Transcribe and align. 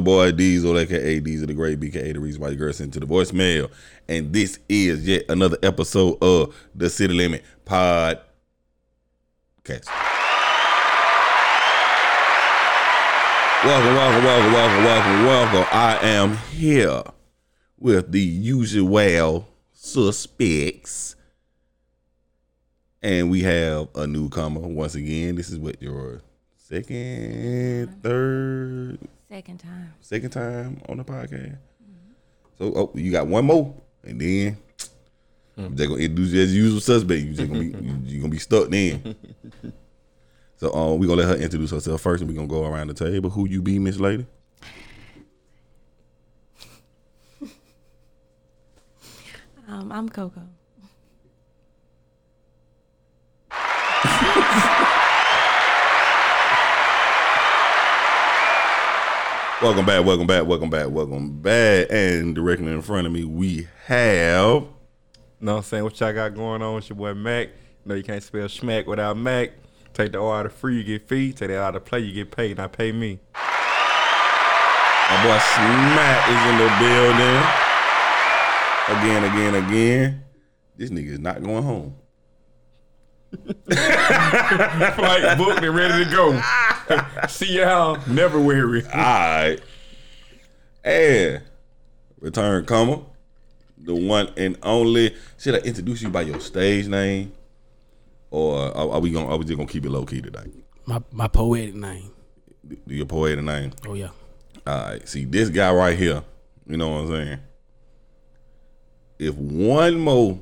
your 0.00 0.04
boy 0.04 0.32
Diesel, 0.32 0.78
aka 0.78 1.20
Diesel 1.20 1.46
the 1.46 1.52
Great, 1.52 1.78
BKA 1.78 2.14
the 2.14 2.20
reason 2.20 2.40
why 2.40 2.48
your 2.48 2.56
girl 2.56 2.72
sent 2.72 2.94
to 2.94 3.00
the 3.00 3.06
voicemail. 3.06 3.70
And 4.08 4.32
this 4.32 4.58
is 4.66 5.06
yet 5.06 5.24
another 5.28 5.58
episode 5.62 6.16
of 6.22 6.56
the 6.74 6.88
City 6.88 7.12
Limit 7.12 7.44
Podcast. 7.66 8.24
Welcome, 13.62 13.94
welcome, 13.94 14.24
welcome, 14.24 14.52
welcome, 14.54 14.84
welcome, 14.84 15.26
welcome. 15.26 15.66
I 15.70 15.98
am 16.00 16.36
here 16.54 17.02
with 17.78 18.10
the 18.10 18.22
usual 18.22 19.46
suspects. 19.74 21.14
And 23.02 23.30
we 23.30 23.42
have 23.42 23.88
a 23.94 24.06
newcomer 24.06 24.60
once 24.60 24.94
again. 24.94 25.34
This 25.34 25.50
is 25.50 25.58
what 25.58 25.82
your 25.82 26.22
second, 26.56 28.02
third, 28.02 28.98
Second 29.30 29.58
time. 29.58 29.94
second 30.00 30.30
time 30.30 30.82
on 30.88 30.96
the 30.98 31.04
podcast. 31.04 31.56
So 32.58 32.72
oh, 32.74 32.90
you 32.94 33.12
got 33.12 33.28
one 33.28 33.44
more, 33.44 33.72
and 34.02 34.20
then 34.20 34.56
they're 35.56 35.86
gonna 35.86 36.00
introduce 36.00 36.32
you 36.32 36.42
as 36.42 36.54
usual 36.54 36.80
suspect. 36.80 37.22
You 37.22 37.32
just 37.34 37.48
gonna 37.48 37.60
be 37.60 37.66
you, 37.86 37.98
you 38.04 38.20
gonna 38.20 38.30
be 38.32 38.38
stuck 38.40 38.68
then. 38.68 39.14
so 40.56 40.72
um, 40.74 40.98
we 40.98 41.06
gonna 41.06 41.22
let 41.22 41.38
her 41.38 41.42
introduce 41.42 41.70
herself 41.70 42.00
first, 42.00 42.22
and 42.22 42.28
we 42.28 42.34
gonna 42.34 42.48
go 42.48 42.66
around 42.66 42.88
the 42.88 42.94
table. 42.94 43.30
Who 43.30 43.46
you 43.48 43.62
be, 43.62 43.78
Miss 43.78 43.98
Lady? 44.00 44.26
Um, 49.68 49.92
I'm 49.92 50.08
Coco. 50.08 50.42
Welcome 59.62 59.84
back, 59.84 60.06
welcome 60.06 60.26
back, 60.26 60.46
welcome 60.46 60.70
back, 60.70 60.88
welcome 60.88 61.42
back. 61.42 61.88
And 61.90 62.34
directly 62.34 62.72
in 62.72 62.80
front 62.80 63.06
of 63.06 63.12
me, 63.12 63.24
we 63.24 63.68
have 63.84 64.64
Know 65.38 65.52
what 65.52 65.58
I'm 65.58 65.62
saying? 65.64 65.84
What 65.84 66.00
y'all 66.00 66.14
got 66.14 66.34
going 66.34 66.62
on? 66.62 66.78
It's 66.78 66.88
your 66.88 66.96
boy 66.96 67.12
Mac. 67.12 67.48
You 67.48 67.54
know 67.84 67.94
you 67.94 68.02
can't 68.02 68.22
spell 68.22 68.48
smack 68.48 68.86
without 68.86 69.18
Mac. 69.18 69.50
Take 69.92 70.12
the 70.12 70.18
O 70.18 70.30
out 70.30 70.46
of 70.46 70.54
free, 70.54 70.78
you 70.78 70.84
get 70.84 71.06
fee. 71.06 71.34
Take 71.34 71.48
that 71.48 71.60
out 71.60 71.76
of 71.76 71.84
play, 71.84 72.00
you 72.00 72.14
get 72.14 72.30
paid. 72.30 72.56
Not 72.56 72.72
pay 72.72 72.90
me. 72.90 73.20
my 73.34 75.22
boy 75.24 75.38
Smack 75.38 76.28
is 76.30 76.40
in 76.48 76.56
the 76.56 76.68
building. 76.80 77.42
Again, 78.88 79.24
again, 79.24 79.54
again. 79.66 80.24
This 80.78 80.88
nigga 80.88 81.10
is 81.12 81.18
not 81.18 81.42
going 81.42 81.62
home. 81.62 81.96
Flight 83.70 85.36
booked 85.36 85.62
and 85.62 85.74
ready 85.76 86.04
to 86.04 86.10
go. 86.10 86.40
See 87.28 87.58
y'all. 87.58 87.98
Never 88.06 88.40
weary. 88.40 88.84
Alright. 88.86 89.60
And 90.84 91.42
return 92.20 92.64
comer. 92.64 93.00
The 93.78 93.94
one 93.94 94.32
and 94.36 94.58
only. 94.62 95.14
Should 95.38 95.54
I 95.54 95.58
introduce 95.58 96.02
you 96.02 96.10
by 96.10 96.22
your 96.22 96.40
stage 96.40 96.86
name? 96.86 97.32
Or 98.30 98.58
are, 98.76 98.90
are 98.92 99.00
we 99.00 99.10
gonna 99.10 99.28
are 99.28 99.36
we 99.36 99.44
just 99.44 99.56
gonna 99.56 99.68
keep 99.68 99.84
it 99.84 99.90
low 99.90 100.04
key 100.04 100.20
today? 100.20 100.44
My 100.86 101.02
my 101.10 101.28
poetic 101.28 101.74
name. 101.74 102.12
Do 102.66 102.94
your 102.94 103.06
poetic 103.06 103.44
name? 103.44 103.72
Oh 103.86 103.94
yeah. 103.94 104.10
Alright. 104.66 105.08
See 105.08 105.24
this 105.24 105.48
guy 105.48 105.72
right 105.72 105.98
here, 105.98 106.22
you 106.66 106.76
know 106.76 106.88
what 106.90 107.00
I'm 107.00 107.08
saying? 107.08 107.38
If 109.18 109.34
one 109.34 109.98
more 109.98 110.40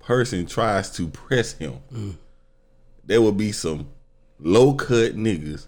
person 0.00 0.46
tries 0.46 0.90
to 0.92 1.08
press 1.08 1.52
him, 1.52 1.78
mm. 1.92 2.16
there 3.04 3.20
will 3.22 3.32
be 3.32 3.52
some 3.52 3.88
low 4.38 4.74
cut 4.74 5.16
niggas 5.16 5.66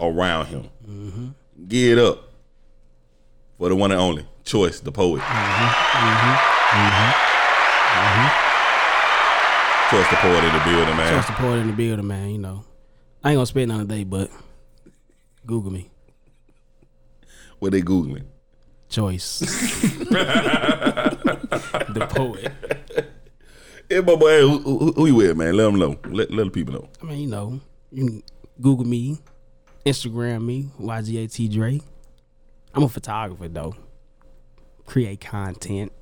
around 0.00 0.46
him. 0.46 1.34
Get 1.68 1.98
up 1.98 2.30
for 3.58 3.68
the 3.68 3.76
one 3.76 3.92
and 3.92 4.00
only 4.00 4.26
choice, 4.44 4.80
the 4.80 4.92
poet. 4.92 5.20
Mm-hmm. 5.22 5.64
Mm-hmm. 5.96 7.12
Mm-hmm. 7.94 8.44
Choice 9.90 10.10
the 10.10 10.16
poet 10.16 10.44
in 10.44 10.52
the 10.52 10.60
building, 10.64 10.96
man. 10.96 11.12
Trust 11.12 11.28
the 11.28 11.34
poet 11.34 11.58
in 11.58 11.66
the 11.68 11.72
building, 11.72 12.06
man. 12.06 12.30
You 12.30 12.38
know, 12.38 12.64
I 13.22 13.30
ain't 13.30 13.36
gonna 13.36 13.46
spend 13.46 13.68
none 13.68 13.80
today, 13.80 14.04
but 14.04 14.30
Google 15.46 15.70
me. 15.72 15.90
What 17.58 17.72
they 17.72 17.82
googling? 17.82 18.24
Choice. 18.88 19.38
the 19.40 19.48
poet. 22.10 22.52
Hey, 23.88 24.00
my 24.00 24.16
boy, 24.16 24.40
who, 24.40 24.58
who, 24.58 24.92
who 24.92 25.06
you 25.06 25.14
with, 25.14 25.36
man? 25.36 25.56
Let 25.56 25.64
them 25.64 25.78
know. 25.78 25.98
Let, 26.06 26.30
let 26.30 26.44
the 26.44 26.50
people 26.50 26.74
know. 26.74 26.88
I 27.02 27.04
mean, 27.06 27.20
you 27.20 27.28
know, 27.28 27.60
Google 28.60 28.86
me, 28.86 29.18
Instagram 29.86 30.44
me, 30.44 30.70
YGAT 30.80 31.52
Dre. 31.52 31.80
I'm 32.72 32.82
a 32.82 32.88
photographer 32.88 33.48
though. 33.48 33.74
Create 34.86 35.20
content. 35.20 35.92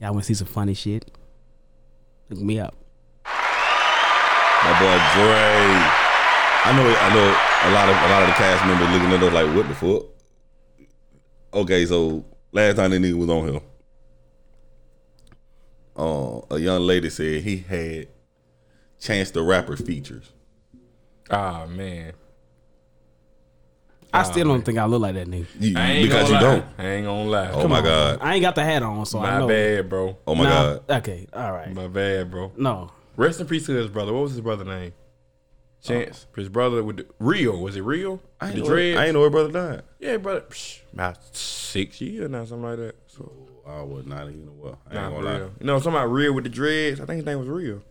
Y'all 0.00 0.12
wanna 0.12 0.24
see 0.24 0.34
some 0.34 0.46
funny 0.46 0.74
shit? 0.74 1.10
Look 2.30 2.40
me 2.40 2.58
up. 2.58 2.74
My 3.24 4.78
boy 4.78 4.96
Dre. 5.14 6.02
I 6.64 6.72
know 6.76 6.86
I 6.88 7.14
know 7.14 7.26
a 7.64 7.70
lot 7.74 7.88
of 7.88 7.96
a 7.96 8.08
lot 8.08 8.22
of 8.22 8.28
the 8.28 8.34
cast 8.34 8.64
members 8.64 8.88
looking 8.90 9.12
at 9.12 9.22
us 9.22 9.32
like, 9.32 9.54
what 9.54 9.68
the 9.68 9.74
fuck? 9.74 10.04
Okay, 11.54 11.84
so 11.84 12.24
last 12.52 12.76
time 12.76 12.92
that 12.92 13.02
nigga 13.02 13.14
was 13.14 13.28
on 13.28 13.48
here, 13.48 13.60
uh, 15.96 16.40
a 16.50 16.58
young 16.58 16.80
lady 16.82 17.10
said 17.10 17.42
he 17.42 17.58
had 17.58 18.08
Chance 18.98 19.32
the 19.32 19.42
Rapper 19.42 19.76
features. 19.76 20.32
Ah 21.32 21.66
man. 21.66 22.12
I 24.14 24.24
still 24.24 24.46
don't 24.46 24.62
think 24.62 24.76
I 24.76 24.84
look 24.84 25.00
like 25.00 25.14
that 25.14 25.26
nigga. 25.26 25.46
You- 25.58 25.72
because 26.06 26.28
you 26.28 26.34
lie. 26.34 26.40
don't. 26.40 26.64
I 26.76 26.86
ain't 26.86 27.06
gonna 27.06 27.30
lie. 27.30 27.50
Oh 27.50 27.66
my 27.66 27.80
god. 27.80 28.18
I 28.20 28.34
ain't 28.34 28.42
got 28.42 28.54
the 28.54 28.62
hat 28.62 28.82
on, 28.82 29.06
so 29.06 29.18
I 29.20 29.22
My 29.32 29.38
know. 29.38 29.48
bad, 29.48 29.88
bro. 29.88 30.18
Oh 30.26 30.34
my 30.34 30.44
Nah, 30.44 30.50
god. 30.50 30.90
Okay, 30.98 31.26
all 31.32 31.50
right. 31.52 31.72
My 31.72 31.88
bad, 31.88 32.30
bro. 32.30 32.52
No, 32.56 32.90
Rest 33.16 33.40
in 33.40 33.46
peace 33.46 33.64
to 33.66 33.72
his 33.72 33.88
brother. 33.88 34.12
What 34.12 34.22
was 34.24 34.32
his 34.32 34.40
brother 34.42 34.64
name? 34.64 34.92
Chance. 35.82 36.26
His 36.36 36.48
brother 36.48 36.84
with 36.84 36.98
the, 36.98 37.06
Rio. 37.18 37.56
Was 37.56 37.74
it 37.76 37.82
Rio? 37.82 38.20
I 38.40 38.46
ain't, 38.46 38.54
the 38.54 38.60
know, 38.60 38.66
dreads? 38.68 38.98
I 39.00 39.04
ain't 39.06 39.14
know 39.14 39.22
her 39.24 39.30
brother 39.30 39.50
died. 39.50 39.82
Yeah, 39.98 40.16
brother. 40.18 40.42
Psh, 40.42 40.80
about 40.92 41.34
six 41.36 42.00
years 42.00 42.30
now, 42.30 42.44
something 42.44 42.68
like 42.68 42.78
that. 42.78 42.94
So, 43.08 43.32
I 43.66 43.82
was 43.82 44.06
not 44.06 44.28
even 44.28 44.58
well. 44.58 44.78
I 44.90 44.94
nah, 44.94 45.06
ain't 45.06 45.14
for 45.16 45.22
gonna 45.22 45.32
lie. 45.32 45.38
real. 45.40 45.50
You 45.58 45.66
know, 45.66 45.78
something 45.78 45.94
about 46.00 46.12
Rio 46.12 46.32
with 46.32 46.44
the 46.44 46.50
dreads. 46.50 47.00
I 47.00 47.06
think 47.06 47.16
his 47.16 47.26
name 47.26 47.38
was 47.40 47.48
Rio. 47.48 47.82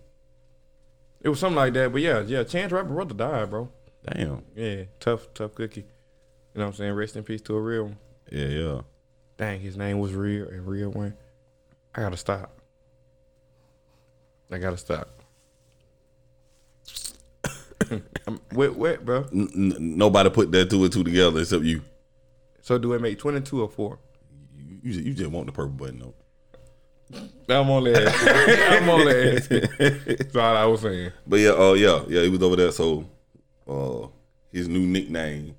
It 1.23 1.29
was 1.29 1.39
something 1.39 1.56
like 1.57 1.73
that. 1.73 1.91
But 1.91 2.01
yeah, 2.01 2.21
yeah. 2.21 2.44
Chance 2.44 2.71
rapper 2.71 2.89
brother 2.89 3.13
died, 3.13 3.50
bro. 3.50 3.69
Damn. 4.06 4.44
Yeah, 4.56 4.83
tough, 5.00 5.33
tough 5.33 5.53
cookie. 5.56 5.81
You 5.81 6.59
know 6.59 6.65
what 6.65 6.68
I'm 6.71 6.73
saying? 6.73 6.94
Rest 6.94 7.15
in 7.15 7.23
peace 7.23 7.41
to 7.44 7.56
a 7.56 7.62
real 7.62 7.83
one. 7.83 7.97
Yeah, 8.31 8.47
yeah. 8.47 8.81
Dang, 9.38 9.59
his 9.59 9.77
name 9.77 10.00
was 10.00 10.13
Real 10.13 10.47
and 10.47 10.68
Real 10.68 10.89
went. 10.89 11.15
I 11.95 12.01
gotta 12.01 12.18
stop. 12.18 12.57
I 14.51 14.57
gotta 14.57 14.77
stop. 14.77 15.09
I'm 18.27 18.39
wet, 18.53 18.75
wet, 18.75 19.06
bro. 19.06 19.25
N- 19.31 19.50
n- 19.56 19.97
nobody 19.97 20.29
put 20.29 20.51
that 20.51 20.69
two 20.69 20.83
and 20.83 20.91
two 20.91 21.03
together 21.03 21.39
except 21.39 21.63
you. 21.63 21.81
So 22.62 22.77
do 22.77 22.94
it 22.94 23.01
make 23.01 23.17
22 23.17 23.62
or 23.62 23.69
4? 23.69 24.00
You, 24.56 24.79
you, 24.83 24.94
just, 24.94 25.06
you 25.06 25.13
just 25.13 25.31
want 25.31 25.47
the 25.47 25.51
purple 25.51 25.71
button 25.71 26.00
though. 26.00 26.13
I'm 27.49 27.69
only 27.69 27.93
asking. 27.93 28.29
I'm 28.83 28.89
only 28.89 29.35
asking. 29.35 29.61
That's 29.77 30.35
all 30.35 30.57
I 30.57 30.65
was 30.65 30.81
saying. 30.81 31.11
But 31.27 31.39
yeah, 31.39 31.53
oh 31.55 31.73
yeah, 31.73 32.03
yeah, 32.07 32.21
he 32.21 32.29
was 32.29 32.41
over 32.41 32.55
there. 32.55 32.71
So, 32.71 33.09
uh, 33.67 34.07
his 34.51 34.67
new 34.67 34.81
nickname 34.85 35.55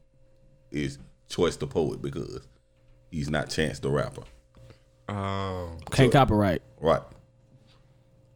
is 0.70 0.98
Choice 1.28 1.56
the 1.56 1.66
Poet 1.66 2.00
because 2.00 2.40
he's 3.10 3.30
not 3.30 3.50
Chance 3.50 3.80
the 3.80 3.90
Rapper. 3.90 4.22
Oh. 5.08 5.76
can't 5.90 6.12
copyright. 6.12 6.62
Right. 6.80 7.02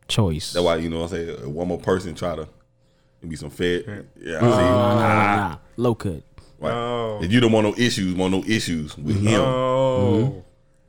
Choice. 0.08 0.52
That's 0.52 0.64
why 0.64 0.76
you 0.76 0.88
know 0.90 1.00
what 1.00 1.12
I'm 1.12 1.26
saying. 1.26 1.54
One 1.54 1.68
more 1.68 1.78
person 1.78 2.14
try 2.14 2.36
to 2.36 2.48
it 3.22 3.28
be 3.28 3.36
some 3.36 3.50
fed. 3.50 4.06
Yeah, 4.20 4.32
Nah, 4.32 4.40
see, 4.40 4.62
nah, 4.62 4.94
nah, 4.94 5.48
nah. 5.48 5.56
Low 5.76 5.94
cut. 5.94 6.22
right. 6.58 6.72
Oh. 6.72 7.20
If 7.22 7.32
you 7.32 7.40
don't 7.40 7.52
want 7.52 7.66
no 7.66 7.74
issues, 7.76 8.14
want 8.14 8.32
no 8.32 8.44
issues 8.46 8.96
with 8.96 9.20
him. 9.20 9.40
Oh. 9.40 10.44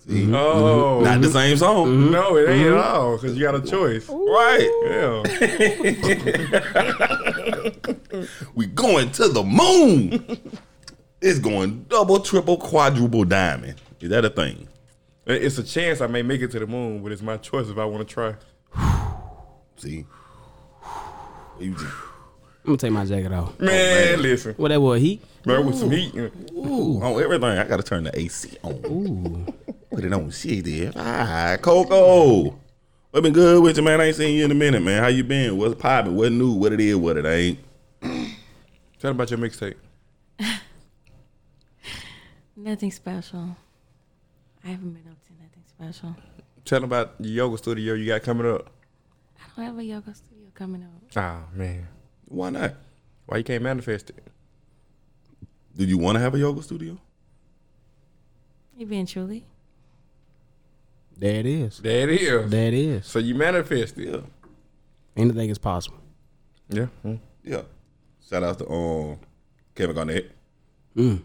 See? 0.07 0.33
Oh. 0.33 1.01
Mm-hmm. 1.01 1.03
Not 1.03 1.21
the 1.21 1.29
same 1.29 1.57
song. 1.57 1.87
Mm-hmm. 1.87 2.11
No, 2.11 2.37
it 2.37 2.49
ain't 2.49 2.67
at 2.67 2.77
all 2.77 3.17
because 3.17 3.37
you 3.37 3.43
got 3.43 3.55
a 3.55 3.61
choice. 3.61 4.07
Right. 4.09 4.69
Yeah. 4.85 5.23
We 8.55 8.65
going 8.65 9.11
to 9.11 9.27
the 9.27 9.43
moon. 9.43 10.39
it's 11.21 11.39
going 11.39 11.83
double, 11.83 12.19
triple, 12.19 12.57
quadruple 12.57 13.25
diamond. 13.25 13.75
Is 13.99 14.09
that 14.09 14.25
a 14.25 14.29
thing? 14.29 14.67
It's 15.27 15.57
a 15.57 15.63
chance 15.63 16.01
I 16.01 16.07
may 16.07 16.23
make 16.23 16.41
it 16.41 16.51
to 16.51 16.59
the 16.59 16.67
moon, 16.67 17.03
but 17.03 17.11
it's 17.11 17.21
my 17.21 17.37
choice 17.37 17.67
if 17.67 17.77
I 17.77 17.85
want 17.85 18.07
to 18.07 18.13
try. 18.13 18.33
See? 19.75 20.05
You 21.59 21.73
just, 21.73 21.85
I'm 21.85 22.06
gonna 22.67 22.77
take 22.77 22.91
my 22.91 23.05
jacket 23.05 23.31
off. 23.33 23.59
Man, 23.59 24.21
listen. 24.21 24.53
What 24.55 24.69
that 24.69 24.79
was 24.79 25.01
heat? 25.01 25.21
Man, 25.45 25.65
with 25.65 25.75
some 25.77 25.91
heat. 25.91 26.13
ooh, 26.15 27.01
on 27.01 27.21
everything. 27.21 27.57
I 27.57 27.63
gotta 27.65 27.83
turn 27.83 28.03
the 28.03 28.17
AC 28.17 28.57
on. 28.63 28.73
Ooh. 28.85 29.73
Put 29.89 30.03
it 30.03 30.13
on 30.13 30.29
shit 30.29 30.65
there. 30.65 30.91
Ah, 30.95 31.57
Coco. 31.61 32.59
What 33.11 33.23
been 33.23 33.33
good 33.33 33.63
with 33.63 33.77
you, 33.77 33.83
man? 33.83 33.99
I 34.01 34.05
ain't 34.05 34.15
seen 34.15 34.37
you 34.37 34.45
in 34.45 34.51
a 34.51 34.55
minute, 34.55 34.81
man. 34.81 35.01
How 35.01 35.07
you 35.07 35.23
been? 35.23 35.57
What's 35.57 35.75
poppin'? 35.75 36.15
What 36.15 36.31
new? 36.31 36.51
What 36.51 36.73
it 36.73 36.79
is? 36.79 36.95
What 36.95 37.17
it 37.17 37.25
ain't? 37.25 37.59
Tell 38.01 39.11
them 39.11 39.15
about 39.15 39.31
your 39.31 39.39
mixtape. 39.39 39.75
Nothing 42.55 42.91
special. 42.91 43.55
I 44.63 44.67
haven't 44.69 44.91
been 44.91 45.09
up 45.09 45.17
to 45.27 45.33
nothing 45.41 45.63
special. 45.67 46.15
Tell 46.65 46.81
them 46.81 46.89
about 46.89 47.21
the 47.21 47.29
yoga 47.29 47.57
studio 47.57 47.93
you 47.93 48.07
got 48.07 48.23
coming 48.23 48.45
up. 48.51 48.69
I 49.39 49.43
don't 49.55 49.65
have 49.65 49.77
a 49.77 49.83
yoga 49.83 50.13
studio 50.13 50.47
coming 50.53 50.83
up. 50.83 50.89
Oh 51.15 51.55
man, 51.55 51.87
Why 52.27 52.49
not? 52.49 52.73
why 53.27 53.37
you 53.37 53.43
can't 53.43 53.61
manifest 53.61 54.09
it? 54.09 54.23
Do 55.75 55.85
you 55.85 55.97
want 55.97 56.15
to 56.15 56.19
have 56.19 56.33
a 56.33 56.39
yoga 56.39 56.63
studio? 56.63 56.97
Eventually. 58.79 59.45
There 61.15 61.35
it 61.35 61.45
is. 61.45 61.79
There 61.79 62.09
it 62.09 62.21
is. 62.21 62.49
There 62.49 62.67
it 62.67 62.73
is. 62.73 63.05
So 63.05 63.19
you 63.19 63.35
manifest 63.35 63.97
it. 63.97 64.07
Yeah. 64.07 64.21
Anything 65.15 65.49
is 65.49 65.57
possible. 65.57 65.99
Yeah. 66.69 66.87
Mm. 67.05 67.19
Yeah. 67.43 67.61
Shout 68.27 68.43
out 68.43 68.57
to 68.59 68.69
um 68.69 69.19
Kevin 69.75 69.95
Garnett. 69.95 70.31
Mm. 70.95 71.21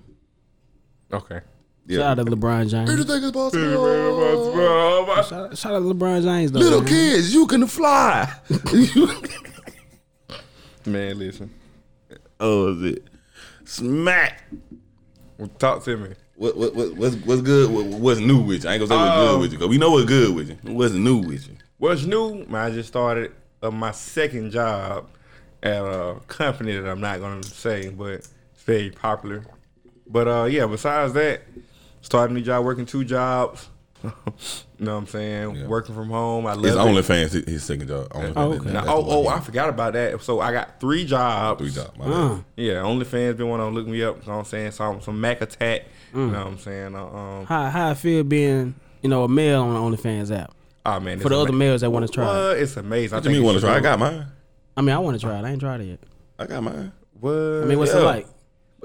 Okay. 1.13 1.41
Yeah. 1.87 1.99
Shout 1.99 2.19
out 2.19 2.27
to 2.27 2.33
LeBron 2.33 2.71
James. 2.71 2.91
Anything 2.91 3.23
is 3.23 3.33
possible. 3.33 5.23
Shout, 5.29 5.59
shout 5.59 5.75
out 5.75 5.81
to 5.81 5.95
LeBron 5.95 6.23
James 6.23 6.53
though. 6.53 6.61
Little 6.61 6.81
man. 6.81 6.89
kids, 6.89 7.35
you 7.35 7.47
can 7.47 7.67
fly. 7.67 8.33
Man, 10.87 11.19
listen. 11.19 11.51
oh, 12.41 12.75
is 12.75 12.95
it? 12.95 13.05
Smack. 13.65 14.43
Well, 15.39 15.49
talk 15.59 15.85
to 15.85 15.97
me. 15.97 16.11
What, 16.37 16.57
what, 16.57 16.75
what, 16.75 16.95
what's, 16.97 17.15
what's 17.17 17.43
good? 17.43 17.71
What, 17.71 17.85
what's 17.87 18.21
new 18.21 18.41
with 18.41 18.65
you? 18.65 18.71
I 18.71 18.75
ain't 18.75 18.89
gonna 18.89 18.89
say 18.89 18.97
what's 18.97 19.17
Oh. 19.19 19.33
good 19.35 19.41
with 19.43 19.53
you, 19.53 19.59
cause 19.59 19.69
we 19.69 19.79
know 19.79 19.91
what's 19.93 20.07
good 20.07 20.35
with 20.35 20.49
you. 20.49 20.59
What's 20.73 20.95
new 20.95 21.19
with 21.19 21.49
you? 21.49 21.57
What's 21.79 22.05
new? 22.05 22.45
Man, 22.47 22.55
I 22.55 22.71
just 22.71 22.89
started 22.89 23.33
uh, 23.63 23.71
my 23.71 23.93
second 23.93 24.51
job 24.51 25.09
at 25.63 25.83
a 25.83 26.17
company 26.27 26.77
that 26.77 26.89
I'm 26.89 27.01
not 27.01 27.21
gonna 27.21 27.43
say, 27.45 27.91
but 27.91 28.11
it's 28.15 28.29
very 28.65 28.91
popular. 28.91 29.45
But 30.09 30.27
uh, 30.29 30.45
yeah. 30.45 30.67
Besides 30.67 31.13
that, 31.15 31.43
starting 32.01 32.37
a 32.37 32.41
new 32.41 32.45
job, 32.45 32.65
working 32.65 32.87
two 32.87 33.05
jobs. 33.05 33.69
You 34.03 34.13
know 34.79 34.93
what 34.95 34.99
I'm 34.99 35.07
saying? 35.07 35.55
Yeah. 35.57 35.67
Working 35.67 35.95
from 35.95 36.09
home. 36.11 36.47
I 36.47 36.55
love 36.55 36.65
It's 36.65 36.75
it. 36.75 36.79
OnlyFans, 36.79 37.31
his, 37.33 37.45
his 37.45 37.65
second 37.65 37.89
job. 37.89 38.09
OnlyFans, 38.11 38.33
Oh, 38.37 38.53
okay. 38.55 38.73
Now, 38.73 38.85
oh, 38.87 39.05
oh, 39.07 39.29
I 39.29 39.41
forgot 39.41 39.69
about 39.69 39.93
that. 39.95 40.21
So 40.23 40.41
I 40.41 40.53
got 40.53 40.81
three 40.81 41.05
jobs. 41.05 41.61
three 41.61 41.71
jobs. 41.71 41.97
My 41.99 42.09
bad. 42.09 42.45
Yeah, 42.57 42.75
OnlyFans 42.83 43.37
been 43.37 43.49
wanting 43.49 43.67
to 43.69 43.73
look 43.73 43.87
me 43.87 44.03
up. 44.03 44.21
You 44.23 44.27
know 44.27 44.33
what 44.35 44.39
I'm 44.41 44.45
saying? 44.47 44.71
Some 44.73 45.01
some 45.01 45.21
Mac 45.21 45.41
attack. 45.41 45.83
You 46.15 46.27
know 46.27 46.39
what 46.39 46.47
I'm 46.47 46.59
saying? 46.59 46.95
Uh, 46.95 47.07
um, 47.07 47.47
how 47.47 47.71
how 47.71 47.91
I 47.91 47.95
feel 47.95 48.23
being 48.25 48.75
you 49.03 49.09
know 49.09 49.25
a 49.25 49.29
male 49.29 49.63
on 49.63 49.93
the 49.93 49.97
OnlyFans 49.97 50.37
app 50.37 50.53
oh 50.85 51.01
man, 51.01 51.21
for 51.21 51.29
the 51.31 51.39
other 51.39 51.53
males 51.53 51.81
that 51.83 51.91
want 51.91 52.07
to 52.07 52.13
try. 52.13 52.53
it. 52.53 52.59
It's 52.63 52.77
amazing. 52.77 53.17
What 53.17 53.25
you 53.25 53.31
mean 53.31 53.43
want 53.45 53.57
to 53.57 53.61
try? 53.63 53.77
I 53.77 53.81
got 53.81 53.99
mine. 53.99 54.27
I 54.77 54.81
mean, 54.83 54.95
I 54.95 54.99
want 54.99 55.19
to 55.19 55.25
try 55.27 55.39
it. 55.39 55.45
I 55.45 55.51
ain't 55.51 55.61
tried 55.61 55.81
it 55.81 55.85
yet. 55.87 56.01
I 56.39 56.47
got 56.47 56.63
mine. 56.63 56.93
What? 57.21 57.33
I 57.33 57.65
mean, 57.67 57.79
what's 57.79 57.93
Yeah. 57.95 58.01
it 58.01 58.05
like? 58.05 58.27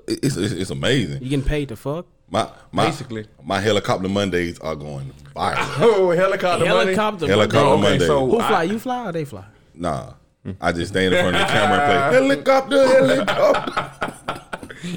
It's, 0.07 0.37
it's 0.37 0.53
it's 0.53 0.69
amazing. 0.69 1.21
You 1.21 1.29
getting 1.29 1.43
paid 1.45 1.67
to 1.69 1.75
fuck? 1.75 2.05
My 2.29 2.49
my 2.71 2.85
Basically. 2.87 3.25
my 3.43 3.59
helicopter 3.61 4.09
Mondays 4.09 4.59
are 4.59 4.75
going 4.75 5.13
viral. 5.35 5.55
oh, 5.79 6.11
helicopter, 6.11 6.65
money. 6.65 6.93
Helicopter. 6.93 7.27
Helicopter 7.27 7.57
Oh, 7.67 7.73
okay, 7.73 7.81
Monday. 7.83 8.05
so 8.05 8.25
Who 8.29 8.39
I- 8.39 8.47
fly? 8.49 8.63
You 8.63 8.79
fly 8.79 9.07
or 9.09 9.11
they 9.13 9.23
fly? 9.25 9.45
Nah, 9.73 10.13
I 10.59 10.71
just 10.73 10.91
stand 10.91 11.13
in 11.13 11.21
front 11.21 11.35
of 11.35 11.41
the 11.41 11.47
camera 11.47 11.79
and 11.79 12.09
play 12.09 12.19
helicopter, 12.43 12.87
helicopter. 12.87 14.13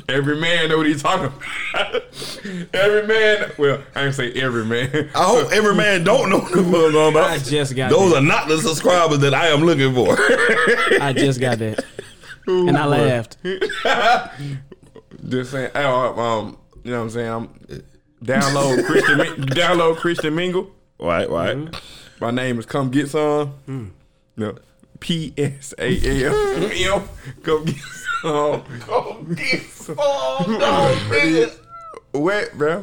Every 0.09 0.37
man 0.39 0.69
know 0.69 0.77
what 0.77 0.87
he's 0.87 1.03
talking 1.03 1.27
about. 1.27 2.03
every 2.75 3.07
man. 3.07 3.51
Well, 3.59 3.83
I 3.95 4.05
ain't 4.07 4.15
say 4.15 4.31
every 4.35 4.65
man. 4.65 5.11
I 5.15 5.25
hope 5.25 5.51
every 5.53 5.75
man 5.75 6.05
don't 6.05 6.29
know 6.29 6.39
what 6.41 6.53
the 6.53 6.63
fuck 6.63 6.75
I'm 6.95 6.97
about. 7.17 7.31
I 7.31 7.39
just 7.39 7.75
got 7.75 7.91
Those 7.91 8.11
that. 8.13 8.19
are 8.19 8.27
not 8.27 8.47
the 8.47 8.59
subscribers 8.59 9.21
that 9.21 9.33
I 9.35 9.47
am 9.49 9.63
looking 9.63 9.95
for. 9.95 10.17
I 11.03 11.13
just 11.17 11.41
got 11.41 11.59
that, 11.61 11.83
and 12.47 12.77
I 12.77 12.85
laughed. 12.87 13.39
Just 15.29 15.51
saying. 15.53 15.71
Um, 15.75 16.59
you 16.85 16.91
know 16.93 16.99
what 16.99 17.05
I'm 17.05 17.11
saying? 17.11 17.31
I'm 17.31 17.49
download 18.25 18.85
Christian. 18.87 19.19
Min- 19.19 19.35
download 19.49 19.97
Christian 19.97 20.35
Mingle. 20.35 20.71
right, 20.99 21.29
right. 21.29 21.57
My 22.21 22.31
name 22.31 22.59
is 22.59 22.67
Come 22.67 22.91
Get 22.91 23.09
Some. 23.09 23.93
No. 24.37 24.57
P 25.01 25.33
S 25.39 25.73
A 25.79 26.25
L 26.27 26.71
M. 26.71 27.09
Come 27.43 27.65
get 27.65 27.77
some. 28.23 28.63
Come 28.81 29.35
get 29.35 29.63
some, 29.71 29.97
dog. 29.97 31.51
Wet, 32.13 32.57
bro. 32.59 32.83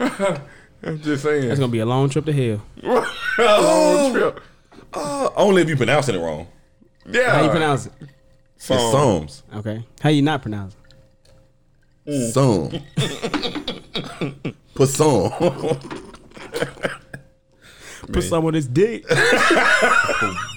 I'm 0.00 1.00
just 1.00 1.22
saying. 1.22 1.48
That's 1.48 1.60
gonna 1.60 1.70
be 1.72 1.78
a 1.80 1.86
long 1.86 2.08
trip 2.08 2.24
to 2.26 2.32
hell. 2.32 2.62
a 2.82 3.62
long 3.62 4.12
trip. 4.12 4.40
Uh, 4.92 5.28
only 5.36 5.62
if 5.62 5.68
you 5.68 5.76
pronouncing 5.76 6.14
it 6.14 6.18
wrong. 6.18 6.46
Yeah. 7.06 7.30
How 7.30 7.44
you 7.44 7.50
pronounce 7.50 7.86
it? 7.86 7.92
It's 8.56 8.66
Psalms. 8.66 9.42
Okay. 9.54 9.84
How 10.00 10.08
you 10.10 10.22
not 10.22 10.42
pronounce 10.42 10.74
it? 10.74 10.77
Mm. 12.08 12.32
Some. 12.32 12.70
Put 14.74 14.88
some. 14.88 15.30
Put 18.12 18.22
some 18.24 18.44
on 18.46 18.52
this 18.54 18.66
dick. 18.66 19.04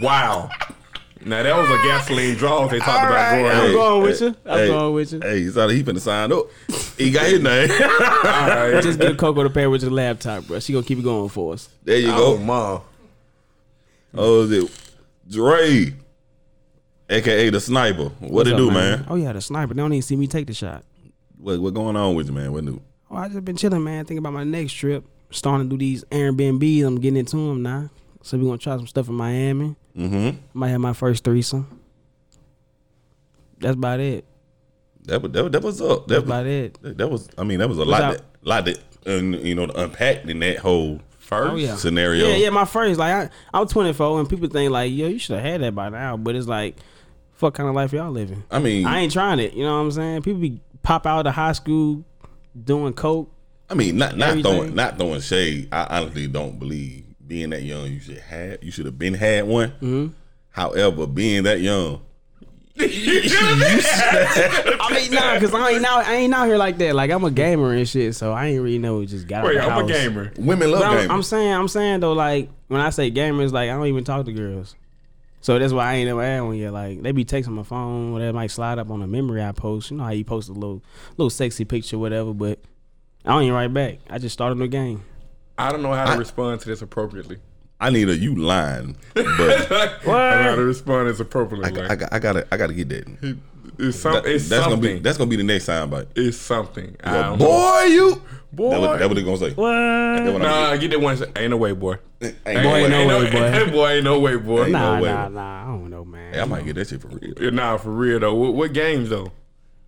Wow. 0.02 0.50
Now 1.24 1.44
that 1.44 1.56
was 1.56 1.70
a 1.70 1.78
gasoline 1.88 2.36
draw 2.36 2.68
they 2.68 2.80
talked 2.80 3.06
about 3.06 3.12
right. 3.12 3.42
going 3.42 3.52
I'm 3.56 3.68
Hey, 3.68 3.74
going 3.74 4.02
with 4.02 4.22
you. 4.22 4.36
I'm 4.46 4.58
hey, 4.58 4.68
going 4.68 4.94
with 4.96 5.14
you. 5.14 5.20
Hey, 5.22 5.40
he 5.42 5.50
started 5.52 5.76
he 5.76 5.84
finna 5.84 6.00
sign 6.00 6.32
up. 6.32 6.46
He 6.98 7.12
got 7.12 7.28
his 7.28 7.40
name. 7.42 7.70
Alright. 7.70 8.82
Just 8.84 8.98
get 9.00 9.12
a 9.12 9.16
Coco 9.16 9.44
to 9.44 9.50
pair 9.52 9.70
with 9.70 9.84
your 9.84 9.92
laptop, 9.92 10.46
bro. 10.48 10.60
She 10.60 10.74
gonna 10.74 10.84
keep 10.86 10.98
it 10.98 11.04
going 11.04 11.30
for 11.30 11.54
us. 11.54 11.70
there 11.84 12.00
you 12.00 12.10
Oh, 12.12 12.38
go. 12.38 12.44
mom. 12.44 12.82
Oh, 14.16 14.42
is 14.46 14.52
it 14.52 14.72
Dre? 15.30 15.94
AKA 17.10 17.50
the 17.52 17.60
sniper. 17.60 18.06
What 18.20 18.32
What's 18.32 18.50
it 18.50 18.54
up, 18.54 18.58
do, 18.58 18.72
man? 18.72 19.06
Oh 19.08 19.16
yeah, 19.16 19.34
the 19.34 19.42
sniper. 19.42 19.74
They 19.76 19.82
don't 19.82 19.94
even 19.94 20.02
see 20.02 20.16
me 20.16 20.26
take 20.28 20.48
the 20.48 20.54
shot. 20.56 20.84
What 21.42 21.60
what 21.60 21.74
going 21.74 21.96
on 21.96 22.16
with 22.16 22.28
you, 22.28 22.34
man? 22.34 22.52
What 22.54 22.64
new? 22.64 22.82
Oh, 23.10 23.18
I 23.18 23.28
just 23.28 23.44
been 23.44 23.58
chilling, 23.58 23.84
man. 23.84 24.06
Thinking 24.06 24.20
about 24.20 24.34
my 24.34 24.44
next 24.44 24.74
trip. 24.74 25.04
Starting 25.32 25.70
to 25.70 25.76
do 25.76 25.80
these 25.80 26.04
Airbnbs. 26.06 26.86
I'm 26.86 27.00
getting 27.00 27.18
into 27.18 27.36
them 27.38 27.62
now. 27.64 27.90
So 28.22 28.38
we're 28.38 28.46
gonna 28.46 28.58
try 28.58 28.78
some 28.78 28.88
stuff 28.88 29.08
in 29.10 29.16
Miami. 29.16 29.76
Mm-hmm. 29.98 30.38
Might 30.54 30.70
have 30.70 30.82
my 30.82 30.94
first 30.94 31.24
threesome. 31.24 31.80
That's 33.60 33.76
about 33.76 34.00
it. 34.00 34.26
That 35.06 35.22
was 35.22 35.32
that, 35.32 35.44
was- 35.44 35.52
that 35.52 35.62
was 35.64 35.82
up. 35.82 36.08
That's 36.08 36.22
That, 36.22 36.26
about 36.28 36.46
it. 36.46 36.78
was- 36.82 36.96
that 36.96 37.08
was. 37.10 37.30
I 37.38 37.44
mean, 37.44 37.60
that 37.60 37.68
was 37.70 37.78
a 37.78 37.82
What's 37.82 37.92
lot. 37.92 38.02
up? 38.04 38.18
That, 38.18 38.48
lot 38.48 38.66
that 38.66 38.80
you 39.44 39.56
know 39.56 39.64
unpacked 39.66 40.30
in 40.30 40.40
that 40.40 40.58
whole 40.60 41.00
First. 41.18 41.52
Oh 41.54 41.56
yeah. 41.56 41.76
scenario. 41.78 42.28
Yeah, 42.28 42.36
yeah. 42.36 42.50
My 42.50 42.66
first, 42.66 43.00
like 43.00 43.14
I, 43.14 43.58
I'm 43.58 43.66
24, 43.68 44.20
and 44.20 44.30
people 44.30 44.50
think 44.50 44.70
like, 44.72 44.92
yo, 44.92 45.08
you 45.08 45.18
should 45.18 45.36
have 45.38 45.46
had 45.46 45.62
that 45.62 45.74
by 45.74 45.88
now. 45.90 46.18
But 46.18 46.36
it's 46.36 46.48
like, 46.48 46.76
fuck 47.32 47.54
kind 47.54 47.70
of 47.70 47.76
life 47.76 47.94
y'all 47.94 48.12
living. 48.12 48.44
I 48.52 48.60
mean, 48.60 48.86
I 48.86 49.00
ain't 49.00 49.14
trying 49.14 49.40
it. 49.40 49.54
You 49.54 49.64
know 49.64 49.76
what 49.78 49.84
I'm 49.86 49.92
saying? 49.92 50.22
People 50.24 50.42
be 50.42 50.60
pop 50.84 51.06
out 51.06 51.28
of 51.28 51.34
high 51.34 51.54
school 51.54 52.04
doing 52.64 52.94
coke. 52.94 53.32
I 53.70 53.74
mean, 53.74 53.98
not 53.98 54.18
not 54.18 54.30
Everything. 54.30 54.52
throwing 54.52 54.76
not 54.76 54.98
throwing 54.98 55.22
shade. 55.22 55.70
I 55.72 56.00
honestly 56.00 56.28
don't 56.28 56.60
believe 56.60 57.06
being 57.26 57.52
that 57.52 57.64
young, 57.64 57.88
you 57.88 58.00
should 58.00 58.18
have 58.20 58.58
you 58.62 58.72
should 58.72 58.86
have 58.86 59.00
been 59.00 59.14
had 59.14 59.46
one. 59.46 59.70
Mm-hmm. 59.70 60.08
However, 60.50 61.08
being 61.08 61.44
that 61.44 61.62
young, 61.62 62.02
I 62.82 64.90
mean, 64.94 65.12
nah, 65.12 65.40
cause 65.40 65.54
I 65.54 65.72
ain't 65.72 65.86
out, 65.86 66.06
I 66.06 66.16
ain't 66.16 66.34
out 66.34 66.48
here 66.48 66.58
like 66.58 66.78
that. 66.80 66.96
Like 66.96 67.12
I'm 67.12 67.24
a 67.24 67.32
gamer 67.32 67.74
and 67.74 67.88
shit, 67.88 68.16
so 68.16 68.34
I 68.34 68.48
ain't 68.48 68.62
really 68.62 68.80
know. 68.80 69.06
Just 69.06 69.28
got 69.28 69.40
out 69.40 69.46
Wait, 69.46 69.60
I'm 69.60 69.70
house. 69.70 69.84
a 69.84 69.94
gamer. 69.94 70.32
women 70.38 70.72
love 70.72 70.82
But 70.82 70.98
I'm. 71.06 71.12
I'm 71.12 71.24
saying, 71.24 71.54
I'm 71.54 71.68
saying 71.68 72.00
though, 72.00 72.14
like 72.14 72.50
when 72.68 72.82
I 72.82 72.90
say 72.90 73.12
gamers, 73.12 73.52
like 73.52 73.70
I 73.70 73.74
don't 73.74 73.88
even 73.88 74.04
talk 74.04 74.26
to 74.26 74.34
girls. 74.34 74.76
So 75.42 75.58
that's 75.58 75.74
why 75.74 75.92
I 75.92 75.94
ain't 75.96 76.08
never 76.08 76.24
had 76.24 76.42
one 76.42 76.56
yet. 76.56 76.72
Like 76.72 77.02
they 77.02 77.12
be 77.12 77.26
texting 77.26 77.48
my 77.50 77.64
phone, 77.64 78.14
or 78.14 78.20
they 78.20 78.32
might 78.32 78.52
slide 78.52 78.78
up 78.80 78.90
on 78.92 79.02
a 79.02 79.08
memory 79.08 79.44
I 79.44 79.52
post. 79.52 79.92
You 79.92 79.98
know 79.98 80.04
how 80.04 80.12
you 80.12 80.24
post 80.24 80.50
a 80.50 80.54
little, 80.54 80.84
little 81.18 81.30
sexy 81.32 81.66
picture, 81.66 81.98
whatever. 81.98 82.34
But 82.34 82.60
I 83.26 83.32
don't 83.34 83.44
even 83.44 83.54
write 83.56 83.74
back. 83.74 83.98
I 84.10 84.18
just 84.20 84.34
started 84.34 84.58
the 84.60 84.68
game. 84.68 85.04
I 85.58 85.72
don't 85.72 85.82
know 85.82 85.94
how 85.94 86.14
to 86.14 86.20
respond 86.20 86.62
to 86.62 86.70
this 86.70 86.82
appropriately. 86.82 87.38
I 87.80 87.90
need 87.90 88.10
a 88.10 88.16
you 88.16 88.36
line, 88.36 88.96
but 89.16 89.26
I 89.72 89.88
don't 90.04 90.06
know 90.06 90.44
how 90.44 90.56
to 90.56 90.64
respond 90.64 91.10
this 91.10 91.20
appropriately. 91.20 91.82
I, 91.82 91.92
I, 91.94 91.96
got- 91.96 92.14
I 92.14 92.20
gotta 92.20 92.48
I 92.52 92.58
gotta 92.58 92.74
get 92.76 92.90
that. 92.90 93.38
it's 93.80 93.98
some, 94.00 94.14
That- 94.14 94.26
it's 94.28 94.48
that's 94.50 94.64
something. 94.66 94.82
gonna 94.82 94.94
be 94.96 95.00
that's 95.00 95.18
gonna 95.18 95.30
be 95.32 95.36
the 95.38 95.44
next 95.44 95.66
soundbite. 95.68 96.08
it's 96.16 96.38
something. 96.38 96.96
I 97.04 97.14
don't 97.24 97.40
Boy, 97.40 97.46
know. 97.48 97.84
you 97.86 98.22
boy. 98.54 98.70
that 98.72 98.80
what, 98.80 99.00
that 99.00 99.08
what 99.08 99.16
they 99.16 99.24
gonna 99.24 99.38
say. 99.38 99.52
What? 99.52 100.34
What 100.34 100.42
Nah, 100.42 100.72
I'm 100.72 100.80
get 100.80 100.92
that 100.92 101.00
one. 101.02 101.18
Ain't 101.38 101.50
no 101.52 101.58
way, 101.58 101.72
boy. 101.74 101.96
ain't 102.22 102.36
Ain't, 102.46 102.64
no 102.64 102.64
Boy, 102.64 102.74
way. 102.74 102.94
ain't 102.94 103.08
no 103.08 103.20
way, 103.20 103.32
boy. 103.32 103.40
That 103.40 103.72
boy 103.72 103.90
ain't 103.92 104.04
no 104.04 104.20
way, 104.20 104.36
boy. 104.38 104.62
Ain't 104.64 104.72
Nah, 104.72 104.96
no 104.98 105.04
way. 105.04 105.10
nah, 105.12 105.28
nah. 105.30 105.64
I 105.64 105.66
don't 105.66 105.90
know, 105.90 106.06
man. 106.06 106.34
Hey, 106.34 106.42
I 106.42 106.46
might 106.46 106.66
get 106.66 106.76
that 106.76 106.88
shit 106.88 107.02
for 107.02 107.08
real. 107.10 107.52
Nah, 107.52 107.78
for 107.78 107.92
real 107.92 108.20
though. 108.20 108.36
What, 108.36 108.54
what 108.54 108.74
games 108.74 109.10
though? 109.10 109.32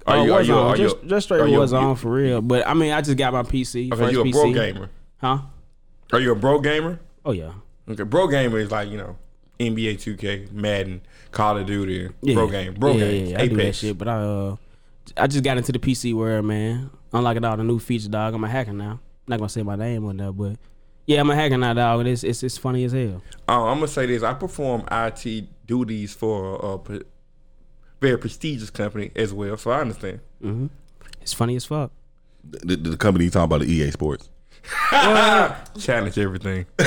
Oh, 0.06 0.12
are 0.20 0.26
Warzone, 0.44 0.66
are 0.72 0.76
just, 0.76 0.96
just 1.06 1.28
straight 1.28 1.42
are 1.42 1.48
you- 1.48 1.60
Warzone 1.60 1.98
for 1.98 2.12
real. 2.12 2.42
But 2.42 2.68
I 2.68 2.74
mean, 2.74 2.92
I 2.92 3.02
just 3.02 3.18
got 3.18 3.32
my 3.34 3.44
PC. 3.44 3.92
Okay, 3.92 4.02
first 4.02 4.14
you 4.14 4.22
a 4.22 4.26
PC. 4.26 4.32
bro 4.32 4.52
gamer? 4.54 4.90
Huh? 5.22 5.38
Are 6.12 6.20
you 6.20 6.32
a 6.32 6.36
bro 6.36 6.60
gamer? 6.60 7.00
Oh 7.26 7.32
yeah. 7.32 7.54
Okay, 7.90 8.04
bro 8.04 8.28
gamer 8.28 8.60
is 8.60 8.70
like 8.72 8.90
you 8.90 8.98
know 8.98 9.16
NBA 9.60 9.96
2K, 9.96 10.52
Madden, 10.52 11.02
Call 11.32 11.58
of 11.58 11.66
Duty, 11.66 12.10
Yeah. 12.22 12.34
bro 12.34 12.48
game, 12.48 12.74
bro 12.74 12.92
yeah, 12.92 13.00
games, 13.00 13.30
Yeah, 13.32 13.38
yeah, 13.38 13.44
I 13.44 13.48
do 13.48 13.56
that 13.56 13.62
Apex. 13.62 13.78
shit, 13.78 13.98
but 13.98 14.08
I 14.10 14.16
uh, 14.18 14.56
I 15.16 15.28
just 15.28 15.44
got 15.44 15.58
into 15.58 15.72
the 15.72 15.80
PC 15.80 16.14
world, 16.14 16.46
man. 16.46 16.90
Unlocking 17.14 17.46
all 17.46 17.58
the 17.58 17.64
new 17.64 17.80
features, 17.80 18.08
dog. 18.08 18.34
I'm 18.34 18.44
a 18.44 18.50
hacker 18.50 18.74
now. 18.74 19.00
not 19.28 19.38
gonna 19.40 19.50
say 19.50 19.62
my 19.64 19.76
name 19.76 20.06
on 20.06 20.18
there, 20.18 20.32
but 20.32 20.58
yeah, 21.06 21.20
I'm 21.20 21.30
a 21.30 21.36
hacker 21.36 21.58
now, 21.58 21.74
dog. 21.74 22.06
It's 22.08 22.24
it's, 22.24 22.42
it's 22.44 22.58
funny 22.58 22.84
as 22.86 22.92
hell. 22.94 23.22
Uh, 23.48 23.66
I'm 23.66 23.76
gonna 23.78 23.88
say 23.88 24.06
this: 24.06 24.24
I 24.24 24.34
perform 24.34 24.84
IT 24.92 25.48
duties 25.68 26.14
for 26.14 26.56
a 26.56 26.78
p- 26.80 27.02
very 28.02 28.18
prestigious 28.18 28.70
company 28.70 29.12
as 29.16 29.32
well. 29.34 29.56
So 29.58 29.72
I 29.72 29.82
understand. 29.82 30.20
It's 31.22 31.34
funny 31.34 31.56
as 31.56 31.66
fuck. 31.66 31.92
The, 32.44 32.76
the, 32.76 32.90
the 32.92 32.98
company 32.98 33.26
you 33.26 33.32
talking 33.32 33.46
about, 33.46 33.62
the 33.62 33.72
EA 33.72 33.92
Sports. 33.92 34.30
Challenge 34.90 36.18
everything. 36.18 36.66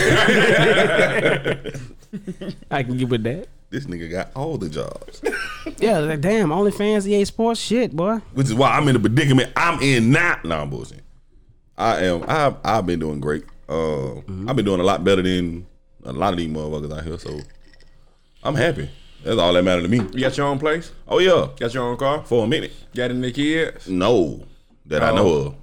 I 2.70 2.82
can 2.82 2.96
get 2.98 3.08
with 3.08 3.22
that. 3.24 3.46
This 3.70 3.86
nigga 3.86 4.08
got 4.10 4.30
all 4.36 4.56
the 4.58 4.68
jobs, 4.68 5.20
Yeah, 5.78 5.98
like, 5.98 6.20
damn, 6.20 6.50
OnlyFans, 6.50 7.06
EA 7.08 7.24
Sports, 7.24 7.60
shit, 7.60 7.94
boy. 7.94 8.18
which 8.32 8.46
is 8.46 8.54
why 8.54 8.70
I'm 8.70 8.86
in 8.88 8.94
the 8.94 9.00
predicament 9.00 9.52
I'm 9.56 9.80
in 9.82 10.12
now. 10.12 10.38
Nah, 10.44 10.62
I'm 10.62 10.70
bullshit. 10.70 11.02
I 11.76 12.04
am. 12.04 12.24
I've, 12.28 12.54
I've 12.64 12.86
been 12.86 13.00
doing 13.00 13.20
great. 13.20 13.44
Uh, 13.68 14.18
I've 14.18 14.54
been 14.56 14.64
doing 14.64 14.80
a 14.80 14.84
lot 14.84 15.02
better 15.02 15.20
than 15.20 15.66
a 16.04 16.12
lot 16.12 16.32
of 16.32 16.38
these 16.38 16.48
motherfuckers 16.48 16.96
out 16.96 17.04
here. 17.04 17.18
So 17.18 17.40
I'm 18.44 18.54
happy. 18.54 18.88
That's 19.24 19.38
all 19.38 19.52
that 19.52 19.64
matters 19.64 19.82
to 19.82 19.88
me. 19.88 19.96
You 20.12 20.20
got 20.20 20.36
your 20.36 20.46
own 20.46 20.60
place? 20.60 20.92
Oh 21.08 21.18
yeah, 21.18 21.48
Got 21.58 21.74
your 21.74 21.82
own 21.82 21.96
car? 21.96 22.22
for 22.24 22.44
a 22.44 22.46
minute. 22.46 22.72
Got 22.94 23.10
any 23.10 23.32
kids? 23.32 23.88
No, 23.88 24.44
that 24.86 25.02
I 25.02 25.10
Oh. 25.10 25.16
know 25.16 25.28
of. 25.34 25.54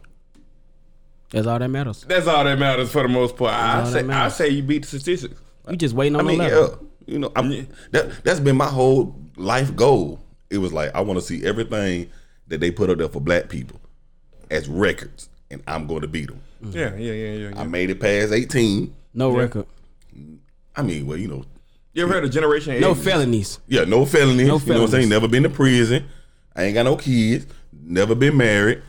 That's 1.32 1.48
all 1.48 1.58
that 1.58 1.70
matters. 1.70 2.04
That's 2.08 2.28
all 2.28 2.44
that 2.44 2.60
matters 2.60 2.92
for 2.92 3.02
the 3.04 3.08
most 3.08 3.38
part. 3.38 3.54
I 3.54 3.90
say 3.90 4.08
I 4.08 4.28
say 4.28 4.50
you 4.50 4.62
beat 4.62 4.82
the 4.84 4.88
statistics. 4.90 5.40
You 5.70 5.78
just 5.78 5.96
waiting 5.96 6.16
on 6.18 6.22
I 6.22 6.28
mean, 6.28 6.38
the 6.40 6.44
level. 6.50 6.70
yeah, 6.82 6.88
you 7.06 7.20
know, 7.20 7.32
I'm 7.36 7.50
that. 7.92 8.24
That's 8.24 8.40
been 8.40 8.56
my 8.58 8.68
whole 8.68 9.16
life 9.36 9.76
goal. 9.76 10.20
It 10.50 10.58
was 10.60 10.72
like 10.74 10.94
I 10.96 11.02
want 11.02 11.20
to 11.20 11.26
see 11.26 11.44
everything 11.46 12.10
that 12.48 12.60
they 12.60 12.72
put 12.72 12.90
up 12.90 12.98
there 12.98 13.10
for 13.10 13.20
black 13.22 13.50
people 13.50 13.80
as 14.52 14.68
records, 14.70 15.30
and 15.50 15.62
I'm 15.68 15.88
going 15.88 16.02
to 16.02 16.08
beat 16.08 16.28
them. 16.28 16.42
Yeah, 16.62 16.96
yeah, 16.96 17.12
yeah, 17.14 17.50
yeah. 17.50 17.60
I 17.60 17.64
made 17.66 17.90
it 17.90 18.00
past 18.00 18.32
18. 18.32 18.94
No 19.14 19.32
Yeah. 19.36 19.42
record. 19.44 19.66
I 20.76 20.82
mean, 20.82 21.06
well, 21.08 21.18
you 21.18 21.28
know, 21.28 21.44
You 21.94 22.04
ever 22.04 22.14
heard 22.14 22.24
of 22.24 22.32
Generation 22.32 22.74
X? 22.74 22.82
No 22.82 22.92
X? 22.92 23.02
felonies. 23.04 23.60
yeah, 23.68 23.84
no 23.84 24.06
felonies. 24.06 24.48
No 24.48 24.58
You 24.60 24.66
know 24.74 24.74
what 24.82 24.86
I'm 24.86 24.92
saying? 24.92 25.10
Never 25.10 25.28
been 25.28 25.44
to 25.44 25.50
prison. 25.50 26.06
I 26.56 26.64
ain't 26.66 26.74
got 26.76 26.84
no 26.84 26.96
kids. 26.96 27.46
Never 27.72 28.16
been 28.16 28.38
married. 28.38 28.82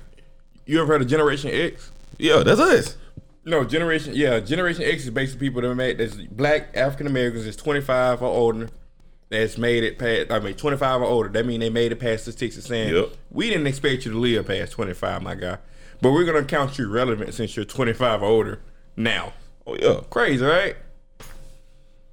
You 0.66 0.80
ever 0.80 0.87
heard 0.92 1.02
of 1.02 1.09
Generation 1.09 1.50
X? 1.52 1.90
Yeah, 2.18 2.42
that's 2.42 2.61
us. 2.61 2.97
No, 3.47 3.65
Generation 3.65 4.15
yeah, 4.15 4.41
Generation 4.41 4.85
X 4.85 5.05
is 5.05 5.11
basically 5.11 5.49
people 5.49 5.63
that 5.63 5.75
made 5.75 5.99
that's 5.99 6.15
black 6.15 6.69
African 6.77 7.07
Americans 7.07 7.45
that's 7.45 7.57
twenty 7.57 7.81
five 7.81 8.23
or 8.23 8.29
older. 8.29 8.69
That's 9.29 9.59
made 9.59 9.85
it 9.85 9.99
past. 9.99 10.31
I 10.31 10.39
mean, 10.39 10.55
twenty 10.55 10.77
five 10.77 11.01
or 11.03 11.05
older. 11.07 11.29
That 11.29 11.45
mean 11.45 11.61
they 11.61 11.71
made 11.71 11.93
it 11.93 11.97
past 11.97 12.25
the 12.25 12.33
statistics 12.33 12.67
saying 12.67 12.95
Yep. 12.95 13.09
we 13.31 13.49
didn't 13.51 13.67
expect 13.67 14.05
you 14.07 14.13
to 14.13 14.19
live 14.19 14.47
past 14.47 14.73
twenty 14.73 14.95
five, 14.95 15.23
my 15.23 15.35
guy. 15.35 15.59
But 16.01 16.13
we're 16.13 16.25
gonna 16.25 16.45
count 16.45 16.79
you 16.79 16.89
relevant 16.91 17.35
since 17.35 17.55
you're 17.57 17.65
twenty 17.65 17.93
five 17.93 18.23
or 18.23 18.27
older 18.27 18.61
now. 18.97 19.33
Oh 19.67 19.77
yeah. 19.77 20.01
Crazy, 20.11 20.45
right? 20.45 20.77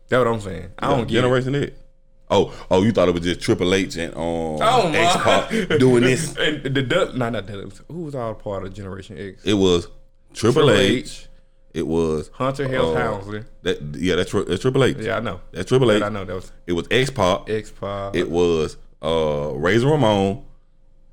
That's 0.10 0.20
what 0.26 0.28
I'm 0.28 0.42
saying. 0.42 0.72
I 0.80 0.90
don't 0.90 1.08
get 1.08 1.20
it. 1.20 1.22
Generation 1.22 1.56
X. 1.56 1.72
Oh, 2.30 2.54
oh, 2.72 2.82
you 2.84 2.92
thought 2.94 3.10
it 3.10 3.14
was 3.14 3.24
just 3.24 3.42
Triple 3.42 3.74
H 3.74 3.98
and 3.98 4.14
um 4.16 4.22
Oh! 4.62 4.92
X 4.94 5.18
Pac 5.18 5.80
doing 5.80 6.04
this? 6.04 6.36
and 6.40 6.64
the 6.64 6.82
Dud- 6.82 7.16
nah, 7.18 7.30
not 7.30 7.46
that. 7.48 7.82
Who 7.90 8.04
was 8.04 8.16
all 8.16 8.34
part 8.34 8.66
of 8.66 8.74
Generation 8.74 9.18
X? 9.18 9.44
It 9.46 9.54
was 9.56 9.88
Triple, 10.34 10.72
H. 10.72 11.04
H, 11.04 11.28
It 11.74 11.88
was 11.88 12.30
Hunter 12.34 12.68
Health 12.68 12.96
uh, 12.96 13.42
That 13.64 13.82
yeah, 13.96 14.16
that's, 14.16 14.32
that's 14.32 14.62
Triple 14.62 14.84
H. 14.84 14.98
Yeah, 15.00 15.18
I 15.18 15.20
know. 15.20 15.42
That's 15.52 15.68
Triple 15.68 15.92
H. 15.92 16.00
That 16.00 16.08
I 16.08 16.10
know 16.10 16.26
that 16.26 16.34
was 16.36 16.52
It 16.68 16.74
was 16.74 16.88
X 16.92 17.10
Pac. 17.10 17.50
X 17.50 17.72
Pac. 17.72 18.16
It 18.16 18.30
was 18.30 18.78
uh 19.02 19.52
Razor 19.56 19.88
Ramon. 19.88 20.44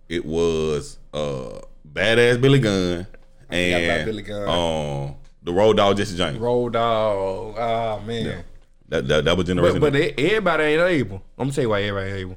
It 0.09 0.25
was 0.25 0.99
uh 1.13 1.61
Badass 1.93 2.41
Billy 2.41 2.61
Gunn 2.61 3.07
and 3.51 4.05
Billy 4.07 4.23
Gunn. 4.23 4.49
um 4.49 5.15
the 5.43 5.53
Road 5.53 5.77
Dog 5.77 5.97
Jesse 5.97 6.17
James. 6.17 6.39
Road 6.39 6.75
Dog. 6.75 7.55
Oh 7.59 8.03
man. 8.07 8.45
That, 8.89 9.07
that 9.09 9.25
that 9.25 9.37
was 9.37 9.47
generation. 9.47 9.81
But 9.81 9.93
but 9.93 10.19
everybody 10.19 10.65
ain't 10.65 10.83
able. 10.83 11.17
I'm 11.39 11.45
gonna 11.47 11.53
tell 11.53 11.63
you 11.65 11.71
why 11.71 11.83
everybody 11.83 12.11
ain't 12.11 12.19
able. 12.21 12.37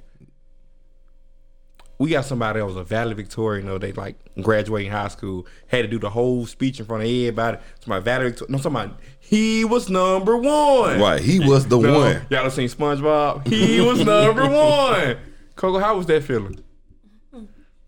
We 2.02 2.10
got 2.10 2.26
somebody 2.26 2.60
that 2.60 2.66
was 2.66 2.78
a 2.78 2.84
valedictorian, 2.84 3.66
you 3.66 3.72
know, 3.72 3.78
they 3.78 3.92
like 3.92 4.16
graduating 4.42 4.92
high 4.92 5.10
school, 5.10 5.46
had 5.68 5.84
to 5.84 5.88
do 5.88 6.00
the 6.00 6.10
whole 6.10 6.48
speech 6.48 6.80
in 6.80 6.86
front 6.88 7.04
of 7.04 7.10
everybody. 7.10 7.60
Somebody 7.80 8.04
valedictorian. 8.04 8.52
No, 8.54 8.58
somebody 8.58 8.92
he 9.20 9.64
was 9.66 9.88
number 9.88 10.36
one. 10.36 11.00
right, 11.00 11.22
he 11.22 11.40
was 11.40 11.68
the 11.68 11.78
No, 11.80 12.00
one. 12.00 12.14
Y'all 12.32 12.42
done 12.42 12.50
seen 12.52 12.68
SpongeBob? 12.70 13.48
He 13.48 13.80
was 13.82 14.04
number 14.04 14.48
one. 14.50 15.18
Coco, 15.56 15.78
how 15.78 15.96
was 15.96 16.08
that 16.08 16.24
feeling? 16.24 16.60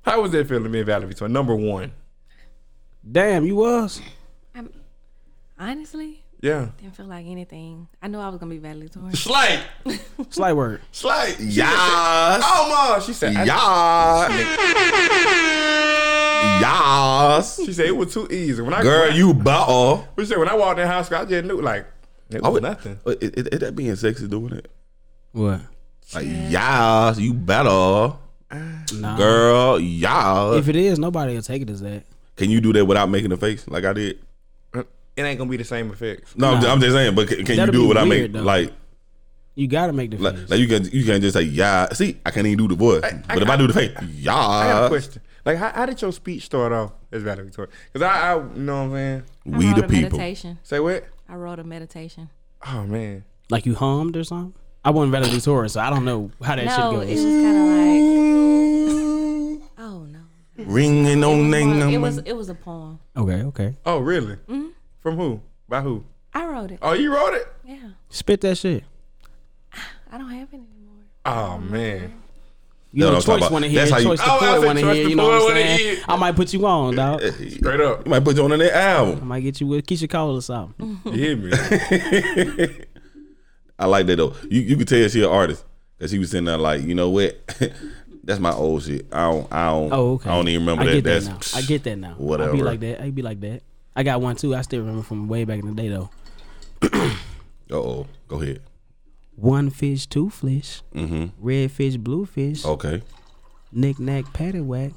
How 0.04 0.22
was 0.22 0.32
that 0.34 0.48
feeling 0.48 0.72
being 0.72 0.86
valedictorian? 0.86 1.34
Number 1.34 1.56
one. 1.56 1.92
Damn, 3.10 3.46
you 3.46 3.56
was. 3.56 4.00
I'm, 4.54 4.70
honestly, 5.58 6.23
Yeah. 6.44 6.68
didn't 6.78 6.98
feel 6.98 7.06
like 7.06 7.26
anything. 7.26 7.88
I 8.02 8.10
knew 8.10 8.20
I 8.20 8.28
was 8.28 8.38
gonna 8.38 8.50
be 8.50 8.58
valedictorian. 8.58 9.16
Slate. 9.16 9.62
Slight 9.86 10.02
Slight 10.30 10.54
word. 10.54 10.82
Slight. 10.92 11.38
She 11.38 11.46
Yes. 11.46 12.44
Oh 12.46 12.68
ma. 12.68 13.00
She 13.00 13.14
said 13.14 13.34
I- 13.38 13.46
Yes. 13.46 14.40
Yes. 16.62 17.66
She 17.66 17.72
said 17.72 17.86
it 17.86 17.96
was 17.96 18.14
too 18.14 18.28
easy. 18.30 18.62
When 18.62 18.74
I 18.74 18.82
Girl, 18.82 19.10
you 19.14 19.34
bought. 19.34 20.06
She 20.20 20.26
said 20.26 20.38
when 20.38 20.50
I 20.50 20.56
walked 20.56 20.82
in 20.82 20.86
high 20.88 21.02
school, 21.04 21.20
I 21.20 21.26
just 21.26 21.46
knew 21.46 21.62
like 21.62 21.86
it 22.30 22.42
was 22.42 22.62
nothing. 22.62 23.00
Is, 23.06 23.16
is, 23.30 23.48
is 23.48 23.60
that 23.60 23.74
being 23.74 23.96
sexy 23.96 24.28
doing 24.28 24.52
it? 24.52 24.70
What? 25.32 25.62
Like, 26.14 26.26
yes, 26.28 27.20
you 27.20 27.34
better. 27.34 28.18
Nah. 28.96 29.16
Girl, 29.16 29.80
yes. 29.80 30.56
If 30.58 30.68
it 30.68 30.76
is, 30.76 31.00
nobody 31.00 31.36
will 31.36 31.42
take 31.42 31.62
it 31.62 31.70
as 31.70 31.80
that. 31.80 32.04
Can 32.36 32.50
you 32.50 32.60
do 32.60 32.74
that 32.74 32.84
without 32.84 33.10
making 33.10 33.32
a 33.32 33.38
face 33.38 33.66
like 33.70 33.86
I 33.86 33.94
did? 33.94 34.20
It 35.16 35.22
ain't 35.24 35.38
gonna 35.38 35.50
be 35.50 35.58
the 35.58 35.64
same 35.64 35.92
effects. 35.92 36.36
No, 36.36 36.48
I'm, 36.48 36.54
Nah. 36.56 36.60
just, 36.62 36.72
I'm 36.74 36.80
just 36.82 36.94
saying. 36.96 37.16
But 37.16 37.28
can, 37.28 37.38
can 37.46 37.48
you 37.50 37.56
That'll 37.58 37.72
do 37.74 37.80
be 37.80 37.86
it 37.86 37.88
without 37.90 38.08
weird, 38.08 38.22
making 38.22 38.32
though. 38.34 38.44
like, 38.44 38.74
You 39.56 39.68
gotta 39.68 39.94
make 39.94 40.12
the 40.12 40.18
like 40.18 40.36
face. 40.38 40.50
like 40.50 40.60
you 40.60 40.68
can 40.68 40.86
you 40.86 41.04
can 41.06 41.22
just 41.22 41.36
say 41.36 41.44
yeah. 41.44 41.88
See, 41.94 42.18
I 42.26 42.32
can't 42.32 42.48
even 42.48 42.58
do 42.58 42.68
the 42.68 42.76
voice. 42.76 43.04
I- 43.04 43.22
but 43.28 43.44
if 43.44 43.50
I 43.50 43.56
do 43.58 43.68
the 43.68 43.74
face, 43.74 43.92
yeah. 44.16 44.36
I 44.36 44.68
got 44.68 44.86
a 44.86 44.90
question. 44.90 45.22
Like, 45.46 45.58
how, 45.58 45.72
how 45.72 45.86
did 45.86 46.02
your 46.02 46.12
speech 46.14 46.46
start 46.46 46.72
off 46.72 46.94
as 47.12 47.22
valedictorian? 47.22 47.70
Because 47.92 48.06
I, 48.08 48.32
I, 48.32 48.36
you 48.38 48.44
know 48.64 48.76
what 48.76 48.82
I'm 48.84 48.92
saying. 48.94 49.24
I 49.54 49.58
we 49.58 49.66
wrote 49.68 49.76
the 49.76 49.84
a 49.84 49.88
people. 49.90 50.18
meditation. 50.18 50.58
Say 50.64 50.80
what? 50.80 51.04
I 51.30 51.36
wrote 51.36 51.60
a 51.60 51.64
meditation. 51.64 52.30
Oh 52.66 52.86
man. 52.86 53.26
like 53.50 53.66
you 53.66 53.76
hummed 53.76 54.16
or 54.18 54.24
something. 54.24 54.54
I 54.86 54.90
wasn't 54.92 55.12
valedictorian, 55.12 55.70
so 55.70 55.80
I 55.82 55.90
don't 55.90 56.06
know 56.06 56.32
how 56.42 56.56
that 56.56 56.66
no, 56.66 56.72
shit 56.72 57.10
it 57.12 57.16
goes. 57.16 57.24
was 57.24 57.44
kind 57.44 57.58
of 57.58 57.68
like, 59.60 59.70
oh 59.78 60.06
no. 60.10 60.20
Ringing 60.58 61.06
It 61.20 61.24
on 61.24 61.40
was, 61.40 61.48
name. 61.52 61.78
more- 61.80 61.90
it 61.90 61.98
was 62.02 62.18
it 62.20 62.34
was 62.36 62.50
a 62.50 62.56
poem. 62.56 63.00
okay, 63.16 63.44
okay. 63.44 63.76
Oh 63.86 64.00
really? 64.00 64.36
Mm-hmm. 64.48 64.68
From 65.04 65.18
who? 65.18 65.42
By 65.70 65.82
who? 65.82 66.04
I 66.34 66.46
wrote 66.48 66.72
it. 66.72 66.80
Oh, 66.82 66.94
you 66.94 67.14
wrote 67.14 67.36
it? 67.36 67.48
Yeah, 67.66 67.90
Spit 68.10 68.42
that 68.42 68.58
shit. 68.58 68.84
I 70.12 70.18
don't 70.18 70.30
have 70.32 70.48
it 70.52 70.56
anymore. 70.56 71.04
Oh 71.26 71.58
man. 71.60 72.14
You 72.96 73.06
That's 73.06 73.10
know, 73.10 73.16
what 73.16 73.16
I'm 73.16 73.22
choice 73.22 73.38
about. 73.48 73.52
want 73.52 73.64
to 73.66 73.70
hear. 73.72 73.80
That's 73.80 73.92
how 73.92 73.98
you- 73.98 74.04
Choice 74.06 74.20
Oh, 74.22 74.24
I 74.24 74.40
poet 74.40 74.60
said 74.60 74.66
want 74.66 74.78
to 74.80 74.84
choice 74.84 74.96
hear. 74.98 75.08
You 75.10 75.16
know 75.16 75.28
what 75.28 75.42
I'm 75.52 75.58
saying? 75.58 75.78
hear. 75.96 76.04
I 76.08 76.16
might 76.16 76.36
put 76.36 76.54
you 76.54 76.66
on, 76.68 76.96
dog. 76.96 77.22
Straight 77.22 77.80
up. 77.82 78.06
You 78.06 78.10
might 78.12 78.24
put 78.24 78.36
you 78.38 78.44
on 78.44 78.52
in 78.52 78.60
that 78.60 78.76
album. 78.76 79.20
I 79.22 79.26
might 79.26 79.40
get 79.42 79.60
you 79.62 79.68
with 79.68 79.86
Keyshia 79.88 80.10
Cole 80.10 80.36
or 80.38 80.42
something. 80.44 81.00
You 81.06 81.12
hear 81.12 81.36
me? 81.38 81.52
I 83.80 83.86
like 83.88 84.06
that 84.08 84.16
though. 84.18 84.36
You 84.50 84.62
you 84.62 84.78
could 84.78 84.88
tell 84.88 85.08
she 85.10 85.24
an 85.24 85.30
artist 85.30 85.66
because 85.98 86.12
she 86.12 86.20
was 86.20 86.30
sitting 86.30 86.46
there 86.46 86.58
like, 86.58 86.84
you 86.84 86.94
know 86.96 87.10
what? 87.10 87.36
That's 88.24 88.40
my 88.40 88.54
old 88.54 88.84
shit. 88.84 89.08
I 89.12 89.30
don't. 89.32 89.52
I 89.52 89.66
don't. 89.72 89.92
Oh, 89.92 90.12
okay. 90.14 90.30
I 90.30 90.36
don't 90.36 90.48
even 90.48 90.62
remember 90.62 90.84
I 90.84 90.86
that. 90.86 90.94
get 90.94 91.04
that 91.06 91.24
That's 91.24 91.54
now. 91.54 91.60
I 91.60 91.62
get 91.64 91.84
that 91.84 91.96
now. 91.98 92.14
Whatever. 92.18 92.52
I 92.52 92.54
whatever. 92.54 92.58
be 92.58 92.64
like 92.64 92.80
that. 92.80 93.02
I 93.04 93.10
be 93.10 93.22
like 93.22 93.40
that. 93.42 93.62
I 93.96 94.04
got 94.04 94.22
one 94.22 94.36
too. 94.36 94.56
I 94.56 94.62
still 94.62 94.80
remember 94.82 95.04
from 95.04 95.28
way 95.28 95.46
back 95.46 95.60
in 95.60 95.68
the 95.68 95.74
day 95.82 95.90
though. 95.90 96.10
Uh 97.72 97.78
oh. 97.78 98.08
Go 98.28 98.42
ahead. 98.42 98.62
One 99.36 99.70
fish, 99.72 100.06
two 100.06 100.30
fish, 100.30 100.82
Mm-hmm. 100.94 101.26
red 101.40 101.72
fish, 101.72 101.96
blue 101.98 102.26
fish, 102.26 102.64
Okay. 102.66 103.02
knick 103.72 104.00
knack, 104.00 104.26
paddywhack. 104.26 104.94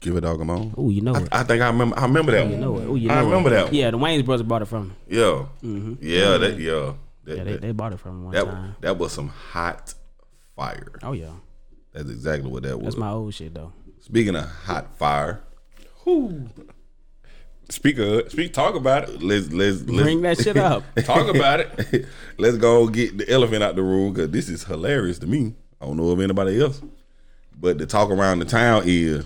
Give 0.00 0.16
it 0.16 0.20
dog 0.22 0.40
a 0.40 0.44
moan. 0.44 0.74
Oh, 0.76 0.90
you 0.90 1.00
know 1.02 1.14
it. 1.14 1.28
I 1.32 1.42
think 1.44 1.62
I 1.62 1.68
remember. 1.68 1.98
I 1.98 2.02
remember 2.02 2.32
that 2.32 2.48
You 2.50 2.56
know 2.56 2.78
it. 2.78 2.86
Oh, 2.88 2.94
you 2.96 3.08
know 3.08 3.14
I 3.14 3.22
remember 3.22 3.48
it. 3.48 3.52
that 3.52 3.64
one. 3.66 3.74
Yeah, 3.74 3.90
the 3.90 3.98
Wayans 3.98 4.24
brothers 4.24 4.46
bought 4.46 4.62
it 4.62 4.66
from 4.66 4.88
me. 4.88 4.94
Yeah. 5.08 5.46
Yeah. 5.62 6.36
That. 6.38 6.58
Yeah. 6.58 6.92
That, 7.24 7.36
Yeah, 7.36 7.44
they, 7.44 7.52
that, 7.52 7.60
they 7.62 7.72
bought 7.72 7.92
it 7.92 8.00
from 8.00 8.18
me 8.20 8.24
one 8.26 8.34
that, 8.34 8.44
time. 8.44 8.76
that 8.80 8.98
was 8.98 9.12
some 9.12 9.28
hot 9.28 9.94
fire. 10.56 10.98
Oh 11.02 11.12
yeah, 11.12 11.30
That's 11.92 12.08
exactly 12.10 12.50
what 12.50 12.62
that 12.64 12.76
was. 12.78 12.84
that's 12.86 12.96
my 12.96 13.10
old 13.10 13.32
shit 13.34 13.54
though. 13.54 13.72
Speaking 14.00 14.36
of 14.36 14.46
hot 14.46 14.94
fire, 14.98 15.42
Speak 17.70 17.98
of 17.98 18.30
speak. 18.30 18.52
Talk 18.52 18.74
about 18.74 19.08
it. 19.08 19.22
let's 19.22 19.50
let's, 19.52 19.82
let's 19.82 20.02
Bring 20.02 20.22
that 20.22 20.38
shit 20.38 20.56
up. 20.56 20.82
Talk 21.04 21.32
about 21.32 21.60
it. 21.60 22.06
let's 22.38 22.56
go 22.56 22.88
get 22.88 23.16
the 23.16 23.30
elephant 23.30 23.62
out 23.62 23.76
the 23.76 23.82
room 23.82 24.12
because 24.12 24.30
this 24.30 24.48
is 24.48 24.64
hilarious 24.64 25.18
to 25.20 25.26
me. 25.26 25.54
I 25.80 25.86
don't 25.86 25.96
know 25.96 26.10
of 26.10 26.20
anybody 26.20 26.60
else, 26.60 26.82
but 27.58 27.78
the 27.78 27.86
talk 27.86 28.10
around 28.10 28.40
the 28.40 28.44
town 28.44 28.82
is 28.84 29.24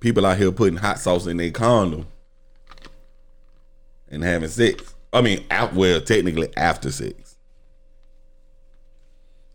people 0.00 0.24
out 0.24 0.38
here 0.38 0.52
putting 0.52 0.78
hot 0.78 0.98
sauce 0.98 1.26
in 1.26 1.36
their 1.36 1.50
condom 1.50 2.06
and 4.08 4.22
having 4.22 4.48
sex. 4.48 4.94
I 5.12 5.20
mean, 5.20 5.44
out 5.50 5.74
well, 5.74 6.00
technically 6.00 6.54
after 6.56 6.90
sex. 6.90 7.36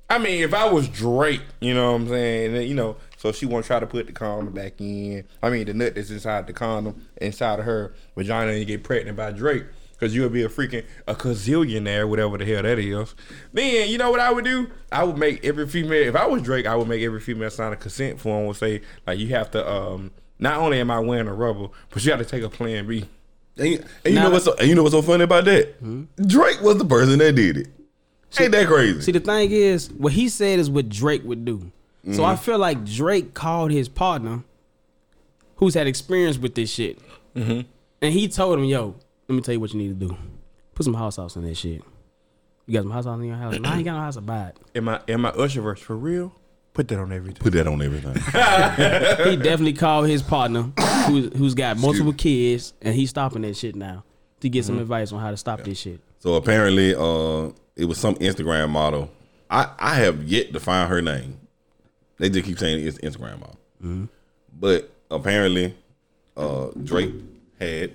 I 0.10 0.18
mean, 0.18 0.44
if 0.44 0.54
I 0.54 0.70
was 0.70 0.88
Drake, 0.90 1.42
you 1.60 1.74
know 1.74 1.92
what 1.92 2.02
I'm 2.02 2.08
saying, 2.10 2.68
you 2.68 2.74
know, 2.74 2.98
so 3.20 3.34
she 3.34 3.46
won't 3.46 3.66
try 3.66 3.82
to 3.82 3.86
put 3.86 4.08
the 4.08 4.14
condom 4.14 4.54
back 4.54 4.80
in. 4.80 5.26
I 5.44 5.50
mean, 5.50 5.66
the 5.66 5.74
nut 5.74 5.94
that's 5.96 6.10
inside 6.10 6.48
the 6.48 6.54
condom 6.54 7.06
inside 7.22 7.60
of 7.60 7.66
her 7.66 7.94
vagina 8.16 8.54
and 8.54 8.66
get 8.66 8.82
pregnant 8.84 9.18
by 9.18 9.32
Drake. 9.32 9.66
Cause 10.00 10.16
you 10.16 10.22
would 10.22 10.32
be 10.32 10.44
a 10.44 10.48
freaking 10.48 10.86
a 11.10 11.14
gazillionaire, 11.14 12.08
whatever 12.08 12.38
the 12.38 12.46
hell 12.46 12.64
that 12.64 12.80
is. 12.80 13.14
Then 13.52 13.90
you 13.90 13.98
know 13.98 14.10
what 14.12 14.22
I 14.22 14.32
would 14.32 14.46
do? 14.46 14.70
I 14.94 15.04
would 15.04 15.18
make 15.18 15.44
every 15.44 15.68
female. 15.68 16.08
If 16.08 16.16
I 16.16 16.26
was 16.26 16.42
Drake, 16.42 16.66
I 16.66 16.74
would 16.78 16.88
make 16.88 17.02
every 17.04 17.20
female 17.20 17.50
sign 17.50 17.74
a 17.74 17.76
consent 17.76 18.18
form. 18.22 18.46
Would 18.46 18.56
say 18.56 18.80
like 19.06 19.20
you 19.20 19.28
have 19.36 19.52
to. 19.52 19.70
um 19.70 20.12
Not 20.40 20.56
only 20.56 20.80
am 20.80 20.90
I 20.90 21.00
wearing 21.02 21.28
a 21.28 21.34
rubber, 21.34 21.68
but 21.90 22.02
you 22.02 22.12
got 22.12 22.20
to 22.20 22.24
take 22.26 22.44
a 22.44 22.50
Plan 22.50 22.88
B. 22.88 23.06
And, 23.58 23.68
you- 23.68 23.78
and 24.06 24.14
you 24.14 24.14
Now 24.14 24.24
know 24.28 24.30
what's 24.32 24.46
so, 24.46 24.56
and 24.58 24.70
you 24.70 24.76
know 24.76 24.84
what's 24.84 24.96
so 24.96 25.02
funny 25.02 25.26
about 25.26 25.44
that? 25.44 25.76
Drake 26.26 26.62
was 26.62 26.78
the 26.78 26.86
person 26.86 27.20
that 27.20 27.34
did 27.36 27.58
it. 27.58 27.68
Ain't 28.40 28.54
that 28.54 28.68
crazy? 28.68 29.02
See, 29.02 29.12
the 29.12 29.20
thing 29.20 29.52
is, 29.52 29.92
what 29.92 30.14
he 30.14 30.30
said 30.30 30.60
is 30.60 30.70
what 30.70 30.88
Drake 30.88 31.24
would 31.26 31.44
do. 31.44 31.70
So 32.14 32.24
I 32.24 32.34
mm-hmm. 32.34 32.44
feel 32.44 32.58
like 32.58 32.86
Drake 32.86 33.34
called 33.34 33.72
his 33.72 33.90
partner, 33.90 34.44
who's 35.58 35.74
had 35.74 35.86
experience 35.86 36.38
with 36.38 36.56
this 36.56 36.72
shit, 36.72 36.98
mm-hmm. 37.36 37.62
and 38.02 38.14
he 38.14 38.28
told 38.30 38.58
him, 38.58 38.66
"Yo, 38.66 38.96
let 39.28 39.36
me 39.36 39.42
tell 39.42 39.54
you 39.54 39.60
what 39.60 39.74
you 39.74 39.80
need 39.80 40.00
to 40.00 40.08
do. 40.08 40.18
Put 40.76 40.86
some 40.86 40.94
house 40.94 41.16
sauce 41.16 41.36
in 41.36 41.44
that 41.44 41.56
shit. 41.56 41.84
You 42.66 42.74
got 42.74 42.84
some 42.84 42.92
house 42.92 43.04
sauce 43.04 43.20
in 43.20 43.26
your 43.26 43.36
house? 43.36 43.60
Nah, 43.60 43.70
I 43.72 43.76
ain't 43.76 43.86
got 43.86 43.94
no 43.94 44.00
house 44.00 44.16
to 44.16 44.22
buy 44.22 44.48
it. 44.48 44.58
Am 44.76 44.88
I 44.88 45.02
am 45.08 45.26
I 45.26 45.32
Usherverse 45.32 45.80
for 45.80 45.96
real? 45.96 46.34
Put 46.74 46.88
that 46.88 47.00
on 47.00 47.12
everything. 47.12 47.42
Put 47.42 47.54
that 47.54 47.68
on 47.68 47.82
everything. 47.82 48.14
He 49.30 49.36
definitely 49.36 49.74
called 49.74 50.08
his 50.08 50.24
partner, 50.24 50.72
who's 51.08 51.36
who's 51.38 51.54
got 51.54 51.78
multiple 51.78 52.14
kids, 52.14 52.74
and 52.82 52.96
he's 52.96 53.10
stopping 53.10 53.42
that 53.42 53.58
shit 53.58 53.76
now 53.76 54.04
to 54.40 54.50
get 54.50 54.66
some 54.66 54.76
mm-hmm. 54.76 54.84
advice 54.84 55.12
on 55.12 55.20
how 55.20 55.32
to 55.32 55.38
stop 55.38 55.62
this 55.62 55.80
shit. 55.80 56.00
so 56.20 56.36
apparently, 56.36 56.96
uh, 56.96 57.52
it 57.76 57.86
was 57.86 57.98
some 57.98 58.16
Instagram 58.16 58.70
model. 58.70 59.12
I 59.50 59.70
I 59.78 59.96
have 59.96 60.24
yet 60.24 60.54
to 60.54 60.60
find 60.60 60.90
her 60.90 61.02
name. 61.02 61.40
They 62.20 62.30
just 62.30 62.46
keep 62.46 62.60
saying 62.60 62.86
it's 62.86 62.98
Instagram 63.00 63.40
model. 63.40 64.10
But 64.60 64.92
apparently, 65.10 65.76
uh, 66.38 66.68
Drake 66.84 67.12
had 67.60 67.94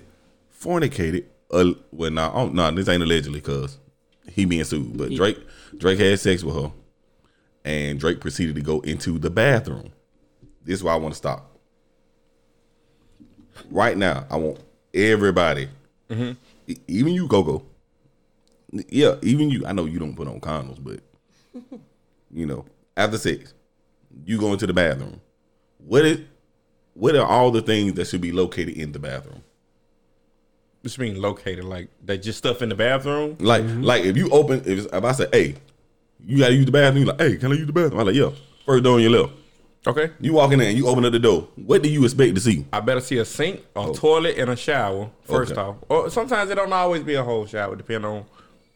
fornicated. 0.59 1.25
Uh, 1.51 1.73
well, 1.91 2.09
no, 2.11 2.47
nah, 2.47 2.69
no, 2.69 2.71
this 2.75 2.89
ain't 2.89 3.03
allegedly 3.03 3.39
because 3.39 3.77
he 4.31 4.45
being 4.45 4.63
sued. 4.63 4.97
But 4.97 5.13
Drake 5.13 5.37
Drake 5.77 5.99
had 5.99 6.19
sex 6.19 6.43
with 6.43 6.55
her, 6.55 6.71
and 7.63 7.99
Drake 7.99 8.19
proceeded 8.19 8.55
to 8.55 8.61
go 8.61 8.79
into 8.81 9.19
the 9.19 9.29
bathroom. 9.29 9.91
This 10.63 10.75
is 10.79 10.83
why 10.83 10.93
I 10.93 10.97
want 10.97 11.13
to 11.13 11.17
stop. 11.17 11.51
Right 13.69 13.95
now, 13.97 14.25
I 14.29 14.37
want 14.37 14.59
everybody, 14.93 15.69
e- 16.67 16.77
even 16.87 17.13
you, 17.13 17.27
Coco. 17.27 17.63
Yeah, 18.89 19.15
even 19.21 19.49
you. 19.49 19.65
I 19.65 19.71
know 19.71 19.85
you 19.85 19.99
don't 19.99 20.15
put 20.15 20.27
on 20.27 20.41
condoms, 20.41 20.83
but 20.83 20.99
you 22.31 22.45
know, 22.45 22.65
after 22.97 23.17
sex, 23.17 23.53
you 24.25 24.39
go 24.39 24.53
into 24.53 24.67
the 24.67 24.73
bathroom. 24.73 25.21
What 25.79 26.05
is 26.05 26.19
what 26.93 27.15
are 27.15 27.25
all 27.25 27.51
the 27.51 27.61
things 27.61 27.93
that 27.93 28.07
should 28.07 28.21
be 28.21 28.31
located 28.31 28.77
in 28.77 28.91
the 28.91 28.99
bathroom? 28.99 29.43
What 30.81 30.97
you 30.97 31.03
mean 31.03 31.21
located? 31.21 31.65
Like 31.65 31.89
they 32.03 32.17
just 32.17 32.37
stuff 32.37 32.61
in 32.61 32.69
the 32.69 32.75
bathroom? 32.75 33.37
Like, 33.39 33.63
like 33.67 34.03
if 34.05 34.15
you 34.15 34.29
open, 34.29 34.61
if, 34.65 34.85
if 34.93 35.03
I 35.03 35.11
say, 35.13 35.27
"Hey, 35.31 35.55
you 36.23 36.37
gotta 36.39 36.53
use 36.53 36.65
the 36.65 36.71
bathroom," 36.71 37.05
you're 37.05 37.13
like, 37.15 37.19
"Hey, 37.21 37.37
can 37.37 37.51
I 37.51 37.55
use 37.55 37.67
the 37.67 37.73
bathroom?" 37.73 37.99
I'm 37.99 38.05
like, 38.05 38.15
"Yeah." 38.15 38.29
First 38.65 38.83
door 38.83 38.95
on 38.95 39.01
your 39.01 39.11
left. 39.11 39.33
Okay. 39.87 40.11
You 40.19 40.33
walk 40.33 40.51
in 40.51 40.57
there 40.59 40.69
and 40.69 40.77
you 40.77 40.87
open 40.87 41.05
up 41.05 41.11
the 41.11 41.19
door. 41.19 41.47
What 41.55 41.83
do 41.83 41.89
you 41.89 42.03
expect 42.03 42.33
to 42.33 42.41
see? 42.41 42.65
I 42.73 42.79
better 42.79 43.01
see 43.01 43.17
a 43.19 43.25
sink, 43.25 43.63
a 43.75 43.91
toilet, 43.93 44.35
and 44.37 44.49
a 44.49 44.55
shower 44.55 45.11
first 45.25 45.51
Okay. 45.51 45.61
off. 45.61 45.75
Or 45.89 46.09
sometimes 46.09 46.49
it 46.49 46.55
don't 46.55 46.73
always 46.73 47.03
be 47.03 47.13
a 47.13 47.23
whole 47.23 47.45
shower, 47.45 47.75
depending 47.75 48.09
on 48.09 48.25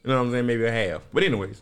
you 0.03 0.09
know 0.09 0.17
what 0.17 0.25
I'm 0.27 0.31
saying, 0.31 0.45
maybe 0.45 0.65
a 0.65 0.71
half. 0.71 1.01
But 1.11 1.23
anyways, 1.23 1.61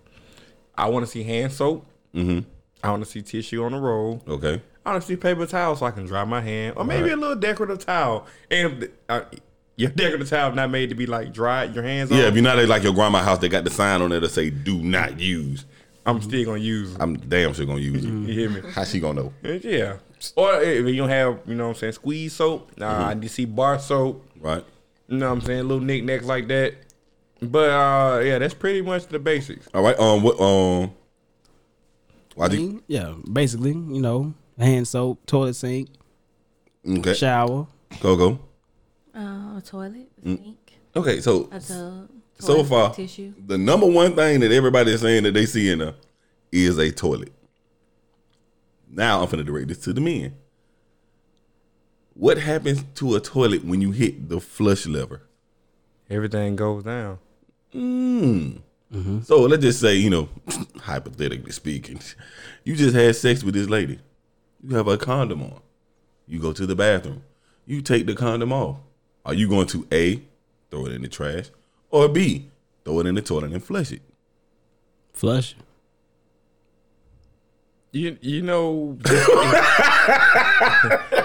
I 0.77 0.89
want 0.89 1.05
to 1.05 1.11
see 1.11 1.23
hand 1.23 1.53
soap. 1.53 1.85
Mm-hmm. 2.13 2.39
I 2.83 2.91
want 2.91 3.03
to 3.03 3.09
see 3.09 3.21
tissue 3.21 3.63
on 3.63 3.71
the 3.71 3.79
roll. 3.79 4.21
Okay. 4.27 4.61
I 4.85 4.91
want 4.91 5.01
to 5.03 5.07
see 5.07 5.15
paper 5.15 5.45
towel 5.45 5.75
so 5.75 5.85
I 5.85 5.91
can 5.91 6.05
dry 6.05 6.23
my 6.23 6.41
hand, 6.41 6.75
or 6.77 6.85
maybe 6.85 7.09
a 7.09 7.17
little 7.17 7.35
decorative 7.35 7.85
towel. 7.85 8.25
And 8.49 8.89
uh, 9.09 9.21
your 9.75 9.89
decorative 9.89 10.29
towel 10.29 10.53
not 10.53 10.69
made 10.69 10.89
to 10.89 10.95
be 10.95 11.05
like 11.05 11.33
dried 11.33 11.75
your 11.75 11.83
hands 11.83 12.11
on. 12.11 12.17
Yeah, 12.17 12.25
if 12.25 12.35
you're 12.35 12.43
not 12.43 12.57
at 12.57 12.69
like 12.69 12.83
your 12.83 12.93
grandma's 12.93 13.25
house, 13.25 13.39
they 13.39 13.49
got 13.49 13.63
the 13.63 13.69
sign 13.69 14.01
on 14.01 14.11
there 14.11 14.19
that 14.21 14.29
say 14.29 14.49
"Do 14.49 14.81
not 14.81 15.19
use." 15.19 15.65
I'm 16.05 16.21
still 16.21 16.45
gonna 16.45 16.59
use. 16.59 16.95
I'm 16.99 17.17
damn 17.17 17.53
sure 17.53 17.65
gonna 17.65 17.81
use 17.81 18.05
it. 18.05 18.07
You 18.07 18.33
hear 18.33 18.49
me? 18.49 18.61
How 18.71 18.85
she 18.85 19.01
gonna 19.01 19.23
know? 19.23 19.33
Yeah. 19.43 19.97
Or 20.35 20.61
if 20.61 20.85
you 20.85 20.95
don't 20.95 21.09
have, 21.09 21.39
you 21.45 21.53
know 21.53 21.65
what 21.65 21.75
I'm 21.75 21.79
saying, 21.79 21.93
squeeze 21.93 22.33
soap. 22.33 22.71
Nah, 22.77 23.09
I 23.09 23.13
need 23.13 23.23
to 23.23 23.29
see 23.29 23.45
bar 23.45 23.77
soap. 23.77 24.25
Right. 24.39 24.63
You 25.09 25.17
know 25.17 25.27
what 25.27 25.33
I'm 25.35 25.41
saying? 25.41 25.67
Little 25.67 25.83
knickknacks 25.83 26.25
like 26.25 26.47
that. 26.47 26.75
But 27.41 27.69
uh 27.69 28.19
yeah, 28.21 28.39
that's 28.39 28.53
pretty 28.53 28.81
much 28.81 29.07
the 29.07 29.19
basics. 29.19 29.67
All 29.73 29.83
right. 29.83 29.99
Um. 29.99 30.23
What? 30.23 30.39
Um. 30.39 30.91
Why 32.37 32.47
do 32.49 32.57
you? 32.61 32.83
Yeah, 32.87 33.15
basically, 33.33 33.71
you 33.71 33.99
know, 33.99 34.35
hand 34.59 34.87
soap, 34.87 35.25
toilet 35.25 35.55
sink, 35.55 35.89
Okay. 36.87 37.15
shower. 37.15 37.65
Go 37.99 38.15
go. 38.15 38.39
Uh, 39.15 39.57
a 39.57 39.61
toilet, 39.65 40.07
a 40.23 40.27
sink, 40.27 40.73
Okay. 40.95 41.19
So 41.19 41.47
a 41.51 41.59
tub. 41.59 42.09
so 42.37 42.53
toilet 42.53 42.67
far, 42.67 42.93
tissue. 42.93 43.33
the 43.47 43.57
number 43.57 43.87
one 43.87 44.15
thing 44.15 44.39
that 44.41 44.51
everybody 44.51 44.91
is 44.91 45.01
saying 45.01 45.23
that 45.23 45.33
they 45.33 45.47
see 45.47 45.71
in 45.71 45.79
there 45.79 45.95
is 46.51 46.77
a 46.77 46.91
toilet. 46.91 47.33
Now 48.87 49.23
I'm 49.23 49.29
gonna 49.31 49.43
direct 49.43 49.69
this 49.69 49.79
to 49.79 49.93
the 49.93 50.01
men. 50.01 50.35
What 52.13 52.37
happens 52.37 52.83
to 52.95 53.15
a 53.15 53.19
toilet 53.19 53.65
when 53.65 53.81
you 53.81 53.89
hit 53.91 54.29
the 54.29 54.39
flush 54.39 54.85
lever? 54.85 55.23
Everything 56.07 56.55
goes 56.55 56.83
down. 56.83 57.17
Mm-hmm. 58.93 59.21
So 59.21 59.41
let's 59.41 59.63
just 59.63 59.81
say, 59.81 59.95
you 59.95 60.09
know, 60.09 60.29
hypothetically 60.77 61.51
speaking, 61.51 61.99
you 62.63 62.75
just 62.75 62.95
had 62.95 63.15
sex 63.15 63.43
with 63.43 63.53
this 63.53 63.69
lady. 63.69 63.99
You 64.63 64.75
have 64.75 64.87
a 64.87 64.97
condom 64.97 65.43
on. 65.43 65.59
You 66.25 66.39
go 66.39 66.53
to 66.53 66.65
the 66.65 66.75
bathroom. 66.75 67.23
You 67.65 67.81
take 67.81 68.05
the 68.05 68.15
condom 68.15 68.53
off. 68.53 68.77
Are 69.25 69.33
you 69.33 69.49
going 69.49 69.67
to 69.67 69.85
A, 69.91 70.21
throw 70.71 70.85
it 70.85 70.93
in 70.93 71.01
the 71.01 71.09
trash, 71.09 71.47
or 71.89 72.07
B, 72.07 72.49
throw 72.85 72.99
it 72.99 73.07
in 73.07 73.15
the 73.15 73.21
toilet 73.21 73.51
and 73.51 73.63
flush 73.63 73.91
it? 73.91 74.01
Flush. 75.11 75.55
You 77.93 78.17
you 78.21 78.41
know 78.41 78.97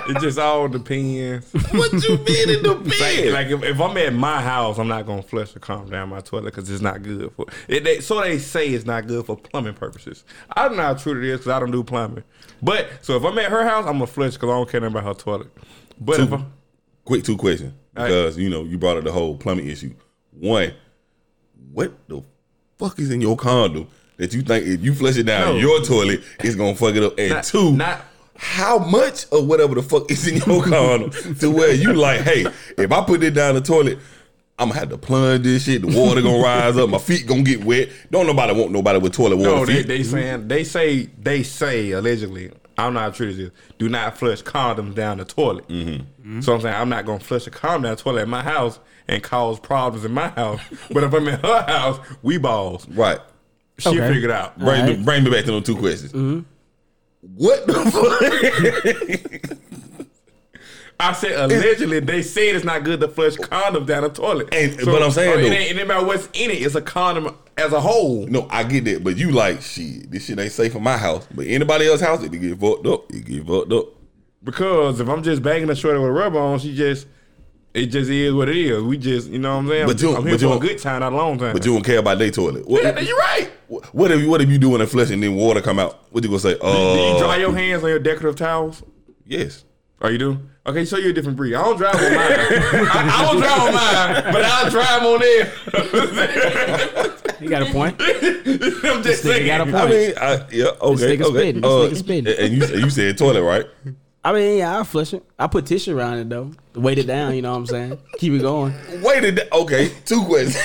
it 0.09 0.21
just 0.21 0.39
all 0.39 0.69
depends. 0.69 1.53
What 1.73 1.93
you 1.93 2.19
mean 2.19 2.51
in 2.51 2.63
the 2.63 2.75
Like, 2.75 2.99
bed? 2.99 3.33
like 3.33 3.47
if, 3.49 3.63
if 3.65 3.81
I'm 3.81 3.97
at 3.97 4.13
my 4.15 4.41
house, 4.41 4.79
I'm 4.79 4.89
not 4.89 5.07
gonna 5.07 5.23
flush 5.23 5.55
or 5.57 5.59
calm 5.61 5.89
down 5.91 6.09
my 6.09 6.21
toilet 6.21 6.47
because 6.55 6.71
it's 6.71 6.81
not 6.83 7.03
good 7.03 7.33
for 7.35 7.47
it. 7.69 7.85
They, 7.85 8.01
so 8.01 8.21
they 8.21 8.39
say 8.39 8.69
it's 8.69 8.87
not 8.87 9.07
good 9.07 9.27
for 9.27 9.37
plumbing 9.37 9.75
purposes. 9.75 10.25
I 10.57 10.69
don't 10.69 10.77
know 10.77 10.85
how 10.85 10.95
true 10.95 11.19
it 11.19 11.25
is 11.25 11.41
because 11.41 11.53
I 11.53 11.59
don't 11.61 11.71
do 11.73 11.83
plumbing. 11.83 12.25
But 12.63 12.89
so 13.03 13.17
if 13.17 13.25
I'm 13.25 13.37
at 13.39 13.51
her 13.51 13.65
house, 13.67 13.85
I'm 13.87 13.95
gonna 13.95 14.07
flush 14.07 14.35
because 14.35 14.49
I 14.49 14.53
don't 14.53 14.69
care 14.71 14.81
nothing 14.81 14.97
about 14.97 15.17
her 15.17 15.21
toilet. 15.23 15.49
But 16.01 16.21
if 16.21 16.33
I, 16.33 16.45
Quick 17.05 17.25
two 17.25 17.37
questions 17.37 17.73
All 17.97 18.05
right. 18.05 18.09
because 18.09 18.39
you 18.39 18.49
know 18.49 18.63
you 18.63 18.79
brought 18.79 18.97
up 18.97 19.05
the 19.05 19.13
whole 19.13 19.37
plumbing 19.37 19.67
issue. 19.69 19.93
One, 20.31 20.73
what 21.73 21.93
the 22.09 22.23
fuck 22.79 22.99
is 23.01 23.11
in 23.11 23.21
your 23.21 23.37
condom 23.37 23.89
that 24.19 24.33
you 24.35 24.43
think 24.43 24.67
if 24.67 24.83
you 24.85 24.95
flush 24.95 25.17
it 25.17 25.25
down 25.25 25.55
No. 25.55 25.61
your 25.61 25.81
toilet, 25.83 26.23
it's 26.41 26.55
gonna 26.55 26.75
fuck 26.75 26.95
it 26.95 27.03
up? 27.03 27.19
And 27.19 27.31
Not- 27.31 27.45
two, 27.45 27.73
not- 27.73 28.05
how 28.37 28.79
much 28.79 29.27
of 29.31 29.47
whatever 29.47 29.75
the 29.77 29.83
fuck 29.83 30.11
is 30.11 30.27
in 30.27 30.37
your 30.39 30.63
condom 30.69 31.11
to 31.37 31.51
where 31.51 31.73
you 31.73 31.93
like, 31.93 32.23
hey, 32.23 32.45
if 32.77 32.91
I 32.91 33.05
put 33.05 33.23
it 33.23 33.33
down 33.35 33.55
the 33.55 33.61
toilet, 33.61 33.99
I'm 34.59 34.69
gonna 34.69 34.81
have 34.81 34.91
to 34.91 34.99
plunge 34.99 35.45
this 35.45 35.65
shit. 35.65 35.83
The 35.83 35.89
water 35.97 36.21
gonna 36.23 36.43
rise 36.43 36.77
up. 36.77 36.89
My 36.91 36.99
feet 36.99 37.27
gonna 37.27 37.43
get 37.43 37.65
wet. 37.65 37.89
Don't 38.11 38.27
nobody 38.27 38.53
want 38.53 38.71
nobody 38.73 38.99
with 38.99 39.13
toilet 39.13 39.37
water 39.37 39.51
no, 39.51 39.65
they, 39.65 39.83
they 39.83 40.03
saying 40.03 40.49
they 40.49 40.63
say 40.65 41.09
they 41.21 41.43
say 41.43 41.91
allegedly. 41.93 42.51
I'm 42.79 42.95
not 42.95 43.15
true 43.15 43.33
this. 43.33 43.51
Do 43.79 43.89
not 43.89 44.17
flush 44.17 44.43
condoms 44.43 44.95
down 44.95 45.19
the 45.19 45.25
toilet. 45.25 45.69
Mm-hmm. 45.69 46.41
So 46.41 46.55
I'm 46.55 46.61
saying 46.61 46.75
I'm 46.75 46.89
not 46.89 47.07
gonna 47.07 47.21
flush 47.21 47.47
a 47.47 47.51
condom 47.51 47.83
down 47.83 47.97
the 47.97 48.03
toilet 48.03 48.23
at 48.23 48.29
my 48.29 48.43
house 48.43 48.79
and 49.09 49.23
cause 49.23 49.59
problems 49.61 50.05
in 50.05 50.13
my 50.13 50.29
house. 50.29 50.61
but 50.91 51.03
if 51.05 51.13
I'm 51.13 51.27
in 51.29 51.39
her 51.41 51.63
house, 51.63 51.99
we 52.23 52.39
balls. 52.39 52.89
right. 52.89 53.19
She 53.79 53.89
Okay. 53.89 54.13
figured 54.13 54.31
out. 54.31 54.59
Bring, 54.59 54.81
All 54.83 54.87
me, 54.89 55.03
bring 55.03 55.25
me 55.25 55.31
back 55.31 55.45
to 55.47 55.51
those 55.53 55.65
two 55.65 55.77
questions. 55.77 56.13
Mm-hmm. 56.13 56.41
What 57.35 57.67
the 57.67 59.51
fuck? 59.51 59.59
I 61.01 61.13
said 61.15 61.33
allegedly 61.33 61.99
they 62.01 62.23
said 62.23 62.55
it's 62.55 62.65
not 62.65 62.85
good 62.85 63.01
to 63.01 63.09
flush 63.09 63.35
condoms 63.37 63.87
down 63.87 64.05
the 64.05 64.11
toilet. 64.11 64.55
And- 64.55 64.77
but 64.85 65.03
I'm 65.03 65.11
saying, 65.11 65.31
it 65.31 65.43
though- 65.43 65.49
ain't, 65.55 65.71
it 65.73 65.79
ain't 65.79 65.89
matter 65.89 66.07
what's 66.07 66.27
in 66.33 66.51
it. 66.51 66.63
It's 66.63 66.75
a 66.77 66.83
condom 66.83 67.37
as 67.57 67.73
a 67.73 67.81
whole. 67.81 68.27
no, 68.29 68.47
I 68.51 68.63
get 68.63 68.85
that, 68.85 69.03
but 69.03 69.17
you 69.17 69.31
like 69.33 69.63
shit. 69.63 70.11
This 70.11 70.27
shit 70.27 70.39
ain't 70.39 70.53
safe 70.53 70.75
in 70.77 70.83
my 70.83 70.97
house, 70.97 71.27
but 71.35 71.47
anybody 71.47 71.87
else's 71.89 72.07
house, 72.07 72.23
it 72.23 72.31
get 72.31 72.59
fucked 72.61 72.87
up. 72.87 73.11
It 73.13 73.25
get 73.25 73.45
fucked 73.47 73.73
up. 73.73 73.87
Because 74.45 75.01
if 75.01 75.09
I'm 75.09 75.23
just 75.23 75.43
banging 75.43 75.71
a 75.71 75.75
shorty 75.75 75.99
with 75.99 76.09
a 76.09 76.13
rubber 76.13 76.39
on, 76.39 76.59
she 76.61 76.75
just 76.75 77.07
it 77.75 77.87
just 77.87 78.11
is 78.11 78.33
what 78.35 78.49
it 78.49 78.57
is. 78.57 78.83
We 78.83 78.99
just 78.99 79.29
you 79.31 79.39
know 79.39 79.53
what 79.55 79.61
I'm 79.61 79.69
saying. 79.69 79.87
But 79.87 80.03
you- 80.03 80.15
I'm 80.17 80.23
here 80.25 80.33
but 80.35 80.41
for 80.41 80.47
you- 80.47 80.53
a 80.53 80.59
good 80.61 80.79
time, 80.79 81.01
not 81.01 81.13
a 81.13 81.17
long 81.17 81.39
time. 81.39 81.53
But 81.55 81.65
you 81.65 81.73
don't 81.73 81.85
care 81.85 81.99
about 81.99 82.19
their 82.19 82.31
toilet. 82.31 82.67
What, 82.69 82.83
yeah, 82.83 82.99
you're 83.01 83.17
right. 83.17 83.51
what 83.93 84.11
if 84.11 84.27
what 84.27 84.41
if 84.43 84.49
you 84.51 84.59
doing 84.59 84.81
a 84.81 84.87
flush 84.87 85.11
and 85.11 85.23
then 85.23 85.35
water 85.35 85.61
come 85.63 85.79
out? 85.79 86.01
What 86.13 86.23
you 86.25 86.29
gonna 86.31 86.41
say? 86.41 86.55
Do 86.55 86.67
you 86.67 86.73
Uh, 86.73 87.19
dry 87.19 87.37
your 87.37 87.55
hands 87.55 87.83
on 87.83 87.89
your 87.91 87.99
decorative 87.99 88.37
towels? 88.37 88.83
yes. 89.27 89.65
Oh, 90.05 90.09
you 90.09 90.19
do? 90.19 90.37
Okay, 90.67 90.85
so 90.85 90.97
you're 90.97 91.11
a 91.11 91.13
different 91.13 91.37
breed. 91.37 91.55
I 91.55 91.63
don't 91.63 91.77
drive 91.77 91.95
on 91.95 92.01
mine. 92.03 92.13
I, 92.19 93.09
I 93.13 93.23
don't 93.25 93.41
drive 93.41 93.61
on 93.61 93.73
mine, 93.73 94.33
but 94.33 94.45
I'll 94.45 94.69
drive 94.71 95.03
on 95.05 95.21
there. 95.21 95.53
You 97.41 97.49
got 97.49 97.63
a 97.63 97.67
point. 97.73 97.97
I'm 98.01 99.03
just 99.03 99.25
nigga 99.25 99.33
saying. 99.33 99.47
got 99.47 99.61
a 99.61 99.77
I 99.77 99.81
point. 99.81 99.91
mean, 99.91 100.13
I, 100.21 100.47
yeah, 100.53 100.65
okay, 100.81 101.23
okay. 101.23 101.23
spitting. 101.23 101.61
This 101.61 102.01
Uh, 102.01 102.05
nigga. 102.05 102.45
And 102.45 102.55
you, 102.55 102.67
you 102.85 102.91
said 102.91 103.17
toilet, 103.17 103.43
right? 103.43 103.67
I 104.25 104.33
mean, 104.33 104.59
yeah, 104.59 104.79
I 104.79 104.85
flush 104.85 105.13
it. 105.15 105.25
I 105.39 105.49
put 105.49 105.67
tissue 105.67 105.97
around 105.99 106.19
it 106.19 106.29
though. 106.29 106.53
Weight 106.75 106.99
it 106.99 107.07
down. 107.09 107.35
You 107.35 107.43
know 107.43 107.51
what 107.53 107.59
I'm 107.59 107.67
saying? 107.67 107.99
Keep 108.19 108.35
it 108.35 108.43
going. 108.43 108.73
Wait 109.03 109.25
a 109.25 109.33
da- 109.33 109.49
okay, 109.53 109.91
two 110.05 110.25
questions. 110.25 110.57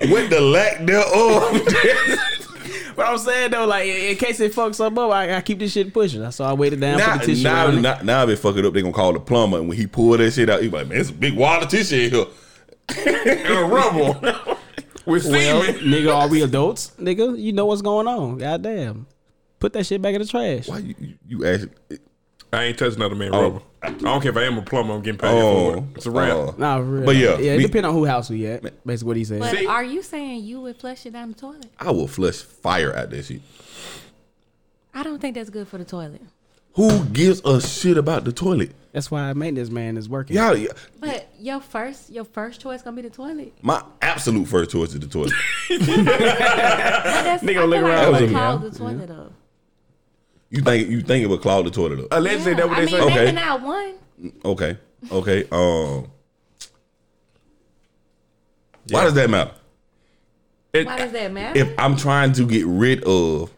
With 0.00 0.30
the 0.30 0.40
lack 0.40 0.84
thereof, 0.86 1.52
But 2.96 3.06
I'm 3.06 3.18
saying 3.18 3.50
though, 3.50 3.66
like 3.66 3.88
in 3.88 4.16
case 4.16 4.38
it 4.40 4.52
fucks 4.52 4.84
up, 4.84 4.96
up, 4.96 5.10
I, 5.12 5.34
I 5.36 5.40
keep 5.40 5.58
this 5.58 5.72
shit 5.72 5.92
pushing. 5.92 6.28
So 6.30 6.44
I 6.44 6.52
weight 6.52 6.72
it 6.72 6.80
down. 6.80 6.98
now, 6.98 7.12
put 7.14 7.20
the 7.22 7.26
tissue 7.26 7.42
now, 7.44 7.66
around 7.66 7.78
it. 7.78 7.80
now, 7.80 8.00
now 8.02 8.22
if 8.24 8.30
it 8.30 8.36
fuck 8.36 8.56
it 8.56 8.64
up, 8.64 8.72
they 8.74 8.80
gonna 8.82 8.92
call 8.94 9.12
the 9.12 9.20
plumber, 9.20 9.58
and 9.58 9.68
when 9.68 9.76
he 9.76 9.86
pull 9.88 10.16
that 10.16 10.30
shit 10.32 10.48
out, 10.48 10.62
he 10.62 10.68
like, 10.68 10.86
man, 10.88 10.98
it's 11.00 11.10
a 11.10 11.12
big 11.12 11.36
wad 11.36 11.62
of 11.64 11.68
tissue 11.68 11.96
in 11.96 12.10
here. 12.12 12.26
And 13.06 13.56
a 13.58 13.64
rubble 13.64 14.14
with 15.06 15.26
Well, 15.26 15.62
semen. 15.62 15.80
nigga, 15.82 16.14
are 16.14 16.28
we 16.28 16.42
adults? 16.42 16.92
Nigga, 17.00 17.36
you 17.38 17.52
know 17.52 17.66
what's 17.66 17.82
going 17.82 18.06
on. 18.06 18.38
Goddamn. 18.38 19.06
Put 19.60 19.72
that 19.72 19.84
shit 19.86 20.00
back 20.00 20.14
in 20.14 20.20
the 20.20 20.26
trash. 20.26 20.68
Why 20.68 20.78
you 20.78 20.94
you, 20.98 21.14
you 21.26 21.46
actually? 21.46 21.70
I 22.52 22.64
ain't 22.64 22.78
touching 22.78 22.96
another 22.96 23.14
man 23.14 23.30
Oh. 23.34 23.42
rubber. 23.42 23.60
I 23.82 23.90
don't 23.90 24.20
care 24.22 24.30
if 24.30 24.36
I 24.36 24.42
am 24.44 24.56
a 24.58 24.62
plumber. 24.62 24.94
I'm 24.94 25.02
getting 25.02 25.18
paid 25.18 25.28
Oh, 25.30 25.72
for 25.72 25.78
it. 25.78 25.84
It's 25.96 26.06
a 26.06 26.10
wrap. 26.10 26.30
oh. 26.32 26.54
Nah, 26.58 26.78
for 26.78 26.84
real. 26.84 27.04
But 27.04 27.16
yeah, 27.16 27.38
yeah, 27.38 27.52
it 27.52 27.58
me- 27.58 27.62
depends 27.66 27.86
on 27.86 27.94
who 27.94 28.06
house 28.06 28.30
we 28.30 28.46
at. 28.46 28.62
Basically, 28.86 29.06
what 29.06 29.16
he 29.16 29.24
said. 29.24 29.40
But 29.40 29.50
See? 29.56 29.66
are 29.66 29.84
you 29.84 30.02
saying 30.02 30.44
you 30.44 30.60
would 30.62 30.76
flush 30.76 31.04
it 31.06 31.12
down 31.12 31.28
the 31.32 31.34
toilet? 31.38 31.66
I 31.78 31.90
will 31.90 32.08
flush 32.08 32.36
fire 32.40 32.94
out 32.96 33.10
that 33.10 33.24
shit. 33.24 33.42
I 34.94 35.02
don't 35.02 35.20
think 35.20 35.34
that's 35.36 35.50
good 35.50 35.68
for 35.68 35.78
the 35.78 35.84
toilet. 35.84 36.22
Who 36.74 37.04
gives 37.06 37.40
a 37.44 37.60
shit 37.60 37.98
about 37.98 38.24
the 38.24 38.32
toilet? 38.32 38.70
That's 38.92 39.10
why 39.10 39.32
maintenance 39.32 39.70
man 39.70 39.96
is 39.96 40.08
working. 40.08 40.36
Y'all, 40.36 40.54
y- 40.54 40.68
But 40.98 41.28
your 41.38 41.60
first 41.60 42.08
your 42.10 42.24
first 42.24 42.60
choice 42.60 42.82
gonna 42.82 42.96
be 42.96 43.02
the 43.02 43.10
toilet. 43.10 43.52
my 43.62 43.82
absolute 44.00 44.46
first 44.48 44.70
choice 44.70 44.94
is 44.94 45.00
the 45.00 45.06
toilet. 45.06 45.32
But 45.68 46.04
that's, 46.06 47.42
Nigga 47.44 47.58
I 47.62 47.64
look 47.64 47.78
feel 47.80 47.86
around 47.86 48.12
like 48.12 48.20
like, 48.22 48.22
it 48.22 48.30
clog 48.30 48.62
yeah, 48.62 48.68
the 48.70 48.78
toilet 48.78 49.10
up. 49.10 49.32
You 50.50 50.62
think 50.62 50.88
you 50.88 51.02
think 51.02 51.22
it 51.24 51.26
would 51.26 51.40
clog 51.42 51.64
the 51.66 51.70
toilet 51.70 52.00
up? 52.00 52.06
Allegedly, 52.10 52.52
Yeah, 52.52 52.56
that's 52.58 52.68
what 52.68 52.78
I 52.78 52.84
they 52.84 52.86
mean, 52.86 52.94
say. 52.94 53.00
Okay. 53.02 53.14
maybe 53.24 53.32
not 53.32 53.62
one. 53.62 53.94
Okay, 54.44 54.78
okay. 55.12 55.44
Um, 55.52 56.10
why 58.90 59.04
does 59.04 59.14
that 59.14 59.28
matter? 59.30 59.52
It- 60.72 60.86
Why 60.86 60.98
does 60.98 61.12
that 61.12 61.32
matter? 61.32 61.58
If 61.58 61.74
I'm 61.78 61.96
trying 61.96 62.32
to 62.32 62.46
get 62.46 62.66
rid 62.66 63.02
of 63.04 63.50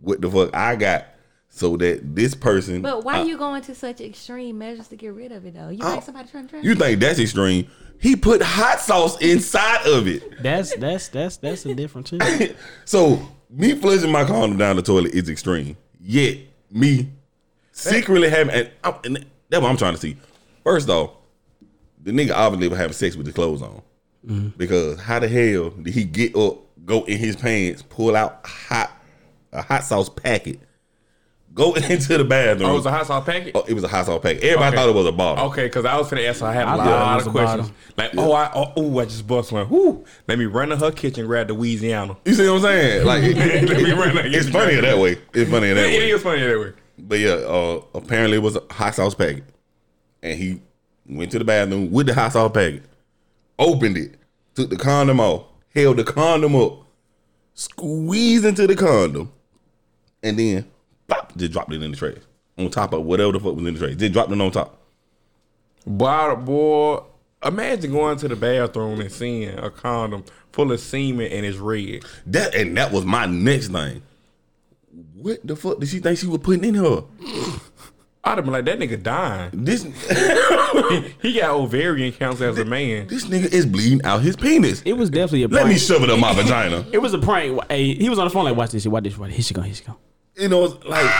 what 0.00 0.20
the 0.20 0.30
fuck 0.30 0.54
I 0.54 0.76
got, 0.76 1.06
so 1.48 1.76
that 1.76 2.14
this 2.16 2.34
person, 2.34 2.82
but 2.82 3.04
why 3.04 3.18
uh, 3.18 3.22
are 3.22 3.26
you 3.26 3.36
going 3.36 3.62
to 3.62 3.74
such 3.74 4.00
extreme 4.00 4.58
measures 4.58 4.88
to 4.88 4.96
get 4.96 5.12
rid 5.14 5.32
of 5.32 5.44
it 5.46 5.54
though? 5.54 5.68
You 5.68 5.78
think 5.82 6.02
somebody 6.02 6.28
trying 6.28 6.44
to 6.44 6.50
trash 6.50 6.64
You 6.64 6.74
think 6.74 7.00
that's 7.00 7.18
extreme? 7.18 7.66
He 8.00 8.16
put 8.16 8.42
hot 8.42 8.80
sauce 8.80 9.16
inside 9.20 9.86
of 9.86 10.08
it. 10.08 10.42
That's 10.42 10.74
that's 10.76 11.08
that's 11.08 11.36
that's 11.36 11.66
a 11.66 11.74
different 11.74 12.08
shit. 12.22 12.56
So 12.84 13.20
me 13.50 13.74
flushing 13.74 14.10
my 14.10 14.24
condom 14.24 14.58
down 14.58 14.76
the 14.76 14.82
toilet 14.82 15.14
is 15.14 15.28
extreme. 15.28 15.76
Yet 16.04 16.38
me 16.70 17.10
secretly 17.72 18.28
having 18.28 18.54
and, 18.54 18.70
I'm, 18.82 18.94
and 19.04 19.26
that's 19.48 19.62
what 19.62 19.70
I'm 19.70 19.76
trying 19.76 19.94
to 19.94 20.00
see. 20.00 20.16
First 20.64 20.88
off, 20.88 21.12
the 22.02 22.10
nigga 22.10 22.32
obviously 22.32 22.68
was 22.68 22.78
having 22.78 22.94
sex 22.94 23.16
with 23.16 23.26
his 23.26 23.34
clothes 23.34 23.62
on. 23.62 23.82
Mm-hmm. 24.26 24.48
Because 24.56 25.00
how 25.00 25.18
the 25.18 25.28
hell 25.28 25.70
did 25.70 25.94
he 25.94 26.04
get 26.04 26.36
up, 26.36 26.58
go 26.84 27.04
in 27.04 27.18
his 27.18 27.36
pants, 27.36 27.82
pull 27.82 28.16
out 28.16 28.44
hot 28.46 28.90
a 29.52 29.62
hot 29.62 29.84
sauce 29.84 30.08
packet, 30.08 30.60
go 31.54 31.74
into 31.90 32.16
the 32.18 32.24
bathroom? 32.24 32.70
Oh, 32.70 32.72
it 32.74 32.76
was 32.76 32.86
a 32.86 32.90
hot 32.90 33.06
sauce 33.06 33.24
packet. 33.24 33.52
Oh, 33.54 33.64
it 33.68 33.74
was 33.74 33.84
a 33.84 33.88
hot 33.88 34.06
sauce 34.06 34.20
packet. 34.22 34.42
Everybody 34.42 34.76
Okay. 34.76 34.76
thot 34.76 34.88
it 34.88 34.94
was 34.94 35.06
a 35.06 35.12
bottle. 35.12 35.44
Okay, 35.46 35.64
because 35.64 35.84
I 35.84 35.96
was 35.96 36.08
finna 36.10 36.28
ask 36.28 36.40
her. 36.40 36.46
I 36.46 36.52
had 36.52 36.64
a 36.66 36.70
I 36.70 36.76
thought 36.76 36.86
lot 36.86 37.26
of 37.26 37.32
questions. 37.32 37.70
bottle. 37.70 37.74
Like, 37.96 38.16
oh, 38.16 38.32
I, 38.32 38.50
oh, 38.54 38.80
ooh, 38.82 38.98
I 39.00 39.04
just 39.04 39.26
bust 39.26 39.52
one. 39.52 39.68
Whoo, 39.68 40.04
let 40.28 40.38
me 40.38 40.44
run 40.46 40.68
to 40.70 40.76
her 40.76 40.90
kitchen, 40.92 41.26
grab 41.26 41.48
the 41.48 41.54
Louisiana. 41.54 42.16
You 42.24 42.34
see 42.34 42.48
what 42.48 42.56
I'm 42.56 42.62
saying? 42.62 43.06
Like 43.06 43.22
it- 43.24 43.36
Let 43.68 43.82
me 43.82 43.92
run 43.92 44.14
that. 44.16 44.26
it's 44.26 44.48
funnier 44.48 44.80
that 44.82 44.98
way. 44.98 45.16
It's 45.34 45.50
funnier 45.50 45.74
that 45.74 45.86
way. 45.86 46.10
is 46.10 46.22
funny 46.22 46.42
that 46.42 46.58
way. 46.58 46.72
But 46.98 47.18
yeah, 47.18 47.30
uh, 47.32 47.82
apparently 47.94 48.36
it 48.36 48.42
was 48.42 48.56
a 48.56 48.62
hot 48.72 48.94
sauce 48.94 49.14
packet, 49.14 49.44
and 50.22 50.38
he 50.38 50.60
went 51.06 51.32
to 51.32 51.38
the 51.38 51.44
bathroom 51.44 51.90
with 51.90 52.06
the 52.06 52.14
hot 52.14 52.32
sauce 52.32 52.52
packet, 52.52 52.82
opened 53.58 53.96
it, 53.96 54.14
took 54.54 54.70
the 54.70 54.76
condom 54.76 55.18
off, 55.20 55.44
held 55.74 55.96
the 55.96 56.04
condom 56.04 56.54
up, 56.54 56.86
squeezed 57.54 58.44
into 58.44 58.66
the 58.66 58.76
condom, 58.76 59.32
and 60.22 60.38
then 60.38 60.64
pop, 61.14 61.36
just 61.36 61.52
dropped 61.52 61.72
it 61.72 61.82
in 61.82 61.90
the 61.90 61.96
trash 61.96 62.16
on 62.58 62.70
top 62.70 62.92
of 62.92 63.04
whatever 63.04 63.32
the 63.32 63.40
fuck 63.40 63.54
was 63.56 63.66
in 63.66 63.74
the 63.74 63.78
trash. 63.80 63.96
Just 63.96 64.12
dropped 64.12 64.30
it 64.32 64.40
on 64.40 64.50
top. 64.50 64.78
Boy, 65.86 66.34
boy, 66.36 67.00
imagine 67.44 67.90
going 67.92 68.16
to 68.18 68.28
the 68.28 68.36
bathroom 68.36 69.00
and 69.00 69.10
seeing 69.10 69.58
a 69.58 69.70
condom 69.70 70.24
full 70.52 70.70
of 70.72 70.80
semen 70.80 71.30
and 71.32 71.44
it's 71.46 71.58
red. 71.58 72.04
That 72.26 72.54
and 72.54 72.76
that 72.76 72.92
was 72.92 73.04
my 73.04 73.26
next 73.26 73.68
thing. 73.68 74.02
What 75.14 75.46
the 75.46 75.56
fuck 75.56 75.80
did 75.80 75.88
she 75.88 75.98
think 76.00 76.18
she 76.18 76.26
was 76.26 76.40
putting 76.40 76.64
in 76.64 76.74
her? 76.74 77.04
I'd 78.24 78.38
have 78.38 78.44
been 78.44 78.52
like, 78.52 78.64
that 78.66 78.78
nigga 78.78 79.02
dying. 79.02 79.50
This 79.52 79.82
He 81.22 81.32
got 81.40 81.50
ovarian 81.56 82.12
cancer 82.12 82.48
as 82.48 82.58
a 82.58 82.64
man. 82.64 83.08
this 83.08 83.24
nigga 83.24 83.52
is 83.52 83.66
bleeding 83.66 84.04
out 84.04 84.22
his 84.22 84.36
penis. 84.36 84.80
It 84.84 84.92
was 84.92 85.10
definitely 85.10 85.42
a 85.42 85.48
Let 85.48 85.62
prank. 85.62 85.68
me 85.74 85.78
shove 85.78 86.02
it 86.04 86.10
up 86.10 86.20
my 86.20 86.32
vagina. 86.32 86.84
it 86.92 86.98
was 86.98 87.14
a 87.14 87.18
prank. 87.18 87.58
Hey, 87.68 87.94
he 87.94 88.08
was 88.08 88.20
on 88.20 88.26
the 88.26 88.30
phone 88.30 88.44
like, 88.44 88.54
watch 88.56 88.70
this 88.70 88.84
shit, 88.84 88.92
watch 88.92 89.02
this, 89.04 89.18
watch 89.18 89.30
this. 89.30 89.36
Here 89.38 89.42
she 89.42 89.54
go, 89.54 89.62
here 89.62 89.74
she 89.74 89.82
go. 89.84 89.96
You 90.36 90.48
know, 90.48 90.60
like 90.86 91.10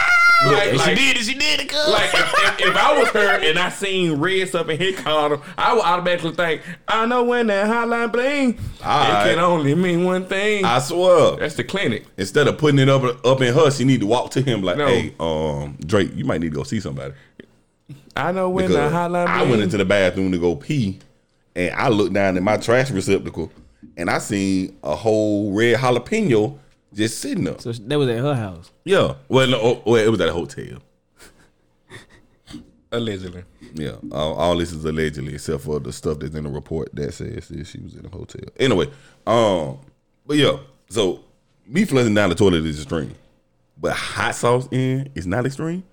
Like, 0.45 0.73
like, 0.73 0.89
she 0.89 0.95
did 0.95 1.17
it, 1.17 1.23
she 1.23 1.33
did 1.35 1.59
it, 1.61 1.69
cuz. 1.69 1.87
like 1.87 2.13
if, 2.13 2.33
if, 2.59 2.67
if 2.67 2.75
I 2.75 2.97
was 2.99 3.07
her 3.09 3.39
and 3.47 3.57
I 3.57 3.69
seen 3.69 4.13
red 4.19 4.49
stuff 4.49 4.67
in 4.67 4.77
his 4.77 4.99
condom, 4.99 5.41
I 5.57 5.73
would 5.73 5.83
automatically 5.83 6.31
think, 6.33 6.61
I 6.87 7.05
know 7.05 7.23
when 7.23 7.47
that 7.47 7.67
hotline 7.67 8.11
bling, 8.11 8.49
it 8.55 8.81
can 8.81 9.39
only 9.39 9.73
mean 9.75 10.03
one 10.03 10.25
thing. 10.25 10.65
I 10.65 10.79
swear. 10.79 11.37
That's 11.37 11.55
the 11.55 11.63
clinic. 11.63 12.05
Instead 12.17 12.47
of 12.49 12.57
putting 12.57 12.79
it 12.79 12.89
up 12.89 13.03
up 13.25 13.39
in 13.41 13.53
her, 13.53 13.71
she 13.71 13.85
need 13.85 14.01
to 14.01 14.05
walk 14.07 14.31
to 14.31 14.41
him 14.41 14.63
like, 14.63 14.77
No. 14.77 14.87
"Hey, 14.87 15.13
um, 15.19 15.77
Drake, 15.85 16.11
you 16.15 16.25
might 16.25 16.41
need 16.41 16.49
to 16.51 16.55
go 16.57 16.63
see 16.63 16.79
somebody." 16.81 17.13
I 18.17 18.31
know 18.33 18.49
when 18.49 18.67
Because 18.67 18.91
the 18.91 18.97
hotline 18.97 19.25
bling. 19.27 19.47
I 19.47 19.49
went 19.49 19.61
into 19.61 19.77
the 19.77 19.85
bathroom 19.85 20.31
to 20.33 20.39
go 20.39 20.55
pee, 20.57 20.99
and 21.55 21.73
I 21.75 21.87
looked 21.87 22.13
down 22.13 22.35
in 22.35 22.43
my 22.43 22.57
trash 22.57 22.91
receptacle, 22.91 23.49
and 23.95 24.09
I 24.09 24.17
seen 24.17 24.75
a 24.83 24.95
whole 24.95 25.53
red 25.53 25.77
jalapeno 25.77 26.57
just 26.93 27.19
sitting 27.19 27.43
there. 27.43 27.59
So 27.59 27.71
that 27.71 27.97
was 27.97 28.09
at 28.09 28.19
her 28.19 28.35
house. 28.35 28.71
Yeah, 28.85 29.15
well, 29.27 29.47
no, 29.47 29.59
oh, 29.61 29.81
well, 29.85 30.05
it 30.05 30.09
was 30.09 30.21
at 30.21 30.29
a 30.29 30.33
hotel. 30.33 30.79
Allegedly. 32.91 33.43
Yeah, 33.73 33.95
all, 34.11 34.35
all 34.35 34.57
this 34.57 34.71
is 34.71 34.85
allegedly, 34.85 35.33
except 35.33 35.63
for 35.63 35.79
the 35.79 35.91
stuff 35.91 36.19
that's 36.19 36.35
in 36.35 36.43
the 36.43 36.49
report 36.49 36.89
that 36.93 37.13
says 37.13 37.47
that 37.47 37.65
she 37.65 37.79
was 37.79 37.95
in 37.95 38.05
a 38.05 38.09
hotel. 38.09 38.43
Anyway, 38.57 38.87
um, 39.25 39.79
but 40.27 40.37
yeah, 40.37 40.57
so 40.89 41.23
me 41.65 41.85
flushing 41.85 42.13
down 42.13 42.29
the 42.29 42.35
toilet 42.35 42.63
is 42.65 42.79
extreme, 42.79 43.15
but 43.77 43.93
hot 43.93 44.35
sauce 44.35 44.67
in 44.71 45.09
is 45.15 45.25
not 45.25 45.45
extreme. 45.47 45.83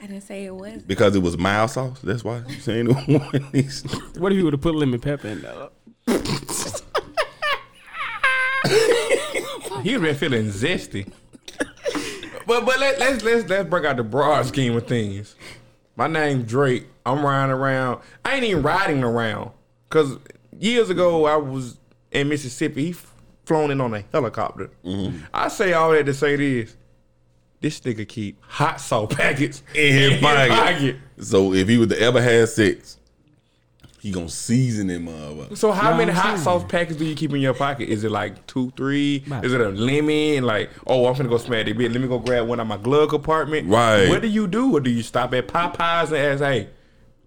I 0.00 0.06
didn't 0.08 0.22
say 0.22 0.46
it 0.46 0.54
was. 0.54 0.82
Because 0.82 1.14
it 1.14 1.22
was 1.22 1.38
mild 1.38 1.70
sauce. 1.70 2.00
That's 2.02 2.24
why 2.24 2.38
I'm 2.38 2.60
saying 2.60 2.88
it 2.90 3.08
was 3.54 3.82
What 4.18 4.32
if 4.32 4.38
you 4.38 4.44
would 4.44 4.54
have 4.54 4.60
put 4.60 4.74
lemon 4.74 4.98
pepper 4.98 5.28
in 5.28 5.42
there? 5.42 5.68
He 9.82 9.96
been 9.98 10.14
feeling 10.14 10.46
zesty. 10.46 11.10
but 12.46 12.64
but 12.64 12.78
let, 12.80 12.98
let's 12.98 13.22
let's 13.24 13.48
let's 13.48 13.68
break 13.68 13.84
out 13.84 13.96
the 13.96 14.04
broad 14.04 14.46
scheme 14.46 14.76
of 14.76 14.86
things. 14.86 15.34
My 15.96 16.06
name 16.06 16.42
Drake. 16.44 16.86
I'm 17.04 17.24
riding 17.24 17.52
around. 17.52 18.00
I 18.24 18.36
ain't 18.36 18.44
even 18.44 18.62
riding 18.62 19.02
around 19.02 19.50
because 19.88 20.16
years 20.58 20.88
ago 20.90 21.24
I 21.26 21.36
was 21.36 21.78
in 22.12 22.28
Mississippi. 22.28 22.86
He 22.86 22.94
flown 23.44 23.70
in 23.70 23.80
on 23.80 23.92
a 23.94 24.04
helicopter. 24.12 24.70
Mm-hmm. 24.84 25.18
I 25.34 25.48
say 25.48 25.72
all 25.72 25.90
that 25.92 26.06
to 26.06 26.14
say 26.14 26.36
this. 26.36 26.76
This 27.60 27.78
nigga 27.80 28.08
keep 28.08 28.42
hot 28.42 28.80
sauce 28.80 29.14
packets 29.14 29.62
in 29.74 29.92
his 29.92 30.20
pocket. 30.20 30.50
pocket. 30.50 30.96
So 31.18 31.52
if 31.52 31.68
he 31.68 31.78
was 31.78 31.88
to 31.88 32.00
ever 32.00 32.20
have 32.20 32.48
sex, 32.48 32.98
he 34.02 34.10
gonna 34.10 34.28
season 34.28 34.88
them 34.88 35.06
motherfucker. 35.06 35.56
So 35.56 35.70
how 35.70 35.90
Nah, 35.90 35.98
many 35.98 36.10
hot 36.10 36.36
sauce 36.36 36.64
packets 36.68 36.98
do 36.98 37.04
you 37.04 37.14
keep 37.14 37.30
in 37.32 37.40
your 37.40 37.54
pocket? 37.54 37.88
Is 37.88 38.02
it 38.02 38.10
like 38.10 38.44
two, 38.48 38.72
three? 38.76 39.22
Right. 39.28 39.44
Is 39.44 39.52
it 39.52 39.60
a 39.60 39.68
lemon? 39.68 40.42
Like, 40.42 40.70
oh, 40.88 41.06
I'm 41.06 41.14
gonna 41.16 41.28
go 41.28 41.38
smash 41.38 41.66
that 41.66 41.78
bit. 41.78 41.92
Let 41.92 42.00
me 42.00 42.08
go 42.08 42.18
grab 42.18 42.48
one 42.48 42.58
out 42.58 42.66
my 42.66 42.78
glove 42.78 43.10
compartment. 43.10 43.68
Right. 43.68 44.08
What 44.08 44.20
do 44.20 44.26
you 44.26 44.48
do? 44.48 44.76
Or 44.76 44.80
do 44.80 44.90
you 44.90 45.04
stop 45.04 45.32
at 45.34 45.46
Popeyes 45.46 46.08
and 46.08 46.16
ask, 46.16 46.42
hey, 46.42 46.68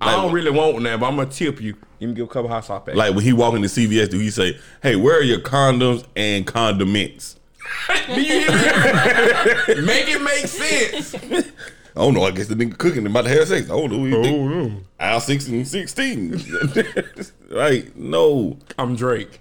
I 0.01 0.17
don't 0.17 0.33
really 0.33 0.51
want 0.51 0.83
that, 0.83 0.99
but 0.99 1.07
I'm 1.07 1.15
gonna 1.15 1.29
tip 1.29 1.61
you. 1.61 1.77
Give 1.97 2.09
me 2.09 2.15
give 2.15 2.25
a 2.25 2.27
couple 2.27 2.49
hot 2.49 2.65
sauce 2.65 2.81
packets. 2.81 2.97
Like 2.97 3.15
when 3.15 3.23
he 3.23 3.31
walk 3.31 3.53
into 3.53 3.69
CVS, 3.69 4.09
do 4.09 4.19
he 4.19 4.29
say, 4.29 4.59
"Hey, 4.83 4.97
where 4.97 5.17
are 5.17 5.23
your 5.23 5.39
condoms 5.39 6.03
and 6.17 6.45
condiments?" 6.45 7.39
do 8.13 8.21
you 8.21 8.41
hear 8.41 8.51
me? 8.51 9.81
make 9.85 10.09
it 10.09 10.21
make 10.21 10.47
sense. 10.47 11.15
I 11.95 12.01
don't 12.01 12.13
know. 12.13 12.23
I 12.23 12.31
guess 12.31 12.47
the 12.47 12.55
nigga 12.55 12.77
cooking 12.77 13.05
about 13.05 13.23
to 13.23 13.29
have 13.29 13.47
sex. 13.47 13.65
I 13.65 13.69
don't 13.69 13.91
know. 13.91 13.99
What 13.99 14.09
you 14.09 14.23
think. 14.23 14.37
Oh, 14.37 14.47
no. 14.47 14.81
Aisle 14.99 15.19
six 15.21 15.47
and 15.47 15.67
sixteen. 15.67 16.31
right? 17.51 17.95
No. 17.95 18.57
I'm 18.77 18.95
Drake. 18.95 19.39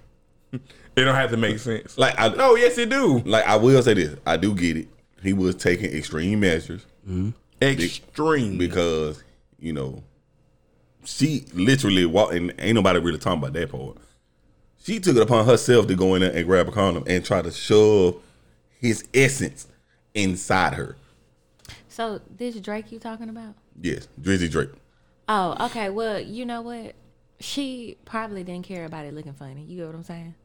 It 0.53 1.03
don't 1.03 1.15
have 1.15 1.31
to 1.31 1.37
make 1.37 1.59
sense. 1.59 1.97
Like 1.97 2.17
I 2.17 2.29
No, 2.29 2.55
yes 2.55 2.77
it 2.77 2.89
do. 2.89 3.19
Like 3.19 3.45
I 3.45 3.57
will 3.57 3.81
say 3.81 3.93
this, 3.93 4.15
I 4.25 4.37
do 4.37 4.55
get 4.55 4.77
it. 4.77 4.87
He 5.21 5.33
was 5.33 5.55
taking 5.55 5.91
extreme 5.91 6.39
measures 6.39 6.85
mm-hmm. 7.07 7.31
Extreme. 7.61 8.57
because 8.57 9.23
you 9.59 9.73
know 9.73 10.03
she 11.03 11.45
literally 11.53 12.05
walked, 12.05 12.33
and 12.33 12.53
ain't 12.57 12.75
nobody 12.75 12.99
really 12.99 13.17
talking 13.17 13.39
about 13.39 13.53
that 13.53 13.69
part. 13.69 13.97
She 14.83 14.99
took 14.99 15.15
it 15.15 15.21
upon 15.21 15.45
herself 15.45 15.87
to 15.87 15.95
go 15.95 16.15
in 16.15 16.21
there 16.21 16.31
and 16.31 16.45
grab 16.45 16.67
a 16.67 16.71
condom 16.71 17.03
and 17.07 17.25
try 17.25 17.41
to 17.41 17.51
shove 17.51 18.21
his 18.79 19.05
essence 19.13 19.67
inside 20.13 20.73
her. 20.73 20.95
So 21.95 22.19
this 22.29 22.59
Drake 22.59 22.91
you 22.91 22.99
talking 22.99 23.29
about? 23.29 23.55
Yes, 23.81 24.09
Drizzy 24.21 24.51
Drake. 24.51 24.71
Oh, 25.29 25.55
okay. 25.67 25.89
Well, 25.89 26.19
you 26.19 26.45
know 26.45 26.59
what? 26.61 26.93
She 27.39 27.95
probably 28.03 28.43
didn't 28.43 28.65
care 28.65 28.83
about 28.83 29.05
it 29.05 29.13
looking 29.13 29.31
funny. 29.31 29.63
You 29.63 29.77
get 29.77 29.85
what 29.85 29.95
I'm 29.95 30.03
saying? 30.03 30.35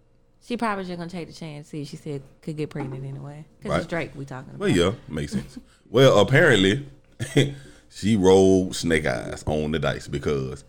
She 0.47 0.57
probably 0.57 0.85
just 0.85 0.97
gonna 0.97 1.11
take 1.11 1.27
the 1.27 1.35
chance. 1.35 1.67
See, 1.67 1.83
if 1.83 1.89
she 1.89 1.97
said 1.97 2.23
could 2.41 2.57
get 2.57 2.71
pregnant 2.71 3.05
anyway. 3.05 3.45
Because 3.59 3.71
Right. 3.71 3.79
it's 3.79 3.89
Drake 3.89 4.13
we 4.15 4.25
talking 4.27 4.51
about. 4.51 4.61
Well, 4.61 4.69
yeah, 4.69 4.93
makes 5.09 5.33
sense. 5.33 5.59
well, 5.91 6.21
apparently, 6.21 6.87
she 7.89 8.15
rolled 8.15 8.77
snake 8.77 9.07
eyes 9.07 9.43
on 9.45 9.73
the 9.73 9.81
dice 9.81 10.07
because 10.07 10.63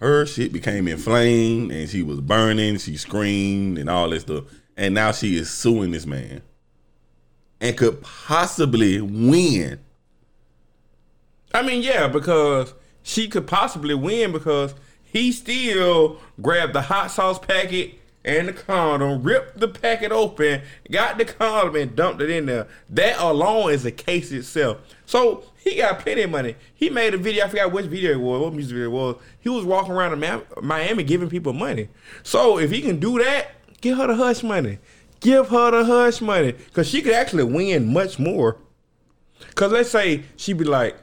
her 0.00 0.26
shit 0.26 0.52
became 0.52 0.86
inflamed 0.86 1.72
and 1.72 1.88
she 1.88 2.02
was 2.02 2.20
burning. 2.20 2.76
She 2.76 2.98
screamed 2.98 3.78
and 3.78 3.88
all 3.88 4.10
that 4.10 4.20
stuff, 4.20 4.44
and 4.76 4.94
now 4.94 5.12
she 5.12 5.38
is 5.38 5.48
suing 5.48 5.92
this 5.92 6.04
man 6.04 6.42
and 7.58 7.74
could 7.74 8.02
possibly 8.02 9.00
win. 9.00 9.80
I 11.54 11.62
mean, 11.62 11.82
yeah, 11.82 12.08
because 12.08 12.74
she 13.04 13.28
could 13.28 13.46
possibly 13.46 13.94
win 13.94 14.32
because 14.32 14.74
he 15.04 15.30
still 15.30 16.18
grabbed 16.42 16.72
the 16.72 16.82
hot 16.82 17.12
sauce 17.12 17.38
packet 17.38 17.94
and 18.24 18.48
the 18.48 18.52
condom, 18.52 19.22
ripped 19.22 19.60
the 19.60 19.68
packet 19.68 20.10
open, 20.10 20.62
got 20.90 21.16
the 21.16 21.24
condom 21.24 21.76
and 21.76 21.94
dumped 21.94 22.20
it 22.22 22.30
in 22.30 22.46
there. 22.46 22.66
That 22.90 23.20
alone 23.20 23.70
is 23.70 23.86
a 23.86 23.92
case 23.92 24.32
itself. 24.32 24.78
So 25.06 25.44
he 25.56 25.76
got 25.76 26.00
plenty 26.00 26.22
of 26.22 26.30
money. 26.30 26.56
He 26.74 26.90
made 26.90 27.14
a 27.14 27.18
video. 27.18 27.44
I 27.44 27.48
forgot 27.48 27.70
which 27.70 27.86
video 27.86 28.12
it 28.12 28.20
was, 28.20 28.40
what 28.40 28.52
music 28.52 28.72
video 28.72 28.88
it 28.88 28.92
was. 28.92 29.16
He 29.38 29.48
was 29.48 29.64
walking 29.64 29.92
around 29.92 30.20
in 30.20 30.42
Miami 30.60 31.04
giving 31.04 31.28
people 31.28 31.52
money. 31.52 31.88
So 32.24 32.58
if 32.58 32.72
he 32.72 32.80
can 32.82 32.98
do 32.98 33.22
that, 33.22 33.52
give 33.80 33.96
her 33.98 34.08
the 34.08 34.16
hush 34.16 34.42
money. 34.42 34.78
Give 35.20 35.48
her 35.50 35.70
the 35.70 35.84
hush 35.84 36.20
money 36.20 36.52
because 36.52 36.88
she 36.88 37.00
could 37.00 37.14
actually 37.14 37.44
win 37.44 37.92
much 37.92 38.18
more. 38.18 38.56
Cause 39.54 39.70
let's 39.70 39.90
say 39.90 40.24
she 40.36 40.52
be 40.52 40.64
like, 40.64 40.96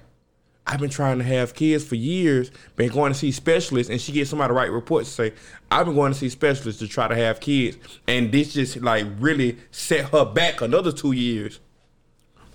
I've 0.68 0.80
been 0.80 0.90
trying 0.90 1.18
to 1.18 1.24
have 1.24 1.54
kids 1.56 1.84
for 1.84 1.96
years, 1.96 2.52
been 2.76 2.90
going 2.92 3.12
to 3.12 3.18
see 3.18 3.32
specialists, 3.32 3.90
and 3.90 4.00
she 4.00 4.12
gets 4.12 4.30
somebody 4.30 4.50
to 4.50 4.54
write 4.54 4.72
reports 4.72 5.10
to 5.10 5.14
say, 5.16 5.34
I've 5.72 5.86
been 5.88 5.96
going 5.96 6.14
to 6.14 6.18
see 6.18 6.30
specialists 6.30 6.80
to 6.82 6.88
try 6.88 7.08
to 7.08 7.16
have 7.16 7.40
kids, 7.40 7.78
and 8.08 8.32
this 8.32 8.54
just 8.54 8.78
like 8.82 9.06
really 9.20 9.58
set 9.72 10.10
her 10.12 10.24
back 10.24 10.62
another 10.62 10.92
two 10.92 11.12
years. 11.14 11.60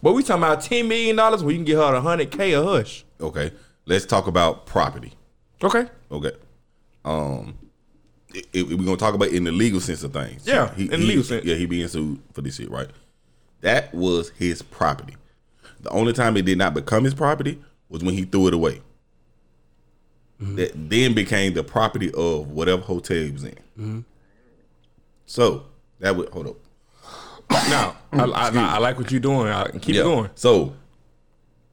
But 0.03 0.13
we 0.13 0.23
talking 0.23 0.43
about 0.45 0.61
ten 0.63 0.87
million 0.89 1.17
dollars 1.17 1.43
where 1.43 1.51
you 1.53 1.59
can 1.59 1.65
get 1.65 1.77
her 1.77 1.95
a 1.95 2.01
hundred 2.01 2.31
K 2.31 2.53
a 2.53 2.63
hush. 2.63 3.05
Okay, 3.21 3.51
let's 3.87 4.07
talk 4.07 4.29
about 4.29 4.67
property. 4.67 5.13
Okay. 5.65 5.87
Okay, 6.13 6.33
um, 7.05 7.57
i- 8.35 8.43
if 8.53 8.69
we're 8.69 8.77
gonna 8.85 8.97
talk 8.97 9.15
about 9.15 9.29
in 9.29 9.45
the 9.45 9.51
legal 9.53 9.81
sense 9.81 10.05
of 10.05 10.13
things, 10.13 10.47
Yeah, 10.47 10.73
in 10.77 10.89
the 10.89 10.97
legal 10.99 11.25
sense. 11.25 11.45
yeah, 11.45 11.57
he 11.57 11.67
being 11.67 11.89
sued 11.89 12.21
for 12.33 12.41
this 12.43 12.57
shit, 12.57 12.71
right? 12.71 12.89
That 13.63 13.93
was 13.95 14.31
his 14.39 14.63
property. 14.63 15.17
The 15.81 15.91
only 15.91 16.13
time 16.13 16.37
it 16.37 16.45
did 16.45 16.59
not 16.59 16.73
become 16.75 17.03
his 17.05 17.15
property 17.15 17.59
was 17.89 18.03
when 18.03 18.15
he 18.15 18.25
threw 18.25 18.49
it 18.49 18.55
away. 18.55 18.81
Mm-hmm. 20.41 20.57
That 20.57 20.91
then 20.91 21.15
became 21.15 21.55
the 21.55 21.63
property 21.63 22.13
of 22.13 22.49
whatever 22.51 22.83
hotel 22.83 23.17
he 23.17 23.31
was 23.31 23.45
in. 23.45 23.55
Mm-hmm. 23.79 24.01
So 25.27 25.65
that 26.01 26.15
would 26.17 26.29
hold 26.31 26.49
up. 26.49 26.57
Now 27.71 27.97
I, 28.13 28.25
I, 28.25 28.49
I 28.75 28.79
like 28.79 28.99
what 28.99 29.11
you're 29.11 29.21
doing. 29.21 29.49
I 29.49 29.71
keep 29.79 29.95
Yeah. 29.95 30.03
it 30.03 30.05
going. 30.05 30.31
So 30.35 30.75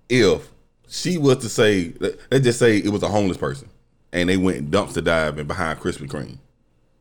if 0.07 0.49
she 0.87 1.17
was 1.17 1.37
to 1.39 1.49
say, 1.49 1.93
let- 1.99 2.15
let's 2.31 2.43
just 2.43 2.59
say 2.59 2.77
it 2.77 2.89
was 2.89 3.03
a 3.03 3.07
homeless 3.09 3.37
person, 3.37 3.69
and 4.11 4.29
they 4.29 4.37
went 4.37 4.69
dumpster 4.71 5.03
diving 5.03 5.47
behind 5.47 5.79
Krispy 5.79 6.07
Kreme, 6.07 6.37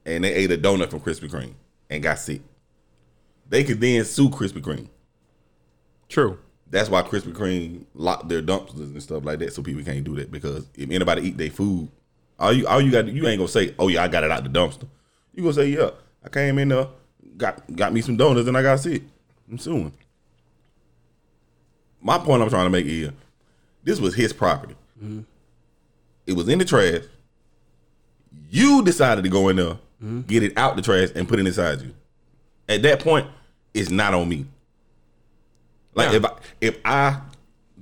and 0.06 0.24
they 0.24 0.32
ate 0.34 0.50
a 0.50 0.56
donut 0.58 0.88
from 0.90 1.00
Krispy 1.00 1.30
Kreme 1.30 1.52
and 1.90 2.02
got 2.02 2.18
sick, 2.18 2.40
they 3.48 3.62
could 3.62 3.80
then 3.80 4.04
sue 4.04 4.30
Krispy 4.30 4.62
Kreme. 4.62 4.88
True. 6.08 6.38
That's 6.72 6.88
why 6.88 7.02
Krispy 7.02 7.34
Kreme 7.34 7.84
locked 7.94 8.30
their 8.30 8.40
dumpsters 8.40 8.78
and 8.78 9.02
stuff 9.02 9.26
like 9.26 9.38
that, 9.40 9.52
so 9.52 9.62
people 9.62 9.84
can't 9.84 10.04
do 10.04 10.16
that. 10.16 10.32
Because 10.32 10.66
if 10.74 10.90
anybody 10.90 11.28
eat 11.28 11.36
their 11.36 11.50
food, 11.50 11.90
all 12.38 12.50
you 12.50 12.66
all 12.66 12.80
you 12.80 12.90
got 12.90 13.06
you 13.06 13.28
ain't 13.28 13.38
gonna 13.38 13.48
say, 13.48 13.74
"Oh 13.78 13.88
yeah, 13.88 14.02
I 14.02 14.08
got 14.08 14.24
it 14.24 14.30
out 14.30 14.42
the 14.42 14.48
dumpster." 14.48 14.88
You 15.34 15.42
gonna 15.42 15.52
say, 15.52 15.68
"Yeah, 15.68 15.90
I 16.24 16.30
came 16.30 16.58
in 16.58 16.68
there, 16.68 16.88
got 17.36 17.62
got 17.76 17.92
me 17.92 18.00
some 18.00 18.16
donuts, 18.16 18.48
and 18.48 18.56
I 18.56 18.62
got 18.62 18.80
sick." 18.80 19.02
I'm 19.50 19.58
suing. 19.58 19.92
My 22.00 22.16
point 22.16 22.42
I'm 22.42 22.48
trying 22.48 22.64
to 22.64 22.70
make 22.70 22.86
is, 22.86 23.10
this 23.84 24.00
was 24.00 24.14
his 24.14 24.32
property. 24.32 24.74
Mm-hmm. 24.98 25.20
It 26.26 26.32
was 26.32 26.48
in 26.48 26.58
the 26.58 26.64
trash. 26.64 27.02
You 28.48 28.82
decided 28.82 29.24
to 29.24 29.30
go 29.30 29.50
in 29.50 29.56
there, 29.56 29.74
mm-hmm. 30.02 30.22
get 30.22 30.42
it 30.42 30.56
out 30.56 30.76
the 30.76 30.82
trash, 30.82 31.10
and 31.14 31.28
put 31.28 31.38
it 31.38 31.46
inside 31.46 31.82
you. 31.82 31.94
At 32.66 32.80
that 32.82 33.00
point, 33.00 33.26
it's 33.74 33.90
not 33.90 34.14
on 34.14 34.26
me. 34.26 34.46
Like 35.94 36.10
Yeah. 36.10 36.16
if 36.16 36.24
I 36.24 36.30
if 36.60 36.78
I 36.84 37.20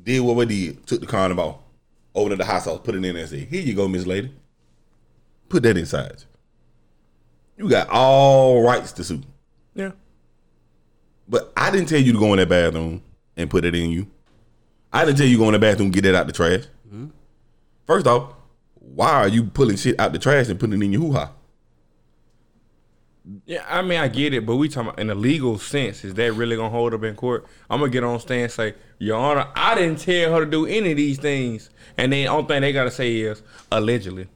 did 0.03 0.21
what 0.21 0.37
we 0.37 0.47
did, 0.47 0.87
took 0.87 1.01
the 1.01 1.07
carnival, 1.07 1.63
opened 2.15 2.41
the 2.41 2.45
hot 2.45 2.63
sauce, 2.63 2.81
put 2.83 2.95
it 2.95 2.99
in 2.99 3.03
there, 3.15 3.17
and 3.17 3.29
said, 3.29 3.41
"Here 3.49 3.61
you 3.63 3.75
go, 3.75 3.87
Miss 3.89 4.07
Lady. 4.07 4.33
Put 5.49 5.63
that 5.65 5.77
inside 5.77 6.25
you." 7.57 7.69
Got 7.69 7.89
all 7.91 8.63
rights 8.63 8.93
to 8.93 9.05
sue, 9.05 9.23
Yeah. 9.75 9.93
but 11.29 11.53
I 11.57 11.71
didn't 11.71 11.89
tell 11.89 12.01
you 12.01 12.13
to 12.15 12.19
go 12.19 12.33
in 12.33 12.39
that 12.39 12.49
bathroom 12.49 13.03
and 13.37 13.51
put 13.51 13.65
it 13.65 13.75
in 13.75 13.91
you. 13.91 14.07
I 14.93 15.05
didn't 15.05 15.19
tell 15.19 15.27
you 15.27 15.37
to 15.37 15.43
go 15.43 15.49
in 15.49 15.53
the 15.53 15.59
bathroom 15.59 15.87
and 15.87 15.95
get 15.95 16.05
it 16.07 16.15
out 16.15 16.27
the 16.27 16.33
trash. 16.33 16.65
Mm-hmm. 16.89 17.07
First 17.87 18.07
off, 18.07 18.33
why 18.75 19.11
are 19.11 19.29
you 19.29 19.45
pulling 19.45 19.77
shit 19.77 20.01
out 20.01 20.13
the 20.13 20.19
trash 20.19 20.49
and 20.49 20.59
putting 20.59 20.81
it 20.81 20.85
in 20.85 20.93
your 20.93 21.03
hoo 21.03 21.13
ha? 21.13 21.33
Yeah, 23.47 23.65
I 23.69 23.83
mean 23.83 23.99
I 24.01 24.09
get 24.09 24.33
it, 24.35 24.47
but 24.47 24.57
we 24.57 24.69
talking 24.69 24.89
about 24.89 24.99
in 24.99 25.11
a 25.11 25.15
legal 25.15 25.59
sense, 25.59 26.05
is 26.05 26.15
that 26.15 26.33
really 26.33 26.57
gonna 26.57 26.71
hold 26.71 26.95
up 26.95 27.03
in 27.05 27.15
court? 27.15 27.47
I'm 27.69 27.81
gonna 27.81 27.93
get 27.93 28.03
on 28.03 28.19
stand 28.21 28.43
and 28.45 28.53
say, 28.53 28.75
Your 28.99 29.19
Honor, 29.19 29.47
I 29.55 29.75
didn't 29.75 29.99
tell 30.01 30.33
her 30.35 30.45
to 30.45 30.51
do 30.51 30.67
any 30.67 30.93
of 30.93 30.97
these 30.97 31.19
things, 31.19 31.69
and 31.99 32.13
then 32.13 32.25
the 32.25 32.29
only 32.31 32.47
thing 32.49 32.63
they 32.63 32.73
gotta 32.73 32.91
say 32.91 33.17
is 33.19 33.43
allegedly. 33.71 34.27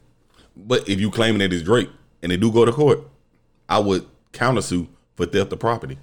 But 0.56 0.88
if 0.88 1.00
you 1.00 1.10
claiming 1.10 1.40
it 1.40 1.52
is 1.52 1.62
Drake 1.62 1.88
and 2.22 2.30
they 2.30 2.36
do 2.36 2.52
go 2.52 2.64
to 2.64 2.72
court, 2.72 3.00
I 3.68 3.78
would 3.78 4.06
countersue 4.32 4.86
for 5.16 5.26
theft 5.26 5.52
of 5.52 5.58
property 5.60 5.96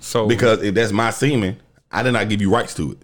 So 0.00 0.26
because 0.26 0.62
if 0.62 0.74
that's 0.74 0.92
my 0.92 1.10
semen, 1.10 1.58
I 1.90 2.02
did 2.02 2.12
not 2.12 2.28
give 2.28 2.40
you 2.40 2.50
rights 2.50 2.74
to 2.74 2.92
it. 2.92 2.98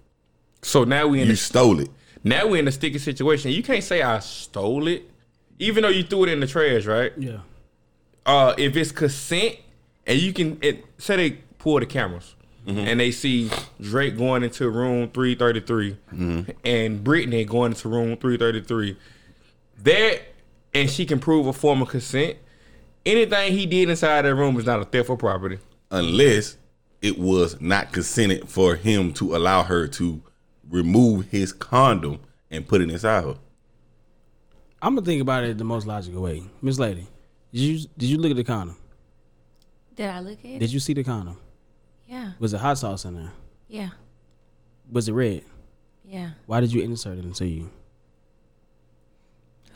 so 0.61 0.83
now 0.85 1.07
we 1.07 1.19
in 1.21 1.27
You 1.27 1.33
a, 1.33 1.35
stole 1.37 1.79
it. 1.81 1.89
now 2.23 2.47
we 2.47 2.59
in 2.59 2.67
a 2.67 2.71
sticky 2.71 2.99
situation. 2.99 3.51
You 3.51 3.61
can't 3.61 3.83
say 3.83 4.01
I 4.01 4.19
stole 4.19 4.87
it, 4.87 5.09
even 5.59 5.81
though 5.83 5.89
you 5.89 6.03
threw 6.03 6.23
it 6.23 6.29
in 6.29 6.39
the 6.39 6.47
trash, 6.47 6.85
right? 6.85 7.11
Yeah. 7.17 7.39
Uh, 8.25 8.53
if 8.57 8.75
it's 8.75 8.91
consent 8.91 9.57
and 10.05 10.19
you 10.19 10.33
can 10.33 10.57
it, 10.61 10.85
say 10.97 11.15
they 11.15 11.31
pull 11.57 11.79
the 11.79 11.85
cameras 11.85 12.35
and 12.65 12.99
they 12.99 13.11
see 13.11 13.49
Drake 13.81 14.17
going 14.17 14.43
into 14.43 14.69
room 14.69 15.09
333 15.09 15.97
and 16.63 17.03
Brittany 17.03 17.43
going 17.43 17.73
into 17.73 17.89
room 17.89 18.15
333 18.15 18.97
that 19.83 20.21
and 20.73 20.89
she 20.89 21.05
can 21.05 21.19
prove 21.19 21.45
a 21.47 21.53
form 21.53 21.81
of 21.81 21.89
consent 21.89 22.37
anything 23.05 23.51
he 23.51 23.65
did 23.65 23.89
inside 23.89 24.21
that 24.21 24.33
room 24.35 24.57
is 24.57 24.65
not 24.65 24.79
a 24.79 24.85
theft 24.85 25.09
of 25.09 25.19
property 25.19 25.59
unless 25.91 26.57
it 27.01 27.19
was 27.19 27.59
not 27.59 27.91
consented 27.91 28.47
for 28.47 28.75
him 28.75 29.11
to 29.13 29.35
allow 29.35 29.63
her 29.63 29.87
to 29.87 30.21
remove 30.69 31.25
his 31.31 31.51
condom 31.51 32.19
and 32.49 32.65
put 32.67 32.81
it 32.81 32.89
inside 32.89 33.25
her. 33.25 33.35
I'm 34.81 34.95
gonna 34.95 35.05
think 35.05 35.21
about 35.21 35.43
it 35.43 35.57
the 35.57 35.63
most 35.65 35.85
logical 35.85 36.21
way. 36.21 36.43
Miss 36.61 36.79
Lady, 36.79 37.07
did 37.53 37.61
you 37.61 37.87
did 37.97 38.09
you 38.09 38.17
look 38.17 38.31
at 38.31 38.37
the 38.37 38.43
condom? 38.43 38.75
Did 39.95 40.09
I 40.09 40.19
look 40.19 40.39
at 40.39 40.45
it? 40.45 40.59
Did 40.59 40.73
you 40.73 40.79
see 40.79 40.93
the 40.93 41.03
condom? 41.03 41.37
Yeah. 42.07 42.31
Was 42.39 42.53
it 42.53 42.59
hot 42.59 42.77
sauce 42.77 43.05
in 43.05 43.15
there? 43.15 43.31
Yeah. 43.67 43.89
Was 44.91 45.07
it 45.07 45.13
red? 45.13 45.43
Yeah. 46.03 46.31
Why 46.47 46.59
did 46.59 46.73
you 46.73 46.81
insert 46.81 47.17
it 47.17 47.25
into 47.25 47.45
you? 47.45 47.69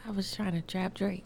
I 0.05 0.11
was 0.11 0.33
trying 0.35 0.53
to 0.53 0.61
trap 0.61 0.93
Drake. 0.93 1.25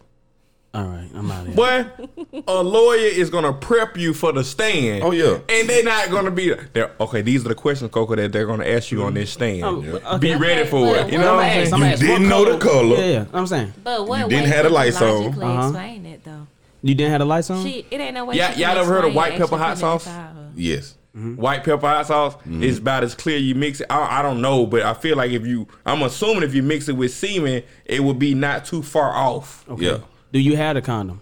All 0.74 0.84
right, 0.84 1.08
I'm 1.14 1.30
out 1.30 1.46
of 1.46 1.54
here. 1.54 1.92
But 2.34 2.44
a 2.48 2.62
lawyer 2.62 2.96
is 2.98 3.28
gonna 3.28 3.52
prep 3.52 3.98
you 3.98 4.14
for 4.14 4.32
the 4.32 4.42
stand. 4.42 5.02
Oh, 5.04 5.10
yeah. 5.10 5.38
and 5.48 5.68
they're 5.68 5.84
not 5.84 6.08
gonna 6.10 6.30
be 6.30 6.54
there. 6.72 6.92
Okay, 6.98 7.20
these 7.20 7.44
are 7.44 7.50
the 7.50 7.54
questions, 7.54 7.90
Coco, 7.90 8.16
that 8.16 8.32
they're 8.32 8.46
gonna 8.46 8.64
ask 8.64 8.90
you 8.90 9.02
on 9.02 9.12
this 9.12 9.30
stand. 9.30 9.64
Um, 9.64 9.84
okay. 9.86 10.18
Be 10.18 10.34
ready 10.34 10.66
for 10.66 10.86
Okay, 10.96 11.08
it. 11.08 11.12
You 11.12 11.18
know 11.18 11.34
what 11.36 11.44
I'm 11.44 11.50
saying? 11.50 11.62
ask- 11.64 11.72
I'm 11.74 11.80
You 11.80 11.84
asking, 11.86 12.06
didn't 12.08 12.22
what 12.22 12.28
know 12.46 12.52
the 12.52 12.58
color. 12.58 12.96
Yeah, 12.96 13.04
yeah. 13.04 13.24
I'm 13.34 13.46
saying 13.46 13.72
But 13.84 14.06
what 14.08 14.20
You 14.20 14.28
didn't 14.28 14.46
have 14.50 14.64
the 14.64 14.70
lights 14.70 15.02
on. 15.02 15.26
Uh-huh. 15.26 15.62
explain 15.68 16.06
it 16.06 16.24
though? 16.24 16.46
you 16.82 16.94
didn't 16.94 17.10
have 17.10 17.20
the 17.20 17.26
lights 17.26 17.50
on. 17.50 17.62
She, 17.64 17.86
it 17.90 18.00
ain't 18.00 18.14
no 18.14 18.24
way. 18.24 18.36
Yeah, 18.36 18.52
she 18.54 18.62
y'all 18.62 18.78
ever 18.78 18.90
heard 18.90 19.04
of 19.04 19.14
white 19.14 19.36
pepper 19.36 19.58
hot 19.58 19.76
sauce? 19.76 20.06
inside 20.06 20.32
her. 20.34 20.50
Yes. 20.56 20.96
white 21.12 21.64
pepper 21.64 21.86
hot 21.86 22.06
sauce 22.06 22.36
is 22.46 22.78
about 22.78 23.04
as 23.04 23.14
clear 23.14 23.36
you 23.36 23.54
mix 23.54 23.82
it. 23.82 23.88
I, 23.90 24.20
I 24.20 24.22
don't 24.22 24.40
know, 24.40 24.64
but 24.64 24.80
I 24.82 24.94
feel 24.94 25.18
like 25.18 25.32
if 25.32 25.46
you, 25.46 25.68
I'm 25.84 26.00
assuming 26.02 26.44
if 26.44 26.54
you 26.54 26.62
mix 26.62 26.88
it 26.88 26.94
with 26.96 27.12
semen, 27.12 27.62
it 27.84 28.02
would 28.02 28.18
be 28.18 28.32
not 28.34 28.64
too 28.64 28.82
far 28.82 29.12
off. 29.12 29.68
Okay. 29.68 29.84
Yeah. 29.84 29.98
Do 30.32 30.40
you 30.40 30.56
have 30.56 30.76
a 30.76 30.80
condom? 30.82 31.20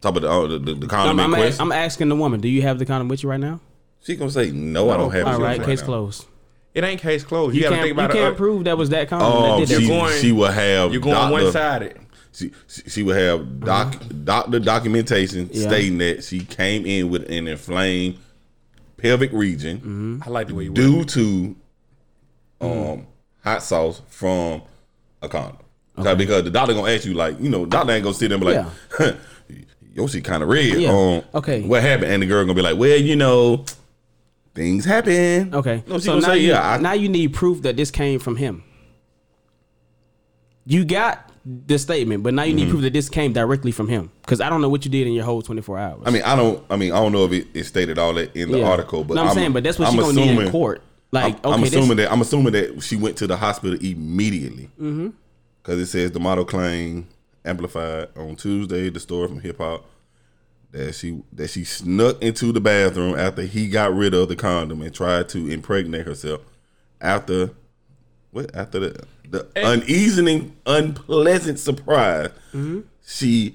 Talk 0.00 0.10
about 0.16 0.20
the, 0.22 0.28
oh, 0.28 0.46
the, 0.46 0.58
the, 0.58 0.74
the 0.74 0.86
condom 0.86 1.18
I'm, 1.20 1.26
I'm, 1.26 1.34
a- 1.34 1.36
question. 1.42 1.60
I'm 1.62 1.72
asking 1.72 2.08
the 2.08 2.16
woman. 2.16 2.40
Do 2.40 2.48
you 2.48 2.62
have 2.62 2.78
the 2.78 2.86
condom 2.86 3.08
with 3.08 3.22
you 3.22 3.28
right 3.30 3.40
now? 3.40 3.60
she 4.00 4.14
gonna 4.16 4.30
say 4.30 4.50
no, 4.52 4.90
I 4.90 4.96
don't 4.96 5.10
have 5.10 5.26
it 5.26 5.26
All 5.26 5.40
right, 5.40 5.58
right 5.58 5.66
case 5.66 5.80
now. 5.80 5.86
closed. 5.86 6.26
It 6.72 6.84
ain't 6.84 7.00
case 7.00 7.24
closed. 7.24 7.54
You, 7.56 7.62
You, 7.62 7.64
got 7.64 7.70
to 7.70 7.74
can't, 7.76 7.84
think 7.86 7.92
about 7.94 8.10
you 8.14 8.20
can't 8.20 8.34
uh, 8.34 8.36
prove 8.36 8.64
that 8.64 8.78
was 8.78 8.90
that 8.90 9.08
condom 9.08 9.28
Oh, 9.32 9.58
that 9.60 9.68
did 9.68 9.80
she, 9.82 9.88
going- 9.88 10.20
she 10.20 10.30
will 10.32 10.50
have 10.52 10.92
You're 10.92 11.00
going 11.02 11.30
one 11.32 11.50
sided. 11.52 11.98
She, 12.32 12.52
she 12.68 12.82
she 12.88 13.02
would 13.02 13.16
have 13.16 13.60
doc, 13.60 13.96
doctor 14.24 14.60
documentation 14.60 15.50
Yeah. 15.52 15.66
stating 15.68 15.98
that 15.98 16.22
she 16.22 16.40
came 16.44 16.86
in 16.86 17.10
with 17.10 17.28
an 17.28 17.48
inflamed 17.48 18.18
pelvic 18.96 19.32
region 19.32 20.22
I 20.24 20.30
like 20.30 20.46
the 20.46 20.54
way 20.54 20.64
you 20.64 20.70
due 20.72 21.04
to 21.04 21.56
um 22.60 23.06
hot 23.42 23.62
sauce 23.64 24.00
from 24.08 24.62
a 25.20 25.28
condom. 25.28 25.58
Okay, 25.98 26.14
Because 26.14 26.44
the 26.44 26.50
doctor 26.50 26.74
gonna 26.74 26.90
ask 26.92 27.04
you 27.04 27.14
like, 27.14 27.40
you 27.40 27.48
know, 27.48 27.66
doctor 27.66 27.92
ain't 27.92 28.02
gonna 28.04 28.14
sit 28.14 28.28
there 28.28 28.36
and 28.38 28.46
be 28.46 28.54
like, 28.54 29.16
your 29.94 30.08
shit 30.08 30.24
kind 30.24 30.42
of 30.42 30.48
red. 30.48 30.80
Yeah. 30.80 30.90
Um, 30.90 31.22
Okay. 31.34 31.62
What 31.62 31.82
happened? 31.82 32.12
And 32.12 32.22
the 32.22 32.26
girl 32.26 32.42
gonna 32.44 32.54
be 32.54 32.62
like, 32.62 32.78
well, 32.78 32.96
you 32.98 33.16
know, 33.16 33.64
things 34.54 34.84
happen. 34.84 35.54
Okay. 35.54 35.82
No, 35.86 35.98
so 35.98 36.18
now 36.18 36.28
say, 36.28 36.38
you, 36.38 36.48
yeah. 36.50 36.72
I, 36.74 36.78
now 36.78 36.92
you 36.92 37.08
need 37.08 37.34
proof 37.34 37.62
that 37.62 37.76
this 37.76 37.90
came 37.90 38.18
from 38.18 38.36
him. 38.36 38.62
You 40.66 40.84
got 40.84 41.30
the 41.46 41.78
statement, 41.78 42.22
but 42.22 42.34
now 42.34 42.42
you 42.42 42.52
need 42.54 42.62
Mm-hmm. 42.64 42.70
proof 42.72 42.82
that 42.82 42.92
this 42.92 43.08
came 43.08 43.32
directly 43.32 43.72
from 43.72 43.88
him. 43.88 44.10
Because 44.20 44.40
I 44.42 44.50
don't 44.50 44.60
know 44.60 44.68
what 44.68 44.84
you 44.84 44.90
did 44.90 45.06
in 45.06 45.14
your 45.14 45.24
whole 45.24 45.40
24 45.40 45.78
hours. 45.78 46.02
I 46.04 46.10
mean, 46.10 46.22
I 46.22 46.36
don't. 46.36 46.62
I 46.68 46.76
mean, 46.76 46.92
I 46.92 46.96
don't 46.96 47.12
know 47.12 47.24
if 47.24 47.32
it, 47.32 47.46
it 47.54 47.64
stated 47.64 47.98
all 47.98 48.12
that 48.14 48.36
in 48.36 48.50
the 48.50 48.58
Yeah. 48.58 48.68
article, 48.68 49.02
but 49.02 49.14
no, 49.14 49.24
I'm, 49.24 49.34
saying, 49.34 49.52
but 49.52 49.64
that's 49.64 49.78
what 49.78 49.88
I'm 49.88 49.94
she's 49.94 50.02
gonna 50.02 50.14
need 50.14 50.22
in 50.30 50.34
assuming- 50.36 50.52
court. 50.52 50.82
Like, 51.10 51.38
I'm, 51.42 51.54
I'm 51.54 51.62
assuming 51.62 51.96
that 51.96 52.12
I'm 52.12 52.20
assuming 52.20 52.52
that 52.52 52.82
she 52.82 52.96
went 52.96 53.16
to 53.16 53.26
the 53.26 53.34
hospital 53.34 53.78
immediately 53.80 54.68
because 55.68 55.82
it 55.82 55.86
says 55.86 56.12
the 56.12 56.18
model 56.18 56.46
claim 56.46 57.06
amplified 57.44 58.08
on 58.16 58.36
Tuesday. 58.36 58.88
The 58.88 59.00
story 59.00 59.28
from 59.28 59.40
Hip 59.40 59.58
Hop 59.58 59.84
that 60.70 60.94
she 60.94 61.22
that 61.34 61.50
she 61.50 61.64
snuck 61.64 62.22
into 62.22 62.52
the 62.52 62.60
bathroom 62.60 63.18
after 63.18 63.42
he 63.42 63.68
got 63.68 63.94
rid 63.94 64.14
of 64.14 64.30
the 64.30 64.36
condom 64.36 64.80
and 64.80 64.94
tried 64.94 65.28
to 65.28 65.50
impregnate 65.50 66.06
herself 66.06 66.40
after 67.02 67.50
what 68.30 68.54
after 68.56 68.78
the 68.78 69.04
the 69.28 69.46
uneasing 69.56 70.56
unpleasant 70.64 71.58
surprise 71.58 72.30
mm-hmm. 72.54 72.80
she 73.06 73.54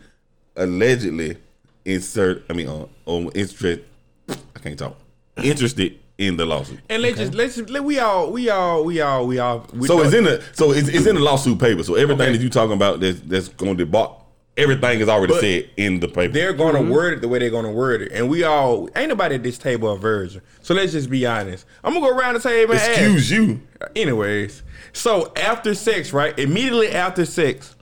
allegedly 0.55 1.37
insert 1.83 2.43
I 2.47 2.53
mean 2.53 2.67
on 2.67 2.89
on 3.05 3.29
interest 3.33 3.81
I 4.29 4.59
can't 4.59 4.77
talk 4.77 4.97
interested 5.37 5.99
in 6.27 6.37
the 6.37 6.45
lawsuit. 6.45 6.79
And 6.89 7.01
let's 7.01 7.17
just 7.17 7.33
let's 7.33 7.55
just, 7.55 7.69
let, 7.69 7.83
we 7.83 7.99
all 7.99 8.31
we 8.31 8.49
all 8.49 8.83
we 8.83 9.01
all 9.01 9.27
we 9.27 9.39
all. 9.39 9.67
We 9.73 9.87
So 9.87 10.01
it's 10.01 10.13
in 10.13 10.23
the 10.23 10.43
so 10.53 10.71
it's, 10.71 10.87
it's 10.87 11.05
in 11.05 11.15
the 11.15 11.21
lawsuit 11.21 11.59
paper. 11.59 11.83
So 11.83 11.95
everything 11.95 12.27
Okay. 12.27 12.37
that 12.37 12.43
you 12.43 12.49
talking 12.49 12.73
about 12.75 12.99
that's 12.99 13.19
that's 13.21 13.47
going 13.49 13.77
to 13.77 13.85
debunk 13.85 14.23
everything 14.57 14.99
is 14.99 15.09
already 15.09 15.33
But 15.33 15.41
said 15.41 15.69
in 15.77 15.99
the 15.99 16.07
paper. 16.07 16.33
they're 16.33 16.53
gonna 16.53 16.79
mm-hmm. 16.79 16.91
word 16.91 17.13
it 17.13 17.21
the 17.21 17.27
way 17.27 17.39
they're 17.39 17.49
gonna 17.49 17.71
word 17.71 18.01
it, 18.03 18.11
and 18.11 18.29
we 18.29 18.43
all 18.43 18.89
ain't 18.95 19.09
nobody 19.09 19.35
at 19.35 19.43
this 19.43 19.57
table 19.57 19.91
a 19.91 19.97
virgin. 19.97 20.41
So 20.61 20.73
let's 20.73 20.91
just 20.91 21.09
be 21.09 21.25
honest. 21.25 21.65
I'm 21.83 21.93
gonna 21.93 22.05
go 22.05 22.15
around 22.15 22.35
the 22.35 22.39
table 22.39 22.73
and 22.73 22.81
ask. 22.81 22.91
Excuse 22.91 23.31
you. 23.31 23.61
Anyways, 23.95 24.63
so 24.93 25.31
after 25.35 25.73
sex, 25.73 26.13
right? 26.13 26.37
Immediately 26.37 26.91
after 26.91 27.25
sex, 27.25 27.75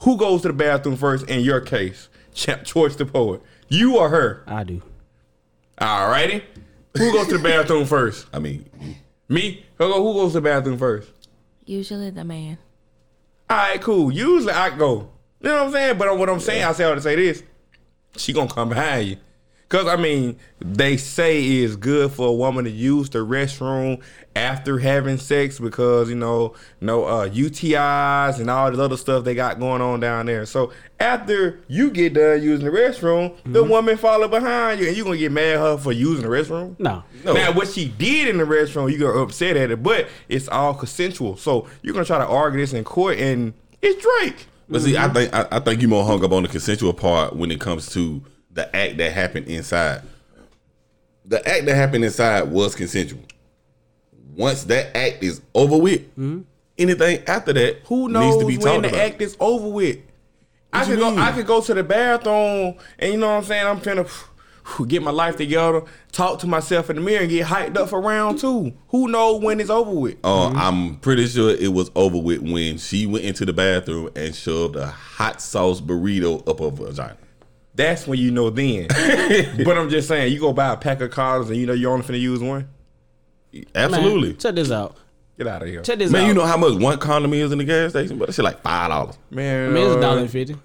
who 0.00 0.16
goes 0.16 0.42
to 0.42 0.48
the 0.48 0.54
bathroom 0.54 0.96
first 0.96 1.28
in 1.28 1.40
your 1.40 1.60
case? 1.60 2.08
Ch- 2.34 2.62
Choice 2.64 2.96
the 2.96 3.06
poet. 3.06 3.42
You 3.68 3.98
or 3.98 4.08
her? 4.08 4.44
I 4.46 4.64
do. 4.64 4.82
Alrighty. 5.80 6.42
Who 6.96 7.12
goes 7.12 7.28
to 7.28 7.38
the 7.38 7.42
bathroom 7.42 7.84
first? 7.86 8.26
I 8.32 8.38
mean, 8.38 8.64
Me? 9.28 9.64
Who 9.76 9.88
go- 9.88 10.02
who 10.02 10.14
goes 10.14 10.32
to 10.32 10.40
the 10.40 10.48
bathroom 10.48 10.78
first? 10.78 11.10
Usually 11.66 12.10
the 12.10 12.24
man. 12.24 12.58
All 13.50 13.56
right, 13.56 13.80
cool. 13.80 14.10
Usually 14.10 14.52
I 14.52 14.70
go. 14.76 15.10
You 15.40 15.50
know 15.50 15.54
what 15.58 15.66
I'm 15.66 15.72
saying? 15.72 15.98
But 15.98 16.18
what 16.18 16.28
I'm 16.30 16.40
saying, 16.40 16.64
I 16.64 16.72
say 16.72 16.84
all 16.84 16.94
to 16.94 17.00
say 17.00 17.14
this. 17.14 17.42
She 18.16 18.32
gonna 18.32 18.48
come 18.50 18.70
behind 18.70 19.08
you. 19.08 19.16
Cause 19.68 19.86
I 19.86 19.96
mean, 19.96 20.38
they 20.60 20.96
say 20.96 21.42
it's 21.42 21.76
good 21.76 22.10
for 22.10 22.28
a 22.28 22.32
woman 22.32 22.64
to 22.64 22.70
use 22.70 23.10
the 23.10 23.18
restroom 23.18 24.00
after 24.34 24.78
having 24.78 25.18
sex 25.18 25.58
because 25.58 26.08
you 26.08 26.14
know, 26.14 26.54
no 26.80 27.04
uh, 27.04 27.28
UTIs 27.28 28.40
and 28.40 28.48
all 28.48 28.70
this 28.70 28.80
other 28.80 28.96
stuff 28.96 29.24
they 29.24 29.34
got 29.34 29.60
going 29.60 29.82
on 29.82 30.00
down 30.00 30.24
there. 30.24 30.46
So 30.46 30.72
after 31.00 31.60
you 31.68 31.90
get 31.90 32.14
done 32.14 32.42
using 32.42 32.64
the 32.64 32.72
restroom, 32.72 33.36
the 33.44 33.62
woman 33.62 33.98
follow 33.98 34.26
behind 34.26 34.80
you, 34.80 34.88
and 34.88 34.96
you 34.96 35.04
gonna 35.04 35.18
get 35.18 35.32
mad 35.32 35.56
at 35.56 35.60
her 35.60 35.76
for 35.76 35.92
using 35.92 36.22
the 36.22 36.30
restroom? 36.30 36.74
No. 36.78 37.04
No. 37.22 37.34
Now, 37.34 37.52
what 37.52 37.68
she 37.68 37.88
did 37.88 38.28
in 38.28 38.38
the 38.38 38.44
restroom, 38.44 38.90
you 38.90 38.98
gonna 38.98 39.20
upset 39.20 39.58
at 39.58 39.70
it, 39.70 39.82
but 39.82 40.08
it's 40.30 40.48
all 40.48 40.72
consensual. 40.72 41.36
So 41.36 41.68
you're 41.82 41.92
gonna 41.92 42.06
try 42.06 42.18
to 42.18 42.26
argue 42.26 42.60
this 42.60 42.72
in 42.72 42.84
court, 42.84 43.18
and 43.18 43.52
it's 43.82 44.02
Drake. 44.02 44.46
but 44.68 44.80
see, 44.80 44.96
I 44.96 45.08
think 45.08 45.34
I, 45.34 45.46
I 45.52 45.60
think 45.60 45.82
you 45.82 45.88
more 45.88 46.06
hung 46.06 46.24
up 46.24 46.32
on 46.32 46.44
the 46.44 46.48
consensual 46.48 46.94
part 46.94 47.36
when 47.36 47.50
it 47.50 47.60
comes 47.60 47.90
to 47.92 48.22
the 48.58 48.74
act 48.76 48.96
that 48.98 49.12
happened 49.12 49.46
inside. 49.46 50.02
The 51.24 51.46
act 51.48 51.66
that 51.66 51.76
happened 51.76 52.04
inside 52.04 52.42
was 52.50 52.74
consensual. 52.74 53.22
Once 54.34 54.64
that 54.64 54.96
act 54.96 55.22
is 55.22 55.40
over 55.54 55.76
with, 55.76 56.02
anything 56.76 57.22
after 57.28 57.52
that 57.52 57.82
Who 57.86 58.08
needs 58.08 58.12
knows 58.14 58.38
to 58.40 58.46
be 58.46 58.56
when 58.58 58.82
the 58.82 58.88
about. 58.88 59.00
act 59.00 59.22
is 59.22 59.36
over 59.38 59.68
with? 59.68 59.98
I 60.72 60.80
you 60.82 60.96
could 60.96 60.98
go. 60.98 61.16
I 61.16 61.32
could 61.32 61.46
go 61.46 61.60
to 61.60 61.72
the 61.74 61.84
bathroom, 61.84 62.74
and 62.98 63.12
you 63.12 63.18
know 63.18 63.28
what 63.28 63.36
I'm 63.36 63.44
saying. 63.44 63.66
I'm 63.66 63.78
finna 63.80 64.08
get 64.88 65.02
my 65.04 65.12
life 65.12 65.36
together, 65.36 65.82
talk 66.10 66.40
to 66.40 66.48
myself 66.48 66.90
in 66.90 66.96
the 66.96 67.02
mirror, 67.02 67.22
and 67.22 67.30
get 67.30 67.46
hyped 67.46 67.76
up 67.76 67.88
for 67.90 68.00
round 68.00 68.40
two. 68.40 68.72
Who 68.88 69.06
knows 69.06 69.40
when 69.40 69.60
it's 69.60 69.70
over 69.70 69.92
with? 69.92 70.16
Uh, 70.24 70.48
I'm 70.48 70.96
pretty 70.96 71.28
sure 71.28 71.50
it 71.54 71.72
was 71.72 71.92
over 71.94 72.18
with 72.18 72.42
when 72.42 72.78
she 72.78 73.06
went 73.06 73.24
into 73.24 73.44
the 73.44 73.52
bathroom 73.52 74.10
and 74.16 74.34
shoved 74.34 74.74
a 74.74 74.88
hot 74.88 75.40
sauce 75.40 75.80
burrito 75.80 76.46
up 76.48 76.58
her 76.58 76.70
vagina. 76.70 77.16
That's 77.78 78.06
when 78.08 78.18
you 78.18 78.30
know 78.32 78.50
then. 78.50 78.88
but 79.64 79.78
I'm 79.78 79.88
just 79.88 80.08
saying, 80.08 80.32
you 80.32 80.40
go 80.40 80.52
buy 80.52 80.72
a 80.72 80.76
pack 80.76 81.00
of 81.00 81.10
condoms, 81.10 81.46
and 81.48 81.56
you 81.56 81.64
know 81.66 81.72
you're 81.72 81.92
only 81.92 82.04
finna 82.04 82.20
use 82.20 82.40
one. 82.40 82.68
Absolutely. 83.74 84.30
Man, 84.30 84.36
check 84.38 84.54
this 84.56 84.70
out. 84.70 84.96
Get 85.38 85.46
out 85.46 85.62
of 85.62 85.68
here, 85.68 85.82
Check 85.82 85.98
this 86.00 86.10
Man, 86.10 86.24
out. 86.24 86.26
you 86.26 86.34
know 86.34 86.44
how 86.44 86.56
much 86.56 86.74
one 86.82 86.98
condom 86.98 87.32
is 87.32 87.52
in 87.52 87.58
the 87.58 87.64
gas 87.64 87.90
station? 87.90 88.18
But 88.18 88.26
that 88.26 88.32
shit 88.32 88.44
like 88.44 88.60
five 88.60 88.90
dollars. 88.90 89.16
man. 89.30 89.68
I 89.68 89.72
mean, 89.72 89.84
it's 89.86 89.94
a 89.94 89.98
uh, 89.98 90.00
dollar 90.00 90.26
fifty, 90.26 90.56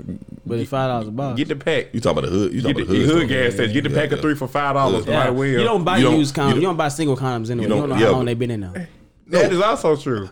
but 0.48 0.58
it's 0.58 0.70
five 0.72 0.90
dollars 0.90 1.08
a 1.10 1.12
box. 1.12 1.38
Get 1.38 1.48
the 1.50 1.56
pack. 1.56 1.94
You 1.94 2.00
talk 2.00 2.14
about 2.14 2.24
the 2.24 2.32
hood. 2.32 2.54
You 2.54 2.62
talk 2.64 2.70
Get 2.76 2.84
about 2.86 2.92
the, 2.92 3.00
the 3.00 3.06
hood, 3.06 3.18
hood. 3.20 3.30
gas 3.30 3.54
station. 3.54 3.72
Get 3.74 3.84
the 3.84 3.92
Yeah, 3.92 3.96
pack 4.02 4.12
of 4.14 4.22
three 4.22 4.34
for 4.34 4.48
five 4.48 4.74
dollars. 4.74 5.06
Yeah. 5.06 5.20
Right 5.20 5.30
away. 5.30 5.52
you 5.52 5.58
don't 5.64 5.84
buy 5.84 5.98
You 6.00 6.06
don't- 6.06 6.18
used 6.18 6.34
condoms. 6.34 6.50
you 6.50 6.56
You, 6.56 6.62
don't- 6.62 6.70
don't 6.72 6.78
buy 6.78 6.88
single 6.88 7.16
condoms 7.16 7.52
anyway. 7.52 7.64
You 7.66 7.70
don't- 7.70 7.80
don't, 7.82 7.90
know 7.90 7.96
yeah, 7.98 8.06
how 8.08 8.12
long 8.14 8.26
they've 8.26 8.40
been 8.40 8.50
in 8.50 8.62
there. 8.62 8.90
That 9.28 9.54
is 9.54 9.62
also 9.62 9.96
true. 9.96 10.30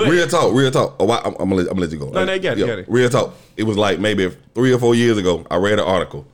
But 0.00 0.08
Real 0.10 0.26
talk, 0.28 0.52
real 0.54 0.70
talk. 0.70 0.96
Oh, 1.00 1.08
I, 1.10 1.18
I'm, 1.20 1.26
I'm, 1.26 1.48
gonna 1.48 1.54
let, 1.56 1.62
I'm 1.68 1.74
gonna 1.74 1.80
let 1.82 1.92
you 1.92 1.98
go. 1.98 2.10
No, 2.10 2.24
no, 2.24 2.32
you 2.32 2.40
got 2.40 2.52
it, 2.56 2.60
you 2.60 2.66
got 2.66 2.78
it. 2.80 2.86
Real 2.88 3.08
talk. 3.08 3.34
It 3.56 3.62
was 3.64 3.76
like 3.76 3.98
maybe 4.00 4.30
three 4.54 4.72
or 4.72 4.78
four 4.78 4.94
years 4.94 5.18
ago. 5.18 5.46
I 5.50 5.56
read 5.56 5.74
an 5.74 5.84
article 5.86 6.26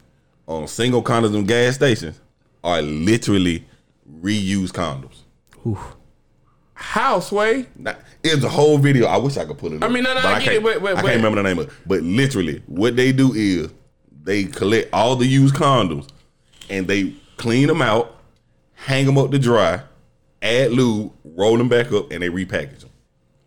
on 0.46 0.66
single 0.68 1.02
condoms 1.02 1.34
in 1.34 1.44
gas 1.44 1.74
stations 1.76 2.20
are 2.64 2.82
literally 2.82 3.64
reused 4.20 4.72
condoms. 4.72 5.22
how 6.74 7.20
sway? 7.20 7.66
It's 8.22 8.44
a 8.44 8.48
whole 8.48 8.78
video. 8.78 9.06
I 9.06 9.16
wish 9.16 9.36
I 9.36 9.44
could 9.44 9.58
put 9.58 9.72
it. 9.72 9.82
I 9.84 9.88
mean, 9.88 10.02
no, 10.02 10.14
no, 10.14 10.22
but 10.22 10.26
I 10.34 10.38
get 10.40 10.44
can't, 10.44 10.56
it, 10.56 10.62
but- 10.62 10.82
but- 10.82 10.90
I 10.92 10.94
but- 11.02 11.02
can't 11.08 11.16
remember 11.16 11.42
the 11.42 11.48
name 11.48 11.58
of 11.58 11.68
it. 11.68 11.72
But 11.86 12.02
literally, 12.02 12.62
what 12.66 12.96
they 12.96 13.12
do 13.12 13.32
is 13.34 13.70
they 14.22 14.44
collect 14.44 14.88
all 14.92 15.16
the 15.16 15.26
used 15.26 15.54
condoms 15.54 16.08
and 16.68 16.86
they 16.86 17.14
clean 17.36 17.68
them 17.68 17.80
out, 17.82 18.16
hang 18.74 19.06
them 19.06 19.16
up 19.18 19.30
to 19.30 19.38
dry, 19.38 19.80
add 20.42 20.72
lube, 20.72 21.12
roll 21.24 21.56
them 21.56 21.68
back 21.68 21.92
up, 21.92 22.10
and 22.12 22.22
they 22.22 22.28
repackage 22.28 22.80
them. 22.80 22.89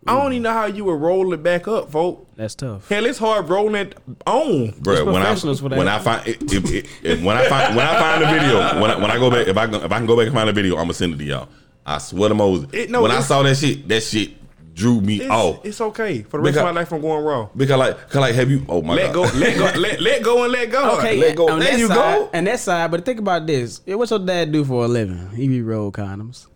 I 0.07 0.21
don't 0.21 0.33
even 0.33 0.43
know 0.43 0.53
how 0.53 0.65
you 0.65 0.83
would 0.85 0.99
roll 0.99 1.33
it 1.33 1.41
back 1.43 1.67
up, 1.67 1.89
folk. 1.91 2.27
That's 2.35 2.55
tough. 2.55 2.87
Hell, 2.89 3.05
it's 3.05 3.17
hard 3.19 3.47
rolling 3.49 3.75
it 3.75 3.97
on. 4.27 4.71
Bro, 4.79 5.05
when 5.05 5.15
I 5.17 5.25
professionals 5.25 5.59
for 5.61 5.69
that. 5.69 5.77
when 5.77 5.87
I 5.87 5.99
find 5.99 6.27
if, 6.27 6.41
if, 6.51 7.05
if- 7.05 7.23
when 7.23 7.37
I 7.37 7.47
find 7.47 7.75
when 7.75 7.85
I 7.87 7.99
find 7.99 8.21
the 8.23 8.27
video 8.27 8.81
when 8.81 8.91
I, 8.91 8.95
when 8.97 9.11
I 9.11 9.17
go 9.17 9.29
back 9.31 9.47
if 9.47 9.57
I 9.57 9.67
go- 9.67 9.83
if 9.83 9.91
I 9.91 9.97
can 9.97 10.05
go 10.05 10.17
back 10.17 10.25
and 10.27 10.35
find 10.35 10.49
the 10.49 10.53
video 10.53 10.75
I'm 10.75 10.83
gonna 10.83 10.93
send 10.93 11.13
it 11.13 11.17
to 11.17 11.23
y'all. 11.23 11.49
I 11.85 11.97
swear 11.99 12.29
to 12.29 12.35
Moses. 12.35 12.69
It- 12.73 12.89
no, 12.89 13.01
when 13.01 13.11
I 13.11 13.19
saw 13.21 13.43
that 13.43 13.55
shit, 13.55 13.87
that 13.87 14.01
shit 14.01 14.31
drew 14.73 14.99
me 15.01 15.21
It's, 15.21 15.29
off 15.29 15.63
it's 15.63 15.79
okay 15.79 16.23
for 16.23 16.37
the 16.37 16.43
rest 16.43 16.53
Because- 16.55 16.67
of 16.69 16.73
my 16.73 16.81
life. 16.81 16.91
I'm 16.91 16.99
going 17.01 17.23
raw. 17.23 17.47
because 17.55 17.77
like 17.77 18.09
cause 18.09 18.15
like 18.21 18.33
have 18.35 18.49
you? 18.49 18.65
Oh 18.67 18.81
my 18.81 18.95
Let 18.95 19.13
god. 19.13 19.31
go, 19.31 19.37
let 19.39 19.57
go, 19.73 19.79
let, 19.79 20.01
let 20.01 20.23
go, 20.23 20.43
and 20.43 20.51
let 20.51 20.71
go. 20.71 20.97
Okay, 20.97 21.17
let 21.17 21.35
go. 21.35 21.49
On 21.49 21.59
There 21.59 21.77
you 21.77 21.87
side, 21.87 21.95
go. 22.17 22.29
And 22.33 22.47
that 22.47 22.59
side, 22.59 22.89
but 22.91 23.05
think 23.05 23.19
about 23.19 23.45
this. 23.45 23.81
Yeah, 23.85 23.95
What's 23.95 24.09
your 24.11 24.19
dad 24.19 24.51
do 24.51 24.65
for 24.65 24.85
a 24.85 24.87
living? 24.87 25.29
He 25.29 25.47
be 25.47 25.61
roll 25.61 25.91
condoms. 25.91 26.47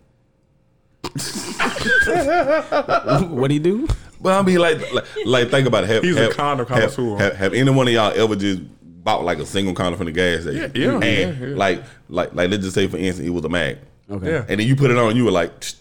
what 3.30 3.50
he 3.50 3.58
do? 3.58 3.88
But 4.20 4.38
I 4.38 4.42
mean, 4.42 4.58
like, 4.58 4.92
like, 4.92 5.04
like 5.24 5.50
think 5.50 5.68
about 5.68 5.84
it. 5.84 5.90
Have, 5.90 6.02
He's 6.02 6.16
a 6.16 6.32
condom 6.32 6.66
have, 6.66 6.94
connoisseur. 6.94 7.18
have, 7.18 7.36
have 7.36 7.54
any 7.54 7.70
one 7.70 7.88
of 7.88 7.94
y'all 7.94 8.12
ever 8.14 8.36
just 8.36 8.62
bought 9.04 9.24
like 9.24 9.38
a 9.38 9.46
single 9.46 9.74
condom 9.74 9.96
from 9.96 10.06
the 10.06 10.12
gas 10.12 10.42
station? 10.42 10.72
Yeah, 10.74 10.82
yeah, 10.82 10.94
and 10.94 11.04
yeah, 11.04 11.48
yeah. 11.48 11.56
like, 11.56 11.82
like, 12.08 12.34
like, 12.34 12.50
let's 12.50 12.62
just 12.62 12.74
say 12.74 12.86
for 12.88 12.96
instance, 12.96 13.28
it 13.28 13.30
was 13.30 13.44
a 13.44 13.48
mag. 13.48 13.78
Okay. 14.10 14.30
Yeah. 14.30 14.44
And 14.48 14.60
then 14.60 14.66
you 14.66 14.76
put 14.76 14.90
it 14.90 14.98
on, 14.98 15.16
you 15.16 15.24
were 15.24 15.30
like, 15.30 15.60
"Tch, 15.60 15.74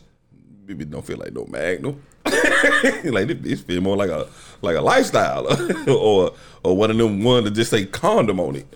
baby, 0.65 0.86
don't 0.86 1.05
feel 1.05 1.17
like 1.17 1.34
no 1.34 1.45
magnum. 1.45 2.01
like 2.25 3.28
this, 3.28 3.38
this 3.39 3.61
feel 3.61 3.82
more 3.82 3.95
like 3.95 4.09
a 4.09 4.28
like 4.61 4.75
a 4.75 4.82
lifestyle, 4.82 5.47
or 5.89 6.34
or 6.63 6.78
one 6.78 6.91
of 6.91 6.97
them 6.97 7.23
ones 7.23 7.45
that 7.45 7.51
just 7.51 7.71
say 7.71 7.86
condom 7.86 8.39
on 8.39 8.57
it. 8.57 8.67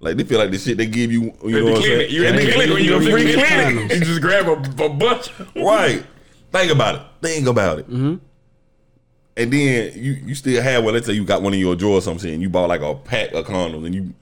Like 0.00 0.16
they 0.16 0.24
feel 0.24 0.38
like 0.38 0.50
the 0.50 0.58
shit 0.58 0.78
they 0.78 0.86
give 0.86 1.12
you. 1.12 1.34
You 1.44 1.50
know 1.50 1.58
the 1.58 1.64
what 1.72 1.76
I'm 1.76 1.82
saying? 1.82 2.10
You 2.10 2.24
in 2.24 2.36
the 2.36 2.42
And 2.42 2.52
clinic 2.52 2.68
they- 2.68 2.74
when 2.74 2.84
you 2.84 2.96
in 2.96 3.04
the 3.04 3.10
free 3.10 3.22
free 3.22 3.32
clinic. 3.34 3.74
clinic. 3.76 3.92
You 3.92 4.00
just 4.00 4.20
grab 4.22 4.46
a, 4.48 4.84
a 4.84 4.88
bunch. 4.88 5.30
Right. 5.54 6.02
Think 6.52 6.72
about 6.72 6.94
it. 6.96 7.02
Think 7.22 7.46
about 7.46 7.78
it. 7.80 7.86
Mm-hmm. 7.90 8.14
And 9.36 9.52
then 9.52 9.92
you 9.94 10.12
you 10.24 10.34
still 10.34 10.62
have 10.62 10.84
well, 10.84 10.92
let's 10.94 11.06
say 11.06 11.12
you 11.12 11.24
got 11.24 11.42
one 11.42 11.54
in 11.54 11.60
your 11.60 11.76
drawer 11.76 11.98
or 11.98 12.00
something, 12.02 12.32
and 12.32 12.42
you 12.42 12.48
bought 12.48 12.68
like 12.68 12.80
a 12.82 12.94
pack 12.94 13.32
of 13.32 13.46
condoms, 13.46 13.86
and 13.86 13.94
you 13.94 14.12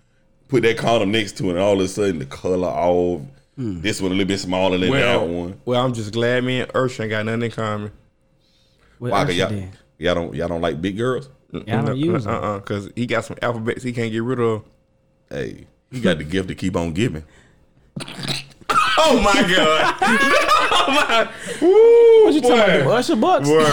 put 0.48 0.62
that 0.64 0.76
condom 0.78 1.10
next 1.10 1.36
to 1.38 1.46
it, 1.46 1.50
and 1.50 1.58
all 1.58 1.74
of 1.74 1.80
a 1.80 1.88
sudden 1.88 2.18
the 2.18 2.26
color 2.26 2.68
all 2.68 3.26
this 3.56 4.00
one 4.00 4.12
a 4.12 4.14
little 4.14 4.28
bit 4.28 4.38
smaller 4.38 4.78
than 4.78 4.90
that 4.92 5.16
Well, 5.18 5.26
one. 5.28 5.60
well, 5.64 5.84
I'm 5.84 5.92
just 5.92 6.12
glad 6.12 6.44
me 6.44 6.60
and 6.60 6.70
Usher 6.76 7.02
ain't 7.04 7.10
got 7.10 7.24
nothing 7.26 7.42
in 7.42 7.50
common. 7.50 7.90
What 8.98 9.10
Why? 9.10 9.18
else 9.20 9.26
'Cause 9.28 9.34
you 9.36 9.40
y'all, 9.42 9.50
did? 9.50 9.68
y'all 9.98 10.14
don't 10.14 10.34
y'all 10.34 10.48
don't 10.48 10.60
like 10.60 10.80
big 10.80 10.96
girls? 10.96 11.28
Y'all 11.52 11.84
don't 11.86 11.96
use 11.96 12.26
uh 12.26 12.30
them. 12.32 12.44
uh 12.44 12.58
because 12.58 12.90
he 12.94 13.06
got 13.06 13.24
some 13.24 13.36
alphabets 13.42 13.82
he 13.82 13.92
can't 13.92 14.12
get 14.12 14.22
rid 14.22 14.38
of. 14.38 14.62
Hey, 15.30 15.66
you 15.90 16.00
got 16.00 16.18
the 16.18 16.24
gift 16.24 16.48
to 16.48 16.54
keep 16.54 16.76
on 16.76 16.92
giving. 16.92 17.24
Oh 19.00 19.20
my 19.22 19.32
god. 19.32 19.94
oh 20.02 20.86
my. 20.88 21.30
Ooh, 21.62 22.24
What 22.24 22.34
you 22.34 22.40
talking 22.40 22.82
about? 22.82 22.98
Usher 22.98 23.16
bucks? 23.16 23.48
Boy. 23.48 23.64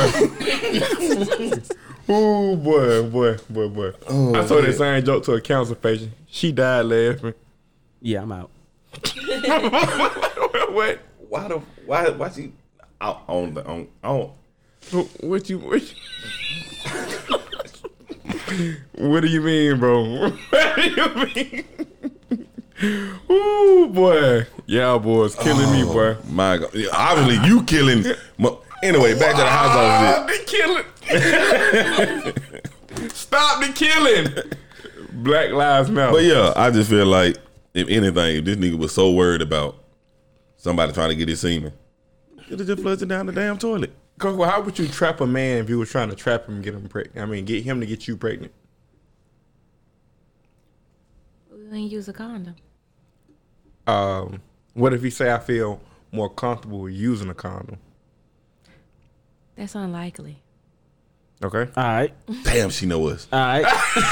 Ooh, 2.13 2.55
boy, 2.55 3.09
boy, 3.09 3.37
boy, 3.49 3.67
boy. 3.67 3.91
Oh, 4.07 4.35
I 4.35 4.45
told 4.45 4.65
that 4.65 4.73
same 4.73 5.03
joke 5.03 5.23
to 5.25 5.33
a 5.33 5.41
cancer 5.41 5.73
patient. 5.73 6.11
She 6.27 6.51
died 6.51 6.85
laughing. 6.85 7.33
Yeah, 8.01 8.21
I'm 8.21 8.31
out. 8.31 8.51
what? 10.71 10.99
Why 11.27 11.47
the 11.47 11.61
why 11.87 12.09
why 12.09 12.29
she 12.29 12.51
out 13.01 13.23
on 13.27 13.55
the 13.55 13.65
on 13.65 13.87
on 14.03 14.31
What 15.21 15.49
you? 15.49 15.57
What, 15.57 15.81
you, 15.81 15.95
what 18.97 19.21
do 19.21 19.27
you 19.27 19.41
mean, 19.41 19.79
bro? 19.79 20.29
What 20.49 20.75
do 20.75 20.81
you 20.89 21.07
mean? 21.25 21.65
Ooh, 23.31 23.87
boy. 23.91 24.45
Yeah, 24.65 24.97
boy, 24.97 25.25
it's 25.25 25.35
killing 25.35 25.71
me, 25.71 25.83
oh, 25.83 25.93
boy. 25.93 26.17
my 26.29 26.57
god. 26.57 26.73
Yeah, 26.73 26.89
Obviously 26.93 27.47
you 27.47 27.63
killing 27.63 28.03
mo- 28.37 28.61
anyway, 28.83 29.17
back 29.17 29.31
to 29.35 29.41
the 29.41 29.47
house 29.47 29.71
Stop 29.71 30.19
office. 30.19 30.37
the 30.37 30.43
killing. 32.91 33.09
Stop 33.09 33.61
the 33.65 33.71
killing. 33.73 34.27
Black 35.23 35.51
Lives 35.51 35.89
Matter. 35.89 36.11
But 36.11 36.23
yeah, 36.23 36.51
I 36.55 36.69
just 36.71 36.89
feel 36.89 37.05
like 37.05 37.37
if 37.73 37.87
anything, 37.87 38.37
if 38.37 38.45
this 38.45 38.57
nigga 38.57 38.77
was 38.77 38.93
so 38.93 39.11
worried 39.11 39.41
about 39.41 39.77
somebody 40.57 40.91
trying 40.91 41.09
to 41.09 41.15
get 41.15 41.29
his 41.29 41.39
semen, 41.39 41.71
could 42.49 42.59
have 42.59 42.67
just 42.67 42.81
flushed 42.81 43.01
it 43.01 43.07
down 43.07 43.25
the 43.25 43.31
damn 43.31 43.57
toilet. 43.57 43.91
Coco, 44.17 44.43
how 44.43 44.61
would 44.61 44.79
you 44.79 44.87
trap 44.87 45.19
a 45.19 45.27
man 45.27 45.57
if 45.57 45.69
you 45.69 45.77
were 45.77 45.85
trying 45.85 46.09
to 46.09 46.15
trap 46.15 46.47
him 46.47 46.55
and 46.55 46.63
get 46.63 46.73
him 46.73 46.87
pregnant? 46.87 47.17
I 47.17 47.25
mean, 47.25 47.45
get 47.45 47.63
him 47.63 47.79
to 47.81 47.85
get 47.85 48.07
you 48.07 48.15
pregnant. 48.15 48.53
We 51.51 51.77
ain't 51.77 51.91
use 51.91 52.07
a 52.07 52.13
condom. 52.13 52.55
Um, 53.87 54.41
what 54.73 54.93
if 54.93 55.03
he 55.03 55.09
say 55.09 55.31
I 55.31 55.39
feel 55.39 55.81
more 56.11 56.29
comfortable 56.29 56.89
using 56.89 57.29
a 57.29 57.33
condom? 57.33 57.77
That's 59.55 59.75
unlikely. 59.75 60.41
Okay. 61.43 61.69
All 61.75 61.83
right. 61.83 62.13
Damn, 62.43 62.69
she 62.69 62.85
know 62.85 63.07
us. 63.09 63.27
All 63.31 63.37
right. 63.39 63.63
That's 63.63 64.07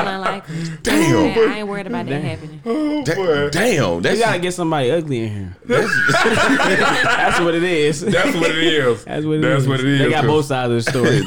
real 0.00 0.08
unlikely. 0.08 0.56
Damn. 0.82 1.12
Man, 1.12 1.38
I 1.50 1.58
ain't 1.58 1.68
worried 1.68 1.86
about 1.86 2.06
that 2.06 2.22
happening. 2.24 2.62
Oh 2.64 3.04
Da- 3.04 3.50
damn, 3.50 3.94
You 3.96 4.00
that's 4.00 4.18
gotta 4.18 4.38
get 4.38 4.54
somebody 4.54 4.90
ugly 4.90 5.24
in 5.24 5.28
here. 5.32 5.56
That's 5.66 7.40
what 7.40 7.54
it 7.54 7.62
is. 7.62 8.00
That's 8.00 8.34
what 8.34 8.50
it 8.50 8.58
is. 8.58 9.04
That's 9.04 9.24
what 9.26 9.34
it 9.36 9.42
That's 9.42 9.62
is. 9.62 9.68
what 9.68 9.80
it 9.80 9.86
is. 9.86 9.98
They 10.00 10.10
got 10.10 10.24
both 10.24 10.46
sides 10.46 10.70
of 10.72 10.84
the 10.84 10.90
story. 10.90 11.22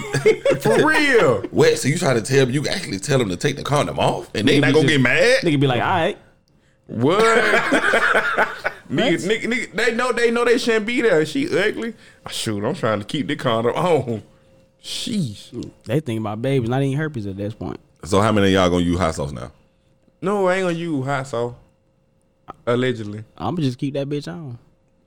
For 0.62 0.88
real. 0.88 1.44
wet. 1.52 1.78
So 1.80 1.88
you 1.88 1.98
trying 1.98 2.16
to 2.16 2.22
tell 2.24 2.46
me 2.46 2.54
you 2.54 2.68
actually 2.68 3.00
tell 3.00 3.20
them 3.20 3.30
to 3.30 3.38
take 3.38 3.56
the 3.58 3.64
condom 3.64 4.00
off 4.00 4.30
and 4.34 4.48
they 4.48 4.58
Nigga 4.58 4.62
not 4.62 4.68
be 4.68 4.74
gonna 4.74 4.88
just- 4.88 4.98
get 4.98 5.02
mad? 5.02 5.42
Nigga 5.44 5.60
be 5.60 5.68
like, 5.68 5.82
all 5.82 5.88
right. 5.90 6.18
What? 6.88 7.24
nigga, 8.90 9.26
nigga, 9.26 9.44
nigga, 9.46 9.72
they 9.74 9.94
know 9.94 10.12
they 10.12 10.32
know 10.32 10.44
they 10.46 10.58
shouldn't 10.58 10.86
be 10.86 11.02
there. 11.02 11.26
She 11.26 11.46
ugly. 11.48 11.94
Ah, 12.26 12.30
Shoot, 12.30 12.64
I'm 12.64 12.76
trying 12.76 13.00
to 13.00 13.06
keep 13.06 13.28
the 13.28 13.36
condom 13.36 13.74
on. 13.76 14.24
Sheesh. 14.84 15.72
They 15.86 16.02
think 16.02 16.20
about 16.20 16.42
babies, 16.42 16.70
not 16.70 16.84
even 16.84 16.98
herpes 16.98 17.26
at 17.26 17.38
this 17.38 17.54
point. 17.54 17.80
So 18.04 18.20
how 18.20 18.34
many 18.34 18.48
of 18.48 18.54
y'all 18.54 18.70
gonna 18.70 18.84
use 18.84 19.00
hot 19.00 19.16
sauce 19.16 19.32
now? 19.32 19.52
No, 20.22 20.48
I 20.48 20.56
ain't 20.56 20.64
gonna 20.64 20.78
use 20.78 21.06
hot 21.06 21.26
sauce. 21.28 21.56
Allegedly. 22.68 23.24
I'm 23.38 23.56
gonna 23.56 23.66
just 23.66 23.78
keep 23.78 23.94
that 23.94 24.10
bitch 24.10 24.28
on. 24.28 24.60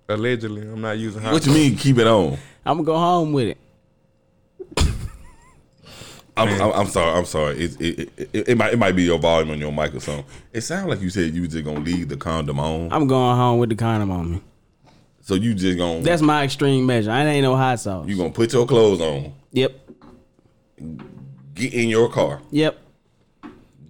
Allegedly. 0.09 0.63
I'm 0.63 0.81
not 0.81 0.97
using 0.97 1.21
hot 1.21 1.33
What 1.35 1.45
you 1.47 1.53
mean 1.53 1.77
keep 1.77 1.99
it 1.99 2.07
on? 2.07 2.39
I'm 2.65 2.79
gonna 2.79 2.85
go 2.85 2.97
home 2.97 3.33
with 3.35 3.49
it. 3.49 3.59
I'm, 6.39 6.49
I'm, 6.61 6.73
I'm 6.73 6.87
sorry. 6.89 7.19
I'm 7.19 7.25
sorry. 7.25 7.57
It, 7.59 7.81
it, 7.81 8.13
it, 8.35 8.49
it 8.51 8.59
might 8.59 8.75
it 8.75 8.79
might 8.79 8.93
be 8.95 9.05
your 9.05 9.19
volume 9.19 9.51
on 9.53 9.59
your 9.59 9.73
mic 9.73 9.95
or 9.95 10.01
something. 10.01 10.25
It 10.53 10.61
sounds 10.61 10.89
like 10.89 11.01
you 11.01 11.09
said 11.09 11.33
you 11.35 11.43
were 11.43 11.47
just 11.49 11.65
gonna 11.65 11.81
leave 11.81 12.09
the 12.09 12.17
condom 12.17 12.61
on. 12.61 12.93
I'm 12.93 13.07
going 13.07 13.37
home 13.37 13.59
with 13.59 13.71
the 13.71 13.75
condom 13.77 14.11
on 14.11 14.33
me. 14.33 14.43
So 15.23 15.35
you 15.35 15.55
just 15.55 15.79
gonna 15.79 16.01
That's 16.03 16.23
my 16.23 16.45
extreme 16.45 16.85
measure. 16.87 17.11
I 17.11 17.25
ain't 17.25 17.43
no 17.43 17.57
hot 17.57 17.81
sauce. 17.81 18.07
you 18.07 18.17
gonna 18.17 18.31
put 18.31 18.53
your 18.53 18.67
clothes 18.67 19.01
on, 19.01 19.33
Yep. 19.53 19.73
get 21.55 21.73
in 21.75 21.89
your 21.89 22.09
car, 22.11 22.43
Yep. 22.51 22.79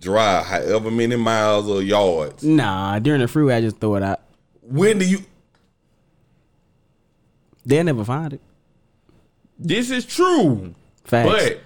drive 0.01 0.47
however 0.47 0.90
many 0.90 1.16
miles 1.16 1.68
or 1.68 1.82
yards. 1.82 2.42
Nah, 2.44 2.99
during 3.01 3.20
the 3.20 3.28
freeway, 3.28 3.57
I 3.57 3.61
just 3.61 3.78
throw 3.80 3.97
it 3.97 4.03
out. 4.03 4.20
When 4.62 4.99
do 4.99 5.05
you? 5.05 5.18
They'll 7.64 7.84
never 7.84 8.05
find 8.05 8.32
it. 8.34 8.40
This 9.59 9.90
is 9.90 10.05
true. 10.07 10.74
Facts. 11.05 11.28
But 11.28 11.61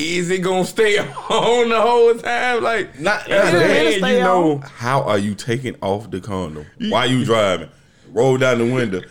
is 0.00 0.30
it 0.30 0.38
gonna 0.38 0.64
stay 0.64 0.98
on 1.30 1.68
the 1.68 1.80
whole 1.80 2.14
time? 2.14 2.62
Like 2.62 2.98
Not- 2.98 3.28
as 3.28 3.54
a 3.98 4.00
man, 4.00 4.14
you 4.14 4.20
know, 4.20 4.58
How 4.58 5.02
are 5.02 5.18
you 5.18 5.34
taking 5.34 5.76
off 5.82 6.10
the 6.10 6.20
condom? 6.20 6.66
Why 6.88 7.04
you 7.06 7.24
driving? 7.24 7.68
Roll 8.12 8.36
down 8.38 8.58
the 8.58 8.72
window 8.72 9.02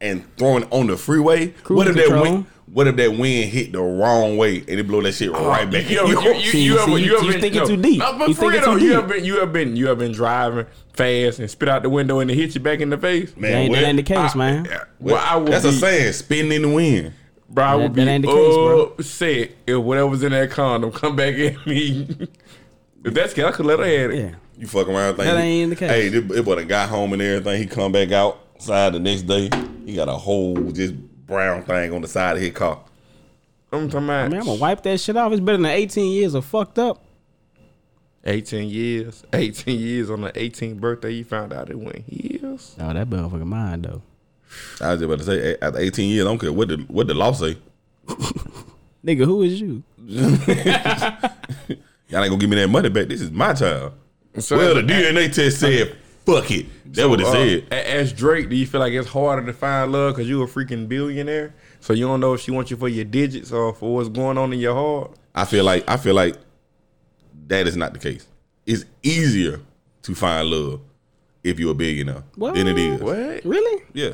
and 0.00 0.24
throwing 0.36 0.64
on 0.70 0.86
the 0.86 0.96
freeway. 0.96 1.48
Cruise 1.48 1.76
what 1.76 1.88
if 1.88 1.94
that 1.96 2.20
wind? 2.20 2.46
What 2.72 2.86
if 2.88 2.96
that 2.96 3.10
wind 3.16 3.50
hit 3.50 3.72
the 3.72 3.80
wrong 3.80 4.36
way 4.36 4.58
and 4.58 4.68
it 4.80 4.86
blow 4.88 5.00
that 5.02 5.12
shit 5.12 5.30
oh, 5.32 5.46
right 5.46 5.70
back? 5.70 5.88
You, 5.88 6.00
in 6.00 6.06
you, 6.08 6.20
you? 6.20 6.28
you, 6.28 6.34
you, 6.34 6.50
See, 6.50 6.62
you, 6.62 6.78
ever, 6.78 6.90
you- 6.92 6.96
you, 6.96 7.16
ever 7.16 7.24
you 7.26 7.32
been, 7.32 7.40
thinking 7.40 7.60
no, 7.60 7.66
too 7.68 7.76
deep. 7.76 7.98
No, 7.98 8.18
but 8.18 8.28
You 8.28 8.34
for 8.34 8.40
thinking 8.50 8.60
real 8.60 8.72
though, 8.72 8.78
too 8.78 8.84
you 8.84 8.90
deep. 8.92 9.00
have 9.00 9.08
been 9.08 9.24
you 9.24 9.40
have 9.40 9.52
been 9.52 9.76
you 9.76 9.86
have 9.88 9.98
been 9.98 10.12
driving 10.12 10.66
fast 10.92 11.38
and 11.38 11.50
spit 11.50 11.68
out 11.68 11.82
the 11.82 11.90
window 11.90 12.20
and 12.20 12.30
it 12.30 12.34
hit 12.36 12.54
you 12.54 12.60
back 12.60 12.80
in 12.80 12.90
the 12.90 12.98
face. 12.98 13.32
That 13.32 13.44
ain't, 13.52 13.74
that 13.74 13.84
ain't 13.84 13.96
the 13.96 14.02
case, 14.02 14.34
man. 14.34 14.66
Well, 14.98 15.16
I 15.16 15.36
would 15.36 15.52
That's 15.52 15.64
be, 15.64 15.70
a 15.70 15.72
saying, 15.72 16.12
spitting 16.14 16.52
in 16.52 16.62
the 16.62 16.68
wind. 16.68 17.12
Bro. 17.48 17.64
I 17.64 17.74
would 17.74 17.92
be 17.92 18.04
that 18.04 18.10
ain't 18.10 18.22
the 18.22 18.28
case, 18.28 18.98
upset 18.98 19.56
if 19.66 19.78
whatever's 19.78 20.22
in 20.22 20.32
that 20.32 20.50
condom 20.50 20.92
come 20.92 21.16
back 21.16 21.34
at 21.34 21.66
me. 21.66 22.08
if 23.04 23.14
that's 23.14 23.34
the 23.34 23.42
case, 23.42 23.44
I 23.44 23.52
could 23.52 23.66
let 23.66 23.78
her 23.78 23.86
have 23.86 24.10
it. 24.10 24.18
Yeah. 24.18 24.34
You 24.56 24.66
fuck 24.66 24.88
around 24.88 25.16
thinking. 25.16 25.34
That 25.34 25.40
ain't 25.40 25.70
the 25.70 25.76
case. 25.76 25.90
Hey, 25.90 26.08
this, 26.08 26.38
it 26.38 26.44
boy 26.44 26.56
done 26.56 26.68
got 26.68 26.88
home 26.88 27.12
and 27.12 27.22
everything. 27.22 27.60
He 27.60 27.66
come 27.66 27.92
back 27.92 28.12
outside 28.12 28.94
the 28.94 29.00
next 29.00 29.22
day. 29.22 29.50
He 29.84 29.94
got 29.94 30.08
a 30.08 30.12
whole 30.12 30.56
just 30.70 30.94
brown 31.26 31.62
thing 31.62 31.92
on 31.92 32.02
the 32.02 32.08
side 32.08 32.36
of 32.36 32.42
his 32.42 32.52
car. 32.52 32.80
I'm 33.72 33.88
talking 33.88 34.04
about 34.04 34.26
I 34.26 34.28
mean, 34.28 34.40
I'm 34.40 34.46
gonna 34.46 34.60
wipe 34.60 34.82
that 34.84 35.00
shit 35.00 35.16
off. 35.16 35.32
It's 35.32 35.40
better 35.40 35.58
than 35.58 35.66
18 35.66 36.12
years 36.12 36.34
of 36.34 36.44
fucked 36.44 36.78
up. 36.78 37.02
18 38.24 38.68
years. 38.68 39.24
18 39.32 39.78
years 39.78 40.10
on 40.10 40.22
the 40.22 40.32
18th 40.32 40.80
birthday, 40.80 41.10
you 41.10 41.24
found 41.24 41.52
out 41.52 41.70
it 41.70 41.78
went 41.78 42.04
heels. 42.08 42.76
Oh, 42.78 42.92
that 42.92 43.08
motherfucker 43.08 43.44
mine 43.44 43.82
though. 43.82 44.02
I 44.80 44.90
was 44.90 45.00
just 45.00 45.04
about 45.04 45.18
to 45.18 45.24
say, 45.24 45.56
after 45.62 45.78
18 45.78 46.08
years, 46.10 46.24
I 46.26 46.28
don't 46.28 46.38
care 46.38 46.52
what 46.52 46.68
the 46.68 46.76
what 46.88 47.06
the 47.06 47.14
law 47.14 47.32
say. 47.32 47.56
Nigga, 49.04 49.24
who 49.24 49.42
is 49.42 49.60
you? 49.60 49.82
Y'all 52.08 52.22
ain't 52.22 52.30
gonna 52.30 52.36
give 52.38 52.50
me 52.50 52.56
that 52.56 52.68
money 52.68 52.88
back. 52.88 53.08
This 53.08 53.20
is 53.20 53.30
my 53.30 53.52
child. 53.54 53.92
So- 54.38 54.56
well, 54.56 54.74
the 54.74 54.82
DNA 54.82 55.32
test 55.32 55.60
said, 55.60 55.96
"Fuck 56.26 56.50
it." 56.50 56.66
That's 56.86 57.08
what 57.08 57.20
it 57.20 57.26
Uh, 57.26 57.32
said. 57.32 57.66
a- 57.72 57.94
As 57.96 58.12
Drake, 58.12 58.48
do 58.48 58.56
you 58.56 58.66
feel 58.66 58.80
like 58.80 58.92
it's 58.92 59.08
harder 59.08 59.44
to 59.46 59.52
find 59.52 59.90
love 59.92 60.14
because 60.14 60.28
you 60.28 60.42
a 60.42 60.46
freaking 60.46 60.86
billionaire? 60.88 61.54
So 61.80 61.92
you 61.92 62.06
don't 62.06 62.20
know 62.20 62.34
if 62.34 62.40
she 62.40 62.50
wants 62.50 62.70
you 62.70 62.76
for 62.76 62.88
your 62.88 63.04
digits 63.04 63.50
or 63.52 63.74
for 63.74 63.94
what's 63.94 64.08
going 64.08 64.38
on 64.38 64.52
in 64.52 64.58
your 64.60 64.74
heart? 64.74 65.12
I 65.34 65.44
feel 65.44 65.64
like 65.64 65.84
I 65.88 65.96
feel 65.96 66.14
like 66.14 66.36
that 67.48 67.66
is 67.66 67.76
not 67.76 67.92
the 67.94 67.98
case. 67.98 68.26
It's 68.66 68.84
easier 69.02 69.60
to 70.02 70.14
find 70.14 70.48
love 70.48 70.80
if 71.42 71.58
you're 71.58 71.72
a 71.72 71.74
billionaire 71.74 72.22
than 72.36 72.68
it 72.68 72.78
is. 72.78 73.00
What? 73.00 73.44
Really? 73.44 73.82
Yeah, 73.92 74.12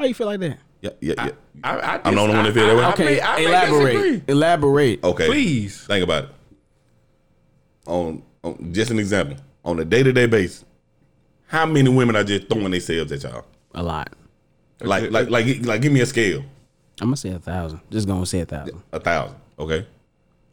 Why 0.00 0.06
you 0.06 0.14
feel 0.14 0.28
like 0.28 0.40
that? 0.40 0.56
yeah, 0.80 0.90
yeah, 1.02 1.12
yeah. 1.18 1.30
I, 1.62 1.76
I 1.76 2.00
I'm 2.06 2.14
the 2.14 2.20
only 2.22 2.34
one 2.34 2.44
that 2.46 2.54
feel 2.54 2.66
that 2.68 2.74
way? 2.76 2.82
I, 2.84 2.92
Okay, 2.92 3.04
may, 3.04 3.20
I 3.20 3.36
may 3.36 3.44
elaborate. 3.44 3.92
disagree. 3.92 4.22
Elaborate. 4.28 5.04
okay, 5.04 5.26
Please. 5.26 5.86
think 5.86 6.02
about 6.04 6.24
it. 6.24 6.30
On, 7.86 8.22
on 8.42 8.72
just 8.72 8.90
an 8.90 8.98
example, 8.98 9.36
on 9.62 9.78
a 9.78 9.84
day 9.84 10.02
to 10.02 10.10
day 10.10 10.24
basis, 10.24 10.64
how 11.48 11.66
many 11.66 11.90
women 11.90 12.16
are 12.16 12.24
just 12.24 12.48
throwing 12.48 12.70
themselves 12.70 13.12
at 13.12 13.22
y'all? 13.24 13.44
A 13.74 13.82
lot. 13.82 14.10
Like, 14.80 15.10
like, 15.10 15.28
like, 15.28 15.66
like, 15.66 15.82
give 15.82 15.92
me 15.92 16.00
a 16.00 16.06
scale. 16.06 16.42
I'm 17.02 17.08
gonna 17.08 17.16
say 17.18 17.28
a 17.32 17.38
thousand. 17.38 17.80
Just 17.90 18.06
gonna 18.06 18.24
say 18.24 18.40
a 18.40 18.46
thousand. 18.46 18.82
A 18.92 19.00
thousand. 19.00 19.36
Okay. 19.58 19.86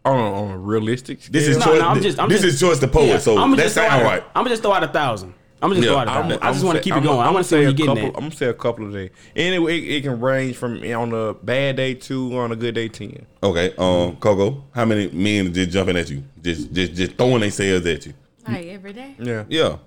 On 0.04 0.18
a, 0.20 0.34
on 0.44 0.52
a 0.52 0.58
realistic 0.58 1.22
scale. 1.22 1.32
This 1.32 1.48
is 1.48 1.58
No, 1.58 1.66
choice. 1.68 1.80
no, 1.80 1.88
I'm 1.88 2.02
just- 2.02 2.20
I'm 2.20 2.28
this 2.28 2.42
just- 2.42 2.56
is 2.56 2.60
choice 2.60 2.80
the 2.80 2.88
poet. 2.90 3.22
so 3.22 3.38
I'ma 3.38 3.56
that 3.56 3.72
sound 3.72 3.94
out, 3.94 4.04
right. 4.04 4.24
I'm 4.36 4.44
gonna 4.44 4.50
just 4.50 4.62
throw 4.62 4.74
out 4.74 4.84
a 4.84 4.90
thousand. 4.90 5.34
I'm 5.62 5.70
gonna 5.70 5.76
just 5.82 5.86
Yeah, 5.86 5.92
throw 5.94 6.00
out 6.02 6.08
a 6.08 6.12
I'm- 6.12 6.26
I 6.42 6.52
just 6.52 6.60
I'm 6.62 6.66
want 6.68 6.78
to 6.78 6.84
keep 6.84 6.94
it 6.94 6.98
I'm- 6.98 7.04
going. 7.04 7.20
I 7.20 7.28
I'm 7.28 7.34
want 7.34 7.46
to 7.48 7.56
gonna 7.56 7.56
see 7.56 7.56
where 7.56 7.62
say 7.62 7.64
you 7.64 7.70
a 7.70 7.74
getting 7.74 7.96
couple, 7.96 8.10
at. 8.10 8.16
I'm 8.16 8.22
gonna 8.30 8.36
say 8.36 8.46
a 8.46 8.54
couple 8.54 8.86
of 8.88 8.94
days. 8.94 9.10
Anyway, 9.36 9.78
it, 9.80 9.96
it 9.96 10.02
can 10.04 10.20
range 10.22 10.56
from 10.56 10.84
on 10.94 11.14
a 11.14 11.34
bad 11.34 11.76
day 11.78 11.94
to 11.96 12.38
on 12.38 12.52
a 12.52 12.56
good 12.56 12.76
day 12.76 12.88
ten. 12.90 13.26
Okay. 13.42 13.74
Um, 13.78 14.16
Coco, 14.18 14.64
how 14.76 14.86
many 14.86 15.10
men 15.10 15.52
just 15.54 15.72
jumping 15.72 15.98
at 15.98 16.10
you? 16.10 16.24
Just, 16.44 16.72
just, 16.74 16.94
just 16.94 17.16
throwing 17.18 17.42
themselves 17.42 17.86
at 17.88 18.06
you? 18.06 18.14
Like 18.48 18.68
every 18.68 18.94
day? 18.94 19.16
Yeah. 19.20 19.44
Yeah. 19.50 19.78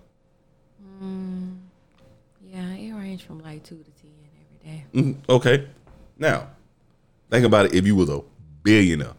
Yeah, 2.52 2.74
it 2.74 2.92
range 2.92 3.22
from 3.24 3.40
like 3.42 3.62
two 3.62 3.76
to 3.76 3.90
ten 4.02 4.10
every 4.64 4.72
day. 4.72 4.84
Mhm, 4.94 5.16
Okay. 5.28 5.66
Now, 6.18 6.48
think 7.30 7.46
about 7.46 7.66
it. 7.66 7.74
If 7.74 7.86
you 7.86 7.94
was 7.96 8.10
a 8.10 8.20
billionaire, 8.62 9.12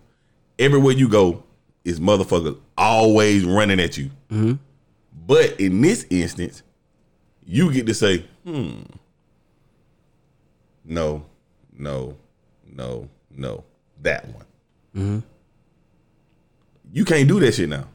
everywhere 0.60 0.94
you 0.94 1.08
go 1.08 1.44
is 1.86 2.00
motherfuckers 2.00 2.60
always 2.78 3.46
running 3.46 3.80
at 3.80 3.98
you. 3.98 4.12
But 5.14 5.60
in 5.60 5.82
this 5.82 6.06
instance, 6.10 6.64
you 7.46 7.72
get 7.72 7.86
to 7.88 7.94
say, 7.94 8.26
hmm, 8.44 8.82
no, 10.86 11.26
no, 11.78 12.16
no, 12.66 13.10
no, 13.30 13.64
that 14.02 14.26
one. 14.94 15.24
You 16.94 17.06
can't 17.06 17.28
do 17.28 17.40
that 17.40 17.54
shit 17.54 17.70
now. 17.70 17.88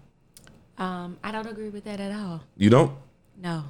Um, 0.79 1.19
I 1.23 1.31
don't 1.33 1.47
agree 1.47 1.69
with 1.69 1.85
that 1.85 2.01
at 2.01 2.12
all. 2.12 2.43
You 2.57 2.71
don't. 2.71 2.93
No. 3.39 3.64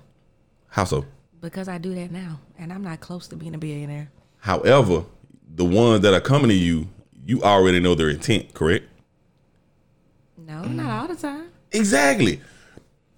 How 0.68 0.84
so? 0.84 1.05
Because 1.40 1.68
I 1.68 1.78
do 1.78 1.94
that 1.94 2.11
now, 2.11 2.40
and 2.59 2.72
I'm 2.72 2.82
not 2.82 3.01
close 3.01 3.28
to 3.28 3.36
being 3.36 3.55
a 3.55 3.59
billionaire. 3.59 4.11
However, 4.38 5.05
the 5.55 5.64
ones 5.64 6.03
that 6.03 6.14
are 6.14 6.20
coming 6.20 6.49
to 6.49 6.55
you, 6.55 6.88
you 7.24 7.42
already 7.42 7.80
know 7.80 7.94
their 7.94 8.11
intent, 8.11 8.55
correct? 8.55 8.84
No, 10.36 10.62
not 10.62 10.90
all 11.03 11.09
the 11.09 11.20
time. 11.20 11.49
Exactly. 11.72 12.40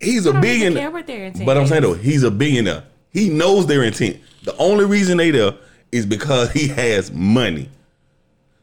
He's 0.00 0.26
a 0.26 0.32
billionaire. 0.32 0.82
care 0.82 0.90
what 0.90 1.06
their 1.06 1.24
intent 1.24 1.46
But 1.46 1.56
I'm 1.56 1.66
saying 1.66 1.82
though, 1.82 1.94
he's 1.94 2.22
a 2.22 2.30
billionaire. 2.30 2.84
He 3.10 3.28
knows 3.28 3.66
their 3.66 3.82
intent. 3.82 4.18
The 4.44 4.56
only 4.56 4.84
reason 4.84 5.16
they 5.16 5.30
there 5.30 5.54
is 5.90 6.06
because 6.06 6.52
he 6.52 6.68
has 6.68 7.10
money. 7.10 7.68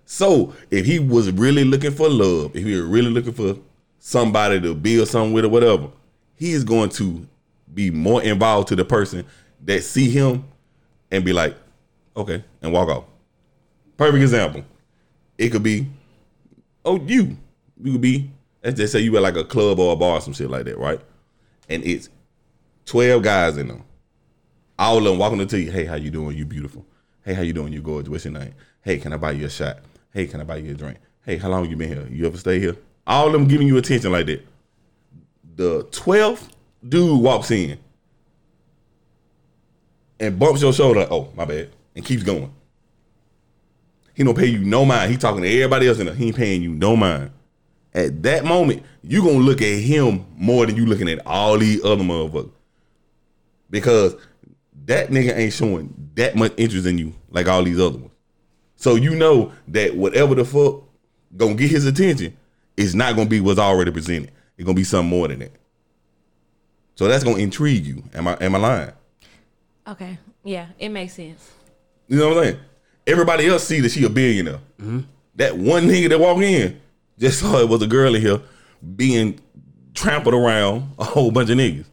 So 0.05 0.53
if 0.69 0.85
he 0.85 0.99
was 0.99 1.31
really 1.31 1.63
looking 1.63 1.91
for 1.91 2.07
love, 2.07 2.55
if 2.55 2.63
he 2.63 2.75
was 2.75 2.85
really 2.85 3.09
looking 3.09 3.33
for 3.33 3.57
somebody 3.99 4.61
to 4.61 4.75
build 4.75 5.07
something 5.07 5.33
with 5.33 5.45
or 5.45 5.49
whatever, 5.49 5.89
he 6.35 6.51
is 6.51 6.63
going 6.63 6.89
to 6.89 7.27
be 7.73 7.89
more 7.91 8.21
involved 8.21 8.67
to 8.69 8.75
the 8.75 8.85
person 8.85 9.25
that 9.63 9.83
see 9.83 10.09
him 10.09 10.45
and 11.11 11.25
be 11.25 11.33
like, 11.33 11.55
okay, 12.15 12.43
and 12.61 12.71
walk 12.71 12.87
off. 12.89 13.03
Perfect 13.97 14.21
example. 14.21 14.63
It 15.37 15.49
could 15.49 15.63
be, 15.63 15.87
oh, 16.83 16.99
you. 17.01 17.35
You 17.81 17.93
could 17.93 18.01
be, 18.01 18.29
let's 18.63 18.77
just 18.77 18.93
say 18.93 18.99
you 18.99 19.15
at 19.17 19.23
like 19.23 19.35
a 19.35 19.43
club 19.43 19.79
or 19.79 19.93
a 19.93 19.95
bar 19.95 20.17
or 20.17 20.21
some 20.21 20.33
shit 20.33 20.49
like 20.49 20.65
that, 20.65 20.77
right? 20.77 21.01
And 21.69 21.83
it's 21.83 22.09
12 22.85 23.23
guys 23.23 23.57
in 23.57 23.67
them. 23.67 23.83
All 24.77 24.97
of 24.97 25.03
them 25.03 25.17
walking 25.17 25.41
up 25.41 25.49
to 25.49 25.59
you, 25.59 25.71
hey, 25.71 25.85
how 25.85 25.95
you 25.95 26.11
doing? 26.11 26.37
You 26.37 26.45
beautiful. 26.45 26.85
Hey, 27.23 27.33
how 27.33 27.41
you 27.41 27.53
doing? 27.53 27.73
You 27.73 27.81
gorgeous. 27.81 28.09
What's 28.09 28.25
your 28.25 28.33
name? 28.33 28.53
Hey, 28.81 28.97
can 28.97 29.13
I 29.13 29.17
buy 29.17 29.31
you 29.31 29.45
a 29.45 29.49
shot? 29.49 29.79
Hey, 30.13 30.27
can 30.27 30.41
I 30.41 30.43
buy 30.43 30.57
you 30.57 30.71
a 30.71 30.75
drink? 30.75 30.97
Hey, 31.25 31.37
how 31.37 31.49
long 31.49 31.69
you 31.69 31.75
been 31.75 31.89
here? 31.89 32.07
You 32.09 32.27
ever 32.27 32.37
stay 32.37 32.59
here? 32.59 32.75
All 33.07 33.27
of 33.27 33.33
them 33.33 33.47
giving 33.47 33.67
you 33.67 33.77
attention 33.77 34.11
like 34.11 34.27
that. 34.27 34.45
The 35.55 35.85
12th 35.85 36.49
dude 36.87 37.21
walks 37.21 37.49
in 37.51 37.79
and 40.19 40.37
bumps 40.37 40.61
your 40.61 40.73
shoulder, 40.73 41.07
oh, 41.09 41.31
my 41.35 41.45
bad, 41.45 41.69
and 41.95 42.05
keeps 42.05 42.23
going. 42.23 42.53
He 44.13 44.23
don't 44.23 44.37
pay 44.37 44.45
you 44.47 44.59
no 44.59 44.85
mind. 44.85 45.11
He 45.11 45.17
talking 45.17 45.41
to 45.41 45.49
everybody 45.49 45.87
else 45.87 45.99
in 45.99 46.05
there. 46.05 46.15
He 46.15 46.27
ain't 46.27 46.35
paying 46.35 46.61
you 46.61 46.69
no 46.69 46.95
mind. 46.95 47.31
At 47.95 48.21
that 48.23 48.43
moment, 48.43 48.83
you 49.03 49.23
gonna 49.23 49.37
look 49.37 49.61
at 49.61 49.79
him 49.79 50.25
more 50.35 50.65
than 50.65 50.75
you 50.75 50.85
looking 50.85 51.09
at 51.09 51.25
all 51.25 51.57
these 51.57 51.83
other 51.83 52.03
motherfuckers. 52.03 52.51
Because 53.69 54.15
that 54.85 55.09
nigga 55.09 55.35
ain't 55.35 55.53
showing 55.53 56.11
that 56.15 56.35
much 56.35 56.53
interest 56.57 56.85
in 56.85 56.97
you 56.97 57.13
like 57.31 57.47
all 57.47 57.63
these 57.63 57.79
other 57.79 57.97
ones. 57.97 58.11
So 58.75 58.95
you 58.95 59.15
know 59.15 59.53
that 59.69 59.95
whatever 59.95 60.35
the 60.35 60.43
fuck 60.43 60.83
gonna 61.37 61.55
get 61.55 61.71
his 61.71 61.85
attention 61.85 62.35
is 62.75 62.93
not 62.93 63.15
gonna 63.15 63.29
be 63.29 63.39
what's 63.39 63.59
already 63.59 63.91
presented. 63.91 64.31
It's 64.57 64.65
gonna 64.65 64.75
be 64.75 64.83
something 64.83 65.09
more 65.09 65.29
than 65.29 65.39
that. 65.39 65.53
So 66.95 67.07
that's 67.07 67.23
gonna 67.23 67.37
intrigue 67.37 67.85
you. 67.85 68.03
Am 68.13 68.27
I 68.27 68.33
am 68.41 68.55
I 68.55 68.57
lying? 68.57 68.91
Okay, 69.87 70.17
yeah, 70.43 70.67
it 70.77 70.89
makes 70.89 71.13
sense. 71.13 71.49
You 72.09 72.17
know 72.17 72.29
what 72.29 72.37
I'm 72.39 72.43
saying? 72.43 72.59
Everybody 73.07 73.47
else 73.47 73.63
see 73.63 73.79
that 73.79 73.91
she 73.91 74.03
a 74.03 74.09
billionaire. 74.09 74.59
Mm-hmm. 74.81 74.99
That 75.35 75.57
one 75.57 75.87
nigga 75.87 76.09
that 76.09 76.19
walk 76.19 76.41
in 76.41 76.81
just 77.19 77.39
saw 77.41 77.59
it 77.59 77.69
was 77.69 77.81
a 77.81 77.87
girl 77.87 78.15
in 78.15 78.21
here 78.21 78.41
being 78.95 79.39
trampled 79.93 80.35
around 80.35 80.91
a 80.99 81.03
whole 81.03 81.31
bunch 81.31 81.49
of 81.49 81.57
niggas. 81.57 81.85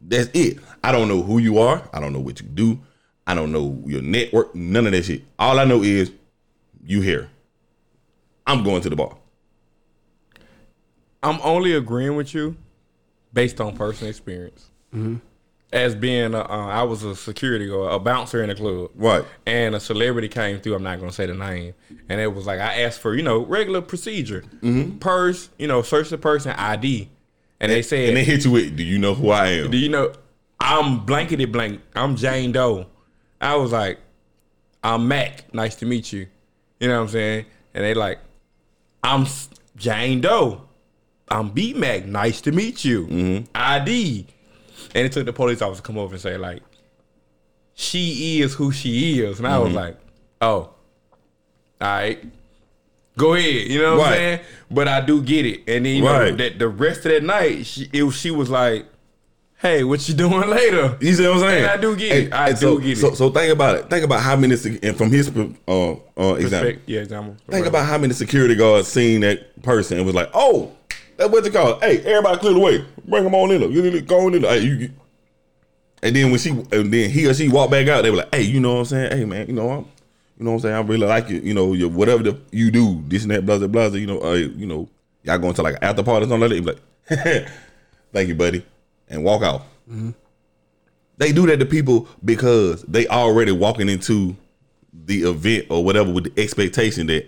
That's 0.00 0.30
it. 0.34 0.58
I 0.84 0.92
don't 0.92 1.08
know 1.08 1.22
who 1.22 1.38
you 1.38 1.58
are. 1.58 1.82
I 1.92 2.00
don't 2.00 2.12
know 2.12 2.20
what 2.20 2.40
you 2.40 2.46
do. 2.46 2.78
I 3.26 3.34
don't 3.34 3.50
know 3.50 3.82
your 3.86 4.02
network. 4.02 4.54
None 4.54 4.86
of 4.86 4.92
that 4.92 5.04
shit. 5.04 5.22
All 5.38 5.58
I 5.58 5.64
know 5.64 5.82
is 5.82 6.12
you 6.84 7.00
here. 7.00 7.28
I'm 8.46 8.62
going 8.62 8.82
to 8.82 8.90
the 8.90 8.96
bar. 8.96 9.16
I'm 11.22 11.40
only 11.42 11.72
agreeing 11.74 12.14
with 12.14 12.32
you 12.34 12.56
based 13.32 13.60
on 13.60 13.76
personal 13.76 14.10
experience. 14.10 14.70
Mm-hmm. 14.94 15.16
As 15.76 15.94
being, 15.94 16.32
a, 16.32 16.40
uh, 16.40 16.66
I 16.68 16.82
was 16.84 17.02
a 17.02 17.14
security 17.14 17.68
or 17.68 17.90
a 17.90 17.98
bouncer 17.98 18.42
in 18.42 18.48
a 18.48 18.54
club, 18.54 18.90
Right. 18.94 19.24
And 19.44 19.74
a 19.74 19.80
celebrity 19.80 20.28
came 20.28 20.58
through. 20.58 20.74
I'm 20.74 20.82
not 20.82 20.98
gonna 20.98 21.12
say 21.12 21.26
the 21.26 21.34
name, 21.34 21.74
and 22.08 22.18
it 22.18 22.34
was 22.34 22.46
like 22.46 22.60
I 22.60 22.80
asked 22.82 23.00
for, 23.00 23.14
you 23.14 23.22
know, 23.22 23.44
regular 23.44 23.82
procedure, 23.82 24.42
purse, 25.00 25.50
you 25.58 25.66
know, 25.66 25.82
search 25.82 26.08
the 26.08 26.16
person 26.18 26.52
ID, 26.52 27.10
and 27.60 27.70
they 27.70 27.82
said, 27.82 28.08
And 28.08 28.16
they 28.16 28.24
hit 28.24 28.44
you 28.46 28.52
with, 28.52 28.74
do 28.76 28.82
you 28.84 28.98
know 28.98 29.14
who 29.14 29.28
I 29.30 29.48
am? 29.48 29.70
do 29.70 29.76
you 29.76 29.90
know, 29.90 30.12
I'm 30.58 31.04
blankety 31.04 31.44
blank. 31.44 31.82
I'm 31.94 32.16
Jane 32.16 32.52
Doe. 32.52 32.86
I 33.40 33.56
was 33.56 33.72
like, 33.72 33.98
I'm 34.82 35.06
Mac. 35.06 35.52
Nice 35.52 35.76
to 35.76 35.84
meet 35.86 36.10
you. 36.12 36.26
You 36.80 36.88
know 36.88 36.94
what 36.96 37.02
I'm 37.02 37.08
saying? 37.08 37.44
And 37.74 37.84
they 37.84 37.92
like, 37.92 38.18
I'm 39.02 39.26
Jane 39.76 40.22
Doe. 40.22 40.62
I'm 41.28 41.50
B 41.50 41.74
Mac. 41.74 42.06
Nice 42.06 42.40
to 42.42 42.52
meet 42.52 42.84
you. 42.84 43.44
ID. 43.54 44.26
And 44.94 45.06
it 45.06 45.12
took 45.12 45.26
the 45.26 45.32
police 45.32 45.62
officer 45.62 45.82
to 45.82 45.86
come 45.86 45.98
over 45.98 46.14
and 46.14 46.20
say 46.22 46.36
like, 46.36 46.62
she 47.74 48.40
is 48.40 48.54
who 48.54 48.72
she 48.72 49.20
is. 49.20 49.38
And 49.38 49.46
I 49.46 49.58
was 49.58 49.72
like, 49.72 49.96
oh, 50.40 50.46
all 50.48 50.74
right. 51.80 52.24
Go 53.18 53.32
ahead, 53.34 53.68
you 53.68 53.80
know 53.80 53.96
what 53.96 54.04
Right. 54.04 54.12
I'm 54.12 54.16
saying? 54.18 54.40
But 54.70 54.88
I 54.88 55.00
do 55.00 55.22
get 55.22 55.46
it. 55.46 55.60
And 55.68 55.86
then 55.86 55.96
you 55.96 56.02
know, 56.02 56.12
Right. 56.20 56.36
that 56.36 56.58
the 56.58 56.68
rest 56.68 56.98
of 57.06 57.12
that 57.12 57.22
night, 57.22 57.64
she 57.66 57.88
it, 57.92 58.02
was- 58.02 58.14
she 58.16 58.30
was 58.30 58.50
like, 58.50 58.84
"Hey, 59.58 59.84
what 59.84 60.06
you 60.06 60.14
doing 60.14 60.50
later?" 60.50 60.98
You 61.00 61.14
see 61.14 61.26
what 61.26 61.34
I'm 61.36 61.40
saying? 61.40 61.62
And 61.64 61.70
I 61.70 61.76
do 61.78 61.96
get 61.96 62.12
it. 62.24 62.32
I 62.34 62.50
do 62.50 62.56
so, 62.56 62.78
get 62.78 62.90
it. 62.90 63.00
So, 63.00 63.14
so 63.14 63.30
think 63.30 63.52
about 63.54 63.76
it. 63.76 63.88
Think 63.88 64.04
about 64.04 64.20
how 64.20 64.36
many, 64.36 64.54
sec- 64.56 64.84
and 64.84 64.94
from 64.98 65.10
his 65.10 65.28
uh, 65.34 65.40
uh, 65.40 65.44
example, 66.34 66.34
Respect- 66.38 66.80
Yeah, 66.88 67.00
example. 67.00 67.36
Think 67.48 67.66
about 67.66 67.86
how 67.86 67.96
many 67.96 68.12
security 68.12 68.54
guards 68.54 68.88
seen 68.88 69.22
that 69.22 69.62
person 69.62 69.96
and 69.96 70.04
was 70.04 70.14
like, 70.14 70.28
"Oh, 70.34 70.72
that 71.16 71.30
what 71.30 71.44
they 71.44 71.50
call 71.50 71.74
it. 71.74 71.82
Hey, 71.82 71.98
everybody 72.10 72.38
clear 72.38 72.52
the 72.54 72.60
way. 72.60 72.84
Bring 73.06 73.24
them 73.24 73.34
on 73.34 73.50
in 73.50 73.60
there. 73.60 73.70
You 73.70 73.82
need- 73.90 74.06
Go 74.06 74.26
on 74.26 74.34
in 74.34 74.42
there. 74.42 74.52
Hey, 74.52 74.66
you, 74.66 74.74
you-" 74.74 74.90
And 76.02 76.14
then 76.14 76.30
when 76.30 76.38
she, 76.38 76.50
and 76.50 76.92
then 76.92 77.10
he 77.10 77.26
or 77.26 77.34
she 77.34 77.48
walked 77.48 77.70
back 77.70 77.88
out, 77.88 78.02
they 78.02 78.10
were 78.10 78.18
like, 78.18 78.34
"Hey, 78.34 78.42
you 78.42 78.60
know 78.60 78.74
what 78.74 78.78
I'm 78.80 78.84
saying? 78.86 79.18
Hey, 79.18 79.24
man, 79.24 79.46
you 79.46 79.52
know, 79.54 79.70
I'm, 79.70 79.84
you 80.38 80.44
know 80.44 80.50
what 80.52 80.56
I'm 80.56 80.60
saying? 80.60 80.74
I 80.74 80.80
really 80.80 81.06
like 81.06 81.28
you. 81.30 81.38
You 81.38 81.54
know, 81.54 81.72
your 81.72 81.88
whatever 81.88 82.22
the, 82.22 82.38
you 82.52 82.70
do, 82.70 83.02
this 83.08 83.22
and 83.22 83.30
that, 83.30 83.46
blah 83.46 83.58
blah 83.58 83.66
blah. 83.68 83.86
You 83.86 84.06
know, 84.06 84.20
uh, 84.22 84.34
you 84.34 84.66
know, 84.66 84.88
y'all 85.22 85.38
going 85.38 85.54
to 85.54 85.62
like 85.62 85.76
an 85.76 85.84
after 85.84 86.02
party 86.02 86.26
or 86.26 86.28
something 86.28 86.50
like 86.50 86.64
that. 86.64 86.78
Be 87.08 87.16
like, 87.16 87.48
thank 88.12 88.28
you, 88.28 88.34
buddy, 88.34 88.64
and 89.08 89.24
walk 89.24 89.42
out. 89.42 89.62
They 91.18 91.32
do 91.32 91.46
that 91.46 91.58
to 91.60 91.66
people 91.66 92.08
because 92.24 92.82
they 92.82 93.06
already 93.06 93.52
walking 93.52 93.88
into 93.88 94.36
the 94.92 95.22
event 95.22 95.66
or 95.70 95.82
whatever 95.82 96.12
with 96.12 96.24
the 96.34 96.42
expectation 96.42 97.06
that 97.06 97.26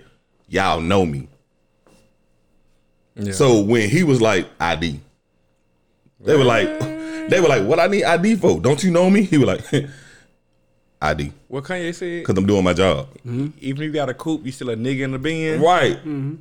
y'all 0.49 0.80
know 0.80 1.07
me. 1.07 1.28
Yeah. 3.19 3.33
So 3.33 3.61
when 3.61 3.89
he 3.91 4.05
was 4.05 4.21
like 4.21 4.49
ID, 4.61 5.01
they 6.21 6.37
were 6.37 6.45
like, 6.45 6.66
they 7.29 7.41
were 7.41 7.49
like, 7.49 7.64
what 7.64 7.81
I 7.81 7.87
need 7.89 8.05
ID 8.05 8.37
for? 8.37 8.61
Don't 8.61 8.83
you 8.83 8.91
know 8.91 9.11
me? 9.11 9.23
He 9.23 9.39
was 9.39 9.47
like, 9.49 9.85
ID, 11.03 11.33
what 11.49 11.64
Kanye 11.64 11.95
said. 11.95 12.23
because 12.23 12.37
I'm 12.37 12.47
doing 12.47 12.64
my 12.64 12.73
job. 12.75 13.09
Mm-hmm. 13.19 13.49
Even 13.61 13.83
if 13.83 13.87
you 13.87 13.93
got 13.93 14.09
a 14.09 14.14
coupe, 14.14 14.45
you 14.45 14.53
still 14.53 14.71
a 14.71 14.77
nigga 14.77 15.01
in 15.03 15.12
the 15.12 15.19
bin. 15.19 15.61
Right. 15.61 15.97
Mm-hmm. 15.97 16.35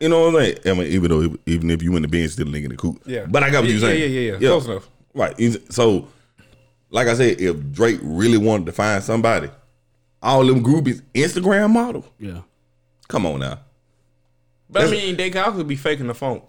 You 0.00 0.08
know 0.08 0.30
what 0.30 0.36
I'm 0.36 0.40
saying? 0.42 0.58
I 0.64 0.72
mean, 0.74 0.92
even 0.92 1.10
though 1.10 1.36
even 1.46 1.70
if 1.70 1.82
you 1.82 1.96
in 1.96 2.02
the 2.02 2.08
bin, 2.08 2.28
still 2.28 2.46
nigga 2.46 2.64
in 2.64 2.70
the 2.70 2.76
coop. 2.76 3.02
Yeah. 3.04 3.26
But 3.28 3.42
I 3.42 3.50
got 3.50 3.62
what 3.62 3.66
Yeah, 3.70 3.70
you're 3.78 3.80
saying. 3.80 4.00
yeah, 4.12 4.20
yeah, 4.20 4.32
yeah. 4.40 4.48
Close 4.48 4.66
enough. 4.66 4.88
Right. 5.12 5.34
So, 5.72 6.06
like 6.90 7.08
I 7.08 7.14
said, 7.14 7.40
if 7.40 7.56
Drake 7.72 7.98
really 8.02 8.38
wanted 8.38 8.66
to 8.66 8.72
find 8.72 9.02
somebody, 9.02 9.50
all 10.22 10.44
them 10.44 10.62
groupies 10.62 11.02
Instagram 11.14 11.70
model. 11.70 12.04
Yeah. 12.20 12.42
Come 13.08 13.26
on 13.26 13.40
now. 13.40 13.58
But 14.70 14.84
I 14.86 14.90
mean, 14.90 15.16
they 15.16 15.30
can 15.30 15.44
also 15.44 15.64
be 15.64 15.76
faking 15.76 16.06
the 16.08 16.14
phone. 16.14 16.42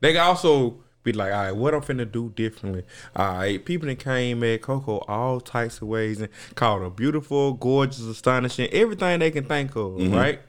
They 0.00 0.12
can 0.12 0.20
also 0.22 0.82
be 1.02 1.12
like, 1.12 1.32
all 1.32 1.42
right, 1.44 1.52
what 1.56 1.74
I'm 1.74 1.80
finna 1.80 2.10
do 2.10 2.30
differently. 2.30 2.84
All 3.16 3.34
right, 3.38 3.64
people 3.64 3.88
that 3.88 3.98
came 3.98 4.42
at 4.44 4.60
Coco 4.62 4.98
all 5.08 5.40
types 5.40 5.80
of 5.80 5.88
ways 5.88 6.20
and 6.20 6.28
called 6.54 6.82
her 6.82 6.90
beautiful, 6.90 7.54
gorgeous, 7.54 8.00
astonishing, 8.00 8.68
everything 8.70 9.18
they 9.20 9.30
can 9.30 9.44
think 9.44 9.70
of, 9.76 9.92
Mm-hmm. 9.92 10.14
right? 10.14 10.40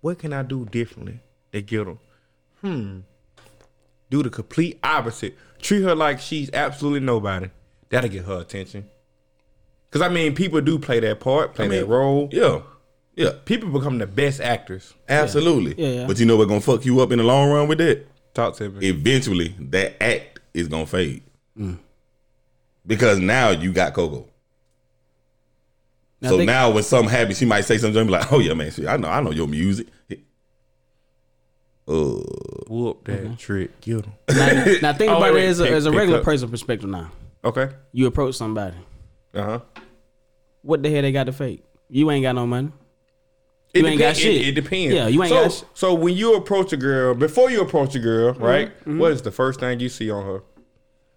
What 0.00 0.18
can 0.18 0.32
I 0.32 0.42
do 0.42 0.64
differently? 0.64 1.20
They 1.52 1.62
get 1.62 1.84
them. 1.84 1.98
Hmm. 2.62 2.98
Do 4.10 4.22
the 4.24 4.30
complete 4.30 4.78
opposite. 4.82 5.36
Treat 5.60 5.82
her 5.82 5.94
like 5.94 6.18
she's 6.20 6.50
absolutely 6.52 7.00
nobody. 7.00 7.50
That'll 7.88 8.10
get 8.10 8.24
her 8.24 8.40
attention. 8.40 8.88
Cause 9.92 10.02
I 10.02 10.08
mean, 10.08 10.34
people 10.34 10.60
do 10.60 10.78
play 10.78 10.98
that 11.00 11.20
part, 11.20 11.54
play 11.54 11.66
I 11.66 11.68
mean, 11.68 11.80
that 11.80 11.86
role. 11.86 12.28
Yeah. 12.32 12.62
Yeah. 13.14 13.30
People 13.44 13.68
become 13.70 13.98
the 13.98 14.06
best 14.06 14.40
actors. 14.40 14.94
Absolutely. 15.08 15.74
Yeah, 15.76 16.00
yeah. 16.00 16.06
But 16.06 16.18
you 16.18 16.26
know 16.26 16.36
what's 16.36 16.48
gonna 16.48 16.60
fuck 16.60 16.84
you 16.84 17.00
up 17.00 17.12
in 17.12 17.18
the 17.18 17.24
long 17.24 17.50
run 17.50 17.68
with 17.68 17.78
that? 17.78 18.06
Talk 18.34 18.56
to 18.56 18.70
me. 18.70 18.88
Eventually, 18.88 19.54
that 19.58 20.02
act 20.02 20.40
is 20.54 20.68
gonna 20.68 20.86
fade. 20.86 21.22
Mm. 21.58 21.78
Because 22.86 23.18
now 23.18 23.50
you 23.50 23.72
got 23.72 23.92
Coco. 23.94 24.26
Now 26.22 26.30
so 26.30 26.36
think- 26.38 26.46
now 26.46 26.70
when 26.70 26.82
something 26.82 27.10
happens, 27.10 27.38
she 27.38 27.44
might 27.44 27.62
say 27.62 27.76
something 27.78 28.00
and 28.00 28.08
be 28.08 28.12
like, 28.12 28.32
"Oh 28.32 28.38
yeah, 28.38 28.54
man, 28.54 28.70
shit, 28.70 28.86
I 28.86 28.96
know, 28.96 29.08
I 29.08 29.20
know 29.20 29.30
your 29.32 29.48
music." 29.48 29.88
Uh, 31.88 32.22
Whoop 32.68 33.04
that 33.04 33.24
Mm-hmm. 33.24 33.34
trick. 33.34 33.80
Get 33.80 34.04
him. 34.06 34.12
Now, 34.28 34.64
now 34.80 34.92
think 34.96 35.10
Oh, 35.12 35.16
about 35.18 35.34
wait, 35.34 35.44
it 35.44 35.48
as 35.48 35.60
a, 35.60 35.64
wait, 35.64 35.72
as 35.72 35.86
a 35.86 35.90
regular 35.90 36.18
pick 36.18 36.24
person 36.24 36.48
perspective. 36.48 36.88
Now 36.88 37.10
Okay. 37.44 37.70
you 37.92 38.06
approach 38.06 38.36
somebody. 38.36 38.76
Uh 39.34 39.42
huh. 39.42 39.60
What 40.62 40.82
the 40.82 40.90
hell 40.90 41.02
they 41.02 41.10
got 41.12 41.24
to 41.24 41.32
fake? 41.32 41.64
You 41.90 42.10
ain't 42.12 42.22
got 42.22 42.34
no 42.36 42.46
money. 42.46 42.70
It 43.74 43.80
You 43.80 43.86
ain't 43.86 43.98
got 43.98 44.16
shit. 44.16 44.34
It, 44.34 44.48
it 44.48 44.52
depends. 44.52 44.94
Yeah, 44.94 45.08
you 45.08 45.22
ain't 45.22 45.30
so, 45.30 45.42
got 45.42 45.52
sh- 45.52 45.62
So 45.74 45.94
when 45.94 46.14
you 46.14 46.36
approach 46.36 46.72
a 46.72 46.76
girl, 46.76 47.14
before 47.14 47.50
you 47.50 47.62
approach 47.62 47.94
a 47.94 47.98
girl, 47.98 48.34
mm-hmm. 48.34 48.42
right? 48.42 48.80
Mm-hmm. 48.80 48.98
what 48.98 49.12
is 49.12 49.22
the 49.22 49.30
first 49.30 49.60
thing 49.60 49.80
you 49.80 49.88
see 49.88 50.10
on 50.10 50.24
her? 50.24 50.42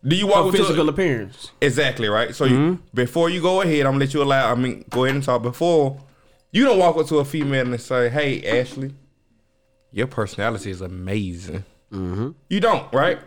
Do 0.08 0.16
you 0.16 0.28
walk 0.28 0.46
Her 0.46 0.52
physical 0.52 0.88
a, 0.88 0.92
appearance. 0.92 1.52
exactly 1.60 2.08
right? 2.08 2.34
So 2.36 2.46
you, 2.46 2.56
mm-hmm. 2.56 2.84
before 2.94 3.30
you 3.30 3.42
go 3.42 3.62
ahead, 3.62 3.86
I'm 3.86 3.94
gonna 3.94 4.06
let 4.06 4.14
you 4.14 4.22
allow. 4.22 4.52
I 4.52 4.56
mean, 4.56 4.86
go 4.90 5.04
ahead 5.04 5.16
and 5.16 5.24
talk. 5.24 5.42
Before 5.42 6.00
you 6.52 6.64
don't 6.64 6.78
walk 6.78 6.96
up 6.96 7.08
to 7.08 7.18
a 7.20 7.26
female 7.26 7.66
and 7.66 7.82
say, 7.82 8.10
"Hey, 8.10 8.42
Ashley, 8.60 8.94
your 9.92 10.08
personality 10.08 10.70
is 10.70 10.82
amazing." 10.82 11.66
Mm-hmm. 11.92 12.32
You 12.50 12.60
don't, 12.60 12.94
right? 12.94 13.20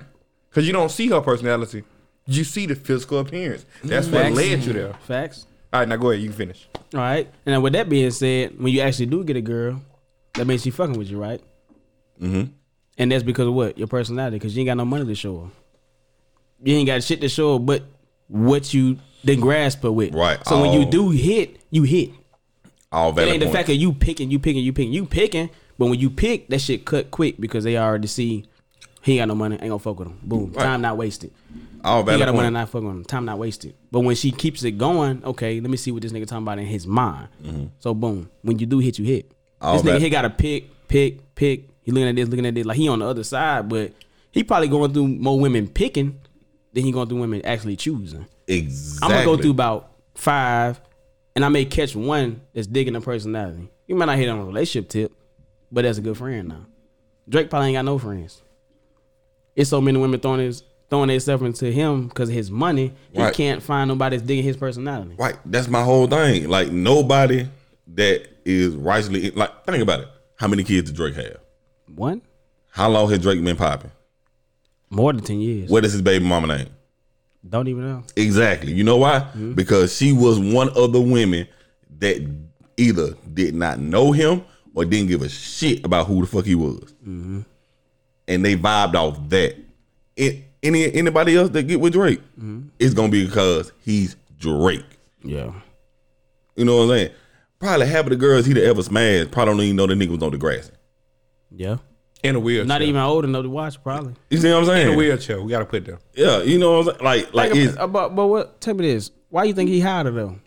Because 0.49 0.67
you 0.67 0.73
don't 0.73 0.91
see 0.91 1.09
her 1.09 1.21
personality. 1.21 1.85
You 2.27 2.45
see 2.45 2.67
the 2.67 2.77
physical 2.77 3.19
appearance. 3.19 3.67
That's 3.83 4.07
what 4.07 4.23
Facts. 4.23 4.37
led 4.37 4.65
you 4.65 4.73
there. 4.73 4.93
Facts. 5.01 5.47
All 5.73 5.81
right, 5.81 5.89
now 5.89 5.97
go 5.97 6.11
ahead. 6.11 6.23
You 6.23 6.29
can 6.31 6.37
finish. 6.39 6.69
All 6.95 7.01
right. 7.01 7.27
And 7.45 7.55
then 7.55 7.63
with 7.63 7.75
that 7.75 7.89
being 7.89 8.11
said, 8.11 8.59
when 8.59 8.73
you 8.73 8.81
actually 8.81 9.07
do 9.07 9.23
get 9.25 9.37
a 9.37 9.41
girl, 9.43 9.83
that 10.35 10.47
means 10.47 10.63
she 10.63 10.71
fucking 10.71 10.99
with 10.99 11.11
you, 11.11 11.21
right? 11.21 11.43
Mm-hmm. 12.21 12.53
And 12.97 13.13
that's 13.13 13.23
because 13.23 13.47
of 13.47 13.55
what? 13.55 13.77
Your 13.79 13.87
personality. 13.87 14.37
Because 14.39 14.57
you 14.57 14.61
ain't 14.63 14.69
got 14.69 14.77
no 14.79 14.85
money 14.85 15.05
to 15.05 15.15
show 15.15 15.41
her. 15.41 15.51
You 16.63 16.75
ain't 16.77 16.87
got 16.87 17.03
shit 17.03 17.21
to 17.21 17.29
show 17.29 17.55
her, 17.55 17.59
but 17.59 17.83
what 18.29 18.73
you 18.73 18.99
then 19.25 19.41
grasp 19.41 19.83
her 19.83 19.93
with. 19.93 20.15
Right. 20.15 20.45
So 20.47 20.61
when 20.61 20.73
you 20.73 20.87
do 20.87 21.11
hit, 21.11 21.61
you 21.71 21.83
hit. 21.83 22.11
All 22.91 23.11
It 23.11 23.17
valid 23.17 23.31
ain't 23.33 23.41
the 23.41 23.47
points. 23.47 23.57
fact 23.57 23.69
of 23.69 23.77
you 23.77 23.93
picking, 23.93 24.31
you 24.31 24.39
picking, 24.39 24.65
you 24.65 24.73
picking, 24.73 24.93
you 24.93 25.05
picking. 25.05 25.51
But 25.77 25.87
when 25.87 26.01
you 26.01 26.09
pick, 26.11 26.49
that 26.49 26.61
shit 26.61 26.85
cut 26.85 27.11
quick 27.11 27.37
because 27.39 27.63
they 27.65 27.77
already 27.77 28.09
see 28.09 28.47
he 29.03 29.13
ain't 29.13 29.21
got 29.21 29.29
no 29.29 29.35
money, 29.35 29.55
ain't 29.55 29.63
gonna 29.63 29.79
fuck 29.79 29.99
with 29.99 30.09
him. 30.09 30.19
Boom. 30.23 30.53
Right. 30.53 30.65
Time 30.65 30.81
not 30.81 30.97
wasted. 30.97 31.33
All 31.85 32.01
He 32.01 32.07
valid 32.07 32.21
got 32.21 32.27
no 32.27 32.33
money, 32.35 32.51
not 32.51 32.69
fuck 32.69 32.83
with 32.83 32.93
him. 32.93 33.05
Time 33.05 33.25
not 33.25 33.39
wasted. 33.39 33.75
But 33.91 34.01
when 34.01 34.17
she 34.17 34.33
keeps 34.33 34.63
it 34.65 34.73
going, 34.73 35.25
okay, 35.25 35.61
let 35.61 35.71
me 35.71 35.77
see 35.77 35.93
what 35.93 36.03
this 36.03 36.13
nigga 36.13 36.27
talking 36.27 36.43
about 36.43 36.59
in 36.59 36.67
his 36.67 36.87
mind. 36.87 37.29
So 37.79 37.95
boom, 37.95 38.31
when 38.43 38.59
you 38.59 38.67
do 38.67 38.79
hit, 38.79 38.99
you 38.99 39.05
hit. 39.05 39.31
This 39.61 39.83
nigga 39.83 40.01
he 40.01 40.11
got 40.11 40.23
to 40.23 40.31
pick, 40.31 40.89
pick, 40.89 41.35
pick. 41.35 41.69
He 41.83 41.93
looking 41.93 42.09
at 42.09 42.17
this, 42.17 42.29
looking 42.29 42.47
at 42.47 42.55
this, 42.55 42.67
like 42.67 42.77
he 42.77 42.89
on 42.89 42.99
the 42.99 43.07
other 43.07 43.25
side, 43.25 43.69
but 43.69 43.93
he 44.31 44.45
probably 44.45 44.69
going 44.69 44.93
through 44.93 45.09
more 45.09 45.39
women 45.41 45.67
picking 45.69 46.21
than 46.73 46.85
he 46.85 46.93
going 46.93 47.09
through 47.09 47.21
women 47.21 47.41
actually 47.45 47.77
choosing. 47.77 48.27
Exactly. 48.47 49.07
I'm 49.07 49.25
gonna 49.25 49.37
go 49.37 49.41
through 49.41 49.53
about 49.53 49.93
five, 50.15 50.81
and 51.35 51.45
I 51.45 51.49
may 51.49 51.65
catch 51.65 51.97
one 51.97 52.43
that's 52.53 52.67
digging 52.67 52.93
the 52.93 53.01
personality. 53.01 53.71
You 53.87 53.95
might 53.95 54.05
not 54.07 54.19
hit 54.19 54.29
on 54.29 54.39
a 54.39 54.45
relationship 54.45 54.91
tip, 54.91 55.13
but 55.73 55.83
that's 55.83 55.99
a 55.99 56.03
good 56.03 56.17
friend 56.19 56.49
now. 56.49 56.67
Drake 57.29 57.49
probably 57.49 57.69
ain't 57.69 57.77
got 57.77 57.85
no 57.85 57.99
friends. 57.99 58.43
It's 59.59 59.71
so 59.71 59.81
many 59.81 59.99
women 59.99 60.21
throwing 60.21 60.39
his 60.39 60.63
throwing 60.89 61.09
themselves 61.09 61.43
into 61.43 61.71
him 61.73 62.07
because 62.07 62.29
of 62.29 62.35
his 62.37 62.49
money. 62.49 62.95
He 63.13 63.31
can't 63.33 63.61
find 63.61 63.89
nobody 63.89 64.17
that's 64.17 64.27
digging 64.27 64.45
his 64.45 64.57
personality. 64.57 65.17
Right. 65.19 65.35
That's 65.45 65.67
my 65.67 65.83
whole 65.83 66.07
thing. 66.07 66.49
Like 66.49 66.71
nobody 66.71 67.49
that 67.95 68.29
is 68.45 68.77
rightly 68.77 69.33
like 69.33 69.65
think 69.67 69.83
about 69.83 70.01
it. 70.01 70.09
How 70.37 70.47
many 70.47 70.63
kids 70.63 70.89
did 70.89 70.97
Drake 70.97 71.17
have? 71.17 71.39
One 71.93 72.23
How 72.71 72.89
long 72.89 73.11
has 73.11 73.19
Drake 73.19 73.43
been 73.43 73.57
popping? 73.57 73.91
more 74.91 75.13
than 75.13 75.25
ten 75.25 75.41
years. 75.41 75.69
What 75.69 75.85
is 75.85 75.93
his 75.93 76.03
baby 76.03 76.25
mama 76.25 76.47
name? 76.47 76.69
Don't 77.47 77.67
even 77.67 77.83
know. 77.83 78.05
Exactly. 78.15 78.73
You 78.73 78.85
know 78.85 78.99
why? 78.99 79.19
Mm-hmm. 79.19 79.55
Because 79.55 79.97
she 79.97 80.13
was 80.13 80.39
one 80.39 80.69
of 80.71 80.93
the 80.93 81.01
women 81.01 81.49
that 81.99 82.25
either 82.77 83.15
did 83.35 83.57
not 83.57 83.81
know 83.81 84.13
him 84.13 84.45
or 84.75 84.85
didn't 84.85 85.09
give 85.09 85.23
a 85.23 85.29
shit 85.29 85.85
about 85.85 86.07
who 86.07 86.21
the 86.21 86.27
fuck 86.29 86.45
he 86.45 86.55
was, 86.55 86.95
mm-hmm. 87.03 87.41
And 88.29 88.45
they 88.45 88.55
vibed 88.55 88.95
off 88.95 89.19
that. 89.31 89.57
It, 90.17 90.45
any 90.63 90.93
anybody 90.93 91.37
else 91.37 91.51
that 91.51 91.65
get 91.65 91.81
with 91.81 91.95
Drake, 91.95 92.21
it's 92.79 92.95
gonna 92.95 93.09
be 93.09 93.27
because 93.27 93.73
he's 93.81 94.17
Drake. 94.39 94.85
Yeah. 95.25 95.53
You 96.55 96.65
know 96.65 96.77
what 96.77 96.83
I'm 96.85 96.89
saying? 96.91 97.11
Probably 97.59 97.87
half 97.87 98.05
of 98.05 98.11
the 98.11 98.17
girls 98.17 98.47
he'd 98.47 98.59
ever 98.59 98.83
smashed 98.83 99.31
probably 99.31 99.53
don't 99.53 99.63
even 99.63 99.77
know 99.77 99.87
the 99.87 99.95
nigga 99.95 100.11
was 100.11 100.23
on 100.23 100.33
the 100.33 100.39
grass. 100.39 100.71
Yeah. 101.51 101.79
In 102.23 102.35
a 102.35 102.41
wheelchair. 102.41 102.67
Not 102.67 102.83
even 102.83 103.01
old 103.01 103.25
enough 103.25 103.45
to 103.45 103.51
watch, 103.51 103.83
probably. 103.83 104.15
You 104.31 104.39
see 104.39 104.51
what 104.51 104.59
I'm 104.59 104.65
saying? 104.65 104.81
in 104.81 104.87
a 104.87 104.91
saying? 104.91 104.99
wheelchair. 104.99 105.43
We 105.43 105.51
gotta 105.51 105.65
put 105.65 105.85
them. 105.85 105.99
Yeah, 106.15 106.43
you 106.43 106.59
know 106.59 106.79
what 106.79 106.79
I'm 106.79 106.85
saying? 106.95 107.05
Like, 107.05 107.35
like 107.35 107.53
Think 107.53 107.69
it's 107.69 107.77
but, 107.77 108.09
but 108.11 108.27
what? 108.27 108.61
Tell 108.61 108.75
me 108.75 108.93
this. 108.93 109.13
Why 109.31 109.45
you 109.45 109.55
think 109.55 109.71
he 109.71 109.81
hide 109.81 110.07
her 110.07 110.13
though? 110.13 110.39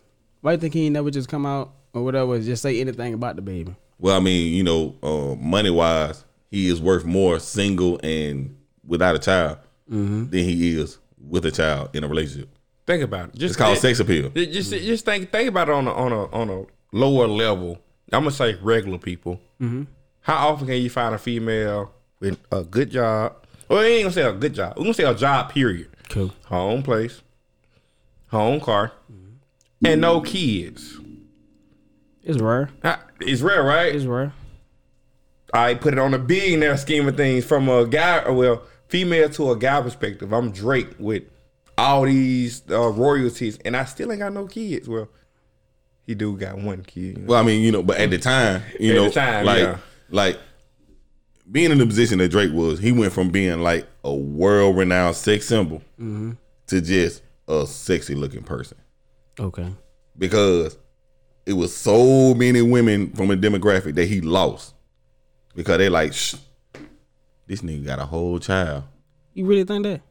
Why 0.41 0.53
you 0.53 0.57
think 0.57 0.73
he 0.73 0.85
ain't 0.85 0.93
never 0.93 1.11
just 1.11 1.29
come 1.29 1.45
out 1.45 1.73
or 1.93 2.03
whatever, 2.03 2.37
just 2.39 2.61
say 2.61 2.81
anything 2.81 3.13
about 3.13 3.37
the 3.37 3.41
baby? 3.41 3.75
Well, 3.99 4.17
I 4.17 4.19
mean, 4.19 4.53
you 4.53 4.63
know, 4.63 4.95
uh, 5.03 5.35
money 5.35 5.69
wise, 5.69 6.25
he 6.51 6.67
is 6.69 6.79
worth 6.81 7.05
more 7.05 7.39
single 7.39 7.99
and 8.03 8.55
without 8.85 9.15
a 9.15 9.19
child 9.19 9.57
Mm-hmm. 9.89 10.29
than 10.29 10.43
he 10.45 10.77
is 10.79 10.99
with 11.19 11.45
a 11.45 11.51
child 11.51 11.89
in 11.93 12.03
a 12.05 12.07
relationship. 12.07 12.47
Think 12.87 13.03
about 13.03 13.29
it. 13.29 13.35
Just 13.35 13.51
It's 13.53 13.55
called 13.57 13.75
it- 13.77 13.81
sex 13.81 13.99
appeal. 13.99 14.29
Just 14.29 14.51
just, 14.71 14.71
just 14.71 15.05
think 15.05 15.31
think 15.31 15.49
about 15.49 15.67
it 15.67 15.73
on 15.73 15.85
a 15.87 15.93
on 15.93 16.11
a 16.13 16.25
on 16.31 16.49
a 16.49 16.63
lower 16.93 17.27
level. 17.27 17.77
I'm 18.13 18.21
gonna 18.23 18.31
say 18.31 18.55
regular 18.61 18.97
people. 18.97 19.39
Mm-hmm. 19.59 19.83
How 20.21 20.47
often 20.49 20.67
can 20.67 20.77
you 20.77 20.89
find 20.89 21.13
a 21.13 21.17
female 21.17 21.91
with 22.21 22.37
a 22.51 22.63
good 22.63 22.89
job? 22.91 23.35
Well, 23.67 23.79
we 23.81 23.87
ain't 23.87 24.03
gonna 24.03 24.13
say 24.13 24.21
a 24.23 24.31
good 24.33 24.53
job. 24.53 24.73
We're 24.77 24.83
gonna 24.83 24.93
say 24.93 25.03
a 25.03 25.13
job. 25.15 25.51
Period. 25.51 25.89
Cool. 26.09 26.31
Her 26.49 26.55
own 26.57 26.83
place, 26.83 27.21
her 28.27 28.37
own 28.39 28.59
car, 28.61 28.93
and 29.83 29.99
no 29.99 30.21
kids. 30.21 30.97
It's 32.23 32.39
rare. 32.39 32.69
It's 33.19 33.41
rare, 33.41 33.63
right? 33.63 33.93
It's 33.93 34.05
rare. 34.05 34.33
I 35.53 35.73
put 35.75 35.93
it 35.93 35.99
on 35.99 36.13
a 36.13 36.19
billionaire 36.19 36.77
scheme 36.77 37.07
of 37.07 37.17
things 37.17 37.45
from 37.45 37.67
a 37.69 37.85
guy, 37.85 38.19
or 38.23 38.33
well, 38.33 38.63
female 38.87 39.29
to 39.31 39.51
a 39.51 39.57
guy 39.57 39.81
perspective. 39.81 40.31
I'm 40.33 40.51
Drake 40.51 40.89
with 40.99 41.23
all 41.77 42.03
these 42.03 42.63
uh, 42.69 42.89
royalties, 42.89 43.57
and 43.65 43.75
I 43.75 43.85
still 43.85 44.11
ain't 44.11 44.19
got 44.19 44.33
no 44.33 44.47
kids. 44.47 44.87
Well, 44.87 45.09
he 46.05 46.15
do 46.15 46.37
got 46.37 46.57
one 46.57 46.83
kid. 46.83 47.01
you 47.01 47.13
know. 47.13 47.25
Well, 47.27 47.39
I 47.39 47.43
mean, 47.43 47.61
you 47.63 47.71
know, 47.71 47.83
but 47.83 47.97
at 47.97 48.09
the 48.09 48.17
time, 48.17 48.61
you 48.79 48.91
At 48.91 48.95
know, 48.95 49.03
the 49.05 49.11
time, 49.11 49.45
like, 49.45 49.59
yeah. 49.59 49.77
like 50.09 50.39
being 51.51 51.71
in 51.71 51.77
the 51.79 51.85
position 51.85 52.17
that 52.19 52.29
Drake 52.29 52.51
was, 52.53 52.79
he 52.79 52.91
went 52.91 53.11
from 53.13 53.29
being 53.29 53.61
like 53.61 53.87
a 54.03 54.13
world 54.13 54.77
renowned 54.77 55.15
sex 55.15 55.45
symbol 55.47 55.81
Mm-hmm. 55.99 56.31
to 56.67 56.81
just 56.81 57.21
a 57.47 57.67
sexy 57.67 58.15
looking 58.15 58.43
person 58.43 58.77
Okay. 59.39 59.67
because 60.17 60.77
it 61.45 61.53
was 61.53 61.75
so 61.75 62.33
many 62.33 62.61
women 62.61 63.11
from 63.11 63.31
a 63.31 63.35
demographic 63.35 63.95
that 63.95 64.05
he 64.05 64.21
lost 64.21 64.73
because 65.55 65.77
they 65.77 65.89
like, 65.89 66.13
Shh, 66.13 66.35
this 67.47 67.61
nigga 67.61 67.85
got 67.85 67.99
a 67.99 68.05
whole 68.05 68.39
child. 68.39 68.83
You 69.33 69.45
really 69.45 69.63
think 69.63 69.83
that? 69.83 70.01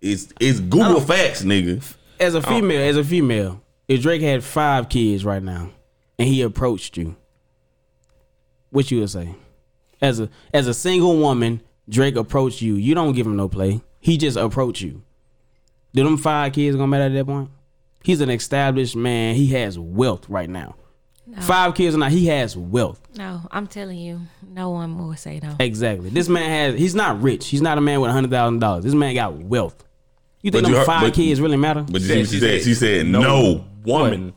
It's 0.00 0.32
it's 0.40 0.60
Google 0.60 0.96
oh. 0.96 1.00
facts, 1.00 1.42
nigga. 1.42 1.82
As 2.18 2.34
a 2.34 2.38
oh. 2.38 2.40
female, 2.42 2.80
as 2.80 2.96
a 2.96 3.04
female, 3.04 3.62
if 3.88 4.02
Drake 4.02 4.22
had 4.22 4.42
five 4.42 4.88
kids 4.88 5.24
right 5.24 5.42
now 5.42 5.70
and 6.18 6.28
he 6.28 6.42
approached 6.42 6.96
you, 6.96 7.16
what 8.70 8.90
you 8.90 9.00
would 9.00 9.10
say? 9.10 9.34
As 10.00 10.18
a 10.18 10.28
as 10.52 10.66
a 10.66 10.74
single 10.74 11.16
woman, 11.18 11.62
Drake 11.88 12.16
approached 12.16 12.62
you. 12.62 12.74
You 12.74 12.94
don't 12.94 13.12
give 13.12 13.26
him 13.26 13.36
no 13.36 13.48
play. 13.48 13.80
He 14.00 14.16
just 14.16 14.36
approached 14.36 14.82
you. 14.82 15.02
Do 15.94 16.04
them 16.04 16.16
five 16.16 16.52
kids 16.52 16.76
gonna 16.76 16.88
matter 16.88 17.04
at 17.04 17.12
that 17.12 17.26
point? 17.26 17.50
He's 18.02 18.20
an 18.20 18.30
established 18.30 18.96
man. 18.96 19.36
He 19.36 19.48
has 19.48 19.78
wealth 19.78 20.28
right 20.28 20.50
now. 20.50 20.74
Five 21.40 21.74
kids 21.74 21.94
or 21.94 21.98
not, 21.98 22.12
he 22.12 22.26
has 22.26 22.56
wealth. 22.56 23.00
No, 23.16 23.40
I'm 23.50 23.66
telling 23.66 23.98
you, 23.98 24.20
no 24.46 24.70
one 24.70 24.98
will 24.98 25.16
say 25.16 25.40
no. 25.42 25.56
Exactly. 25.58 26.10
This 26.10 26.28
man 26.28 26.48
has. 26.50 26.78
He's 26.78 26.94
not 26.94 27.22
rich. 27.22 27.48
He's 27.48 27.62
not 27.62 27.78
a 27.78 27.80
man 27.80 28.00
with 28.00 28.10
a 28.10 28.12
hundred 28.12 28.30
thousand 28.30 28.58
dollars. 28.58 28.84
This 28.84 28.94
man 28.94 29.14
got 29.14 29.34
wealth. 29.34 29.82
You 30.42 30.50
think 30.50 30.64
But 30.64 30.68
you 30.68 30.74
them 30.74 30.80
heard- 30.80 30.86
five 30.86 31.02
but- 31.02 31.14
kids 31.14 31.40
really 31.40 31.56
matter? 31.56 31.82
But 31.88 32.02
she, 32.02 32.24
she 32.24 32.38
said 32.40 32.62
she 32.62 32.74
said 32.74 33.06
no. 33.06 33.64
woman. 33.84 34.34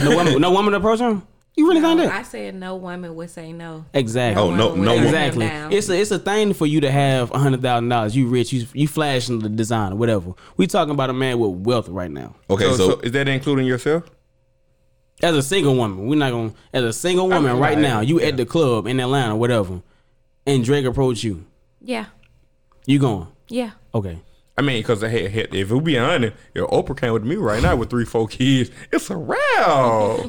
no 0.00 0.16
woman, 0.16 0.40
no 0.40 0.50
woman 0.52 0.74
approach 0.74 1.00
him. 1.00 1.22
You 1.56 1.66
really 1.68 1.80
think 1.80 1.98
No, 1.98 2.04
that? 2.06 2.14
I 2.14 2.22
said 2.22 2.54
no 2.54 2.76
woman 2.76 3.16
would 3.16 3.30
say 3.30 3.52
no. 3.52 3.84
Exactly. 3.92 4.40
Oh, 4.40 4.50
no- 4.54 4.74
no 4.74 4.74
turn 4.74 4.78
woman. 4.78 4.98
him 4.98 5.04
Exactly. 5.06 5.76
It's 5.76 5.88
a 5.88 6.00
it's 6.00 6.10
a 6.12 6.18
thing 6.20 6.52
for 6.52 6.66
you 6.66 6.80
to 6.82 6.90
have 6.90 7.32
a 7.32 7.38
hundred 7.38 7.62
thousand 7.62 7.88
dollars. 7.88 8.14
You 8.14 8.28
rich. 8.28 8.52
You 8.52 8.64
you 8.74 8.86
flashing 8.86 9.40
the 9.40 9.48
design 9.48 9.92
or 9.92 9.96
whatever. 9.96 10.34
We 10.56 10.68
talking 10.68 10.94
about 10.94 11.10
a 11.10 11.14
man 11.14 11.38
with 11.40 11.66
wealth 11.66 11.88
right 11.88 12.10
now. 12.10 12.36
Okay, 12.48 12.64
So, 12.66 12.76
so, 12.76 12.90
so 12.90 13.00
is 13.00 13.10
that 13.12 13.26
including 13.26 13.66
yourself? 13.66 14.04
As 15.22 15.34
a 15.34 15.42
single 15.42 15.74
woman, 15.74 16.06
we're 16.06 16.18
not 16.18 16.30
gonna. 16.30 16.52
As 16.72 16.84
a 16.84 16.92
single 16.92 17.28
woman 17.28 17.52
mean, 17.52 17.60
right 17.60 17.74
right, 17.74 17.78
now, 17.78 18.00
you 18.00 18.20
yeah. 18.20 18.28
at 18.28 18.36
the 18.36 18.46
club 18.46 18.86
in 18.86 19.00
Atlanta, 19.00 19.34
whatever, 19.36 19.82
and 20.46 20.64
Drake 20.64 20.84
approach 20.84 21.24
you. 21.24 21.44
yeah, 21.80 22.06
You 22.86 22.98
going? 23.00 23.26
yeah. 23.48 23.72
Okay. 23.94 24.20
I 24.58 24.60
mean, 24.60 24.80
because 24.82 25.04
if 25.04 25.70
we 25.70 25.80
be 25.80 25.96
honest, 25.96 26.34
if 26.52 26.64
Oprah 26.64 26.98
came 26.98 27.12
with 27.12 27.22
me 27.22 27.36
right 27.36 27.62
now 27.62 27.76
with 27.76 27.90
three, 27.90 28.04
four 28.04 28.26
kids, 28.26 28.70
it's 28.90 29.08
a 29.08 29.16
wrap. 29.16 29.38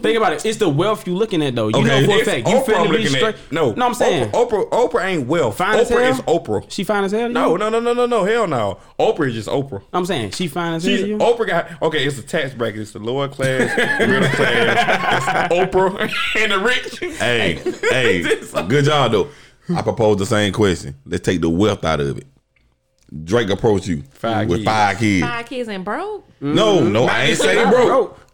Think 0.03 0.17
about 0.17 0.33
it. 0.33 0.45
It's 0.45 0.59
the 0.59 0.69
wealth 0.69 1.07
you 1.07 1.15
looking 1.15 1.41
at 1.41 1.55
though. 1.55 1.69
You 1.69 1.77
Okay. 1.79 2.01
know 2.01 2.05
for 2.15 2.21
a 2.21 2.25
fact. 2.25 2.47
You 2.47 2.53
Oprah 2.53 2.57
I'm 2.57 2.63
finna 2.63 2.83
be 2.83 2.89
looking 2.89 3.07
straight. 3.07 3.35
at. 3.35 3.51
No, 3.51 3.73
no, 3.73 3.85
I'm 3.87 3.93
saying 3.95 4.29
Oprah, 4.29 4.69
Oprah, 4.69 4.91
Oprah 4.91 5.03
ain't 5.05 5.27
wealth. 5.27 5.57
Fine 5.57 5.79
as 5.79 5.89
Oprah 5.89 6.01
hell? 6.03 6.11
is 6.13 6.21
Oprah. 6.21 6.71
she 6.71 6.83
fine 6.83 7.03
as 7.05 7.11
hell. 7.11 7.27
No, 7.29 7.55
no, 7.57 7.69
no, 7.69 7.79
no, 7.79 7.93
no, 7.93 8.05
no. 8.05 8.23
Hell 8.23 8.45
no. 8.45 8.77
Oprah 8.99 9.29
is 9.29 9.33
just 9.33 9.49
Oprah. 9.49 9.81
I'm 9.93 10.05
saying 10.05 10.29
she 10.31 10.47
fine 10.47 10.73
as 10.75 10.83
hell. 10.83 10.91
She's 10.93 11.01
to 11.01 11.07
you? 11.07 11.17
Oprah 11.17 11.47
got 11.47 11.81
okay. 11.81 12.05
It's 12.05 12.19
a 12.19 12.21
tax 12.21 12.53
bracket. 12.53 12.81
It's 12.81 12.91
the 12.91 12.99
lower 12.99 13.27
class, 13.29 13.75
middle 13.99 14.29
class. 14.35 15.23
It's 15.51 15.53
Oprah 15.55 15.99
and 16.43 16.51
the 16.51 16.59
rich. 16.59 16.99
hey, 17.19 17.53
hey, 17.89 18.21
good 18.67 18.85
job 18.85 19.11
though. 19.11 19.29
I 19.75 19.81
propose 19.81 20.17
the 20.17 20.25
same 20.27 20.53
question. 20.53 20.95
Let's 21.05 21.23
take 21.25 21.41
the 21.41 21.49
wealth 21.49 21.83
out 21.83 21.99
of 21.99 22.17
it. 22.19 22.27
Drake 23.23 23.49
approached 23.49 23.87
you 23.87 24.03
Five 24.11 24.47
with 24.49 24.59
kids. 24.59 24.65
five 24.69 24.97
kids. 24.99 25.25
Five 25.25 25.45
kids 25.47 25.69
and 25.69 25.83
broke. 25.83 26.25
No, 26.41 26.79
no, 26.87 27.05
I 27.05 27.23
ain't 27.23 27.37
saying 27.37 27.63
not 27.63 27.73
broke. 27.73 27.87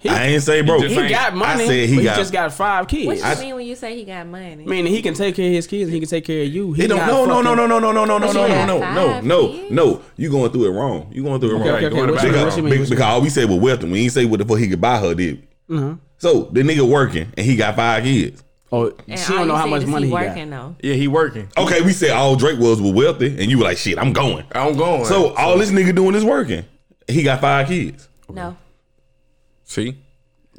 Bro, 0.03 0.11
I 0.13 0.26
ain't 0.28 0.43
say 0.43 0.61
broke. 0.61 0.82
just 0.84 0.93
He 0.99 1.07
got 1.09 1.34
money. 1.36 1.63
I 1.63 1.67
said 1.67 1.89
he 1.89 1.95
but 1.95 2.03
got- 2.03 2.15
he 2.17 2.21
just 2.21 2.34
got 2.34 2.53
five 2.53 2.88
kids. 2.88 3.07
What 3.07 3.13
kids. 3.15 3.26
you 3.26 3.32
I 3.32 3.39
mean 3.39 3.55
when 3.55 3.65
you 3.65 3.76
say 3.76 3.95
he 3.95 4.03
got 4.03 4.28
money? 4.28 4.55
mean, 4.57 4.86
he 4.86 5.01
can 5.01 5.13
take 5.15 5.36
care 5.36 5.47
of 5.47 5.53
his 5.53 5.65
kids. 5.65 5.84
And 5.86 5.93
he 5.93 5.99
can 5.99 6.09
take 6.09 6.26
care 6.26 6.43
of 6.43 6.47
you. 6.49 6.73
He 6.73 6.84
He 6.84 6.88
don't. 6.88 6.97
No, 7.07 7.26
no, 7.26 7.41
no, 7.41 7.55
no, 7.55 7.65
no, 7.65 7.80
no, 7.80 7.91
no, 7.91 8.05
no, 8.05 8.17
no, 8.17 8.32
no, 8.32 8.47
no, 8.47 8.65
no, 8.65 8.80
no, 8.93 9.21
no, 9.21 9.67
no. 9.69 10.01
You 10.17 10.30
going 10.30 10.51
through 10.51 10.65
it 10.65 10.71
wrong. 10.78 11.09
You 11.11 11.23
going 11.23 11.39
through 11.39 11.51
it 11.57 11.59
Okay, 11.61 11.69
wrong. 11.69 11.78
okay, 11.78 11.86
okay. 11.88 11.95
going 11.95 12.11
What 12.11 12.23
you 12.23 12.30
about 12.30 12.34
mean? 12.36 12.41
it 12.41 12.45
What 12.45 12.57
you 12.57 12.63
Because, 12.63 12.80
mean? 12.80 12.89
Because 12.89 13.01
all 13.05 13.21
we 13.21 13.30
said 13.30 13.49
was 13.49 13.59
Welton. 13.59 13.91
We 13.91 14.01
ain't 14.03 14.11
say 14.11 14.26
what 14.26 14.39
the 14.39 14.45
fuck 14.45 14.59
he 14.59 14.67
could 14.67 14.82
buy 14.82 14.99
her, 14.99 15.15
did 15.15 15.41
we? 15.69 15.76
Mhm. 15.78 15.99
So 16.19 16.49
the 16.51 16.61
nigga 16.61 16.88
working 16.88 17.28
and 17.36 17.45
he 17.45 17.55
got 17.55 17.76
five 17.76 18.03
kids. 18.03 18.43
Oh, 18.78 18.93
And 19.07 19.19
she 19.19 19.32
don't 19.34 19.47
know 19.47 19.55
how 19.55 19.67
much 19.67 19.86
money 19.86 20.07
he 20.07 20.13
working 20.13 20.49
got. 20.49 20.76
though. 20.82 20.88
Yeah, 20.89 20.95
he 20.95 21.07
working. 21.07 21.47
Okay, 21.57 21.82
we 21.82 21.93
said 21.93 22.11
all 22.11 22.36
Drake 22.36 22.59
was 22.59 22.82
was 22.82 22.91
wealthy, 22.91 23.28
and 23.28 23.49
you 23.51 23.57
were 23.57 23.63
like, 23.63 23.78
shit, 23.78 23.97
I'm 23.97 24.11
going. 24.11 24.45
I'm 24.53 24.76
going. 24.76 25.05
So 25.05 25.34
all 25.36 25.57
this 25.57 25.71
nigga 25.71 25.95
doing 25.95 26.15
is 26.15 26.26
working. 26.26 26.65
He 27.07 27.23
got 27.23 27.39
five 27.41 27.67
kids. 27.67 28.09
No. 28.30 28.57
see, 29.63 29.97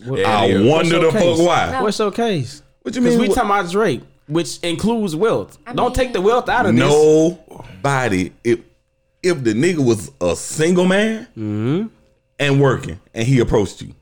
I 0.03 0.47
yeah. 0.47 0.61
wonder 0.61 0.61
the 0.61 0.71
What's 0.71 0.91
your 0.93 1.13
fuck 1.13 1.21
case? 1.23 1.39
why. 1.41 1.71
No. 1.73 1.83
What's 1.83 1.99
your 1.99 2.11
case? 2.13 2.63
What 2.83 2.95
you 2.95 3.01
Because 3.03 3.19
mean? 3.19 3.29
we 3.29 3.35
talking 3.35 3.51
about 3.51 3.71
Drake, 3.71 4.01
which 4.29 4.59
includes 4.61 5.17
wealth. 5.17 5.59
I 5.67 5.73
don't 5.73 5.87
mean- 5.87 5.95
take 5.95 6.13
the 6.13 6.21
wealth 6.21 6.49
out 6.49 6.67
of 6.67 6.75
this. 6.77 6.81
Nobody. 6.85 8.33
If 8.45 8.61
if 9.23 9.43
the 9.43 9.53
nigga 9.55 9.85
was 9.85 10.13
a 10.21 10.37
single 10.37 10.87
man 10.87 11.25
Mm-hmm. 11.37 11.87
and 12.39 12.61
working, 12.61 13.01
and 13.13 13.27
he 13.27 13.41
approached 13.41 13.83
you, 13.83 13.93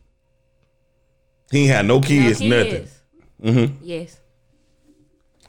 he 1.51 1.63
ain't 1.63 1.71
had 1.73 1.87
no 1.87 2.01
kids, 2.01 2.41
no 2.41 2.63
nothing. 2.63 2.87
Mm-hmm. 3.45 3.75
Yes. 3.83 4.19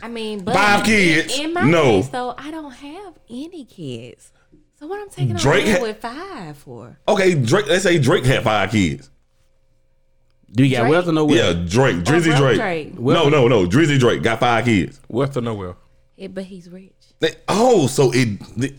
I 0.01 0.07
mean, 0.09 0.43
but 0.43 0.53
Five 0.53 0.79
in- 0.81 0.85
kids? 0.85 1.39
In, 1.39 1.53
my 1.53 1.63
No. 1.69 1.83
case, 1.83 2.09
though, 2.09 2.35
I 2.37 2.51
don't 2.51 2.71
have 2.71 3.13
any 3.29 3.63
kids. 3.65 4.31
So 4.77 4.87
what 4.87 4.99
I'm 4.99 5.09
taking 5.09 5.35
Drake 5.37 5.65
on 5.67 5.71
ha- 5.75 5.81
with 5.81 5.97
five 6.01 6.57
for? 6.57 6.99
Okay, 7.07 7.33
Drake. 7.35 7.67
Let's 7.67 7.83
say 7.83 7.97
Drake 7.97 8.25
had 8.25 8.43
five 8.43 8.71
kids. 8.71 9.09
Do 10.51 10.63
you 10.65 10.71
got 10.75 10.81
Drake? 10.81 10.91
wealth 10.91 11.07
or 11.07 11.11
no 11.13 11.29
Yeah, 11.29 11.53
wealth? 11.53 11.69
Drake, 11.69 11.95
Drizzy 11.97 12.25
broke 12.25 12.37
Drake. 12.37 12.57
Drake. 12.59 12.99
No, 12.99 13.29
no, 13.29 13.47
no. 13.47 13.65
Drizzy 13.65 13.97
Drake 13.97 14.21
got 14.21 14.39
five 14.41 14.65
kids. 14.65 14.99
wealth 15.07 15.37
or 15.37 15.41
no 15.41 15.53
wealth. 15.53 15.77
Yeah, 16.17 16.27
but 16.27 16.43
he's 16.43 16.69
rich. 16.69 16.91
They- 17.19 17.35
oh, 17.47 17.87
so 17.87 18.11
it. 18.13 18.39
the- 18.57 18.73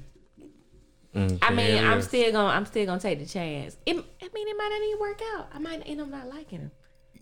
I 1.14 1.50
mean, 1.54 1.76
Yeah, 1.76 1.90
I'm 1.90 2.02
still 2.02 2.30
gonna, 2.30 2.48
I'm 2.52 2.66
still 2.66 2.84
gonna 2.84 3.00
take 3.00 3.18
the 3.20 3.24
chance. 3.26 3.78
It, 3.86 3.92
I 3.96 4.28
mean, 4.34 4.48
it 4.48 4.56
might 4.58 4.68
not 4.70 4.86
even 4.86 5.00
work 5.00 5.20
out. 5.34 5.48
I 5.54 5.58
might 5.58 5.82
end 5.86 6.02
up 6.02 6.08
not 6.08 6.28
liking 6.28 6.58
him, 6.60 6.70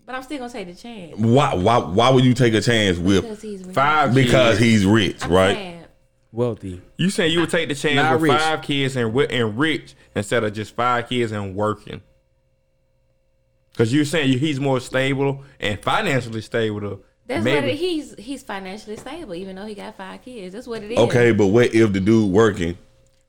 but 0.05 0.15
I'm 0.15 0.23
still 0.23 0.37
gonna 0.39 0.51
take 0.51 0.67
the 0.67 0.75
chance 0.75 1.17
why? 1.17 1.53
Why? 1.55 1.77
Why 1.77 2.09
would 2.09 2.23
you 2.25 2.33
take 2.33 2.53
a 2.53 2.61
chance 2.61 2.97
with? 2.97 3.21
because 3.23 3.41
he's 3.41 3.63
rich. 3.63 3.73
Five 3.75 4.13
Because 4.13 4.57
kids. 4.57 4.59
he's 4.59 4.85
rich, 4.85 5.23
I'm 5.25 5.31
right? 5.31 5.55
saying, 5.55 5.81
Wealthy. 6.31 6.81
You 6.97 7.09
saying 7.09 7.31
you 7.31 7.39
would 7.41 7.49
take 7.49 7.69
the 7.69 7.75
chance 7.75 7.95
Not 7.95 8.13
with 8.19 8.23
rich. 8.29 8.41
five 8.41 8.61
kids 8.61 8.95
and 8.97 9.07
wi- 9.13 9.31
and 9.33 9.57
rich 9.57 9.93
instead 10.15 10.43
of 10.43 10.53
just 10.53 10.75
five 10.75 11.07
kids 11.07 11.31
and 11.31 11.55
working? 11.55 12.01
Because 13.71 13.93
you're 13.93 14.05
saying 14.05 14.39
he's 14.39 14.59
more 14.59 14.79
stable 14.79 15.43
and 15.59 15.81
financially 15.81 16.41
stable. 16.41 16.79
To 16.81 17.03
That's 17.25 17.43
maybe. 17.43 17.55
what 17.61 17.69
it, 17.69 17.75
he's 17.75 18.15
he's 18.17 18.43
financially 18.43 18.95
stable, 18.97 19.35
even 19.35 19.55
though 19.55 19.65
he 19.65 19.75
got 19.75 19.95
five 19.97 20.21
kids. 20.23 20.53
That's 20.53 20.67
what 20.67 20.83
it 20.83 20.91
is. 20.91 20.97
Okay, 20.99 21.31
but 21.31 21.47
what 21.47 21.73
if 21.73 21.91
the 21.93 21.99
dude 21.99 22.31
working 22.31 22.77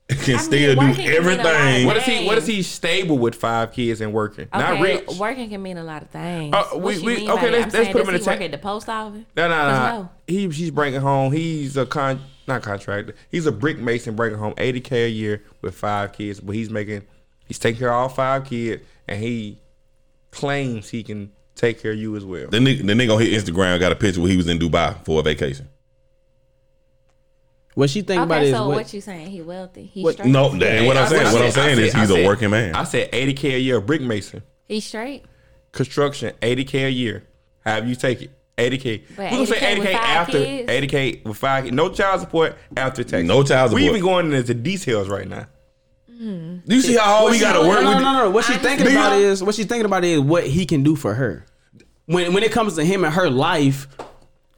can 0.15 0.35
mean, 0.35 0.39
still 0.39 0.75
do 0.75 0.81
mean 0.81 0.99
a 0.99 1.03
everything? 1.15 1.81
of 1.81 1.87
What 1.87 1.97
is 1.97 2.03
he? 2.03 2.25
What 2.25 2.37
is 2.37 2.45
Dang. 2.47 2.55
he 2.55 2.63
stable 2.63 3.17
with 3.17 3.35
five 3.35 3.73
kids 3.73 3.99
and 4.01 4.13
working? 4.13 4.47
Okay, 4.53 4.59
Not 4.59 4.79
rich. 4.81 5.05
working 5.19 5.49
can 5.49 5.61
mean 5.61 5.77
a 5.77 5.83
lot 5.83 6.01
of 6.01 6.09
things. 6.09 6.53
Uh, 6.55 6.63
we- 6.77 6.99
we- 6.99 7.29
okay, 7.29 7.51
let's- 7.51 7.73
let's 7.73 7.89
put 7.91 8.01
him 8.01 8.07
in 8.09 8.13
he 8.15 8.19
the 8.21 8.25
work 8.29 8.39
ta- 8.39 8.45
at 8.45 8.51
the 8.51 8.57
post 8.57 8.87
office? 8.87 9.23
No, 9.35 9.49
no, 9.49 9.67
no. 9.67 9.73
no. 10.01 10.09
He 10.27 10.47
he's 10.49 10.71
bringing 10.71 11.01
home. 11.01 11.33
He's 11.33 11.75
a 11.75 11.85
con, 11.85 12.21
not 12.47 12.61
contractor. 12.61 13.15
He's 13.29 13.45
a 13.45 13.51
brick 13.51 13.79
mason 13.79 14.15
bringing 14.15 14.39
home 14.39 14.53
eighty 14.57 14.79
k 14.79 15.03
a 15.05 15.09
year 15.09 15.43
with 15.61 15.75
five 15.75 16.13
kids. 16.13 16.39
But 16.39 16.55
he's 16.55 16.69
making, 16.69 17.01
he's 17.45 17.59
taking 17.59 17.79
care 17.79 17.89
of 17.89 17.95
all 17.95 18.09
five 18.09 18.45
kids, 18.45 18.81
and 19.09 19.21
he 19.21 19.59
claims 20.31 20.89
he 20.89 21.03
can 21.03 21.31
take 21.55 21.81
care 21.81 21.91
of 21.91 21.97
you 21.97 22.15
as 22.15 22.23
well. 22.23 22.47
The 22.49 22.59
nigga, 22.59 22.85
the 22.85 22.93
nigga 22.93 23.15
on 23.15 23.21
his 23.21 23.43
Instagram 23.43 23.77
got 23.79 23.91
a 23.91 23.95
picture 23.95 24.21
where 24.21 24.29
he 24.29 24.37
was 24.37 24.47
in 24.47 24.59
Dubai 24.59 25.03
for 25.03 25.19
a 25.19 25.23
vacation. 25.23 25.67
What 27.77 27.91
she 27.91 28.01
think 28.01 28.23
about 28.23 28.39
Okay, 28.39 28.47
is 28.49 28.53
what, 28.59 28.67
what, 28.69 28.91
you 28.91 29.01
saying? 29.01 29.27
He 29.27 29.39
wealthy? 29.43 29.85
He 29.85 30.01
What- 30.01 30.15
straight? 30.15 30.29
No, 30.31 30.49
that 30.49 30.77
ain't 30.79 30.87
what 30.87 30.97
I'm 30.97 31.07
saying. 31.09 31.25
said- 31.27 31.33
What 31.33 31.41
I 31.43 31.45
I'm 31.45 31.51
saying 31.51 31.77
I 31.77 31.81
is 31.83 31.93
he's 31.93 31.95
I 31.95 32.03
a 32.05 32.07
said- 32.07 32.25
working 32.25 32.49
man. 32.49 32.73
I 32.73 32.83
said 32.85 33.09
eighty 33.13 33.33
k 33.33 33.53
a 33.53 33.59
year 33.59 33.79
brick 33.79 34.01
mason 34.01 34.41
He 34.67 34.79
straight. 34.79 35.25
construction 35.73 36.33
eighty 36.41 36.63
k 36.63 36.85
a 36.85 36.89
year. 36.89 37.21
Have 37.63 37.87
you 37.87 37.93
take 37.95 38.23
it? 38.23 38.31
Eighty 38.57 38.79
k. 38.79 39.03
We 39.09 39.15
But 39.15 39.29
gonna 39.29 39.45
say 39.45 39.55
80K 39.59 39.67
eighty 39.67 39.79
with 39.81 39.87
k 39.89 39.93
five 39.93 40.03
after 40.05 40.39
kids? 40.39 40.71
eighty 40.71 40.87
k 40.87 41.21
with 41.23 41.37
five. 41.37 41.63
kids. 41.65 41.75
No 41.75 41.89
child 41.89 42.21
support 42.21 42.57
after 42.75 43.03
tax. 43.03 43.23
No 43.27 43.43
child 43.43 43.69
support. 43.69 43.83
We 43.83 43.87
even 43.89 44.01
going 44.01 44.33
into 44.33 44.53
details 44.55 45.07
right 45.07 45.27
now. 45.29 45.45
Do 46.19 46.61
you 46.65 46.81
see 46.81 46.95
how 46.95 47.19
hard 47.19 47.31
we 47.31 47.39
got 47.39 47.53
to 47.53 47.59
work 47.67 47.83
no, 47.83 47.89
with? 47.89 48.01
no, 48.01 48.13
no, 48.13 48.23
no. 48.23 48.29
What 48.31 48.43
she 48.45 48.53
thinking 48.53 48.87
about 48.87 49.13
is 49.19 49.43
what 49.43 49.53
she 49.53 49.65
thinking 49.65 49.85
about 49.85 50.03
is 50.03 50.19
what 50.19 50.47
he 50.47 50.65
can 50.65 50.81
do 50.81 50.95
for 50.95 51.13
her. 51.13 51.45
When 52.07 52.33
when 52.33 52.41
it 52.41 52.51
comes 52.51 52.73
to 52.77 52.83
him 52.83 53.03
and 53.05 53.13
her 53.13 53.29
life, 53.29 53.87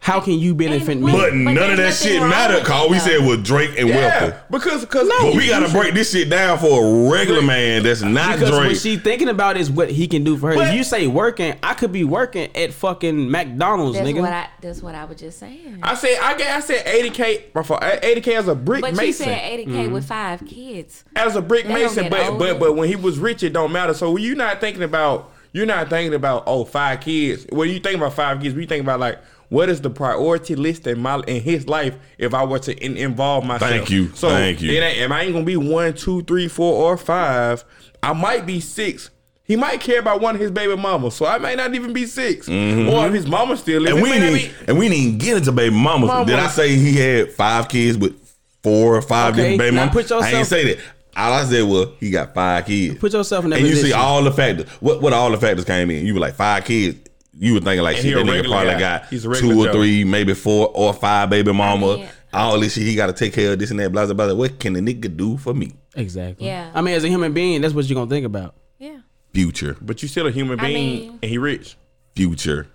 how 0.09 0.19
can 0.19 0.33
you 0.39 0.55
benefit 0.55 0.89
And 0.89 1.01
me? 1.03 1.13
what- 1.13 1.29
But 1.31 1.35
none 1.35 1.71
of 1.71 1.77
that 1.77 1.93
shit 1.93 2.13
nothing 2.13 2.21
wrong 2.21 2.29
mattered. 2.29 2.55
with 2.59 2.65
Cause 2.65 2.89
we 2.89 2.99
said 2.99 3.25
with 3.27 3.43
Drake 3.45 3.71
and 3.77 3.89
Wealthy. 3.89 4.25
Yeah, 4.27 4.33
because 4.49 4.81
because 4.81 5.07
But 5.21 5.35
we 5.35 5.47
gotta 5.47 5.69
break 5.69 5.93
this 5.93 6.11
shit 6.11 6.29
down 6.29 6.57
for 6.59 6.83
a 6.83 7.09
regular 7.11 7.41
man 7.41 7.83
that's 7.83 8.01
not 8.01 8.33
Because 8.39 8.51
what 8.51 8.63
Drake. 8.63 8.77
she 8.79 8.97
thinking 8.97 9.29
about 9.29 9.57
is 9.57 9.69
what 9.69 9.89
he 9.91 10.07
can 10.07 10.23
do 10.23 10.37
for 10.37 10.49
her. 10.49 10.55
But- 10.55 10.69
if 10.69 10.73
you 10.75 10.83
say 10.83 11.07
working, 11.07 11.55
I 11.61 11.73
could 11.73 11.91
be 11.91 12.03
working 12.03 12.49
at 12.55 12.73
fucking 12.73 13.29
McDonald's, 13.29 13.97
That's 13.97 14.09
nigga. 14.09 14.21
what 14.21 14.33
I. 14.33 14.47
That's 14.61 14.81
what 14.81 14.95
I 14.95 15.05
was 15.05 15.17
just 15.19 15.39
saying. 15.39 15.79
I 15.83 15.95
said 15.95 16.17
I, 16.21 16.35
get- 16.37 16.55
I 16.55 16.59
said 16.59 16.83
eighty 16.87 17.09
k 17.09 17.45
for 17.63 17.79
eighty 18.03 18.21
k 18.21 18.35
as 18.35 18.47
a 18.47 18.55
brick 18.55 18.81
but 18.81 18.91
you 18.91 18.97
mason. 18.97 19.25
said 19.25 19.37
80k 19.59 19.91
with 19.91 20.05
five 20.05 20.45
kids. 20.45 21.03
as 21.15 21.35
a 21.35 21.41
brick 21.41 21.67
They 21.67 21.73
mason, 21.73 22.09
but 22.09 22.19
older. 22.21 22.37
but 22.37 22.59
but 22.59 22.75
when 22.75 22.87
he 22.89 22.95
was 22.95 23.19
rich, 23.19 23.43
it 23.43 23.53
don't 23.53 23.71
matter. 23.71 23.93
So 23.93 24.17
you're 24.17 24.35
not 24.35 24.59
thinking 24.59 24.83
about 24.83 25.31
you're 25.51 25.65
not 25.65 25.89
thinking 25.89 26.13
about 26.13 26.43
oh 26.45 26.63
five 26.65 26.99
kids. 27.01 27.45
When 27.49 27.69
you 27.69 27.79
think 27.79 27.97
about 27.97 28.13
five 28.13 28.41
kids, 28.41 28.53
we 28.55 28.65
think 28.65 28.83
about 28.83 28.99
like 28.99 29.17
what 29.49 29.67
is 29.69 29.81
the 29.81 29.89
priority 29.89 30.55
list 30.55 30.85
in 30.87 30.99
my 30.99 31.19
in 31.27 31.41
his 31.41 31.67
life 31.67 31.95
if 32.17 32.33
I 32.33 32.43
were 32.45 32.59
to 32.59 32.75
in, 32.83 32.95
involve 32.97 33.45
myself. 33.45 33.71
Thank 33.71 33.89
you. 33.89 34.09
So 34.15 34.29
Thank 34.29 34.61
you. 34.61 34.71
It 34.71 34.81
ain't, 34.83 34.99
am 34.99 35.11
I 35.11 35.23
ain't 35.23 35.33
gonna 35.33 35.45
be 35.45 35.57
one, 35.57 35.93
two, 35.93 36.21
three, 36.23 36.47
four, 36.47 36.91
or 36.91 36.97
five? 36.97 37.63
I 38.01 38.13
might 38.13 38.45
be 38.45 38.59
six. 38.59 39.09
He 39.43 39.55
might 39.55 39.81
care 39.81 39.99
about 39.99 40.21
one 40.21 40.35
of 40.35 40.41
his 40.41 40.51
baby 40.51 40.75
mamas, 40.75 41.15
so 41.15 41.25
I 41.25 41.39
might 41.39 41.57
not 41.57 41.73
even 41.73 41.91
be 41.91 42.05
6 42.05 42.47
Or 42.47 43.07
if 43.07 43.13
his 43.13 43.25
mama 43.25 43.57
still 43.57 43.81
lives, 43.81 43.97
Mm-hmm. 43.97 44.03
and 44.05 44.11
we 44.11 44.15
it 44.15 44.19
may 44.19 44.29
not 44.31 44.37
didn't, 44.37 44.69
and 44.69 44.77
we 44.77 44.89
didn't 44.89 45.03
even 45.03 45.17
get 45.17 45.37
into 45.37 45.51
baby 45.51 45.73
mamas. 45.75 46.07
Mama. 46.07 46.25
Did 46.27 46.37
I 46.37 46.47
say 46.49 46.75
he 46.75 46.95
had 46.95 47.31
five 47.31 47.67
kids 47.67 47.97
with 47.97 48.13
four 48.61 48.95
or 48.95 49.01
five 49.01 49.33
Okay, 49.33 49.57
different 49.57 49.57
baby 49.59 49.75
mamas? 49.75 49.91
put 49.93 50.11
I 50.11 50.15
yourself- 50.17 50.33
ain't 50.35 50.47
say 50.47 50.73
that. 50.75 50.83
All 51.17 51.33
I 51.33 51.43
said 51.45 51.63
was 51.63 51.87
he 51.99 52.11
got 52.11 52.35
five 52.35 52.67
kids. 52.67 52.99
Put 52.99 53.11
yourself 53.11 53.43
in 53.43 53.49
that 53.49 53.57
and 53.59 53.67
you 53.67 53.75
see 53.75 53.91
all 53.91 54.23
the 54.23 54.31
factors. 54.31 54.69
What 54.81 55.01
what 55.01 55.13
all 55.13 55.31
the 55.31 55.37
factors 55.37 55.65
came 55.65 55.89
in? 55.89 56.05
You 56.05 56.13
were 56.13 56.19
like 56.19 56.35
five 56.35 56.63
kids. 56.65 57.08
You 57.41 57.53
were 57.53 57.61
thinking 57.61 57.83
like 57.83 57.95
And 57.95 58.03
shit. 58.05 58.15
That 58.15 58.25
nigga 58.25 58.47
probably 58.49 58.73
guy. 58.73 58.79
got 58.79 59.05
He's 59.07 59.23
a 59.23 59.29
regular 59.29 59.53
two 59.55 59.61
or 59.61 59.65
Joe. 59.67 59.71
three, 59.73 60.03
maybe 60.03 60.33
four 60.33 60.71
or 60.75 60.93
five 60.93 61.29
baby 61.29 61.53
mama. 61.53 61.95
mean- 61.97 62.07
all 62.33 62.59
this 62.59 62.73
shit 62.73 62.83
he 62.83 62.93
got 62.95 63.07
to 63.07 63.13
take 63.13 63.33
care 63.33 63.53
of 63.53 63.59
this 63.59 63.71
and 63.71 63.79
that. 63.79 63.91
Blah 63.91 64.05
blah 64.05 64.13
blah. 64.13 64.33
What 64.35 64.59
can 64.59 64.73
the 64.73 64.81
nigga 64.81 65.15
do 65.15 65.37
for 65.37 65.53
me? 65.53 65.71
exactly. 65.95 66.45
Yeah. 66.45 66.69
I 66.75 66.81
mean, 66.81 66.93
as 66.95 67.03
a 67.03 67.07
human 67.07 67.33
being, 67.33 67.61
that's 67.61 67.73
what 67.73 67.85
you're 67.89 67.95
gonna 67.95 68.09
think 68.09 68.25
about. 68.25 68.55
Yeah. 68.77 68.97
Future, 69.33 69.75
But 69.81 70.01
you 70.01 70.07
still 70.09 70.27
a 70.27 70.31
human 70.31 70.59
I 70.59 70.63
being 70.67 70.99
mean- 70.99 71.19
and 71.23 71.31
he 71.31 71.37
rich. 71.37 71.75
future. 72.15 72.67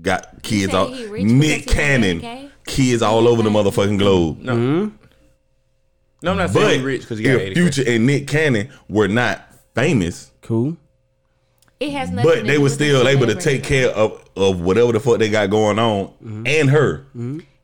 Got 0.00 0.42
kids 0.42 0.74
all 0.74 0.88
he 0.88 1.06
rich 1.06 1.24
Nick 1.24 1.66
Cannon, 1.66 2.50
kids 2.66 3.02
all 3.02 3.26
over 3.28 3.42
the 3.42 3.50
motherfucking 3.50 3.98
globe. 3.98 4.40
No, 4.40 4.54
Mm-hmm. 4.54 4.94
no, 6.22 6.30
I'm 6.32 6.36
not 6.36 6.50
saying 6.50 6.66
But 6.66 6.74
he 6.78 6.82
rich 6.84 7.00
because 7.02 7.18
he 7.18 7.24
got 7.24 7.34
if 7.36 7.40
80 7.42 7.54
Future 7.54 7.84
and 7.90 8.06
Nick 8.06 8.26
Cannon 8.26 8.68
were 8.88 9.08
not 9.08 9.48
famous, 9.74 10.30
Cool. 10.42 10.76
It 11.78 11.90
has 11.92 12.10
nothing. 12.10 12.30
but 12.30 12.34
to 12.36 12.42
they 12.42 12.54
do 12.54 12.60
were 12.60 12.64
with 12.64 12.72
still 12.72 13.04
the 13.04 13.10
able 13.10 13.26
to 13.26 13.32
celebrity. 13.40 13.58
take 13.58 13.64
care 13.64 13.88
of 13.90 14.22
of 14.36 14.60
whatever 14.60 14.92
the 14.92 15.00
fuck 15.00 15.18
they 15.18 15.28
got 15.28 15.50
going 15.50 15.78
on 15.78 16.06
Mm-hmm. 16.24 16.46
and 16.46 16.70
her. 16.70 17.06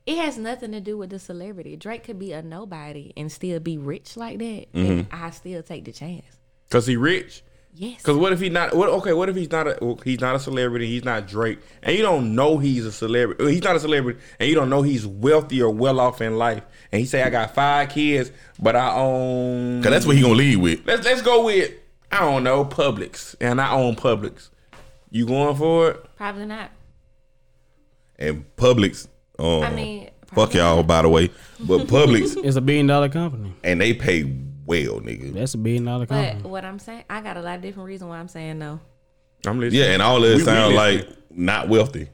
It 0.05 0.19
has 0.19 0.37
nothing 0.37 0.73
to 0.73 0.81
do 0.81 0.99
with 0.99 1.11
the 1.11 1.19
celebrity. 1.19 1.77
Drake 1.77 2.03
could 2.05 2.19
be 2.19 2.33
a 2.33 2.43
nobody 2.43 3.13
and 3.17 3.31
still 3.31 3.61
be 3.61 3.79
rich 3.79 4.17
like 4.17 4.39
that, 4.39 4.73
Mm-hmm. 4.73 4.79
and 4.91 5.07
I 5.13 5.31
still 5.31 5.63
take 5.63 5.85
the 5.85 5.93
chance. 5.93 6.25
Because 6.69 6.87
he 6.87 6.97
rich. 6.97 7.43
Yes. 7.75 7.99
Because 7.99 8.19
what 8.19 8.35
if 8.35 8.41
he's 8.41 8.53
not? 8.53 8.75
What 8.77 8.91
okay? 8.91 9.15
What 9.15 9.31
if 9.31 9.37
he's 9.37 9.51
not 9.51 9.67
a 9.67 9.79
well, 9.81 9.99
he's 10.05 10.21
not 10.21 10.35
a 10.37 10.39
celebrity? 10.39 10.87
He's 10.89 11.05
not 11.05 11.27
Drake, 11.27 11.59
and 11.83 11.97
you 11.97 12.03
don't 12.03 12.35
know 12.35 12.59
he's 12.59 12.85
a 12.85 12.93
celebrity. 12.93 13.51
He's 13.51 13.63
not 13.63 13.77
a 13.77 13.81
celebrity, 13.81 14.21
and 14.39 14.47
you 14.47 14.55
don't 14.55 14.69
know 14.69 14.83
he's 14.83 15.07
wealthy 15.07 15.63
or 15.63 15.71
well 15.71 15.99
off 15.99 16.21
in 16.21 16.37
life. 16.37 16.63
And 16.93 17.01
he 17.01 17.07
say, 17.07 17.23
"I 17.23 17.31
got 17.31 17.55
five 17.55 17.89
kids, 17.89 18.31
but 18.59 18.77
I 18.77 18.93
own." 18.95 19.83
Cause 19.83 19.91
that's 19.91 20.05
what 20.05 20.17
he 20.17 20.21
gonna 20.23 20.35
lead 20.35 20.57
with. 20.57 20.81
let's 20.85 21.07
let's 21.07 21.23
go 21.23 21.45
with 21.47 21.71
I 22.13 22.21
don't 22.21 22.45
know 22.45 22.65
Publix, 22.65 23.35
and 23.41 23.61
I 23.61 23.73
own 23.73 23.97
Publix. 23.97 24.51
You 25.11 25.27
going 25.27 25.57
for 25.57 25.91
it? 25.91 26.17
Probably 26.17 26.47
not. 26.47 26.71
And 28.19 28.45
Publix, 28.57 29.09
um, 29.39 29.63
I 29.63 29.71
mean, 29.75 30.11
fuck 30.27 30.55
y'all 30.55 30.77
not. 30.77 30.87
by 30.87 31.03
the 31.03 31.09
way, 31.09 31.31
but 31.61 31.87
Publix 31.89 32.43
is 32.45 32.57
a 32.57 32.61
billion 32.61 32.87
dollar 32.87 33.09
company. 33.09 33.55
and 33.65 33.81
they 33.81 33.95
pay 33.95 34.23
well, 34.65 35.01
nigga. 35.01 35.33
That's 35.33 35.55
a 35.55 35.59
billion 35.59 35.85
dollar 35.85 36.07
company. 36.07 36.41
But 36.43 36.49
what 36.51 36.65
I'm 36.65 36.79
saying, 36.79 37.05
I 37.11 37.21
got 37.21 37.37
a 37.37 37.41
lot 37.43 37.57
of 37.57 37.63
different 37.63 37.87
reasons 37.87 38.09
why 38.11 38.19
I'm 38.19 38.29
saying 38.29 38.59
no. 38.59 38.79
I'm 39.47 39.59
listening. 39.59 39.83
Yeah, 39.83 39.93
and 39.93 40.03
all 40.03 40.23
of 40.23 40.31
it 40.31 40.37
We- 40.37 40.45
we 40.69 40.75
like 40.77 41.09
not 41.31 41.69
wealthy. 41.69 42.09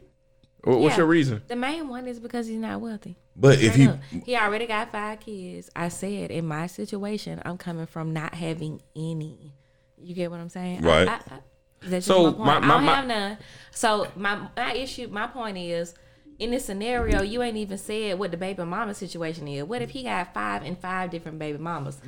What's 0.65 0.93
Yeah. 0.95 0.97
your 0.99 1.07
reason? 1.07 1.43
The 1.47 1.57
main 1.57 1.89
one 1.89 2.07
is 2.07 2.19
because 2.21 2.47
he's 2.47 2.59
not 2.59 2.81
wealthy. 2.81 3.17
But 3.37 3.61
if 3.61 3.73
Straight 3.73 3.77
he, 3.77 3.89
up. 3.89 3.99
he 4.27 4.37
already 4.37 4.67
got 4.67 4.91
five 4.93 5.21
kids. 5.21 5.71
I 5.77 5.89
said 5.89 6.31
in 6.31 6.47
my 6.47 6.67
situation, 6.67 7.41
I'm 7.45 7.57
coming 7.59 7.87
from 7.87 8.13
not 8.13 8.35
having 8.35 8.81
any. 8.97 9.55
You 10.03 10.15
get 10.15 10.31
what 10.31 10.41
I'm 10.41 10.49
saying? 10.49 10.83
Right. 10.83 11.09
I, 11.09 11.15
I, 11.15 11.39
That's 11.83 12.07
So, 12.07 12.27
just 12.31 12.39
my 12.39 12.59
my- 12.61 12.67
I 12.67 12.71
don't 12.79 12.85
my- 12.85 12.95
have 12.95 13.07
none. 13.07 13.39
So 13.71 14.09
my 14.17 14.49
my 14.57 14.73
issue, 14.75 15.09
my 15.09 15.27
point 15.29 15.57
is, 15.59 15.95
in 16.39 16.51
this 16.53 16.65
scenario, 16.65 17.23
you 17.23 17.43
ain't 17.43 17.57
even 17.57 17.79
said 17.79 18.19
what 18.19 18.31
the 18.31 18.37
baby 18.37 18.63
mama 18.65 18.95
situation 18.95 19.49
is. 19.49 19.65
What 19.65 19.83
if 19.83 19.91
he 19.91 20.05
got 20.05 20.33
five 20.35 20.63
and 20.63 20.79
five 20.79 21.11
different 21.11 21.39
baby 21.39 21.59
mamas? 21.59 22.01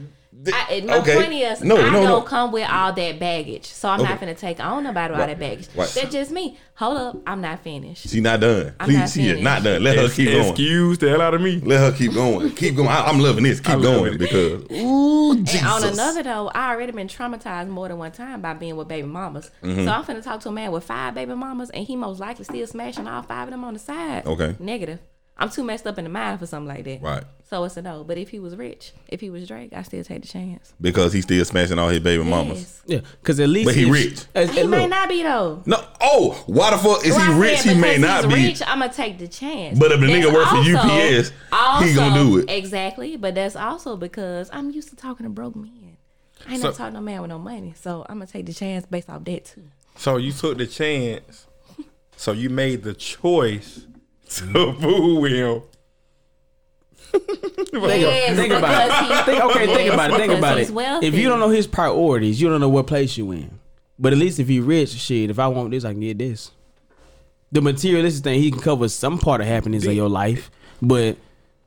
I, 0.52 0.74
and 0.74 0.86
my 0.86 0.98
okay. 0.98 1.16
point 1.16 1.32
is, 1.32 1.62
No, 1.62 1.76
I 1.76 1.86
no, 1.86 1.92
don't 1.92 2.04
no. 2.04 2.22
come 2.22 2.52
with 2.52 2.68
all 2.70 2.92
that 2.92 3.18
baggage, 3.18 3.66
so 3.66 3.88
I'm 3.88 4.02
not 4.02 4.20
gonna 4.20 4.34
take 4.34 4.60
on 4.60 4.84
nobody 4.84 5.12
with 5.12 5.20
all 5.20 5.26
that 5.26 5.38
baggage. 5.40 5.68
Right. 5.74 5.88
That's 5.88 6.12
just 6.12 6.30
me. 6.30 6.56
Hold 6.76 6.98
up, 6.98 7.16
I'm 7.26 7.40
not 7.40 7.62
finished. 7.62 8.08
She 8.08 8.20
not 8.20 8.40
done. 8.40 8.72
I'm 8.78 8.86
Please, 8.86 8.98
not 8.98 9.10
she 9.10 9.28
is 9.28 9.40
not 9.40 9.64
done. 9.64 9.82
Let 9.82 9.98
her 9.98 10.08
keep 10.08 10.28
going. 10.28 10.48
Excuse 10.48 10.98
the 10.98 11.10
hell 11.10 11.20
out 11.20 11.34
of 11.34 11.42
me. 11.42 11.60
Let 11.60 11.80
her 11.80 11.92
keep 11.92 12.14
going. 12.14 12.50
Keep 12.60 12.76
going. 12.76 12.88
I, 12.88 13.10
am 13.10 13.18
loving 13.18 13.44
this. 13.44 13.58
Keep 13.60 13.70
I 13.70 13.74
love 13.74 13.96
going 13.96 14.18
because 14.18 14.64
ooh, 14.70 15.32
And 15.32 15.46
Jesus. 15.46 15.66
on 15.66 15.84
another 15.84 16.22
though, 16.22 16.48
I 16.48 16.70
already 16.70 16.92
been 16.92 17.08
traumatized 17.08 17.68
more 17.68 17.88
than 17.88 17.98
one 17.98 18.12
time 18.12 18.40
by 18.40 18.54
being 18.54 18.76
with 18.76 18.88
baby 18.88 19.08
mamas. 19.08 19.50
Mm-hmm. 19.62 19.84
So 19.84 19.90
I'm 19.90 20.04
finna 20.04 20.22
talk 20.22 20.40
to 20.40 20.48
a 20.48 20.52
man 20.52 20.70
with 20.72 20.84
five 20.84 21.14
baby 21.14 21.34
mamas, 21.34 21.70
and 21.70 21.84
he 21.84 21.96
most 21.96 22.20
likely 22.20 22.44
still 22.44 22.66
smashing 22.66 23.08
all 23.08 23.22
five 23.22 23.48
of 23.48 23.52
them 23.52 23.64
on 23.64 23.72
the 23.74 23.80
side. 23.80 24.26
Okay. 24.26 24.56
Negative. 24.58 25.00
I'm 25.40 25.48
too 25.50 25.64
messed 25.64 25.86
up 25.86 25.96
in 25.98 26.04
the 26.04 26.10
mind 26.10 26.38
for 26.38 26.46
something 26.46 26.68
like 26.68 26.84
that. 26.84 27.00
Right. 27.02 27.24
So 27.48 27.64
it's 27.64 27.76
a 27.76 27.82
no. 27.82 28.04
But 28.04 28.18
if 28.18 28.28
he 28.28 28.38
was 28.38 28.54
rich, 28.54 28.92
if 29.08 29.20
he 29.20 29.30
was 29.30 29.48
Drake, 29.48 29.72
I 29.72 29.82
still 29.82 30.04
take 30.04 30.22
the 30.22 30.28
chance. 30.28 30.72
because 30.80 31.12
he's 31.12 31.24
still 31.24 31.44
smashing 31.44 31.78
all 31.78 31.88
his 31.88 31.98
baby 32.00 32.22
mamas. 32.22 32.58
Yes. 32.58 32.82
Yeah, 32.86 33.10
because 33.22 33.40
at 33.40 33.48
least 33.48 33.66
But 33.66 33.74
he 33.74 33.86
if- 33.86 33.92
rich. 33.92 34.24
as- 34.34 34.50
He 34.50 34.62
may 34.66 34.82
look, 34.82 34.90
not 34.90 35.08
be 35.08 35.22
though. 35.22 35.62
No. 35.66 35.82
Oh, 36.00 36.44
why 36.46 36.70
the 36.70 36.78
fuck 36.78 37.04
is 37.04 37.16
Well, 37.16 37.32
he 37.32 37.40
rich? 37.40 37.62
He 37.62 37.74
may 37.74 37.96
not 37.98 38.24
he's 38.26 38.34
be. 38.34 38.46
Rich, 38.48 38.62
I'm 38.66 38.78
gonna 38.80 38.92
take 38.92 39.18
the 39.18 39.26
chance. 39.26 39.78
But 39.78 39.90
if 39.92 39.98
the 40.00 40.06
nigga 40.06 40.24
That's 40.24 40.34
work 40.34 40.48
for 40.48 40.56
also- 40.56 40.76
UPS, 40.76 41.32
he 41.88 41.94
gonna 41.94 42.22
do 42.22 42.38
it. 42.38 42.50
Exactly. 42.50 43.16
But 43.16 43.34
that's 43.34 43.56
also 43.56 43.96
because 43.96 44.50
I'm 44.52 44.70
used 44.70 44.90
to 44.90 44.96
talking 44.96 45.24
to 45.24 45.30
broke 45.30 45.56
men. 45.56 45.96
I 46.46 46.52
ain't 46.52 46.60
So- 46.62 46.68
not 46.68 46.76
talking 46.76 46.92
to 46.94 47.00
no 47.00 47.04
man 47.04 47.20
with 47.22 47.30
no 47.30 47.38
money, 47.38 47.74
so 47.80 48.04
I'm 48.08 48.16
gonna 48.18 48.26
take 48.26 48.46
the 48.46 48.52
chance 48.52 48.86
based 48.86 49.08
off 49.10 49.24
that 49.24 49.44
too. 49.46 49.64
So 49.96 50.18
you 50.18 50.32
took 50.32 50.58
the 50.58 50.66
chance. 50.66 51.46
So 52.16 52.32
you 52.32 52.50
made 52.50 52.82
the 52.82 52.92
choice 52.94 53.86
to 54.30 54.72
fool 54.74 55.20
with 55.20 55.32
him. 55.32 55.62
Yes, 57.72 58.36
think 58.36 58.52
about 58.52 58.88
it. 58.88 58.92
he- 59.16 59.22
Think, 59.32 59.44
okay, 59.44 59.66
think 59.74 59.92
about 59.92 60.10
it. 60.12 60.16
Think 60.16 60.32
about 60.32 60.58
it. 60.58 60.70
wealthy. 60.70 61.06
If 61.06 61.14
you 61.14 61.28
don't 61.28 61.40
know 61.40 61.48
his 61.50 61.66
priorities, 61.66 62.40
you 62.40 62.48
don't 62.48 62.60
know 62.60 62.68
what 62.68 62.86
place 62.86 63.16
you 63.16 63.30
in. 63.32 63.58
But 63.98 64.12
at 64.12 64.18
least 64.18 64.38
if 64.38 64.48
he 64.48 64.60
rich, 64.60 64.90
shit, 64.90 65.28
if 65.30 65.38
I 65.38 65.48
want 65.48 65.70
this, 65.72 65.84
I 65.84 65.92
can 65.92 66.00
get 66.00 66.18
this. 66.18 66.52
The 67.52 67.60
materialistic 67.60 68.22
thing, 68.24 68.40
he 68.40 68.50
can 68.50 68.60
cover 68.60 68.88
some 68.88 69.18
part 69.18 69.40
of 69.40 69.46
happiness 69.48 69.84
of 69.86 69.92
your 69.94 70.08
life. 70.08 70.50
But 70.80 71.16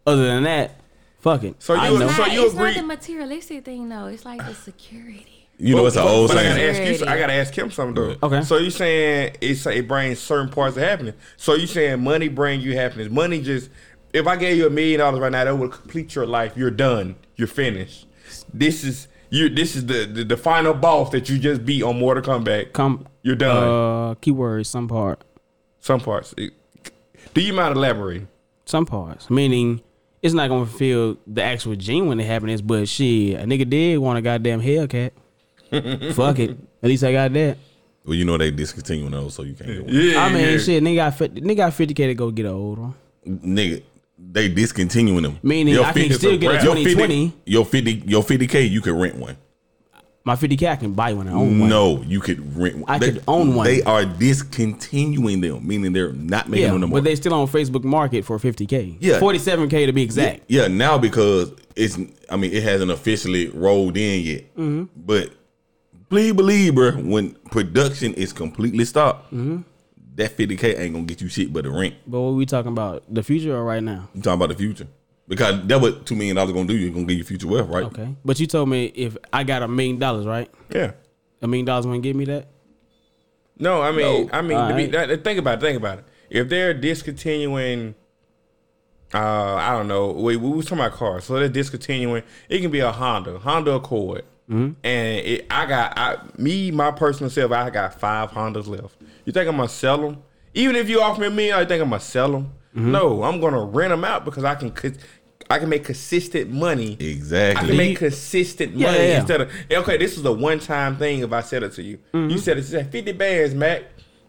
other 0.08 0.26
than 0.26 0.44
that, 0.44 0.80
fuck 1.20 1.44
it. 1.44 1.62
So 1.62 1.76
I 1.76 1.90
you- 1.90 2.00
know. 2.00 2.06
It's 2.08 2.16
so 2.16 2.22
not, 2.24 2.32
you 2.32 2.46
it's 2.46 2.56
not 2.56 2.74
the 2.76 2.84
materialistic 2.84 3.66
thing 3.66 3.90
though. 3.90 4.06
It's 4.06 4.24
like 4.26 4.46
the 4.46 4.56
security. 4.56 5.33
You 5.66 5.76
know, 5.76 5.86
it's 5.86 5.96
an 5.96 6.04
But- 6.04 6.12
old 6.14 6.28
but 6.30 6.38
I 6.38 6.44
gotta 6.44 6.56
saying. 6.56 6.70
ask 6.70 6.80
you. 6.80 6.94
Security. 6.96 7.08
I 7.12 7.20
gotta 7.20 7.34
ask 7.34 7.58
him 7.58 7.72
something 7.72 7.96
though. 7.96 8.16
Okay. 8.28 8.42
So 8.44 8.58
you 8.58 8.70
saying 8.70 9.36
it's 9.42 9.66
it 9.66 9.88
brings 9.88 10.20
certain 10.20 10.50
parts 10.50 10.76
of 10.78 10.84
happiness. 10.84 11.16
So 11.38 11.56
you 11.56 11.68
saying 11.68 12.04
money 12.04 12.28
bring 12.28 12.60
you 12.62 12.76
happiness. 12.76 13.10
Money 13.10 13.42
just 13.42 13.70
if 14.14 14.28
I 14.28 14.36
gave 14.36 14.58
you 14.58 14.68
a 14.68 14.70
million 14.70 15.00
dollars 15.00 15.20
right 15.22 15.32
now, 15.32 15.44
that 15.46 15.58
would 15.58 15.72
complete 15.72 16.16
your 16.16 16.26
life. 16.26 16.54
You're 16.58 16.70
done. 16.72 17.16
You're 17.36 17.48
finished. 17.48 18.08
This 18.54 18.84
is 18.84 19.08
you. 19.30 19.48
This 19.50 19.76
is 19.76 19.86
the 19.86 20.06
the, 20.06 20.24
the 20.24 20.38
final 20.38 20.74
boss 20.74 21.12
that 21.12 21.30
you 21.30 21.40
just 21.40 21.66
beat 21.66 21.82
on 21.82 21.98
Mortal 21.98 22.24
Kombat. 22.24 22.74
Come, 22.74 23.08
You're 23.22 23.36
done. 23.36 23.58
uh, 23.64 24.16
keywords, 24.16 24.66
some 24.68 24.88
part. 24.88 25.24
Some 25.80 26.00
parts. 26.02 26.34
Do 27.34 27.42
you 27.42 27.54
mind 27.54 27.76
elaborating? 27.76 28.28
Some 28.66 28.86
parts. 28.86 29.30
Meaning, 29.30 29.82
it's 30.22 30.34
not 30.34 30.50
gonna 30.50 30.66
feel 30.66 31.18
the 31.26 31.42
actual 31.42 31.76
genuine 31.76 32.20
happiness, 32.20 32.62
but 32.62 32.88
shit, 32.88 33.40
a 33.40 33.44
nigga 33.46 33.68
did 33.70 33.98
want 34.00 34.18
a 34.20 34.22
goddamn 34.22 34.62
Hellcat. 34.62 35.12
Fuck 36.14 36.40
it. 36.40 36.52
At 36.82 36.90
least 36.90 37.04
I 37.04 37.12
got 37.12 37.34
that. 37.34 37.58
Well, 38.06 38.16
you 38.16 38.26
know 38.26 38.38
they 38.38 38.52
discontinuing 38.52 39.12
those, 39.12 39.34
so 39.34 39.44
you 39.44 39.54
can't 39.54 39.70
do 39.70 39.86
it. 39.88 39.90
Yeah. 39.90 40.24
I 40.24 40.30
mean, 40.34 40.44
yeah. 40.44 40.58
shit, 40.58 40.84
nigga 40.84 40.96
got 40.98 41.18
50, 41.18 41.42
nigga 41.42 41.58
got 41.58 41.72
50k 41.72 41.96
to 41.96 42.14
go 42.16 42.32
get 42.32 42.46
an 42.46 42.52
old 42.52 42.78
one. 42.80 42.94
Nigga, 43.26 43.82
they 44.18 44.50
discontinuing 44.50 45.24
them. 45.24 45.40
Meaning 45.42 45.80
I 45.80 45.94
can 45.94 46.12
still 46.14 46.38
get 46.38 46.62
a 46.62 46.64
your 46.66 46.76
2020. 46.76 47.34
Your 47.46 47.66
50, 47.66 47.92
your 48.06 48.22
50K, 48.24 48.70
you 48.70 48.82
could 48.82 48.94
rent 49.00 49.16
one. 49.16 49.38
My 50.26 50.36
50k, 50.36 50.70
I 50.70 50.76
can 50.78 50.94
buy 50.94 51.12
one. 51.14 51.28
I 51.28 51.34
own 51.34 51.60
one. 51.60 51.70
No, 51.70 52.02
you 52.04 52.20
could 52.22 52.56
rent 52.58 52.76
one. 52.78 52.86
I 52.88 52.98
They- 52.98 53.12
could 53.12 53.24
own 53.28 53.56
one. 53.56 53.66
They 53.66 53.82
are 53.84 54.06
discontinuing 54.06 55.42
them, 55.42 55.66
meaning 55.68 55.92
they're 55.94 56.14
not 56.14 56.50
making 56.50 56.64
Yeah, 56.66 56.72
them 56.72 56.82
no 56.82 56.88
more. 56.88 56.98
but 57.00 57.04
they 57.06 57.16
still 57.16 57.34
on 57.34 57.48
Facebook 57.48 57.84
Market 57.84 58.24
for 58.26 58.38
50k. 58.38 58.98
Yeah. 59.00 59.20
47k 59.20 59.86
to 59.86 59.92
be 59.94 60.02
exact. 60.02 60.44
Yeah, 60.48 60.68
now 60.68 60.98
because 60.98 61.52
it's, 61.76 61.98
I 62.30 62.38
mean, 62.38 62.52
it 62.54 62.64
hasn't 62.64 62.92
officially 62.92 63.48
rolled 63.50 63.98
in 63.98 64.24
yet. 64.24 64.56
Mm-hmm. 64.56 64.84
But 65.06 65.32
please 66.14 66.32
believe, 66.34 66.76
bro, 66.76 66.92
when 66.92 67.34
production 67.50 68.14
is 68.14 68.32
completely 68.34 68.86
stopped, 68.86 69.34
Mm-hmm. 69.34 69.62
that 70.16 70.38
50K 70.38 70.80
ain't 70.80 70.94
gonna 70.94 71.06
get 71.06 71.22
you 71.22 71.28
shit 71.28 71.52
but 71.52 71.64
the 71.64 71.72
rent. 71.72 71.96
But 72.06 72.22
what 72.22 72.32
we 72.36 72.46
talking 72.46 72.72
about? 72.72 73.04
The 73.12 73.24
future 73.24 73.56
or 73.56 73.64
right 73.64 73.82
now? 73.82 74.10
You 74.14 74.22
talking 74.22 74.36
about 74.42 74.50
the 74.50 74.56
future. 74.56 74.88
Because 75.28 75.66
that 75.68 75.82
what 75.82 76.06
$2 76.06 76.16
million 76.16 76.36
gonna 76.36 76.66
do, 76.66 76.76
you're 76.76 76.92
gonna 76.94 77.06
get 77.06 77.16
your 77.16 77.26
future 77.26 77.48
wealth, 77.48 77.68
right? 77.70 77.86
Okay. 77.86 78.16
But 78.24 78.40
you 78.40 78.46
told 78.46 78.70
me 78.70 78.86
if 78.94 79.18
I 79.32 79.44
got 79.44 79.64
a 79.64 79.68
million 79.68 79.98
dollars, 79.98 80.26
right? 80.28 80.52
yeah. 80.70 80.92
A 81.42 81.48
million 81.48 81.66
dollars 81.66 81.88
won't 81.88 82.04
give 82.04 82.16
me 82.16 82.26
that. 82.26 82.48
No, 83.58 83.82
I 83.82 83.92
mean, 83.92 84.28
No. 84.28 84.30
I 84.34 84.42
mean, 84.44 84.58
to 84.70 84.76
be, 84.76 84.86
that, 84.88 85.24
think 85.24 85.40
about 85.40 85.58
it. 85.58 85.62
Think 85.62 85.78
about 85.78 86.00
it. 86.00 86.06
If 86.30 86.48
they're 86.50 86.74
discontinuing, 86.76 87.96
uh, 89.14 89.56
I 89.56 89.72
don't 89.72 89.88
know. 89.88 90.12
We, 90.12 90.36
we 90.38 90.50
was 90.52 90.66
talking 90.66 90.86
about 90.86 90.94
cars, 90.98 91.24
so 91.26 91.40
they're 91.40 91.50
discontinuing. 91.50 92.24
It 92.50 92.60
can 92.62 92.70
be 92.72 92.80
a 92.82 92.92
Honda, 92.92 93.40
Honda 93.40 93.74
Accord, 93.74 94.26
Mm-hmm. 94.50 94.74
and 94.84 95.18
it, 95.26 95.48
I 95.50 95.66
got 95.66 95.98
I, 95.98 96.18
me, 96.38 96.70
my 96.70 96.92
personal 96.92 97.30
self. 97.30 97.52
I 97.52 97.70
got 97.70 98.00
five 98.00 98.32
Hondas 98.32 98.68
left. 98.68 98.96
You 99.24 99.32
think 99.32 99.48
I'm 99.48 99.56
gonna 99.56 99.70
sell 99.70 99.98
them? 99.98 100.22
Even 100.54 100.76
if 100.76 100.90
you 100.90 101.02
offer 101.02 101.22
me 101.22 101.28
a 101.28 101.32
million, 101.32 101.56
I 101.56 101.66
think 101.66 101.82
I'm 101.82 101.90
gonna 101.90 102.02
sell 102.02 102.32
them. 102.32 102.54
Mm-hmm. 102.76 102.92
No, 102.92 103.24
I'm 103.24 103.40
gonna 103.40 103.64
rent 103.64 103.92
them 103.92 104.04
out 104.04 104.26
because 104.26 104.44
I 104.44 104.56
can. 104.56 104.74
I 105.50 105.60
can 105.60 105.68
make 105.68 105.84
consistent 105.84 106.50
money. 106.50 106.94
Exactly. 107.00 107.64
I 107.64 107.68
can 107.68 107.78
make 107.78 107.98
consistent 107.98 108.76
money 108.76 108.98
Yeah, 108.98 109.20
instead 109.20 109.42
of 109.42 109.52
okay. 109.70 109.98
This 109.98 110.18
is 110.18 110.26
a 110.26 110.32
one 110.32 110.60
time 110.60 110.98
thing. 110.98 111.20
If 111.20 111.34
I 111.34 111.42
said 111.42 111.64
it 111.64 111.74
to 111.74 111.84
you, 111.84 111.98
mm-hmm. 112.14 112.30
you 112.30 112.38
said 112.38 112.58
it's 112.58 112.72
fifty 112.72 113.12
bands, 113.12 113.54
Mac. 113.54 113.84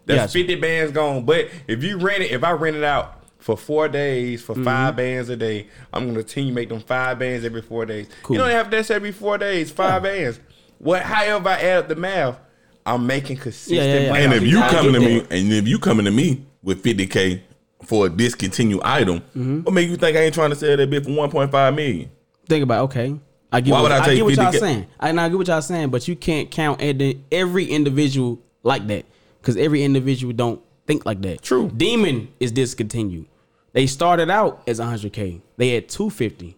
That's 0.05 0.19
Gotcha. 0.19 0.33
fifty 0.33 0.55
bands 0.55 0.91
gone. 0.91 1.25
But 1.25 1.49
if 1.67 1.83
you 1.83 1.97
rent 1.97 2.23
it, 2.23 2.31
if 2.31 2.43
I 2.43 2.51
rent 2.51 2.75
it 2.75 2.83
out 2.83 3.24
for 3.45 3.55
four 3.55 3.87
days 3.87 4.41
for 4.41 4.55
five 4.55 4.95
bands 4.95 5.29
a 5.29 5.35
day, 5.35 5.67
I'm 5.93 6.07
gonna 6.07 6.17
continue 6.23 6.49
to 6.49 6.55
make 6.55 6.67
them 6.67 6.79
five 6.79 7.19
bands 7.19 7.45
every 7.45 7.61
four 7.61 7.85
days. 7.85 8.07
Cool. 8.23 8.37
You 8.37 8.41
don't 8.41 8.49
have 8.49 8.71
this 8.71 8.89
every 8.89 9.11
four 9.11 9.37
days, 9.37 9.69
five 9.69 10.01
bands. 10.01 10.39
What? 10.79 11.03
However, 11.03 11.49
I 11.49 11.59
add 11.61 11.77
up 11.77 11.87
the 11.89 11.95
math, 11.95 12.39
I'm 12.87 13.05
making 13.05 13.37
consistent 13.37 13.77
Yeah, 13.77 13.85
yeah, 13.85 13.99
yeah. 13.99 14.09
money. 14.09 14.23
And 14.23 14.33
if 14.33 14.43
you 14.47 14.59
houses. 14.59 14.75
coming 14.79 14.93
to 14.93 14.99
me, 14.99 15.17
and 15.29 15.53
if 15.53 15.67
you 15.67 15.77
coming 15.77 16.05
to 16.05 16.11
me 16.11 16.43
with 16.63 16.81
50K 16.83 17.41
for 17.83 18.07
a 18.07 18.09
discontinued 18.09 18.81
item, 18.83 19.19
Mm-hmm. 19.19 19.59
what 19.61 19.75
make 19.75 19.89
you 19.89 19.95
think 19.97 20.17
I 20.17 20.21
ain't 20.21 20.33
trying 20.33 20.49
to 20.49 20.55
sell 20.55 20.75
that 20.75 20.89
bit 20.89 21.03
for 21.03 21.11
1.5 21.11 21.75
million? 21.75 22.09
Think 22.49 22.63
about 22.63 22.79
it, 22.79 22.83
okay. 22.85 23.19
I 23.51 23.61
get 23.61 23.71
Why 23.73 23.77
what, 23.77 23.83
would 23.83 23.91
I 23.91 24.01
I, 24.01 24.05
take 24.07 24.15
get 24.17 24.25
what 24.25 24.35
y'all 24.37 24.51
saying. 24.53 24.87
I, 24.99 25.09
and 25.09 25.21
I 25.21 25.29
get 25.29 25.37
what 25.37 25.47
y'all 25.47 25.61
saying, 25.61 25.89
but 25.91 26.07
you 26.07 26.15
can't 26.15 26.49
count 26.49 26.81
every, 26.81 27.21
every 27.31 27.65
individual 27.65 28.39
like 28.63 28.87
that 28.87 29.05
because 29.39 29.55
every 29.55 29.83
individual 29.83 30.33
don't 30.33 30.61
think 30.87 31.05
like 31.05 31.21
that. 31.21 31.43
True. 31.43 31.69
Demon 31.77 32.27
is 32.39 32.51
discontinued. 32.51 33.27
They 33.75 33.87
started 33.87 34.29
out 34.29 34.63
as 34.67 34.79
100k. 34.79 35.41
They 35.57 35.71
had 35.71 35.89
250. 35.89 36.55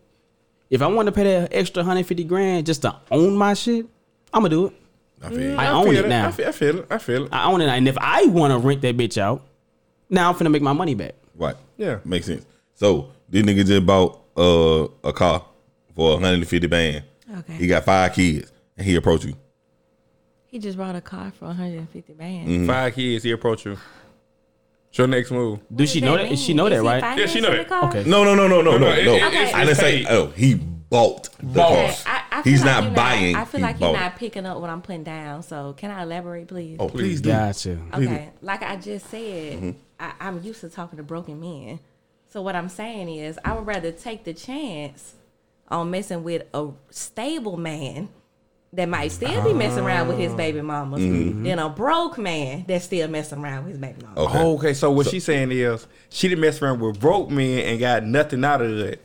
If 0.69 0.83
I 0.83 0.87
want 0.87 1.07
to 1.07 1.11
pay 1.11 1.23
that 1.23 1.51
extra 1.51 1.81
150 1.81 2.23
grand 2.25 2.67
just 2.67 2.83
to 2.83 2.95
own 3.09 3.35
my 3.35 3.55
shit, 3.55 3.87
I'm 4.31 4.43
gonna 4.43 4.49
do 4.49 4.67
it. 4.67 4.73
I 5.23 5.29
feel 5.29 5.41
you. 5.41 5.55
I 5.55 5.65
I 5.65 5.71
own 5.71 5.89
feel 5.89 6.05
it 6.05 6.09
now. 6.09 6.27
I 6.27 6.31
feel, 6.31 6.47
I 6.47 6.51
feel 6.51 6.77
it. 6.77 6.87
I 6.91 6.97
feel 6.99 7.25
it. 7.25 7.33
I 7.33 7.45
own 7.45 7.61
it, 7.61 7.69
and 7.69 7.87
if 7.87 7.97
I 7.97 8.27
want 8.27 8.53
to 8.53 8.59
rent 8.59 8.83
that 8.83 8.95
bitch 8.95 9.17
out, 9.17 9.41
now 10.11 10.29
I'm 10.29 10.35
finna 10.35 10.51
make 10.51 10.61
my 10.61 10.73
money 10.73 10.93
back. 10.93 11.15
Right. 11.35 11.55
Yeah. 11.75 11.97
Makes 12.05 12.27
sense. 12.27 12.45
So 12.75 13.09
this 13.27 13.43
nigga 13.43 13.65
just 13.65 13.83
bought 13.83 14.21
uh, 14.37 14.87
a 15.03 15.11
car 15.11 15.43
for 15.95 16.11
150 16.11 16.67
band. 16.67 17.03
Okay. 17.39 17.53
He 17.53 17.65
got 17.65 17.83
five 17.83 18.13
kids, 18.13 18.51
and 18.77 18.85
he 18.85 18.95
approached 18.95 19.25
you. 19.25 19.33
He 20.45 20.59
just 20.59 20.77
bought 20.77 20.95
a 20.95 21.01
car 21.01 21.31
for 21.31 21.45
150 21.45 22.13
bands. 22.13 22.51
Mm-hmm. 22.51 22.67
Five 22.67 22.93
kids. 22.93 23.23
He 23.23 23.31
approach 23.31 23.65
you. 23.65 23.75
What's 24.97 25.11
your 25.11 25.15
next 25.15 25.29
move? 25.29 25.59
Do 25.75 25.85
she 25.85 26.01
know 26.01 26.17
that? 26.17 26.39
She 26.39 26.55
know 26.55 26.67
that, 26.69 26.81
right? 26.81 27.19
Yeah, 27.19 27.27
she 27.27 27.39
know 27.39 27.51
that. 27.55 27.71
Okay. 27.71 28.03
No, 28.09 28.23
no, 28.23 28.33
no, 28.33 28.47
no, 28.47 28.63
no, 28.63 28.71
no, 28.71 28.77
no, 28.79 28.87
no. 28.87 28.91
it- 28.93 29.05
it- 29.05 29.33
it's- 29.33 29.53
I 29.53 29.63
didn't 29.63 29.77
say. 29.77 30.05
Oh, 30.09 30.27
he 30.31 30.55
bought 30.55 31.29
the 31.37 31.45
Bought. 31.45 31.67
car. 31.67 31.93
I, 32.07 32.21
I 32.39 32.41
He's 32.41 32.63
like 32.65 32.73
not 32.73 32.83
you're 32.85 32.93
buying. 32.93 33.35
I 33.35 33.45
feel 33.45 33.59
he 33.59 33.63
like 33.63 33.79
you're 33.79 33.93
not 33.93 34.15
picking 34.15 34.47
up 34.47 34.59
what 34.59 34.71
I'm 34.71 34.81
putting 34.81 35.03
down. 35.03 35.43
So 35.43 35.73
can 35.73 35.91
I 35.91 36.01
elaborate, 36.01 36.47
please? 36.47 36.77
Oh, 36.79 36.89
please 36.89 37.21
do. 37.21 37.29
Gotcha. 37.29 37.77
Okay, 37.93 38.31
like 38.41 38.63
I 38.63 38.75
just 38.77 39.07
said, 39.11 39.21
Mm-hmm. 39.57 39.71
I, 39.99 40.13
I'm 40.19 40.41
used 40.41 40.61
to 40.61 40.69
talking 40.69 40.97
to 40.97 41.03
broken 41.03 41.39
men. 41.39 41.79
So 42.29 42.41
what 42.41 42.55
I'm 42.55 42.69
saying 42.69 43.07
is, 43.09 43.37
I 43.45 43.53
would 43.53 43.67
rather 43.67 43.91
take 43.91 44.23
the 44.23 44.33
chance 44.33 45.13
on 45.69 45.91
messing 45.91 46.23
with 46.23 46.41
a 46.55 46.69
stable 46.89 47.57
man 47.57 48.09
that 48.73 48.89
might 48.89 49.07
still 49.11 49.43
be 49.43 49.53
messing 49.53 49.83
around 49.85 50.07
with 50.09 50.17
his 50.17 50.33
baby 50.33 50.61
mamas 50.61 51.01
Mm-hmm. 51.01 51.43
than 51.43 51.57
a 51.59 51.69
broke 51.69 52.17
man 52.17 52.65
that's 52.67 52.85
still 52.85 53.07
messing 53.07 53.39
around 53.43 53.63
with 53.63 53.71
his 53.73 53.79
baby 53.79 54.01
mama. 54.03 54.19
Okay. 54.21 54.39
Oh, 54.39 54.55
okay. 54.57 54.73
So 54.73 54.91
what 54.91 55.07
she's 55.07 55.23
saying 55.23 55.51
is 55.51 55.87
she 56.09 56.27
didn't 56.27 56.41
mess 56.41 56.61
around 56.61 56.79
with 56.81 56.99
broke 56.99 57.29
men 57.29 57.59
and 57.59 57.79
got 57.79 58.03
nothing 58.03 58.43
out 58.43 58.61
of 58.61 58.77
it. 58.79 59.01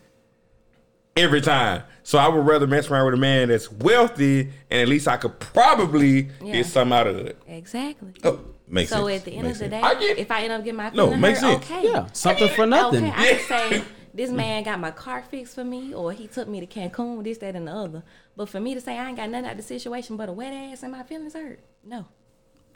every 1.16 1.40
time. 1.42 1.82
So 2.04 2.18
I 2.18 2.26
would 2.26 2.44
rather 2.46 2.66
mess 2.66 2.90
around 2.90 3.04
with 3.04 3.14
a 3.14 3.18
man 3.18 3.48
that's 3.48 3.70
wealthy 3.70 4.50
and 4.70 4.80
at 4.80 4.88
least 4.88 5.06
I 5.06 5.18
could 5.18 5.38
probably 5.38 6.30
Yeah. 6.42 6.52
get 6.54 6.66
something 6.66 6.96
out 6.98 7.06
of 7.06 7.18
it. 7.18 7.36
Exactly. 7.46 8.14
Oh, 8.24 8.40
makes 8.66 8.90
So 8.90 9.06
sense. 9.06 9.20
at 9.20 9.24
the 9.26 9.32
end 9.36 9.42
Makes 9.46 9.60
of 9.60 9.64
the 9.64 9.68
day. 9.76 9.80
I 9.82 9.94
get- 9.94 10.18
if 10.18 10.30
I 10.30 10.42
end 10.44 10.52
up 10.54 10.64
getting 10.64 10.76
my 10.78 10.90
No, 10.90 11.04
feelings 11.08 11.20
makes 11.20 11.40
hurt, 11.40 11.62
sense. 11.64 11.70
okay. 11.70 11.84
Yeah, 11.92 12.06
something 12.14 12.48
for 12.48 12.66
nothing. 12.66 13.04
Okay, 13.08 13.12
I 13.14 13.36
say 13.36 13.82
this 14.14 14.30
man 14.30 14.62
got 14.64 14.78
my 14.80 14.90
car 14.90 15.22
fixed 15.22 15.54
for 15.54 15.64
me, 15.64 15.94
or 15.94 16.12
he 16.12 16.26
took 16.26 16.48
me 16.48 16.60
to 16.60 16.66
Cancun, 16.66 17.22
this, 17.24 17.38
that, 17.38 17.54
and 17.56 17.66
the 17.68 17.72
other. 17.72 18.02
But 18.36 18.48
for 18.48 18.60
me 18.60 18.74
to 18.74 18.80
say 18.80 18.98
I 18.98 19.08
ain't 19.08 19.16
got 19.16 19.30
nothing 19.30 19.46
out 19.46 19.52
of 19.52 19.56
the 19.58 19.62
situation 19.62 20.16
but 20.16 20.28
a 20.28 20.32
wet 20.32 20.52
ass 20.52 20.82
and 20.82 20.92
my 20.92 21.02
feelings 21.02 21.34
hurt, 21.34 21.60
no, 21.84 22.06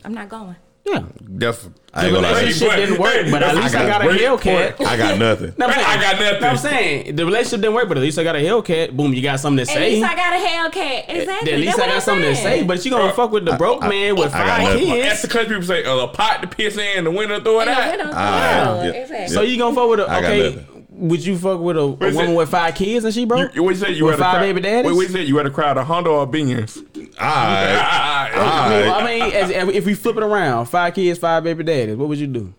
I'm 0.05 0.15
not 0.15 0.29
going. 0.29 0.57
Yeah. 0.85 1.03
That's 1.21 1.69
I 1.93 2.05
ain't 2.07 2.15
gonna 2.15 2.29
lie. 2.29 2.39
relationship 2.39 2.77
didn't 2.77 2.99
work, 3.01 3.27
but 3.33 3.43
at 3.43 3.57
least 3.57 3.75
I 3.75 3.87
got 3.89 4.03
a 4.03 4.05
great 4.07 4.21
Hellcat. 4.21 4.87
I 4.87 4.97
got 4.97 5.19
nothing. 5.19 5.53
No, 5.59 5.67
I'm 5.67 5.71
Man, 5.73 5.85
saying- 5.85 5.87
I 5.99 6.01
got 6.01 6.21
nothing. 6.21 6.41
no, 6.43 6.49
I'm 6.49 6.57
saying 6.57 7.17
the 7.17 7.25
relationship 7.27 7.61
didn't 7.63 7.75
work, 7.75 7.89
but 7.89 7.97
at 7.97 8.03
least 8.05 8.19
I 8.21 8.23
got 8.23 8.37
a 8.37 8.39
Hellcat. 8.39 8.93
Boom, 8.97 9.13
you 9.13 9.21
got 9.21 9.41
something 9.41 9.67
to 9.67 9.67
say. 9.67 9.73
At 9.73 9.79
say. 9.79 9.91
least 9.97 10.07
I 10.07 10.15
got 10.15 10.33
a 10.33 10.47
Hellcat. 10.81 11.05
Exactly. 11.09 11.53
At 11.55 11.59
least 11.59 11.77
That's 11.77 11.81
I 11.81 11.87
got 11.91 11.95
I'm 11.97 12.01
something 12.03 12.29
to 12.31 12.37
say. 12.37 12.63
But 12.63 12.85
you 12.85 12.93
gonna 12.93 13.13
fuck 13.15 13.33
with 13.33 13.47
the 13.47 13.57
broke 13.57 13.81
man 13.83 14.15
with 14.15 14.33
I 14.33 14.39
got 14.47 14.59
five 14.61 14.75
nothing. 14.75 14.89
That's 15.01 15.09
kids. 15.09 15.23
the 15.23 15.29
country 15.29 15.55
people 15.57 15.67
say, 15.67 15.85
uh, 15.85 15.97
a 16.05 16.07
pot 16.09 16.43
to 16.43 16.47
piss 16.47 16.79
in, 16.79 17.03
the 17.03 17.11
window 17.11 17.41
throw 17.41 17.59
it 17.59 17.69
And 17.69 17.71
out. 17.71 17.91
widow- 17.91 18.11
Ah, 18.15 18.77
yeah, 18.77 18.85
yeah. 18.85 18.91
exactly. 18.93 19.35
So 19.35 19.43
you 19.43 19.59
gonna 19.59 19.75
fuck 19.75 19.89
with 19.91 19.99
a 20.01 20.09
I 20.09 20.21
got 20.21 20.31
okay? 20.33 20.67
Nothing. 20.97 21.09
Would 21.09 21.25
you 21.25 21.39
fuck 21.39 21.61
with 21.61 21.77
a, 21.77 21.81
a 21.81 21.87
woman 21.87 22.31
it? 22.31 22.37
with 22.37 22.49
five 22.49 22.75
kids 22.75 23.05
and 23.05 23.13
she 23.15 23.25
broke? 23.25 23.55
You, 23.55 23.63
what 23.63 23.71
you 23.71 23.77
said? 23.77 23.97
You 23.97 24.05
with 24.07 24.15
had 24.15 24.21
a 24.21 24.23
five 24.25 24.33
crowd, 24.35 24.41
baby 24.43 24.61
daddies? 24.61 24.87
Wait, 24.91 24.97
what 24.97 25.03
you 25.03 25.09
said? 25.09 25.29
You 25.29 25.37
had 25.37 25.47
a 25.47 25.51
crowd 25.51 25.79
of 25.79 25.87
Honda 25.87 26.11
or 26.11 26.27
Beans? 26.27 26.77
Alright. 26.77 27.17
I 27.19 28.69
mean, 28.71 28.89
Alright. 28.89 29.03
I 29.03 29.07
mean, 29.07 29.33
as, 29.33 29.51
if 29.69 29.87
we 29.87 29.95
flip 29.95 30.17
it 30.17 30.23
around, 30.23 30.67
five 30.67 30.95
kids, 30.95 31.19
five 31.19 31.45
baby 31.45 31.65
daddies, 31.65 31.97
what 31.97 32.09
would 32.09 32.19
you 32.19 32.27
do? 32.27 32.55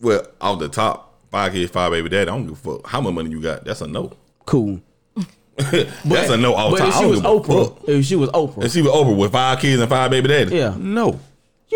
Well, 0.00 0.26
off 0.40 0.58
the 0.58 0.68
top, 0.68 1.18
five 1.30 1.52
kids, 1.52 1.70
five 1.70 1.90
baby 1.90 2.08
daddy. 2.08 2.22
I 2.22 2.34
don't 2.34 2.46
give 2.46 2.52
a 2.52 2.56
fuck 2.56 2.86
how 2.86 3.00
much 3.00 3.14
money 3.14 3.30
you 3.30 3.40
got. 3.40 3.64
That's 3.64 3.80
a 3.80 3.86
no. 3.86 4.12
Cool. 4.46 4.80
That's 5.56 6.30
a 6.30 6.36
no 6.36 6.54
off 6.54 6.72
But 6.72 6.78
top. 6.78 6.88
if 6.88 6.94
I 6.94 7.00
she 7.00 7.06
was 7.06 7.20
give 7.20 7.46
fuck. 7.46 7.78
Oprah, 7.78 7.88
if 7.88 8.04
she 8.04 8.16
was 8.16 8.30
Oprah, 8.30 8.62
And 8.62 8.72
she 8.72 8.82
was 8.82 8.90
over 8.92 9.14
with 9.14 9.32
five 9.32 9.60
kids 9.60 9.80
and 9.80 9.88
five 9.88 10.10
baby 10.10 10.28
daddies. 10.28 10.52
Yeah. 10.52 10.74
No. 10.78 11.20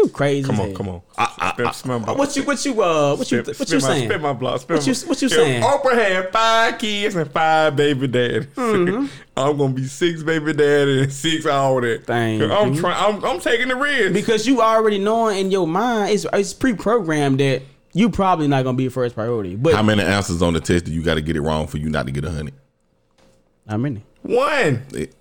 You 0.05 0.09
crazy? 0.11 0.47
Come 0.47 0.61
on, 0.61 0.75
come 0.75 0.89
on. 0.89 1.03
I- 1.17 1.33
I- 1.39 1.53
Spit- 1.53 1.75
spit 1.75 2.17
What 2.17 2.37
you 2.37 2.43
what 2.45 2.65
you 2.65 2.83
uh 2.83 3.17
what 3.17 3.31
you 3.33 3.39
what 3.43 3.55
spit 3.57 3.71
you 3.71 3.77
my- 3.81 3.87
saying? 3.87 4.09
Spit 4.09 4.21
my 4.21 4.33
block. 4.33 4.61
Spit 4.61 4.77
What 4.79 4.87
you- 4.87 5.09
what 5.09 5.23
you 5.23 5.29
saying? 5.29 5.63
Oprah 5.63 5.95
had 5.95 6.33
five 6.33 6.79
kids 6.79 7.15
and 7.17 7.31
five 7.31 7.75
baby 7.77 8.07
daddies. 8.07 8.47
Mm-hmm. 8.57 9.07
I'm 9.37 9.57
gonna 9.57 9.73
be 9.73 9.85
six 9.87 10.23
baby 10.23 10.53
daddy 10.53 11.03
and 11.03 11.13
six 11.13 11.47
all 11.47 11.81
that. 11.81 12.07
Thank 12.07 12.43
I'm 12.43 12.75
you. 12.75 12.81
trying. 12.81 13.15
I'm, 13.17 13.25
I'm 13.25 13.41
taking 13.41 13.69
the 13.69 13.77
risk. 13.77 14.13
Because 14.13 14.47
you 14.47 14.61
already 14.61 14.99
knowing 14.99 15.39
in 15.39 15.51
your 15.51 15.67
mind, 15.67 16.13
it's 16.13 16.27
it's 16.33 16.53
pre-programmed 16.55 17.39
that 17.41 17.63
you 17.93 18.11
probably 18.11 18.49
not 18.49 18.65
gonna 18.65 18.77
be 18.77 18.87
a 18.87 18.91
first 18.91 19.15
priority. 19.15 19.55
But 19.57 19.75
How 19.75 19.83
many 19.83 20.03
answers 20.03 20.43
on 20.43 20.55
the 20.55 20.61
test 20.61 20.85
do 20.87 20.93
you 20.93 21.03
got 21.03 21.15
to 21.15 21.21
get 21.21 21.37
it 21.37 21.41
wrong 21.41 21.67
for 21.67 21.79
you 21.79 21.89
not 21.89 22.07
to 22.07 22.13
get 22.13 22.25
a 22.25 22.31
hundred? 22.31 22.55
how 23.69 23.77
many? 23.77 24.03
One. 24.23 24.83
It- 24.95 25.15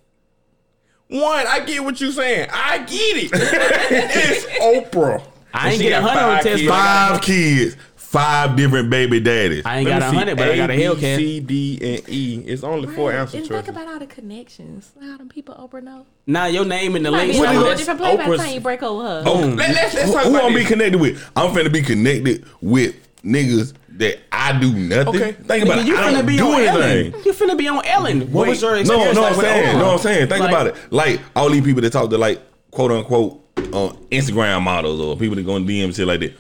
One, 1.09 1.45
I 1.47 1.61
get 1.65 1.83
what 1.83 1.99
you're 2.01 2.11
saying. 2.11 2.49
I 2.51 2.79
get 2.79 2.89
it. 3.17 3.29
it's 3.33 4.45
Oprah. 4.91 5.23
I 5.53 5.71
ain't 5.71 5.73
And 5.75 5.81
get 5.81 6.03
a 6.03 6.05
hundred 6.05 6.21
on 6.21 6.43
test, 6.43 6.45
kids. 6.57 6.67
but 6.67 6.73
I 6.73 6.77
got- 7.09 7.11
Five 7.13 7.21
kids, 7.21 7.77
five 7.95 8.55
different 8.57 8.89
baby 8.89 9.19
daddies. 9.21 9.63
I 9.65 9.77
ain't 9.79 9.89
Let 9.89 9.99
got 10.01 10.13
a 10.13 10.17
hundred, 10.17 10.37
but 10.37 10.49
I 10.49 10.55
got 10.57 10.69
a 10.69 10.75
B, 10.75 10.81
Hellcat. 10.83 11.15
C, 11.17 11.39
D, 11.39 11.79
and 11.81 12.09
E. 12.09 12.43
It's 12.45 12.63
only 12.63 12.93
four 12.93 13.09
Right. 13.11 13.19
answer 13.19 13.37
choices. 13.37 13.49
think 13.49 13.67
about 13.69 13.87
all 13.87 13.99
the 13.99 14.05
connections. 14.05 14.91
How 15.01 15.17
them 15.17 15.29
people 15.29 15.55
Oprah 15.55 15.81
know. 15.81 16.05
Now 16.27 16.45
your 16.47 16.65
name 16.65 16.95
in 16.97 17.03
the 17.03 17.11
Might 17.11 17.29
link. 17.29 17.31
be 17.33 17.37
a 17.37 17.41
so 17.41 17.47
whole 17.53 17.63
that's 17.63 17.79
different 17.79 17.99
play 18.01 18.17
by 18.17 18.29
the 18.29 18.37
time 18.37 18.53
you 18.53 18.59
break 18.59 18.83
over 18.83 19.01
her. 19.03 19.23
Oh, 19.25 19.33
Let, 19.39 19.57
let's, 19.57 19.93
let's 19.93 20.05
who, 20.07 20.11
talk 20.13 20.23
who 20.25 20.29
about 20.35 20.43
I'm 20.45 20.53
be 20.53 20.65
connected 20.65 20.99
with? 20.99 21.23
I'm 21.37 21.55
finna 21.55 21.71
be 21.71 21.81
connected 21.81 22.45
with 22.61 22.95
niggas 23.23 23.73
that 23.97 24.19
I 24.31 24.57
do 24.59 24.71
nothing. 24.73 25.07
Okay. 25.15 25.31
Think 25.33 25.63
about 25.65 25.77
Nigga, 25.79 25.81
it. 25.81 25.87
you 25.87 25.97
I 25.97 26.01
finna 26.01 26.11
don't 26.13 26.25
be 26.25 26.37
do 26.37 26.47
on 26.47 26.61
anything. 26.61 27.13
Ellen. 27.13 27.23
You 27.25 27.33
finna 27.33 27.57
be 27.57 27.67
on 27.67 27.85
Ellen. 27.85 28.31
What 28.31 28.43
Wait. 28.43 28.49
was 28.49 28.61
your 28.61 28.71
No, 28.75 28.79
experience 28.79 29.15
no, 29.15 29.21
like 29.21 29.31
I'm 29.31 29.37
with 29.37 29.45
saying, 29.45 29.75
Oprah? 29.75 29.79
no, 29.79 29.89
I'm 29.91 29.99
saying. 29.99 30.27
Think 30.27 30.39
Like- 30.41 30.49
about 30.49 30.67
it. 30.67 30.75
Like 30.91 31.21
all 31.35 31.49
these 31.49 31.63
people 31.63 31.81
that 31.81 31.89
talk 31.91 32.09
to 32.09 32.17
like 32.17 32.41
quote 32.71 32.91
unquote 32.91 33.43
uh, 33.57 33.89
Instagram 34.11 34.61
models 34.61 34.99
or 35.01 35.17
people 35.17 35.35
that 35.35 35.45
go 35.45 35.55
in 35.55 35.65
DM 35.65 35.85
and 35.85 35.95
shit 35.95 36.07
like 36.07 36.19
that. 36.21 36.33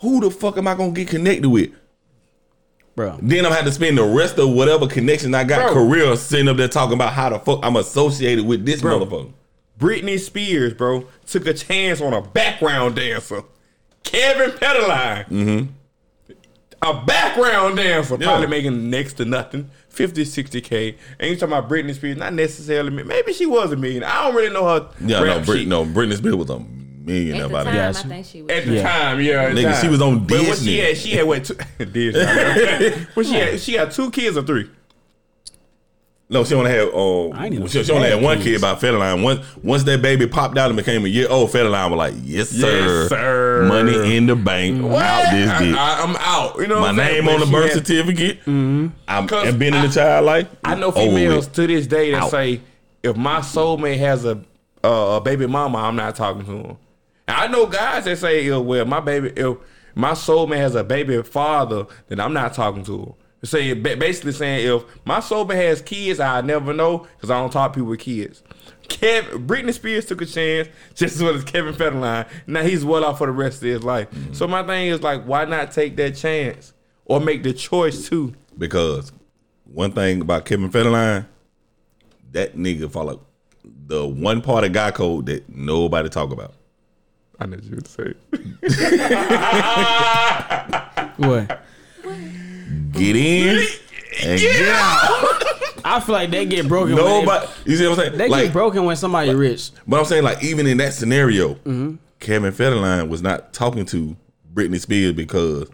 Who 0.00 0.20
the 0.20 0.30
fuck 0.30 0.56
am 0.58 0.68
I 0.68 0.74
gonna 0.74 0.92
get 0.92 1.08
connected 1.08 1.48
with? 1.48 1.70
bro. 2.94 3.18
Then 3.22 3.38
I'm 3.38 3.44
gonna 3.44 3.54
have 3.56 3.64
to 3.64 3.72
spend 3.72 3.96
the 3.98 4.04
rest 4.04 4.38
of 4.38 4.50
whatever 4.50 4.86
connection 4.86 5.34
I 5.34 5.44
got 5.44 5.72
Bro. 5.72 5.86
career 5.86 6.14
sitting 6.16 6.46
up 6.48 6.56
there 6.58 6.68
talking 6.68 6.92
about 6.94 7.14
how 7.14 7.30
the 7.30 7.38
fuck 7.38 7.60
I'm 7.62 7.76
associated 7.76 8.44
with 8.46 8.66
this 8.66 8.82
Bro. 8.82 9.00
motherfucker. 9.06 9.32
Britney 9.80 10.20
Spears, 10.20 10.74
bro, 10.74 11.06
took 11.26 11.46
a 11.46 11.54
chance 11.54 12.00
on 12.02 12.12
a 12.12 12.20
background 12.20 12.96
dancer. 12.96 13.42
Kevin 14.04 14.50
Federline. 14.50 15.26
Mm-hmm. 15.28 15.66
A 16.84 16.94
background 17.04 17.76
dancer, 17.76 18.16
Yeah. 18.18 18.26
probably 18.26 18.48
making 18.48 18.90
next 18.90 19.14
to 19.14 19.24
nothing. 19.24 19.70
50, 19.90 20.24
60K. 20.24 20.96
And 21.20 21.30
you 21.30 21.36
talking 21.36 21.52
about 21.54 21.68
Britney 21.70 21.94
Spears, 21.94 22.16
not 22.16 22.32
necessarily, 22.34 22.90
maybe 22.90 23.32
she 23.32 23.46
was 23.46 23.70
a 23.72 23.76
million. 23.76 24.02
I 24.02 24.24
don't 24.24 24.34
really 24.34 24.52
know 24.52 24.64
her 24.66 24.88
Yeah, 25.04 25.20
no, 25.20 25.24
rap 25.24 25.46
Brit, 25.46 25.68
no, 25.68 25.84
Britney 25.84 26.16
Spears 26.16 26.34
was 26.34 26.50
a 26.50 26.58
millionaire 26.58 27.42
At 27.44 27.48
the 27.48 27.52
by 27.52 27.64
time, 27.64 27.74
the 27.74 27.88
I 27.88 27.92
think 28.02 28.26
she 28.26 28.42
was. 28.42 28.50
At 28.50 28.64
the 28.66 28.72
Yeah. 28.74 28.82
time, 28.82 29.20
yeah. 29.20 29.42
at 29.42 29.52
Nigga, 29.52 29.72
time. 29.74 29.82
she 29.82 29.88
was 29.88 30.00
on 30.02 30.26
But 30.26 30.38
what 30.38 30.46
Disney. 30.46 30.72
she 30.72 30.78
had, 30.78 30.96
she 30.96 31.10
had 31.10 31.26
what? 31.26 31.44
Two, 31.44 31.54
Disney. 31.84 33.06
but 33.14 33.26
she 33.26 33.34
had, 33.34 33.60
she 33.60 33.72
had 33.74 33.90
two 33.92 34.10
kids 34.10 34.36
or 34.36 34.42
three. 34.42 34.68
No, 36.32 36.44
she 36.44 36.54
only 36.54 36.70
had. 36.70 36.88
I 36.88 37.48
Uh, 37.62 37.66
she, 37.68 37.84
she 37.84 37.92
only 37.92 38.08
had 38.08 38.14
had 38.14 38.22
one 38.22 38.38
kids. 38.38 38.46
kid 38.46 38.60
by 38.62 38.74
Federline. 38.74 39.22
Once 39.22 39.40
once 39.62 39.82
that 39.84 40.00
baby 40.02 40.26
popped 40.26 40.56
out 40.56 40.68
and 40.70 40.76
became 40.76 41.04
a 41.04 41.08
year 41.08 41.26
old, 41.30 41.50
Federline 41.50 41.90
was 41.90 41.98
like, 41.98 42.14
"Yes, 42.24 42.48
sir, 42.48 43.00
Yes, 43.02 43.08
sir. 43.10 43.64
money 43.68 44.16
in 44.16 44.26
the 44.26 44.34
bank, 44.34 44.82
out 44.82 45.30
this 45.32 45.50
I, 45.50 45.62
bitch. 45.62 45.74
I, 45.76 46.02
am 46.02 46.16
out. 46.18 46.56
You 46.58 46.66
know 46.68 46.76
My 46.76 46.80
what 46.80 46.90
I'm 46.90 46.96
saying? 46.96 47.24
name 47.26 47.34
on 47.34 47.40
the 47.40 47.46
birth 47.46 47.74
had- 47.74 47.86
certificate. 47.86 48.38
I'm 48.46 48.92
Cause 49.28 49.48
and 49.48 49.58
been 49.58 49.74
in 49.74 49.82
the 49.82 49.88
child 49.92 50.24
life. 50.26 50.48
I 50.64 50.74
know 50.74 50.86
over 50.88 51.00
females 51.00 51.46
to 51.48 51.66
this 51.66 51.86
day 51.86 52.10
that 52.12 52.22
Out. 52.22 52.30
say, 52.30 52.60
if 53.02 53.16
my 53.16 53.40
soulmate 53.40 53.98
has 53.98 54.24
a 54.24 54.40
uh, 54.84 55.16
a 55.16 55.20
baby 55.20 55.46
mama, 55.46 55.78
I'm 55.78 55.96
not 55.96 56.16
talking 56.16 56.44
to 56.46 56.50
him. 56.50 56.76
And 57.28 57.36
I 57.36 57.46
know 57.46 57.66
guys 57.66 58.04
that 58.06 58.16
say, 58.18 58.48
"Oh, 58.50 58.60
well, 58.62 58.84
my 58.86 59.00
baby, 59.00 59.32
if 59.36 59.56
my 59.94 60.12
soulmate 60.12 60.56
has 60.56 60.74
a 60.74 60.82
baby 60.82 61.22
father, 61.22 61.84
then 62.08 62.18
I'm 62.20 62.32
not 62.32 62.54
talking 62.54 62.84
to 62.84 62.98
him. 62.98 63.12
They 63.42 63.48
Say 63.48 63.72
ba- 63.74 63.96
basically 63.96 64.32
saying, 64.32 64.66
if 64.66 64.84
my 65.04 65.20
sober 65.20 65.54
has 65.54 65.82
kids, 65.82 66.20
I 66.20 66.40
never 66.40 66.72
know 66.72 66.98
because 67.16 67.30
I 67.30 67.40
don't 67.40 67.50
talk 67.52 67.72
to 67.72 67.76
people 67.80 67.90
with 67.90 68.00
kids. 68.00 68.42
Kevin, 68.88 69.46
Britney 69.46 69.74
Spears 69.74 70.06
took 70.06 70.22
a 70.22 70.26
chance, 70.26 70.68
just 70.94 71.16
as 71.16 71.22
well 71.22 71.34
as 71.34 71.44
Kevin 71.44 71.74
Federline. 71.74 72.28
Now 72.46 72.62
he's 72.62 72.84
well 72.84 73.04
off 73.04 73.18
for 73.18 73.26
the 73.26 73.32
rest 73.32 73.62
of 73.62 73.68
his 73.68 73.82
life. 73.82 74.10
Mm-hmm. 74.10 74.32
So 74.32 74.46
my 74.46 74.62
thing 74.64 74.88
is 74.88 75.02
like, 75.02 75.24
why 75.24 75.44
not 75.44 75.72
take 75.72 75.96
that 75.96 76.14
chance 76.16 76.72
or 77.04 77.20
make 77.20 77.42
the 77.42 77.52
choice 77.52 78.08
too? 78.08 78.34
because 78.58 79.12
one 79.64 79.92
thing 79.92 80.20
about 80.20 80.44
Kevin 80.44 80.70
Federline, 80.70 81.26
that 82.32 82.56
nigga 82.56 82.90
follow 82.90 83.20
the 83.64 84.06
one 84.06 84.40
part 84.42 84.64
of 84.64 84.72
guy 84.72 84.90
code 84.90 85.26
that 85.26 85.48
nobody 85.48 86.08
talk 86.08 86.30
about. 86.32 86.54
I 87.40 87.46
know 87.46 87.58
you 87.62 87.76
would 87.76 87.88
say. 87.88 88.14
it. 88.62 89.18
What? 91.18 91.62
Get 92.92 93.16
in 93.16 93.66
and 94.24 94.40
get 94.40 94.68
out. 94.68 95.42
I 95.84 96.00
feel 96.00 96.12
like 96.14 96.30
they 96.30 96.46
get 96.46 96.68
broken. 96.68 96.94
when 96.94 97.04
Nobody, 97.04 97.46
you 97.64 97.76
see 97.76 97.84
what 97.88 97.98
I'm 97.98 98.04
saying? 98.04 98.12
They, 98.12 98.18
they 98.18 98.28
like, 98.28 98.44
get 98.44 98.52
broken 98.52 98.84
when 98.84 98.96
somebody 98.96 99.34
rich. 99.34 99.70
But 99.86 99.98
I'm 99.98 100.04
saying, 100.04 100.22
like, 100.22 100.42
even 100.44 100.66
in 100.66 100.76
that 100.78 100.92
scenario, 100.94 101.54
Mm-hmm. 101.54 101.96
Kevin 102.20 102.52
Federline 102.52 103.08
was 103.08 103.20
not 103.20 103.52
talking 103.52 103.84
to 103.86 104.16
Britney 104.54 104.78
Spears 104.80 105.12
because 105.14 105.68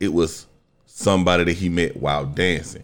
it 0.00 0.12
was 0.12 0.46
somebody 0.86 1.44
that 1.44 1.52
he 1.52 1.68
met 1.68 1.96
while 1.96 2.24
dancing. 2.26 2.82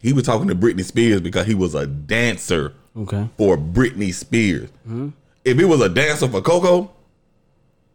He 0.00 0.12
was 0.12 0.22
talking 0.24 0.46
to 0.46 0.54
Britney 0.54 0.84
Spears 0.84 1.20
because 1.20 1.44
he 1.46 1.54
was 1.54 1.74
a 1.74 1.86
dancer 1.88 2.72
Okay. 2.96 3.28
for 3.36 3.56
Britney 3.58 4.14
Spears. 4.14 4.70
Mm-hmm. 4.86 5.08
If 5.44 5.58
it 5.58 5.64
was 5.64 5.80
a 5.80 5.88
dancer 5.88 6.28
for 6.28 6.40
Coco, 6.40 6.92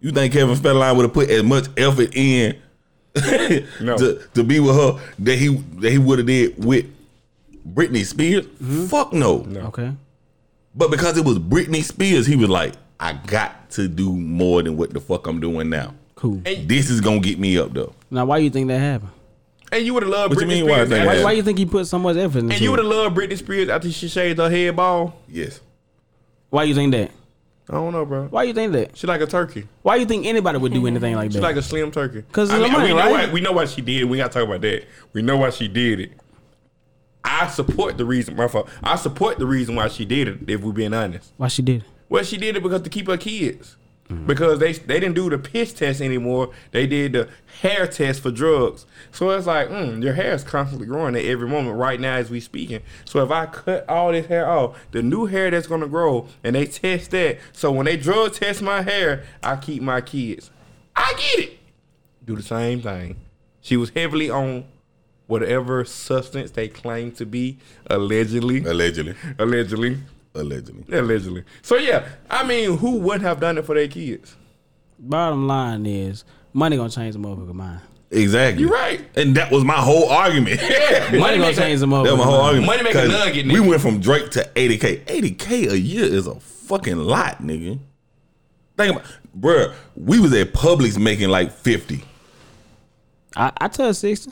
you 0.01 0.11
think 0.11 0.33
Kevin 0.33 0.55
Federline 0.55 0.97
would 0.97 1.03
have 1.03 1.13
put 1.13 1.29
as 1.29 1.43
much 1.43 1.67
effort 1.77 2.13
in 2.13 2.57
No. 3.81 3.97
to, 3.97 4.21
to 4.35 4.43
be 4.43 4.59
with 4.59 4.75
her 4.75 4.99
that 5.19 5.35
he 5.37 5.47
that 5.79 5.91
he 5.91 5.97
would 5.97 6.19
have 6.19 6.27
did 6.27 6.63
with 6.63 6.85
Britney 7.67 8.05
Spears? 8.05 8.45
Mm-hmm. 8.45 8.85
Fuck 8.85 9.13
no. 9.13 9.45
Okay. 9.67 9.91
But 10.73 10.89
because 10.91 11.17
it 11.17 11.25
was 11.25 11.37
Britney 11.37 11.83
Spears, 11.83 12.25
he 12.25 12.35
was 12.37 12.49
like, 12.49 12.73
I 12.99 13.13
got 13.13 13.69
to 13.71 13.87
do 13.87 14.13
more 14.15 14.63
than 14.63 14.77
what 14.77 14.93
the 14.93 15.01
fuck 15.01 15.27
I'm 15.27 15.39
doing 15.41 15.69
now. 15.69 15.93
Cool. 16.15 16.35
This 16.45 16.89
is 16.89 17.01
gonna 17.01 17.19
get 17.19 17.39
me 17.39 17.57
up 17.57 17.73
though. 17.73 17.93
Now, 18.09 18.25
why 18.25 18.37
you 18.37 18.49
think 18.49 18.67
that 18.69 18.79
happened? 18.79 19.11
And 19.73 19.85
you 19.85 19.93
would 19.93 20.03
have 20.03 20.11
loved 20.11 20.35
What 20.35 20.41
you 20.41 20.47
Britney 20.47 20.49
mean, 20.61 20.65
why 20.69 20.71
I 20.71 20.75
Spears. 20.85 20.89
think 20.89 21.05
after- 21.05 21.17
that? 21.17 21.23
Why 21.23 21.31
you 21.31 21.43
think 21.43 21.57
he 21.57 21.65
put 21.65 21.87
so 21.87 21.97
much 21.97 22.17
effort 22.17 22.39
into 22.39 22.53
And 22.53 22.61
you 22.61 22.69
would 22.71 22.79
have 22.79 22.87
loved 22.87 23.17
Britney 23.17 23.37
Spears 23.37 23.69
after 23.69 23.89
she 23.91 24.07
shaved 24.07 24.37
her 24.39 24.49
head 24.49 24.75
ball. 24.75 25.15
Yes. 25.29 25.59
Why 26.49 26.63
you 26.63 26.75
think 26.75 26.91
that? 26.91 27.11
I 27.69 27.73
don't 27.75 27.93
know, 27.93 28.05
bro. 28.05 28.25
Why 28.27 28.43
you 28.43 28.53
think 28.53 28.73
that? 28.73 28.97
She 28.97 29.07
like 29.07 29.21
a 29.21 29.27
turkey. 29.27 29.67
Why 29.81 29.95
you 29.95 30.05
think 30.05 30.25
anybody 30.25 30.57
would 30.57 30.73
do 30.73 30.87
anything 30.87 31.15
like 31.15 31.29
that? 31.29 31.33
She 31.33 31.39
that? 31.39 31.45
like 31.47 31.55
a 31.55 31.61
slim 31.61 31.91
turkey. 31.91 32.23
'Cause 32.31 32.49
I 32.49 32.55
of 32.55 32.61
the 32.61 32.67
mean, 32.67 32.73
money, 32.73 32.87
we 32.87 32.89
know 32.99 32.99
right? 33.13 33.27
why, 33.27 33.33
we 33.33 33.41
know 33.41 33.51
why 33.53 33.65
she 33.65 33.81
did. 33.81 34.01
it. 34.01 34.05
We 34.05 34.17
got 34.17 34.31
to 34.31 34.39
talk 34.39 34.47
about 34.47 34.61
that. 34.61 34.83
We 35.13 35.21
know 35.21 35.37
why 35.37 35.51
she 35.51 35.67
did 35.67 35.99
it. 36.01 36.11
I 37.23 37.47
support 37.47 37.97
the 37.97 38.05
reason. 38.05 38.35
My 38.35 38.47
fault. 38.47 38.67
I 38.83 38.95
support 38.95 39.37
the 39.37 39.45
reason 39.45 39.75
why 39.75 39.87
she 39.87 40.05
did 40.05 40.27
it. 40.27 40.39
If 40.49 40.61
we're 40.61 40.71
being 40.73 40.93
honest, 40.93 41.31
Why 41.37 41.47
she 41.47 41.61
did? 41.61 41.81
it? 41.83 41.87
well, 42.09 42.23
she 42.23 42.35
did 42.37 42.57
it 42.57 42.63
because 42.63 42.81
to 42.81 42.89
keep 42.89 43.07
her 43.07 43.17
kids. 43.17 43.77
Because 44.25 44.59
they 44.59 44.73
they 44.73 44.99
didn't 44.99 45.15
do 45.15 45.29
the 45.29 45.37
piss 45.37 45.73
test 45.73 46.01
anymore. 46.01 46.51
They 46.71 46.87
did 46.87 47.13
the 47.13 47.29
hair 47.61 47.87
test 47.87 48.21
for 48.21 48.31
drugs. 48.31 48.85
So 49.11 49.29
it's 49.31 49.47
like, 49.47 49.69
mm, 49.69 50.03
your 50.03 50.13
hair 50.13 50.33
is 50.33 50.43
constantly 50.43 50.87
growing 50.87 51.15
at 51.15 51.25
every 51.25 51.47
moment 51.47 51.77
right 51.77 51.99
now 51.99 52.15
as 52.15 52.29
we 52.29 52.39
speaking. 52.39 52.81
So 53.05 53.23
if 53.23 53.31
I 53.31 53.45
cut 53.45 53.87
all 53.89 54.11
this 54.11 54.27
hair 54.27 54.49
off, 54.49 54.77
the 54.91 55.01
new 55.01 55.25
hair 55.25 55.51
that's 55.51 55.67
gonna 55.67 55.87
grow, 55.87 56.27
and 56.43 56.55
they 56.55 56.65
test 56.65 57.11
that. 57.11 57.39
So 57.53 57.71
when 57.71 57.85
they 57.85 57.97
drug 57.97 58.33
test 58.33 58.61
my 58.61 58.81
hair, 58.81 59.23
I 59.43 59.55
keep 59.57 59.81
my 59.81 60.01
kids. 60.01 60.51
I 60.95 61.13
get 61.17 61.45
it. 61.45 61.59
Do 62.25 62.35
the 62.35 62.43
same 62.43 62.81
thing. 62.81 63.17
She 63.61 63.77
was 63.77 63.91
heavily 63.91 64.29
on 64.29 64.65
whatever 65.27 65.85
substance 65.85 66.51
they 66.51 66.67
claim 66.67 67.11
to 67.13 67.25
be, 67.25 67.57
allegedly. 67.87 68.63
Allegedly. 68.65 69.15
Allegedly. 69.39 69.99
Allegedly. 70.33 70.97
Allegedly. 70.97 71.43
So 71.61 71.75
yeah, 71.77 72.07
I 72.29 72.45
mean, 72.45 72.77
who 72.77 72.97
wouldn't 72.99 73.23
have 73.23 73.39
done 73.39 73.57
it 73.57 73.65
for 73.65 73.75
their 73.75 73.87
kids? 73.87 74.35
Bottom 74.99 75.47
line 75.47 75.85
is 75.85 76.23
money 76.53 76.77
gonna 76.77 76.89
change 76.89 77.13
the 77.13 77.19
motherfucker 77.19 77.53
mind. 77.53 77.81
Exactly. 78.11 78.63
You're 78.63 78.71
right. 78.71 79.01
And 79.15 79.35
that 79.35 79.51
was 79.51 79.63
my 79.63 79.75
whole 79.77 80.09
argument. 80.09 80.61
Yeah, 80.61 81.17
Money 81.17 81.37
gonna 81.39 81.53
change 81.53 81.79
the 81.79 81.85
motherfucker. 81.85 82.03
That 82.05 82.11
was 82.11 82.19
my 82.19 82.23
whole 82.25 82.41
argument. 82.41 82.67
Money 82.67 82.83
make 82.83 82.93
a 82.95 83.07
'Cause 83.07 83.09
nugget, 83.09 83.45
We 83.47 83.59
went 83.61 83.81
from 83.81 83.99
Drake 84.01 84.29
to 84.31 84.49
80K. 84.55 85.05
80K 85.05 85.71
a 85.71 85.77
year 85.79 86.03
is 86.05 86.27
a 86.27 86.35
fucking 86.39 86.97
lot, 86.97 87.41
nigga. 87.41 87.79
Think 88.77 88.95
about 88.95 89.05
bruh, 89.39 89.73
we 89.95 90.19
was 90.19 90.33
at 90.33 90.53
Publix 90.53 90.97
making 90.99 91.29
like 91.29 91.51
50. 91.51 92.03
I, 93.35 93.51
I 93.61 93.67
tell 93.69 93.93
sixty. 93.93 94.31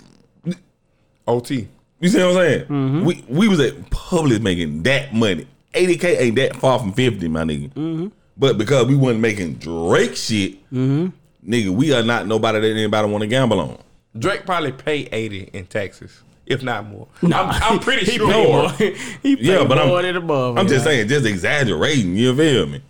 OT. 1.28 1.68
You 2.02 2.10
see 2.10 2.18
what 2.20 2.28
I'm 2.30 2.34
saying? 2.36 2.62
Mm-hmm. 2.64 3.06
We 3.06 3.24
we 3.30 3.48
was 3.48 3.60
at 3.60 3.76
Publix 3.90 4.42
making 4.42 4.84
that 4.84 5.14
money. 5.14 5.48
80K 5.74 6.20
ain't 6.20 6.36
that 6.38 6.56
far 6.56 6.80
from 6.80 6.94
50, 6.94 7.28
my 7.28 7.44
nigga. 7.44 7.70
Mm-hmm. 7.74 8.08
But 8.38 8.58
because 8.58 8.88
we 8.88 8.96
wasn't 8.96 9.20
making 9.22 9.56
Drake 9.56 10.16
shit, 10.16 10.58
nigga, 10.72 11.70
we 11.70 11.94
are 11.94 12.04
not 12.04 12.26
nobody 12.28 12.60
that 12.60 12.68
anybody 12.72 13.10
want 13.10 13.22
to 13.22 13.28
gamble 13.28 13.60
on. 13.60 13.78
Drake 14.18 14.46
probably 14.46 14.72
pay 14.72 15.08
80 15.12 15.50
in 15.54 15.66
taxes, 15.68 16.22
if 16.46 16.64
not 16.64 16.88
more. 16.88 17.08
I'm, 17.22 17.34
I'm 17.34 17.80
pretty 17.80 18.06
he 18.12 18.18
sure 18.18 18.32
pay 18.32 18.44
more. 18.44 18.64
more. 18.64 18.72
he 19.22 19.36
pay 19.36 19.42
Yeah, 19.44 19.64
but 19.66 19.78
I'm- 19.78 20.02
than 20.02 20.16
above. 20.16 20.58
I'm 20.58 20.68
just 20.68 20.84
saying, 20.86 21.08
just 21.10 21.26
exaggerating. 21.26 22.16
You 22.16 22.36
feel 22.36 22.66
me? 22.66 22.82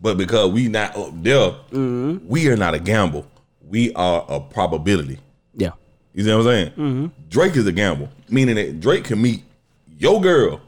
But 0.00 0.18
because 0.18 0.50
we 0.52 0.68
not 0.68 0.96
up 0.96 1.10
there, 1.22 1.50
Mm-hmm. 1.72 2.26
we 2.28 2.48
are 2.48 2.56
not 2.56 2.74
a 2.74 2.78
gamble. 2.78 3.26
We 3.68 3.92
are 3.94 4.24
a 4.28 4.40
probability. 4.40 5.18
Yeah. 5.54 5.70
You 6.14 6.24
see 6.24 6.30
what 6.30 6.38
I'm 6.38 6.44
saying? 6.44 6.70
Mm-hmm. 6.70 7.06
Drake 7.28 7.56
is 7.56 7.66
a 7.66 7.72
gamble, 7.72 8.08
meaning 8.28 8.56
that 8.56 8.80
Drake 8.80 9.04
can 9.04 9.20
meet 9.22 9.42
your 9.98 10.20
girl. 10.20 10.60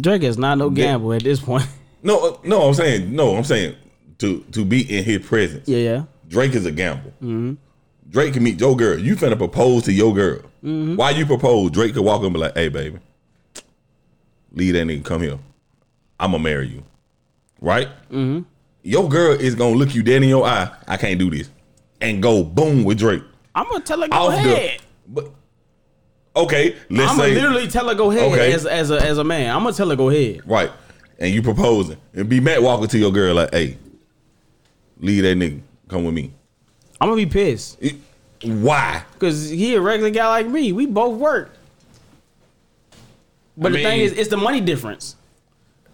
Drake 0.00 0.22
is 0.22 0.36
not 0.38 0.58
no 0.58 0.70
gamble 0.70 1.12
at 1.12 1.22
this 1.22 1.40
point. 1.40 1.66
No, 2.06 2.32
uh, 2.34 2.36
no, 2.44 2.68
I'm 2.68 2.74
saying 2.74 3.16
no. 3.16 3.34
I'm 3.34 3.44
saying 3.44 3.76
to 4.18 4.40
to 4.52 4.62
be 4.62 4.82
in 4.94 5.04
his 5.04 5.24
presence. 5.26 5.66
yeah, 5.66 5.78
yeah. 5.78 6.02
Drake 6.28 6.54
is 6.54 6.66
a 6.66 6.70
gamble. 6.70 7.14
Drake 8.10 8.34
can 8.34 8.42
meet 8.42 8.60
your 8.60 8.76
girl. 8.76 8.98
You 8.98 9.16
finna 9.16 9.38
propose 9.38 9.84
to 9.84 9.92
your 9.92 10.12
girl. 10.12 10.40
Why 10.60 11.12
you 11.12 11.24
propose? 11.24 11.70
Drake 11.70 11.94
could 11.94 12.04
walk 12.04 12.18
up 12.18 12.24
and 12.24 12.34
be 12.34 12.40
like, 12.40 12.54
"Hey, 12.54 12.68
baby, 12.68 12.98
leave 14.52 14.74
that 14.74 14.86
nigga. 14.86 15.02
Come 15.02 15.22
here. 15.22 15.38
I'm 16.20 16.32
gonna 16.32 16.42
marry 16.42 16.68
you." 16.68 16.84
Right? 17.62 17.88
Mm-hmm. 18.10 18.42
Your 18.82 19.08
girl 19.08 19.32
is 19.32 19.54
gonna 19.54 19.74
look 19.76 19.94
you 19.94 20.02
dead 20.02 20.22
in 20.22 20.28
your 20.28 20.44
eye. 20.44 20.70
I 20.86 20.98
can't 20.98 21.18
do 21.18 21.30
this, 21.30 21.48
and 22.02 22.22
go 22.22 22.42
boom 22.44 22.84
with 22.84 22.98
Drake. 22.98 23.22
I'm 23.54 23.66
gonna 23.70 23.80
tell 23.82 24.02
her 24.02 24.08
go 24.08 24.16
Off 24.16 24.34
ahead. 24.34 24.80
the, 24.80 24.84
but 25.08 25.30
okay, 26.36 26.76
let's 26.90 27.10
I'm 27.10 27.16
gonna 27.18 27.28
say 27.28 27.34
literally 27.34 27.68
tell 27.68 27.88
her 27.88 27.94
go 27.94 28.10
ahead 28.10 28.32
Okay. 28.32 28.52
as 28.52 28.66
as 28.66 28.90
a 28.90 29.00
as 29.00 29.18
a 29.18 29.24
man. 29.24 29.54
I'm 29.54 29.62
gonna 29.62 29.74
tell 29.74 29.88
her 29.90 29.96
go 29.96 30.10
ahead. 30.10 30.42
right, 30.46 30.70
and 31.18 31.32
you 31.32 31.42
proposing, 31.42 31.98
and 32.12 32.28
be 32.28 32.40
Matt 32.40 32.62
walking 32.62 32.88
to 32.88 32.98
your 32.98 33.12
girl 33.12 33.34
like, 33.34 33.52
"Hey, 33.52 33.78
leave 34.98 35.22
that 35.22 35.36
nigga. 35.36 35.60
Come 35.88 36.04
with 36.04 36.14
me." 36.14 36.32
I'm 37.00 37.08
gonna 37.08 37.16
be 37.16 37.26
pissed 37.26 37.78
It- 37.82 37.96
why? 38.42 39.02
because 39.14 39.50
he 39.50 39.74
a 39.74 39.80
regular 39.80 40.10
guy 40.10 40.28
like 40.28 40.46
me. 40.46 40.72
We 40.72 40.86
both 40.86 41.18
work. 41.18 41.50
But 43.56 43.72
I 43.72 43.76
the 43.76 43.82
thing 43.82 44.00
is, 44.00 44.12
it's 44.12 44.28
the 44.30 44.36
money 44.36 44.60
difference. 44.60 45.16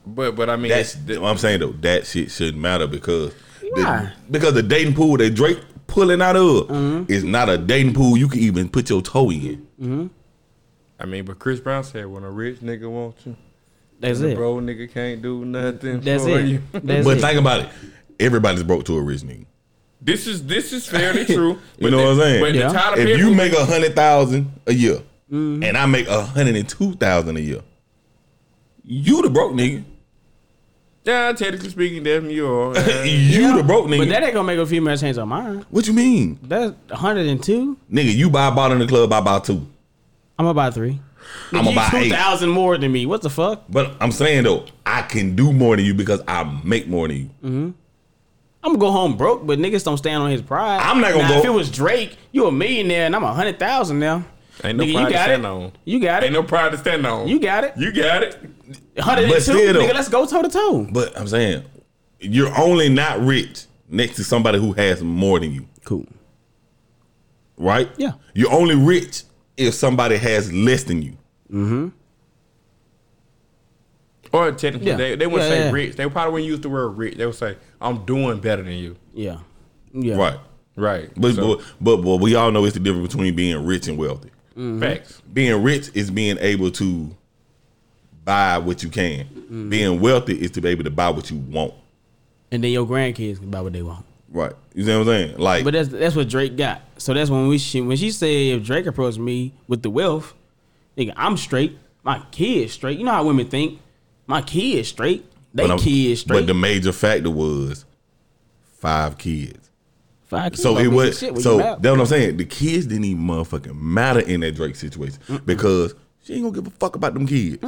But 0.06 0.34
but 0.34 0.48
I 0.48 0.56
mean, 0.56 0.70
That's 0.70 0.96
what 0.96 1.24
I'm 1.24 1.38
saying 1.38 1.60
though. 1.60 1.72
That 1.72 2.06
shit 2.06 2.30
shouldn't 2.30 2.58
matter 2.58 2.86
because 2.86 3.32
the, 3.60 3.82
Why? 3.82 4.12
because 4.30 4.54
the 4.54 4.62
dating 4.62 4.94
pool 4.94 5.16
that 5.18 5.34
Drake 5.34 5.58
pulling 5.86 6.22
out 6.22 6.36
of 6.36 6.68
mm-hmm. 6.68 7.12
is 7.12 7.24
not 7.24 7.48
a 7.48 7.58
dating 7.58 7.94
pool 7.94 8.16
you 8.16 8.28
can 8.28 8.40
even 8.40 8.68
put 8.68 8.88
your 8.88 9.02
toe 9.02 9.30
in. 9.30 9.66
Mm-hmm. 9.80 10.06
I 11.00 11.06
mean, 11.06 11.24
but 11.24 11.38
Chris 11.38 11.60
Brown 11.60 11.82
said, 11.84 12.06
when 12.06 12.24
a 12.24 12.30
rich 12.30 12.60
nigga 12.60 12.90
wants 12.90 13.24
you, 13.26 13.36
That's 14.00 14.20
the 14.20 14.30
it. 14.30 14.36
bro 14.36 14.56
nigga 14.56 14.92
can't 14.92 15.22
do 15.22 15.44
nothing 15.44 16.00
That's 16.00 16.24
for 16.24 16.38
it. 16.38 16.46
you. 16.46 16.62
That's 16.72 17.04
but 17.06 17.16
it. 17.16 17.20
think 17.20 17.38
about 17.40 17.60
it. 17.62 17.68
Everybody's 18.18 18.62
broke 18.62 18.84
to 18.84 18.98
a 18.98 19.00
rich 19.02 19.22
nigga. 19.22 19.46
This 20.02 20.26
is 20.26 20.46
this 20.46 20.72
is 20.72 20.86
fairly 20.86 21.24
true. 21.26 21.58
You 21.78 21.90
know 21.90 21.98
what 21.98 22.06
I'm 22.12 22.18
saying? 22.20 22.40
But 22.42 22.54
Yeah. 22.54 22.68
the 22.68 22.74
Tyler 22.78 22.98
If 22.98 23.18
you 23.18 23.34
make 23.34 23.52
a 23.52 23.64
hundred 23.64 23.94
thousand 23.94 24.50
a 24.66 24.72
year 24.74 24.96
mm-hmm. 25.30 25.62
and 25.62 25.76
I 25.76 25.86
make 25.86 26.06
a 26.08 26.22
hundred 26.24 26.56
and 26.56 26.68
two 26.68 26.94
thousand 26.94 27.36
a 27.36 27.40
year, 27.40 27.60
you 28.84 29.22
the 29.22 29.30
broke 29.30 29.52
nigga. 29.52 29.84
yeah, 31.04 31.32
technically 31.32 31.68
speaking, 31.70 32.02
that's 32.02 32.24
uh, 32.24 32.28
you 32.28 32.46
are. 32.46 32.74
you 33.06 33.56
the 33.56 33.62
broke 33.62 33.86
nigga. 33.86 33.98
But 33.98 34.08
that 34.08 34.22
ain't 34.22 34.34
gonna 34.34 34.46
make 34.46 34.58
a 34.58 34.66
female 34.66 34.96
change 34.96 35.16
her 35.16 35.26
mind. 35.26 35.64
what 35.70 35.86
you 35.86 35.92
mean, 35.92 36.38
That's 36.42 36.74
102. 36.88 37.76
nigga? 37.92 38.14
You 38.14 38.30
buy 38.30 38.48
a 38.48 38.52
bottle 38.52 38.74
in 38.74 38.78
the 38.80 38.86
club, 38.86 39.12
I 39.12 39.20
buy 39.20 39.38
two. 39.40 39.66
I'm 40.40 40.46
gonna 40.46 40.54
buy 40.54 40.70
three. 40.70 40.98
I'm 41.52 41.64
gonna 41.64 41.76
buy 41.76 41.90
two 41.90 42.08
thousand 42.08 42.48
more 42.48 42.78
than 42.78 42.90
me. 42.90 43.04
What 43.04 43.20
the 43.20 43.28
fuck? 43.28 43.64
But 43.68 43.94
I'm 44.00 44.10
saying 44.10 44.44
though, 44.44 44.64
I 44.86 45.02
can 45.02 45.36
do 45.36 45.52
more 45.52 45.76
than 45.76 45.84
you 45.84 45.92
because 45.92 46.22
I 46.26 46.44
make 46.64 46.88
more 46.88 47.08
than 47.08 47.16
you. 47.18 47.24
Mm-hmm. 47.44 47.70
I'm 48.62 48.72
gonna 48.72 48.78
go 48.78 48.90
home 48.90 49.18
broke, 49.18 49.46
but 49.46 49.58
niggas 49.58 49.84
don't 49.84 49.98
stand 49.98 50.22
on 50.22 50.30
his 50.30 50.40
pride. 50.40 50.80
I'm 50.80 51.02
not 51.02 51.10
gonna 51.12 51.24
Now, 51.24 51.28
go- 51.34 51.38
If 51.40 51.44
it 51.44 51.50
was 51.50 51.70
Drake, 51.70 52.16
you 52.32 52.46
a 52.46 52.52
millionaire, 52.52 53.04
and 53.04 53.14
I'm 53.14 53.22
a 53.22 53.34
hundred 53.34 53.58
thousand 53.58 53.98
now. 53.98 54.24
Ain't 54.64 54.78
no 54.78 54.84
Nigga, 54.84 54.92
pride 54.94 55.00
you 55.02 55.06
to 55.08 55.12
got 55.12 55.24
stand 55.24 55.42
it. 55.44 55.46
on. 55.48 55.72
You 55.84 56.00
got 56.00 56.22
it. 56.22 56.26
Ain't 56.26 56.32
no 56.34 56.42
pride 56.42 56.72
to 56.72 56.78
stand 56.78 57.06
on. 57.06 57.28
you 57.28 57.38
got 57.38 57.64
it. 57.64 57.74
You 57.76 57.92
got 57.92 58.22
it. 58.22 58.38
Hundred 58.98 59.28
But 59.28 59.36
and 59.36 59.44
two. 59.44 59.58
still, 59.58 59.72
though- 59.74 59.80
Nigga, 59.80 59.92
let's 59.94 60.08
go 60.08 60.24
toe 60.24 60.40
to 60.40 60.48
toe. 60.48 60.86
But 60.90 61.18
I'm 61.20 61.28
saying 61.28 61.64
you're 62.18 62.58
only 62.58 62.88
not 62.88 63.20
rich 63.20 63.66
next 63.90 64.16
to 64.16 64.24
somebody 64.24 64.58
who 64.58 64.72
has 64.72 65.02
more 65.02 65.38
than 65.38 65.52
you, 65.52 65.66
Cool. 65.84 66.06
right? 67.58 67.90
Yeah. 67.98 68.12
You're 68.34 68.52
only 68.52 68.74
rich 68.74 69.24
if 69.60 69.74
somebody 69.74 70.16
has 70.16 70.52
less 70.52 70.84
than 70.84 71.02
you. 71.02 71.12
Mm-hmm. 71.52 71.88
Or 74.32 74.52
technically, 74.52 74.88
Yeah. 74.88 74.96
they, 74.96 75.16
they 75.16 75.26
wouldn't 75.26 75.50
Yeah, 75.50 75.56
say 75.56 75.64
yeah. 75.66 75.70
rich. 75.72 75.96
They 75.96 76.08
probably 76.08 76.32
wouldn't 76.32 76.48
use 76.50 76.60
the 76.60 76.68
word 76.68 76.88
rich. 76.90 77.16
They 77.16 77.26
would 77.26 77.34
say, 77.34 77.56
I'm 77.80 78.04
doing 78.04 78.38
better 78.38 78.62
than 78.62 78.74
you. 78.74 78.96
Yeah. 79.12 79.38
Yeah. 79.92 80.16
Right. 80.16 80.38
Right. 80.76 81.10
But, 81.16 81.34
So, 81.34 81.56
but 81.56 81.64
but 81.80 81.96
but 82.02 82.16
we 82.18 82.34
all 82.36 82.50
know 82.52 82.64
it's 82.64 82.74
the 82.74 82.80
difference 82.80 83.08
between 83.08 83.34
being 83.34 83.64
rich 83.64 83.88
and 83.88 83.98
wealthy. 83.98 84.30
Mm-hmm. 84.56 84.80
facts. 84.80 85.20
Being 85.32 85.62
rich 85.62 85.90
is 85.94 86.10
being 86.10 86.36
able 86.40 86.70
to 86.72 87.10
buy 88.24 88.58
what 88.58 88.82
you 88.82 88.88
can. 88.88 89.24
Mm-hmm. 89.26 89.68
Being 89.68 90.00
wealthy 90.00 90.34
is 90.40 90.50
to 90.52 90.60
be 90.60 90.68
able 90.68 90.84
to 90.84 90.90
buy 90.90 91.10
what 91.10 91.30
you 91.30 91.36
want. 91.38 91.74
And 92.52 92.62
then 92.62 92.70
your 92.70 92.86
grandkids 92.86 93.38
can 93.38 93.50
buy 93.50 93.60
what 93.60 93.72
they 93.72 93.82
want. 93.82 94.04
Right. 94.30 94.52
You 94.74 94.84
see 94.84 94.92
what 94.92 95.00
I'm 95.00 95.06
saying? 95.06 95.38
Like 95.38 95.64
But 95.64 95.72
that's 95.72 95.88
that's 95.88 96.14
what 96.14 96.28
Drake 96.28 96.56
got. 96.56 96.82
So 96.98 97.12
that's 97.14 97.30
when 97.30 97.48
we 97.48 97.58
she, 97.58 97.80
when 97.80 97.96
she 97.96 98.10
said 98.10 98.28
if 98.28 98.64
Drake 98.64 98.86
approached 98.86 99.18
me 99.18 99.52
with 99.66 99.82
the 99.82 99.90
wealth, 99.90 100.34
nigga, 100.96 101.12
I'm 101.16 101.36
straight. 101.36 101.78
My 102.02 102.22
kids 102.30 102.72
straight. 102.72 102.98
You 102.98 103.04
know 103.04 103.12
how 103.12 103.24
women 103.24 103.48
think. 103.48 103.80
My 104.26 104.42
kids 104.42 104.88
straight. 104.88 105.26
They 105.52 105.66
kids 105.78 106.20
straight. 106.20 106.40
But 106.40 106.46
the 106.46 106.54
major 106.54 106.92
factor 106.92 107.30
was 107.30 107.84
five 108.62 109.18
kids. 109.18 109.70
Five 110.26 110.52
kids 110.52 110.62
So 110.62 110.78
it 110.78 110.86
was 110.86 111.18
so 111.18 111.34
you 111.34 111.58
that's 111.58 111.80
what 111.82 112.00
I'm 112.00 112.06
saying. 112.06 112.36
The 112.36 112.44
kids 112.44 112.86
didn't 112.86 113.04
even 113.04 113.24
motherfucking 113.24 113.74
matter 113.74 114.20
in 114.20 114.40
that 114.40 114.54
Drake 114.54 114.76
situation 114.76 115.18
because 115.44 115.94
she 116.22 116.34
ain't 116.34 116.44
gonna 116.44 116.54
give 116.54 116.66
a 116.68 116.70
fuck 116.70 116.94
about 116.94 117.14
them 117.14 117.26
kids. 117.26 117.58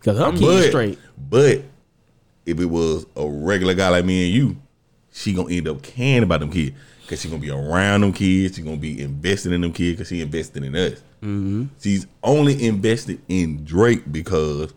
Cause 0.00 0.18
her 0.18 0.32
kids 0.32 0.40
But 0.42 0.68
straight. 0.68 0.98
but 1.30 1.62
if 2.44 2.58
it 2.60 2.66
was 2.66 3.06
a 3.16 3.26
regular 3.26 3.74
guy 3.74 3.88
like 3.90 4.04
me 4.04 4.26
and 4.26 4.34
you, 4.34 4.56
she 5.14 5.32
gonna 5.32 5.52
end 5.54 5.68
up 5.68 5.80
caring 5.82 6.24
about 6.24 6.40
them 6.40 6.50
kids 6.50 6.76
because 7.02 7.20
she 7.22 7.28
gonna 7.28 7.40
be 7.40 7.50
around 7.50 8.00
them 8.02 8.12
kids. 8.12 8.56
She 8.56 8.62
gonna 8.62 8.76
be 8.76 9.00
investing 9.00 9.52
in 9.52 9.60
them 9.60 9.72
kids 9.72 9.92
because 9.98 10.08
she 10.08 10.20
invested 10.20 10.64
in 10.64 10.74
us. 10.74 10.98
Mm-hmm. 11.22 11.66
She's 11.80 12.06
only 12.22 12.66
invested 12.66 13.20
in 13.28 13.64
Drake 13.64 14.10
because 14.12 14.74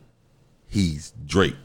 he's 0.68 1.11
Drake. 1.26 1.55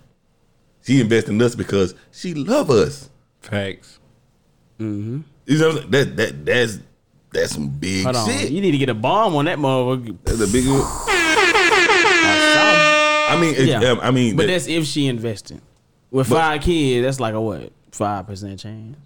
She 0.85 1.01
invested 1.01 1.33
in 1.33 1.43
us 1.43 1.55
because 1.55 1.95
she 2.11 2.35
love 2.35 2.71
us. 2.71 3.09
Facts. 3.41 3.99
You 4.79 4.87
know 4.87 5.69
what 5.69 5.77
I'm 5.77 5.77
saying? 5.77 5.91
That 5.91 6.17
that 6.17 6.45
that's 6.47 6.79
that's 7.33 7.53
some 7.55 7.69
big 7.69 8.05
Hold 8.05 8.17
on. 8.17 8.29
shit. 8.29 8.51
You 8.51 8.61
need 8.61 8.73
to 8.73 8.79
get 8.79 8.89
a 8.89 8.95
bomb 8.95 9.37
on 9.37 9.45
that 9.45 9.59
motherfucker. 9.59 10.17
That's 10.25 10.41
a 10.41 10.47
big. 10.49 10.65
I 13.29 13.39
mean, 13.41 13.55
Yeah. 13.67 13.97
I 14.03 14.11
mean, 14.11 14.37
But 14.37 14.47
that- 14.47 14.53
that's 14.53 14.67
if 14.67 14.85
she 14.87 15.07
invested. 15.07 15.61
With 16.11 16.29
But- 16.29 16.37
five 16.39 16.61
kids, 16.63 17.05
that's 17.05 17.21
like 17.21 17.35
a 17.35 17.41
what? 17.41 17.73
Five 17.93 18.27
percent 18.27 18.59
chance. 18.61 18.97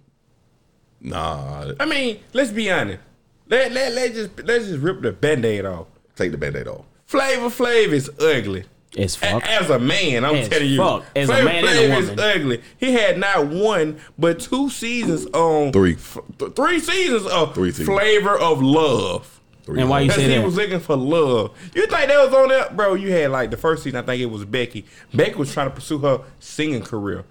nah. 1.01 1.73
I 1.79 1.85
mean, 1.87 2.21
let's 2.33 2.51
be 2.51 2.71
honest. 2.71 3.01
Let, 3.49 3.73
let, 3.73 3.93
let 3.93 4.13
just 4.15 4.43
let's 4.45 4.67
just 4.67 4.81
rip 4.81 5.03
the 5.03 5.13
band-aid 5.13 5.65
off. 5.65 5.87
Take 6.17 6.33
the 6.33 6.39
band-aid 6.39 6.67
off. 6.69 6.85
Flavor 7.07 7.47
Flav 7.49 7.89
is 7.89 8.11
ugly. 8.21 8.65
As 8.99 9.21
A- 9.23 9.27
As 9.47 9.69
a 9.71 9.79
man, 9.79 10.25
I'm 10.25 10.37
As 10.37 10.49
telling 10.49 10.69
you, 10.69 10.79
fuck. 10.79 11.05
As 11.15 11.29
a 11.29 11.33
Flavor 11.33 11.45
man 11.45 11.65
and 11.67 11.69
a 11.69 11.97
Flav 11.97 11.99
is 12.01 12.11
ugly. 12.37 12.63
He 12.79 12.93
had 12.93 13.19
not 13.19 13.47
one 13.49 14.01
but 14.19 14.41
two 14.41 14.71
seasons 14.71 15.27
on 15.27 15.73
Three. 15.73 15.95
f- 15.95 16.19
th- 16.39 16.55
three 16.55 16.81
seasons 16.81 17.27
of 17.27 17.55
Three 17.55 17.71
seasons. 17.71 17.89
flavor 17.89 18.37
of 18.39 18.63
love. 18.63 19.41
Three 19.65 19.81
And 19.81 19.91
why 19.91 20.01
you 20.01 20.11
hoes. 20.11 20.17
Because 20.17 20.25
say 20.25 20.31
he 20.33 20.39
that? 20.39 20.47
was 20.47 20.57
looking 20.57 20.81
for 20.81 20.97
love. 20.97 21.51
You 21.75 21.83
think 21.87 22.09
that 22.09 22.25
was 22.25 22.35
on 22.35 22.49
there, 22.49 22.71
bro? 22.73 22.95
You 22.95 23.13
had 23.13 23.31
like 23.33 23.51
the 23.51 23.57
first 23.57 23.83
season. 23.83 23.99
I 23.99 24.03
think 24.03 24.23
it 24.23 24.27
was 24.27 24.45
Becky. 24.45 24.87
Becky 25.13 25.35
was 25.35 25.53
trying 25.53 25.69
to 25.69 25.75
pursue 25.75 25.99
her 25.99 26.21
singing 26.41 26.83
career. 26.83 27.25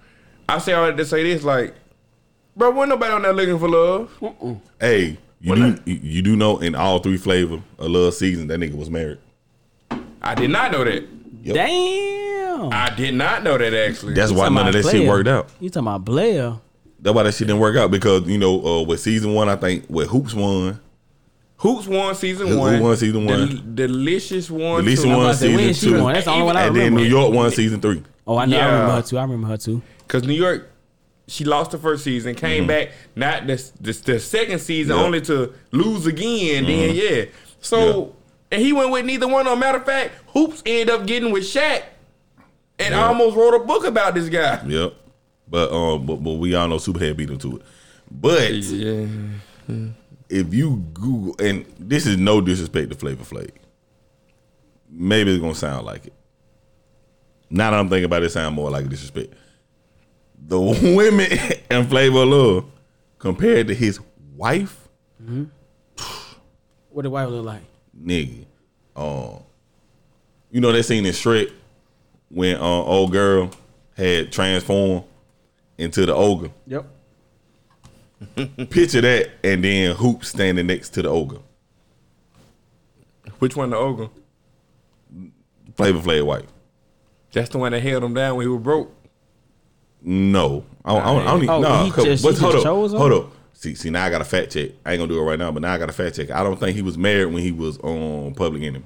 I 0.48 0.58
say 0.58 0.72
all 0.72 0.86
that 0.86 0.96
to 0.96 1.04
say 1.04 1.22
this, 1.24 1.42
like, 1.44 1.74
bro, 2.56 2.70
wasn't 2.70 2.90
nobody 2.90 3.12
on 3.12 3.22
there 3.22 3.32
looking 3.32 3.58
for 3.58 3.68
love. 3.68 4.60
Hey, 4.80 5.18
you 5.40 5.52
Well, 5.52 5.72
do 5.72 5.82
you, 5.90 5.98
you 6.02 6.22
do 6.22 6.36
know 6.36 6.58
in 6.58 6.74
all 6.74 6.98
three 7.00 7.16
flavor 7.16 7.60
of 7.78 7.90
love 7.90 8.14
season 8.14 8.46
that 8.48 8.60
nigga 8.60 8.74
was 8.76 8.90
married. 8.90 9.18
I 10.22 10.34
did 10.34 10.50
not 10.50 10.72
know 10.72 10.84
that. 10.84 11.04
Yep. 11.42 11.54
Damn. 11.54 12.72
I 12.72 12.92
did 12.96 13.14
not 13.14 13.42
know 13.44 13.58
that 13.58 13.74
actually. 13.74 14.14
That's 14.14 14.30
You 14.32 14.36
why 14.38 14.44
talking 14.44 14.54
none 14.56 14.68
of 14.68 14.74
about 14.74 14.84
that 14.84 14.90
shit 14.90 15.00
Blair. 15.02 15.08
worked 15.16 15.28
out. 15.28 15.48
You 15.60 15.70
talking 15.70 15.86
about 15.86 16.04
Blair? 16.04 16.56
That's 17.00 17.14
why 17.14 17.22
that 17.24 17.34
shit 17.34 17.46
didn't 17.46 17.60
work 17.60 17.76
out 17.76 17.90
because 17.90 18.26
you 18.26 18.38
know 18.38 18.64
uh, 18.64 18.82
with 18.82 19.00
season 19.00 19.34
one, 19.34 19.48
I 19.48 19.56
think 19.56 19.84
with 19.88 20.08
Hoopz 20.08 20.34
won, 20.34 20.80
Hoopz 21.58 21.86
won 21.86 22.14
season 22.14 22.48
Who 22.48 22.58
one. 22.58 22.80
won 22.80 22.96
season 22.96 23.26
one? 23.26 23.48
Del- 23.74 23.86
Delicious 23.88 24.50
one. 24.50 24.82
Delicious 24.82 25.02
two. 25.04 25.10
one 25.10 25.20
about 25.20 25.30
to 25.32 25.36
say, 25.36 25.48
when 25.54 25.58
season 25.74 25.74
she 25.90 25.94
two, 25.96 26.02
won? 26.02 26.12
That's 26.14 26.24
the 26.24 26.30
only 26.32 26.44
one 26.46 26.56
I 26.56 26.66
and 26.66 26.74
then 26.76 26.82
remember. 26.94 27.00
New 27.00 27.06
York 27.08 27.32
won 27.34 27.50
season 27.50 27.80
three. 27.80 28.02
Oh, 28.26 28.36
I 28.38 28.46
know. 28.46 28.56
I 28.56 28.60
Yeah. 28.60 28.72
remember 28.72 28.92
her 28.96 29.02
too. 29.02 29.18
I 29.18 29.22
remember 29.22 29.46
her 29.48 29.56
too. 29.58 29.82
Because 30.06 30.24
New 30.24 30.34
York, 30.34 30.70
she 31.28 31.44
lost 31.44 31.72
the 31.72 31.78
first 31.78 32.04
season, 32.04 32.34
came 32.34 32.66
back 32.66 32.90
not 33.16 33.46
this, 33.46 33.70
this 33.80 34.00
the 34.00 34.20
second 34.20 34.60
season 34.60 34.94
Mm-hmm. 34.96 35.04
Only 35.04 35.20
to 35.22 35.52
lose 35.72 36.06
again. 36.06 36.64
Then 36.66 36.94
yeah, 36.94 37.24
so 37.60 38.14
and 38.50 38.62
he 38.62 38.72
went 38.72 38.90
with 38.92 39.04
neither 39.04 39.26
one. 39.26 39.44
No 39.44 39.56
matter 39.56 39.78
of 39.78 39.84
fact, 39.84 40.12
Hoopz 40.34 40.62
ended 40.64 40.90
up 40.90 41.06
getting 41.06 41.32
with 41.32 41.42
Shaq, 41.44 41.82
and 42.78 42.94
Yeah. 42.94 43.06
almost 43.06 43.36
wrote 43.36 43.54
a 43.54 43.64
book 43.64 43.84
about 43.84 44.14
this 44.14 44.28
guy. 44.28 44.62
Yep. 44.66 44.94
But 45.48 45.72
um, 45.72 46.06
but, 46.06 46.16
but 46.22 46.34
we 46.34 46.54
all 46.54 46.68
know 46.68 46.76
Superhead 46.76 47.16
beat 47.16 47.30
him 47.30 47.38
to 47.38 47.56
it. 47.56 47.62
But 48.10 48.52
Yeah, 48.52 49.06
if 50.28 50.54
you 50.54 50.76
Google, 50.94 51.34
and 51.44 51.64
this 51.78 52.06
is 52.06 52.16
no 52.16 52.40
disrespect 52.40 52.90
to 52.90 52.96
Flavor 52.96 53.24
Flav, 53.24 53.50
maybe 54.90 55.32
it's 55.32 55.40
gonna 55.40 55.54
sound 55.54 55.86
like 55.86 56.06
it. 56.06 56.12
Now 57.50 57.70
that 57.70 57.78
I'm 57.80 57.88
thinking 57.88 58.04
about 58.04 58.22
it, 58.22 58.26
it 58.26 58.30
sound 58.30 58.54
more 58.54 58.70
like 58.70 58.88
disrespect. 58.88 59.34
The 60.38 60.60
women 60.96 61.30
and 61.70 61.88
Flavor 61.88 62.22
of 62.22 62.28
Love 62.28 62.64
compared 63.18 63.68
to 63.68 63.74
his 63.74 64.00
wife, 64.36 64.88
What 66.90 67.02
did 67.02 67.08
wife 67.08 67.28
look 67.28 67.44
like? 67.44 67.62
nigga. 67.98 68.44
Um, 68.94 69.40
you 70.50 70.60
know 70.60 70.72
that 70.72 70.82
scene 70.84 71.04
in 71.04 71.12
Shrek 71.12 71.52
when 72.28 72.56
uh, 72.56 72.60
old 72.60 73.12
girl 73.12 73.50
had 73.96 74.32
transformed 74.32 75.04
into 75.78 76.06
the 76.06 76.14
ogre. 76.14 76.50
Yep. 76.66 76.86
Picture 78.70 79.00
that, 79.02 79.30
and 79.44 79.62
then 79.62 79.94
Hoop 79.96 80.24
standing 80.24 80.66
next 80.66 80.90
to 80.90 81.02
the 81.02 81.08
ogre. 81.08 81.38
which 83.38 83.56
one? 83.56 83.70
The 83.70 83.76
ogre? 83.76 84.08
Flavor 85.76 85.98
Flav 86.00 86.24
wife. 86.24 86.46
That's 87.32 87.50
the 87.50 87.58
one 87.58 87.72
that 87.72 87.82
held 87.82 88.02
him 88.04 88.14
down 88.14 88.36
when 88.36 88.46
he 88.46 88.48
was 88.48 88.62
broke. 88.62 88.94
No, 90.02 90.64
I 90.84 90.92
don't, 90.94 91.02
I 91.02 91.04
don't, 91.06 91.22
I 91.22 91.30
don't 91.30 91.40
need, 91.40 91.48
Oh, 91.48 91.60
no. 91.60 91.84
he 91.84 91.90
cause- 91.90 92.04
just- 92.04 92.22
but 92.24 92.36
hold 92.38 92.52
just 92.54 92.66
up, 92.66 92.70
chose 92.72 92.92
him? 92.92 92.98
hold 92.98 93.12
up. 93.12 93.32
See, 93.54 93.74
see, 93.74 93.88
now 93.90 94.04
I 94.04 94.10
got 94.10 94.20
a 94.20 94.24
fact 94.24 94.52
check. 94.52 94.70
I 94.84 94.92
ain't 94.92 95.00
gonna 95.00 95.08
do 95.12 95.18
it 95.18 95.22
right 95.22 95.38
now, 95.38 95.50
but 95.50 95.62
now 95.62 95.72
I 95.72 95.78
got 95.78 95.88
a 95.88 95.92
fact 95.92 96.16
check. 96.16 96.30
I 96.30 96.42
don't 96.42 96.60
think 96.60 96.76
he 96.76 96.82
was 96.82 96.98
married 96.98 97.26
when 97.32 97.42
he 97.42 97.52
was 97.52 97.78
on 97.78 98.34
Public 98.34 98.62
Enemy. 98.62 98.84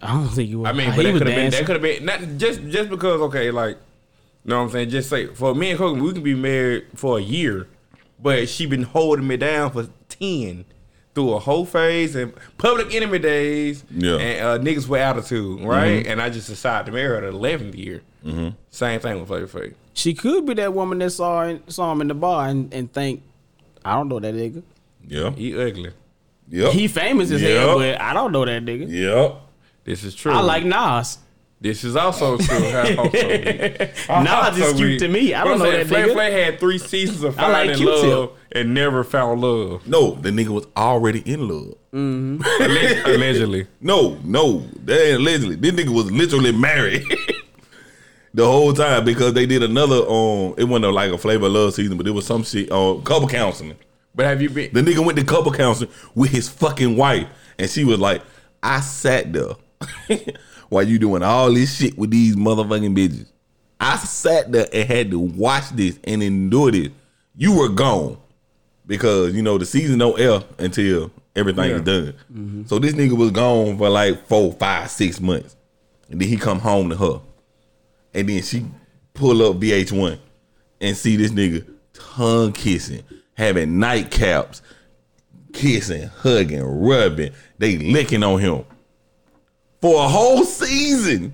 I 0.00 0.14
don't 0.14 0.28
think 0.28 0.48
you 0.48 0.60
was. 0.60 0.68
I 0.68 0.72
mean, 0.72 0.90
he 0.92 0.96
but 0.96 1.02
that 1.02 1.12
was 1.12 1.18
could 1.20 1.26
have 1.28 1.36
been. 1.36 1.50
dancing. 1.50 1.60
That 1.60 1.66
could 1.66 1.72
have 1.74 1.82
been 1.82 2.04
not 2.04 2.38
just 2.38 2.62
just 2.68 2.90
because. 2.90 3.20
Okay, 3.22 3.50
like, 3.50 3.76
you 4.44 4.50
know 4.50 4.58
what 4.58 4.64
I'm 4.66 4.70
saying? 4.70 4.90
Just 4.90 5.10
say 5.10 5.26
for 5.26 5.54
me 5.54 5.70
and 5.72 5.80
Kogan, 5.80 6.00
we 6.00 6.12
can 6.12 6.22
be 6.22 6.34
married 6.34 6.86
for 6.94 7.18
a 7.18 7.20
year, 7.20 7.66
but 8.20 8.48
she 8.48 8.66
been 8.66 8.84
holding 8.84 9.26
me 9.26 9.36
down 9.36 9.72
for 9.72 9.88
ten 10.08 10.64
through 11.14 11.32
a 11.34 11.38
whole 11.40 11.66
phase 11.66 12.14
and 12.16 12.32
public 12.58 12.94
enemy 12.94 13.18
days. 13.18 13.84
Yeah. 13.90 14.16
and 14.16 14.44
uh, 14.44 14.58
niggas 14.64 14.86
with 14.88 15.00
attitude, 15.00 15.60
right? 15.62 16.06
And 16.06 16.22
I 16.22 16.30
just 16.30 16.48
decided 16.48 16.86
to 16.86 16.92
marry 16.92 17.16
her 17.16 17.20
the 17.20 17.36
eleventh 17.36 17.74
year. 17.74 18.02
Same 18.70 19.00
thing 19.00 19.18
with 19.18 19.28
Flavor 19.28 19.46
Flav. 19.58 19.74
She 19.94 20.14
could 20.14 20.46
be 20.46 20.54
that 20.54 20.72
woman 20.74 20.98
that 21.00 21.10
saw 21.10 21.54
saw 21.68 21.92
him 21.92 22.00
in 22.00 22.08
the 22.08 22.14
bar 22.14 22.48
and, 22.48 22.72
and 22.72 22.92
think, 22.92 23.22
I 23.84 23.94
don't 23.94 24.08
know 24.08 24.20
that 24.20 24.34
nigga. 24.34 24.62
Yeah, 25.06 25.30
He 25.32 25.58
ugly. 25.60 25.92
yep, 26.48 26.72
He 26.72 26.88
famous 26.88 27.30
as 27.30 27.42
Yep. 27.42 27.58
hell, 27.60 27.78
but 27.78 28.00
I 28.00 28.12
don't 28.14 28.32
know 28.32 28.44
that 28.44 28.64
nigga. 28.64 28.86
yep. 28.88 29.36
This 29.84 30.04
is 30.04 30.14
true. 30.14 30.32
I 30.32 30.40
like 30.40 30.64
Nas. 30.64 31.18
This 31.60 31.84
is 31.84 31.94
also 31.96 32.38
true. 32.38 32.56
Also, 34.08 34.22
Nas 34.22 34.58
is 34.58 34.72
cute 34.74 34.98
to 35.00 35.08
me. 35.08 35.32
I 35.34 35.44
don't 35.44 35.58
know 35.58 35.70
that 35.70 35.86
Flav 35.86 36.06
nigga. 36.08 36.14
Flav 36.14 36.32
had 36.44 36.60
three 36.60 36.78
seasons 36.78 37.22
of 37.22 37.38
I 37.38 37.50
like 37.66 37.78
love 37.78 38.32
and 38.52 38.74
never 38.74 39.04
found 39.04 39.40
love. 39.40 39.86
No, 39.86 40.14
the 40.16 40.30
nigga 40.30 40.48
was 40.48 40.66
already 40.76 41.20
in 41.20 41.46
love. 41.48 41.74
Mm-hmm. 41.92 42.38
Alleg- 42.42 43.04
Allegedly. 43.14 43.66
No, 43.80 44.18
no, 44.24 44.60
that 44.84 45.00
ain't 45.08 45.20
allegedly. 45.20 45.54
This 45.56 45.72
nigga 45.72 45.94
was 45.94 46.10
literally 46.10 46.52
married 46.52 47.04
the 48.34 48.44
whole 48.46 48.72
time 48.72 49.04
because 49.04 49.34
they 49.34 49.46
did 49.46 49.62
another. 49.62 49.96
Um, 50.08 50.54
it 50.56 50.64
wasn't 50.64 50.92
like 50.94 51.10
a 51.12 51.18
Flavor 51.18 51.46
of 51.46 51.52
Love 51.52 51.74
season, 51.74 51.96
but 51.96 52.06
it 52.06 52.12
was 52.12 52.26
some 52.26 52.42
shit. 52.44 52.70
Um, 52.72 53.02
couple 53.02 53.28
counseling. 53.28 53.76
But 54.14 54.26
have 54.26 54.42
you 54.42 54.50
been? 54.50 54.72
The 54.72 54.80
nigga 54.82 55.04
went 55.04 55.18
to 55.18 55.24
couple 55.24 55.52
counseling 55.52 55.90
with 56.14 56.30
his 56.30 56.48
fucking 56.48 56.96
wife, 56.96 57.28
and 57.58 57.68
she 57.70 57.84
was 57.84 57.98
like, 57.98 58.22
"I 58.62 58.80
sat 58.80 59.32
there 59.32 59.52
while 60.68 60.82
you 60.82 60.98
doing 60.98 61.22
all 61.22 61.52
this 61.52 61.76
shit 61.76 61.96
with 61.98 62.10
these 62.10 62.36
motherfucking 62.36 62.96
bitches. 62.96 63.26
I 63.80 63.96
sat 63.96 64.52
there 64.52 64.66
and 64.72 64.88
had 64.88 65.10
to 65.10 65.18
watch 65.18 65.70
this 65.70 65.98
and 66.04 66.22
endure 66.22 66.70
this. 66.70 66.88
You 67.36 67.56
were 67.58 67.68
gone 67.68 68.18
because 68.86 69.34
you 69.34 69.42
know 69.42 69.58
the 69.58 69.64
season 69.66 69.98
don't 69.98 70.18
air 70.20 70.42
until 70.58 71.10
everything 71.34 71.70
Yeah. 71.70 71.76
is 71.76 71.82
done. 71.82 72.64
So 72.68 72.78
this 72.78 72.92
nigga 72.94 73.16
was 73.16 73.30
gone 73.30 73.78
for 73.78 73.88
like 73.88 74.26
four, 74.26 74.52
five, 74.52 74.90
six 74.90 75.20
months, 75.20 75.56
and 76.10 76.20
then 76.20 76.28
he 76.28 76.36
come 76.36 76.60
home 76.60 76.90
to 76.90 76.96
her, 76.96 77.20
and 78.14 78.28
then 78.28 78.42
she 78.42 78.64
pull 79.14 79.42
up 79.48 79.56
VH1 79.56 80.18
and 80.80 80.96
see 80.96 81.16
this 81.16 81.30
nigga 81.30 81.66
tongue 81.92 82.52
kissing, 82.52 83.02
having 83.34 83.70
nightcaps, 83.76 84.60
kissing, 85.52 86.08
hugging, 86.08 86.62
rubbing, 86.62 87.32
they 87.58 87.78
licking 87.78 88.22
on 88.22 88.40
him 88.40 88.64
for 89.80 90.04
a 90.04 90.08
whole 90.08 90.44
season, 90.44 91.32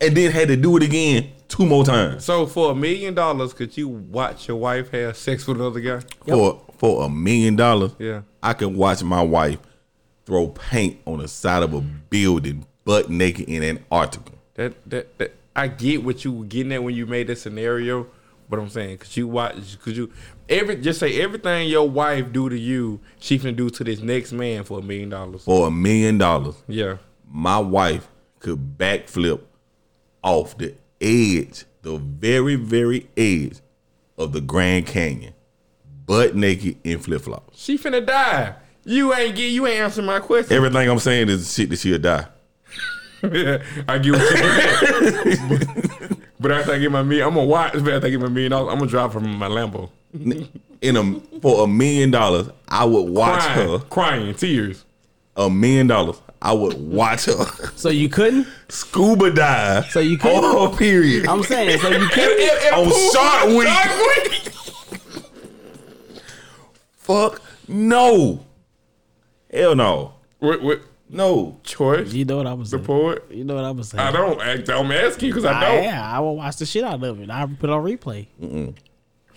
and 0.00 0.16
then 0.16 0.30
had 0.32 0.48
to 0.48 0.56
do 0.56 0.76
it 0.76 0.82
again 0.82 1.32
two 1.48 1.66
more 1.66 1.84
times 1.84 2.24
So 2.24 2.46
for 2.46 2.72
a 2.72 2.74
million 2.74 3.14
dollars, 3.14 3.52
could 3.52 3.76
you 3.76 3.88
watch 3.88 4.48
your 4.48 4.56
wife 4.56 4.90
have 4.90 5.16
sex 5.16 5.46
with 5.46 5.58
another 5.58 5.80
guy? 5.80 6.00
for 6.26 6.60
for 6.78 7.04
a 7.04 7.08
million 7.08 7.54
dollars. 7.54 7.92
Yeah. 7.98 8.22
I 8.42 8.54
can 8.54 8.74
watch 8.74 9.04
my 9.04 9.22
wife 9.22 9.58
throw 10.26 10.48
paint 10.48 10.98
on 11.06 11.18
the 11.18 11.28
side 11.28 11.62
of 11.62 11.74
a 11.74 11.80
building, 11.80 12.66
butt 12.84 13.08
naked 13.08 13.48
in 13.48 13.62
Antarctica. 13.62 14.32
That 14.54 14.74
that, 14.90 15.18
that 15.18 15.34
I 15.54 15.68
get 15.68 16.02
what 16.04 16.24
you 16.24 16.32
were 16.32 16.44
getting 16.46 16.72
at 16.72 16.82
when 16.82 16.94
you 16.94 17.06
made 17.06 17.26
that 17.26 17.36
scenario, 17.38 18.06
but 18.48 18.58
I'm 18.58 18.68
saying 18.68 18.98
cause 18.98 19.16
you 19.16 19.28
watch? 19.28 19.78
cause 19.84 19.96
you 19.96 20.10
every 20.48 20.76
just 20.76 21.00
say 21.00 21.20
everything 21.20 21.68
your 21.68 21.88
wife 21.88 22.32
do 22.32 22.48
to 22.48 22.58
you, 22.58 23.00
she 23.18 23.38
can 23.38 23.54
do 23.54 23.68
to 23.70 23.84
this 23.84 24.00
next 24.00 24.32
man 24.32 24.64
for 24.64 24.78
a 24.78 24.82
million 24.82 25.08
dollars? 25.10 25.44
For 25.44 25.68
a 25.68 25.70
million 25.70 26.18
dollars, 26.18 26.54
Yeah. 26.68 26.96
my 27.30 27.58
wife 27.58 28.08
could 28.40 28.78
backflip 28.78 29.40
off 30.22 30.56
the 30.58 30.74
edge, 31.00 31.64
the 31.82 31.96
very, 31.98 32.54
very 32.56 33.08
edge 33.16 33.58
of 34.18 34.32
the 34.32 34.40
Grand 34.40 34.86
Canyon, 34.86 35.34
butt 36.06 36.34
naked 36.34 36.76
in 36.84 36.98
flip 36.98 37.22
flops. 37.22 37.58
She 37.60 37.76
finna 37.78 38.04
die. 38.04 38.54
You 38.84 39.14
ain't 39.14 39.36
get 39.36 39.50
you 39.52 39.66
ain't 39.66 39.80
answering 39.80 40.06
my 40.06 40.18
question. 40.20 40.56
Everything 40.56 40.88
I'm 40.90 40.98
saying 40.98 41.28
is 41.28 41.52
shit 41.54 41.70
that 41.70 41.78
she'll 41.78 41.98
die. 41.98 42.26
I 43.88 43.98
get 43.98 44.12
what 44.12 44.36
you 44.36 45.24
mean. 45.24 46.22
but 46.40 46.50
after 46.52 46.72
I 46.72 46.78
get 46.78 46.90
my 46.90 47.02
million, 47.02 47.28
I'm 47.28 47.34
gonna 47.34 47.46
watch. 47.46 47.72
But 47.74 47.88
after 47.94 48.06
I 48.06 48.10
get 48.10 48.20
my 48.20 48.28
million 48.28 48.50
dollars, 48.50 48.72
I'm 48.72 48.78
gonna 48.78 48.90
drive 48.90 49.12
from 49.12 49.32
my 49.36 49.48
Lambo. 49.48 49.90
In 50.82 50.96
a 50.96 51.20
for 51.40 51.64
a 51.64 51.66
million 51.68 52.10
dollars, 52.10 52.48
I 52.68 52.84
would 52.84 53.08
watch 53.08 53.40
Crying, 53.42 53.68
her. 53.68 53.78
crying, 53.78 54.34
tears. 54.34 54.84
A 55.36 55.48
million 55.48 55.86
dollars, 55.86 56.20
I 56.42 56.52
would 56.52 56.74
watch 56.74 57.24
her 57.26 57.44
So 57.76 57.88
you 57.88 58.08
couldn't? 58.10 58.46
scuba 58.68 59.30
dive. 59.30 59.86
So 59.86 60.00
you 60.00 60.18
couldn't? 60.18 60.44
Oh, 60.44 60.74
period. 60.76 61.26
I'm 61.28 61.42
saying, 61.44 61.78
so 61.80 61.88
you 61.88 62.06
couldn't? 62.12 62.74
on 62.74 62.90
Shark 63.12 63.48
Week. 63.48 63.68
Shark 63.68 64.00
Week. 65.00 65.32
Fuck 66.96 67.40
no. 67.68 68.44
Hell 69.52 69.74
no. 69.74 70.14
What, 70.40 70.62
what 70.62 70.80
No. 71.12 71.58
choice? 71.62 72.12
You 72.12 72.24
know 72.24 72.38
what 72.38 72.46
I 72.46 72.54
was 72.54 72.70
The 72.70 72.78
saying. 72.78 72.86
poet? 72.86 73.24
You 73.30 73.44
know 73.44 73.54
what 73.54 73.64
I 73.64 73.70
was 73.70 73.88
saying. 73.90 74.00
I 74.02 74.10
don't 74.10 74.40
act. 74.40 74.68
I'm 74.70 74.90
asking 74.90 75.28
because 75.30 75.44
I 75.44 75.52
I, 75.60 75.74
don't. 75.74 75.84
yeah, 75.84 76.16
I 76.16 76.18
will 76.20 76.36
watch 76.36 76.56
the 76.56 76.66
shit 76.66 76.82
out 76.84 77.02
of 77.04 77.20
it. 77.20 77.30
I 77.30 77.46
put 77.46 77.70
it 77.70 77.72
on 77.72 77.84
replay. 77.84 78.26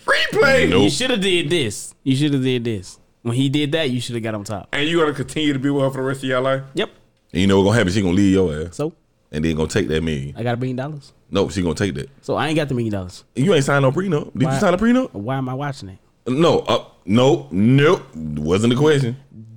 Replay. 0.04 0.68
Nope. 0.70 0.82
You 0.84 0.90
should 0.90 1.10
have 1.10 1.20
did 1.20 1.50
this. 1.50 1.94
You 2.02 2.16
should 2.16 2.32
have 2.32 2.42
did 2.42 2.64
this. 2.64 2.98
When 3.22 3.34
he 3.34 3.48
did 3.48 3.72
that, 3.72 3.90
you 3.90 4.00
should 4.00 4.14
have 4.14 4.22
got 4.24 4.34
on 4.34 4.44
top. 4.44 4.68
And 4.72 4.88
you 4.88 5.00
gonna 5.00 5.12
continue 5.12 5.52
to 5.52 5.58
be 5.58 5.68
with 5.70 5.82
her 5.84 5.90
for 5.90 5.96
the 5.96 6.02
rest 6.02 6.22
of 6.22 6.28
your 6.28 6.40
life? 6.40 6.62
Yep. 6.74 6.90
And 7.32 7.40
you 7.40 7.46
know 7.48 7.58
what's 7.60 7.66
gonna 7.68 7.78
happen? 7.78 7.92
She 7.92 8.02
gonna 8.02 8.14
leave 8.14 8.32
your 8.32 8.66
ass. 8.66 8.76
So 8.76 8.92
and 9.32 9.44
then 9.44 9.56
gonna 9.56 9.68
take 9.68 9.88
that 9.88 10.02
million. 10.02 10.34
I 10.36 10.42
got 10.44 10.54
a 10.54 10.56
million 10.56 10.76
dollars. 10.76 11.12
Nope, 11.30 11.50
she 11.50 11.60
gonna 11.62 11.74
take 11.74 11.94
that. 11.94 12.08
So 12.22 12.36
I 12.36 12.46
ain't 12.48 12.56
got 12.56 12.68
the 12.68 12.74
million 12.74 12.92
dollars. 12.92 13.24
You 13.34 13.52
ain't 13.52 13.64
signed 13.64 13.82
no 13.82 13.90
prenup. 13.90 14.32
Did 14.32 14.44
Why- 14.44 14.54
you 14.54 14.60
sign 14.60 14.74
a 14.74 14.78
prenup? 14.78 15.12
Why 15.12 15.36
am 15.36 15.48
I 15.48 15.54
watching 15.54 15.88
it? 15.88 15.98
No, 16.28 16.60
uh, 16.60 16.84
nope, 17.04 17.48
nope. 17.52 18.02
Wasn't 18.14 18.72
the 18.72 18.78
question. 18.78 19.16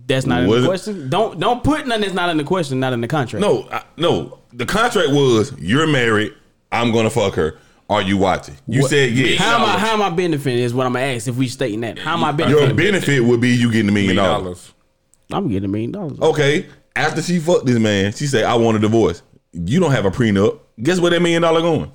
That's 0.10 0.26
not 0.26 0.41
in 0.44 0.49
Was 0.49 0.61
the 0.61 0.64
it- 0.64 0.68
question. 0.68 1.10
Don't 1.10 1.40
don't 1.40 1.64
put 1.64 1.88
nothing 1.88 2.02
that's 2.02 2.14
not 2.14 2.30
in 2.30 2.38
the 2.38 2.44
question, 2.44 2.80
not 2.80 2.91
in 2.94 2.99
the 3.02 3.07
contract. 3.07 3.41
No, 3.41 3.68
I, 3.72 3.84
no. 3.95 4.40
The 4.52 4.65
contract 4.65 5.10
was 5.11 5.53
you're 5.60 5.88
married. 5.88 6.34
I'm 6.72 6.91
gonna 6.91 7.10
fuck 7.10 7.36
her. 7.36 7.57
Are 7.90 8.02
you 8.02 8.18
watching? 8.18 8.56
You 8.68 8.81
What- 8.81 8.90
said 8.90 9.11
yes. 9.11 9.40
How 9.40 9.56
am 9.57 9.64
I 9.64 9.80
how 9.80 9.94
am 9.94 10.02
I 10.02 10.10
benefiting 10.10 10.60
is 10.60 10.73
what 10.73 10.86
I'm 10.86 10.94
gonna 10.94 11.06
ask 11.06 11.27
if 11.27 11.36
we 11.38 11.48
stating 11.48 11.81
that. 11.81 11.98
How 11.99 12.14
am 12.14 12.23
I 12.23 12.30
Your 12.30 12.38
benefiting? 12.38 12.76
benefit 12.76 13.19
would 13.23 13.40
be 13.40 13.49
you 13.49 13.72
getting 13.72 13.90
a 13.90 13.91
million 13.91 14.15
Million 14.15 14.31
dollars. 14.31 14.44
dollars. 14.44 14.73
I'm 15.31 15.48
getting 15.48 15.65
a 15.65 15.68
million 15.72 15.91
dollars. 15.91 16.19
Okay. 16.19 16.65
After 16.95 17.22
she 17.22 17.40
fucked 17.40 17.65
this 17.68 17.80
man, 17.80 18.11
she 18.11 18.26
said, 18.27 18.44
"I 18.45 18.56
want 18.56 18.77
a 18.77 18.80
divorce." 18.80 19.22
You 19.53 19.80
don't 19.80 19.91
have 19.91 20.06
a 20.06 20.11
prenup. 20.11 20.60
Guess 20.81 20.99
where 20.99 21.11
that 21.11 21.22
million 21.22 21.41
dollar 21.44 21.61
going? 21.61 21.91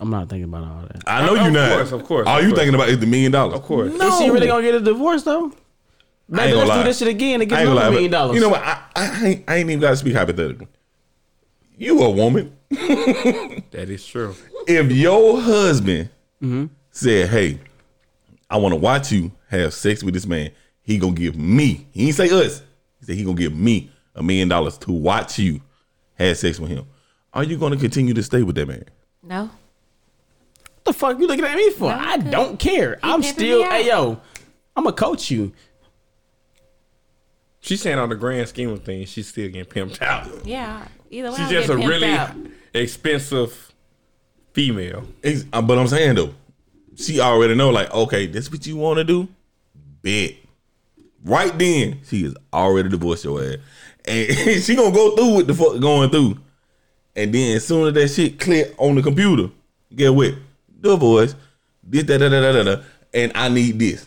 I'm 0.00 0.10
not 0.10 0.28
thinking 0.28 0.44
about 0.44 0.64
all 0.64 0.82
that. 0.82 1.02
I 1.06 1.24
know 1.24 1.36
Of 1.36 1.42
you're 1.42 1.50
not. 1.50 1.70
Of 1.72 1.76
course, 1.78 1.92
of 1.92 2.04
course, 2.04 2.26
All 2.26 2.38
of 2.38 2.42
you 2.42 2.48
course. 2.50 2.58
thinking 2.60 2.74
about 2.74 2.88
is 2.88 2.98
the 2.98 3.06
million 3.06 3.30
dollars. 3.32 3.54
Of 3.54 3.62
course. 3.62 3.92
No. 3.94 4.08
Is 4.08 4.18
she 4.18 4.30
really 4.30 4.46
gonna 4.48 4.62
get 4.62 4.74
a 4.74 4.80
divorce 4.80 5.22
though? 5.22 5.52
I 6.32 6.36
ain't 6.36 6.46
Maybe 6.46 6.52
gonna 6.52 6.58
let's 6.60 6.68
lie. 6.70 6.82
do 6.82 6.88
this 6.88 6.98
shit 6.98 7.08
again 7.08 7.40
and 7.42 7.50
get 7.50 7.58
I 7.58 7.60
ain't 7.62 7.68
gonna 7.68 7.76
another 7.80 7.90
lie, 7.90 7.94
million 7.94 8.10
dollars. 8.10 8.34
You 8.36 8.40
know 8.40 8.48
what? 8.48 8.62
I, 8.62 8.82
I, 8.96 9.06
I, 9.22 9.26
ain't, 9.26 9.44
I 9.48 9.56
ain't 9.56 9.68
even 9.70 9.80
got 9.80 9.90
to 9.90 9.96
speak 9.96 10.14
hypothetically. 10.14 10.66
You 11.76 12.00
a 12.02 12.10
woman. 12.10 12.56
That 13.72 13.88
is 13.88 14.06
true. 14.06 14.34
If 14.66 14.90
your 14.92 15.40
husband 15.40 16.10
Mm-hmm. 16.42 16.66
said, 16.90 17.28
"Hey, 17.28 17.58
I 18.50 18.56
want 18.56 18.72
to 18.72 18.76
watch 18.80 19.12
you 19.12 19.30
have 19.48 19.72
sex 19.74 20.02
with 20.02 20.12
this 20.14 20.26
man," 20.26 20.50
he 20.82 20.98
gonna 20.98 21.12
give 21.12 21.36
me. 21.36 21.86
He 21.92 22.06
ain't 22.08 22.16
say 22.16 22.28
us. 22.30 22.62
He 22.98 23.06
said 23.06 23.14
he 23.16 23.24
gonna 23.24 23.36
give 23.36 23.54
me 23.54 23.90
a 24.14 24.22
million 24.22 24.48
dollars 24.48 24.76
to 24.78 24.92
watch 24.92 25.38
you 25.38 25.60
have 26.14 26.36
sex 26.36 26.58
with 26.58 26.70
him. 26.70 26.84
Are 27.32 27.44
you 27.44 27.56
gonna 27.56 27.76
continue 27.76 28.12
to 28.14 28.22
stay 28.22 28.42
with 28.42 28.56
that 28.56 28.66
man? 28.66 28.84
No. 29.22 29.42
What 29.44 30.84
the 30.84 30.92
fuck 30.92 31.18
you 31.20 31.26
looking 31.28 31.44
at 31.44 31.56
me 31.56 31.70
for? 31.70 31.90
No, 31.90 31.96
I 31.98 32.18
'cause 32.18 32.30
don't 32.30 32.58
care. 32.58 32.96
he 33.02 33.10
I'm 33.10 33.22
still 33.22 33.62
me 33.62 33.68
hey 33.68 33.86
yo. 33.88 34.20
I'm 34.76 34.84
gonna 34.84 34.96
coach 34.96 35.30
you. 35.30 35.52
She's 37.62 37.80
saying 37.80 37.98
on 37.98 38.08
the 38.10 38.16
grand 38.16 38.48
scheme 38.48 38.68
of 38.70 38.82
things, 38.84 39.08
she's 39.08 39.28
still 39.28 39.48
getting 39.48 39.64
pimped 39.64 40.02
out. 40.02 40.28
Yeah. 40.44 40.86
Either 41.10 41.30
way, 41.30 41.36
She's 41.36 41.48
just 41.48 41.68
a 41.70 41.76
really 41.76 42.08
out. 42.08 42.34
expensive 42.74 43.72
female. 44.52 45.04
Ex- 45.22 45.44
uh, 45.52 45.62
But 45.62 45.78
I'm 45.78 45.86
saying 45.88 46.16
though, 46.16 46.34
she 46.96 47.20
already 47.20 47.54
know 47.54 47.70
like, 47.70 47.92
okay, 47.94 48.26
this 48.26 48.50
what 48.50 48.66
you 48.66 48.76
want 48.76 48.98
to 48.98 49.04
do. 49.04 49.28
Bet. 50.02 50.32
Right 51.24 51.56
then, 51.56 52.00
she 52.08 52.24
is 52.24 52.34
already 52.52 52.88
divorced 52.88 53.24
your 53.24 53.40
ass, 53.42 53.56
and 54.06 54.60
she 54.62 54.74
gonna 54.74 54.90
go 54.92 55.14
through 55.14 55.34
what 55.34 55.46
the 55.46 55.54
fuck 55.54 55.80
going 55.80 56.10
through, 56.10 56.36
and 57.14 57.32
then 57.32 57.56
as 57.56 57.64
soon 57.64 57.86
as 57.86 57.94
that 57.94 58.08
shit 58.08 58.40
click 58.40 58.74
on 58.76 58.96
the 58.96 59.02
computer, 59.02 59.48
get 59.94 60.12
what? 60.12 60.34
Divorce. 60.80 61.36
This 61.84 62.02
da 62.02 62.18
da 62.18 62.28
da 62.28 62.40
da 62.40 62.52
da 62.52 62.62
da, 62.64 62.82
and 63.14 63.30
I 63.36 63.48
need 63.48 63.78
this, 63.78 64.04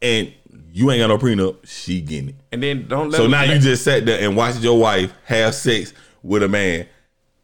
and 0.00 0.32
you 0.76 0.90
ain't 0.90 0.98
got 0.98 1.06
no 1.06 1.18
prenup. 1.18 1.58
She 1.64 2.00
getting 2.00 2.30
it. 2.30 2.34
And 2.50 2.60
then 2.60 2.88
don't 2.88 3.08
let 3.10 3.18
So 3.18 3.28
now 3.28 3.44
you 3.44 3.60
just 3.60 3.84
sat 3.84 4.04
there 4.06 4.20
and 4.20 4.36
watched 4.36 4.60
your 4.60 4.76
wife 4.76 5.14
have 5.24 5.54
sex 5.54 5.92
with 6.24 6.42
a 6.42 6.48
man 6.48 6.88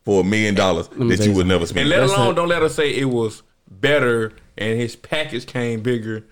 for 0.05 0.23
a 0.23 0.25
million 0.25 0.57
dollars 0.57 0.89
that 0.89 1.21
you 1.21 1.31
you 1.31 1.37
would 1.37 1.47
never 1.47 1.65
spend. 1.65 1.83
And 1.83 1.91
let 1.91 2.01
That's 2.01 2.13
alone 2.13 2.33
it. 2.33 2.35
don't 2.35 2.49
let 2.49 2.61
her 2.61 2.69
say 2.69 2.93
it 2.93 3.05
was 3.05 3.45
better 3.71 4.33
and 4.59 4.81
his 4.81 4.97
package 4.97 5.47
came 5.47 5.81
bigger. 5.81 6.27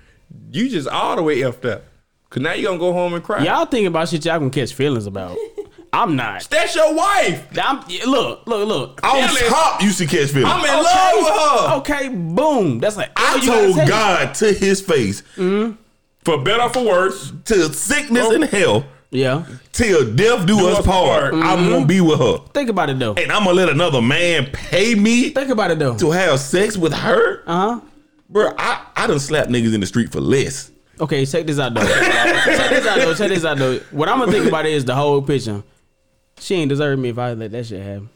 You 0.51 0.69
just 0.69 0.89
all 0.89 1.15
the 1.15 1.23
way 1.23 1.37
effed 1.37 1.70
up. 1.70 1.85
Cause 2.31 2.43
now 2.43 2.55
you 2.55 2.66
gonna 2.66 2.79
go 2.79 2.93
home 2.93 3.15
and 3.15 3.23
cry. 3.23 3.45
Y'all 3.45 3.65
thinking 3.65 3.87
about 3.87 4.09
shit 4.09 4.25
y'all 4.25 4.41
gonna 4.41 4.51
catch 4.51 4.75
feelings 4.75 5.07
about. 5.07 5.39
I'm 5.93 6.16
not. 6.16 6.49
That's 6.51 6.75
your 6.75 6.95
wife. 6.95 7.47
I'm, 7.62 7.79
look, 8.07 8.47
look, 8.47 8.69
look. 8.69 9.01
On 9.05 9.29
Feelings. 9.29 9.49
top, 9.49 9.83
you 9.83 9.91
should 9.91 10.09
catch 10.09 10.31
feelings. 10.31 10.53
I'm 10.53 10.65
in 10.65 10.85
love 10.85 11.12
with 11.15 11.29
her. 11.29 11.77
Okay, 11.77 12.09
boom. 12.09 12.81
That's 12.81 12.97
like 12.97 13.11
oh, 13.16 13.25
I 13.25 13.31
all 13.31 13.39
you 13.39 13.47
gotta 13.47 13.73
told. 13.73 13.89
God 13.89 14.35
to 14.35 14.53
his 14.53 14.81
face, 14.81 15.23
mm-hmm. 15.37 15.81
For 16.29 16.37
better 16.45 16.63
or 16.65 16.69
for 16.69 16.85
worse. 16.85 17.33
till 17.47 17.73
sickness 17.73 18.29
and 18.29 18.45
hell, 18.45 18.85
Yeah. 19.11 19.45
till 19.73 20.15
death 20.15 20.45
do, 20.45 20.69
us 20.69 20.81
us 20.81 20.85
part, 20.87 21.33
part. 21.33 21.43
I'm 21.43 21.71
gonna 21.71 21.87
be 21.87 22.03
with 22.03 22.19
her. 22.19 22.37
Think 22.53 22.69
about 22.69 22.91
it 22.91 22.99
though. 22.99 23.15
And 23.15 23.33
I'm 23.33 23.45
gonna 23.45 23.55
let 23.57 23.71
another 23.71 24.03
man 24.03 24.45
pay 24.53 24.95
me 24.95 25.31
Think 25.31 25.49
about 25.49 25.71
it 25.71 25.79
though. 25.79 25.97
to 25.97 26.11
have 26.11 26.39
sex 26.39 26.77
with 26.77 26.93
her? 26.93 27.43
Uh 27.47 27.77
huh. 27.77 27.81
Bro, 28.29 28.53
I, 28.59 28.85
I 28.95 29.07
done 29.07 29.19
slapped 29.21 29.49
niggas 29.49 29.73
in 29.73 29.81
the 29.81 29.87
street 29.87 30.13
for 30.13 30.21
less. 30.21 30.71
Okay, 31.01 31.25
check 31.25 31.47
this 31.47 31.59
out 31.59 31.73
though. 31.73 31.81
check 31.87 32.71
this 32.71 32.87
out 32.87 32.99
though. 32.99 33.15
Check 33.15 33.29
this 33.31 33.45
out 33.47 33.57
though. 33.57 33.79
What 33.91 34.11
I'm 34.11 34.19
gonna 34.19 34.31
think 34.31 34.45
about 34.49 34.67
is 34.67 34.85
the 34.85 34.95
whole 34.95 35.23
picture. 35.23 35.63
She 36.41 36.57
ain't 36.57 36.69
deserve 36.69 36.99
me 36.99 37.09
if 37.09 37.17
I 37.19 37.33
let 37.33 37.53
that 37.53 37.65
shit 37.65 37.81
happen. 37.83 38.11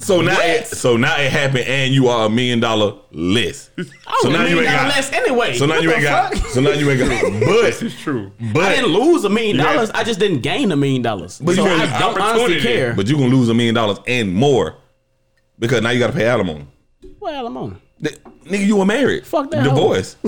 So 0.00 0.20
now, 0.20 0.38
it, 0.40 0.66
so 0.68 0.96
now 0.96 1.18
it 1.20 1.30
happened, 1.32 1.66
and 1.66 1.92
you 1.92 2.06
are 2.06 2.26
a 2.26 2.30
million 2.30 2.60
dollar 2.60 2.94
less. 3.10 3.68
I 3.78 3.82
So 4.22 4.28
was 4.28 4.38
now 4.38 4.44
a 4.46 4.48
you 4.48 4.56
ain't 4.60 4.66
dollar 4.66 4.78
got- 4.78 4.88
less 4.94 5.12
anyway. 5.12 5.54
So 5.58 5.66
now 5.66 5.74
What 5.74 5.82
you 5.82 5.88
the 5.90 5.94
ain't 5.96 6.04
got. 6.04 6.34
fuck? 6.34 6.46
So 6.50 6.60
now 6.60 6.70
you 6.70 6.90
ain't 6.90 7.00
got. 7.00 7.32
But 7.40 7.82
It's 7.82 8.00
true. 8.00 8.30
I 8.54 8.74
didn't 8.76 8.90
lose 8.92 9.24
a 9.24 9.28
million 9.28 9.56
You 9.56 9.62
had- 9.62 9.72
dollars. 9.74 9.90
I 9.90 10.04
just 10.04 10.20
didn't 10.20 10.40
gain 10.42 10.70
a 10.70 10.76
million 10.76 11.02
dollars. 11.02 11.40
But 11.40 11.56
so 11.56 11.64
you 11.64 11.68
had 11.70 11.88
I 11.88 11.98
don't 11.98 12.16
honestly 12.20 12.42
opportunity. 12.42 12.62
care. 12.62 12.94
but 12.94 13.08
you 13.08 13.16
gonna 13.16 13.34
lose 13.34 13.48
a 13.48 13.54
million 13.54 13.74
dollars 13.74 13.98
and 14.06 14.32
more 14.32 14.76
because 15.58 15.82
now 15.82 15.90
you 15.90 15.98
got 15.98 16.08
to 16.08 16.12
pay 16.12 16.26
alimony. 16.26 16.66
well, 17.18 17.46
I'm 17.48 17.56
on. 17.56 17.80
Th- 18.02 18.16
Nigga, 18.44 18.66
you 18.66 18.76
were 18.76 18.86
married. 18.86 19.26
Fuck 19.26 19.50
that 19.50 19.66
hoe. 19.66 19.74
Divorce. 19.74 20.16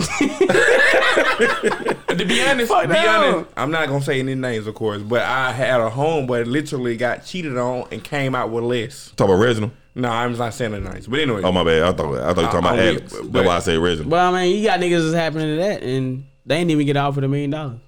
To 2.11 2.25
be 2.27 2.43
honest, 2.43 2.71
Fuck 2.71 2.83
to 2.83 2.89
be 2.89 2.95
no. 2.95 3.09
honest, 3.09 3.51
I'm 3.57 3.71
not 3.71 3.89
gonna 3.89 4.03
say 4.03 4.19
any 4.21 4.35
names, 4.35 4.67
of 4.67 4.75
course, 4.75 5.01
but 5.01 5.23
I 5.23 5.53
had 5.53 5.81
a 5.81 5.89
home, 5.89 6.27
but 6.27 6.47
literally 6.47 6.97
got 6.97 7.25
cheated 7.25 7.57
on 7.57 7.87
and 7.93 8.03
came 8.03 8.35
out 8.35 8.51
with 8.51 8.65
less. 8.65 9.13
Talk 9.17 9.29
about 9.29 9.39
Reginald. 9.41 9.73
No, 9.95 10.09
I'm 10.09 10.37
not 10.37 10.53
saying 10.55 10.73
the 10.73 10.81
names, 10.81 11.07
but 11.07 11.19
anyway. 11.21 11.43
Oh 11.43 11.53
my 11.53 11.65
bad. 11.65 11.83
I 11.83 11.93
thought 11.93 12.15
I 12.19 12.33
thought 12.35 12.41
you 12.41 12.47
were 12.47 12.53
talking 12.53 12.59
about 12.59 12.79
oh, 12.79 12.83
I'm 12.83 12.89
Alex. 12.89 13.01
weak, 13.01 13.11
That's 13.23 13.27
but- 13.29 13.47
why 13.47 13.57
I 13.57 13.59
say 13.61 13.79
Reginald. 13.79 14.11
Well, 14.13 14.35
I 14.35 14.43
mean, 14.43 14.57
you 14.59 14.67
got 14.67 14.81
niggas 14.81 15.03
that's 15.05 15.15
happening 15.15 15.57
to 15.57 15.63
that, 15.63 15.83
and 15.83 16.25
they 16.47 16.57
ain't 16.57 16.71
even 16.71 16.85
get 16.87 16.97
offered 16.97 17.25
a 17.25 17.29
million 17.29 17.51
dollars. 17.51 17.79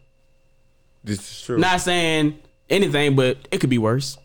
this 1.05 1.19
is 1.19 1.43
true. 1.43 1.59
Not 1.59 1.81
saying 1.81 2.39
anything, 2.71 3.15
but 3.17 3.37
it 3.51 3.59
could 3.59 3.71
be 3.71 3.79
worse. 3.79 4.17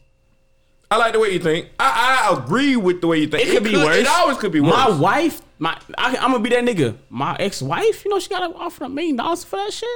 I 0.90 0.98
like 0.98 1.14
the 1.14 1.19
way 1.19 1.32
you 1.32 1.40
think. 1.40 1.68
I, 1.80 2.30
I 2.32 2.38
agree 2.38 2.78
with 2.78 3.02
the 3.02 3.07
way 3.07 3.18
you 3.19 3.28
think. 3.28 3.45
It 3.48 3.52
could 3.52 3.64
be 3.64 3.76
worse. 3.76 3.98
It 3.98 4.07
always 4.07 4.38
could 4.38 4.52
be 4.53 4.61
worse. 4.61 4.72
My 4.72 4.90
wife, 4.90 5.41
my 5.59 5.79
I, 5.97 6.15
I'm 6.17 6.31
gonna 6.31 6.39
be 6.39 6.49
that 6.49 6.63
nigga. 6.63 6.95
My 7.09 7.35
ex-wife, 7.39 8.05
you 8.05 8.11
know, 8.11 8.19
she 8.19 8.29
got 8.29 8.53
offered 8.55 8.85
a 8.85 8.89
million 8.89 9.15
dollars 9.15 9.43
for 9.43 9.55
that 9.57 9.73
shit. 9.73 9.89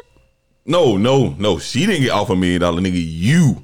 No, 0.65 0.97
no, 0.97 1.29
no. 1.39 1.57
She 1.59 1.85
didn't 1.85 2.01
get 2.03 2.11
offered 2.11 2.33
a 2.33 2.35
million 2.35 2.61
dollar. 2.61 2.81
Nigga, 2.81 2.93
you 3.03 3.63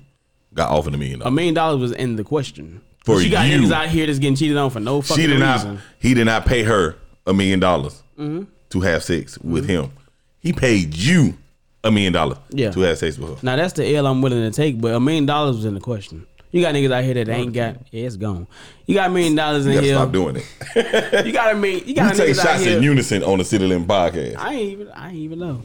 got 0.54 0.72
offered 0.72 0.94
a 0.94 0.98
million 0.98 1.22
A 1.24 1.32
million 1.32 1.54
dollars 1.54 1.80
was 1.80 1.92
in 1.92 2.16
the 2.16 2.24
question. 2.24 2.82
For 3.06 3.22
she 3.22 3.30
got 3.30 3.48
you. 3.48 3.60
niggas 3.60 3.72
out 3.72 3.88
here 3.90 4.06
that's 4.08 4.20
getting 4.20 4.36
cheated 4.36 4.58
on 4.58 4.70
for 4.70 4.80
no 4.80 5.02
fucking 5.02 5.22
She 5.24 5.28
did 5.28 5.40
reason. 5.40 5.76
not. 5.76 5.84
He 6.00 6.14
did 6.14 6.26
not 6.26 6.46
pay 6.46 6.64
her 6.64 6.96
a 7.26 7.34
million 7.34 7.60
dollars 7.60 8.04
Mm-hmm. 8.18 8.46
to 8.72 8.82
have 8.82 9.04
sex 9.04 9.38
with 9.40 9.68
him. 9.70 9.92
He 10.40 10.52
paid 10.54 10.96
you 10.96 11.38
a 11.84 11.92
million 11.92 12.12
dollars 12.14 12.40
Yeah. 12.50 12.72
to 12.72 12.80
have 12.82 12.98
sex 12.98 13.18
with 13.20 13.30
her. 13.30 13.38
Now 13.46 13.56
that's 13.56 13.74
the 13.74 13.96
L 13.96 14.08
I'm 14.08 14.22
willing 14.24 14.42
to 14.42 14.56
take, 14.56 14.82
but 14.82 14.94
a 14.96 15.00
million 15.00 15.26
dollars 15.28 15.56
was 15.58 15.66
in 15.66 15.76
the 15.76 15.80
question. 15.80 16.26
You 16.52 16.62
got 16.62 16.74
niggas 16.74 16.92
out 16.92 17.04
here 17.04 17.14
that 17.16 17.28
ain't 17.30 17.54
got. 17.54 17.76
Yeah, 17.92 18.06
it's 18.06 18.16
gone. 18.16 18.48
You 18.86 18.96
got 18.96 19.10
a 19.10 19.14
million 19.14 19.36
dollars 19.36 19.66
in 19.66 19.74
You 19.74 19.82
here. 19.82 19.96
stop 19.96 20.12
doing 20.12 20.38
it. 20.38 21.26
You 21.26 21.32
got 21.34 21.54
a 21.54 21.58
million. 21.58 21.80
You 21.82 21.86
We 21.88 21.94
got 21.94 22.16
take 22.16 22.30
niggas 22.36 22.40
out 22.40 22.46
shots 22.46 22.64
here. 22.64 22.78
in 22.78 22.84
unison 22.84 23.24
on 23.24 23.38
the 23.40 23.46
City 23.46 23.66
Limb 23.68 23.86
podcast. 23.86 24.38
I 24.38 24.54
ain't 24.54 24.72
even. 24.72 24.90
I 24.92 25.08
ain't 25.10 25.18
even 25.18 25.40
know. 25.40 25.64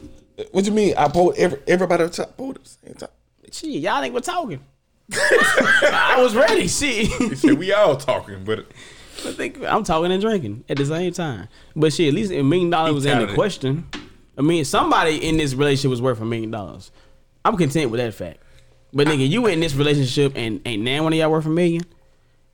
What 0.51 0.65
you 0.65 0.71
mean? 0.71 0.93
I 0.97 1.07
pulled 1.07 1.35
every, 1.37 1.59
everybody 1.67 2.09
to 2.09 2.25
pulled 2.27 2.55
at 2.57 2.63
the 2.63 2.69
same 2.69 2.93
time. 2.95 3.09
Shit, 3.51 3.69
y'all 3.69 4.03
ain't 4.03 4.13
were 4.13 4.19
talking. 4.21 4.59
I 5.13 6.15
was 6.19 6.35
ready. 6.35 6.67
Shit. 6.67 7.07
He 7.07 7.35
said 7.35 7.53
we 7.57 7.71
all 7.73 7.95
talking, 7.97 8.43
but 8.43 8.59
I 9.25 9.31
think 9.31 9.63
I'm 9.63 9.83
talking 9.83 10.11
and 10.11 10.21
drinking 10.21 10.63
at 10.69 10.77
the 10.77 10.85
same 10.85 11.13
time. 11.13 11.47
But 11.75 11.93
shit, 11.93 12.07
at 12.09 12.13
least 12.13 12.31
a 12.31 12.41
million 12.41 12.69
dollars 12.69 12.93
was 12.93 13.05
in 13.05 13.19
the 13.25 13.33
question. 13.33 13.87
I 14.37 14.41
mean, 14.41 14.65
somebody 14.65 15.17
in 15.27 15.37
this 15.37 15.53
relationship 15.53 15.91
was 15.91 16.01
worth 16.01 16.19
a 16.19 16.25
million 16.25 16.51
dollars. 16.51 16.91
I'm 17.45 17.55
content 17.57 17.91
with 17.91 17.99
that 17.99 18.13
fact. 18.13 18.39
But 18.93 19.07
nigga, 19.07 19.27
you 19.27 19.47
in 19.47 19.59
this 19.59 19.73
relationship 19.73 20.33
and 20.35 20.61
ain't 20.65 20.83
now 20.83 21.03
one 21.03 21.13
of 21.13 21.19
y'all 21.19 21.31
worth 21.31 21.45
a 21.45 21.49
million. 21.49 21.83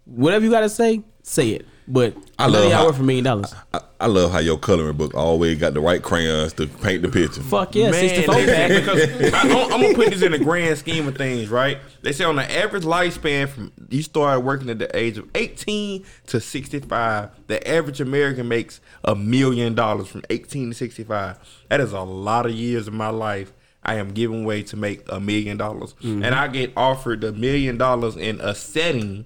Whatever 0.05 0.45
you 0.45 0.51
gotta 0.51 0.69
say, 0.69 1.01
say 1.21 1.49
it. 1.49 1.65
But 1.87 2.15
I 2.37 2.43
none 2.45 2.53
love 2.53 2.63
of 2.65 2.69
y'all 2.69 2.77
how- 2.79 2.85
worth 2.85 2.99
a 2.99 3.03
million 3.03 3.25
dollars. 3.25 3.53
I, 3.73 3.81
I 3.99 4.05
love 4.05 4.31
how 4.31 4.39
your 4.39 4.57
coloring 4.57 4.95
book 4.95 5.13
always 5.15 5.57
got 5.57 5.73
the 5.73 5.81
right 5.81 6.01
crayons 6.01 6.53
to 6.53 6.67
paint 6.67 7.01
the 7.01 7.09
picture. 7.09 7.41
Fuck 7.41 7.75
yeah, 7.75 7.91
man, 7.91 8.07
64 8.07 8.35
listen, 8.35 8.55
pack. 8.55 8.69
because 8.69 9.33
I, 9.33 9.41
am 9.41 9.81
gonna 9.81 9.93
put 9.93 10.11
this 10.11 10.21
in 10.21 10.31
the 10.31 10.39
grand 10.39 10.77
scheme 10.77 11.07
of 11.07 11.17
things, 11.17 11.49
right? 11.49 11.79
They 12.01 12.13
say 12.13 12.23
on 12.23 12.37
the 12.37 12.49
average 12.49 12.83
lifespan 12.83 13.49
from 13.49 13.73
you 13.89 14.01
started 14.01 14.41
working 14.41 14.69
at 14.69 14.79
the 14.79 14.95
age 14.95 15.17
of 15.17 15.27
18 15.35 16.05
to 16.27 16.39
65, 16.39 17.29
the 17.47 17.67
average 17.67 17.99
American 17.99 18.47
makes 18.47 18.79
a 19.03 19.15
million 19.15 19.73
dollars 19.75 20.07
from 20.07 20.23
18 20.29 20.69
to 20.69 20.75
65. 20.75 21.37
That 21.69 21.81
is 21.81 21.91
a 21.91 22.01
lot 22.01 22.45
of 22.45 22.53
years 22.53 22.87
of 22.87 22.93
my 22.93 23.09
life. 23.09 23.51
I 23.83 23.95
am 23.95 24.11
giving 24.13 24.43
way 24.45 24.61
to 24.63 24.75
make 24.77 25.01
a 25.11 25.19
million 25.19 25.57
dollars, 25.57 25.93
Mm-hmm. 26.03 26.23
and 26.23 26.35
I 26.35 26.47
get 26.49 26.73
offered 26.75 27.23
a 27.23 27.31
million 27.31 27.77
dollars 27.77 28.15
in 28.17 28.39
a 28.41 28.53
setting 28.53 29.25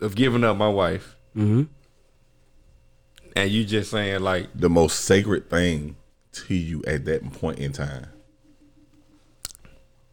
of 0.00 0.14
giving 0.14 0.44
up 0.44 0.56
my 0.56 0.68
wife. 0.68 1.16
Mm-hmm. 1.36 1.62
And 3.36 3.50
you 3.50 3.64
just 3.64 3.90
saying 3.90 4.20
like, 4.22 4.48
The 4.54 4.70
most 4.70 5.00
sacred 5.00 5.50
thing 5.50 5.96
to 6.32 6.54
you 6.54 6.82
at 6.86 7.04
that 7.06 7.32
point 7.32 7.58
in 7.58 7.72
time. 7.72 8.06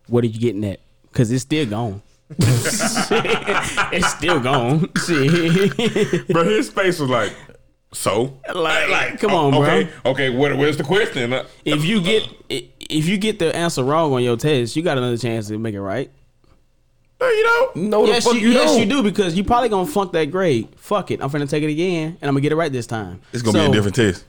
What 0.08 0.24
are 0.24 0.28
you 0.28 0.40
getting 0.40 0.66
at? 0.66 0.80
Cause 1.14 1.32
it's 1.32 1.44
still 1.44 1.66
gone. 1.68 2.02
it's 2.40 4.08
still 4.10 4.40
gone. 4.40 4.80
but 6.30 6.46
his 6.48 6.70
face 6.70 7.00
was 7.00 7.10
like, 7.10 7.34
so? 7.94 8.40
Like, 8.56 9.20
come 9.20 9.34
on, 9.34 9.52
bro. 9.52 9.62
okay, 9.62 9.90
Okay, 10.06 10.30
what, 10.30 10.56
where's 10.58 10.78
the 10.78 10.84
question? 10.84 11.34
If 11.66 11.84
you 11.84 12.02
get 12.02 12.28
if 12.92 13.08
you 13.08 13.18
get 13.18 13.40
the 13.40 13.56
answer 13.56 13.84
wrong 13.84 14.14
on 14.14 14.24
your 14.24 14.38
test, 14.38 14.76
you 14.76 14.84
got 14.84 14.98
another 14.98 15.18
chance 15.18 15.48
to 15.48 15.58
make 15.58 15.74
it 15.76 15.82
right. 15.82 16.12
No, 17.20 17.30
you 17.30 17.44
don't. 17.44 17.76
No, 17.76 18.06
the 18.06 18.14
yes, 18.14 18.24
fuck 18.24 18.34
you, 18.34 18.40
you, 18.42 18.50
yes, 18.52 18.72
don't. 18.72 18.80
you 18.80 18.86
do 18.88 19.04
because 19.04 19.36
you 19.38 19.44
probably 19.44 19.70
gonna 19.70 19.86
flunk 19.86 20.12
that 20.14 20.26
grade. 20.32 20.70
Fuck 20.76 21.12
it, 21.12 21.22
I'm 21.22 21.30
finna 21.30 21.48
take 21.50 21.64
it 21.64 21.70
again, 21.70 22.18
and 22.20 22.28
I'm 22.28 22.34
gonna 22.34 22.42
get 22.42 22.52
it 22.52 22.56
right 22.56 22.72
this 22.72 22.88
time. 22.88 23.22
It's 23.32 23.44
gonna 23.44 23.60
be 23.60 23.66
a 23.66 23.72
different 23.72 23.96
test. 23.96 24.26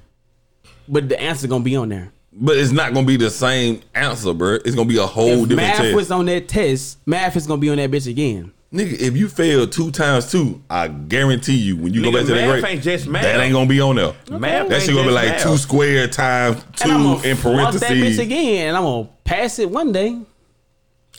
but 0.89 1.09
the 1.09 1.19
answer 1.21 1.49
gonna 1.49 1.65
be 1.65 1.75
on 1.77 1.89
there. 1.89 2.13
But 2.35 2.57
it's 2.59 2.71
not 2.71 2.93
gonna 2.95 3.07
be 3.07 3.17
the 3.17 3.31
same 3.31 3.81
answer, 3.95 4.33
bro. 4.35 4.55
It's 4.65 4.75
gonna 4.75 4.89
be 4.89 4.99
a 4.99 5.07
whole 5.07 5.43
If 5.45 5.49
different 5.49 5.57
math 5.69 5.77
test. 5.79 5.95
was 5.95 6.11
on 6.11 6.27
that 6.27 6.49
test, 6.49 6.99
math 7.07 7.37
is 7.37 7.47
gonna 7.47 7.61
be 7.61 7.71
on 7.71 7.77
that 7.77 7.91
bitch 7.91 8.09
again. 8.09 8.53
Nigga, 8.73 8.99
if 9.01 9.17
you 9.19 9.29
fail 9.29 9.67
two 9.67 9.91
times 9.91 10.31
two, 10.31 10.63
I 10.71 10.89
guarantee 10.89 11.57
you 11.57 11.77
when 11.77 11.93
you 11.93 12.03
go 12.03 12.11
back 12.11 12.23
to 12.27 12.33
that 12.33 12.47
math 12.49 12.61
grade, 12.63 12.73
ain't 12.75 12.83
just 12.83 13.07
math. 13.07 13.23
that 13.23 13.39
ain't 13.39 13.53
gonna 13.53 13.69
be 13.69 13.83
on 13.83 13.97
there. 13.97 14.15
Math 14.31 14.69
That 14.69 14.75
ain't 14.77 14.83
shit 14.85 14.95
gonna 14.95 15.09
be 15.09 15.13
like 15.15 15.29
math. 15.29 15.43
two 15.43 15.57
square 15.59 16.09
times 16.09 16.65
two 16.77 16.85
And 16.85 16.93
I'm 16.93 17.03
gonna 17.03 17.29
in 17.29 17.37
flunk 17.37 17.75
that 17.75 17.83
bitch 17.83 17.87
parentheses. 17.89 18.19
again, 18.19 18.69
and 18.69 18.77
I'm 18.79 18.83
gonna 18.85 19.09
pass 19.25 19.59
it 19.59 19.69
one 19.69 19.93
day. 19.93 20.19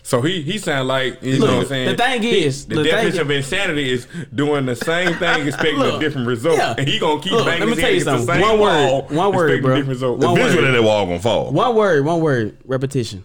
So 0.01 0.21
he 0.23 0.41
he 0.41 0.57
sound 0.57 0.87
like 0.87 1.21
you 1.21 1.37
Look, 1.37 1.47
know 1.47 1.55
what 1.57 1.61
I'm 1.61 1.67
saying. 1.69 1.89
the 1.89 1.95
thing 2.03 2.23
is- 2.23 2.65
the 2.65 2.75
the 2.77 2.83
thing 2.85 2.91
definition 2.91 3.21
of 3.21 3.29
insanity 3.31 3.91
is 3.91 4.07
doing 4.33 4.65
the 4.65 4.75
same 4.75 5.13
thing 5.17 5.47
expecting 5.47 5.79
a 5.79 5.99
different 5.99 6.27
result, 6.27 6.57
yeah. 6.57 6.73
and 6.75 6.87
he 6.87 6.97
gonna 6.97 7.21
keep 7.21 7.33
Look, 7.33 7.45
banging 7.45 7.69
let 7.69 7.77
me 7.77 7.81
tell 7.81 7.91
you 7.91 8.01
against 8.01 8.05
the 8.07 8.17
something. 8.17 8.35
same 8.35 8.41
One 8.41 8.59
word, 8.59 8.89
wall, 8.89 9.01
one 9.09 9.35
word, 9.35 9.51
expecting 9.51 9.61
bro. 9.61 9.73
a 9.73 9.77
different 9.77 9.89
result. 9.89 10.19
One 10.19 10.31
Eventually 10.39 10.63
word. 10.63 10.71
that 10.73 10.83
wall 10.83 11.05
gonna 11.05 11.19
fall. 11.19 11.51
One 11.51 11.75
word, 11.75 12.03
one 12.03 12.19
word, 12.19 12.57
repetition. 12.65 13.23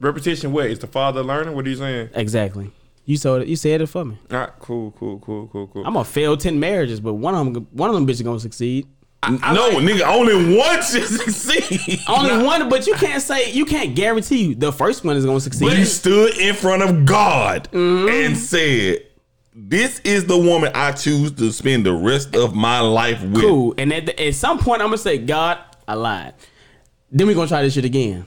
Repetition. 0.00 0.50
What 0.52 0.66
is 0.70 0.78
the 0.78 0.86
father 0.86 1.20
of 1.20 1.26
learning? 1.26 1.54
What 1.54 1.66
are 1.66 1.68
you 1.68 1.76
saying? 1.76 2.08
Exactly. 2.14 2.70
You 3.08 3.16
saw 3.16 3.36
it. 3.36 3.48
You 3.48 3.56
said 3.56 3.80
it 3.80 3.86
for 3.86 4.04
me. 4.04 4.18
All 4.30 4.36
right, 4.38 4.50
cool, 4.60 4.90
cool, 4.92 5.18
cool, 5.18 5.48
cool, 5.48 5.66
cool. 5.68 5.86
I'm 5.86 5.94
gonna 5.94 6.04
fail 6.04 6.36
ten 6.36 6.60
marriages, 6.60 7.00
but 7.00 7.14
one 7.14 7.34
of 7.34 7.54
them, 7.54 7.66
one 7.72 7.88
of 7.88 7.94
them 7.96 8.06
bitches 8.06 8.22
gonna 8.22 8.38
succeed. 8.38 8.86
no, 9.26 9.70
nigga, 9.80 10.02
only 10.06 10.56
one 10.56 10.82
should 10.82 11.04
succeed. 11.06 12.00
Only 12.06 12.44
one, 12.44 12.68
but 12.68 12.86
you 12.86 12.92
can't 12.96 13.22
say 13.22 13.50
you 13.50 13.64
can't 13.64 13.96
guarantee 13.96 14.48
you 14.48 14.54
the 14.54 14.70
first 14.72 15.04
one 15.04 15.16
is 15.16 15.24
gonna 15.24 15.40
succeed. 15.40 15.64
But 15.70 15.78
you 15.78 15.86
stood 15.86 16.36
in 16.36 16.54
front 16.54 16.82
of 16.82 17.06
God 17.06 17.70
Mm-hmm. 17.72 18.08
and 18.26 18.36
said, 18.36 19.06
"This 19.54 20.00
is 20.00 20.26
the 20.26 20.36
woman 20.36 20.70
I 20.74 20.92
choose 20.92 21.32
to 21.32 21.50
spend 21.50 21.86
the 21.86 21.94
rest 21.94 22.36
of 22.36 22.54
my 22.54 22.80
life 22.80 23.22
with." 23.22 23.40
cool. 23.40 23.74
And 23.78 23.90
at, 23.90 24.04
the, 24.04 24.22
at 24.26 24.34
some 24.34 24.58
point, 24.58 24.82
I'm 24.82 24.88
gonna 24.88 24.98
say, 24.98 25.16
God, 25.16 25.56
I 25.88 25.94
lied. 25.94 26.34
Then 27.10 27.26
we 27.26 27.32
gonna 27.32 27.48
try 27.48 27.62
this 27.62 27.72
shit 27.72 27.86
again. 27.86 28.26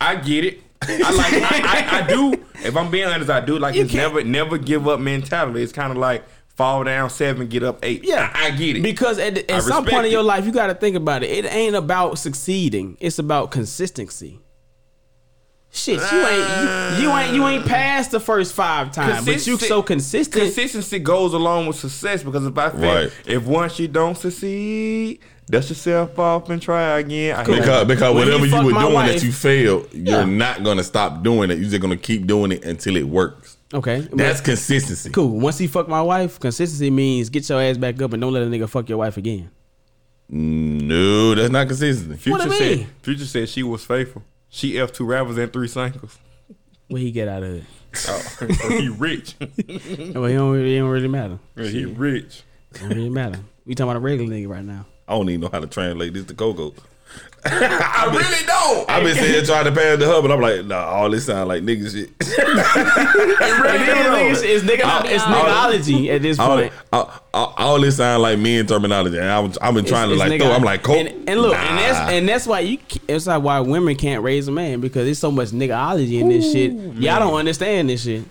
I 0.00 0.16
get 0.16 0.46
it. 0.46 0.62
I 0.88 1.10
like. 1.12 1.32
I, 1.52 1.98
I, 1.98 1.98
I 2.02 2.06
do. 2.06 2.44
If 2.62 2.76
I'm 2.76 2.92
being 2.92 3.06
honest, 3.08 3.28
I 3.28 3.40
do 3.40 3.58
like 3.58 3.74
You 3.74 3.82
this 3.82 3.90
can't- 3.92 4.14
never 4.14 4.24
never 4.24 4.56
give 4.58 4.86
up 4.86 5.00
mentality. 5.00 5.62
It's 5.64 5.72
kind 5.72 5.90
of 5.90 5.96
like 5.98 6.22
fall 6.54 6.84
down 6.84 7.10
seven, 7.10 7.48
get 7.48 7.64
up 7.64 7.80
eight. 7.82 8.04
Yeah, 8.04 8.30
I, 8.32 8.46
I 8.46 8.50
get 8.52 8.76
it. 8.76 8.82
Because 8.84 9.18
at, 9.18 9.34
the- 9.34 9.50
at 9.50 9.62
some 9.64 9.78
respect 9.82 9.92
point 9.94 10.06
in 10.06 10.12
your 10.12 10.22
life, 10.22 10.46
you 10.46 10.52
got 10.52 10.68
to 10.68 10.74
think 10.74 10.94
about 10.94 11.24
it. 11.24 11.30
It 11.30 11.52
ain't 11.52 11.74
about 11.74 12.18
succeeding. 12.20 12.96
It's 13.00 13.18
about 13.18 13.50
consistency. 13.50 14.38
Shit, 15.74 16.00
you 16.12 16.26
ain't 16.26 16.98
you, 16.98 17.02
you 17.08 17.16
ain't 17.16 17.34
you 17.34 17.46
ain't 17.48 17.66
passed 17.66 18.10
the 18.10 18.20
first 18.20 18.52
five 18.52 18.92
times, 18.92 19.24
but 19.24 19.46
you 19.46 19.56
so 19.56 19.82
consistent. 19.82 20.42
Consistency 20.44 20.98
goes 20.98 21.32
along 21.32 21.66
with 21.66 21.76
success 21.76 22.22
because 22.22 22.44
if 22.44 22.56
I 22.58 22.68
feel 22.70 22.80
Right. 22.80 23.12
if 23.26 23.42
once 23.44 23.78
you 23.78 23.88
don't 23.88 24.16
succeed, 24.16 25.20
dust 25.52 25.68
yourself 25.68 26.18
off 26.18 26.48
and 26.50 26.60
try 26.60 26.98
again. 26.98 27.36
I 27.36 27.44
hate 27.44 27.60
Because, 27.60 27.84
because 27.86 28.14
When 28.14 28.24
whatever 28.26 28.44
you 28.46 28.50
fucked 28.50 28.64
were 28.64 28.72
doing 28.72 28.92
wife- 28.94 29.12
that 29.12 29.22
you 29.24 29.30
failed, 29.32 29.88
Yeah. 29.92 30.18
you're 30.18 30.26
not 30.26 30.64
gonna 30.64 30.82
stop 30.82 31.22
doing 31.22 31.50
it. 31.52 31.58
You're 31.58 31.68
just 31.70 31.80
gonna 31.82 31.96
keep 31.96 32.26
doing 32.26 32.50
it 32.52 32.64
until 32.64 32.96
it 32.96 33.06
works. 33.06 33.56
okay, 33.72 34.00
That's 34.12 34.40
but- 34.40 34.44
consistency. 34.46 35.10
cool. 35.10 35.38
Once 35.38 35.58
he 35.58 35.66
fuck 35.68 35.88
my 35.88 36.02
wife, 36.02 36.40
consistency 36.40 36.90
means 36.90 37.28
get 37.30 37.48
your 37.48 37.60
ass 37.60 37.76
back 37.76 38.00
up 38.02 38.12
and 38.12 38.20
don't 38.20 38.32
let 38.32 38.42
a 38.42 38.46
nigga 38.46 38.68
fuck 38.68 38.88
your 38.88 38.98
wife 38.98 39.16
again. 39.16 39.50
No, 40.28 41.34
that's 41.34 41.50
not 41.50 41.66
consistency. 41.68 42.16
Future 42.16 42.38
What 42.38 42.48
I 42.50 42.58
said 42.58 42.78
mean? 42.78 42.86
Future 43.02 43.24
said 43.26 43.48
she 43.48 43.62
was 43.62 43.84
faithful. 43.84 44.22
She 44.48 44.78
f 44.78 44.92
two 44.92 45.04
rappers 45.04 45.36
and 45.38 45.52
three 45.52 45.68
singles. 45.68 46.18
What 46.88 47.00
he 47.00 47.10
get 47.10 47.28
out 47.28 47.42
of 47.42 47.54
it? 47.56 47.64
Oh, 48.08 48.68
he 48.78 48.88
rich. 48.88 49.34
Well, 49.38 50.24
he 50.24 50.34
don't, 50.34 50.52
really- 50.52 50.78
don't 50.78 50.88
really 50.88 51.08
matter. 51.08 51.38
he 51.56 51.84
rich. 51.84 52.42
It 52.74 52.80
don't 52.80 52.88
really 52.88 53.10
matter. 53.10 53.40
We 53.66 53.74
talking 53.74 53.90
about 53.90 53.96
a 53.96 54.00
regular 54.00 54.34
nigga 54.34 54.48
right 54.48 54.64
now. 54.64 54.86
I 55.12 55.18
don't 55.18 55.28
even 55.28 55.40
know 55.42 55.50
how 55.52 55.60
to 55.60 55.66
translate 55.66 56.14
this 56.14 56.24
to 56.26 56.34
Coco. 56.34 56.72
I 57.44 58.06
really 58.06 58.46
don't. 58.46 58.88
I've 58.88 59.02
been 59.02 59.14
saying 59.16 59.44
trying 59.44 59.64
to 59.66 59.72
pass 59.72 59.98
the 59.98 60.06
hub, 60.06 60.24
and 60.24 60.32
I'm 60.32 60.40
like, 60.40 60.64
nah, 60.64 60.84
all 60.86 61.10
this 61.10 61.26
sound 61.26 61.48
like 61.48 61.62
nigga 61.62 61.90
shit. 61.90 62.10
It's, 64.24 64.42
it's, 64.42 64.64
nigga, 64.64 65.04
it's 65.04 65.24
niggaology 65.24 66.08
at 66.08 66.22
this 66.22 66.38
all, 66.38 66.56
point. 66.56 66.72
all, 66.92 67.12
all, 67.34 67.54
all 67.58 67.80
this 67.80 67.96
sound 67.96 68.22
like 68.22 68.38
men 68.38 68.66
terminology, 68.66 69.18
and 69.18 69.26
I 69.26 69.40
was, 69.40 69.58
I've 69.58 69.74
been 69.74 69.84
trying 69.84 70.08
to 70.08 70.14
It's- 70.14 70.30
like 70.30 70.40
throw. 70.40 70.52
I'm 70.52 70.62
like, 70.62 70.82
Coke. 70.82 70.96
and, 70.98 71.28
and 71.28 71.40
look, 71.42 71.54
and 71.54 71.78
that's 71.78 72.10
and 72.12 72.28
that's 72.28 72.46
why 72.46 72.60
you. 72.60 72.78
It's 73.08 73.26
like 73.26 73.42
why 73.42 73.60
women 73.60 73.96
can't 73.96 74.22
raise 74.22 74.48
a 74.48 74.52
man 74.52 74.80
because 74.80 75.04
there's 75.04 75.18
so 75.18 75.30
much 75.30 75.48
niggaology 75.48 76.20
in 76.20 76.28
this 76.28 76.50
shit. 76.52 76.72
Y'all 76.72 77.18
don't 77.18 77.34
understand 77.34 77.90
this 77.90 78.04
shit. 78.04 78.22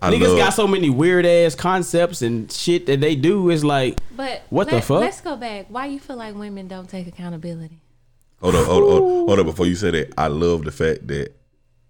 I 0.00 0.12
Niggas 0.12 0.28
love- 0.28 0.38
got 0.38 0.54
so 0.54 0.66
many 0.68 0.90
weird 0.90 1.26
ass 1.26 1.54
concepts 1.54 2.22
and 2.22 2.50
shit 2.52 2.86
that 2.86 3.00
they 3.00 3.16
do. 3.16 3.50
Is 3.50 3.64
like 3.64 3.98
But 4.16 4.42
What 4.50 4.68
the 4.68 4.76
let, 4.76 4.84
fuck? 4.84 5.00
Let's 5.00 5.20
go 5.20 5.36
back. 5.36 5.66
Why 5.68 5.86
you 5.86 5.98
feel 5.98 6.16
like 6.16 6.34
women 6.36 6.68
don't 6.68 6.88
take 6.88 7.06
accountability? 7.08 7.80
Hold 8.40 8.54
up, 8.54 8.66
hold 8.66 8.82
up, 8.84 8.88
hold 8.90 9.02
up, 9.22 9.26
hold 9.28 9.38
up. 9.40 9.46
Before 9.46 9.66
you 9.66 9.74
say 9.74 9.90
that, 9.90 10.14
I 10.16 10.28
love 10.28 10.64
the 10.64 10.70
fact 10.70 11.08
that 11.08 11.34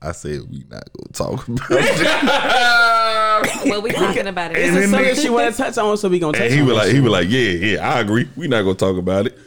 I 0.00 0.12
said 0.12 0.40
we 0.50 0.64
not 0.70 0.84
gonna 0.96 1.12
talk 1.12 1.46
about 1.48 1.70
it. 1.70 3.68
Well, 3.70 3.82
we 3.82 3.90
talking 3.90 4.26
about 4.26 4.52
it. 4.52 4.56
And 4.56 4.76
This 4.76 4.84
is 4.84 4.90
then 4.90 5.04
something 5.04 5.22
she 5.24 5.28
want 5.30 5.54
to 5.54 5.62
touch 5.62 5.76
on, 5.78 5.96
so 5.98 6.08
we 6.08 6.18
gonna 6.18 6.32
touch 6.38 6.46
And 6.46 6.54
he 6.54 6.60
on 6.60 6.66
was 6.66 6.76
that 6.76 6.80
like, 6.82 6.88
he 6.88 6.94
shit. 6.94 7.02
was 7.02 7.12
like, 7.12 7.28
yeah, 7.28 7.50
yeah, 7.50 7.94
I 7.94 8.00
agree. 8.00 8.28
We 8.36 8.48
not 8.48 8.62
gonna 8.62 8.74
talk 8.74 8.96
about 8.96 9.26
it. 9.26 9.38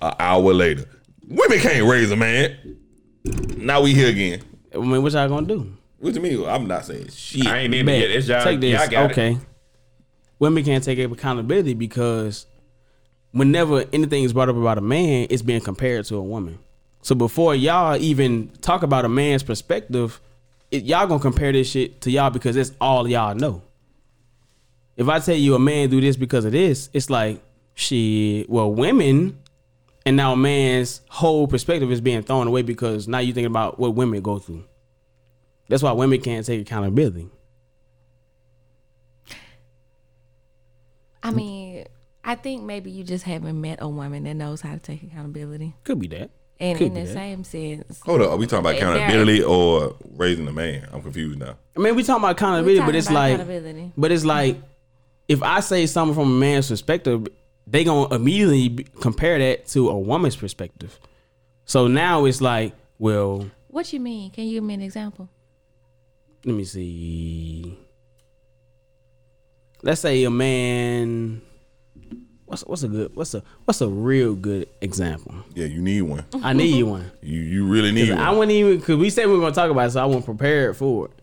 An 0.00 0.12
hour 0.18 0.52
later, 0.52 0.84
women 1.28 1.58
can't 1.60 1.86
raise 1.88 2.10
a 2.10 2.16
man. 2.16 2.56
Now 3.56 3.80
we 3.82 3.94
here 3.94 4.08
again. 4.08 4.42
I 4.74 4.78
mean, 4.78 5.02
what 5.02 5.12
y'all 5.12 5.28
gonna 5.28 5.46
do? 5.46 5.72
What 6.02 6.14
do 6.14 6.20
you 6.20 6.36
mean? 6.36 6.48
I'm 6.48 6.66
not 6.66 6.84
saying 6.84 7.10
shit. 7.10 7.46
I 7.46 7.58
ain't 7.58 7.72
in 7.72 7.86
Bet. 7.86 8.02
it. 8.02 8.10
It's 8.10 8.26
y'all. 8.26 8.42
Take 8.42 8.58
this. 8.58 8.76
Y'all 8.76 8.90
got 8.90 9.12
okay. 9.12 9.34
It. 9.34 9.38
Women 10.40 10.64
can't 10.64 10.82
take 10.82 10.98
accountability 10.98 11.74
because 11.74 12.44
whenever 13.30 13.84
anything 13.92 14.24
is 14.24 14.32
brought 14.32 14.48
up 14.48 14.56
about 14.56 14.78
a 14.78 14.80
man, 14.80 15.28
it's 15.30 15.42
being 15.42 15.60
compared 15.60 16.04
to 16.06 16.16
a 16.16 16.22
woman. 16.22 16.58
So 17.02 17.14
before 17.14 17.54
y'all 17.54 17.96
even 17.98 18.48
talk 18.62 18.82
about 18.82 19.04
a 19.04 19.08
man's 19.08 19.44
perspective, 19.44 20.20
it, 20.72 20.82
y'all 20.82 21.06
gonna 21.06 21.20
compare 21.20 21.52
this 21.52 21.70
shit 21.70 22.00
to 22.00 22.10
y'all 22.10 22.30
because 22.30 22.56
that's 22.56 22.72
all 22.80 23.06
y'all 23.06 23.36
know. 23.36 23.62
If 24.96 25.08
I 25.08 25.20
tell 25.20 25.36
you 25.36 25.54
a 25.54 25.60
man 25.60 25.88
do 25.88 26.00
this 26.00 26.16
because 26.16 26.44
of 26.44 26.50
this, 26.50 26.90
it's 26.92 27.10
like 27.10 27.40
shit. 27.74 28.50
Well, 28.50 28.72
women, 28.72 29.38
and 30.04 30.16
now 30.16 30.32
a 30.32 30.36
man's 30.36 31.00
whole 31.10 31.46
perspective 31.46 31.92
is 31.92 32.00
being 32.00 32.24
thrown 32.24 32.48
away 32.48 32.62
because 32.62 33.06
now 33.06 33.18
you 33.18 33.32
thinking 33.32 33.46
about 33.46 33.78
what 33.78 33.94
women 33.94 34.20
go 34.20 34.40
through. 34.40 34.64
That's 35.72 35.82
why 35.82 35.92
women 35.92 36.20
can't 36.20 36.44
take 36.44 36.60
accountability. 36.60 37.30
I 41.22 41.30
mean, 41.30 41.86
I 42.22 42.34
think 42.34 42.62
maybe 42.64 42.90
you 42.90 43.04
just 43.04 43.24
haven't 43.24 43.58
met 43.58 43.78
a 43.80 43.88
woman 43.88 44.24
that 44.24 44.34
knows 44.34 44.60
how 44.60 44.74
to 44.74 44.78
take 44.78 45.02
accountability. 45.02 45.72
Could 45.84 45.98
be 45.98 46.08
that. 46.08 46.30
And 46.60 46.76
Could 46.76 46.88
in 46.88 46.94
the 46.94 47.04
that. 47.04 47.14
same 47.14 47.42
sense, 47.42 48.00
Hold 48.04 48.20
up, 48.20 48.32
are 48.32 48.36
we 48.36 48.46
talking 48.46 48.66
about 48.66 48.74
accountability 48.76 49.42
or 49.42 49.96
raising 50.14 50.46
a 50.46 50.52
man? 50.52 50.86
I'm 50.92 51.00
confused 51.00 51.38
now. 51.38 51.56
I 51.74 51.80
mean, 51.80 51.96
we 51.96 52.02
talking 52.02 52.22
about 52.22 52.32
accountability, 52.32 52.80
talking 52.80 52.88
but 52.92 52.94
it's 52.96 53.06
about 53.06 53.14
like, 53.14 53.34
accountability. 53.36 53.92
but 53.96 54.12
it's 54.12 54.26
like, 54.26 54.60
if 55.26 55.42
I 55.42 55.60
say 55.60 55.86
something 55.86 56.14
from 56.14 56.30
a 56.32 56.38
man's 56.38 56.68
perspective, 56.68 57.28
they 57.66 57.82
gonna 57.82 58.14
immediately 58.14 58.84
compare 59.00 59.38
that 59.38 59.68
to 59.68 59.88
a 59.88 59.98
woman's 59.98 60.36
perspective. 60.36 61.00
So 61.64 61.86
now 61.86 62.26
it's 62.26 62.42
like, 62.42 62.74
well, 62.98 63.48
what 63.68 63.90
you 63.90 64.00
mean? 64.00 64.30
Can 64.32 64.44
you 64.44 64.56
give 64.60 64.64
me 64.64 64.74
an 64.74 64.82
example? 64.82 65.30
Let 66.44 66.54
me 66.54 66.64
see. 66.64 67.78
Let's 69.82 70.00
say 70.00 70.24
a 70.24 70.30
man. 70.30 71.42
What's 72.44 72.62
what's 72.62 72.82
a 72.82 72.88
good 72.88 73.16
what's 73.16 73.34
a 73.34 73.42
what's 73.64 73.80
a 73.80 73.88
real 73.88 74.34
good 74.34 74.68
example? 74.80 75.34
Yeah, 75.54 75.66
you 75.66 75.80
need 75.80 76.02
one. 76.02 76.24
I 76.42 76.52
need 76.52 76.82
one. 76.82 77.10
You 77.22 77.40
you 77.40 77.66
really 77.66 77.92
need 77.92 78.10
One. 78.10 78.18
I 78.18 78.30
wouldn't 78.30 78.52
even 78.52 78.78
because 78.78 78.96
we 78.96 79.10
said 79.10 79.26
we 79.26 79.34
were 79.34 79.40
gonna 79.40 79.54
talk 79.54 79.70
about 79.70 79.88
it, 79.88 79.92
so 79.92 80.02
I 80.02 80.04
wasn't 80.04 80.26
prepared 80.26 80.76
for 80.76 81.06
it. 81.06 81.21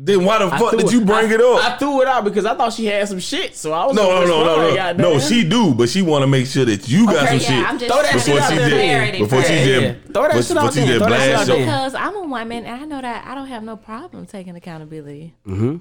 Then 0.00 0.24
why 0.24 0.38
the 0.38 0.46
I 0.46 0.58
fuck 0.58 0.76
did 0.76 0.92
you 0.92 1.04
bring 1.04 1.28
I- 1.30 1.34
it 1.34 1.40
up? 1.40 1.64
I 1.64 1.76
threw 1.76 2.02
it 2.02 2.06
out 2.08 2.22
because 2.22 2.46
I 2.46 2.54
thought 2.54 2.72
she 2.72 2.86
had 2.86 3.08
some 3.08 3.18
shit. 3.18 3.56
So 3.56 3.72
I 3.72 3.84
was 3.84 3.96
no, 3.96 4.08
no, 4.24 4.26
no, 4.26 4.44
no, 4.44 4.74
no. 4.74 4.92
No, 5.14 5.18
she 5.18 5.42
do, 5.46 5.74
but 5.74 5.88
she 5.88 6.02
want 6.02 6.22
to 6.22 6.26
make 6.28 6.46
sure 6.46 6.64
that 6.64 6.88
you 6.88 7.04
got 7.06 7.24
Okay, 7.26 7.38
some 7.40 7.54
yeah, 7.56 7.70
shit 7.78 7.88
Throw 7.90 8.02
that 8.02 8.10
trying 8.10 8.22
shit 8.22 8.38
out 8.38 8.50
before 8.50 8.50
she 8.50 8.56
there, 8.56 8.68
just 8.68 8.74
clarity 8.76 9.18
before 9.18 9.42
she 9.42 9.48
first. 9.48 9.64
just 9.64 9.82
Yeah. 9.82 10.12
Throw 10.12 10.22
that 10.22 10.28
before- 10.28 10.42
shit 10.42 10.56
out 10.56 10.72
she 10.74 10.80
there. 10.80 10.98
Throw 10.98 11.08
that 11.08 11.46
shit 11.46 11.50
out. 11.50 11.58
Because 11.58 11.94
I'm 11.94 12.14
a 12.16 12.20
woman 12.20 12.64
and 12.64 12.82
I 12.82 12.84
know 12.86 13.00
that 13.00 13.26
I 13.26 13.34
don't 13.34 13.46
have 13.48 13.62
no 13.64 13.76
problem 13.76 14.26
taking 14.26 14.54
accountability. 14.54 15.34
Mm-hmm. 15.46 15.76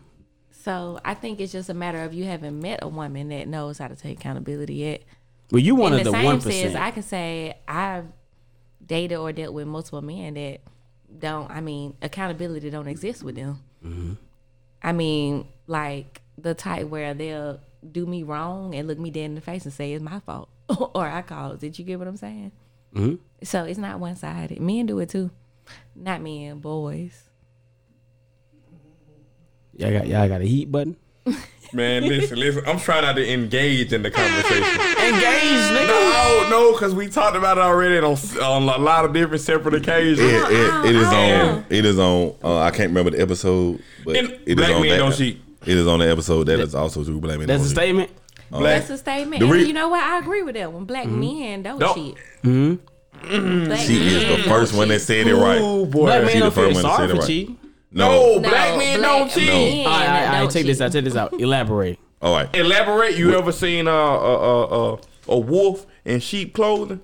So 0.64 0.99
I 1.06 1.14
think 1.14 1.39
it's 1.39 1.52
just 1.52 1.69
a 1.69 1.73
matter 1.76 2.02
of 2.03 2.14
you 2.14 2.26
haven't 2.26 2.60
met 2.60 2.80
a 2.81 2.88
woman 2.88 3.30
that 3.30 3.48
knows 3.48 3.77
how 3.77 3.88
to 3.88 3.95
take 3.95 4.18
accountability 4.19 4.73
yet. 4.73 5.03
Well, 5.52 5.61
you 5.61 5.76
one 5.76 5.94
In 5.94 5.99
of 5.99 6.06
the 6.06 6.11
the 6.11 6.39
same 6.41 6.73
one. 6.73 6.81
I 6.81 6.91
can 6.91 7.03
say 7.03 7.56
I've 7.68 8.06
dated 8.85 9.18
or 9.19 9.31
dealt 9.31 9.53
with 9.53 9.68
multiple 9.68 10.02
men 10.02 10.34
that 10.34 10.61
don't. 11.19 11.49
I 11.52 11.61
mean, 11.61 11.94
accountability 12.02 12.69
don't 12.69 12.88
exist 12.88 13.23
with 13.23 13.35
them. 13.35 13.60
I 14.84 14.91
mean, 14.91 15.48
like 15.68 16.22
the 16.38 16.54
type 16.54 16.88
where 16.88 17.14
they'll 17.14 17.60
do 17.91 18.06
me 18.06 18.24
wrong 18.24 18.76
and 18.76 18.88
look 18.88 18.99
me 18.99 19.12
dead 19.12 19.26
in 19.26 19.36
the 19.36 19.41
face 19.41 19.66
and 19.66 19.74
say 19.74 19.94
it's 19.94 20.04
my 20.04 20.20
fault 20.20 20.49
or 20.94 21.08
I 21.08 21.22
caused 21.22 21.64
it. 21.64 21.78
You 21.80 21.86
get 21.86 21.99
what 21.99 22.08
I'm 22.08 22.18
saying? 22.18 22.52
Mm-hmm. 22.94 23.16
So 23.44 23.66
it's 23.66 23.80
not 23.80 23.99
one 23.99 24.16
sided. 24.16 24.60
Men 24.60 24.86
do 24.86 24.99
it 24.99 25.10
too. 25.10 25.32
Not 25.95 26.22
men, 26.22 26.60
boys. 26.60 27.24
Y'all 29.76 29.91
got 29.91 30.08
y'all 30.08 30.28
got 30.28 30.41
a 30.41 30.45
heat 30.45 30.72
button. 30.72 30.95
Man, 31.74 32.04
listen, 32.08 32.40
listen. 32.40 32.64
I'm 32.66 32.80
trying 32.80 33.02
not 33.04 33.18
to 33.18 33.30
engage 33.34 33.91
in 33.91 34.02
the 34.02 34.10
conversation. 34.10 34.64
Engage, 34.64 35.68
nigga. 35.76 35.88
No, 35.88 36.48
no, 36.49 36.72
because 36.72 36.95
we 36.95 37.08
talked 37.10 37.36
about 37.36 37.58
it 37.58 37.62
already 37.62 37.98
on, 37.98 38.16
on 38.41 38.64
a 38.64 38.78
lot 38.82 39.04
of 39.04 39.12
different 39.14 39.41
separate 39.41 39.74
occasions. 39.74 40.20
It, 40.20 40.34
it, 40.52 40.86
it 40.86 40.95
is 40.95 41.08
Oh. 41.08 41.16
on. 41.58 41.66
It 41.70 41.86
is 41.86 41.99
on. 41.99 42.36
Uh, 42.41 42.60
I 42.60 42.72
can't 42.72 42.90
remember 42.90 43.12
the 43.12 43.22
episode, 43.22 43.82
but 44.06 44.16
And 44.16 44.30
it 44.32 44.41
is 44.45 44.56
Black 44.56 44.76
on 44.76 44.82
Men 44.82 44.91
that. 44.91 44.98
Don't 44.98 45.14
Cheat. 45.16 45.41
It 45.66 45.78
is 45.78 45.88
on 45.88 45.99
the 45.99 46.10
episode 46.10 46.45
that 46.45 46.60
is 46.62 46.74
also 46.74 47.04
true. 47.04 47.20
Black 47.20 47.38
men. 47.40 47.48
That's 47.48 47.60
a 47.60 47.64
don't 47.64 47.70
cheat. 47.70 47.76
statement. 47.76 48.12
Black, 48.49 48.62
That's 48.80 48.90
a 48.90 48.98
statement. 48.98 49.40
The 49.41 49.45
and 49.48 49.54
re- 49.54 49.64
you 49.66 49.74
know 49.74 49.90
what? 49.90 50.02
I 50.02 50.20
agree 50.20 50.44
with 50.44 50.56
that 50.56 50.72
one. 50.72 50.86
Black 50.86 51.08
men 51.08 51.64
don't 51.64 51.80
Don't. 51.80 51.94
cheat. 51.95 52.16
Mm-hmm. 52.44 53.66
Black 53.66 53.80
She 53.80 54.08
is 54.08 54.14
men 54.24 54.32
the 54.32 54.38
don't 54.38 54.48
first 54.48 54.74
one 54.74 54.88
that 54.88 55.02
said 55.02 55.28
it 55.28 55.36
right. 55.36 55.60
Ooh, 55.60 55.86
boy. 55.86 56.06
Black 56.06 56.20
she 56.22 56.26
man 56.28 56.34
the 56.36 56.40
don't 56.40 56.54
feel 56.54 56.64
first 56.74 56.76
one 56.76 56.84
to 56.84 56.90
say 56.90 56.95
sorry 56.95 57.08
that 57.08 57.14
for 57.14 57.20
right. 57.20 57.28
cheating. 57.28 57.60
No, 57.92 58.36
No, 58.36 58.40
black 58.42 58.78
men 58.78 59.02
don't 59.02 59.30
cheat. 59.30 59.48
men 59.48 59.88
All 59.88 59.94
right, 59.94 60.02
all 60.02 60.08
right, 60.08 60.26
all 60.26 60.32
right. 60.32 60.40
don't 60.40 60.52
Check 60.52 60.66
this 60.66 60.78
cheat. 60.78 60.86
out. 60.86 60.92
Check 60.92 61.04
this 61.04 61.16
out. 61.16 61.40
Elaborate. 61.40 62.00
All 62.22 62.34
right. 62.34 62.54
Elaborate. 62.56 63.18
You 63.18 63.38
ever 63.38 63.52
seen 63.52 63.88
uh, 63.88 63.92
a 63.92 64.38
a 64.38 64.94
a 64.94 65.00
a 65.30 65.40
wolf 65.40 65.86
in 66.06 66.20
sheep 66.20 66.54
clothing? 66.54 67.02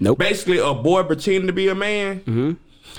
Nope. 0.00 0.18
Basically, 0.18 0.58
a 0.58 0.74
boy 0.74 1.02
pretending 1.02 1.46
to 1.48 1.52
be 1.52 1.68
a 1.68 1.74
man. 1.74 2.20
Mm-hmm. 2.20 2.52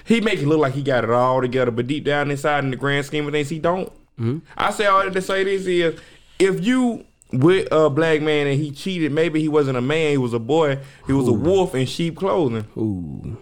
He 0.06 0.22
make 0.22 0.40
it 0.40 0.48
look 0.48 0.60
like 0.60 0.74
he 0.74 0.84
got 0.84 1.04
it 1.04 1.10
all 1.10 1.42
together, 1.42 1.72
but 1.72 1.88
deep 1.88 2.04
down 2.04 2.30
inside, 2.30 2.64
in 2.64 2.72
the 2.72 2.76
grand 2.78 3.06
scheme 3.06 3.26
of 3.26 3.32
things, 3.32 3.50
he 3.50 3.60
don't. 3.60 3.92
Mm-hmm. 4.20 4.40
I 4.58 4.72
say 4.72 4.86
all 4.86 5.04
that 5.04 5.14
to 5.14 5.22
say 5.22 5.44
this 5.44 5.66
is, 5.66 6.00
if 6.38 6.64
you 6.64 7.06
with 7.32 7.68
a 7.72 7.90
black 7.90 8.22
man 8.22 8.48
and 8.48 8.60
he 8.60 8.72
cheated, 8.72 9.12
maybe 9.12 9.40
he 9.40 9.48
wasn't 9.48 9.78
a 9.78 9.82
man, 9.82 10.12
he 10.12 10.18
was 10.18 10.34
a 10.34 10.40
boy, 10.40 10.80
he 11.08 11.14
was 11.14 11.28
a 11.28 11.34
wolf 11.34 11.74
in 11.76 11.86
sheep 11.86 12.18
clothing. 12.18 12.66
Ooh. 12.78 13.38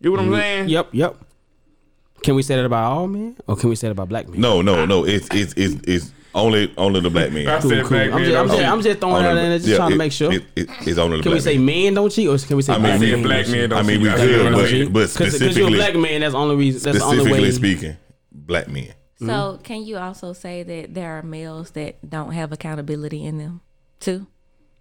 You 0.00 0.10
know 0.10 0.10
what 0.10 0.20
I'm 0.20 0.26
mm-hmm. 0.26 0.34
saying? 0.34 0.68
Yep. 0.68 0.88
Yep. 0.92 1.16
Can 2.22 2.34
we 2.34 2.42
say 2.42 2.56
that 2.56 2.64
about 2.64 2.92
all 2.92 3.06
men, 3.06 3.36
or 3.46 3.56
can 3.56 3.68
we 3.68 3.76
say 3.76 3.86
that 3.88 3.92
about 3.92 4.08
black 4.08 4.28
men? 4.28 4.40
No, 4.40 4.60
no, 4.62 4.84
no. 4.84 5.04
It's 5.04 5.28
it's 5.30 5.54
it's, 5.56 5.74
it's 5.86 6.12
only 6.34 6.72
only 6.76 7.00
the 7.00 7.10
black 7.10 7.28
I 7.28 7.30
men. 7.30 7.60
Cool, 7.60 7.70
said 7.70 7.80
cool. 7.82 7.88
black 7.90 8.10
I'm 8.12 8.14
men 8.16 8.24
just, 8.24 8.36
I'm 8.36 8.48
just. 8.48 8.62
I'm 8.62 8.82
just 8.82 9.00
throwing 9.00 9.24
it 9.24 9.28
out 9.28 9.34
there, 9.34 9.56
just 9.58 9.68
Yeah, 9.68 9.76
trying 9.76 9.90
to 9.90 9.96
make 9.96 10.12
sure. 10.12 10.32
It, 10.32 10.44
it, 10.56 10.68
it's 10.86 10.98
only 10.98 11.18
the 11.18 11.22
can 11.22 11.30
black 11.32 11.34
we 11.38 11.40
say 11.40 11.58
men. 11.58 11.66
men 11.84 11.94
don't 11.94 12.10
cheat, 12.10 12.28
or 12.28 12.38
can 12.38 12.56
we 12.56 12.62
say 12.62 12.72
I 12.74 12.76
mean, 12.78 12.82
black 12.84 13.00
we- 13.00 13.10
men 13.12 13.22
black 13.22 13.46
don't 13.46 13.54
cheat? 13.54 13.72
I 13.72 13.82
mean, 13.82 14.02
we 14.02 14.08
cheat. 14.08 14.16
could, 14.18 14.52
Black 14.52 14.70
men 14.72 14.92
but, 14.92 15.14
don't 15.14 15.32
Because 15.32 15.56
you're 15.56 15.68
a 15.68 15.70
black 15.70 15.94
man, 15.96 16.20
that's 16.20 16.32
the 16.32 16.38
only 16.38 16.56
reason. 16.56 16.82
That's 16.92 16.98
the 16.98 17.04
only 17.04 17.32
way. 17.32 17.50
speaking, 17.50 17.96
black 18.32 18.68
men. 18.68 18.92
So 19.20 19.24
Mm-hmm. 19.26 19.62
can 19.62 19.82
you 19.84 19.96
also 19.98 20.32
say 20.32 20.62
that 20.62 20.94
there 20.94 21.18
are 21.18 21.22
males 21.22 21.72
that 21.72 22.08
don't 22.08 22.30
have 22.32 22.52
accountability 22.52 23.24
in 23.24 23.38
them 23.38 23.60
too? 23.98 24.26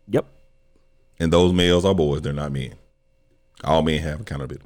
Yep. 0.09 0.26
And 1.19 1.34
those 1.34 1.53
males 1.53 1.85
are 1.85 1.95
boys. 1.95 2.22
They're 2.22 2.34
not 2.34 2.51
men. 2.51 2.73
All 3.64 3.81
men 3.81 3.99
have 3.99 4.22
accountability. 4.22 4.65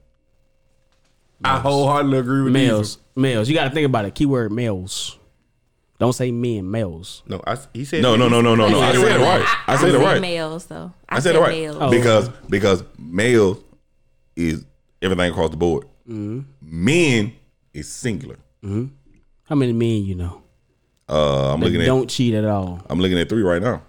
I 1.43 1.59
wholeheartedly 1.59 2.17
agree 2.19 2.43
with 2.43 2.53
Males, 2.53 2.97
males. 3.15 3.49
You 3.49 3.55
got 3.55 3.63
to 3.65 3.69
think 3.71 3.85
about 3.85 4.05
it. 4.05 4.13
Keyword 4.15 4.51
males. 4.51 5.17
Don't 5.99 6.13
say 6.13 6.31
men, 6.31 6.69
males. 6.69 7.21
No, 7.27 7.41
I, 7.45 7.57
he 7.73 7.85
said 7.85 8.01
No, 8.01 8.15
no, 8.15 8.27
no, 8.27 8.41
no, 8.41 8.55
no, 8.55 8.67
no. 8.69 8.79
I 8.79 8.91
said 8.93 9.21
it 9.21 9.23
right. 9.23 9.55
I 9.67 9.75
said 9.77 9.95
it 9.95 9.99
right. 9.99 10.19
Males 10.21 10.65
though. 10.65 10.93
I 11.07 11.19
said 11.19 11.35
it 11.35 11.39
right 11.39 11.51
males. 11.51 11.77
Oh. 11.79 11.91
because 11.91 12.29
because 12.49 12.83
male 12.97 13.63
is 14.35 14.65
everything 15.01 15.31
across 15.31 15.51
the 15.51 15.57
board. 15.57 15.85
Mm-hmm. 16.09 16.39
Men 16.61 17.33
is 17.73 17.87
singular. 17.91 18.37
How 18.63 19.55
many 19.55 19.73
men 19.73 20.03
you 20.03 20.15
know 20.15 20.41
Uh, 21.09 21.53
I'm 21.53 21.59
that 21.59 21.65
looking 21.67 21.81
at 21.81 21.85
don't 21.85 22.09
cheat 22.09 22.33
at 22.33 22.45
all? 22.45 22.81
I'm 22.89 22.99
looking 22.99 23.19
at 23.19 23.29
three 23.29 23.43
right 23.43 23.61
now. 23.61 23.81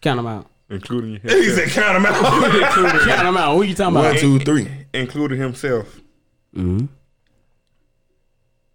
Count 0.00 0.18
them 0.18 0.26
out. 0.26 0.46
including 0.70 1.20
He 1.20 1.28
himself. 1.28 1.70
said 1.70 1.82
count 1.82 1.94
them 1.94 2.06
out. 2.06 2.74
Count 3.06 3.24
them 3.24 3.36
out. 3.36 3.54
Who 3.56 3.62
you 3.62 3.74
talking 3.74 3.94
One, 3.94 4.04
about? 4.06 4.18
two, 4.18 4.38
three. 4.40 4.68
Including 4.94 5.38
himself. 5.40 6.00
Mm-hmm. 6.56 6.86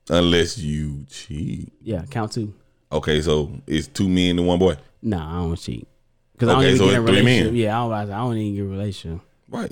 Unless 0.09 0.57
you 0.57 1.05
cheat. 1.09 1.71
Yeah, 1.81 2.03
count 2.09 2.33
two. 2.33 2.53
Okay, 2.91 3.21
so 3.21 3.51
it's 3.65 3.87
two 3.87 4.07
men 4.09 4.37
and 4.37 4.47
one 4.47 4.59
boy. 4.59 4.75
Nah, 5.01 5.37
I 5.39 5.43
don't 5.45 5.55
cheat. 5.55 5.87
Because 6.33 6.49
I 6.49 6.51
don't 6.53 6.61
Okay, 6.61 6.73
even 6.75 6.77
so 6.79 6.85
get 6.85 6.95
a 6.95 7.01
it's 7.01 7.09
three 7.11 7.15
men. 7.15 7.25
relationship. 7.25 7.53
Yeah, 7.55 7.77
I 7.83 8.03
don't, 8.05 8.11
I 8.11 8.17
don't 8.17 8.37
even 8.37 8.55
get 8.55 8.61
a 8.61 8.67
relationship. 8.67 9.21
Right. 9.49 9.71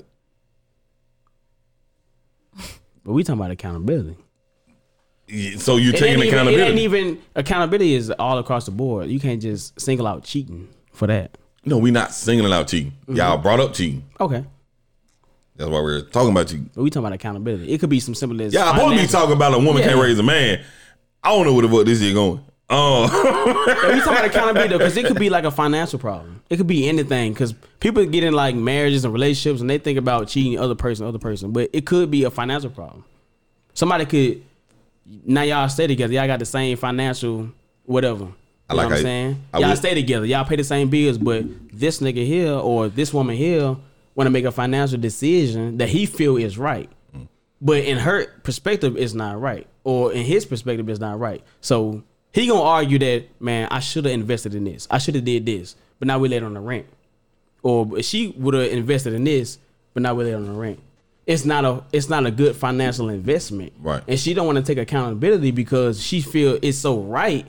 But 3.04 3.14
we 3.14 3.24
talking 3.24 3.40
about 3.40 3.50
accountability. 3.50 4.16
So 5.58 5.76
you 5.76 5.90
It 5.90 5.92
taking 5.98 6.06
ain't, 6.08 6.16
even, 6.18 6.26
it 6.26 6.28
accountability? 6.28 6.70
ain't 6.70 6.78
even 6.78 7.22
accountability 7.34 7.94
is 7.94 8.10
all 8.12 8.38
across 8.38 8.66
the 8.66 8.70
board. 8.70 9.08
You 9.08 9.18
can't 9.18 9.42
just 9.42 9.80
single 9.80 10.06
out 10.06 10.22
cheating 10.22 10.68
for 10.92 11.08
that. 11.08 11.36
no, 11.64 11.78
we 11.78 11.90
not 11.90 12.12
singling 12.12 12.52
out 12.52 12.68
cheating. 12.68 12.92
Mm-hmm. 13.02 13.16
Y'all 13.16 13.38
brought 13.38 13.58
up 13.58 13.72
cheating. 13.74 14.04
Okay, 14.20 14.44
That's 15.62 15.70
why 15.70 15.80
we're 15.80 16.00
talking 16.00 16.32
about 16.32 16.52
you. 16.52 16.66
but 16.74 16.82
we 16.82 16.90
talking 16.90 17.06
about 17.06 17.12
accountability. 17.12 17.70
It 17.72 17.78
could 17.78 17.88
be 17.88 18.00
some 18.00 18.16
simple 18.16 18.42
as 18.42 18.52
Y'all 18.52 18.74
supposed 18.74 18.96
to 18.96 19.02
be 19.02 19.08
talking 19.08 19.36
about 19.36 19.54
a 19.54 19.58
woman 19.60 19.80
can't 19.84 19.96
raise 20.00 20.18
a 20.18 20.22
man. 20.24 20.60
I 21.22 21.28
don't 21.30 21.46
know 21.46 21.52
where 21.52 21.62
the 21.64 21.68
fuck 21.72 21.86
this 21.86 22.00
is 22.02 22.12
going. 22.12 22.44
Oh, 22.68 23.02
we 23.94 24.00
talking 24.00 24.12
about 24.12 24.24
accountability 24.30 24.70
though, 24.70 24.78
because 24.78 24.96
it 24.96 25.06
could 25.06 25.20
be 25.20 25.30
like 25.30 25.44
a 25.44 25.52
financial 25.52 26.00
problem. 26.00 26.42
It 26.50 26.56
could 26.56 26.66
be 26.66 26.88
anything 26.88 27.32
because 27.32 27.52
people 27.78 28.04
get 28.06 28.24
in 28.24 28.34
like 28.34 28.56
marriages 28.56 29.04
and 29.04 29.14
relationships 29.14 29.60
and 29.60 29.70
they 29.70 29.78
think 29.78 29.98
about 29.98 30.26
cheating 30.26 30.58
other 30.58 30.74
person, 30.74 31.06
other 31.06 31.20
person, 31.20 31.52
but 31.52 31.70
it 31.72 31.86
could 31.86 32.10
be 32.10 32.24
a 32.24 32.30
financial 32.30 32.70
problem. 32.70 33.04
Somebody 33.74 34.04
could 34.06 34.42
now 35.24 35.42
y'all 35.42 35.68
stay 35.68 35.86
together. 35.86 36.12
Y'all 36.12 36.26
got 36.26 36.40
the 36.40 36.44
same 36.44 36.76
financial 36.76 37.50
whatever. 37.84 38.24
You 38.24 38.34
I 38.70 38.74
like 38.74 38.84
know 38.84 38.88
what 38.88 38.96
I'm 38.96 39.02
saying? 39.04 39.42
I 39.54 39.58
y'all 39.60 39.68
would- 39.68 39.78
stay 39.78 39.94
together. 39.94 40.26
Y'all 40.26 40.44
pay 40.44 40.56
the 40.56 40.64
same 40.64 40.88
bills, 40.88 41.18
but 41.18 41.44
this 41.72 42.00
nigga 42.00 42.26
here 42.26 42.52
or 42.54 42.88
this 42.88 43.14
woman 43.14 43.36
here 43.36 43.76
want 44.14 44.26
to 44.26 44.30
make 44.30 44.44
a 44.44 44.52
financial 44.52 44.98
decision 44.98 45.78
that 45.78 45.88
he 45.88 46.06
feel 46.06 46.36
is 46.36 46.58
right. 46.58 46.90
Mm. 47.16 47.28
But 47.60 47.84
in 47.84 47.98
her 47.98 48.26
perspective, 48.42 48.96
it's 48.96 49.14
not 49.14 49.40
right. 49.40 49.66
Or 49.84 50.12
in 50.12 50.24
his 50.24 50.44
perspective, 50.44 50.88
it's 50.88 51.00
not 51.00 51.18
right. 51.18 51.42
So 51.60 52.02
he 52.32 52.46
gonna 52.46 52.62
argue 52.62 52.98
that, 52.98 53.26
man, 53.40 53.68
I 53.70 53.80
should 53.80 54.04
have 54.04 54.14
invested 54.14 54.54
in 54.54 54.64
this. 54.64 54.86
I 54.90 54.98
should 54.98 55.14
have 55.14 55.24
did 55.24 55.46
this. 55.46 55.76
But 55.98 56.08
now 56.08 56.18
we 56.18 56.28
laid 56.28 56.42
on 56.42 56.54
the 56.54 56.60
rent. 56.60 56.86
Or 57.62 58.02
she 58.02 58.28
would 58.36 58.54
have 58.54 58.72
invested 58.72 59.12
in 59.12 59.24
this, 59.24 59.58
but 59.94 60.02
now 60.02 60.14
we 60.14 60.24
laid 60.24 60.34
on 60.34 60.46
the 60.46 60.52
rent. 60.52 60.80
It's 61.26 61.44
not 61.44 61.64
a 61.64 61.84
it's 61.92 62.08
not 62.08 62.26
a 62.26 62.30
good 62.30 62.56
financial 62.56 63.08
investment. 63.08 63.72
Right. 63.78 64.02
And 64.08 64.18
she 64.18 64.34
don't 64.34 64.46
want 64.46 64.58
to 64.58 64.64
take 64.64 64.78
accountability 64.78 65.52
because 65.52 66.02
she 66.02 66.20
feel 66.20 66.58
it's 66.60 66.78
so 66.78 66.98
right. 67.00 67.46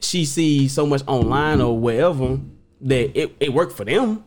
She 0.00 0.26
sees 0.26 0.72
so 0.72 0.86
much 0.86 1.02
online 1.06 1.60
or 1.60 1.78
wherever 1.78 2.38
that 2.82 3.18
it, 3.18 3.34
it 3.40 3.52
worked 3.52 3.72
for 3.72 3.84
them. 3.84 4.24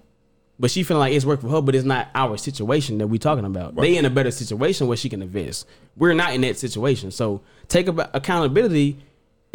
But 0.61 0.69
she 0.69 0.83
feeling 0.83 0.99
like 0.99 1.13
it's 1.13 1.25
work 1.25 1.41
for 1.41 1.49
her, 1.49 1.59
but 1.59 1.73
it's 1.73 1.85
not 1.85 2.09
our 2.13 2.37
situation 2.37 2.99
that 2.99 3.07
we 3.07 3.17
talking 3.17 3.45
about. 3.45 3.75
They 3.75 3.97
in 3.97 4.05
a 4.05 4.11
better 4.11 4.29
situation 4.29 4.85
where 4.85 4.95
she 4.95 5.09
can 5.09 5.23
invest. 5.23 5.67
We're 5.97 6.13
not 6.13 6.35
in 6.35 6.41
that 6.41 6.55
situation. 6.55 7.09
So 7.09 7.41
take 7.67 7.87
about 7.87 8.11
accountability 8.13 8.99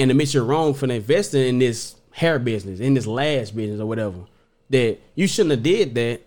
and 0.00 0.10
admit 0.10 0.34
you're 0.34 0.42
wrong 0.42 0.74
for 0.74 0.90
investing 0.90 1.46
in 1.46 1.60
this 1.60 1.94
hair 2.10 2.40
business, 2.40 2.80
in 2.80 2.94
this 2.94 3.06
lash 3.06 3.50
business 3.50 3.80
or 3.80 3.86
whatever. 3.86 4.18
That 4.70 4.98
you 5.14 5.28
shouldn't 5.28 5.52
have 5.52 5.62
did 5.62 5.94
that 5.94 6.22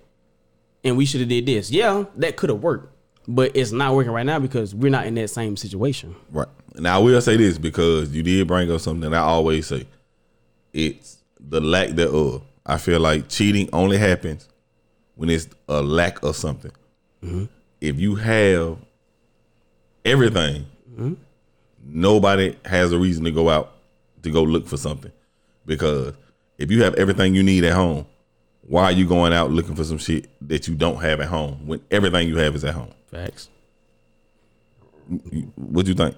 and 0.86 0.96
we 0.96 1.06
should 1.06 1.20
have 1.20 1.30
did 1.30 1.46
this. 1.46 1.70
Yeah, 1.70 2.06
that 2.16 2.38
could 2.38 2.50
have 2.50 2.64
worked. 2.64 2.96
But 3.28 3.58
it's 3.58 3.74
not 3.74 3.94
working 3.94 4.14
right 4.14 4.26
now 4.26 4.40
because 4.40 4.74
we're 4.74 4.92
not 4.92 5.06
in 5.06 5.16
that 5.16 5.28
same 5.28 5.58
situation. 5.58 6.16
right. 6.32 6.48
Now 6.76 7.02
I 7.02 7.04
will 7.04 7.20
say 7.20 7.36
this 7.36 7.58
because 7.58 8.16
you 8.16 8.24
did 8.24 8.48
bring 8.48 8.72
up 8.72 8.80
something 8.80 9.12
that 9.12 9.18
I 9.18 9.24
always 9.24 9.68
say. 9.68 9.86
It's 10.72 11.18
the 11.38 11.60
lack 11.60 11.90
thereof. 11.90 12.44
I 12.66 12.78
feel 12.78 13.02
like 13.02 13.28
cheating 13.28 13.68
only 13.74 13.98
happens 13.98 14.49
when 15.20 15.30
it's 15.30 15.50
a 15.68 15.82
lack 15.82 16.24
of 16.24 16.34
something. 16.34 16.72
If 17.82 18.00
you 18.00 18.16
have 18.16 18.78
everything, 20.06 20.66
nobody 21.86 22.56
has 22.64 22.94
a 22.94 22.98
reason 22.98 23.26
to 23.26 23.32
go 23.32 23.50
out 23.50 23.74
to 24.24 24.32
go 24.32 24.44
look 24.44 24.66
for 24.66 24.78
something. 24.78 25.12
Because 25.66 26.14
if 26.58 26.72
you 26.72 26.84
have 26.84 26.94
everything 26.96 27.36
you 27.36 27.44
need 27.44 27.66
at 27.66 27.74
home, 27.74 28.06
why 28.62 28.86
are 28.86 28.91
you 28.94 29.06
going 29.06 29.34
out 29.34 29.52
looking 29.52 29.76
for 29.76 29.84
some 29.84 29.98
shit 29.98 30.30
that 30.48 30.70
you 30.70 30.76
don't 30.76 31.02
have 31.02 31.20
at 31.20 31.28
home 31.28 31.68
when 31.68 31.82
everything 31.91 32.30
you 32.30 32.38
have 32.38 32.56
is 32.56 32.64
at 32.64 32.74
home? 32.74 32.94
Facts. 33.12 33.50
What 35.56 35.84
do 35.84 35.91
you 35.91 35.96
think? 35.96 36.16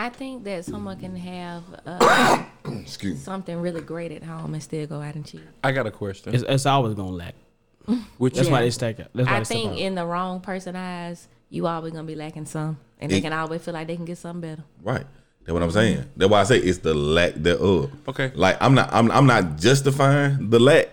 I 0.00 0.10
think 0.10 0.44
that 0.44 0.64
someone 0.64 0.98
can 1.00 1.16
have 1.16 1.64
uh, 1.84 2.44
something 3.16 3.60
really 3.60 3.80
great 3.80 4.12
at 4.12 4.22
home 4.22 4.54
and 4.54 4.62
still 4.62 4.86
go 4.86 5.00
out 5.00 5.16
and 5.16 5.26
cheat. 5.26 5.42
I 5.64 5.72
got 5.72 5.88
a 5.88 5.90
question. 5.90 6.34
It's, 6.34 6.44
it's 6.46 6.66
always 6.66 6.94
gonna 6.94 7.10
lack. 7.10 7.34
Which 8.18 8.34
That's 8.34 8.48
why 8.48 8.58
Yeah. 8.60 8.64
they 8.66 8.70
stack 8.70 9.00
up. 9.00 9.10
That's 9.12 9.28
why 9.28 9.38
I 9.38 9.44
think 9.44 9.72
out. 9.72 9.78
in 9.78 9.96
the 9.96 10.06
wrong 10.06 10.40
person 10.40 10.76
eyes, 10.76 11.26
you 11.50 11.66
always 11.66 11.92
gonna 11.92 12.04
be 12.04 12.14
lacking 12.14 12.46
some, 12.46 12.78
and 13.00 13.10
they 13.10 13.20
can 13.20 13.32
always 13.32 13.60
feel 13.64 13.74
like 13.74 13.88
they 13.88 13.96
can 13.96 14.04
get 14.04 14.18
something 14.18 14.40
better. 14.40 14.62
Right. 14.82 15.04
That's 15.40 15.52
what 15.52 15.62
I'm 15.64 15.70
saying. 15.72 16.04
That's 16.16 16.30
why 16.30 16.40
I 16.42 16.44
say 16.44 16.58
it's 16.58 16.78
the 16.78 16.94
lack 16.94 17.34
thereof. 17.34 17.90
Okay. 18.06 18.30
Like 18.36 18.56
I'm 18.60 18.74
not 18.74 18.90
I'm 18.92 19.10
I'm 19.10 19.26
not 19.26 19.56
justifying 19.56 20.50
the 20.50 20.60
lack 20.60 20.90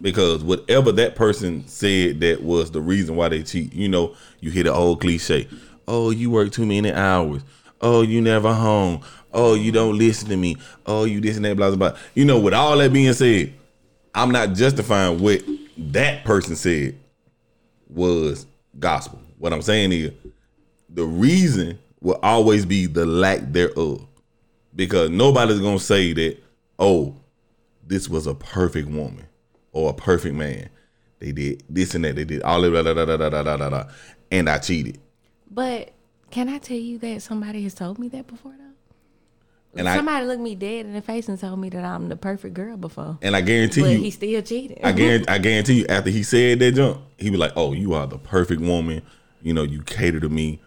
because 0.00 0.44
whatever 0.44 0.92
that 0.92 1.16
person 1.16 1.66
said 1.66 2.20
that 2.20 2.42
was 2.44 2.70
the 2.70 2.80
reason 2.80 3.16
why 3.16 3.28
they 3.30 3.42
cheat, 3.42 3.72
you 3.72 3.88
know, 3.88 4.14
you 4.38 4.50
hear 4.52 4.64
the 4.64 4.72
old 4.72 5.00
cliche. 5.00 5.48
Oh, 5.88 6.10
you 6.10 6.30
work 6.30 6.52
too 6.52 6.66
many 6.66 6.92
hours. 6.92 7.42
Oh, 7.80 8.02
you 8.02 8.20
never 8.20 8.52
home. 8.52 9.00
Oh, 9.32 9.54
you 9.54 9.70
don't 9.70 9.98
listen 9.98 10.28
to 10.30 10.36
me. 10.36 10.56
Oh, 10.86 11.04
you 11.04 11.20
this 11.20 11.36
and 11.36 11.44
that, 11.44 11.56
blah, 11.56 11.68
blah, 11.70 11.90
blah. 11.90 11.98
You 12.14 12.24
know, 12.24 12.40
with 12.40 12.54
all 12.54 12.76
that 12.78 12.92
being 12.92 13.12
said, 13.12 13.52
I'm 14.14 14.30
not 14.30 14.54
justifying 14.54 15.20
what 15.20 15.42
that 15.76 16.24
person 16.24 16.56
said 16.56 16.98
was 17.88 18.46
gospel. 18.78 19.20
What 19.38 19.52
I'm 19.52 19.62
saying 19.62 19.92
is 19.92 20.12
the 20.88 21.04
reason 21.04 21.78
will 22.00 22.18
always 22.22 22.64
be 22.64 22.86
the 22.86 23.04
lack 23.04 23.40
thereof. 23.52 24.06
Because 24.74 25.10
nobody's 25.10 25.60
gonna 25.60 25.78
say 25.78 26.12
that, 26.12 26.38
oh, 26.78 27.16
this 27.86 28.08
was 28.08 28.26
a 28.26 28.34
perfect 28.34 28.88
woman 28.88 29.26
or 29.72 29.90
a 29.90 29.94
perfect 29.94 30.34
man. 30.34 30.68
They 31.18 31.32
did 31.32 31.62
this 31.68 31.94
and 31.94 32.04
that. 32.04 32.16
They 32.16 32.24
did 32.24 32.42
all 32.42 32.60
da 32.62 32.82
da 32.82 32.94
da 32.94 33.04
da 33.04 33.16
da 33.16 33.30
da 33.30 33.56
da 33.56 33.70
da, 33.70 33.84
and 34.30 34.48
I 34.50 34.58
cheated. 34.58 34.98
But 35.50 35.92
can 36.30 36.48
I 36.48 36.58
tell 36.58 36.76
you 36.76 36.98
that 36.98 37.22
somebody 37.22 37.62
has 37.62 37.74
told 37.74 37.98
me 37.98 38.08
that 38.08 38.26
before 38.26 38.52
though? 38.58 38.62
And 39.78 39.88
I 39.88 39.96
somebody 39.96 40.24
looked 40.26 40.40
me 40.40 40.54
dead 40.54 40.86
in 40.86 40.94
the 40.94 41.02
face 41.02 41.28
and 41.28 41.38
told 41.38 41.58
me 41.58 41.68
that 41.68 41.84
I'm 41.84 42.08
the 42.08 42.16
perfect 42.16 42.54
girl 42.54 42.76
before. 42.78 43.18
and 43.20 43.36
I 43.36 43.42
guarantee 43.42 43.82
But 43.82 43.90
you, 43.90 43.98
he 43.98 44.10
still 44.10 44.40
cheated. 44.42 44.78
I 44.82 44.92
guarantee, 44.92 45.28
I 45.32 45.38
guarantee 45.38 45.78
you, 45.80 45.86
after 45.88 46.08
he 46.10 46.22
said 46.22 46.58
that 46.60 46.72
jump, 46.72 47.00
he 47.18 47.30
was 47.30 47.38
like, 47.38 47.52
"Oh, 47.56 47.72
you 47.72 47.92
are 47.94 48.06
the 48.06 48.18
perfect 48.18 48.60
woman. 48.62 49.02
You 49.42 49.52
know, 49.54 49.62
you 49.64 49.82
cater 49.82 50.18
to 50.20 50.28
me. 50.28 50.60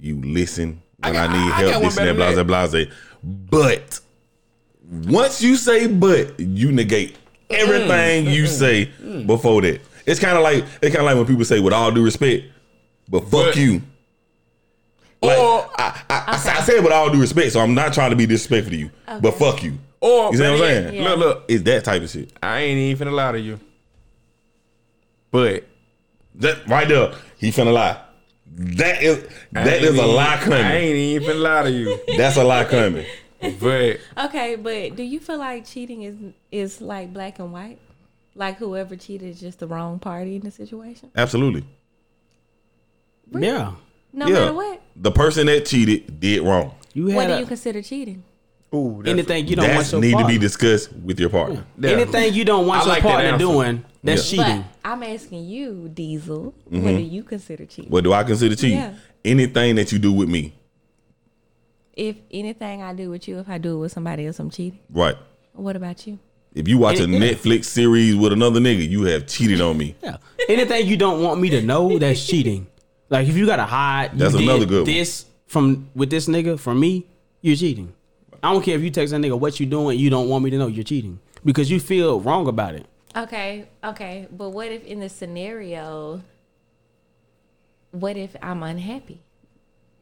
You 0.00 0.20
listen 0.22 0.82
when 0.98 1.10
I, 1.16 1.26
got- 1.26 1.30
need 1.30 1.38
I- 1.38 1.56
I 1.56 1.60
help. 1.60 1.72
got 1.72 1.82
This 1.82 1.96
one 1.96 2.08
and 2.08 2.18
that, 2.20 2.22
better 2.34 2.44
blah, 2.44 2.66
blah, 2.68 2.84
blah, 2.84 2.92
But 3.50 4.00
once 5.08 5.42
you 5.42 5.56
say 5.56 5.86
but, 5.88 6.38
you 6.38 6.70
negate 6.70 7.16
everything 7.50 8.26
you 8.26 8.46
say 8.46 8.86
mm. 9.02 9.26
before 9.26 9.62
that. 9.62 9.80
It's 10.06 10.20
kind 10.20 10.36
of 10.36 10.42
like 10.44 10.64
it's 10.82 10.94
kind 10.94 10.98
of 10.98 11.04
like 11.06 11.16
when 11.16 11.26
people 11.26 11.44
say, 11.44 11.58
"With 11.60 11.72
all 11.72 11.90
due 11.90 12.04
respect," 12.04 12.44
but 13.08 13.22
fuck 13.22 13.30
But- 13.30 13.56
you. 13.56 13.82
Like, 15.24 15.38
Or- 15.38 15.70
I, 15.78 16.02
I, 16.10 16.14
I, 16.28 16.54
I 16.58 16.62
said 16.62 16.82
with 16.82 16.92
all 16.92 17.10
due 17.10 17.20
respect, 17.20 17.52
so 17.52 17.60
I'm 17.60 17.74
not 17.74 17.92
trying 17.92 18.10
to 18.10 18.16
be 18.16 18.26
disrespectful 18.26 18.70
to 18.72 18.76
you, 18.76 18.90
but 19.20 19.32
fuck 19.34 19.62
you. 19.62 19.78
Or 20.00 20.30
You 20.32 20.38
see 20.38 20.42
what 20.44 20.52
I'm 20.52 20.58
better 20.58 20.82
yet, 20.82 20.90
saying? 20.90 21.02
Look, 21.04 21.18
look, 21.18 21.44
It's 21.48 21.62
that 21.64 21.84
type 21.84 22.02
of 22.02 22.10
shit. 22.10 22.30
I 22.42 22.60
ain't 22.60 22.78
even 22.78 23.08
finna 23.08 23.12
lie 23.14 23.32
to 23.32 23.40
you. 23.40 23.58
But 25.30 25.64
That 26.36 26.66
right 26.68 26.86
there, 26.88 27.12
he 27.38 27.50
finna 27.50 27.72
lie. 27.72 28.00
That 28.56 29.02
is 29.02 29.24
I 29.54 29.64
that 29.64 29.82
a 29.82 29.86
even- 29.92 29.96
lie 30.14 30.34
I 30.34 30.36
coming. 30.36 30.58
ain't 30.60 30.96
even 30.96 31.28
finna 31.28 31.40
lie 31.42 31.62
to 31.64 31.70
you. 31.70 31.98
That's 32.16 32.36
a 32.36 32.44
lie 32.44 32.64
coming. 32.64 33.06
But 33.60 33.98
Okay, 34.16 34.56
but 34.56 34.96
do 34.96 35.02
you 35.02 35.20
feel 35.20 35.38
like 35.38 35.66
cheating 35.66 36.02
is 36.02 36.16
is 36.50 36.80
like 36.80 37.12
black 37.12 37.38
and 37.40 37.52
white? 37.52 37.78
Like 38.36 38.56
whoever 38.58 38.96
cheated 38.96 39.28
is 39.30 39.40
just 39.40 39.58
the 39.58 39.66
wrong 39.66 39.98
party 39.98 40.36
in 40.36 40.42
the 40.42 40.50
situation? 40.50 41.10
Absolutely. 41.16 41.64
Yeah. 43.32 43.72
No 44.14 44.26
yeah. 44.28 44.32
matter 44.34 44.54
what. 44.54 44.80
The 44.96 45.10
person 45.10 45.46
that 45.48 45.66
cheated 45.66 46.20
did 46.20 46.42
wrong. 46.42 46.74
You 46.94 47.06
What 47.06 47.26
do 47.26 47.32
a- 47.34 47.40
you 47.40 47.46
consider 47.46 47.82
cheating? 47.82 48.22
ooh, 48.72 49.02
anything 49.06 49.46
you 49.46 49.56
don't 49.56 49.66
want 49.66 49.78
That's 49.78 49.92
your 49.92 50.00
need 50.00 50.10
to 50.12 50.16
be 50.18 50.22
partner. 50.22 50.38
discussed 50.40 50.92
with 50.92 51.18
your 51.20 51.28
partner. 51.30 51.64
Yeah. 51.78 51.90
Anything 51.90 52.34
you 52.34 52.44
don't 52.44 52.66
want 52.66 52.82
I 52.82 52.84
your 52.84 52.94
like 52.94 53.02
partner 53.02 53.28
answer. 53.30 53.38
doing, 53.38 53.84
that's 54.04 54.32
Yeah. 54.32 54.44
cheating. 54.44 54.64
But 54.82 54.88
I'm 54.90 55.02
asking 55.02 55.44
you, 55.48 55.90
Diesel, 55.92 56.54
what 56.64 56.72
Mm-hmm. 56.72 56.86
do 56.96 57.02
you 57.02 57.22
consider 57.24 57.66
cheating? 57.66 57.90
What 57.90 58.04
do 58.04 58.12
I 58.12 58.22
consider 58.24 58.54
cheating? 58.54 58.78
Yeah. 58.78 58.94
Anything 59.24 59.74
that 59.76 59.90
you 59.92 59.98
do 59.98 60.12
with 60.12 60.28
me. 60.28 60.54
If 61.96 62.16
anything 62.32 62.82
I 62.82 62.92
do 62.94 63.10
with 63.10 63.28
you, 63.28 63.38
if 63.38 63.48
I 63.48 63.58
do 63.58 63.76
it 63.76 63.78
with 63.80 63.92
somebody 63.92 64.26
else, 64.26 64.38
I'm 64.40 64.50
cheating. 64.50 64.80
Right. 64.90 65.16
What 65.52 65.76
about 65.76 66.06
you? 66.06 66.18
If 66.54 66.68
you 66.68 66.78
watch 66.78 66.98
a 67.00 67.04
Netflix 67.04 67.64
series 67.66 68.14
with 68.16 68.32
another 68.32 68.60
nigga, 68.60 68.88
you 68.88 69.04
have 69.04 69.26
cheated 69.26 69.60
on 69.60 69.76
me. 69.78 69.94
Yeah. 70.02 70.16
Anything 70.48 70.86
you 70.86 70.96
don't 70.96 71.22
want 71.22 71.40
me 71.40 71.50
to 71.50 71.62
know, 71.62 71.98
that's 71.98 72.24
cheating. 72.26 72.66
Like 73.10 73.28
if 73.28 73.36
you 73.36 73.46
gotta 73.46 73.64
hide, 73.64 74.12
you 74.12 74.18
That's 74.18 74.34
did 74.34 74.42
another 74.42 74.66
good 74.66 74.82
one. 74.86 74.92
This 74.92 75.26
from 75.46 75.90
with 75.94 76.10
this 76.10 76.26
nigga 76.26 76.58
from 76.58 76.80
me, 76.80 77.06
you're 77.40 77.56
cheating. 77.56 77.92
I 78.42 78.52
don't 78.52 78.62
care 78.62 78.76
if 78.76 78.82
you 78.82 78.90
text 78.90 79.12
that 79.12 79.20
nigga 79.20 79.38
what 79.38 79.58
you 79.60 79.66
doing, 79.66 79.98
you 79.98 80.10
don't 80.10 80.28
want 80.28 80.44
me 80.44 80.50
to 80.50 80.58
know 80.58 80.66
you're 80.66 80.84
cheating 80.84 81.18
because 81.44 81.70
you 81.70 81.80
feel 81.80 82.20
wrong 82.20 82.46
about 82.46 82.74
it. 82.74 82.86
Okay, 83.16 83.68
okay. 83.82 84.26
But 84.30 84.50
what 84.50 84.68
if 84.72 84.84
in 84.84 85.00
the 85.00 85.08
scenario, 85.08 86.22
what 87.92 88.16
if 88.16 88.34
I'm 88.42 88.62
unhappy? 88.62 89.20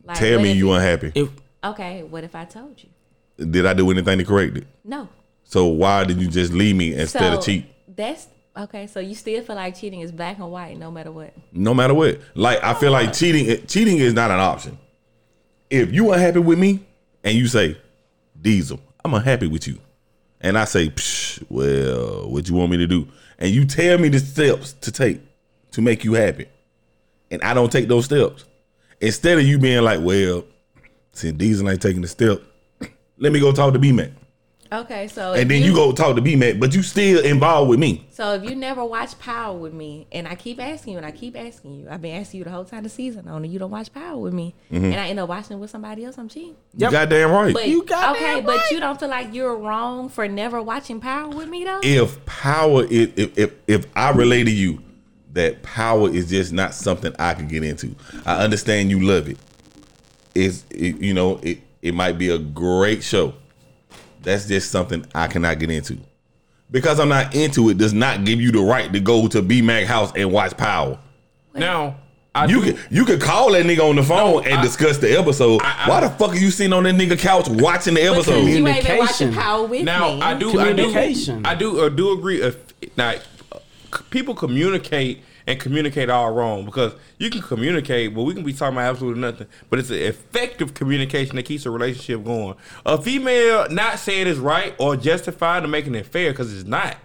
Like, 0.04 0.18
Tell 0.18 0.40
me 0.40 0.52
you 0.52 0.72
it- 0.72 0.76
unhappy. 0.76 1.12
If 1.14 1.28
Okay, 1.64 2.02
what 2.02 2.24
if 2.24 2.34
I 2.34 2.44
told 2.44 2.82
you? 2.82 2.88
Did 3.50 3.66
I 3.66 3.74
do 3.74 3.88
anything 3.90 4.18
to 4.18 4.24
correct 4.24 4.56
it? 4.56 4.66
No. 4.84 5.08
So 5.44 5.66
why 5.66 6.04
did 6.04 6.20
you 6.20 6.28
just 6.28 6.52
leave 6.52 6.74
me 6.74 6.94
instead 6.94 7.32
so 7.32 7.38
of 7.38 7.44
cheat? 7.44 7.66
That's 7.94 8.26
okay. 8.56 8.86
So 8.86 9.00
you 9.00 9.14
still 9.14 9.42
feel 9.42 9.56
like 9.56 9.78
cheating 9.78 10.00
is 10.00 10.12
black 10.12 10.38
and 10.38 10.50
white, 10.50 10.78
no 10.78 10.90
matter 10.90 11.12
what. 11.12 11.32
No 11.52 11.74
matter 11.74 11.94
what. 11.94 12.20
Like 12.34 12.62
I 12.62 12.74
feel 12.74 12.92
like 12.92 13.10
oh. 13.10 13.12
cheating 13.12 13.66
cheating 13.66 13.98
is 13.98 14.14
not 14.14 14.30
an 14.30 14.40
option. 14.40 14.78
If 15.70 15.92
you 15.92 16.12
unhappy 16.12 16.40
with 16.40 16.58
me 16.58 16.84
and 17.24 17.36
you 17.36 17.46
say, 17.46 17.78
Diesel, 18.40 18.80
I'm 19.04 19.14
unhappy 19.14 19.46
with 19.46 19.66
you. 19.66 19.78
And 20.40 20.58
I 20.58 20.64
say, 20.64 20.88
Psh, 20.88 21.44
well, 21.48 22.28
what 22.28 22.48
you 22.48 22.54
want 22.54 22.70
me 22.70 22.76
to 22.78 22.86
do? 22.86 23.08
And 23.38 23.50
you 23.50 23.64
tell 23.64 23.98
me 23.98 24.08
the 24.08 24.18
steps 24.18 24.72
to 24.74 24.92
take 24.92 25.20
to 25.72 25.80
make 25.80 26.04
you 26.04 26.14
happy. 26.14 26.46
And 27.30 27.42
I 27.42 27.54
don't 27.54 27.72
take 27.72 27.88
those 27.88 28.04
steps. 28.04 28.44
Instead 29.00 29.38
of 29.38 29.44
you 29.44 29.58
being 29.58 29.82
like, 29.82 30.00
well, 30.00 30.44
since 31.12 31.36
Diesel 31.36 31.68
ain't 31.68 31.82
taking 31.82 32.02
the 32.02 32.08
step, 32.08 32.40
let 33.18 33.32
me 33.32 33.40
go 33.40 33.52
talk 33.52 33.72
to 33.72 33.78
B 33.78 33.90
Mac. 33.92 34.10
Okay, 34.72 35.06
so 35.08 35.34
And 35.34 35.50
then 35.50 35.62
you 35.62 35.74
go 35.74 35.92
talk 35.92 36.16
to 36.16 36.22
B 36.22 36.34
Mac, 36.34 36.58
but 36.58 36.74
you 36.74 36.82
still 36.82 37.22
involved 37.22 37.68
with 37.68 37.78
me. 37.78 38.06
So 38.10 38.32
if 38.34 38.42
you 38.48 38.54
never 38.56 38.82
watch 38.84 39.18
Power 39.18 39.54
with 39.56 39.74
me, 39.74 40.06
and 40.10 40.26
I 40.26 40.34
keep 40.34 40.58
asking 40.60 40.92
you, 40.94 40.96
and 40.96 41.06
I 41.06 41.10
keep 41.10 41.36
asking 41.36 41.74
you, 41.74 41.88
I've 41.90 42.00
been 42.00 42.16
asking 42.18 42.38
you 42.38 42.44
the 42.44 42.50
whole 42.50 42.64
time 42.64 42.82
the 42.82 42.88
season 42.88 43.28
on, 43.28 43.44
and 43.44 43.52
you 43.52 43.58
don't 43.58 43.70
watch 43.70 43.92
Power 43.92 44.16
with 44.16 44.32
me, 44.32 44.54
Mm-hmm. 44.72 44.84
and 44.86 44.94
I 44.94 45.08
end 45.08 45.20
up 45.20 45.28
watching 45.28 45.58
it 45.58 45.60
with 45.60 45.68
somebody 45.70 46.04
else, 46.06 46.16
I'm 46.16 46.28
cheating. 46.28 46.56
You 46.74 46.86
Yep. 46.86 46.92
goddamn 46.92 47.30
right. 47.32 47.52
But 47.52 47.68
You 47.68 47.82
got 47.84 48.16
okay, 48.16 48.36
that 48.40 48.46
but 48.46 48.70
you 48.70 48.80
don't 48.80 48.98
feel 48.98 49.10
like 49.10 49.34
you're 49.34 49.56
wrong 49.56 50.08
for 50.08 50.26
never 50.26 50.62
watching 50.62 51.00
Power 51.00 51.28
with 51.28 51.48
me 51.48 51.64
though. 51.64 51.80
if 51.82 52.24
power 52.24 52.84
is 52.84 53.10
if, 53.16 53.36
if 53.38 53.52
if 53.66 53.86
I 53.94 54.10
relay 54.12 54.42
to 54.44 54.50
you 54.50 54.82
that 55.34 55.62
power 55.62 56.08
is 56.10 56.30
just 56.30 56.52
not 56.52 56.72
something 56.74 57.14
I 57.18 57.34
could 57.34 57.48
get 57.48 57.62
into. 57.62 57.94
I 58.24 58.42
understand 58.44 58.90
you 58.90 59.00
love 59.00 59.28
it. 59.28 59.38
It's 60.34 60.64
it, 60.70 60.96
you 61.00 61.12
know 61.14 61.38
it 61.42 61.58
it 61.82 61.94
might 61.94 62.16
be 62.18 62.30
a 62.30 62.38
great 62.38 63.02
show. 63.02 63.34
That's 64.22 64.46
just 64.46 64.70
something 64.70 65.04
I 65.14 65.26
cannot 65.28 65.58
get 65.58 65.70
into. 65.70 65.98
Because 66.70 66.98
I'm 67.00 67.08
not 67.10 67.34
into 67.34 67.68
it 67.68 67.76
does 67.78 67.92
not 67.92 68.24
give 68.24 68.40
you 68.40 68.50
the 68.50 68.60
right 68.60 68.90
to 68.92 69.00
go 69.00 69.28
to 69.28 69.42
B 69.42 69.60
Mac 69.62 69.84
house 69.84 70.12
and 70.16 70.32
watch 70.32 70.56
Power. 70.56 70.98
now 71.54 71.96
I 72.34 72.46
You 72.46 72.64
do, 72.64 72.72
can 72.72 72.82
you 72.90 73.04
can 73.04 73.20
call 73.20 73.52
that 73.52 73.66
nigga 73.66 73.86
on 73.86 73.96
the 73.96 74.02
phone 74.02 74.44
and 74.46 74.54
I- 74.54 74.62
discuss 74.62 74.96
the 74.96 75.18
episode. 75.18 75.60
I- 75.62 75.86
Why 75.86 76.00
the 76.00 76.08
fuck 76.08 76.30
are 76.32 76.36
you 76.36 76.50
sitting 76.50 76.72
on 76.72 76.84
that 76.84 76.94
nigga 76.94 77.18
couch 77.18 77.46
watching 77.48 77.92
the 77.92 78.00
because 78.00 78.26
episode? 78.26 78.44
you 78.48 78.66
ain't 78.66 78.86
been 78.86 78.98
watching 78.98 79.28
Communication. 79.28 79.34
Power 79.34 79.66
with 79.66 79.84
now 79.84 80.14
me. 80.14 80.22
I 80.22 80.34
do 80.38 80.48
I 80.58 80.72
do 80.72 80.82
Communication. 80.86 81.44
I 81.44 81.54
do 81.54 81.80
uh, 81.84 81.88
do 81.90 82.12
agree. 82.12 82.40
If 82.40 82.56
now 82.96 83.12
uh, 83.52 83.58
people 84.08 84.34
communicate 84.34 85.22
and 85.46 85.58
communicate 85.58 86.10
all 86.10 86.32
wrong 86.32 86.64
because 86.64 86.94
you 87.18 87.30
can 87.30 87.42
communicate, 87.42 88.14
but 88.14 88.22
we 88.22 88.34
can 88.34 88.44
be 88.44 88.52
talking 88.52 88.76
about 88.76 88.90
absolutely 88.90 89.20
nothing. 89.20 89.46
But 89.70 89.78
it's 89.78 89.90
an 89.90 89.98
effective 89.98 90.74
communication 90.74 91.36
that 91.36 91.44
keeps 91.44 91.66
a 91.66 91.70
relationship 91.70 92.24
going. 92.24 92.54
A 92.86 93.00
female 93.00 93.68
not 93.70 93.98
saying 93.98 94.26
it's 94.26 94.38
right 94.38 94.74
or 94.78 94.96
justified 94.96 95.64
or 95.64 95.68
making 95.68 95.94
it 95.94 96.06
fair 96.06 96.32
because 96.32 96.52
it's 96.54 96.66
not. 96.68 96.96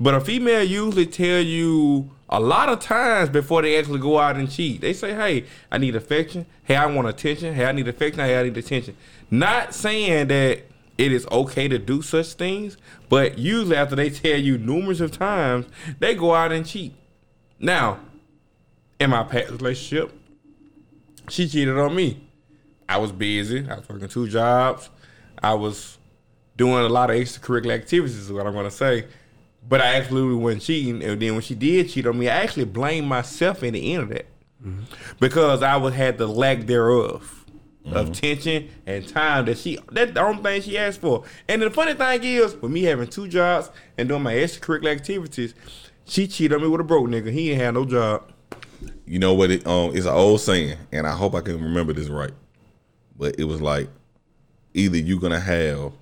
But 0.00 0.14
a 0.14 0.20
female 0.20 0.62
usually 0.62 1.06
tell 1.06 1.40
you 1.40 2.10
a 2.28 2.40
lot 2.40 2.68
of 2.68 2.80
times 2.80 3.30
before 3.30 3.62
they 3.62 3.78
actually 3.78 4.00
go 4.00 4.18
out 4.18 4.36
and 4.36 4.50
cheat. 4.50 4.80
They 4.80 4.92
say, 4.92 5.14
"Hey, 5.14 5.44
I 5.70 5.78
need 5.78 5.96
affection. 5.96 6.46
Hey, 6.64 6.76
I 6.76 6.86
want 6.86 7.08
attention. 7.08 7.54
Hey, 7.54 7.64
I 7.64 7.72
need 7.72 7.88
affection. 7.88 8.20
Hey, 8.20 8.38
I 8.38 8.42
need 8.42 8.56
attention." 8.56 8.96
Not 9.30 9.74
saying 9.74 10.28
that 10.28 10.62
it 10.98 11.12
is 11.12 11.26
okay 11.30 11.68
to 11.68 11.78
do 11.78 12.02
such 12.02 12.32
things, 12.32 12.76
but 13.08 13.38
usually 13.38 13.76
after 13.76 13.94
they 13.94 14.10
tell 14.10 14.38
you 14.38 14.58
numerous 14.58 15.00
of 15.00 15.12
times, 15.12 15.66
they 16.00 16.14
go 16.14 16.34
out 16.34 16.52
and 16.52 16.66
cheat. 16.66 16.92
Now, 17.58 18.00
in 19.00 19.10
my 19.10 19.24
past 19.24 19.50
relationship, 19.50 20.12
she 21.28 21.48
cheated 21.48 21.78
on 21.78 21.94
me. 21.94 22.28
I 22.88 22.96
was 22.98 23.12
busy. 23.12 23.68
I 23.68 23.76
was 23.76 23.88
working 23.88 24.08
two 24.08 24.28
jobs. 24.28 24.90
I 25.42 25.54
was 25.54 25.98
doing 26.56 26.84
a 26.84 26.88
lot 26.88 27.10
of 27.10 27.16
extracurricular 27.16 27.74
activities, 27.74 28.16
is 28.16 28.32
what 28.32 28.46
I'm 28.46 28.52
going 28.52 28.64
to 28.64 28.70
say. 28.70 29.06
But 29.68 29.80
I 29.80 29.96
absolutely 29.96 30.42
wasn't 30.42 30.62
cheating. 30.62 31.02
And 31.02 31.20
then 31.20 31.32
when 31.32 31.42
she 31.42 31.54
did 31.54 31.90
cheat 31.90 32.06
on 32.06 32.18
me, 32.18 32.28
I 32.28 32.42
actually 32.42 32.64
blamed 32.64 33.06
myself 33.06 33.62
in 33.62 33.74
the 33.74 33.92
end 33.94 34.04
of 34.04 34.08
that 34.10 34.26
mm-hmm. 34.64 34.84
because 35.20 35.62
I 35.62 35.76
would 35.76 35.92
had 35.92 36.18
the 36.18 36.26
lack 36.26 36.60
thereof 36.60 37.44
of 37.84 37.92
mm-hmm. 37.92 38.12
attention 38.12 38.68
and 38.86 39.06
time 39.06 39.46
that 39.46 39.58
she 39.58 39.78
that's 39.90 40.12
the 40.12 40.20
only 40.20 40.42
thing 40.42 40.62
she 40.62 40.78
asked 40.78 41.00
for. 41.00 41.24
And 41.48 41.62
the 41.62 41.70
funny 41.70 41.94
thing 41.94 42.24
is, 42.24 42.54
with 42.56 42.70
me 42.70 42.82
having 42.82 43.08
two 43.08 43.28
jobs 43.28 43.70
and 43.96 44.08
doing 44.08 44.22
my 44.22 44.34
extracurricular 44.34 44.92
activities, 44.92 45.54
she 46.08 46.26
cheated 46.26 46.54
on 46.56 46.62
me 46.62 46.68
with 46.68 46.80
a 46.80 46.84
broke 46.84 47.06
nigga. 47.06 47.30
He 47.30 47.50
ain't 47.52 47.60
had 47.60 47.74
no 47.74 47.84
job. 47.84 48.32
you 49.06 49.18
know 49.18 49.34
what 49.34 49.50
it 49.50 49.66
um 49.66 49.94
it's 49.96 50.06
an 50.06 50.12
old 50.12 50.40
saying 50.40 50.76
and 50.92 51.06
i 51.06 51.12
hope 51.12 51.34
i 51.34 51.40
can 51.40 51.60
remember 51.62 51.92
this 51.92 52.08
right 52.08 52.30
but 53.18 53.34
it 53.38 53.44
was 53.44 53.60
like 53.60 53.88
either 54.74 54.96
you're 54.98 55.18
gonna 55.18 55.40
have 55.40 55.92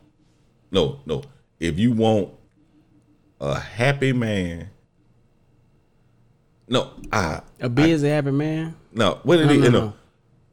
no 0.70 1.00
no 1.06 1.22
if 1.60 1.78
you 1.78 1.92
want 1.92 2.28
a 3.40 3.58
happy 3.58 4.12
man 4.12 4.68
no 6.68 6.90
ah 7.12 7.42
a 7.60 7.68
busy 7.68 8.08
happy 8.08 8.30
man. 8.30 8.74
no 8.92 9.20
what 9.22 9.40
it 9.40 9.46
No, 9.46 9.52
is 9.52 9.58
no, 9.60 9.68
no, 9.70 9.80
no. 9.86 9.94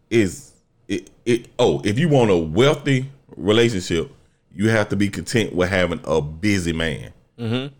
is 0.09 0.51
it, 0.87 1.09
it 1.25 1.47
oh, 1.59 1.81
if 1.83 1.97
you 1.97 2.07
want 2.07 2.29
a 2.29 2.37
wealthy 2.37 3.09
relationship, 3.35 4.11
you 4.53 4.69
have 4.69 4.89
to 4.89 4.95
be 4.95 5.09
content 5.09 5.55
with 5.55 5.69
having 5.69 5.99
a 6.03 6.21
busy 6.21 6.71
man. 6.73 7.11
Mm-hmm. 7.39 7.73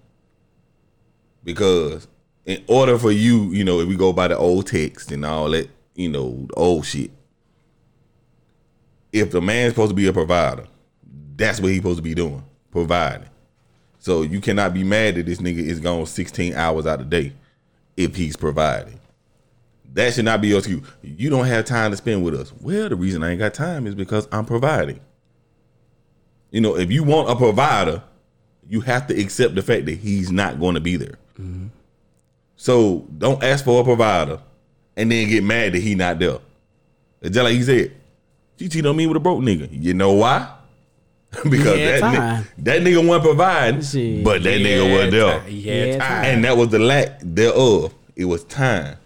Because 1.44 2.08
in 2.46 2.64
order 2.68 2.98
for 2.98 3.12
you, 3.12 3.52
you 3.52 3.64
know, 3.64 3.80
if 3.80 3.88
we 3.88 3.96
go 3.96 4.14
by 4.14 4.28
the 4.28 4.38
old 4.38 4.68
text 4.68 5.12
and 5.12 5.26
all 5.26 5.50
that, 5.52 5.70
you 5.96 6.10
know, 6.10 6.48
old 6.56 6.86
shit. 6.86 7.12
If 9.12 9.32
the 9.32 9.42
man's 9.42 9.74
supposed 9.74 9.92
to 9.92 9.96
be 9.96 10.08
a 10.08 10.14
provider, 10.14 10.66
that's 11.36 11.60
what 11.60 11.70
he's 11.70 11.78
supposed 11.78 11.98
to 11.98 12.04
be 12.04 12.16
doing, 12.16 12.44
providing. 12.72 13.30
So 14.00 14.24
you 14.24 14.42
cannot 14.42 14.74
be 14.74 14.84
mad 14.84 15.16
that 15.16 15.26
this 15.26 15.40
nigga 15.40 15.60
is 15.60 15.80
gone 15.80 16.06
16 16.06 16.56
hours 16.56 16.86
out 16.86 17.00
of 17.00 17.10
the 17.10 17.22
day 17.22 17.34
if 17.96 18.16
he's 18.16 18.36
providing. 18.36 19.00
That 19.94 20.14
should 20.14 20.26
not 20.26 20.42
be 20.42 20.50
your 20.50 20.58
excuse. 20.58 20.86
You 21.04 21.30
don't 21.30 21.46
have 21.46 21.66
time 21.66 21.92
to 21.92 21.98
spend 21.98 22.26
with 22.26 22.34
us. 22.34 22.52
Well, 22.60 22.90
the 22.90 22.96
reason 22.96 23.24
I 23.24 23.30
ain't 23.30 23.40
got 23.40 23.54
time 23.54 23.86
is 23.86 23.94
because 23.94 24.28
I'm 24.32 24.46
providing. 24.46 25.00
You 26.50 26.62
know, 26.62 26.76
if 26.76 26.92
you 26.92 27.04
want 27.04 27.30
a 27.30 27.36
provider, 27.36 28.02
you 28.68 28.82
have 28.82 29.08
to 29.08 29.22
accept 29.22 29.56
the 29.56 29.62
fact 29.62 29.86
that 29.86 30.00
he's 30.00 30.32
not 30.32 30.60
going 30.60 30.74
to 30.76 30.82
be 30.82 30.98
there. 30.98 31.18
Mm-hmm. 31.40 31.68
So 32.56 33.06
don't 33.18 33.44
ask 33.44 33.66
for 33.66 33.82
a 33.82 33.84
provider 33.84 34.40
and 34.96 35.12
then 35.12 35.28
get 35.28 35.44
mad 35.44 35.74
that 35.74 35.80
he 35.82 35.96
not 35.96 36.20
there. 36.20 36.38
It's 37.22 37.34
just 37.34 37.44
like 37.44 37.54
he 37.54 37.64
said, 37.64 37.92
you 38.58 38.70
cheat 38.70 38.86
on 38.86 38.96
me 38.96 39.08
with 39.08 39.18
a 39.18 39.20
broke 39.20 39.42
nigga. 39.42 39.68
You 39.72 39.94
know 39.94 40.14
why? 40.14 40.54
because 41.50 41.78
He 41.78 41.86
that, 41.86 42.00
time. 42.00 42.42
ni- 42.58 42.64
that 42.64 42.82
nigga 42.82 43.06
wasn't 43.08 43.24
providing, 43.26 43.82
Shit. 43.82 44.24
but 44.24 44.44
that 44.44 44.58
He 44.58 44.64
nigga 44.64 44.92
wasn't 44.92 45.12
there. 45.12 45.40
time. 45.40 45.48
He 45.50 45.62
had 45.64 45.88
Yeah, 45.88 45.98
time. 45.98 46.26
And 46.26 46.44
that 46.46 46.56
was 46.58 46.70
the 46.70 46.80
lack 46.80 47.20
thereof. 47.22 47.94
It 48.16 48.26
was 48.26 48.44
time. 48.46 48.98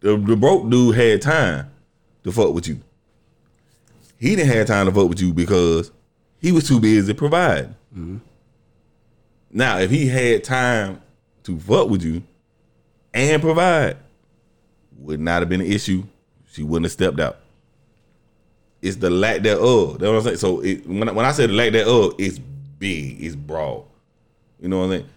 The, 0.00 0.16
the 0.16 0.36
broke 0.36 0.70
dude 0.70 0.94
had 0.94 1.20
time 1.22 1.70
to 2.24 2.30
fuck 2.32 2.54
with 2.54 2.68
you. 2.68 2.80
He 4.18 4.36
didn't 4.36 4.54
have 4.56 4.66
time 4.68 4.86
to 4.86 4.92
fuck 4.92 5.08
with 5.08 5.20
you 5.20 5.32
because 5.34 5.90
he 6.40 6.52
was 6.52 6.66
too 6.68 6.78
busy 6.80 7.12
providing. 7.14 7.74
Mm-hmm. 7.92 8.16
Now, 9.50 9.78
if 9.78 9.90
he 9.90 10.06
had 10.06 10.44
time 10.44 11.00
to 11.44 11.58
fuck 11.58 11.88
with 11.88 12.02
you 12.02 12.22
and 13.14 13.42
provide, 13.42 13.96
would 14.98 15.20
not 15.20 15.42
have 15.42 15.48
been 15.48 15.60
an 15.60 15.66
issue. 15.66 16.04
She 16.50 16.62
wouldn't 16.62 16.86
have 16.86 16.92
stepped 16.92 17.20
out. 17.20 17.38
It's 18.80 18.96
the 18.96 19.10
lack 19.10 19.42
thereof. 19.42 19.98
That's 19.98 20.08
what 20.08 20.16
I'm 20.16 20.22
saying. 20.22 20.36
So 20.36 20.60
it, 20.60 20.86
when 20.86 21.08
I, 21.08 21.12
when 21.12 21.26
I 21.26 21.32
say 21.32 21.46
the 21.46 21.52
lack 21.52 21.72
thereof, 21.72 22.14
it's 22.18 22.38
big, 22.38 23.22
it's 23.22 23.34
broad. 23.34 23.84
You 24.60 24.68
know 24.68 24.78
what 24.78 24.84
I'm 24.84 24.90
saying? 24.90 25.08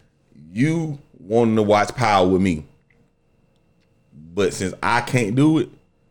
You 0.52 1.00
wanting 1.20 1.56
to 1.56 1.64
watch 1.64 1.96
Power 1.96 2.28
with 2.28 2.42
me, 2.42 2.66
but 4.14 4.54
since 4.54 4.74
I 4.82 5.02
can't 5.02 5.36
do 5.36 5.60
it, 5.60 5.70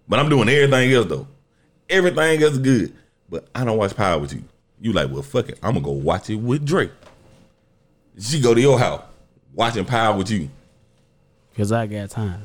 but 0.09 0.19
I'm 0.19 0.29
doing 0.29 0.49
everything 0.49 0.93
else 0.93 1.07
though. 1.07 1.27
Everything 1.89 2.43
else 2.43 2.53
is 2.53 2.59
good, 2.59 2.95
but 3.29 3.49
I 3.55 3.65
don't 3.65 3.77
watch 3.77 3.97
Power 3.97 4.19
with 4.19 4.33
you. 4.33 4.45
You 4.81 4.93
like, 4.93 5.11
well, 5.11 5.23
fuck 5.23 5.49
it, 5.49 5.59
I'm 5.63 5.75
gonna 5.75 5.85
go 5.85 5.91
watch 5.93 6.31
it 6.31 6.37
with 6.37 6.65
Drake. 6.65 6.93
She 8.19 8.41
go 8.41 8.55
to 8.55 8.61
your 8.61 8.79
house 8.79 9.03
watching 9.55 9.85
Power 9.85 10.17
with 10.17 10.31
you. 10.31 10.49
Cause 11.57 11.73
I 11.73 11.87
got 11.87 12.11
time. 12.11 12.43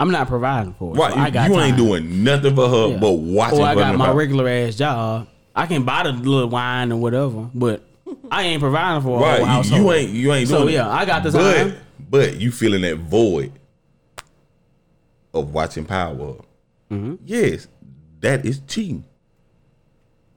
I'm 0.00 0.12
not 0.12 0.28
providing 0.28 0.74
for 0.74 0.94
it. 0.94 0.98
Right, 0.98 1.12
so 1.12 1.18
I 1.18 1.26
you, 1.26 1.32
got 1.32 1.50
you 1.50 1.60
ain't 1.60 1.76
doing 1.76 2.22
nothing 2.22 2.54
for 2.54 2.68
her 2.68 2.88
Yeah. 2.90 2.98
but 2.98 3.12
watching. 3.14 3.58
Or 3.58 3.66
I 3.66 3.74
got 3.74 3.96
my 3.96 4.06
Power. 4.06 4.14
regular 4.14 4.48
ass 4.48 4.76
job. 4.76 5.26
I 5.56 5.66
can 5.66 5.82
buy 5.82 6.04
the 6.04 6.12
little 6.12 6.48
wine 6.48 6.92
or 6.92 7.00
whatever, 7.00 7.50
but 7.52 7.82
I 8.30 8.44
ain't 8.44 8.60
providing 8.60 9.02
for 9.02 9.20
Right, 9.20 9.64
you- 9.66 9.76
you, 9.76 9.92
ain't 9.92 10.10
you 10.10 10.32
ain't 10.32 10.48
So 10.48 10.58
doing 10.58 10.68
it. 10.68 10.72
yeah, 10.76 10.88
I 10.88 11.04
got 11.04 11.24
this. 11.24 11.34
but, 11.34 11.56
time. 11.56 11.74
But 12.08 12.36
you 12.36 12.52
feeling 12.52 12.82
that 12.82 12.96
void 12.98 13.52
of 15.34 15.52
watching 15.52 15.84
Power. 15.84 16.36
Mm-hmm. 16.90 17.16
Yes, 17.26 17.66
that 18.20 18.46
is 18.46 18.60
cheating. 18.68 19.04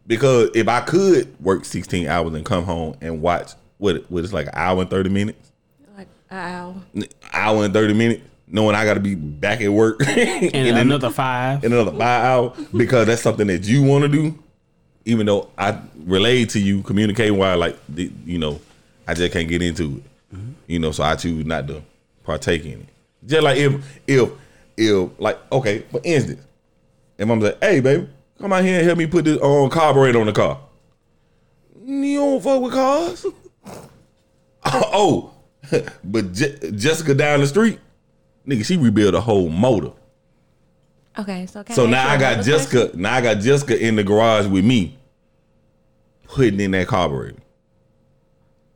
Because 0.08 0.50
if 0.56 0.68
I 0.68 0.82
could 0.82 1.40
work 1.40 1.66
16 1.66 2.08
hours 2.08 2.34
and 2.34 2.44
come 2.44 2.64
home 2.66 2.96
and 3.00 3.22
watch 3.22 3.52
what 3.78 3.96
it 3.98 4.12
what 4.12 4.24
is 4.24 4.34
like 4.34 4.48
an 4.48 4.54
hour 4.56 4.82
and 4.82 4.90
30 4.90 5.10
minutes, 5.12 5.51
Like, 6.32 6.40
ow. 6.40 6.76
hour 7.34 7.66
and 7.66 7.74
30 7.74 7.94
minutes, 7.94 8.22
knowing 8.48 8.76
I 8.76 8.86
got 8.86 8.94
to 8.96 9.00
be 9.00 9.16
back 9.16 9.62
at 9.62 9.70
work 9.72 10.02
And 10.08 10.44
in 10.56 10.76
an- 10.76 10.78
another 10.78 11.10
five. 11.10 11.64
in 11.64 11.74
another 11.74 11.92
five 11.92 12.24
hours 12.24 12.58
because 12.76 13.08
that's 13.08 13.22
something 13.22 13.48
that 13.48 13.64
you 13.66 13.84
want 13.84 14.04
to 14.04 14.08
do, 14.08 14.38
even 15.06 15.26
though 15.26 15.50
I 15.58 15.78
relayed 16.06 16.50
to 16.52 16.60
you, 16.60 16.82
communicate 16.84 17.34
why, 17.34 17.54
like, 17.56 17.78
you 17.96 18.38
know, 18.38 18.60
I 19.08 19.14
just 19.14 19.34
can't 19.34 19.50
get 19.50 19.62
into 19.62 19.98
it. 19.98 20.04
You 20.68 20.80
know, 20.80 20.92
so 20.94 21.04
I 21.04 21.16
choose 21.16 21.46
not 21.46 21.68
to 21.68 21.82
partake 22.24 22.64
in 22.64 22.80
it. 22.82 22.86
Just 23.26 23.44
like 23.44 23.58
if, 23.58 24.00
if, 24.08 24.30
if, 24.78 25.10
like, 25.20 25.38
okay, 25.52 25.80
for 25.92 26.00
instance, 26.04 26.42
if 27.18 27.30
I'm 27.30 27.42
like, 27.42 27.58
hey, 27.62 27.82
baby, 27.82 28.08
come 28.40 28.54
out 28.54 28.64
here 28.64 28.78
and 28.78 28.86
help 28.86 28.98
me 28.98 29.06
put 29.06 29.26
this 29.26 29.38
on 29.40 29.70
carburetor 29.70 30.20
on 30.22 30.28
the 30.28 30.32
car. 30.32 30.60
You 31.86 32.20
don't 32.20 32.42
fuck 32.42 32.62
with 32.62 32.72
cars? 32.74 33.26
oh, 34.66 35.31
but 36.04 36.34
Je- 36.34 36.72
Jessica 36.72 37.14
down 37.14 37.40
the 37.42 37.48
street, 37.48 37.80
nigga, 38.48 38.66
she 38.66 38.78
rebuilt 38.78 39.14
a 39.16 39.22
whole 39.22 39.50
motor. 39.50 39.92
Okay, 41.20 41.46
so 41.46 41.64
can 41.64 41.76
So 41.76 41.86
I 41.88 41.90
now 41.90 42.10
I 42.10 42.18
got 42.18 42.44
Jessica. 42.44 42.84
question? 42.86 43.02
Now 43.02 43.14
I 43.16 43.22
got 43.22 43.40
Jessica 43.40 43.78
in 43.86 43.96
the 43.98 44.04
garage 44.04 44.48
with 44.48 44.64
me, 44.64 44.98
putting 46.24 46.60
in 46.60 46.72
that 46.72 46.88
carburetor. 46.88 47.38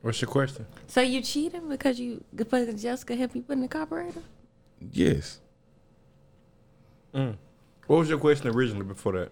What's 0.02 0.22
your 0.22 0.30
question? 0.30 0.66
So 0.88 1.02
you 1.02 1.22
cheating 1.22 1.68
because 1.70 2.00
you 2.00 2.24
because 2.36 2.80
Jessica 2.82 3.16
helped 3.16 3.36
you 3.36 3.42
put 3.42 3.54
in 3.54 3.62
the 3.62 3.68
carburetor? 3.68 4.22
Yes. 4.92 5.40
What 7.12 7.36
was 7.88 8.10
your 8.10 8.18
question 8.20 8.48
originally 8.50 8.86
before 8.86 9.14
that? 9.14 9.32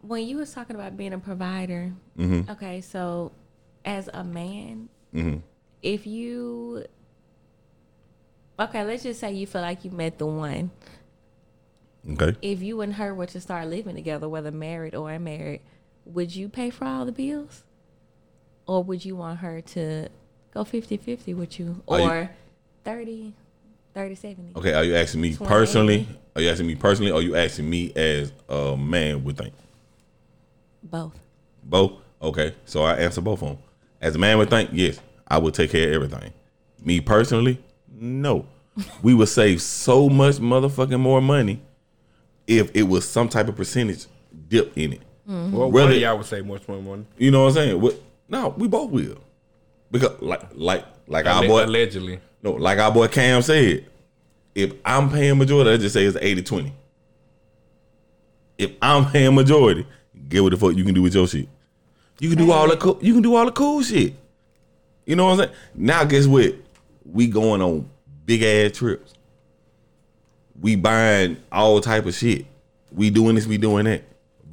When 0.00 0.26
you 0.26 0.38
was 0.38 0.52
talking 0.54 0.74
about 0.76 0.96
being 0.96 1.12
a 1.12 1.18
provider, 1.18 1.92
Mm-hmm. 2.18 2.50
okay, 2.52 2.80
so 2.80 3.32
as 3.84 4.08
a 4.12 4.24
man, 4.24 4.88
if 5.82 6.06
you 6.06 6.84
okay, 8.58 8.84
let's 8.84 9.02
just 9.02 9.20
say 9.20 9.32
you 9.32 9.46
feel 9.46 9.62
like 9.62 9.84
you 9.84 9.90
met 9.90 10.18
the 10.18 10.26
one. 10.26 10.70
Okay. 12.10 12.36
If 12.42 12.62
you 12.62 12.80
and 12.80 12.94
her 12.94 13.14
were 13.14 13.26
to 13.26 13.40
start 13.40 13.68
living 13.68 13.94
together, 13.94 14.28
whether 14.28 14.50
married 14.50 14.94
or 14.94 15.10
unmarried, 15.10 15.60
would 16.04 16.34
you 16.34 16.48
pay 16.48 16.70
for 16.70 16.84
all 16.84 17.04
the 17.04 17.12
bills? 17.12 17.64
Or 18.66 18.82
would 18.82 19.04
you 19.04 19.16
want 19.16 19.40
her 19.40 19.60
to 19.60 20.08
go 20.52 20.64
50-50 20.64 21.36
with 21.36 21.58
you? 21.58 21.82
Or 21.86 22.30
30, 22.84 23.34
30, 23.94 24.14
70? 24.14 24.52
Okay. 24.56 24.72
Are 24.74 24.84
you 24.84 24.94
asking 24.96 25.20
me 25.20 25.34
20. 25.34 25.48
personally? 25.48 26.08
Are 26.34 26.42
you 26.42 26.50
asking 26.50 26.66
me 26.66 26.74
personally? 26.74 27.10
Or 27.10 27.18
are 27.18 27.22
you 27.22 27.36
asking 27.36 27.68
me 27.68 27.92
as 27.94 28.32
a 28.48 28.76
man 28.76 29.24
would 29.24 29.36
think? 29.36 29.54
Both. 30.82 31.18
Both. 31.62 31.92
Okay. 32.22 32.54
So 32.64 32.84
I 32.84 32.94
answer 32.96 33.20
both 33.20 33.42
of 33.42 33.48
them. 33.48 33.58
As 34.00 34.14
a 34.14 34.18
man 34.18 34.38
would 34.38 34.50
think, 34.50 34.70
yes, 34.72 35.00
I 35.28 35.38
would 35.38 35.54
take 35.54 35.70
care 35.70 35.88
of 35.88 35.94
everything. 35.94 36.32
Me 36.82 37.00
personally, 37.00 37.58
no. 37.90 38.46
we 39.02 39.14
would 39.14 39.28
save 39.28 39.60
so 39.60 40.08
much 40.08 40.36
motherfucking 40.36 41.00
more 41.00 41.20
money 41.20 41.60
if 42.46 42.70
it 42.74 42.84
was 42.84 43.06
some 43.08 43.28
type 43.28 43.48
of 43.48 43.56
percentage 43.56 44.06
dip 44.48 44.76
in 44.76 44.94
it. 44.94 45.00
Mm-hmm. 45.28 45.56
Well, 45.56 45.70
Whether- 45.70 45.94
y'all 45.94 46.16
would 46.16 46.26
say 46.26 46.40
much 46.40 46.66
more 46.68 46.80
money. 46.80 47.04
You 47.18 47.30
know 47.30 47.42
what 47.42 47.48
I'm 47.48 47.54
saying? 47.54 47.80
What? 47.80 48.00
No, 48.28 48.54
we 48.56 48.68
both 48.68 48.90
will. 48.90 49.18
Because 49.90 50.20
like 50.20 50.42
like 50.54 50.84
like 51.06 51.26
our 51.26 51.42
Alle- 51.42 51.48
boy 51.48 51.64
allegedly. 51.64 52.20
no, 52.42 52.52
like 52.52 52.78
our 52.78 52.92
boy 52.92 53.08
Cam 53.08 53.42
said, 53.42 53.84
if 54.54 54.72
I'm 54.84 55.10
paying 55.10 55.36
majority, 55.38 55.70
let's 55.70 55.82
just 55.82 55.94
say 55.94 56.04
it's 56.04 56.16
80-20. 56.16 56.72
If 58.58 58.72
I'm 58.82 59.10
paying 59.10 59.34
majority, 59.34 59.86
get 60.28 60.42
what 60.42 60.50
the 60.50 60.56
fuck 60.56 60.74
you 60.76 60.84
can 60.84 60.94
do 60.94 61.02
with 61.02 61.14
your 61.14 61.26
shit. 61.28 61.48
You 62.18 62.28
can 62.30 62.38
do 62.38 62.50
all 62.50 62.68
the 62.68 62.76
cool 62.76 62.98
you 63.00 63.12
can 63.12 63.22
do 63.22 63.34
all 63.34 63.44
the 63.44 63.52
cool 63.52 63.82
shit. 63.82 64.14
You 65.08 65.16
know 65.16 65.24
what 65.24 65.32
I'm 65.32 65.38
saying? 65.38 65.52
Now 65.74 66.04
guess 66.04 66.26
what? 66.26 66.54
We 67.02 67.28
going 67.28 67.62
on 67.62 67.88
big 68.26 68.42
ass 68.42 68.76
trips. 68.76 69.14
We 70.60 70.76
buying 70.76 71.38
all 71.50 71.80
type 71.80 72.04
of 72.04 72.14
shit. 72.14 72.44
We 72.92 73.08
doing 73.08 73.34
this, 73.34 73.46
we 73.46 73.56
doing 73.56 73.86
that. 73.86 74.02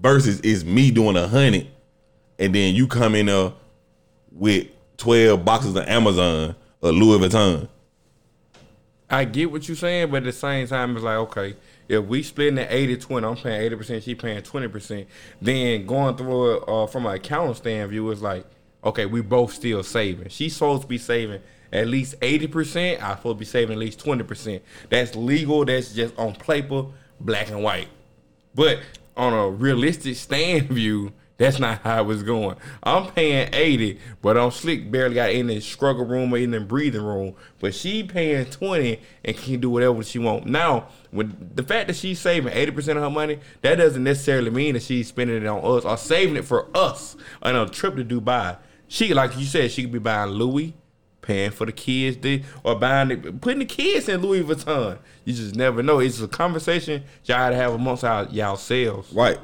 Versus 0.02 0.40
it's 0.46 0.64
me 0.64 0.92
doing 0.92 1.18
a 1.18 1.28
hundred, 1.28 1.68
and 2.40 2.56
then 2.56 2.74
you 2.74 2.88
come 2.88 3.16
in 3.16 3.28
uh 3.28 3.52
with 4.32 4.68
twelve 4.96 5.44
boxes 5.44 5.76
of 5.76 5.86
Amazon 5.88 6.56
or 6.80 6.92
Louis 6.94 7.28
Vuitton. 7.28 7.68
I 9.10 9.26
get 9.26 9.52
what 9.52 9.68
you're 9.68 9.76
saying, 9.76 10.10
but 10.10 10.18
at 10.18 10.24
the 10.24 10.32
same 10.32 10.68
time, 10.68 10.96
it's 10.96 11.04
like, 11.04 11.18
okay, 11.18 11.56
if 11.90 12.06
we 12.06 12.24
splitting 12.24 12.56
the 12.56 12.74
80 12.74 12.98
20, 12.98 13.28
I'm 13.28 13.36
paying 13.36 13.72
80%, 13.72 14.04
she 14.04 14.16
paying 14.16 14.42
20%, 14.42 15.06
then 15.42 15.86
going 15.86 16.18
through 16.18 16.56
it 16.56 16.64
uh, 16.68 16.88
from 16.88 17.06
an 17.06 17.14
accounting 17.14 17.54
stand 17.54 17.92
view, 17.92 18.10
it's 18.10 18.22
like, 18.22 18.46
okay, 18.86 19.06
we 19.06 19.22
both 19.22 19.54
still 19.54 19.84
saving. 19.84 20.30
She's 20.30 20.54
supposed 20.54 20.84
to 20.84 20.88
be 20.88 20.98
saving 20.98 21.42
at 21.74 21.88
least 21.88 22.20
80%, 22.22 23.02
I'm 23.02 23.18
supposed 23.18 23.36
to 23.36 23.40
be 23.40 23.46
saving 23.46 23.74
at 23.74 23.80
least 23.80 24.00
20%. 24.00 24.62
That's 24.90 25.16
legal, 25.16 25.66
that's 25.66 25.94
just 25.94 26.18
on 26.18 26.36
paper, 26.36 26.86
black 27.20 27.50
and 27.50 27.64
white. 27.64 27.88
But 28.54 28.80
on 29.18 29.34
a 29.34 29.50
realistic 29.50 30.16
stand 30.16 30.70
view, 30.70 31.12
That's 31.38 31.60
not 31.60 31.82
how 31.82 32.02
it 32.02 32.06
was 32.06 32.24
going. 32.24 32.56
I'm 32.82 33.12
paying 33.12 33.50
80, 33.54 34.00
but 34.22 34.38
I'm 34.38 34.52
slick 34.52 34.90
barely 34.90 35.16
got 35.16 35.32
in 35.32 35.48
the 35.48 35.60
struggle 35.60 36.06
room 36.06 36.34
or 36.34 36.38
in 36.38 36.52
the 36.52 36.62
breathing 36.62 37.04
room. 37.04 37.36
But 37.60 37.76
she 37.76 38.04
paying 38.04 38.46
20 38.46 39.02
and 39.26 39.38
can 39.38 39.60
do 39.60 39.70
whatever 39.70 40.02
she 40.02 40.18
want. 40.18 40.46
Now, 40.46 40.88
with 41.12 41.56
the 41.56 41.64
fact 41.64 41.88
that 41.88 41.98
she's 41.98 42.20
saving 42.20 42.54
80% 42.54 42.96
of 42.96 43.04
her 43.04 43.10
money, 43.10 43.40
that 43.64 43.76
doesn't 43.76 44.04
necessarily 44.04 44.50
mean 44.50 44.76
that 44.76 44.84
she's 44.84 45.10
spending 45.10 45.44
it 45.44 45.46
on 45.46 45.60
us 45.60 45.84
or 45.84 45.98
saving 45.98 46.38
it 46.38 46.46
for 46.46 46.70
us 46.74 47.18
on 47.42 47.54
a 47.54 47.68
trip 47.68 47.98
to 47.98 48.06
Dubai. 48.06 48.58
She, 48.88 49.14
like 49.14 49.38
you 49.38 49.46
said, 49.46 49.72
she 49.72 49.84
could 49.84 49.92
be 49.92 50.00
buying 50.00 50.32
Louis, 50.32 50.74
paying 51.22 51.52
for 51.52 51.66
the 51.66 51.72
kids, 51.72 52.18
they, 52.18 52.44
or 52.64 52.76
buying 52.76 53.10
the, 53.10 53.32
putting 53.32 53.60
the 53.60 53.66
kids 53.66 54.08
in 54.08 54.22
Louis 54.22 54.44
Vuitton. 54.44 55.00
You 55.24 55.34
just 55.34 55.56
never 55.56 55.82
know. 55.82 56.00
It's 56.00 56.22
a 56.22 56.28
conversation 56.28 57.04
y'all 57.24 57.38
gotta 57.38 57.56
have 57.56 57.74
amongst 57.74 58.04
our, 58.04 58.26
y'all 58.26 58.56
selves. 58.58 59.12
Right. 59.12 59.40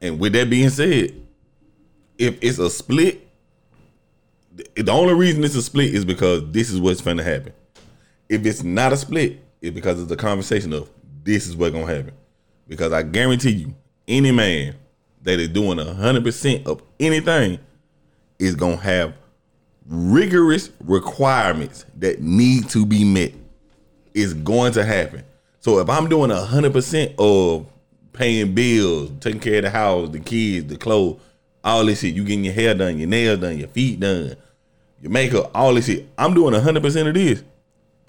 And 0.00 0.18
with 0.18 0.32
that 0.32 0.50
being 0.50 0.70
said, 0.70 1.12
if 2.18 2.38
it's 2.42 2.58
a 2.58 2.70
split, 2.70 3.26
the 4.54 4.82
the 4.82 4.92
only 4.92 5.14
reason 5.14 5.44
it's 5.44 5.54
a 5.54 5.62
split 5.62 5.94
is 5.94 6.04
because 6.04 6.50
this 6.50 6.70
is 6.70 6.80
what's 6.80 7.02
gonna 7.02 7.22
happen. 7.22 7.52
If 8.28 8.44
it's 8.46 8.62
not 8.62 8.92
a 8.92 8.96
split, 8.96 9.40
it's 9.60 9.74
because 9.74 10.02
it's 10.02 10.10
a 10.10 10.16
conversation 10.16 10.72
of 10.72 10.90
this 11.22 11.46
is 11.46 11.56
what's 11.56 11.74
gonna 11.74 11.94
happen. 11.94 12.14
Because 12.66 12.92
I 12.92 13.02
guarantee 13.02 13.50
you, 13.50 13.74
any 14.08 14.32
man 14.32 14.76
that 15.22 15.38
is 15.38 15.48
doing 15.48 15.78
hundred 15.78 16.24
percent 16.24 16.66
of 16.66 16.82
anything 16.98 17.58
is 18.38 18.54
gonna 18.54 18.76
have 18.76 19.14
rigorous 19.88 20.70
requirements 20.84 21.84
that 21.98 22.20
need 22.20 22.68
to 22.70 22.84
be 22.84 23.04
met. 23.04 23.32
It's 24.14 24.32
going 24.32 24.72
to 24.72 24.84
happen. 24.84 25.24
So 25.60 25.78
if 25.78 25.88
I'm 25.88 26.08
doing 26.08 26.30
hundred 26.30 26.72
percent 26.72 27.12
of 27.18 27.66
paying 28.12 28.54
bills, 28.54 29.10
taking 29.20 29.40
care 29.40 29.58
of 29.58 29.64
the 29.64 29.70
house, 29.70 30.08
the 30.08 30.20
kids, 30.20 30.66
the 30.68 30.76
clothes, 30.76 31.20
all 31.62 31.84
this 31.84 32.00
shit, 32.00 32.14
you 32.14 32.24
getting 32.24 32.44
your 32.44 32.54
hair 32.54 32.74
done, 32.74 32.98
your 32.98 33.08
nails 33.08 33.40
done, 33.40 33.58
your 33.58 33.68
feet 33.68 34.00
done, 34.00 34.36
your 35.02 35.10
makeup, 35.10 35.50
all 35.54 35.74
this 35.74 35.86
shit. 35.86 36.06
I'm 36.16 36.34
doing 36.34 36.54
hundred 36.54 36.82
percent 36.82 37.08
of 37.08 37.14
this. 37.14 37.42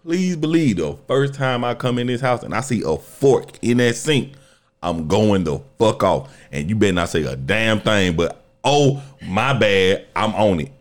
Please 0.01 0.37
believe 0.37 0.77
though, 0.77 0.99
first 1.07 1.33
time 1.33 1.63
I 1.63 1.73
come 1.73 1.99
in 1.99 2.07
this 2.07 2.21
house 2.21 2.43
and 2.43 2.53
I 2.53 2.61
see 2.61 2.81
a 2.85 2.97
fork 2.97 3.61
in 3.61 3.77
that 3.77 3.95
sink, 3.95 4.33
I'm 4.81 5.07
going 5.07 5.43
the 5.43 5.59
fuck 5.77 6.03
off. 6.03 6.33
And 6.51 6.69
you 6.69 6.75
better 6.75 6.93
not 6.93 7.09
say 7.09 7.23
a 7.23 7.35
damn 7.35 7.81
thing, 7.81 8.15
but 8.15 8.41
oh 8.67 9.01
my 9.21 9.53
bad, 9.53 10.05
I'm 10.15 10.35
on 10.35 10.59
it. 10.59 10.71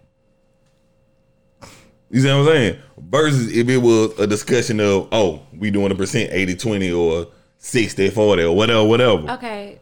You 2.10 2.20
see 2.20 2.28
what 2.28 2.38
I'm 2.38 2.46
saying? 2.46 2.78
Versus 2.98 3.56
if 3.56 3.68
it 3.68 3.78
was 3.78 4.18
a 4.18 4.26
discussion 4.26 4.80
of, 4.80 5.08
oh, 5.12 5.42
we 5.56 5.70
doing 5.70 5.92
a 5.92 5.94
percent 5.94 6.30
80 6.32 6.56
20 6.56 6.92
or 6.92 7.28
60 7.58 8.10
40 8.10 8.42
or 8.42 8.56
whatever, 8.56 8.84
whatever. 8.84 9.30
Okay. 9.32 9.80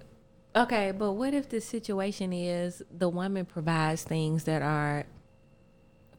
Okay, 0.56 0.92
but 0.92 1.12
what 1.12 1.34
if 1.34 1.48
the 1.48 1.60
situation 1.60 2.32
is 2.32 2.82
the 2.96 3.08
woman 3.08 3.44
provides 3.44 4.04
things 4.04 4.44
that 4.44 4.62
are 4.62 5.04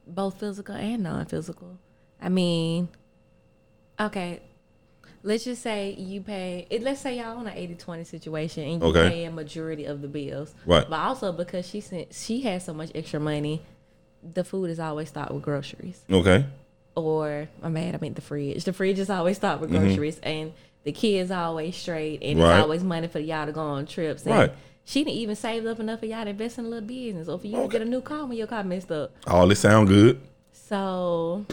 both 0.05 0.39
physical 0.39 0.75
and 0.75 1.03
non-physical? 1.03 1.77
I 2.21 2.27
mean, 2.29 2.89
okay, 3.99 4.41
let's 5.25 5.43
just 5.43 5.61
say 5.63 5.91
you 5.97 6.21
pay 6.21 6.67
it 6.69 6.83
let's 6.83 7.01
say 7.01 7.17
y'all 7.17 7.37
on 7.39 7.47
an 7.47 7.55
80-20 7.57 8.05
situation 8.05 8.63
and 8.63 8.81
you 8.81 8.87
Okay. 8.89 9.09
pay 9.09 9.25
a 9.25 9.31
majority 9.31 9.85
of 9.85 10.01
the 10.01 10.07
bills. 10.07 10.53
Right. 10.65 10.87
But 10.89 10.99
also 10.99 11.31
because 11.31 11.67
she 11.67 11.81
sent 11.81 12.13
she 12.13 12.41
has 12.41 12.63
so 12.63 12.73
much 12.73 12.91
extra 12.95 13.19
money, 13.19 13.61
the 14.23 14.43
food 14.43 14.69
is 14.69 14.79
always 14.79 15.09
stocked 15.09 15.31
with 15.31 15.41
groceries 15.43 15.99
Okay. 16.09 16.45
or 16.95 17.49
I'm 17.63 17.73
mad, 17.73 17.95
I 17.95 17.97
mean 17.97 18.13
the 18.13 18.21
fridge. 18.21 18.63
The 18.63 18.73
fridge 18.73 18.99
is 18.99 19.09
always 19.09 19.37
stocked 19.37 19.61
with 19.61 19.71
groceries, 19.71 20.19
and 20.23 20.53
the 20.83 20.91
kids 20.91 21.31
always 21.31 21.75
straight, 21.75 22.21
and 22.21 22.37
Mm-hmm. 22.37 22.41
Right. 22.47 22.55
it's 22.57 22.63
always 22.63 22.83
money 22.83 23.07
for 23.07 23.19
y'all 23.19 23.45
to 23.47 23.51
go 23.51 23.61
on 23.61 23.85
trips. 23.87 24.25
And 24.27 24.35
Right. 24.35 24.53
She 24.87 25.03
didn't 25.03 25.17
even 25.17 25.35
save 25.35 25.65
up 25.65 25.79
enough 25.79 26.01
for 26.01 26.05
y'all 26.05 26.23
to 26.25 26.29
invest 26.29 26.59
in 26.59 26.65
a 26.65 26.67
little 26.67 26.87
business, 26.87 27.27
or 27.27 27.39
for 27.39 27.47
you 27.47 27.59
to 27.63 27.67
get 27.67 27.81
a 27.81 27.85
new 27.85 28.01
car 28.01 28.23
when 28.27 28.37
your 28.37 28.45
car 28.45 28.63
messed 28.63 28.91
up. 28.91 29.11
All 29.25 29.47
this 29.47 29.61
sound 29.61 29.87
good. 29.87 30.21
So 30.53 31.43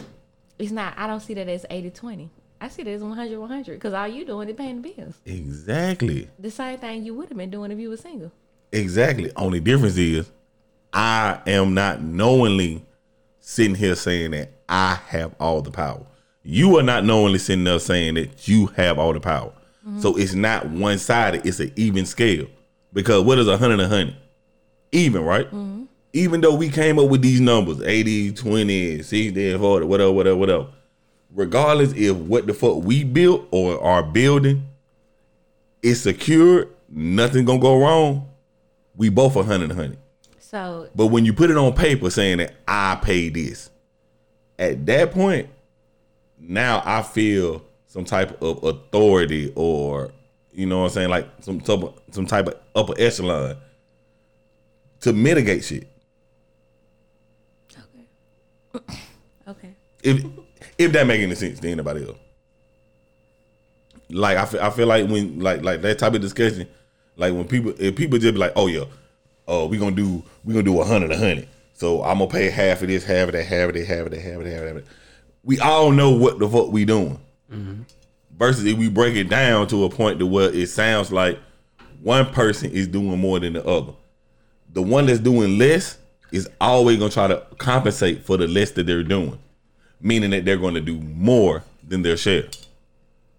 it's 0.59 0.71
not. 0.71 0.93
I 0.97 1.07
don't 1.07 1.19
see 1.19 1.33
that 1.33 1.47
as 1.49 1.65
80-20. 1.69 2.29
I 2.63 2.69
see 2.69 2.81
that 2.83 2.91
as 2.91 3.01
100-100 3.01 3.65
because 3.65 3.93
all 3.93 4.07
you 4.07 4.23
doing 4.23 4.47
is 4.47 4.55
paying 4.55 4.81
the 4.81 4.89
bills. 4.89 5.15
Exactly. 5.25 6.29
The 6.39 6.49
same 6.49 6.79
thing 6.79 7.03
you 7.03 7.13
would 7.13 7.27
have 7.27 7.37
been 7.37 7.49
doing 7.49 7.71
if 7.71 7.77
you 7.77 7.89
were 7.89 7.97
single. 7.97 8.31
Exactly. 8.71 9.33
Only 9.35 9.59
difference 9.59 9.97
is 9.97 10.31
I 10.93 11.41
am 11.45 11.73
not 11.73 12.01
knowingly 12.01 12.85
sitting 13.41 13.75
here 13.75 13.95
saying 13.95 14.31
that 14.31 14.53
I 14.69 14.97
have 15.07 15.35
all 15.41 15.61
the 15.61 15.71
power. 15.71 16.05
You 16.41 16.79
are 16.79 16.83
not 16.83 17.03
knowingly 17.03 17.39
sitting 17.39 17.65
there 17.65 17.79
saying 17.79 18.13
that 18.13 18.47
you 18.47 18.67
have 18.77 18.97
all 18.97 19.11
the 19.11 19.19
power. 19.19 19.51
Mm-hmm. 19.85 19.99
So 19.99 20.15
it's 20.15 20.33
not 20.33 20.69
one 20.69 20.99
sided, 20.99 21.45
it's 21.45 21.59
an 21.59 21.73
even 21.75 22.05
scale. 22.05 22.47
Because 22.93 23.25
what 23.25 23.39
is 23.39 23.49
a 23.49 23.57
hundred 23.57 23.81
and 23.81 23.81
a 23.81 23.87
hundred? 23.89 24.15
Even, 24.93 25.25
right? 25.25 25.47
Mm-hmm. 25.47 25.83
Even 26.13 26.39
though 26.39 26.55
we 26.55 26.69
came 26.69 26.97
up 26.97 27.09
with 27.09 27.21
these 27.21 27.41
numbers 27.41 27.81
80, 27.81 28.31
20, 28.31 29.01
60, 29.01 29.57
40, 29.57 29.85
whatever, 29.85 30.11
whatever, 30.13 30.37
whatever. 30.37 30.67
Regardless 31.33 31.93
if 31.93 32.15
what 32.15 32.45
the 32.45 32.53
fuck 32.53 32.83
we 32.83 33.03
built 33.03 33.47
or 33.51 33.81
are 33.83 34.03
building 34.03 34.67
is 35.81 36.01
secure, 36.01 36.67
nothing 36.89 37.45
gonna 37.45 37.59
go 37.59 37.79
wrong. 37.79 38.29
We 38.95 39.09
both 39.09 39.35
a 39.35 39.43
hundred 39.43 39.71
hundred. 39.71 39.97
So 40.39 40.89
But 40.95 41.07
when 41.07 41.25
you 41.25 41.33
put 41.33 41.49
it 41.49 41.57
on 41.57 41.73
paper 41.73 42.09
saying 42.11 42.37
that 42.37 42.53
I 42.67 42.99
pay 43.01 43.29
this, 43.29 43.71
at 44.59 44.85
that 44.85 45.11
point, 45.11 45.49
now 46.39 46.83
I 46.85 47.01
feel 47.01 47.65
some 47.87 48.05
type 48.05 48.41
of 48.41 48.63
authority 48.63 49.51
or 49.55 50.11
you 50.51 50.67
know 50.67 50.79
what 50.79 50.85
I'm 50.85 50.91
saying, 50.91 51.09
like 51.09 51.27
some 51.41 51.59
type 51.59 51.81
of, 51.81 51.99
some 52.11 52.27
type 52.27 52.47
of 52.47 52.59
upper 52.75 52.93
echelon 52.97 53.57
to 54.99 55.13
mitigate 55.13 55.63
shit. 55.63 55.87
Okay. 58.75 58.99
okay, 59.47 59.75
If 60.03 60.23
if 60.77 60.91
that 60.91 61.07
make 61.07 61.21
any 61.21 61.35
sense 61.35 61.59
to 61.59 61.69
anybody 61.69 62.05
else. 62.05 62.17
Like 64.09 64.37
I 64.37 64.45
feel, 64.45 64.61
I 64.61 64.69
feel 64.69 64.87
like 64.87 65.07
when 65.09 65.39
like 65.39 65.63
like 65.63 65.81
that 65.81 65.99
type 65.99 66.13
of 66.13 66.21
discussion, 66.21 66.67
like 67.15 67.33
when 67.33 67.47
people 67.47 67.73
if 67.79 67.95
people 67.95 68.19
just 68.19 68.33
be 68.33 68.39
like, 68.39 68.53
oh 68.55 68.67
yeah, 68.67 68.85
oh 69.47 69.67
we 69.67 69.77
gonna 69.77 69.95
do 69.95 70.23
we 70.43 70.53
gonna 70.53 70.63
do 70.63 70.79
a 70.81 70.85
hundred 70.85 71.11
a 71.11 71.17
hundred. 71.17 71.47
So 71.73 72.03
I'm 72.03 72.19
gonna 72.19 72.29
pay 72.29 72.49
half 72.49 72.81
of 72.81 72.87
this, 72.87 73.03
half 73.03 73.29
of 73.29 73.33
that, 73.33 73.43
half 73.43 73.69
of 73.69 73.75
that, 73.75 73.85
half 73.85 74.05
of 74.05 74.11
that, 74.11 74.21
half 74.21 74.37
of 74.37 74.43
that, 74.43 74.51
half 74.51 74.61
of 74.61 74.75
that. 74.75 74.85
We 75.43 75.59
all 75.59 75.91
know 75.91 76.11
what 76.11 76.39
the 76.39 76.47
fuck 76.47 76.71
we 76.71 76.85
doing. 76.85 77.19
Mm-hmm. 77.51 77.81
Versus 78.37 78.65
if 78.65 78.77
we 78.77 78.89
break 78.89 79.15
it 79.15 79.29
down 79.29 79.67
to 79.67 79.85
a 79.85 79.89
point 79.89 80.19
to 80.19 80.25
where 80.25 80.53
it 80.53 80.67
sounds 80.67 81.11
like 81.11 81.39
one 82.01 82.25
person 82.27 82.71
is 82.71 82.87
doing 82.87 83.19
more 83.19 83.39
than 83.39 83.53
the 83.53 83.65
other. 83.65 83.93
The 84.73 84.81
one 84.81 85.05
that's 85.05 85.19
doing 85.19 85.57
less 85.57 85.97
is 86.31 86.49
always 86.59 86.97
gonna 86.99 87.11
try 87.11 87.27
to 87.27 87.45
compensate 87.57 88.25
for 88.25 88.37
the 88.37 88.47
less 88.47 88.71
that 88.71 88.85
they're 88.85 89.03
doing 89.03 89.39
meaning 90.03 90.29
that 90.31 90.45
they're 90.45 90.57
going 90.57 90.75
to 90.75 90.81
do 90.81 90.99
more 90.99 91.63
than 91.87 92.03
their 92.03 92.17
share. 92.17 92.43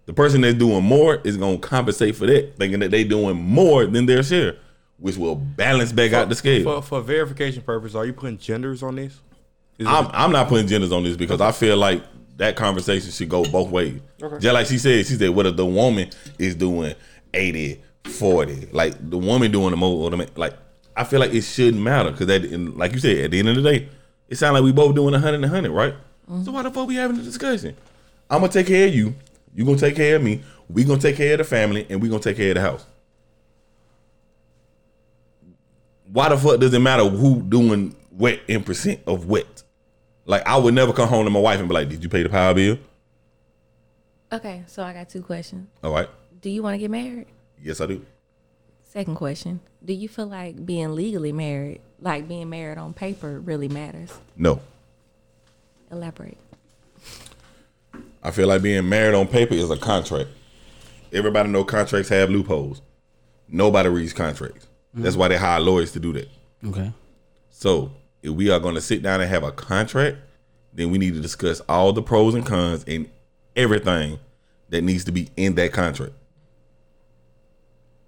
The 0.05 0.13
person 0.13 0.41
that's 0.41 0.57
doing 0.57 0.83
more 0.83 1.21
is 1.23 1.37
going 1.37 1.61
to 1.61 1.67
compensate 1.67 2.15
for 2.15 2.25
that, 2.25 2.57
thinking 2.57 2.79
that 2.79 2.91
they're 2.91 3.05
doing 3.05 3.37
more 3.37 3.85
than 3.85 4.05
their 4.05 4.23
share, 4.23 4.57
which 4.97 5.17
will 5.17 5.35
balance 5.35 5.91
back 5.91 6.13
out 6.13 6.29
the 6.29 6.35
scale. 6.35 6.63
For, 6.63 6.81
for 6.81 7.01
verification 7.01 7.61
purpose, 7.61 7.95
are 7.95 8.05
you 8.05 8.13
putting 8.13 8.37
genders 8.37 8.83
on 8.83 8.95
this? 8.95 9.19
Is 9.77 9.87
I'm, 9.87 10.07
I'm 10.11 10.31
not 10.31 10.47
putting 10.47 10.67
genders 10.67 10.91
on 10.91 11.03
this 11.03 11.17
because 11.17 11.41
I 11.41 11.51
feel 11.51 11.77
like 11.77 12.03
that 12.37 12.55
conversation 12.55 13.11
should 13.11 13.29
go 13.29 13.43
both 13.45 13.69
ways. 13.69 13.99
Just 14.19 14.53
like 14.53 14.67
she 14.67 14.77
said, 14.77 15.05
she 15.05 15.15
said, 15.15 15.29
what 15.29 15.45
if 15.45 15.55
the 15.55 15.65
woman 15.65 16.09
is 16.37 16.55
doing 16.55 16.93
80, 17.33 17.81
40, 18.05 18.69
like 18.71 19.09
the 19.09 19.17
woman 19.17 19.51
doing 19.51 19.71
the 19.71 19.77
most, 19.77 20.11
the 20.11 20.17
man, 20.17 20.29
like, 20.35 20.53
I 20.95 21.03
feel 21.03 21.19
like 21.19 21.33
it 21.33 21.41
shouldn't 21.41 21.81
matter 21.81 22.11
because, 22.11 22.27
like 22.75 22.93
you 22.93 22.99
said, 22.99 23.25
at 23.25 23.31
the 23.31 23.39
end 23.39 23.49
of 23.49 23.55
the 23.55 23.61
day, 23.61 23.89
it 24.29 24.37
sounds 24.37 24.53
like 24.53 24.63
we 24.63 24.71
both 24.71 24.95
doing 24.95 25.11
100 25.11 25.35
and 25.35 25.43
100, 25.43 25.71
right? 25.71 25.93
So 26.27 26.51
why 26.51 26.63
the 26.63 26.71
fuck 26.71 26.87
we 26.87 26.95
having 26.95 27.19
a 27.19 27.23
discussion? 27.23 27.75
I'm 28.29 28.41
gonna 28.41 28.51
take 28.51 28.67
care 28.67 28.87
of 28.87 28.95
you. 28.95 29.13
You 29.53 29.65
gonna 29.65 29.77
take 29.77 29.95
care 29.95 30.15
of 30.15 30.23
me. 30.23 30.43
We 30.69 30.83
gonna 30.83 30.99
take 30.99 31.17
care 31.17 31.33
of 31.33 31.37
the 31.37 31.43
family, 31.43 31.85
and 31.89 32.01
we 32.01 32.09
gonna 32.09 32.21
take 32.21 32.37
care 32.37 32.49
of 32.49 32.55
the 32.55 32.61
house. 32.61 32.85
Why 36.11 36.29
the 36.29 36.37
fuck 36.37 36.59
does 36.59 36.73
it 36.73 36.79
matter 36.79 37.03
who 37.07 37.41
doing 37.41 37.95
what 38.09 38.39
in 38.47 38.63
percent 38.63 39.01
of 39.05 39.27
what? 39.27 39.63
Like 40.25 40.47
I 40.47 40.57
would 40.57 40.73
never 40.73 40.93
come 40.93 41.07
home 41.07 41.25
to 41.25 41.29
my 41.29 41.39
wife 41.39 41.59
and 41.59 41.67
be 41.69 41.75
like, 41.75 41.89
"Did 41.89 42.03
you 42.03 42.09
pay 42.09 42.23
the 42.23 42.29
power 42.29 42.53
bill?" 42.53 42.77
okay. 44.31 44.63
So 44.67 44.81
I 44.83 44.93
got 44.93 45.09
two 45.09 45.21
questions. 45.21 45.67
All 45.83 45.91
right. 45.91 46.09
Do 46.41 46.49
you 46.49 46.63
want 46.63 46.73
to 46.73 46.77
get 46.79 46.89
married? 46.91 47.27
Yes, 47.61 47.81
I 47.81 47.85
do. 47.85 48.03
Second 48.83 49.15
question: 49.15 49.59
Do 49.83 49.93
you 49.93 50.07
feel 50.07 50.27
like 50.27 50.65
being 50.65 50.95
legally 50.95 51.31
married, 51.31 51.81
like 51.99 52.27
being 52.27 52.49
married 52.49 52.77
on 52.77 52.93
paper, 52.93 53.39
really 53.39 53.67
matters? 53.67 54.11
No, 54.37 54.61
Elaborate. 55.91 56.37
I 58.23 58.31
feel 58.31 58.47
like 58.47 58.61
being 58.63 58.87
married 58.89 59.15
on 59.15 59.27
paper 59.27 59.53
is 59.53 59.69
a 59.69 59.77
contract. 59.77 60.29
Everybody 61.13 61.49
know 61.49 61.63
contracts 61.63 62.09
have 62.09 62.29
loopholes. 62.29 62.81
Nobody 63.47 63.89
reads 63.89 64.13
contracts. 64.13 64.67
That's 64.93 65.15
why 65.15 65.27
they 65.27 65.37
hire 65.37 65.59
lawyers 65.59 65.91
to 65.91 65.99
do 65.99 66.13
that. 66.13 66.29
Okay. 66.65 66.91
So 67.49 67.91
if 68.23 68.31
we 68.31 68.49
are 68.49 68.59
going 68.59 68.75
to 68.75 68.81
sit 68.81 69.03
down 69.03 69.21
and 69.21 69.29
have 69.29 69.43
a 69.43 69.51
contract, 69.51 70.17
then 70.73 70.89
we 70.89 70.97
need 70.97 71.13
to 71.13 71.21
discuss 71.21 71.59
all 71.69 71.93
the 71.93 72.01
pros 72.01 72.33
and 72.33 72.45
cons 72.45 72.83
and 72.87 73.09
everything 73.55 74.19
that 74.69 74.81
needs 74.83 75.03
to 75.05 75.11
be 75.11 75.29
in 75.37 75.55
that 75.55 75.71
contract. 75.73 76.13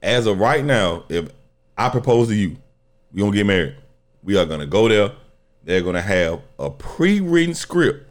As 0.01 0.25
of 0.25 0.39
right 0.39 0.63
now, 0.63 1.03
if 1.09 1.29
I 1.77 1.89
propose 1.89 2.29
to 2.29 2.35
you, 2.35 2.57
We 3.13 3.21
are 3.21 3.25
gonna 3.25 3.37
get 3.37 3.45
married. 3.45 3.75
We 4.23 4.37
are 4.37 4.45
gonna 4.45 4.65
go 4.65 4.87
there. 4.89 5.11
They're 5.67 5.81
gonna 5.81 6.01
have 6.01 6.39
a 6.57 6.69
pre-written 6.69 7.53
script 7.53 8.09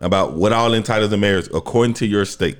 about 0.00 0.32
what 0.32 0.52
all 0.52 0.74
entitles 0.74 1.10
to 1.10 1.16
marriage 1.16 1.48
according 1.54 1.94
to 1.94 2.06
your 2.06 2.24
state. 2.24 2.58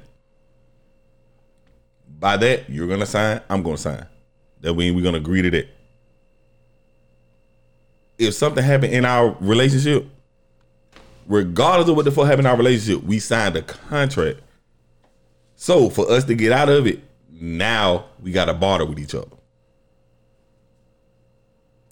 By 2.08 2.36
that, 2.36 2.70
you're 2.70 2.86
gonna 2.86 3.06
sign. 3.06 3.40
I'm 3.50 3.64
gonna 3.64 3.76
sign. 3.76 4.06
That 4.60 4.74
means 4.74 4.94
we're 4.94 5.02
gonna 5.02 5.18
agree 5.18 5.42
to 5.42 5.50
that. 5.50 5.68
If 8.18 8.34
something 8.34 8.62
happened 8.62 8.92
in 8.92 9.04
our 9.04 9.36
relationship, 9.40 10.08
regardless 11.26 11.88
of 11.88 11.96
what 11.96 12.04
the 12.04 12.12
fuck 12.12 12.26
happened 12.26 12.46
in 12.46 12.52
our 12.52 12.56
relationship, 12.56 13.02
we 13.02 13.18
signed 13.18 13.56
a 13.56 13.62
contract. 13.62 14.38
So 15.56 15.90
for 15.90 16.08
us 16.08 16.22
to 16.26 16.36
get 16.36 16.52
out 16.52 16.68
of 16.68 16.86
it, 16.86 17.02
now 17.32 18.04
we 18.22 18.30
got 18.30 18.44
to 18.44 18.54
barter 18.54 18.84
with 18.84 19.00
each 19.00 19.16
other. 19.16 19.37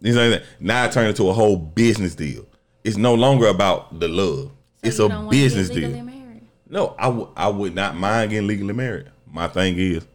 You 0.07 0.13
know 0.13 0.21
what 0.21 0.27
I'm 0.27 0.33
saying? 0.35 0.45
Now 0.61 0.85
it 0.85 0.93
turned 0.93 1.09
into 1.09 1.29
a 1.29 1.33
whole 1.33 1.57
business 1.57 2.15
deal. 2.15 2.47
It's 2.85 2.97
no 2.97 3.15
longer 3.15 3.49
about 3.49 3.99
the 3.99 4.07
love. 4.07 4.53
So 4.85 4.89
it's 4.89 4.99
a 5.01 5.09
don't 5.09 5.27
wanna 5.27 5.31
get 5.37 5.43
business 5.43 5.69
deal. 5.69 6.05
married? 6.05 6.43
No, 6.71 6.95
I 6.97 7.09
would 7.09 7.29
I 7.37 7.49
would 7.49 7.75
not 7.75 7.97
mind 7.97 8.31
getting 8.31 8.47
legally 8.47 8.73
married. 8.73 9.07
My 9.27 9.49
thing 9.49 9.77
is, 9.77 10.07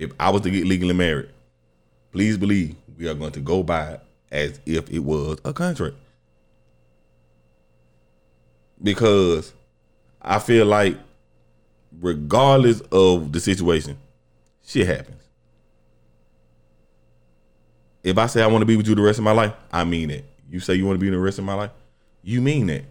if 0.00 0.10
I 0.18 0.30
was 0.30 0.42
to 0.42 0.50
get 0.50 0.66
legally 0.66 0.92
married, 0.92 1.28
please 2.10 2.36
believe 2.36 2.74
we 2.96 3.08
are 3.08 3.14
going 3.14 3.30
to 3.30 3.38
go 3.38 3.62
by 3.62 3.92
it 3.92 4.00
as 4.32 4.58
if 4.66 4.90
it 4.90 4.98
was 4.98 5.38
a 5.44 5.52
contract. 5.52 5.94
Because 8.82 9.52
I 10.20 10.40
feel 10.40 10.66
like 10.66 10.98
regardless 12.00 12.80
of 12.90 13.30
the 13.30 13.38
situation, 13.38 13.98
shit 14.66 14.88
happens. 14.88 15.17
If 18.08 18.16
I 18.16 18.26
say 18.26 18.42
I 18.42 18.46
want 18.46 18.62
to 18.62 18.66
be 18.66 18.74
with 18.74 18.88
you 18.88 18.94
the 18.94 19.02
rest 19.02 19.18
of 19.18 19.24
my 19.24 19.32
life, 19.32 19.52
I 19.70 19.84
mean 19.84 20.10
it. 20.10 20.24
You 20.48 20.60
say 20.60 20.74
you 20.74 20.86
want 20.86 20.96
to 20.96 21.00
be 21.00 21.08
in 21.08 21.12
the 21.12 21.18
rest 21.18 21.38
of 21.38 21.44
my 21.44 21.52
life, 21.52 21.72
you 22.22 22.40
mean 22.40 22.70
it. 22.70 22.86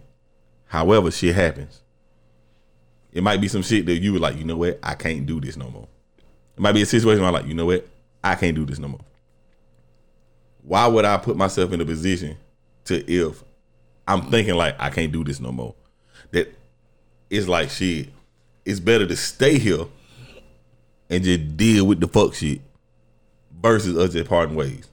However, 0.66 1.10
shit 1.10 1.34
happens. 1.34 1.80
It 3.10 3.24
might 3.24 3.40
be 3.40 3.48
some 3.48 3.62
shit 3.62 3.86
that 3.86 3.98
you 3.98 4.12
were 4.12 4.20
like, 4.20 4.36
you 4.36 4.44
know 4.44 4.56
what, 4.56 4.78
I 4.80 4.94
can't 4.94 5.26
do 5.26 5.40
this 5.40 5.56
no 5.56 5.70
more. 5.70 5.88
It 6.56 6.60
might 6.60 6.72
be 6.72 6.82
a 6.82 6.86
situation 6.86 7.20
where 7.20 7.28
I'm 7.28 7.34
like, 7.34 7.46
you 7.46 7.54
know 7.54 7.66
what, 7.66 7.88
I 8.22 8.36
can't 8.36 8.54
do 8.54 8.64
this 8.64 8.78
no 8.78 8.86
more. 8.86 9.00
Why 10.62 10.86
would 10.86 11.04
I 11.04 11.16
put 11.16 11.36
myself 11.36 11.72
in 11.72 11.80
a 11.80 11.84
position 11.84 12.36
to 12.84 13.10
if 13.10 13.42
I'm 14.06 14.30
thinking 14.30 14.54
like 14.54 14.76
I 14.78 14.90
can't 14.90 15.10
do 15.10 15.24
this 15.24 15.40
no 15.40 15.50
more? 15.50 15.74
That 16.30 16.54
it's 17.28 17.48
like 17.48 17.70
shit. 17.70 18.10
It's 18.64 18.78
better 18.78 19.06
to 19.06 19.16
stay 19.16 19.58
here 19.58 19.86
and 21.10 21.24
just 21.24 21.56
deal 21.56 21.86
with 21.86 21.98
the 21.98 22.06
fuck 22.06 22.34
shit 22.34 22.60
versus 23.60 23.96
us 23.96 24.12
just 24.12 24.28
parting 24.28 24.54
ways. 24.54 24.88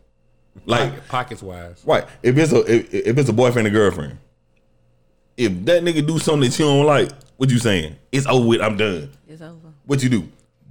Like 0.65 0.89
Pocket- 0.91 1.07
pockets 1.09 1.43
wise. 1.43 1.83
Right. 1.85 2.05
If 2.23 2.37
it's 2.37 2.51
a 2.51 2.59
if, 2.73 2.93
if 2.93 3.17
it's 3.17 3.29
a 3.29 3.33
boyfriend 3.33 3.67
and 3.67 3.75
girlfriend, 3.75 4.17
if 5.37 5.51
that 5.65 5.83
nigga 5.83 6.05
do 6.05 6.17
something 6.19 6.49
that 6.49 6.57
you 6.57 6.65
don't 6.65 6.85
like, 6.85 7.11
what 7.37 7.49
you 7.49 7.59
saying? 7.59 7.95
It's 8.11 8.25
over 8.25 8.47
with. 8.47 8.61
I'm 8.61 8.77
done. 8.77 9.11
It's 9.27 9.41
over. 9.41 9.73
What 9.85 10.01
you 10.01 10.09
do? 10.09 10.27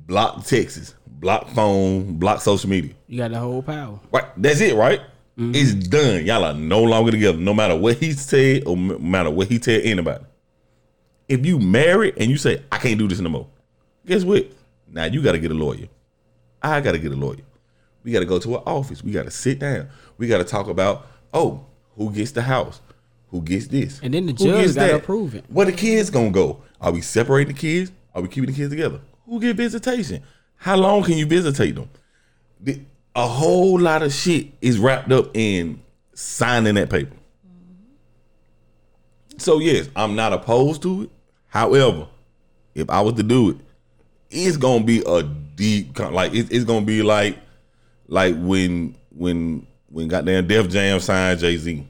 Block 0.07 0.45
Texas, 0.45 0.95
block 1.07 1.49
phone, 1.51 2.15
block 2.15 2.41
social 2.41 2.69
media. 2.71 2.95
You 3.07 3.19
got 3.19 3.31
the 3.31 3.39
whole 3.39 3.63
power. 3.63 4.01
Right. 4.11 4.25
That's 4.37 4.61
it. 4.61 4.75
Right. 4.75 5.01
Mm-hmm. 5.39 5.53
It's 5.55 5.75
done. 5.75 6.25
Y'all 6.27 6.45
are 6.45 6.55
no 6.55 6.83
longer 6.83 7.11
together. 7.11 7.39
No 7.39 7.55
matter 7.55 7.77
what 7.77 7.97
he 7.99 8.13
said 8.13 8.65
or 8.67 8.77
no 8.77 8.99
matter 8.99 9.31
what 9.31 9.49
he 9.49 9.59
tell 9.59 9.81
anybody. 9.83 10.25
If 11.29 11.45
you 11.47 11.59
married 11.59 12.15
and 12.19 12.31
you 12.31 12.37
say 12.37 12.63
I 12.71 12.79
can't 12.79 12.99
do 12.99 13.09
this 13.09 13.19
no 13.21 13.31
more, 13.31 13.47
guess 14.07 14.25
what? 14.25 14.47
Now 14.89 15.05
you 15.07 15.23
got 15.23 15.33
to 15.33 15.39
get 15.39 15.51
a 15.51 15.55
lawyer. 15.55 15.89
I 16.63 16.81
got 16.81 16.93
to 16.93 16.99
get 16.99 17.13
a 17.13 17.17
lawyer. 17.17 17.39
We 18.05 18.13
got 18.13 18.21
to 18.21 18.27
go 18.27 18.39
to 18.39 18.57
an 18.57 18.63
office. 18.67 19.03
We 19.03 19.11
got 19.13 19.25
to 19.25 19.31
sit 19.31 19.59
down. 19.59 19.89
We 20.19 20.29
got 20.29 20.39
to 20.39 20.45
talk 20.45 20.69
about 20.69 21.07
oh, 21.33 21.65
who 21.97 22.13
gets 22.13 22.31
the 22.31 22.43
house, 22.43 22.81
who 23.31 23.41
gets 23.43 23.67
this, 23.67 23.99
And 24.03 24.15
then 24.15 24.27
the 24.27 24.33
judge 24.33 24.75
gotta 24.77 24.93
that? 24.93 24.95
approve 24.95 25.35
it. 25.35 25.45
Where 25.49 25.67
the 25.67 25.73
kids 25.73 26.11
gonna 26.11 26.31
go? 26.31 26.63
Are 26.81 26.93
we 26.93 27.01
separating 27.01 27.53
the 27.55 27.59
kids? 27.61 27.91
Are 28.15 28.23
we 28.23 28.29
keeping 28.29 28.51
the 28.51 28.53
kids 28.57 28.71
together? 28.71 29.01
Who 29.27 29.41
get 29.41 29.57
visitation? 29.57 30.23
How 30.57 30.77
long 30.77 31.03
can 31.03 31.19
you 31.19 31.27
visitate 31.27 31.75
them? 31.75 31.89
The- 32.61 32.81
A 33.17 33.27
whole 33.27 33.81
lot 33.81 34.03
of 34.03 34.13
shit 34.13 34.49
is 34.61 34.79
wrapped 34.79 35.11
up 35.11 35.31
in 35.37 35.83
signing 36.15 36.75
that 36.77 36.91
paper. 36.91 37.17
So 39.39 39.59
yes, 39.59 39.89
I'm 39.97 40.15
not 40.15 40.33
opposed 40.33 40.83
to 40.83 41.03
it. 41.03 41.11
However, 41.49 42.07
if 42.75 42.89
I 42.91 43.01
was 43.01 43.15
to 43.15 43.23
do 43.23 43.51
it, 43.51 43.57
it's 44.31 44.57
gonna 44.57 44.85
be 44.85 45.03
a 45.07 45.23
deep 45.23 45.99
like 45.99 46.35
it, 46.35 46.53
it's 46.53 46.65
gonna 46.65 46.87
be 46.87 47.03
like 47.03 47.39
like 48.07 48.35
when 48.39 48.97
when 49.11 49.67
when 49.89 50.09
goddamn 50.09 50.47
Def 50.47 50.69
Jam 50.69 51.01
signed 51.01 51.41
Jay 51.41 51.57
Z. 51.57 51.87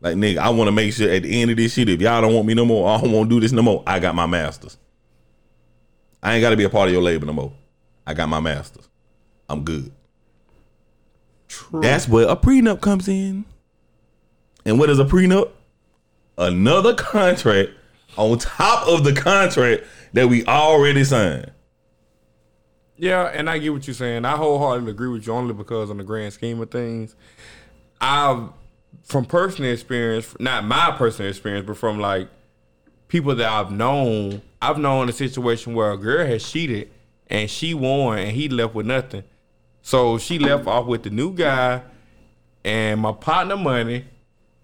Like 0.00 0.16
nigga, 0.16 0.38
I 0.38 0.50
want 0.50 0.68
to 0.68 0.72
make 0.72 0.92
sure 0.92 1.10
at 1.10 1.22
the 1.22 1.42
end 1.42 1.50
of 1.50 1.56
this 1.56 1.74
shit, 1.74 1.88
if 1.88 2.00
y'all 2.00 2.20
don't 2.20 2.34
want 2.34 2.46
me 2.46 2.54
no 2.54 2.64
more, 2.64 2.88
I 2.90 3.00
don't 3.00 3.12
want 3.12 3.28
to 3.28 3.36
do 3.36 3.40
this 3.40 3.52
no 3.52 3.62
more. 3.62 3.82
I 3.86 3.98
got 3.98 4.14
my 4.14 4.26
masters. 4.26 4.76
I 6.22 6.34
ain't 6.34 6.42
got 6.42 6.50
to 6.50 6.56
be 6.56 6.64
a 6.64 6.70
part 6.70 6.88
of 6.88 6.92
your 6.92 7.02
label 7.02 7.26
no 7.26 7.32
more. 7.32 7.52
I 8.06 8.14
got 8.14 8.28
my 8.28 8.40
masters. 8.40 8.88
I'm 9.48 9.62
good. 9.62 9.92
True. 11.48 11.80
That's 11.80 12.08
where 12.08 12.28
a 12.28 12.36
prenup 12.36 12.80
comes 12.80 13.08
in. 13.08 13.44
And 14.64 14.78
what 14.78 14.90
is 14.90 14.98
a 14.98 15.04
prenup? 15.04 15.50
Another 16.36 16.94
contract 16.94 17.70
on 18.16 18.38
top 18.38 18.88
of 18.88 19.04
the 19.04 19.12
contract 19.12 19.84
that 20.12 20.28
we 20.28 20.44
already 20.46 21.04
signed. 21.04 21.52
Yeah, 22.98 23.24
and 23.26 23.50
I 23.50 23.58
get 23.58 23.72
what 23.72 23.86
you're 23.86 23.94
saying. 23.94 24.24
I 24.24 24.36
wholeheartedly 24.36 24.90
agree 24.90 25.08
with 25.08 25.26
you 25.26 25.32
only 25.32 25.52
because 25.52 25.90
on 25.90 25.98
the 25.98 26.04
grand 26.04 26.32
scheme 26.32 26.60
of 26.60 26.70
things, 26.70 27.14
I've 28.00 28.48
from 29.04 29.24
personal 29.24 29.70
experience, 29.70 30.34
not 30.40 30.64
my 30.64 30.90
personal 30.96 31.30
experience, 31.30 31.66
but 31.66 31.76
from 31.76 32.00
like 32.00 32.28
people 33.08 33.34
that 33.34 33.48
I've 33.48 33.70
known, 33.70 34.42
I've 34.60 34.78
known 34.78 35.08
a 35.08 35.12
situation 35.12 35.74
where 35.74 35.92
a 35.92 35.96
girl 35.96 36.26
has 36.26 36.50
cheated 36.50 36.90
and 37.28 37.50
she 37.50 37.74
won 37.74 38.18
and 38.18 38.30
he 38.30 38.48
left 38.48 38.74
with 38.74 38.86
nothing. 38.86 39.24
So 39.82 40.18
she 40.18 40.38
left 40.38 40.66
off 40.66 40.86
with 40.86 41.04
the 41.04 41.10
new 41.10 41.32
guy 41.32 41.82
and 42.64 43.00
my 43.00 43.12
partner 43.12 43.56
money, 43.56 44.04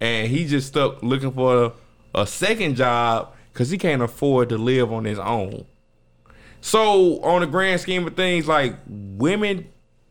and 0.01 0.27
he 0.29 0.45
just 0.45 0.69
stuck 0.69 1.01
looking 1.05 1.31
for 1.31 1.73
a, 2.15 2.23
a 2.23 2.27
second 2.27 2.75
job 2.75 3.33
because 3.53 3.71
he 3.71 3.79
can't 3.79 4.03
afford 4.03 4.49
to 4.49 4.59
live 4.59 4.93
on 4.93 5.05
his 5.05 5.21
own. 5.21 5.65
So 6.63 7.21
on 7.23 7.41
the 7.41 7.47
grand 7.47 7.81
scheme 7.81 8.07
of 8.07 8.15
things, 8.15 8.49
like 8.49 8.77
women, 8.87 9.69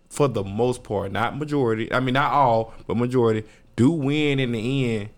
for 0.10 0.28
the 0.28 0.44
most 0.44 0.84
part, 0.84 1.11
not 1.11 1.38
majority, 1.38 1.91
I 1.91 2.02
mean 2.02 2.14
not 2.14 2.34
all, 2.34 2.73
but 2.86 2.98
majority 2.98 3.48
do 3.78 3.91
win 3.91 4.40
in 4.40 4.52
the 4.52 4.95
end. 4.95 5.10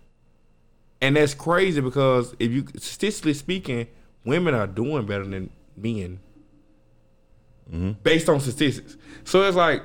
And 1.02 1.16
that's 1.16 1.34
crazy 1.34 1.80
because 1.80 2.34
if 2.38 2.52
you 2.52 2.66
statistically 2.78 3.34
speaking, 3.34 3.88
women 4.24 4.54
are 4.54 4.68
doing 4.68 5.06
better 5.06 5.26
than 5.26 5.50
men. 5.76 6.20
Mm-hmm. 7.68 7.92
Based 8.04 8.28
on 8.28 8.38
statistics. 8.38 8.96
So 9.24 9.42
it's 9.42 9.56
like 9.56 9.82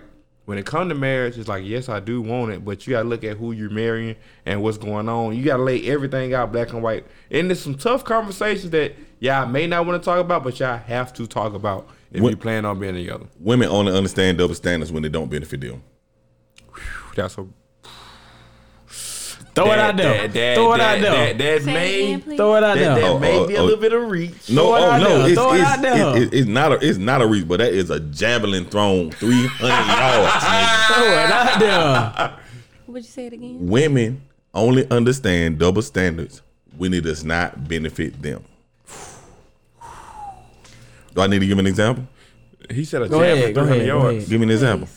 when 0.49 0.57
it 0.57 0.65
comes 0.65 0.89
to 0.89 0.95
marriage, 0.95 1.37
it's 1.37 1.47
like, 1.47 1.63
yes, 1.63 1.89
I 1.89 1.99
do 1.99 2.23
want 2.23 2.51
it, 2.51 2.65
but 2.65 2.87
you 2.87 2.91
gotta 2.93 3.07
look 3.07 3.23
at 3.23 3.37
who 3.37 3.51
you're 3.51 3.69
marrying 3.69 4.15
and 4.47 4.63
what's 4.63 4.79
going 4.79 5.07
on. 5.07 5.35
You 5.37 5.43
gotta 5.43 5.61
lay 5.61 5.85
everything 5.87 6.33
out 6.33 6.51
black 6.51 6.73
and 6.73 6.81
white. 6.81 7.05
And 7.29 7.51
there's 7.51 7.61
some 7.61 7.75
tough 7.75 8.03
conversations 8.03 8.71
that 8.71 8.95
y'all 9.19 9.45
may 9.45 9.67
not 9.67 9.85
want 9.85 10.01
to 10.01 10.03
talk 10.03 10.17
about, 10.19 10.43
but 10.43 10.59
y'all 10.59 10.75
have 10.79 11.13
to 11.13 11.27
talk 11.27 11.53
about 11.53 11.87
if 12.11 12.23
What- 12.23 12.31
you 12.31 12.35
plan 12.37 12.65
on 12.65 12.79
being 12.79 12.95
together. 12.95 13.27
Women 13.39 13.69
only 13.69 13.93
understand 13.95 14.39
double 14.39 14.55
standards 14.55 14.91
when 14.91 15.03
they 15.03 15.09
don't 15.09 15.29
benefit 15.29 15.61
them. 15.61 15.83
That's 17.15 17.37
a 17.37 17.45
Throw 19.55 19.71
it 19.71 19.79
out 19.79 19.97
there. 19.97 20.27
That, 20.27 20.33
that, 20.33 20.55
Throw 20.55 20.73
it 20.73 20.79
out 20.79 21.01
there. 21.01 21.33
That, 21.33 21.37
that, 21.37 21.61
Say 21.63 21.73
may 21.73 22.13
again. 22.13 22.37
Throw 22.37 22.55
it 22.55 22.63
out 22.63 22.75
there. 22.77 22.95
that 22.95 23.03
Oh, 23.03 23.19
may 23.19 23.37
oh, 23.37 23.47
be 23.47 23.55
a 23.55 23.59
oh. 23.59 23.63
little 23.63 23.79
bit 23.79 23.93
of 23.93 24.09
reach. 24.09 24.49
No, 24.49 24.67
Throw 24.67 24.75
it 24.75 24.79
oh 24.79 24.89
out 24.91 25.01
no, 25.01 25.25
it's, 25.25 25.33
Throw 25.35 25.53
it 25.53 25.59
it's, 25.59 25.69
out 25.69 25.81
there. 25.81 26.17
it- 26.17 26.23
it- 26.23 26.33
it's 26.33 26.47
not 26.47 26.71
a 26.71 26.75
it's 26.87 26.97
not 26.97 27.21
a 27.21 27.27
reach, 27.27 27.47
but 27.47 27.57
that 27.59 27.73
is 27.73 27.89
a 27.89 27.99
javelin 27.99 28.65
thrown 28.65 29.11
three 29.11 29.47
hundred 29.47 29.87
yards. 29.87 30.45
Throw 30.93 31.05
it 31.05 31.31
out 31.31 31.59
there. 31.59 32.39
What 32.85 32.93
would 32.93 33.03
you 33.03 33.09
say 33.09 33.25
it 33.27 33.33
again? 33.33 33.57
Women 33.67 34.21
only 34.53 34.89
understand 34.89 35.59
double 35.59 35.81
standards 35.81 36.41
when 36.77 36.93
it 36.93 37.01
does 37.01 37.23
not 37.25 37.67
benefit 37.67 38.21
them. 38.21 38.43
Do 41.15 41.21
I 41.21 41.27
need 41.27 41.39
to 41.39 41.47
give 41.47 41.59
an 41.59 41.67
example? 41.67 42.07
He 42.69 42.85
said 42.85 43.01
a 43.01 43.09
Go 43.09 43.19
jab 43.19 43.37
ahead, 43.37 43.55
go 43.55 43.61
300 43.61 43.75
ahead, 43.75 43.87
yards. 43.87 44.17
ahead. 44.17 44.29
Give 44.29 44.39
me 44.39 44.45
an 44.45 44.51
example. 44.51 44.87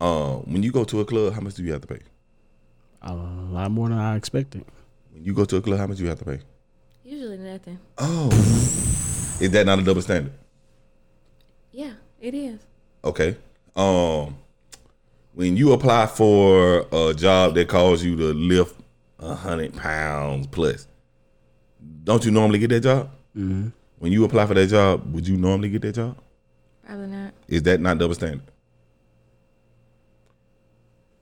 Uh, 0.00 0.34
when 0.38 0.62
you 0.62 0.72
go 0.72 0.82
to 0.84 1.00
a 1.00 1.04
club, 1.04 1.32
how 1.32 1.40
much 1.40 1.54
do 1.54 1.62
you 1.62 1.72
have 1.72 1.80
to 1.82 1.86
pay? 1.86 2.00
A 3.02 3.14
lot 3.14 3.70
more 3.70 3.88
than 3.88 3.98
I 3.98 4.16
expected. 4.16 4.64
When 5.12 5.24
you 5.24 5.32
go 5.32 5.44
to 5.44 5.56
a 5.56 5.62
club, 5.62 5.78
how 5.78 5.86
much 5.86 5.98
do 5.98 6.02
you 6.04 6.08
have 6.10 6.18
to 6.18 6.24
pay? 6.24 6.40
Usually 7.04 7.38
nothing. 7.38 7.78
Oh, 7.98 8.28
is 9.40 9.50
that 9.50 9.64
not 9.66 9.78
a 9.78 9.82
double 9.82 10.02
standard? 10.02 10.32
Yeah, 11.72 11.92
it 12.20 12.34
is. 12.34 12.60
Okay. 13.02 13.36
Um, 13.74 14.36
when 15.32 15.56
you 15.56 15.72
apply 15.72 16.06
for 16.06 16.86
a 16.92 17.14
job 17.14 17.54
that 17.54 17.68
calls 17.68 18.04
you 18.04 18.16
to 18.16 18.34
lift 18.34 18.78
a 19.18 19.34
hundred 19.34 19.74
pounds 19.76 20.46
plus, 20.48 20.86
don't 22.04 22.24
you 22.24 22.30
normally 22.30 22.58
get 22.58 22.70
that 22.70 22.80
job? 22.80 23.10
Mm-hmm. 23.36 23.68
When 23.98 24.12
you 24.12 24.24
apply 24.24 24.46
for 24.46 24.54
that 24.54 24.66
job, 24.66 25.12
would 25.14 25.26
you 25.26 25.36
normally 25.36 25.70
get 25.70 25.82
that 25.82 25.94
job? 25.94 26.18
Probably 26.84 27.06
not. 27.06 27.32
Is 27.48 27.62
that 27.62 27.80
not 27.80 27.98
double 27.98 28.14
standard? 28.14 28.42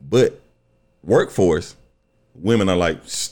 But 0.00 0.40
workforce, 1.08 1.74
women 2.34 2.68
are 2.68 2.76
like, 2.76 2.98
"Shh." 3.08 3.30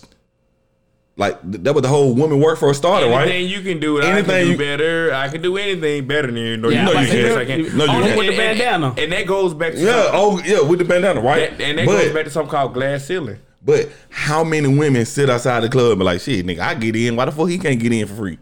like 1.18 1.38
that 1.62 1.72
was 1.74 1.80
the 1.80 1.88
whole 1.88 2.12
woman 2.14 2.40
workforce 2.40 2.76
started, 2.76 3.06
right? 3.06 3.22
Anything 3.28 3.44
right? 3.44 3.56
you 3.56 3.62
can 3.62 3.80
do, 3.80 4.02
I 4.02 4.06
Anything 4.06 4.26
can 4.26 4.44
do 4.44 4.50
you- 4.50 4.58
better. 4.58 5.14
I 5.14 5.28
can 5.28 5.40
do 5.40 5.56
anything 5.56 6.06
better 6.06 6.26
than 6.26 6.36
you. 6.36 6.56
No, 6.58 6.68
Yeah, 6.68 6.86
you 6.88 6.94
know 6.94 7.00
you 7.00 7.08
can't. 7.08 7.38
I 7.38 7.44
can. 7.46 7.76
No, 7.78 7.84
you 7.84 7.90
can't. 7.90 8.18
With 8.18 8.26
the 8.26 8.32
and- 8.32 8.36
bandana. 8.58 8.88
And, 8.90 8.98
and 8.98 9.12
that 9.12 9.26
goes 9.26 9.54
back 9.54 9.72
to 9.72 9.78
Yeah. 9.78 9.92
something- 9.92 10.10
Oh, 10.14 10.42
yeah, 10.44 10.60
with 10.60 10.78
the 10.80 10.84
bandana, 10.84 11.20
right? 11.22 11.56
that, 11.56 11.64
and 11.64 11.78
that 11.78 11.86
but, 11.86 11.92
goes 12.02 12.12
back 12.12 12.24
to 12.24 12.30
something 12.30 12.50
called 12.50 12.74
glass 12.74 13.04
ceiling. 13.06 13.38
but 13.64 13.88
how 14.10 14.44
many 14.44 14.68
women 14.68 15.06
sit 15.06 15.30
outside 15.30 15.60
the 15.62 15.68
club 15.70 15.92
and 15.92 16.04
like, 16.04 16.20
shit, 16.20 16.44
nigga, 16.44 16.58
I 16.60 16.74
get 16.74 16.94
in. 16.94 17.16
Why 17.16 17.24
the 17.24 17.32
fuck 17.32 17.48
he 17.48 17.56
can't 17.58 17.80
get 17.80 17.92
in 17.92 18.06
for 18.06 18.14
free? 18.14 18.38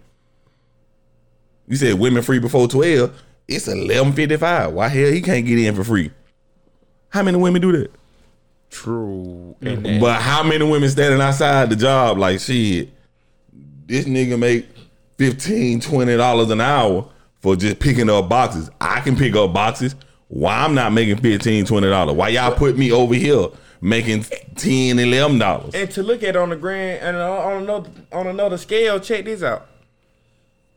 You 1.68 1.76
said 1.76 1.94
women 1.94 2.22
free 2.24 2.40
before 2.40 2.66
twelve. 2.68 3.12
It's 3.46 3.68
eleven 3.68 4.12
fifty 4.14 4.36
five. 4.36 4.72
Why 4.72 4.88
hell 4.88 5.10
he 5.12 5.20
can't 5.22 5.46
get 5.46 5.58
in 5.58 5.74
for 5.76 5.84
free? 5.84 6.10
How 7.10 7.22
many 7.22 7.38
women 7.38 7.62
do 7.62 7.70
that? 7.72 7.90
True. 8.74 9.54
Mm-hmm. 9.60 9.66
And 9.68 9.86
that, 9.86 10.00
But 10.00 10.20
how 10.20 10.42
many 10.42 10.68
women 10.68 10.90
standing 10.90 11.20
outside 11.20 11.70
the 11.70 11.76
job 11.76 12.18
like 12.18 12.40
shit? 12.40 12.90
This 13.86 14.04
nigga 14.06 14.36
make 14.36 14.66
15 15.18 15.78
dollars 15.78 16.50
an 16.50 16.60
hour 16.60 17.08
for 17.40 17.54
just 17.54 17.78
picking 17.78 18.10
up 18.10 18.28
boxes. 18.28 18.68
I 18.80 19.00
can 19.00 19.14
pick 19.16 19.36
up 19.36 19.52
boxes. 19.52 19.94
Why 20.26 20.64
I'm 20.64 20.74
not 20.74 20.92
making 20.92 21.18
15 21.18 21.66
dollars? 21.66 22.16
Why 22.16 22.30
y'all 22.30 22.52
put 22.52 22.76
me 22.76 22.90
over 22.90 23.14
here 23.14 23.46
making 23.80 24.24
10 24.56 24.98
11 24.98 25.38
dollars? 25.38 25.74
and 25.74 25.88
to 25.92 26.02
look 26.02 26.24
at 26.24 26.34
on 26.34 26.48
the 26.48 26.56
grand 26.56 27.00
and 27.00 27.16
on 27.16 27.62
another 27.62 27.90
on 28.12 28.26
another 28.26 28.58
scale, 28.58 28.98
check 28.98 29.24
this 29.24 29.44
out. 29.44 29.68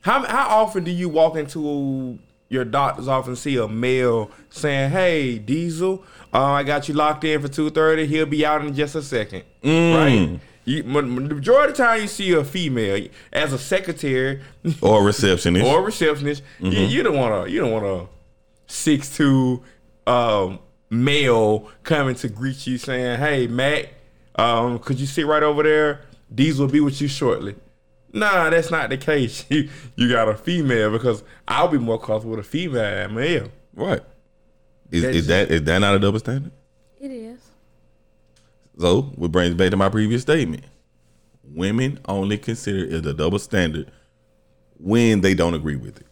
How 0.01 0.23
how 0.23 0.49
often 0.61 0.83
do 0.83 0.91
you 0.91 1.09
walk 1.09 1.35
into 1.35 2.19
your 2.49 2.63
doctor's 2.65 3.07
office 3.07 3.27
and 3.27 3.37
see 3.37 3.57
a 3.57 3.67
male 3.67 4.31
saying, 4.49 4.91
"Hey, 4.91 5.37
Diesel, 5.37 6.03
uh, 6.33 6.43
I 6.43 6.63
got 6.63 6.87
you 6.87 6.93
locked 6.93 7.23
in 7.23 7.41
for 7.41 7.47
two 7.47 7.69
thirty. 7.69 8.05
He'll 8.05 8.25
be 8.25 8.45
out 8.45 8.63
in 8.65 8.73
just 8.73 8.95
a 8.95 9.01
second. 9.01 9.43
Right? 9.63 10.39
You, 10.65 10.83
m- 10.83 10.97
m- 10.97 11.27
the 11.29 11.35
majority 11.35 11.71
of 11.71 11.77
the 11.77 11.83
time 11.83 12.01
you 12.01 12.07
see 12.07 12.33
a 12.33 12.43
female 12.43 13.07
as 13.31 13.53
a 13.53 13.57
secretary 13.57 14.41
Or 14.81 14.99
a 15.01 15.03
receptionist. 15.03 15.65
or 15.69 15.79
a 15.79 15.81
receptionist, 15.81 16.43
you, 16.59 16.71
you 16.71 17.03
don't 17.03 17.15
want 17.15 17.45
to 17.45 17.51
you 17.51 17.61
don't 17.61 17.71
want 17.71 17.85
a 17.85 18.07
six 18.71 19.15
two 19.15 19.63
um, 20.05 20.59
male 20.89 21.69
coming 21.83 22.15
to 22.15 22.27
greet 22.29 22.67
you 22.67 22.77
saying, 22.77 23.17
"Hey, 23.19 23.47
Mac, 23.47 23.93
um, 24.35 24.79
could 24.79 24.99
you 24.99 25.05
sit 25.05 25.25
right 25.25 25.43
over 25.43 25.63
there? 25.63 26.01
These 26.29 26.59
will 26.59 26.67
be 26.67 26.79
with 26.81 27.01
you 27.01 27.07
shortly." 27.07 27.55
Nah, 28.13 28.49
that's 28.49 28.71
not 28.71 28.89
the 28.89 28.97
case. 28.97 29.45
You 29.49 29.69
you 29.95 30.09
got 30.09 30.27
a 30.29 30.35
female 30.35 30.91
because 30.91 31.23
I'll 31.47 31.67
be 31.67 31.77
more 31.77 31.99
comfortable 31.99 32.37
with 32.37 32.45
a 32.45 32.49
female 32.49 32.81
than 32.83 33.09
a 33.11 33.13
male. 33.13 33.51
right. 33.73 34.01
Is, 34.89 35.01
That's- 35.01 35.15
is 35.17 35.27
that 35.27 35.51
is 35.51 35.63
that 35.63 35.79
not 35.79 35.95
a 35.95 35.99
double 35.99 36.19
standard? 36.19 36.51
It 36.99 37.11
is. 37.11 37.39
So, 38.79 39.01
what 39.15 39.31
brings 39.31 39.55
back 39.55 39.71
to 39.71 39.77
my 39.77 39.89
previous 39.89 40.21
statement. 40.21 40.63
Women 41.43 41.99
only 42.07 42.37
consider 42.37 42.79
it 42.97 43.05
a 43.05 43.13
double 43.13 43.39
standard 43.39 43.91
when 44.77 45.21
they 45.21 45.33
don't 45.33 45.53
agree 45.55 45.75
with 45.75 45.99
it. 45.99 46.05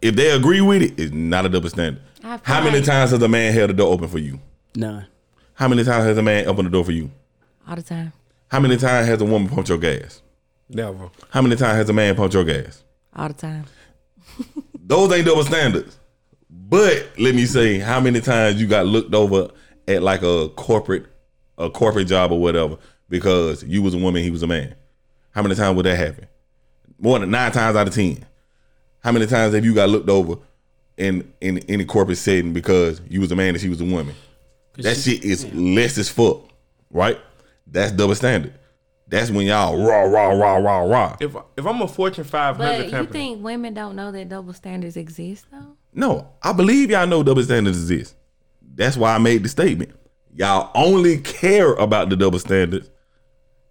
If 0.00 0.14
they 0.16 0.30
agree 0.30 0.60
with 0.60 0.82
it, 0.82 0.98
it's 0.98 1.12
not 1.12 1.46
a 1.46 1.48
double 1.48 1.68
standard. 1.70 2.02
How 2.42 2.62
many 2.62 2.82
times 2.82 3.10
has 3.10 3.22
a 3.22 3.28
man 3.28 3.52
held 3.52 3.70
the 3.70 3.74
door 3.74 3.92
open 3.92 4.08
for 4.08 4.18
you? 4.18 4.40
None. 4.74 5.06
How 5.54 5.68
many 5.68 5.84
times 5.84 6.04
has 6.04 6.16
a 6.18 6.22
man 6.22 6.46
opened 6.46 6.66
the 6.66 6.70
door 6.70 6.84
for 6.84 6.92
you? 6.92 7.10
All 7.68 7.76
the 7.76 7.82
time. 7.82 8.12
How 8.52 8.60
many 8.60 8.76
times 8.76 9.06
has 9.08 9.18
a 9.18 9.24
woman 9.24 9.48
pumped 9.48 9.70
your 9.70 9.78
gas? 9.78 10.20
Never. 10.68 11.08
How 11.30 11.40
many 11.40 11.56
times 11.56 11.78
has 11.78 11.88
a 11.88 11.94
man 11.94 12.14
pumped 12.14 12.34
your 12.34 12.44
gas? 12.44 12.84
All 13.16 13.28
the 13.28 13.32
time. 13.32 13.64
Those 14.78 15.10
ain't 15.10 15.24
double 15.24 15.42
standards. 15.42 15.98
But 16.50 17.08
let 17.18 17.34
me 17.34 17.46
say, 17.46 17.78
how 17.78 17.98
many 17.98 18.20
times 18.20 18.60
you 18.60 18.66
got 18.66 18.84
looked 18.84 19.14
over 19.14 19.48
at 19.88 20.02
like 20.02 20.20
a 20.20 20.50
corporate, 20.50 21.06
a 21.56 21.70
corporate 21.70 22.08
job 22.08 22.30
or 22.30 22.42
whatever 22.42 22.76
because 23.08 23.64
you 23.64 23.80
was 23.80 23.94
a 23.94 23.98
woman, 23.98 24.22
he 24.22 24.30
was 24.30 24.42
a 24.42 24.46
man. 24.46 24.74
How 25.30 25.40
many 25.40 25.54
times 25.54 25.74
would 25.74 25.86
that 25.86 25.96
happen? 25.96 26.26
More 26.98 27.18
than 27.18 27.30
nine 27.30 27.52
times 27.52 27.74
out 27.74 27.88
of 27.88 27.94
ten. 27.94 28.22
How 29.02 29.12
many 29.12 29.26
times 29.26 29.54
have 29.54 29.64
you 29.64 29.74
got 29.74 29.88
looked 29.88 30.10
over 30.10 30.36
in 30.98 31.32
in 31.40 31.56
any 31.70 31.86
corporate 31.86 32.18
setting 32.18 32.52
because 32.52 33.00
you 33.08 33.22
was 33.22 33.32
a 33.32 33.36
man 33.36 33.54
and 33.54 33.60
she 33.62 33.70
was 33.70 33.80
a 33.80 33.86
woman? 33.86 34.14
That 34.76 34.98
shit 34.98 35.24
is 35.24 35.50
less 35.54 35.96
as 35.96 36.10
fuck, 36.10 36.42
right? 36.90 37.18
That's 37.66 37.92
double 37.92 38.14
standard. 38.14 38.58
That's 39.08 39.30
when 39.30 39.46
y'all 39.46 39.76
raw, 39.86 40.02
raw, 40.02 40.30
raw, 40.30 40.56
raw, 40.56 40.78
raw. 40.84 41.16
If 41.20 41.36
if 41.56 41.66
I'm 41.66 41.82
a 41.82 41.88
Fortune 41.88 42.24
500 42.24 42.58
But 42.58 42.84
you 42.86 42.90
company, 42.90 43.12
think 43.18 43.44
women 43.44 43.74
don't 43.74 43.94
know 43.96 44.10
that 44.12 44.28
double 44.28 44.52
standards 44.54 44.96
exist 44.96 45.46
though? 45.50 45.76
No, 45.92 46.28
I 46.42 46.52
believe 46.52 46.90
y'all 46.90 47.06
know 47.06 47.22
double 47.22 47.42
standards 47.42 47.76
exist. 47.78 48.14
That's 48.74 48.96
why 48.96 49.14
I 49.14 49.18
made 49.18 49.42
the 49.42 49.48
statement. 49.50 49.90
Y'all 50.34 50.70
only 50.74 51.18
care 51.18 51.74
about 51.74 52.08
the 52.08 52.16
double 52.16 52.38
standards 52.38 52.88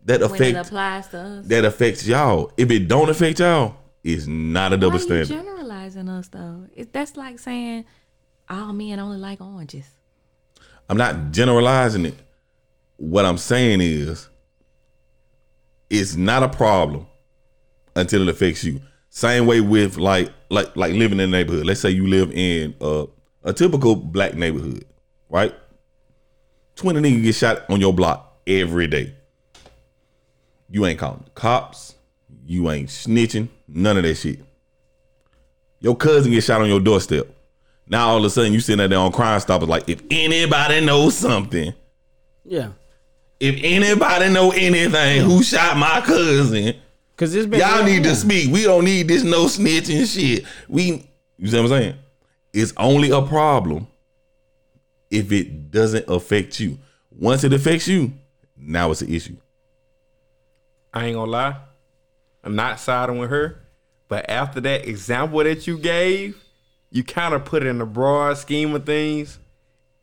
that 0.05 0.21
When 0.21 0.29
it 0.29 0.33
affect 0.55 0.67
applies 0.67 1.07
to 1.09 1.17
us. 1.19 1.47
that 1.47 1.65
affects 1.65 2.05
y'all. 2.07 2.51
If 2.57 2.69
it 2.69 2.87
don't 2.87 3.09
affect 3.09 3.39
y'all, 3.39 3.75
it's 4.03 4.27
not 4.27 4.73
a 4.73 4.77
double 4.77 4.97
Why 4.99 5.03
you 5.15 5.25
standard. 5.25 5.27
generalizing 5.29 6.07
us 6.09 6.27
though? 6.27 6.67
It, 6.75 6.93
that's 6.93 7.17
like 7.17 7.39
saying 7.39 7.85
all 8.47 8.73
men 8.73 8.99
only 8.99 9.17
like 9.17 9.41
oranges. 9.41 9.87
I'm 10.87 10.97
not 10.97 11.31
generalizing 11.31 12.05
it. 12.05 12.15
What 13.01 13.25
I'm 13.25 13.39
saying 13.39 13.81
is, 13.81 14.29
it's 15.89 16.15
not 16.15 16.43
a 16.43 16.49
problem 16.49 17.07
until 17.95 18.21
it 18.21 18.29
affects 18.29 18.63
you. 18.63 18.79
Same 19.09 19.47
way 19.47 19.59
with 19.59 19.97
like 19.97 20.29
like 20.51 20.75
like 20.75 20.93
living 20.93 21.19
in 21.19 21.27
a 21.29 21.31
neighborhood. 21.31 21.65
Let's 21.65 21.79
say 21.79 21.89
you 21.89 22.05
live 22.05 22.31
in 22.31 22.75
a, 22.79 23.07
a 23.43 23.53
typical 23.53 23.95
black 23.95 24.35
neighborhood, 24.35 24.85
right? 25.29 25.51
Twenty 26.75 26.99
niggas 26.99 27.23
get 27.23 27.33
shot 27.35 27.63
on 27.71 27.81
your 27.81 27.91
block 27.91 28.39
every 28.45 28.85
day. 28.85 29.15
You 30.69 30.85
ain't 30.85 30.99
calling 30.99 31.23
the 31.25 31.31
cops. 31.31 31.95
You 32.45 32.69
ain't 32.69 32.89
snitching. 32.89 33.49
None 33.67 33.97
of 33.97 34.03
that 34.03 34.13
shit. 34.13 34.41
Your 35.79 35.95
cousin 35.95 36.31
get 36.33 36.43
shot 36.43 36.61
on 36.61 36.67
your 36.67 36.79
doorstep. 36.79 37.25
Now 37.87 38.09
all 38.09 38.19
of 38.19 38.25
a 38.25 38.29
sudden 38.29 38.53
you 38.53 38.59
sitting 38.59 38.87
there 38.87 38.99
on 38.99 39.11
Crime 39.11 39.39
Stoppers 39.39 39.67
like, 39.67 39.89
if 39.89 40.03
anybody 40.11 40.85
knows 40.85 41.17
something, 41.17 41.73
Yeah. 42.45 42.73
If 43.41 43.59
anybody 43.63 44.29
know 44.29 44.51
anything, 44.51 45.23
who 45.23 45.41
shot 45.41 45.75
my 45.75 45.99
cousin, 46.01 46.75
Cause 47.17 47.33
this 47.33 47.47
been 47.47 47.59
y'all 47.59 47.83
need 47.83 48.03
to 48.03 48.15
speak. 48.15 48.51
We 48.51 48.63
don't 48.63 48.85
need 48.85 49.07
this 49.07 49.23
no 49.23 49.45
snitching 49.45 50.05
shit. 50.11 50.45
We, 50.69 51.07
you 51.37 51.47
see 51.47 51.57
what 51.57 51.63
I'm 51.63 51.67
saying? 51.69 51.95
It's 52.53 52.71
only 52.77 53.09
a 53.09 53.21
problem 53.23 53.87
if 55.09 55.31
it 55.31 55.71
doesn't 55.71 56.05
affect 56.07 56.59
you. 56.59 56.77
Once 57.09 57.43
it 57.43 57.51
affects 57.51 57.87
you, 57.87 58.13
now 58.55 58.91
it's 58.91 59.01
an 59.01 59.11
issue. 59.11 59.37
I 60.93 61.05
ain't 61.05 61.15
gonna 61.15 61.31
lie, 61.31 61.57
I'm 62.43 62.55
not 62.55 62.79
siding 62.79 63.17
with 63.17 63.31
her. 63.31 63.59
But 64.07 64.29
after 64.29 64.61
that 64.61 64.87
example 64.87 65.43
that 65.43 65.65
you 65.65 65.79
gave, 65.79 66.39
you 66.91 67.03
kind 67.03 67.33
of 67.33 67.45
put 67.45 67.63
it 67.63 67.67
in 67.67 67.79
the 67.79 67.85
broad 67.85 68.37
scheme 68.37 68.75
of 68.75 68.85
things 68.85 69.39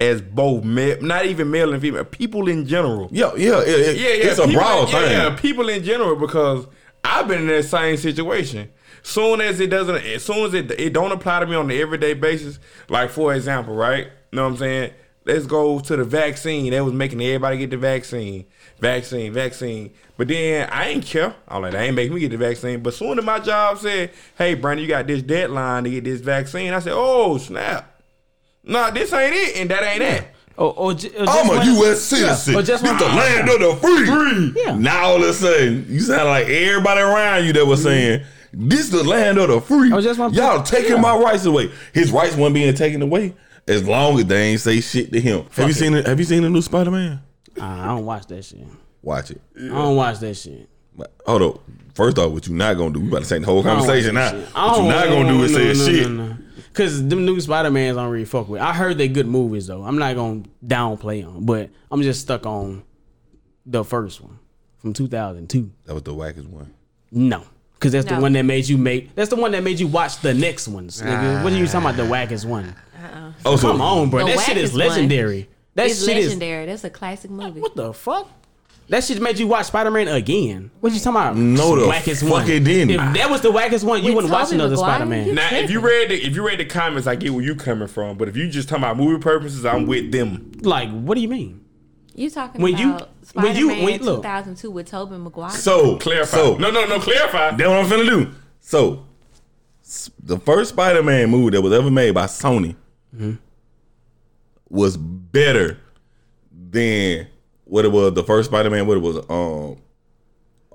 as 0.01 0.23
both 0.23 0.65
male, 0.65 1.01
not 1.03 1.27
even 1.27 1.51
male 1.51 1.73
and 1.73 1.83
female, 1.83 2.05
people 2.05 2.49
in 2.49 2.67
general. 2.67 3.09
Yeah, 3.11 3.33
yeah, 3.37 3.65
yeah. 3.65 3.77
Yeah, 3.77 3.91
yeah, 3.91 4.31
It's 4.31 4.39
a 4.39 4.47
people- 4.47 4.61
broad 4.61 4.89
yeah, 4.93 5.01
thing. 5.01 5.11
Yeah, 5.13 5.37
people 5.37 5.69
in 5.69 5.83
general 5.83 6.15
because 6.17 6.67
I've 7.05 7.27
been 7.27 7.41
in 7.43 7.47
that 7.49 7.65
same 7.65 7.97
situation. 7.97 8.71
Soon 9.03 9.41
as 9.41 9.59
it 9.61 9.71
doesn't, 9.71 9.97
as 9.97 10.25
soon 10.25 10.45
as 10.47 10.55
it 10.55 10.71
it 10.73 10.93
don't 10.93 11.13
apply 11.13 11.41
to 11.41 11.47
me 11.47 11.55
on 11.57 11.69
the 11.69 11.81
everyday 11.81 12.15
basis. 12.15 12.59
Like 12.89 13.11
for 13.11 13.35
example, 13.35 13.75
right? 13.75 14.05
You 14.31 14.37
know 14.37 14.45
what 14.45 14.51
I'm 14.51 14.57
saying? 14.59 14.93
Let's 15.25 15.47
go 15.47 15.79
to 15.81 15.97
the 15.97 16.05
vaccine. 16.05 16.71
They 16.71 16.81
was 16.81 16.93
making 16.95 17.21
everybody 17.23 17.59
get 17.59 17.71
the 17.71 17.77
vaccine, 17.77 18.47
vaccine, 18.81 19.33
vaccine. 19.33 19.93
But 20.17 20.29
then 20.29 20.69
I 20.73 20.89
ain't 20.89 21.05
care. 21.05 21.35
I 21.47 21.59
was 21.59 21.65
like, 21.65 21.73
they 21.73 21.87
ain't 21.87 21.97
making 21.97 22.15
me 22.15 22.21
get 22.21 22.31
the 22.31 22.39
vaccine. 22.39 22.81
But 22.83 22.95
soon 22.95 23.19
as 23.19 23.25
my 23.25 23.39
job 23.39 23.79
said, 23.79 24.11
"Hey, 24.37 24.55
Brandon, 24.55 24.83
you 24.83 24.89
got 24.89 25.07
this 25.07 25.23
deadline 25.23 25.85
to 25.85 25.91
get 25.91 26.05
this 26.05 26.21
vaccine," 26.21 26.73
I 26.73 26.79
said, 26.81 26.93
"Oh 26.95 27.37
snap! 27.39 27.98
Nah, 28.69 28.91
this 28.91 29.13
ain't 29.13 29.35
it, 29.35 29.57
and 29.61 29.71
that 29.71 29.83
ain't 29.83 30.01
that." 30.01 30.35
Or, 30.57 30.67
oh, 30.67 30.71
or, 30.71 30.91
oh, 30.91 30.95
ju- 30.95 31.11
oh, 31.17 31.23
or 31.23 31.29
I'm 31.29 31.47
a 31.47 31.59
when- 31.59 31.75
U.S. 31.77 32.03
citizen. 32.03 32.53
Yeah, 32.55 32.59
or 32.61 32.63
just 32.63 32.83
this 32.83 32.91
when- 32.93 33.01
the 33.01 33.07
land 33.07 33.49
of 33.49 33.61
the 33.61 33.77
free. 33.77 34.63
Yeah. 34.65 34.77
Now 34.77 35.07
all 35.07 35.17
of 35.23 35.29
a 35.29 35.33
sudden, 35.33 35.87
you 35.89 36.01
sound 36.01 36.29
like 36.29 36.47
everybody 36.49 37.01
around 37.01 37.45
you 37.47 37.53
that 37.55 37.65
was 37.67 37.81
mm-hmm. 37.81 37.89
saying, 37.89 38.25
"This 38.53 38.89
the 38.91 39.03
land 39.05 39.39
of 39.39 39.49
the 39.49 39.61
free." 39.61 39.93
Oh, 39.93 40.01
just 40.01 40.19
when- 40.19 40.35
Y'all 40.35 40.63
taking 40.63 40.97
yeah. 40.97 41.01
my 41.01 41.17
rights 41.17 41.45
away. 41.45 41.71
His 41.95 42.11
rights 42.13 42.35
weren't 42.37 42.55
being 42.55 42.75
taken 42.75 43.03
away 43.03 43.35
as 43.69 43.85
long 43.87 44.19
as 44.19 44.25
they 44.27 44.49
ain't 44.51 44.61
say 44.61 44.81
shit 44.81 45.13
to 45.13 45.21
him. 45.21 45.45
have 45.53 45.67
you 45.67 45.71
it. 45.71 45.75
seen 45.75 45.95
it? 45.95 46.07
Have 46.07 46.19
you 46.19 46.25
seen 46.25 46.43
the 46.43 46.51
new 46.51 46.63
Spider 46.63 46.91
Man? 46.91 47.21
I 47.61 47.87
don't 47.87 48.05
watch 48.05 48.27
that 48.27 48.45
shit. 48.45 48.59
Watch 49.03 49.31
it. 49.31 49.41
I 49.57 49.69
don't 49.69 49.97
watch 49.97 50.19
that 50.19 50.35
shit. 50.35 50.69
Hold 51.25 51.43
up. 51.43 51.61
First 51.95 52.19
off, 52.19 52.33
what 52.33 52.47
you 52.47 52.55
not 52.55 52.77
gonna 52.77 52.95
do? 52.95 53.01
We 53.01 53.09
about 53.09 53.23
to 53.23 53.29
take 53.29 53.41
the 53.41 53.47
whole 53.47 53.63
conversation 53.63 54.15
watch 54.17 54.33
now. 54.35 54.43
I 54.55 54.67
What 54.67 54.83
you 54.85 54.91
don't- 54.93 55.09
gonna 55.11 55.29
do 55.29 55.43
is 55.45 55.53
no, 55.53 55.59
say 55.59 55.67
no, 55.67 56.27
shit. 56.27 56.48
Cause 56.79 57.09
them 57.09 57.27
new 57.27 57.41
Spider 57.41 57.71
Mans 57.73 57.97
I 57.97 58.03
don't 58.05 58.13
really 58.13 58.25
fuck 58.25 58.49
with. 58.49 58.61
I 58.63 58.73
heard 58.73 58.99
they 58.99 59.09
good 59.09 59.27
movies 59.27 59.67
though. 59.67 59.83
I'm 59.83 59.99
not 59.99 60.15
gonna 60.15 60.43
downplay 60.65 61.23
them, 61.25 61.45
but 61.45 61.71
I'm 61.91 62.03
just 62.03 62.21
stuck 62.21 62.47
on 62.47 62.85
the 63.67 63.85
first 63.85 64.21
one 64.21 64.39
from 64.79 64.93
2002. 64.93 65.71
That 65.87 65.95
was 65.95 66.05
the 66.05 66.15
wackest 66.15 66.47
one. 66.49 66.73
No, 67.11 67.43
because 67.75 67.91
that's 67.93 68.07
the 68.07 68.15
No. 68.15 68.21
one 68.21 68.33
that 68.35 68.45
made 68.45 68.69
you 68.69 68.79
make. 68.79 69.13
That's 69.17 69.31
the 69.31 69.35
one 69.37 69.51
that 69.53 69.65
made 69.65 69.81
you 69.81 69.89
watch 69.89 70.21
the 70.21 70.33
next 70.35 70.69
ones. 70.69 71.03
Nigga. 71.03 71.43
What 71.43 71.53
are 71.53 71.57
you 71.57 71.67
talking 71.67 71.81
about? 71.91 71.97
The 71.97 72.05
wackest 72.05 72.45
one? 72.45 72.75
Uh-uh. 72.97 73.33
Oh, 73.45 73.57
so 73.57 73.73
Come 73.73 73.81
on, 73.81 74.09
bro. 74.11 74.25
The 74.27 74.37
that 74.37 74.41
shit 74.47 74.57
is 74.57 74.71
wackest 74.71 74.79
one. 74.79 74.89
legendary. 74.89 75.49
That 75.75 75.87
it's 75.87 76.05
shit 76.05 76.17
is 76.17 76.27
legendary. 76.27 76.67
That's 76.67 76.85
a 76.85 76.91
classic 76.91 77.31
movie. 77.33 77.61
what 77.61 77.75
the 77.75 77.93
fuck. 77.93 78.31
That 78.89 79.05
shit 79.05 79.21
made 79.21 79.39
you 79.39 79.47
watch 79.47 79.67
Spider 79.67 79.91
Man 79.91 80.09
again. 80.09 80.71
What 80.81 80.93
you 80.95 80.99
talking 81.01 81.11
about? 81.21 81.37
No, 81.37 81.77
the 81.77 81.87
wackest 81.93 82.23
fuck 82.23 82.31
one. 82.31 82.51
it 82.51 82.65
didn't. 82.65 82.91
If 82.91 83.15
that 83.17 83.29
was 83.31 83.43
the 83.43 83.51
wackest 83.51 83.85
one, 83.85 84.01
you 84.03 84.07
With 84.07 84.15
wouldn't 84.17 84.33
watch 84.33 84.45
Tobey 84.47 84.55
another 84.57 84.77
Maguire? 84.77 84.91
Spider 84.97 85.07
Man. 85.07 85.35
Now, 85.35 85.49
if 85.53 85.71
you 85.71 85.81
read 85.81 86.09
the 86.09 86.15
if 86.27 86.35
you 86.35 86.47
read 86.47 86.59
the 86.59 86.65
comments, 86.65 87.07
I 87.07 87.15
get 87.15 87.35
where 87.35 87.45
you 87.45 87.55
coming 87.55 87.87
from. 87.89 88.17
But 88.17 88.29
if 88.29 88.37
you 88.37 88.49
just 88.49 88.69
talking 88.69 88.85
about 88.85 88.97
movie 88.97 89.21
purposes, 89.23 89.67
I'm 89.67 89.87
with 89.87 90.11
them. 90.11 90.53
Like, 90.63 90.89
what 90.91 91.17
do 91.17 91.21
you 91.21 91.29
mean? 91.29 91.65
You 92.15 92.31
talking 92.31 92.61
When 92.63 92.77
you- 92.79 92.95
about 92.95 93.11
when 93.35 93.55
you- 93.57 93.67
Spider-Man 93.69 93.85
when- 93.85 94.03
look. 94.03 94.23
2002 94.23 94.71
with 94.71 94.87
Tobey 94.91 95.19
Maguire? 95.19 95.51
So 95.51 95.99
Clarify. 95.99 96.37
So 96.37 96.57
no, 96.57 96.71
no, 96.71 96.87
no. 96.87 96.99
Clarify. 96.99 97.51
That's 97.57 97.69
what 97.69 97.79
I'm 97.79 97.87
finna 97.87 98.09
do. 98.09 98.31
So, 98.61 99.05
s- 99.85 100.11
the 100.23 100.39
first 100.39 100.71
Spider-Man 100.71 101.29
movie 101.31 101.51
that 101.51 101.61
was 101.63 101.73
ever 101.75 101.91
made 101.91 102.13
by 102.15 102.25
Sony 102.25 102.75
mm-hmm. 103.15 103.35
was 104.71 104.97
better 104.97 105.79
than 106.51 107.27
what 107.69 107.85
it 107.85 107.93
was. 107.93 108.15
The 108.15 108.25
first 108.25 108.51
Spider-Man, 108.51 108.87
what 108.87 108.97
it 108.97 109.01
was, 109.01 109.17
um, 109.29 109.77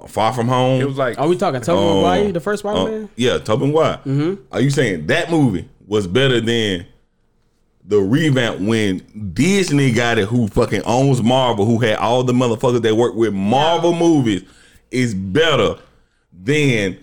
Far 0.07 0.33
From 0.33 0.47
Home. 0.47 0.81
It 0.81 0.85
was 0.87 0.97
like 0.97 1.17
Are 1.19 1.27
we 1.27 1.37
talking 1.37 1.61
Tobey 1.61 1.79
um, 1.81 1.95
Maguire, 1.97 2.31
the 2.31 2.39
first 2.39 2.61
Spider 2.61 2.79
uh, 2.79 2.85
Man? 2.85 3.09
yeah, 3.15 3.37
Tobey 3.37 3.67
Maguire. 3.67 4.37
Are 4.51 4.61
you 4.61 4.69
saying 4.69 5.07
that 5.07 5.29
movie 5.31 5.69
was 5.87 6.07
better 6.07 6.39
than 6.41 6.85
the 7.85 7.99
revamp 7.99 8.59
when 8.61 8.99
Disney 9.33 9.91
got 9.91 10.17
it, 10.17 10.27
who 10.27 10.47
fucking 10.47 10.81
owns 10.83 11.21
Marvel, 11.21 11.65
who 11.65 11.79
had 11.79 11.97
all 11.97 12.23
the 12.23 12.33
motherfuckers 12.33 12.81
that 12.81 12.95
work 12.95 13.13
with 13.15 13.33
Marvel 13.33 13.93
movies, 13.93 14.43
is 14.91 15.13
better 15.13 15.75
than 16.31 16.97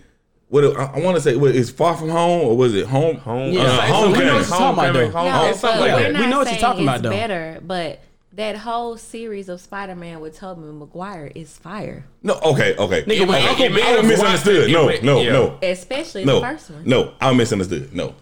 what 0.48 0.64
it- 0.64 0.76
I, 0.76 0.84
I 0.96 1.00
want 1.00 1.16
to 1.16 1.20
say. 1.22 1.36
What 1.36 1.54
is 1.54 1.70
Far 1.70 1.96
From 1.96 2.08
Home 2.08 2.46
or 2.48 2.56
was 2.56 2.74
it 2.74 2.86
Home? 2.86 3.16
Home, 3.16 3.52
Yeah, 3.52 3.62
uh, 3.62 3.86
so- 3.88 3.92
so 3.92 4.10
we 4.10 4.18
know 4.24 4.34
what 4.34 4.38
you're 4.38 4.44
talking 4.44 4.72
about, 4.78 4.92
though. 4.94 5.10
Homecoming, 5.10 5.32
Home- 5.32 5.54
something 5.54 5.80
like 5.80 5.92
we're 5.92 6.12
not 6.12 6.28
know 6.28 6.38
what 6.38 6.44
you're 6.44 6.44
saying 6.46 6.60
talking 6.60 6.82
about, 6.84 6.94
it's 6.96 7.02
though. 7.02 7.10
better, 7.10 7.60
but 7.64 8.00
that 8.40 8.56
whole 8.56 8.96
series 8.96 9.50
of 9.50 9.60
Spider-Man 9.60 10.18
with 10.20 10.34
Tobey 10.38 10.62
Maguire 10.62 11.30
is 11.34 11.58
fire, 11.58 12.06
No, 12.22 12.34
okay, 12.42 12.74
okay. 12.76 13.02
Nigga, 13.02 13.28
okay, 13.28 13.46
Uncle 13.46 13.64
I 13.66 13.68
Ben 13.68 13.96
was 13.96 14.02
was 14.02 14.08
misunderstood. 14.08 14.70
No, 14.72 14.88
no, 15.02 15.20
yeah. 15.20 15.32
no, 15.32 15.58
especially 15.62 16.24
no, 16.24 16.36
the 16.40 16.46
first 16.46 16.70
one. 16.70 16.84
no. 16.84 17.12
I 17.20 17.34
misunderstood. 17.34 17.94
No, 17.94 18.14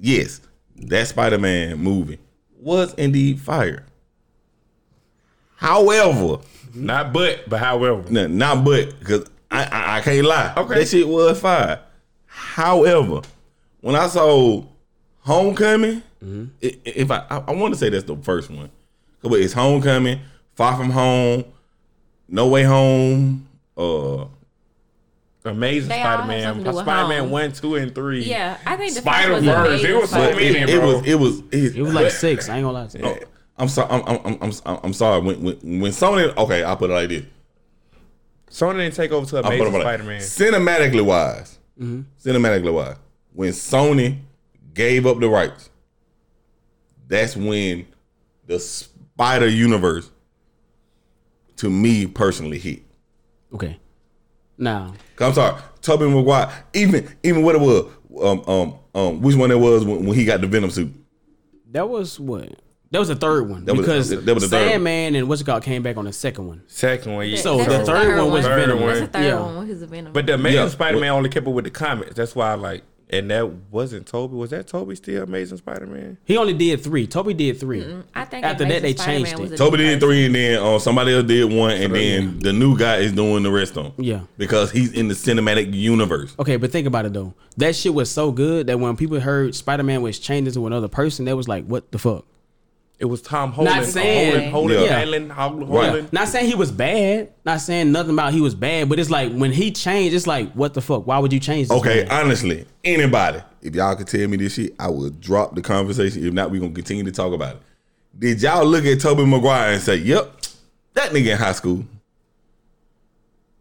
yes, 0.00 0.40
that 0.76 1.08
Spider-Man 1.08 1.76
movie 1.78 2.20
was 2.60 2.94
indeed 2.94 3.40
fire. 3.40 3.84
However, 5.56 6.38
Not 6.72 7.12
but, 7.12 7.48
but 7.48 7.58
however. 7.58 8.04
No, 8.10 8.28
not 8.28 8.64
but 8.64 8.96
because 9.00 9.28
I, 9.50 9.64
I 9.64 9.96
I 9.96 10.00
can't 10.02 10.24
lie. 10.24 10.54
Okay. 10.56 10.74
that 10.78 10.86
shit 10.88 11.08
was 11.08 11.40
fire. 11.40 11.80
However, 12.26 13.22
when 13.80 13.96
I 13.96 14.06
saw 14.06 14.62
Homecoming, 15.20 16.02
mm-hmm. 16.24 16.44
i- 16.62 16.78
if 16.84 17.10
I 17.10 17.24
I, 17.28 17.38
I 17.48 17.52
want 17.52 17.74
to 17.74 17.80
say 17.80 17.88
that's 17.88 18.04
the 18.04 18.16
first 18.18 18.50
one, 18.50 18.70
but 19.22 19.32
it's 19.40 19.52
Homecoming, 19.52 20.20
Far 20.54 20.76
From 20.76 20.90
Home, 20.90 21.44
No 22.28 22.48
Way 22.48 22.64
Home. 22.64 23.46
Uh, 23.76 24.26
Amazing 25.44 25.88
They 25.88 26.00
Spider-Man, 26.00 26.42
something 26.42 26.64
to 26.64 26.70
do 26.70 26.76
with 26.76 26.84
Spider-Man 26.84 27.30
one, 27.30 27.52
two, 27.52 27.76
and 27.76 27.94
three. 27.94 28.24
Yeah, 28.24 28.58
I 28.66 28.76
think 28.76 28.94
the 28.94 29.00
Spider 29.00 29.34
first 29.34 29.44
Verse. 29.44 29.70
was 29.70 29.84
It 29.84 29.94
was 29.96 30.10
so 30.10 30.18
many, 30.18 30.44
it, 30.46 30.68
it 30.68 30.78
bro. 30.78 30.86
was 30.96 31.06
it 31.06 31.14
was 31.14 31.38
it, 31.52 31.76
It 31.76 31.82
was 31.82 31.94
like 31.94 32.10
six. 32.10 32.48
I 32.48 32.56
ain't 32.56 32.64
gonna 32.64 32.78
lie 32.78 32.86
to 32.88 32.98
you. 32.98 33.04
Oh, 33.04 33.18
I'm 33.56 33.68
sorry. 33.68 33.90
I'm, 33.90 34.02
I'm, 34.02 34.38
I'm, 34.42 34.52
I'm, 34.66 34.78
I'm 34.84 34.92
sorry. 34.92 35.22
When, 35.22 35.42
when, 35.42 35.80
when 35.80 35.92
Sony, 35.92 36.36
okay, 36.36 36.62
I'll 36.64 36.76
put 36.76 36.90
it 36.90 36.92
like 36.92 37.08
this. 37.08 37.24
Sony 38.50 38.78
didn't 38.78 38.94
take 38.94 39.10
over 39.12 39.26
to 39.26 39.38
I'll 39.38 39.46
Amazing 39.46 39.72
like 39.72 39.82
Spider-Man. 39.82 40.20
Cinematically 40.20 41.04
wise, 41.04 41.58
cinematically 41.80 42.72
wise, 42.74 42.96
when 43.32 43.52
Sony 43.52 44.18
gave 44.74 45.06
up 45.06 45.18
the 45.20 45.28
rights, 45.28 45.70
that's 47.06 47.36
when 47.36 47.86
the 48.46 48.58
Spider 49.18 49.48
Universe, 49.48 50.12
to 51.56 51.68
me 51.68 52.06
personally, 52.06 52.56
hit. 52.56 52.82
Okay. 53.52 53.76
Now. 54.56 54.94
I'm 55.18 55.32
sorry, 55.34 55.60
Tobey 55.82 56.08
Maguire. 56.08 56.48
Even 56.72 57.08
even 57.24 57.42
what 57.42 57.56
it 57.56 57.60
was, 57.60 57.90
um, 58.22 58.44
um, 58.46 58.78
um, 58.94 59.20
which 59.20 59.34
one 59.34 59.50
it 59.50 59.58
was 59.58 59.84
when, 59.84 60.06
when 60.06 60.16
he 60.16 60.24
got 60.24 60.40
the 60.40 60.46
Venom 60.46 60.70
suit. 60.70 60.92
that 61.72 61.88
was 61.88 62.20
what? 62.20 62.60
That 62.92 63.00
was 63.00 63.08
the 63.08 63.16
third 63.16 63.50
one 63.50 63.64
That 63.64 63.74
was- 63.74 63.84
because 63.86 64.08
that 64.10 64.34
was 64.34 64.44
the 64.44 64.48
third 64.48 64.62
one. 64.62 64.70
Sandman 64.70 65.14
and 65.16 65.28
what's 65.28 65.40
it 65.42 65.44
called 65.44 65.64
came 65.64 65.82
back 65.82 65.96
on 65.96 66.04
the 66.04 66.12
second 66.12 66.46
one. 66.46 66.62
Second 66.68 67.14
one, 67.16 67.28
yeah. 67.28 67.36
So 67.38 67.58
That's 67.58 67.68
the 67.70 67.84
third 67.92 68.16
one 68.18 68.30
was 68.32 68.44
Third 68.46 68.60
Venom. 68.60 68.80
one. 68.80 68.88
That's 68.88 69.00
the 69.00 69.06
third 69.18 69.24
Yeah. 69.24 69.40
one 69.40 69.58
with 69.58 69.68
his 69.68 69.82
Venom. 69.82 70.12
But 70.12 70.26
the 70.26 70.34
Amazing 70.34 70.56
Yeah. 70.60 70.68
Spider-Man 70.68 71.10
only 71.10 71.28
kept 71.28 71.46
up 71.46 71.52
with 71.52 71.64
the 71.64 71.70
comics. 71.70 72.14
That's 72.14 72.34
why 72.36 72.52
I 72.52 72.54
like, 72.54 72.84
and 73.10 73.30
that 73.30 73.50
wasn't 73.70 74.06
Tobey. 74.06 74.34
Was 74.34 74.50
that 74.50 74.66
Tobey 74.66 74.94
still 74.94 75.22
Amazing 75.22 75.58
Spider-Man? 75.58 76.18
He 76.24 76.36
only 76.36 76.52
did 76.54 76.82
three. 76.82 77.06
Tobey 77.06 77.34
did 77.34 77.58
3 77.58 78.02
I 78.14 78.24
think 78.24 78.44
After 78.44 78.64
that, 78.66 78.82
they 78.82 78.94
Spider-Man 78.94 79.24
changed 79.36 79.52
it. 79.52 79.56
Tobey 79.56 79.78
did 79.78 79.86
person. 79.94 80.00
three, 80.00 80.26
and 80.26 80.34
then 80.34 80.62
uh, 80.62 80.78
somebody 80.78 81.14
else 81.14 81.24
did 81.24 81.52
one, 81.52 81.72
and 81.72 81.94
then 81.94 82.38
the 82.40 82.52
new 82.52 82.76
guy 82.78 82.96
is 82.98 83.12
doing 83.12 83.42
the 83.42 83.50
rest 83.50 83.76
of 83.76 83.84
them. 83.96 84.04
Yeah. 84.04 84.20
because 84.36 84.70
he's 84.70 84.92
in 84.92 85.08
the 85.08 85.14
cinematic 85.14 85.72
universe. 85.74 86.34
Okay, 86.38 86.56
but 86.56 86.70
think 86.70 86.86
about 86.86 87.06
it 87.06 87.12
though. 87.12 87.34
That 87.56 87.74
shit 87.74 87.94
was 87.94 88.10
so 88.10 88.30
good 88.32 88.66
that 88.68 88.78
when 88.78 88.96
people 88.96 89.20
heard 89.20 89.54
Spider 89.54 89.82
Man 89.82 90.02
was 90.02 90.18
changed 90.18 90.48
into 90.48 90.66
another 90.66 90.88
person, 90.88 91.24
they 91.24 91.34
was 91.34 91.48
like, 91.48 91.64
"What 91.66 91.90
the 91.92 91.98
fuck?" 91.98 92.24
It 93.00 93.04
was 93.04 93.22
Tom 93.22 93.52
Holland. 93.52 93.86
saying- 93.86 94.32
Holland, 94.32 94.50
Holland, 94.50 94.80
Yeah. 94.80 94.98
Holland, 94.98 95.32
Holland, 95.32 95.70
Right. 95.70 95.86
Holland. 95.88 96.08
Not 96.12 96.26
saying 96.28 96.46
he 96.48 96.56
was 96.56 96.72
bad. 96.72 97.28
Not 97.44 97.60
saying 97.60 97.92
nothing 97.92 98.12
about 98.12 98.32
he 98.32 98.40
was 98.40 98.56
bad. 98.56 98.88
But 98.88 98.98
it's 98.98 99.08
like 99.10 99.32
when 99.32 99.52
he 99.52 99.70
changed, 99.70 100.16
it's 100.16 100.26
like, 100.26 100.52
what 100.54 100.74
the 100.74 100.80
fuck? 100.80 101.06
Why 101.06 101.18
would 101.20 101.32
you 101.32 101.38
change? 101.38 101.68
This 101.68 101.78
Okay, 101.78 102.04
man? 102.08 102.24
honestly, 102.24 102.64
anybody, 102.82 103.38
if 103.62 103.74
y'all 103.76 103.94
could 103.94 104.08
tell 104.08 104.26
me 104.26 104.36
this 104.36 104.54
shit, 104.54 104.74
I 104.80 104.88
would 104.88 105.20
drop 105.20 105.54
the 105.54 105.62
conversation. 105.62 106.26
If 106.26 106.32
not, 106.32 106.50
we 106.50 106.58
gonna 106.58 106.72
continue 106.72 107.04
to 107.04 107.12
talk 107.12 107.32
about 107.32 107.56
it. 107.56 107.62
Did 108.18 108.42
y'all 108.42 108.66
look 108.66 108.84
at 108.84 109.00
Tobey 109.00 109.24
Maguire 109.24 109.74
and 109.74 109.82
say, 109.82 109.94
"Yep, 109.96 110.32
that 110.94 111.12
nigga 111.12 111.32
in 111.32 111.36
high 111.38 111.52
school"? 111.52 111.84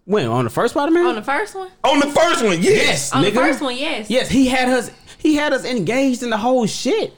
when 0.05 0.25
on 0.27 0.45
the 0.45 0.49
first 0.49 0.73
Spider 0.73 0.91
Man? 0.91 1.05
On 1.05 1.15
the 1.15 1.21
first 1.21 1.53
one? 1.53 1.69
On 1.83 1.99
the 1.99 2.07
first 2.07 2.43
one, 2.43 2.61
yes. 2.61 3.11
On 3.13 3.21
the 3.21 3.31
first 3.31 3.61
one, 3.61 3.75
yes. 3.75 4.09
Yes, 4.09 4.29
he 4.29 4.47
had 4.47 4.69
us. 4.69 4.89
He 5.19 5.35
had 5.35 5.51
us 5.51 5.65
engaged 5.65 6.23
in 6.23 6.29
the 6.29 6.37
whole 6.37 6.65
shit. 6.65 7.13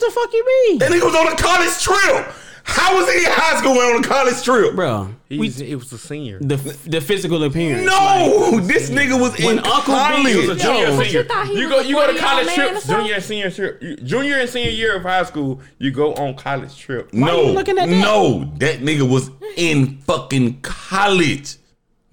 What 0.00 0.14
the 0.14 0.20
fuck 0.20 0.32
you 0.32 0.46
mean, 0.46 0.78
That 0.78 0.92
nigga 0.92 1.04
was 1.04 1.14
on 1.16 1.32
a 1.32 1.36
college 1.36 1.82
trip. 1.82 2.34
How 2.62 2.94
was 2.96 3.10
he 3.12 3.24
in 3.24 3.32
high 3.32 3.58
school 3.58 3.72
and 3.72 3.96
on 3.96 4.04
a 4.04 4.06
college 4.06 4.42
trip? 4.44 4.74
bro? 4.76 5.08
He's, 5.28 5.60
it 5.60 5.74
was 5.74 5.90
a 5.92 5.98
senior. 5.98 6.38
The 6.38 6.56
the 6.86 7.00
physical 7.00 7.42
appearance. 7.42 7.84
No, 7.86 8.60
this 8.60 8.90
nigga 8.90 9.18
was 9.20 9.36
When 9.38 9.58
in 9.58 9.64
Uncle 9.64 9.94
B 9.94 9.98
college. 10.00 10.28
He 10.28 10.36
was 10.36 10.48
a 10.50 10.54
junior, 10.62 10.86
Yo, 10.88 10.96
but 10.96 11.06
senior. 11.06 11.20
you 11.22 11.24
thought 11.26 11.46
he 11.48 11.58
You 11.60 11.68
was 11.68 11.70
go, 11.70 11.78
a 11.80 11.84
you 11.84 11.94
go 11.96 12.06
to 12.06 12.12
40-year-old 12.12 12.20
college 12.20 12.46
man 12.46 12.56
trips. 12.56 12.84
something? 12.84 12.96
Junior 12.96 13.14
and 13.14 13.24
senior 13.24 13.50
trip. 13.50 13.82
you- 13.82 13.96
Junior 13.96 14.36
and 14.38 14.50
senior 14.50 14.70
year 14.70 14.96
of 14.96 15.02
high 15.02 15.24
school, 15.24 15.60
you 15.78 15.90
go 15.90 16.14
on 16.14 16.34
college 16.36 16.76
trip. 16.78 17.12
No, 17.12 17.42
you 17.46 17.52
looking 17.52 17.78
at 17.78 17.88
that? 17.88 18.00
no, 18.00 18.44
that 18.58 18.80
nigga 18.80 19.08
was 19.10 19.30
in 19.56 19.98
fucking 20.02 20.60
college. 20.60 21.56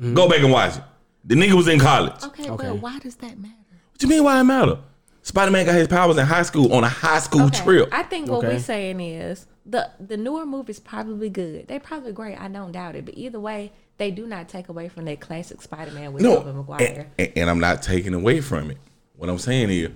Mm-hmm. 0.01 0.13
Go 0.15 0.27
back 0.27 0.39
and 0.39 0.51
watch 0.51 0.77
it. 0.77 0.83
The 1.25 1.35
nigga 1.35 1.53
was 1.53 1.67
in 1.67 1.79
college. 1.79 2.23
Okay, 2.23 2.49
Okay. 2.49 2.67
but 2.69 2.77
why 2.81 2.97
does 2.99 3.15
that 3.17 3.37
matter? 3.37 3.53
What 3.91 3.99
do 3.99 4.07
you 4.07 4.13
mean? 4.13 4.23
Why 4.23 4.39
it 4.39 4.43
matter? 4.45 4.79
Spider 5.25 5.49
Man 5.49 5.65
got 5.65 5.73
his 5.73 5.87
powers 5.87 6.17
in 6.17 6.25
high 6.27 6.43
school 6.43 6.71
on 6.71 6.83
a 6.83 6.87
high 6.87 7.17
school 7.17 7.45
Okay, 7.47 7.63
trip. 7.63 7.89
I 7.91 8.03
think 8.03 8.29
what 8.29 8.37
Okay. 8.45 8.49
we're 8.49 8.59
saying 8.59 8.99
is 8.99 9.47
the 9.65 9.89
the 9.99 10.17
newer 10.17 10.45
movies 10.45 10.79
probably 10.79 11.29
good. 11.29 11.67
They 11.67 11.79
probably 11.79 12.11
great. 12.13 12.39
I 12.39 12.47
don't 12.47 12.71
doubt 12.71 12.95
it. 12.95 13.05
But 13.05 13.15
either 13.17 13.39
way, 13.39 13.71
they 13.97 14.11
do 14.11 14.27
not 14.27 14.47
take 14.49 14.69
away 14.69 14.87
from 14.87 15.05
that 15.05 15.21
classic 15.21 15.63
Spider-Man 15.63 16.13
with 16.13 16.21
no, 16.21 16.35
Tobey 16.43 16.51
Maguire. 16.53 16.79
and, 16.87 17.07
and- 17.17 17.37
and 17.37 17.49
I'm 17.49 17.59
not 17.59 17.81
taking 17.81 18.13
away 18.13 18.39
from 18.39 18.69
it. 18.69 18.77
What 19.15 19.27
I'm 19.29 19.39
saying 19.39 19.69
here, 19.69 19.91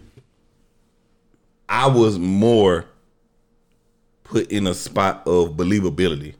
I 1.67 1.87
was 1.87 2.17
more 2.17 2.85
put 4.23 4.51
in 4.51 4.65
a 4.65 4.73
spot 4.73 5.27
of 5.27 5.49
believability 5.51 6.33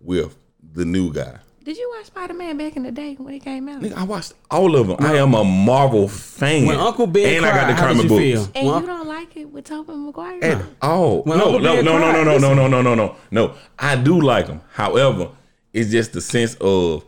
with 0.00 0.36
the 0.72 0.84
new 0.84 1.12
guy. 1.12 1.38
Did 1.64 1.78
you 1.78 1.90
watch 1.96 2.06
Spider-Man 2.06 2.58
back 2.58 2.76
in 2.76 2.82
the 2.82 2.92
day 2.92 3.14
when 3.14 3.32
it 3.32 3.42
came 3.42 3.70
out? 3.70 3.80
Nigga, 3.80 3.96
I 3.96 4.02
watched 4.02 4.34
all 4.50 4.76
of 4.76 4.86
them. 4.86 4.98
I 5.00 5.16
am 5.16 5.32
a 5.32 5.42
Marvel 5.42 6.08
fan. 6.08 6.66
When 6.66 6.76
Uncle 6.76 7.06
Ben 7.06 7.38
and 7.38 7.46
I 7.46 7.48
got 7.48 7.54
cried, 7.54 7.68
the 7.70 7.74
how 7.74 7.88
did 7.88 7.96
comic 7.96 8.02
you 8.02 8.08
books. 8.10 8.22
feel? 8.22 8.52
And 8.54 8.66
Well, 8.66 8.80
you 8.80 8.86
don't 8.86 9.08
like 9.08 9.36
it 9.38 9.44
with 9.50 9.64
Tobey 9.64 9.94
Maguire? 9.94 10.44
At 10.44 10.62
all. 10.82 11.22
When 11.22 11.38
no, 11.38 11.44
Uncle 11.46 11.60
no, 11.60 11.74
Ben 11.76 11.84
no, 11.86 11.92
no, 11.98 12.12
cried, 12.12 12.24
no, 12.26 12.38
no, 12.38 12.54
no, 12.54 12.54
no, 12.54 12.82
no, 12.82 12.82
no, 12.82 12.94
no, 12.94 13.16
no. 13.30 13.54
I 13.78 13.96
do 13.96 14.20
like 14.20 14.46
him. 14.46 14.60
However, 14.72 15.30
it's 15.72 15.90
just 15.90 16.12
the 16.12 16.20
sense 16.20 16.54
of 16.60 17.02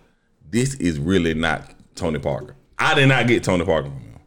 this 0.50 0.72
is 0.76 0.98
really 0.98 1.34
not 1.34 1.70
Tony 1.94 2.18
Parker. 2.18 2.56
I 2.78 2.94
did 2.94 3.08
not 3.08 3.26
get 3.26 3.44
Tony 3.44 3.66
Parker 3.66 3.90
from 3.90 4.00
him. 4.00 4.20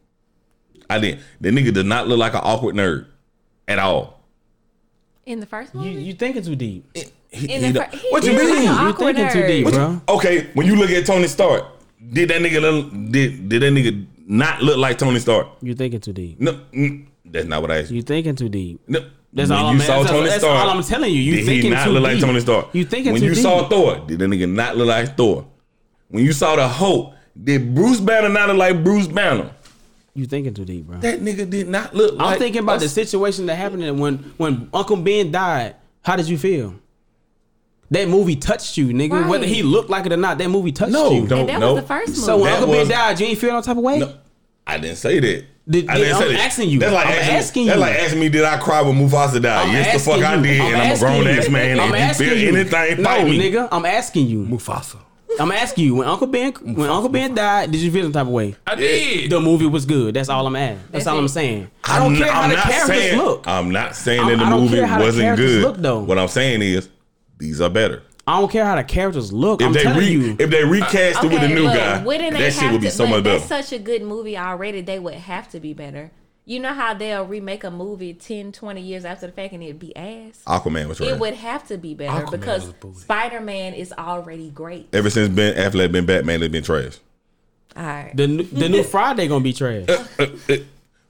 I 0.92 1.00
didn't. 1.00 1.22
The 1.42 1.50
nigga 1.50 1.74
did 1.74 1.88
not 1.88 2.08
look 2.08 2.20
like 2.20 2.34
an 2.36 2.42
awkward 2.44 2.76
nerd 2.76 3.08
at 3.68 3.80
all. 3.80 4.22
In 5.26 5.40
the 5.40 5.48
first 5.48 5.74
you 5.74 5.80
movie? 5.80 6.04
you 6.04 6.14
thinking 6.14 6.44
too 6.44 6.56
deep? 6.56 6.86
He- 7.32 7.54
In 7.54 7.64
he 7.64 7.72
the 7.72 7.84
he 7.86 7.98
what 8.10 8.24
you 8.24 8.32
is 8.32 8.38
like 8.38 8.48
mean? 8.50 8.58
an 8.58 8.64
You 8.64 8.90
awkward 8.90 9.16
thinking 9.16 9.42
too 9.42 9.48
deep, 9.48 9.68
bro? 9.74 10.02
okay, 10.10 10.48
when 10.56 10.66
you 10.66 10.76
look 10.76 10.90
at 10.90 11.06
Tony 11.06 11.28
Stark, 11.28 11.64
did 12.12 12.30
that 12.30 12.42
nigga 12.42 12.60
look- 12.62 12.92
did 13.12 13.48
did 13.50 13.62
that 13.62 13.72
nigga 13.74 14.06
not 14.28 14.62
look 14.64 14.78
like 14.78 14.98
Tony 14.98 15.20
Stark? 15.20 15.48
You 15.62 15.76
thinking 15.76 16.00
too 16.00 16.14
deep? 16.14 16.40
No, 16.42 16.60
mm, 16.74 17.06
that's 17.26 17.46
not 17.48 17.62
what 17.62 17.70
I 17.72 17.80
asked 17.82 17.92
you. 17.92 17.98
You 17.98 18.02
thinking 18.02 18.36
too 18.36 18.50
deep? 18.50 18.80
No, 18.88 19.00
That's 19.32 19.50
when 19.52 19.60
all 19.60 19.66
you 19.74 19.80
I'm- 19.80 19.88
saw 19.88 19.94
that's- 19.98 20.10
Tony 20.10 20.26
that's 20.30 20.40
Stark. 20.42 20.58
all 20.66 20.70
I'm 20.72 20.84
telling 20.84 21.14
you. 21.14 21.22
You 21.22 21.32
did 21.36 21.40
he 21.42 21.46
thinking 21.46 21.72
not 21.72 21.84
too 21.86 21.92
look 21.92 22.04
like 22.04 22.14
deep. 22.18 22.26
Tony 22.26 22.40
Stark? 22.40 22.70
You 22.74 22.86
thinking 22.86 23.12
when 23.14 23.22
too 23.22 23.28
you 23.28 23.34
deep. 23.36 23.44
saw 23.44 23.68
Thor, 23.70 24.04
did 24.08 24.18
that 24.20 24.26
nigga 24.30 24.50
not 24.52 24.76
look 24.78 24.88
like 24.88 25.16
Thor? 25.16 25.46
When 26.10 26.26
you 26.26 26.34
saw 26.34 26.56
the 26.56 26.68
Hulk, 26.68 27.14
did 27.44 27.76
Bruce 27.76 28.00
Banner 28.00 28.30
not 28.30 28.48
look 28.48 28.58
like 28.58 28.84
Bruce 28.84 29.06
Banner? 29.08 29.52
You 30.16 30.26
thinking 30.26 30.56
too 30.56 30.66
deep, 30.66 30.88
bro? 30.88 30.98
That 30.98 31.22
nigga 31.22 31.48
did 31.48 31.70
not 31.70 31.94
look 31.96 32.16
like. 32.16 32.34
I'm 32.34 32.40
thinking 32.40 32.64
about 32.64 32.80
the 32.80 32.90
situation 32.90 33.46
that 33.46 33.56
happened 33.56 34.00
when 34.00 34.18
when 34.38 34.68
Uncle 34.74 34.96
Ben 34.98 35.32
died. 35.32 35.76
How 36.02 36.16
did 36.16 36.28
you 36.28 36.38
feel? 36.40 36.74
That 37.92 38.08
movie 38.08 38.36
touched 38.36 38.78
you, 38.78 38.88
nigga. 38.90 39.28
Whether 39.28 39.46
he 39.48 39.64
looked 39.64 39.90
like 39.90 40.06
it 40.06 40.14
or 40.14 40.18
not, 40.18 40.38
that 40.38 40.50
movie 40.50 40.72
touched 40.72 40.92
No, 40.92 41.12
you. 41.12 41.26
don't- 41.28 41.40
And 41.42 41.50
that 41.50 41.60
no. 41.60 41.74
was 41.74 41.82
the 41.82 41.88
first 41.88 42.10
movie. 42.10 42.20
So 42.22 42.38
when 42.38 42.46
That 42.52 42.60
Uncle 42.62 42.74
Ben 42.74 42.88
died, 42.88 43.20
you 43.20 43.26
ain't 43.28 43.40
feel 43.40 43.52
no 43.54 43.62
type 43.62 43.78
of 43.78 43.84
way. 43.84 44.00
No, 44.00 44.14
I 44.68 44.78
didn't 44.78 44.98
say 44.98 45.20
that. 45.20 45.46
Did- 45.68 45.88
I 45.90 45.98
did- 45.98 46.04
didn't 46.04 46.16
I'm 46.16 46.22
say 46.22 46.34
that. 46.34 46.40
asking 46.46 46.70
you. 46.70 46.80
That's 46.80 46.94
like 46.94 47.06
I'm 47.08 47.12
asking, 47.14 47.36
asking 47.36 47.66
That's 47.68 47.80
like 47.80 47.96
asking 47.96 48.20
me, 48.20 48.30
did 48.30 48.44
I 48.44 48.58
cry 48.58 48.82
when 48.82 48.96
Mufasa 48.96 49.42
died? 49.42 49.68
I'm 49.68 49.72
yes, 49.74 49.86
the 49.86 49.92
asking 49.94 50.14
fuck 50.24 50.24
I 50.32 50.42
did, 50.42 50.62
I'm 50.62 50.68
and 50.74 50.82
I'm 50.82 50.92
a 50.96 51.00
grown 51.00 51.24
you. 51.24 51.30
ass 51.30 51.50
man. 51.50 51.80
I'm 51.80 51.86
and 51.86 51.96
if 51.96 52.00
you 52.00 52.06
asking 52.06 52.28
feel 52.28 52.38
you. 52.38 52.48
anything, 52.50 52.98
no, 52.98 53.04
fight 53.10 53.26
me. 53.26 53.40
nigga. 53.52 53.68
I'm 53.72 53.86
asking 53.86 54.28
you. 54.28 54.40
Mufasa. 54.46 54.96
I'm 55.40 55.52
asking 55.52 55.86
you. 55.86 55.96
When 55.96 56.08
Uncle 56.08 56.28
Ben, 56.28 56.52
when 56.64 56.90
Uncle 56.90 57.10
Ben 57.10 57.34
died, 57.36 57.72
did 57.72 57.82
you 57.82 57.92
feel 57.92 58.04
some 58.04 58.12
type 58.14 58.24
of 58.28 58.34
way? 58.34 58.56
I 58.68 58.76
did. 58.76 59.30
The 59.30 59.40
movie 59.40 59.68
was 59.68 59.86
good. 59.86 60.14
That's 60.16 60.28
all 60.28 60.46
I'm 60.48 60.56
asking. 60.56 60.78
That's, 60.92 60.92
That's 61.06 61.08
all 61.08 61.18
I'm 61.20 61.28
saying. 61.28 61.70
I 61.84 62.00
don't 62.00 62.14
I'm, 62.14 62.18
care 62.22 62.32
how 62.32 62.42
I'm 62.42 62.50
the 62.50 62.56
not 62.56 62.66
characters 62.66 62.98
saying, 62.98 63.18
look. 63.18 63.48
I'm 63.48 63.72
not 63.72 63.96
saying 63.96 64.20
I'm- 64.22 64.30
that 64.30 64.38
the 64.40 64.44
I 64.46 64.50
don't 64.50 64.62
movie 64.64 64.76
care 64.78 64.86
how 64.88 65.00
wasn't 65.02 65.24
characters 65.26 65.52
good. 65.52 65.62
look, 65.64 65.78
though. 65.78 66.00
What 66.00 66.18
I'm 66.20 66.28
saying 66.28 66.62
is, 66.64 66.90
these 67.40 67.60
are 67.62 67.70
better. 67.70 68.04
I 68.28 68.40
don't 68.40 68.52
care 68.52 68.64
how 68.64 68.76
the 68.76 68.84
characters 68.84 69.34
look. 69.34 69.60
If 69.62 69.68
I'm 69.68 69.74
they 69.74 69.82
telling 69.84 69.98
re, 70.00 70.12
you. 70.12 70.36
if 70.38 70.50
they 70.52 70.64
recast 70.64 71.24
it 71.24 71.32
with 71.32 71.42
a 71.42 71.48
new 71.48 71.64
look, 71.64 71.74
guy, 71.74 72.04
wouldn't 72.04 72.34
they 72.34 72.42
that 72.44 72.54
shit 72.54 72.72
would 72.72 72.82
be 72.82 72.88
to- 72.88 72.94
so 72.94 73.08
much 73.08 73.24
better. 73.24 73.40
That's 73.40 73.50
such 73.70 73.74
a 73.74 73.80
good 73.82 74.04
movie 74.04 74.38
already. 74.38 74.82
They 74.82 75.00
would 75.00 75.16
have 75.16 75.50
to 75.50 75.60
be 75.60 75.74
better. 75.74 76.12
You 76.46 76.60
know 76.60 76.74
how 76.74 76.94
they'll 76.96 77.26
remake 77.26 77.64
a 77.64 77.70
movie 77.72 78.14
10, 78.14 78.52
20 78.52 78.82
years 78.82 79.06
after 79.06 79.28
the 79.28 79.32
fact 79.32 79.54
and 79.54 79.62
it'd 79.64 79.78
be 79.80 79.96
ass? 79.96 80.42
Aquaman 80.48 80.88
was 80.88 81.00
right. 81.00 81.10
It 81.10 81.20
would 81.20 81.36
have 81.36 81.68
to 81.68 81.78
be 81.78 81.94
better 81.96 82.26
Aquaman 82.26 82.32
because. 82.32 82.74
Spider 83.02 83.40
Man 83.40 83.74
is 83.74 83.94
already 83.94 84.50
great. 84.50 84.90
Ever 84.94 85.10
since 85.10 85.30
Ben 85.30 85.56
Affleck 85.56 85.92
been 85.92 86.06
Batman, 86.08 86.40
they've 86.40 86.52
been 86.52 86.64
trash. 86.64 86.98
All 87.78 87.84
right. 87.84 88.12
the 88.16 88.28
new- 88.28 88.44
the 88.44 88.68
new 88.70 88.84
Friday 88.84 89.28
gonna 89.28 89.44
be 89.44 89.54
trash. 89.54 89.86
Uh, 89.88 90.06
uh, 90.20 90.26
uh, 90.50 90.56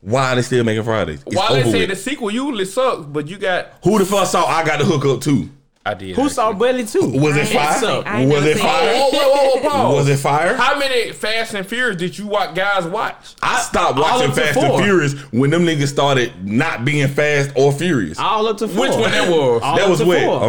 why 0.02 0.32
are 0.32 0.36
they 0.36 0.42
still 0.42 0.64
making 0.64 0.84
Fridays? 0.84 1.24
It's 1.26 1.36
While 1.36 1.54
they 1.54 1.64
say 1.64 1.80
with. 1.82 1.90
the 1.90 1.96
sequel 1.96 2.32
usually 2.32 2.66
sucks, 2.66 3.06
but 3.06 3.28
you 3.28 3.38
got 3.38 3.74
Who 3.84 3.98
the 4.00 4.06
fuck 4.06 4.28
saw 4.28 4.46
I 4.46 4.64
got 4.66 4.80
the 4.80 4.86
hook 4.86 5.06
up 5.06 5.22
too? 5.22 5.50
I 5.90 5.94
did. 5.96 6.16
Who 6.16 6.30
saw 6.30 6.54
Belly 6.54 6.86
too? 6.86 7.08
Was 7.20 7.36
it 7.36 7.48
fire? 7.48 7.80
seen- 7.80 8.04
I 8.06 8.22
ain't 8.22 8.32
Was 8.32 8.46
it 8.46 8.58
fire? 8.60 8.94
Whoa, 8.94 9.10
whoa, 9.12 9.30
whoa, 9.34 9.62
whoa, 9.62 9.70
pause. 9.70 9.96
Was 9.96 10.10
it 10.10 10.18
fire? 10.18 10.56
How 10.56 10.78
many 10.78 11.12
Fast 11.14 11.54
and 11.56 11.66
Furious 11.66 11.98
did 11.98 12.18
you 12.18 12.28
watch 12.28 12.54
guys 12.56 12.86
watch? 12.86 13.36
I 13.42 13.60
stopped 13.62 13.98
watching 13.98 14.32
Fast 14.32 14.54
four. 14.54 14.66
and 14.66 14.84
Furious 14.84 15.14
when 15.32 15.50
them 15.50 15.64
niggas 15.66 15.88
started 15.88 16.46
not 16.46 16.86
being 16.86 17.08
fast 17.08 17.52
or 17.56 17.72
furious. 17.72 18.20
All 18.20 18.48
up 18.48 18.58
to 18.58 18.68
four. 18.68 18.82
Which 18.82 18.92
one 18.92 19.12
that 19.12 19.30
was? 19.30 19.62
All 19.64 19.76
that 19.76 19.84
up 19.84 19.90
was 19.90 20.00
to 20.00 20.06
wait. 20.06 20.24
four. 20.26 20.44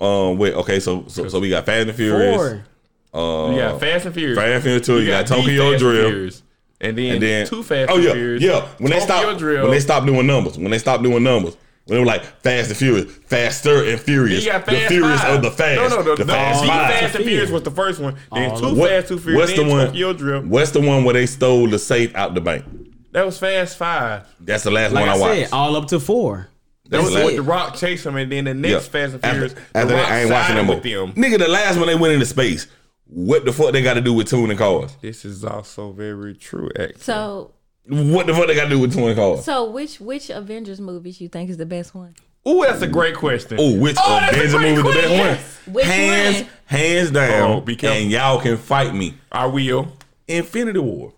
Um, 0.00 0.02
um, 0.02 0.38
wait. 0.38 0.54
Okay, 0.54 0.80
so 0.80 1.04
so, 1.08 1.28
so 1.28 1.38
we 1.40 1.50
got 1.50 1.66
Fast 1.66 1.88
and 1.88 1.96
Furious. 1.96 2.36
Four. 2.36 2.64
Uh, 3.12 3.50
you 3.52 3.78
Fast 3.78 4.06
and 4.06 4.14
Furious. 4.14 4.38
Fast 4.38 4.48
and 4.48 4.62
Furious 4.62 4.86
two. 4.86 5.00
You, 5.02 5.06
got, 5.08 5.26
the 5.26 5.34
Tokyo 5.34 5.62
Fast 5.72 5.72
and 5.72 5.78
Drift. 5.80 6.08
Furious. 6.08 6.42
And 6.80 6.96
then, 6.96 7.12
And 7.14 7.22
then 7.22 7.46
two 7.46 7.62
Fast 7.62 7.90
Oh 7.90 7.96
yeah, 7.98 8.12
Furious. 8.12 8.42
yeah. 8.42 8.68
When 8.78 8.90
they 8.92 9.00
stop, 9.00 9.36
Drift. 9.38 9.62
when 9.62 9.70
they 9.72 9.80
stopped 9.80 10.06
doing 10.06 10.26
numbers, 10.26 10.56
when 10.56 10.70
they 10.70 10.78
stop 10.78 11.02
doing 11.02 11.22
numbers, 11.24 11.56
when 11.88 11.96
they 11.96 12.00
were 12.00 12.06
like 12.06 12.22
Fast 12.42 12.68
and 12.68 12.76
Furious, 12.76 13.12
Faster 13.26 13.82
and 13.84 13.98
Furious, 14.00 14.44
You 14.44 14.52
got 14.52 14.66
the 14.66 14.72
Furious 14.88 15.20
Five. 15.20 15.34
of 15.36 15.42
the 15.42 15.50
Fast, 15.50 15.90
No, 15.90 15.96
no, 16.00 16.02
no. 16.04 16.16
the 16.16 16.24
no, 16.26 16.32
Fast 16.32 16.60
the 16.62 16.68
Five. 16.68 16.90
Fast 17.00 17.14
and 17.16 17.24
Furious 17.24 17.50
was 17.50 17.62
the 17.62 17.70
first 17.70 17.98
one. 18.00 18.14
Then 18.32 18.50
All 18.52 18.60
two 18.60 18.74
What- 18.74 18.90
Fast, 18.90 19.08
two 19.08 19.18
Furious. 19.18 19.40
what's 19.40 19.52
the 19.58 19.62
then 19.64 19.70
one? 19.76 19.86
Tokyo 19.86 20.12
Drift. 20.12 20.46
What's 20.46 20.70
the 20.70 20.80
one 20.80 21.04
where 21.04 21.14
they 21.14 21.26
stole 21.26 21.66
the 21.66 21.78
safe 21.78 22.14
out 22.14 22.34
the 22.34 22.40
bank? 22.40 22.64
That 23.12 23.24
was 23.26 23.38
Fast 23.38 23.76
Five. 23.78 24.26
That's 24.38 24.64
the 24.64 24.70
last 24.70 24.92
Like 24.92 25.00
one 25.06 25.08
I, 25.08 25.12
I, 25.14 25.18
watched. 25.18 25.40
said, 25.48 25.52
all 25.52 25.76
up 25.76 25.88
to 25.88 25.98
four. 25.98 26.48
That 26.90 27.02
was 27.02 27.14
with 27.14 27.36
The 27.36 27.42
Rock 27.42 27.76
chased 27.76 28.06
him, 28.06 28.16
and 28.16 28.30
then 28.32 28.44
the 28.44 28.54
next 28.54 28.72
Yeah. 28.72 28.78
Fast 28.80 29.12
and 29.14 29.22
Furious. 29.22 29.54
after 29.74 29.88
the 29.88 29.94
that, 29.96 30.10
I 30.10 30.20
ain't 30.22 30.30
watching 30.30 30.56
them 30.56 30.66
more. 30.66 30.76
with 30.76 30.84
them. 30.84 31.12
Nigga, 31.14 31.38
the 31.38 31.48
last 31.48 31.76
one 31.78 31.86
they 31.86 31.94
went 31.94 32.14
into 32.14 32.26
space. 32.26 32.66
What 33.06 33.44
the 33.46 33.52
fuck 33.54 33.72
they 33.72 33.82
got 33.82 33.94
to 33.94 34.02
do 34.02 34.12
with 34.12 34.28
tuning 34.28 34.56
cars? 34.58 34.94
This 35.00 35.24
is 35.24 35.42
also 35.44 35.92
very 35.92 36.34
true, 36.34 36.68
actually. 36.78 37.00
So, 37.00 37.52
What 37.88 38.26
the 38.26 38.34
fuck 38.34 38.46
they 38.46 38.54
got 38.54 38.64
to 38.64 38.70
do 38.70 38.78
with 38.78 38.92
tuning 38.92 39.16
cars? 39.16 39.44
so 39.44 39.70
which 39.70 39.98
which 40.00 40.28
Avengers 40.30 40.80
movies 40.80 41.20
you 41.20 41.28
think 41.28 41.48
is 41.50 41.56
the 41.56 41.66
best 41.66 41.94
one? 41.94 42.14
Ooh, 42.46 42.62
that's 42.66 42.82
a 42.82 42.86
great 42.86 43.14
question. 43.16 43.58
Oh, 43.60 43.76
which 43.78 43.96
Oh, 43.98 44.18
that's 44.20 44.36
a 44.36 44.40
Avenger 44.56 44.58
movie 44.58 44.82
the 44.82 44.94
best 44.94 45.08
question. 45.08 45.26
one? 45.66 45.74
Which 45.74 45.84
hands, 45.86 46.36
one? 46.42 46.50
hands 46.66 47.10
down. 47.10 47.50
Oh, 47.50 47.60
be 47.60 47.76
careful. 47.76 48.00
and 48.02 48.10
y'all 48.10 48.40
can 48.40 48.56
fight 48.56 48.94
me. 48.94 49.14
I 49.32 49.46
will. 49.46 49.88
Infinity 50.26 50.78
War. 50.78 51.12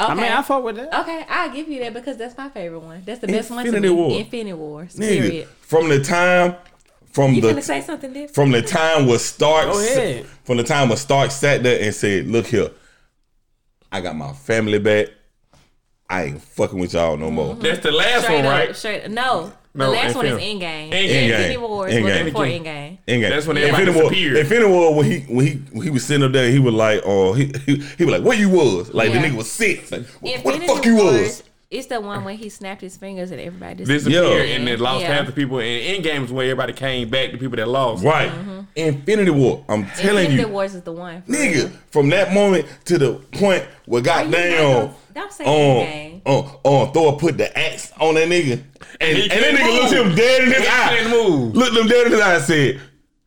Okay. 0.00 0.10
I 0.10 0.14
mean, 0.14 0.24
I 0.24 0.42
fuck 0.42 0.64
with 0.64 0.76
that. 0.76 0.92
okay, 1.02 1.24
I'll 1.28 1.50
give 1.52 1.68
you 1.68 1.78
that 1.80 1.94
because 1.94 2.16
that's 2.16 2.36
my 2.36 2.48
favorite 2.48 2.80
one. 2.80 3.02
That's 3.04 3.20
the 3.20 3.28
best 3.28 3.50
one 3.50 3.64
to 3.64 3.68
Infinity 3.68 3.94
me. 3.94 4.00
War. 4.00 4.18
Infinity 4.18 4.52
War. 4.54 4.82
Nigga, 4.84 4.98
Period. 4.98 5.48
from 5.60 5.88
the 5.88 6.02
time, 6.02 6.56
from 7.12 7.34
You 7.34 7.40
the 7.40 7.48
gonna 7.50 7.62
say 7.62 7.80
something 7.80 8.12
different? 8.12 8.34
from 8.34 8.50
the 8.50 8.62
time 8.62 9.06
was 9.06 9.24
Stark, 9.24 9.66
Go 9.72 9.78
ahead. 9.78 10.26
from 10.44 10.56
the 10.56 10.64
time 10.64 10.88
was 10.88 11.00
Stark 11.00 11.30
sat 11.30 11.62
there 11.62 11.80
and 11.80 11.94
said, 11.94 12.26
"Look 12.26 12.46
here, 12.46 12.70
I 13.92 14.00
got 14.00 14.16
my 14.16 14.32
family 14.32 14.78
back. 14.80 15.08
I 16.14 16.22
ain't 16.24 16.42
fucking 16.42 16.78
with 16.78 16.92
y'all 16.94 17.16
no 17.16 17.30
more." 17.30 17.54
That's 17.56 17.80
the 17.80 17.92
last 17.92 18.22
Straight 18.24 18.36
one, 18.36 18.44
up, 18.46 18.50
right? 18.52 18.76
straight. 18.76 19.10
No, 19.10 19.52
No, 19.76 19.86
the 19.86 19.90
last 19.92 20.14
one 20.14 20.26
is 20.26 20.32
Infinity. 20.32 20.60
Endgame. 20.64 20.90
Endgame. 20.92 21.30
Infinity 21.30 21.56
War 21.56 21.84
was 21.84 21.92
Endgame. 21.94 22.24
before 22.26 22.44
Endgame. 22.44 22.98
Endgame. 23.08 23.28
That's 23.30 23.46
when 23.46 23.56
everybody 23.58 23.82
Infinity 23.82 24.00
War, 24.00 24.10
disappeared. 24.10 24.36
Infinity 24.38 24.66
War 24.70 24.94
when 24.94 25.06
he 25.10 25.18
when 25.20 25.46
he 25.46 25.52
when 25.72 25.82
he 25.82 25.90
was 25.90 26.04
sitting 26.04 26.22
up 26.24 26.32
there, 26.32 26.48
he 26.50 26.58
was 26.60 26.74
like, 26.74 27.02
"Oh, 27.04 27.32
he 27.32 27.52
he, 27.66 27.76
he 27.98 28.04
was 28.04 28.12
like, 28.12 28.22
where 28.22 28.38
you 28.38 28.50
was?" 28.50 28.92
Like 28.94 29.10
Yeah. 29.12 29.20
the 29.22 29.28
nigga 29.28 29.36
was 29.36 29.50
sick. 29.50 29.90
Like, 29.90 30.06
what 30.20 30.22
the 30.22 30.34
Infinity 30.50 30.66
fuck 30.68 30.84
you 30.84 30.94
Wars, 30.96 31.12
was? 31.20 31.42
It's 31.74 31.88
the 31.88 32.00
one 32.00 32.22
when 32.24 32.36
he 32.36 32.48
snapped 32.48 32.80
his 32.82 32.96
fingers 32.96 33.30
and 33.32 33.40
everybody 33.40 33.74
disappeared. 33.84 34.04
Disappeared 34.04 34.48
Yeah. 34.48 34.54
and 34.54 34.68
then 34.68 34.78
lost 34.78 35.00
Yeah. 35.02 35.12
half 35.14 35.26
the 35.26 35.32
people. 35.32 35.58
And 35.58 36.04
Endgame 36.04 36.24
is 36.24 36.30
where 36.32 36.44
everybody 36.46 36.72
came 36.72 37.08
back. 37.10 37.32
The 37.32 37.38
people 37.38 37.56
that 37.56 37.66
lost. 37.68 38.04
Right. 38.04 38.30
Mm-hmm. 38.30 38.60
Infinity 38.76 39.30
War. 39.32 39.64
I'm 39.68 39.84
telling 39.86 40.06
you. 40.06 40.20
Infinity 40.30 40.42
you, 40.42 40.48
Wars 40.48 40.74
is 40.76 40.82
the 40.82 40.92
one. 40.92 41.22
for 41.22 41.32
nigga. 41.32 41.54
real. 41.54 41.70
From 41.90 42.10
that 42.10 42.32
moment 42.32 42.66
to 42.84 42.96
the 42.98 43.12
point 43.32 43.64
where 43.86 44.00
you 44.00 44.06
not 44.06 44.24
goddamn. 44.24 44.62
gonna- 44.62 44.94
Don't 45.14 45.32
say 45.32 45.44
Endgame. 45.44 46.22
on, 46.24 46.44
on, 46.44 46.58
on 46.86 46.92
Thor 46.92 47.16
put 47.18 47.38
the 47.38 47.58
axe 47.58 47.92
on 48.00 48.14
that 48.14 48.28
nigga. 48.28 48.62
And, 49.00 49.16
he 49.18 49.22
and 49.24 49.30
that 49.32 49.40
couldn't 49.40 49.56
nigga 49.56 49.80
looked 49.80 49.92
him 49.94 50.14
dead 50.14 50.42
in 50.44 50.48
his 50.52 50.62
He 50.62 50.68
eye. 50.68 50.96
couldn't 50.96 51.10
move. 51.10 51.56
Looked 51.56 51.76
him 51.76 51.86
dead 51.88 52.06
in 52.06 52.12
his 52.12 52.20
eye 52.20 52.34
and 52.36 52.44
said, 52.44 52.80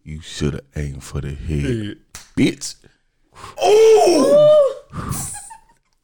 You 0.03 0.21
should 0.21 0.53
have 0.53 0.63
aimed 0.75 1.03
for 1.03 1.19
the 1.19 1.33
head, 1.33 1.97
bitch. 2.37 2.75
Ooh! 3.65 4.73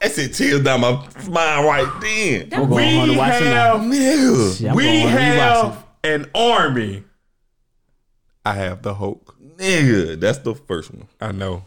that 0.03 0.11
shit 0.13 0.33
tears 0.33 0.61
down 0.61 0.81
my 0.81 1.07
spine 1.19 1.65
right 1.65 2.01
then. 2.01 2.49
I'm 2.53 2.69
We 2.69 2.75
going 2.91 3.11
to 3.11 3.17
watch 3.17 3.41
it 3.41 3.45
now. 3.45 3.77
have, 3.77 3.81
Nigga. 3.81 4.61
Yeah, 4.61 4.69
I'm 4.71 4.75
we 4.75 4.83
going 4.83 5.01
home 5.01 5.11
to 5.11 5.37
watch 5.37 5.75
have 5.75 5.85
an 6.03 6.31
army. 6.35 7.03
I 8.45 8.53
have 8.55 8.81
the 8.81 8.93
Hulk. 8.93 9.35
Nigga. 9.57 10.19
That's 10.19 10.39
the 10.39 10.53
first 10.55 10.93
one. 10.93 11.07
I 11.21 11.31
know. 11.31 11.63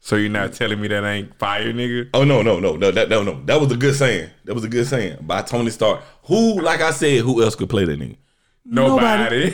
So 0.00 0.16
you're 0.16 0.28
not 0.28 0.52
telling 0.52 0.80
me 0.80 0.88
that 0.88 1.02
ain't 1.02 1.34
fire, 1.38 1.72
nigga? 1.72 2.10
Oh 2.12 2.24
no, 2.24 2.42
no, 2.42 2.60
no, 2.60 2.76
no, 2.76 2.90
that 2.90 3.08
no, 3.08 3.22
no. 3.22 3.42
That 3.46 3.58
was 3.58 3.72
a 3.72 3.76
good 3.76 3.94
saying. 3.94 4.28
That 4.44 4.52
was 4.52 4.62
a 4.62 4.68
good 4.68 4.86
saying 4.86 5.16
by 5.22 5.40
Tony 5.40 5.70
Stark. 5.70 6.02
Who, 6.24 6.60
like 6.60 6.82
I 6.82 6.90
said, 6.90 7.20
who 7.22 7.42
else 7.42 7.54
could 7.54 7.70
play 7.70 7.86
that 7.86 7.98
nigga? 7.98 8.16
Nobody. 8.66 9.50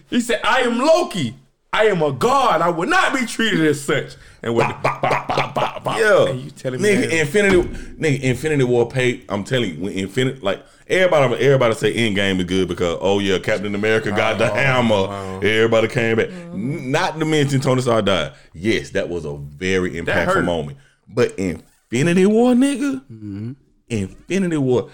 he 0.10 0.20
said, 0.20 0.40
I 0.44 0.60
am 0.60 0.78
Loki. 0.78 1.34
I 1.74 1.86
am 1.86 2.02
a 2.02 2.12
god. 2.12 2.60
I 2.60 2.68
will 2.68 2.88
not 2.88 3.12
be 3.12 3.26
treated 3.26 3.66
as 3.66 3.82
such. 3.82 4.14
And 4.44 4.54
with 4.54 4.68
Bop, 4.68 4.82
bop, 4.82 5.02
bop, 5.02 5.28
bop, 5.28 5.54
bop, 5.54 5.84
bop. 5.84 5.98
Yeah. 5.98 6.04
Yeah, 6.24 6.30
And 6.30 6.40
you 6.40 6.50
telling 6.52 6.80
me 6.80 6.88
nigga, 6.90 7.20
Infinity, 7.20 7.62
nigga, 7.98 8.20
Infinity 8.20 8.64
War 8.64 8.88
paid. 8.88 9.24
I'm 9.28 9.42
telling 9.42 9.74
you, 9.74 9.82
when 9.82 9.92
Infinity, 9.94 10.38
like 10.40 10.64
everybody, 10.86 11.34
everybody 11.44 11.74
say 11.74 11.92
Endgame 11.92 12.38
is 12.38 12.44
good 12.44 12.68
because 12.68 12.98
oh 13.00 13.18
yeah, 13.18 13.38
Captain 13.40 13.74
America 13.74 14.10
got 14.10 14.38
the 14.38 14.52
oh, 14.52 14.54
hammer. 14.54 14.94
Oh. 14.94 15.40
Everybody 15.42 15.88
came 15.88 16.16
back. 16.16 16.28
Mm-hmm. 16.28 16.76
N- 16.76 16.90
Not 16.92 17.18
to 17.18 17.24
mention 17.24 17.60
Tony 17.60 17.82
Stark 17.82 18.04
died. 18.04 18.34
Yes, 18.52 18.90
that 18.90 19.08
was 19.08 19.24
a 19.24 19.34
very 19.36 19.92
impactful 19.92 20.44
moment. 20.44 20.78
But 21.08 21.36
Infinity 21.38 22.26
War, 22.26 22.52
nigga, 22.52 23.04
mm-hmm. 23.10 23.52
Infinity 23.88 24.58
War 24.58 24.90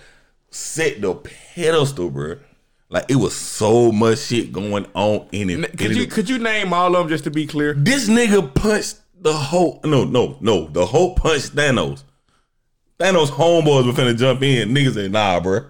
set 0.49 1.03
the 1.03 1.15
pedestal, 1.15 2.11
bro. 2.11 2.39
Like 2.91 3.05
it 3.09 3.15
was 3.15 3.35
so 3.37 3.93
much 3.93 4.19
shit 4.19 4.53
going 4.53 4.85
on 4.95 5.29
in 5.31 5.49
it. 5.49 5.79
Could 5.79 5.97
you 5.97 6.07
could 6.07 6.29
you 6.29 6.39
name 6.39 6.73
all 6.73 6.89
of 6.89 7.03
them 7.03 7.09
just 7.09 7.25
to 7.25 7.31
be 7.31 7.47
clear? 7.47 7.73
This 7.75 8.09
nigga 8.09 8.53
punched 8.53 8.99
the 9.21 9.33
whole 9.33 9.81
no 9.85 10.05
no 10.05 10.37
no 10.41 10.67
the 10.67 10.85
whole 10.85 11.15
punched 11.15 11.55
Thanos. 11.55 12.03
Thanos 12.99 13.29
homeboys 13.29 13.87
were 13.87 13.93
finna 13.93 14.19
jump 14.19 14.43
in. 14.43 14.71
Niggas 14.71 14.95
said 14.95 15.13
nah, 15.13 15.39
bro. 15.39 15.67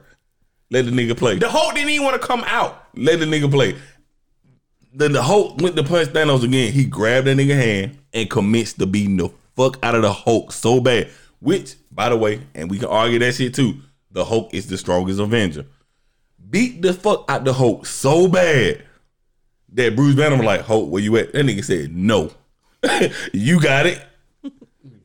Let 0.71 0.87
the 0.87 0.93
nigga 0.93 1.17
play. 1.17 1.37
The 1.37 1.51
Hulk 1.51 1.75
didn't 1.75 1.91
even 1.91 2.07
want 2.07 2.21
to 2.21 2.27
come 2.27 2.43
out. 2.47 2.87
Let 2.95 3.19
the 3.19 3.27
nigga 3.27 3.51
play. 3.51 3.77
Then 4.95 5.13
the 5.13 5.23
Hulk 5.23 5.61
went 5.61 5.77
to 5.77 5.85
punch 5.85 6.09
Thanos 6.09 6.43
again. 6.43 6.73
He 6.73 6.85
grabbed 6.85 7.27
that 7.27 7.37
nigga 7.37 7.55
hand 7.55 7.99
and 8.15 8.31
commenced 8.31 8.79
to 8.79 8.87
beating 8.87 9.19
the 9.19 9.31
fuck 9.57 9.79
out 9.83 9.95
of 9.95 10.03
the 10.03 10.13
Hulk 10.13 10.53
so 10.53 10.81
bad. 10.81 11.11
Which, 11.41 11.75
by 11.91 12.09
the 12.09 12.17
way, 12.17 12.41
and 12.55 12.71
we 12.71 12.79
can 12.79 12.89
argue 12.89 13.19
that 13.19 13.35
shit 13.35 13.55
too. 13.55 13.75
The 14.11 14.25
Hulk 14.25 14.55
is 14.55 14.69
the 14.69 14.79
strongest 14.79 15.21
Avenger. 15.21 15.67
Beat 16.49 16.83
the 16.83 16.93
fuck 16.93 17.25
out 17.29 17.45
the 17.45 17.53
Hulk 17.53 17.87
so 17.87 18.29
bad 18.29 18.85
that 19.73 19.95
Bruce 19.95 20.15
Banner 20.17 20.37
was 20.37 20.45
like, 20.45 20.63
Hulk, 20.63 20.91
where 20.91 21.03
you 21.03 21.17
at? 21.17 21.33
That 21.33 21.45
nigga 21.45 21.65
said, 21.65 21.95
no. 21.95 22.31
you 23.33 23.61
got 23.61 23.87
it. 23.87 24.03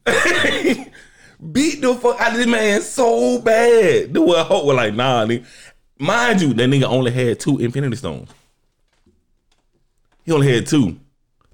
Beat 1.52 1.82
the 1.82 1.96
fuck 1.96 2.20
out 2.20 2.32
of 2.32 2.38
this 2.38 2.48
man 2.48 2.82
so 2.82 3.40
bad. 3.40 4.14
The 4.14 4.22
way 4.22 4.44
Hulk 4.44 4.66
was 4.66 4.76
like, 4.76 4.96
nah, 4.96 5.26
nigga. 5.26 5.46
Mind 5.98 6.42
you, 6.42 6.54
that 6.54 6.70
nigga 6.70 6.84
only 6.84 7.12
had 7.12 7.40
two 7.40 7.58
Infinity 7.60 7.96
Stones. 7.96 8.30
He 10.24 10.32
only 10.32 10.54
had 10.54 10.68
two. 10.68 11.00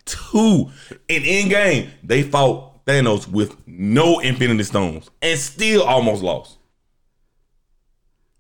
Two. 0.06 0.72
In 1.08 1.24
Endgame, 1.24 1.90
they 2.04 2.24
fought 2.24 2.86
Thanos 2.86 3.28
with 3.28 3.56
no 3.68 4.20
Infinity 4.20 4.64
Stones 4.64 5.10
and 5.22 5.38
still 5.40 5.84
almost 5.84 6.24
lost. 6.24 6.58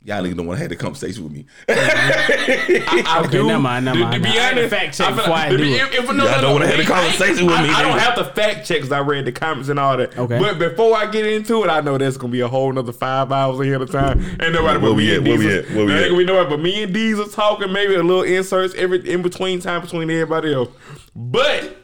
Y'all 0.03 0.23
niggas 0.23 0.35
don't 0.35 0.47
want 0.47 0.57
to 0.57 0.61
have 0.61 0.69
the 0.69 0.75
conversation 0.75 1.23
with 1.23 1.31
me. 1.31 1.45
I 1.69 3.21
Okay, 3.27 3.43
never 3.43 3.59
mind, 3.59 3.85
never 3.85 3.99
to- 3.99 4.03
mind. 4.03 4.23
To, 4.23 4.31
be 4.31 4.39
I 4.39 4.49
honest, 4.51 4.69
fact 4.71 4.97
check 4.97 5.07
feel 5.09 5.15
before 5.17 5.33
I 5.35 5.49
to 5.49 5.57
do 5.57 5.63
be- 5.63 5.73
it. 5.75 5.81
If, 5.81 5.93
if, 5.93 6.05
no, 6.07 6.11
Y'all 6.11 6.15
no, 6.15 6.31
don't 6.31 6.41
no, 6.41 6.53
wanna 6.53 6.65
have 6.67 6.77
the 6.77 6.83
I- 6.83 6.85
conversation 6.87 7.45
with 7.45 7.55
I, 7.55 7.61
me, 7.63 7.69
I 7.69 7.81
don't 7.83 7.91
then. 7.91 7.99
have 7.99 8.15
to 8.15 8.25
fact 8.25 8.65
check 8.65 8.77
because 8.77 8.91
I 8.91 8.99
read 9.01 9.25
the 9.25 9.31
comments 9.31 9.69
and 9.69 9.77
all 9.79 9.97
that. 9.97 10.17
Okay. 10.17 10.39
But 10.39 10.57
before 10.57 10.97
I 10.97 11.05
get 11.05 11.27
into 11.27 11.63
it, 11.63 11.67
I 11.69 11.81
know 11.81 11.99
that's 11.99 12.17
gonna 12.17 12.31
be 12.31 12.39
a 12.39 12.47
whole 12.47 12.71
another 12.71 12.91
five 12.93 13.31
hours 13.31 13.59
ahead 13.59 13.79
of 13.79 13.91
time. 13.91 14.21
Ain't 14.41 14.53
nobody 14.53 14.79
Where 14.79 14.79
but 14.79 14.93
we 14.95 15.05
me 15.05 15.11
at? 15.11 15.17
and 15.19 15.27
Where 15.27 15.37
we 15.37 15.55
at? 15.59 15.69
Where 15.69 15.85
we 15.85 15.91
There 15.91 15.97
ain't 15.97 16.05
at? 16.05 16.09
gonna 16.09 16.17
be 16.17 16.25
nobody 16.25 16.49
but 16.55 16.59
me 16.63 16.83
and 16.83 16.93
Diesel 16.95 17.27
talking. 17.27 17.71
Maybe 17.71 17.93
a 17.93 18.01
little 18.01 18.23
inserts 18.23 18.73
every 18.73 19.07
in 19.07 19.21
between 19.21 19.59
time 19.59 19.81
between 19.81 20.09
everybody 20.09 20.51
else. 20.51 20.69
But 21.15 21.77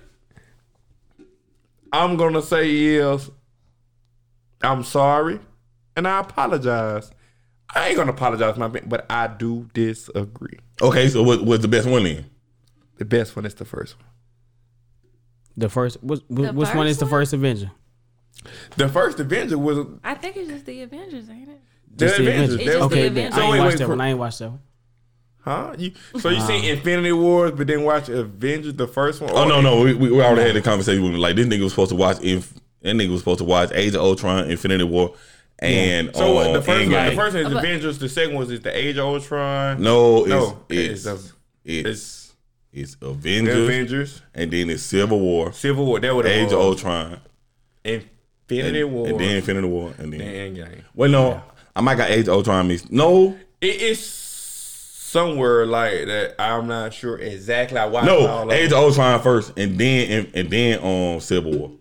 I'm 1.93 2.17
gonna 2.17 2.41
say 2.41 2.67
is 2.75 3.29
I'm 4.63 4.83
sorry 4.83 5.39
and 5.95 6.07
I 6.07 6.19
apologize. 6.21 7.11
I 7.75 7.89
ain't 7.89 7.97
gonna 7.97 8.11
apologize, 8.11 8.57
my 8.57 8.67
man, 8.67 8.83
but 8.87 9.05
I 9.09 9.27
do 9.27 9.67
disagree. 9.73 10.57
okay, 10.81 11.09
so 11.09 11.21
what, 11.23 11.43
what's 11.43 11.61
the 11.61 11.67
best 11.67 11.87
one 11.87 12.03
then? 12.03 12.25
The 12.97 13.05
best 13.05 13.35
one 13.35 13.45
is 13.45 13.53
the 13.55 13.65
first 13.65 13.95
one. 13.97 14.05
The 15.57 15.69
first, 15.69 16.01
which, 16.03 16.21
The 16.29 16.53
which 16.53 16.73
one 16.73 16.87
is 16.87 16.97
first 16.97 16.99
the 16.99 17.05
one? 17.05 17.09
first 17.11 17.33
Avenger? 17.33 17.71
The 18.75 18.87
first 18.87 19.19
Avenger 19.19 19.57
was 19.57 19.79
I 20.03 20.13
think 20.15 20.37
it's 20.37 20.49
just 20.49 20.65
the 20.65 20.81
Avengers, 20.83 21.29
ain't 21.29 21.49
it? 21.49 21.59
the 21.95 22.05
Just 22.05 22.17
the 22.17 22.23
Avengers. 22.27 22.55
It's 22.55 22.65
That 22.65 22.71
just 22.71 22.79
was- 22.79 22.89
the 22.89 22.95
Okay, 22.95 23.07
Avengers. 23.07 23.33
then. 23.35 23.41
I 23.41 23.43
ain't 23.45 23.51
wait, 23.51 23.59
watched 23.59 23.71
wait, 23.71 23.77
that 23.79 23.89
one. 23.89 24.01
I 24.01 24.09
ain't 24.09 24.19
watched 24.19 24.39
that 24.39 24.49
one. 24.51 24.59
Huh? 25.39 25.75
You 25.77 25.91
so 26.19 26.29
you 26.29 26.41
seen 26.41 26.65
Infinity 26.65 27.13
Wars, 27.13 27.51
but 27.55 27.67
then 27.67 27.83
watch 27.83 28.09
Avengers 28.09 28.73
the 28.75 28.87
first 28.87 29.21
one? 29.21 29.31
Oh 29.33 29.47
no, 29.47 29.61
no, 29.61 29.81
we, 29.81 29.93
we 29.93 30.21
already 30.21 30.41
had 30.41 30.55
the 30.55 30.61
conversation 30.61 31.01
with 31.03 31.13
me. 31.13 31.17
Like 31.17 31.35
this 31.35 31.47
nigga 31.47 31.63
was 31.63 31.71
supposed 31.71 31.89
to 31.89 31.95
watch. 31.95 32.19
Inf- 32.21 32.53
that 32.81 32.95
nigga 32.95 33.09
was 33.11 33.21
supposed 33.21 33.39
to 33.39 33.45
watch 33.45 33.71
Age 33.73 33.95
of 33.95 34.01
Ultron, 34.01 34.49
Infinity 34.51 34.83
War, 34.83 35.15
and 35.59 36.15
So 36.15 36.33
what, 36.33 36.47
uh, 36.47 36.53
the 36.53 36.61
first 36.61 36.91
one, 36.91 37.05
the 37.05 37.15
first 37.15 37.35
one 37.35 37.45
is 37.45 37.53
But- 37.53 37.63
Avengers. 37.63 37.97
The 37.99 38.09
second 38.09 38.35
one 38.35 38.51
is 38.51 38.59
the 38.61 38.75
Age 38.77 38.97
of 38.97 39.05
Ultron. 39.05 39.81
No, 39.81 40.19
it's 40.19 40.29
No, 40.29 40.63
it's 40.69 41.05
it's 41.05 41.05
it's, 41.05 41.33
it's, 41.65 41.87
it's 41.89 42.35
it's 42.73 42.97
Avengers, 43.01 43.57
Avengers, 43.57 44.21
and 44.35 44.51
then 44.51 44.69
it's 44.69 44.83
Civil 44.83 45.19
War, 45.19 45.51
Civil 45.53 45.85
War. 45.85 45.99
That 45.99 46.13
would 46.15 46.25
Age 46.27 46.51
of 46.51 46.59
Ultron, 46.59 47.19
Infinity 47.83 48.81
and, 48.81 48.91
War, 48.93 49.07
and 49.07 49.19
then 49.19 49.37
Infinity 49.37 49.67
War, 49.67 49.93
and 49.97 50.13
then 50.13 50.21
and 50.21 50.57
Endgame. 50.57 50.83
well, 50.93 51.09
no, 51.09 51.41
I 51.75 51.81
might 51.81 51.95
got 51.95 52.11
Age 52.11 52.27
of 52.27 52.35
Ultron 52.35 52.67
mixed. 52.67 52.91
No, 52.91 53.35
It 53.61 53.81
is 53.81 53.99
somewhere 54.05 55.65
like 55.65 56.05
that. 56.05 56.35
I'm 56.39 56.67
not 56.67 56.93
sure 56.93 57.17
exactly. 57.17 57.77
I 57.79 57.85
watched 57.87 58.05
no, 58.05 58.51
Age 58.51 58.71
of 58.71 58.77
Ultron 58.77 59.21
first, 59.21 59.57
and 59.57 59.77
then 59.77 60.11
and, 60.11 60.35
and 60.35 60.49
then 60.51 60.79
um 60.83 61.19
Civil 61.19 61.57
War, 61.57 61.71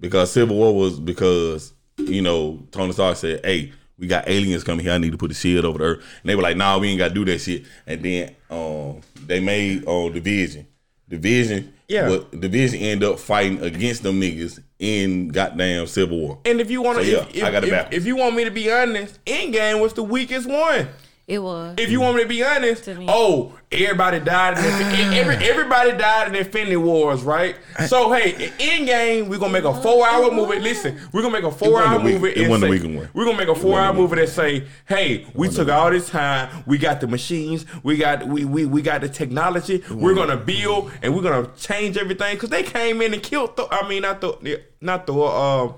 because 0.00 0.32
Civil 0.32 0.56
War 0.56 0.74
was 0.74 0.98
because 0.98 1.74
you 2.08 2.22
know 2.22 2.62
Tony 2.70 2.92
Stark 2.92 3.16
said, 3.16 3.40
"Hey, 3.44 3.72
we 3.98 4.06
got 4.06 4.28
aliens 4.28 4.64
coming 4.64 4.84
here. 4.84 4.94
I 4.94 4.98
need 4.98 5.12
to 5.12 5.18
put 5.18 5.28
the 5.28 5.34
shield 5.34 5.64
over 5.64 5.78
the 5.78 5.84
earth," 5.84 5.98
and 6.22 6.30
they 6.30 6.34
were 6.36 6.42
like, 6.42 6.56
"Nah, 6.56 6.78
we 6.78 6.88
ain't 6.88 6.98
got 6.98 7.08
to 7.08 7.14
do 7.14 7.24
that 7.26 7.38
shit." 7.40 7.64
And 7.86 8.02
then 8.02 8.34
um 8.50 9.00
they 9.26 9.40
made 9.40 9.86
uh, 9.86 10.08
Division, 10.08 10.66
Division, 11.08 11.72
Yeah. 11.88 12.08
but 12.08 12.40
Division 12.40 12.80
end 12.80 13.04
up 13.04 13.18
fighting 13.20 13.62
against 13.62 14.02
them 14.02 14.20
niggas 14.20 14.60
in 14.78 15.28
goddamn 15.28 15.86
Civil 15.86 16.18
War. 16.18 16.38
And 16.44 16.60
if 16.60 16.70
you 16.70 16.82
want 16.82 16.98
to, 16.98 17.04
So, 17.04 17.10
yeah, 17.10 17.26
if, 17.32 17.44
I 17.44 17.50
got 17.52 17.64
it 17.64 17.70
back. 17.70 17.92
if 17.94 18.04
you 18.04 18.16
want 18.16 18.34
me 18.34 18.44
to 18.44 18.50
be 18.50 18.70
honest, 18.70 19.24
Endgame 19.24 19.80
was 19.80 19.92
the 19.94 20.02
weakest 20.02 20.48
one. 20.48 20.88
It 21.28 21.38
was. 21.40 21.76
If 21.78 21.88
you 21.90 22.00
want 22.00 22.16
me 22.16 22.22
to 22.24 22.28
be 22.28 22.42
honest, 22.42 22.84
To 22.84 22.94
me. 22.96 23.06
oh, 23.08 23.56
everybody 23.70 24.18
died. 24.18 24.58
In 24.58 24.64
Infi- 24.64 25.14
every, 25.16 25.36
everybody 25.48 25.92
died 25.92 26.28
in 26.28 26.34
Infinity 26.34 26.76
Wars, 26.76 27.22
right? 27.22 27.56
So 27.86 28.12
hey, 28.12 28.32
Endgame, 28.58 29.28
we're 29.28 29.38
gonna 29.38 29.52
make 29.52 29.62
a 29.64 29.72
four-hour 29.82 30.32
movie. 30.32 30.58
Listen, 30.58 30.98
we're 31.12 31.22
gonna 31.22 31.32
make 31.40 31.44
a 31.44 31.50
four-hour 31.56 32.00
movie. 32.00 32.30
it 32.30 32.38
and 32.38 32.50
wasn't 32.50 32.72
the 32.72 32.78
say- 32.80 32.96
one. 32.96 33.08
We're 33.14 33.24
gonna 33.24 33.38
make 33.38 33.48
a 33.48 33.54
four-hour 33.54 33.92
movie 33.94 34.16
that 34.16 34.30
say, 34.30 34.64
hey, 34.88 35.24
we 35.32 35.48
took 35.48 35.68
all 35.68 35.90
this 35.92 36.08
time. 36.10 36.64
We 36.66 36.76
got 36.76 37.00
the 37.00 37.06
machines. 37.06 37.66
We 37.84 37.96
got 37.98 38.26
we 38.26 38.44
we 38.44 38.66
we 38.66 38.82
got 38.82 39.00
the 39.02 39.08
technology. 39.08 39.82
We're 39.92 40.14
gonna 40.16 40.36
build 40.36 40.90
and 41.02 41.14
we're 41.14 41.22
gonna 41.22 41.48
change 41.56 41.96
everything 41.96 42.34
because 42.34 42.50
they 42.50 42.64
came 42.64 43.00
in 43.00 43.14
and 43.14 43.22
killed. 43.22 43.56
Thor. 43.56 43.68
I 43.70 43.88
mean, 43.88 44.02
not 44.02 44.20
the 44.20 44.60
not 44.80 45.06
the 45.06 45.14
uh. 45.14 45.72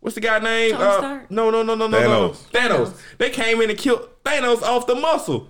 What's 0.00 0.14
the 0.14 0.20
guy 0.20 0.38
name? 0.38 0.76
Uh, 0.76 0.98
Stark? 0.98 1.30
no, 1.32 1.50
no, 1.50 1.62
no, 1.64 1.74
no, 1.74 1.88
no, 1.88 1.98
no. 1.98 1.98
Thanos. 2.30 2.36
Thanos. 2.52 2.68
Thanos. 2.90 3.00
They 3.18 3.30
came 3.30 3.60
in 3.60 3.70
and 3.70 3.78
killed 3.78 4.08
Thanos 4.26 4.62
off 4.62 4.86
the 4.86 4.94
muscle. 4.94 5.48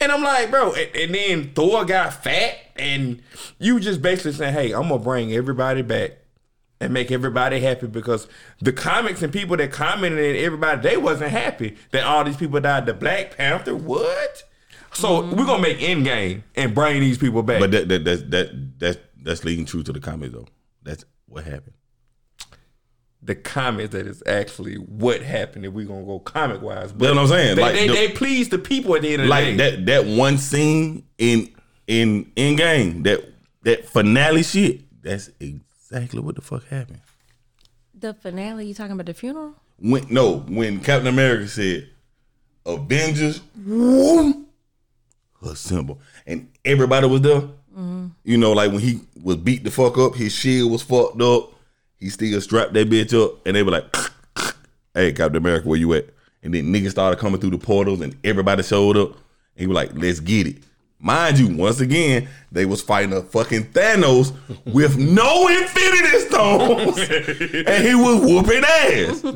And 0.00 0.10
I'm 0.12 0.22
like, 0.22 0.50
bro, 0.50 0.72
and, 0.72 0.96
and 0.96 1.14
then 1.14 1.52
Thor 1.54 1.84
got 1.84 2.24
fat, 2.24 2.56
and 2.76 3.22
you 3.58 3.80
just 3.80 4.00
basically 4.00 4.32
saying, 4.32 4.54
hey, 4.54 4.72
I'm 4.72 4.88
gonna 4.88 4.98
bring 4.98 5.32
everybody 5.32 5.82
back 5.82 6.12
and 6.80 6.92
make 6.94 7.10
everybody 7.10 7.60
happy 7.60 7.86
because 7.86 8.26
the 8.60 8.72
comics 8.72 9.22
and 9.22 9.32
people 9.32 9.56
that 9.58 9.70
commented 9.70 10.36
and 10.36 10.38
everybody, 10.38 10.80
they 10.80 10.96
wasn't 10.96 11.30
happy 11.30 11.76
that 11.90 12.04
all 12.04 12.24
these 12.24 12.38
people 12.38 12.58
died. 12.60 12.86
The 12.86 12.94
Black 12.94 13.36
Panther, 13.36 13.76
what? 13.76 14.44
So 14.92 15.22
mm-hmm. 15.22 15.36
we're 15.36 15.46
gonna 15.46 15.62
make 15.62 15.78
Endgame 15.78 16.42
and 16.56 16.74
bring 16.74 17.00
these 17.00 17.18
people 17.18 17.42
back. 17.42 17.60
But 17.60 17.70
that 17.72 17.88
that 17.88 18.04
that 18.04 18.30
that 18.30 18.78
that's 18.78 18.98
that's 19.22 19.44
leading 19.44 19.66
true 19.66 19.82
to 19.82 19.92
the 19.92 20.00
comics 20.00 20.32
though. 20.32 20.46
That's 20.82 21.04
what 21.26 21.44
happened. 21.44 21.74
The 23.22 23.34
comics 23.34 23.90
that 23.92 24.06
is 24.06 24.22
actually 24.26 24.76
what 24.76 25.22
happened 25.22 25.66
if 25.66 25.72
we're 25.72 25.86
gonna 25.86 26.04
go 26.04 26.18
comic 26.20 26.62
wise. 26.62 26.92
That's 26.92 27.14
what 27.14 27.18
I'm 27.18 27.26
saying. 27.26 27.56
They, 27.56 27.62
Like, 27.62 27.74
they, 27.74 27.86
the- 27.88 27.92
they 27.94 28.08
please 28.10 28.48
the 28.48 28.58
people 28.58 28.94
at 28.96 29.02
the 29.02 29.12
end 29.12 29.22
of 29.22 29.26
the 29.26 29.30
like 29.30 29.44
day. 29.44 29.56
that 29.56 29.86
that 29.86 30.06
one 30.06 30.38
scene 30.38 31.04
in 31.18 31.52
in 31.86 32.30
in 32.36 32.56
game 32.56 33.02
that 33.02 33.20
that 33.62 33.86
finale 33.88 34.42
shit. 34.42 34.80
That's 35.02 35.30
exactly 35.40 36.20
what 36.20 36.34
the 36.36 36.42
fuck 36.42 36.64
happened. 36.68 37.00
the 37.98 38.14
finale. 38.14 38.66
You 38.66 38.74
talking 38.74 38.92
about 38.92 39.06
the 39.06 39.14
funeral? 39.14 39.54
When 39.78 40.06
no, 40.10 40.38
when 40.40 40.80
Captain 40.80 41.06
America 41.08 41.48
said 41.48 41.88
Avengers, 42.66 43.40
whoom, 43.64 44.46
assemble, 45.42 46.00
and 46.26 46.50
everybody 46.64 47.06
was 47.06 47.20
there. 47.22 47.40
Mm-hmm. 47.40 48.08
You 48.24 48.36
know, 48.36 48.52
like 48.52 48.72
when 48.72 48.80
he 48.80 49.00
was 49.22 49.36
beat 49.36 49.64
the 49.64 49.70
fuck 49.70 49.96
up, 49.98 50.14
his 50.14 50.32
shield 50.32 50.70
was 50.70 50.82
fucked 50.82 51.20
up. 51.22 51.52
He 52.00 52.08
still 52.08 52.40
strapped 52.40 52.72
that 52.72 52.88
bitch 52.88 53.12
up, 53.14 53.46
and 53.46 53.54
they 53.54 53.62
were 53.62 53.72
like, 53.72 53.94
"Hey, 54.94 55.12
Captain 55.12 55.36
America, 55.36 55.68
where 55.68 55.78
you 55.78 55.92
at?" 55.94 56.06
And 56.42 56.54
then 56.54 56.72
niggas 56.72 56.92
started 56.92 57.20
coming 57.20 57.40
through 57.40 57.50
the 57.50 57.58
portals, 57.58 58.00
and 58.00 58.16
everybody 58.24 58.62
showed 58.62 58.96
up. 58.96 59.10
And 59.10 59.60
he 59.60 59.66
was 59.66 59.74
like, 59.74 59.90
"Let's 59.94 60.20
get 60.20 60.46
it." 60.46 60.56
Mind 60.98 61.38
you, 61.38 61.56
once 61.56 61.80
again, 61.80 62.28
they 62.52 62.66
was 62.66 62.82
fighting 62.82 63.14
a 63.14 63.22
fucking 63.22 63.64
Thanos 63.72 64.34
with 64.66 64.98
no 64.98 65.48
Infinity 65.48 66.18
Stones, 66.28 66.98
and 67.66 67.86
he 67.86 67.94
was 67.94 68.20
whooping 68.20 68.64
ass. 68.64 69.22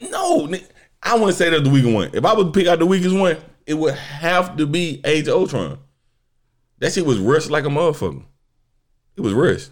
Mm-hmm. 0.00 0.10
No, 0.10 0.52
I 1.02 1.14
wouldn't 1.14 1.36
say 1.36 1.48
that's 1.48 1.62
the 1.62 1.70
weakest 1.70 1.94
one. 1.94 2.10
If 2.12 2.26
I 2.26 2.34
would 2.34 2.52
pick 2.52 2.66
out 2.66 2.78
the 2.78 2.84
weakest 2.84 3.14
one, 3.14 3.38
it 3.66 3.74
would 3.74 3.94
have 3.94 4.56
to 4.58 4.66
be 4.66 5.00
Age 5.04 5.28
of 5.28 5.34
Ultron. 5.34 5.78
That 6.78 6.92
shit 6.92 7.06
was 7.06 7.18
rushed 7.18 7.50
like 7.50 7.64
a 7.64 7.68
motherfucker. 7.68 8.22
It 9.16 9.22
was 9.22 9.32
rushed. 9.32 9.70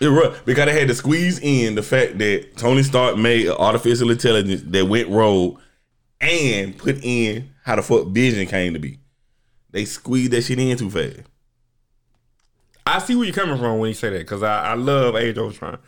It 0.00 0.08
rushed 0.08 0.44
because 0.44 0.66
they 0.66 0.78
had 0.78 0.88
to 0.88 0.94
squeeze 0.94 1.38
in 1.38 1.74
the 1.74 1.82
fact 1.82 2.18
that 2.18 2.56
Tony 2.56 2.82
Stark 2.82 3.16
made 3.16 3.46
an 3.46 3.56
artificial 3.58 4.10
intelligence 4.10 4.62
that 4.66 4.86
went 4.86 5.08
rogue 5.08 5.58
and 6.20 6.76
put 6.76 7.02
in 7.02 7.50
how 7.64 7.76
the 7.76 7.82
fuck 7.82 8.08
Vision 8.08 8.46
came 8.46 8.74
to 8.74 8.78
be. 8.78 8.98
They 9.70 9.84
squeezed 9.84 10.32
that 10.32 10.42
shit 10.42 10.58
in 10.58 10.76
too 10.76 10.90
fast. 10.90 11.20
I 12.86 12.98
see 13.00 13.16
where 13.16 13.24
you're 13.24 13.34
coming 13.34 13.58
from 13.58 13.78
when 13.78 13.88
you 13.88 13.94
say 13.94 14.10
that 14.10 14.18
because 14.18 14.42
I, 14.42 14.70
I 14.70 14.74
love 14.74 15.16
Age 15.16 15.36
of 15.38 15.46
Ultron. 15.46 15.78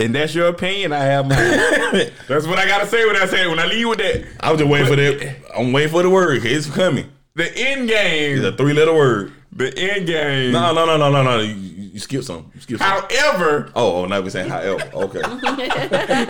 And 0.00 0.14
that's 0.14 0.34
your 0.34 0.48
opinion. 0.48 0.92
I 0.92 1.00
have 1.00 1.26
mine. 1.26 1.38
that's 2.28 2.46
what 2.46 2.58
I 2.58 2.66
gotta 2.66 2.86
say 2.86 3.06
when 3.06 3.16
I 3.16 3.26
say 3.26 3.44
it. 3.44 3.48
When 3.48 3.58
I 3.58 3.66
leave 3.66 3.86
with 3.86 3.98
that, 3.98 4.26
I 4.40 4.50
was 4.50 4.60
just 4.60 4.70
waiting 4.70 4.88
for 4.88 4.96
that. 4.96 5.36
I'm 5.56 5.72
waiting 5.72 5.90
for 5.90 6.02
the 6.02 6.10
word. 6.10 6.44
It's 6.44 6.68
coming. 6.68 7.10
the 7.34 7.54
end 7.56 7.88
game, 7.88 8.42
a 8.44 8.52
three 8.52 8.72
letter 8.72 8.94
word. 8.94 9.32
The 9.52 9.76
end 9.76 10.06
game. 10.06 10.52
No, 10.52 10.72
no, 10.72 10.86
no, 10.86 10.96
no, 10.96 11.10
no, 11.10 11.22
no. 11.22 11.40
You, 11.40 11.54
you 11.54 11.98
skip 11.98 12.22
some. 12.22 12.50
You 12.54 12.60
skip 12.60 12.78
some. 12.78 12.86
However, 12.86 13.72
Oh, 13.74 14.02
oh, 14.02 14.06
now 14.06 14.20
we're 14.20 14.30
saying 14.30 14.48
however. 14.48 14.88
Okay. 14.94 15.20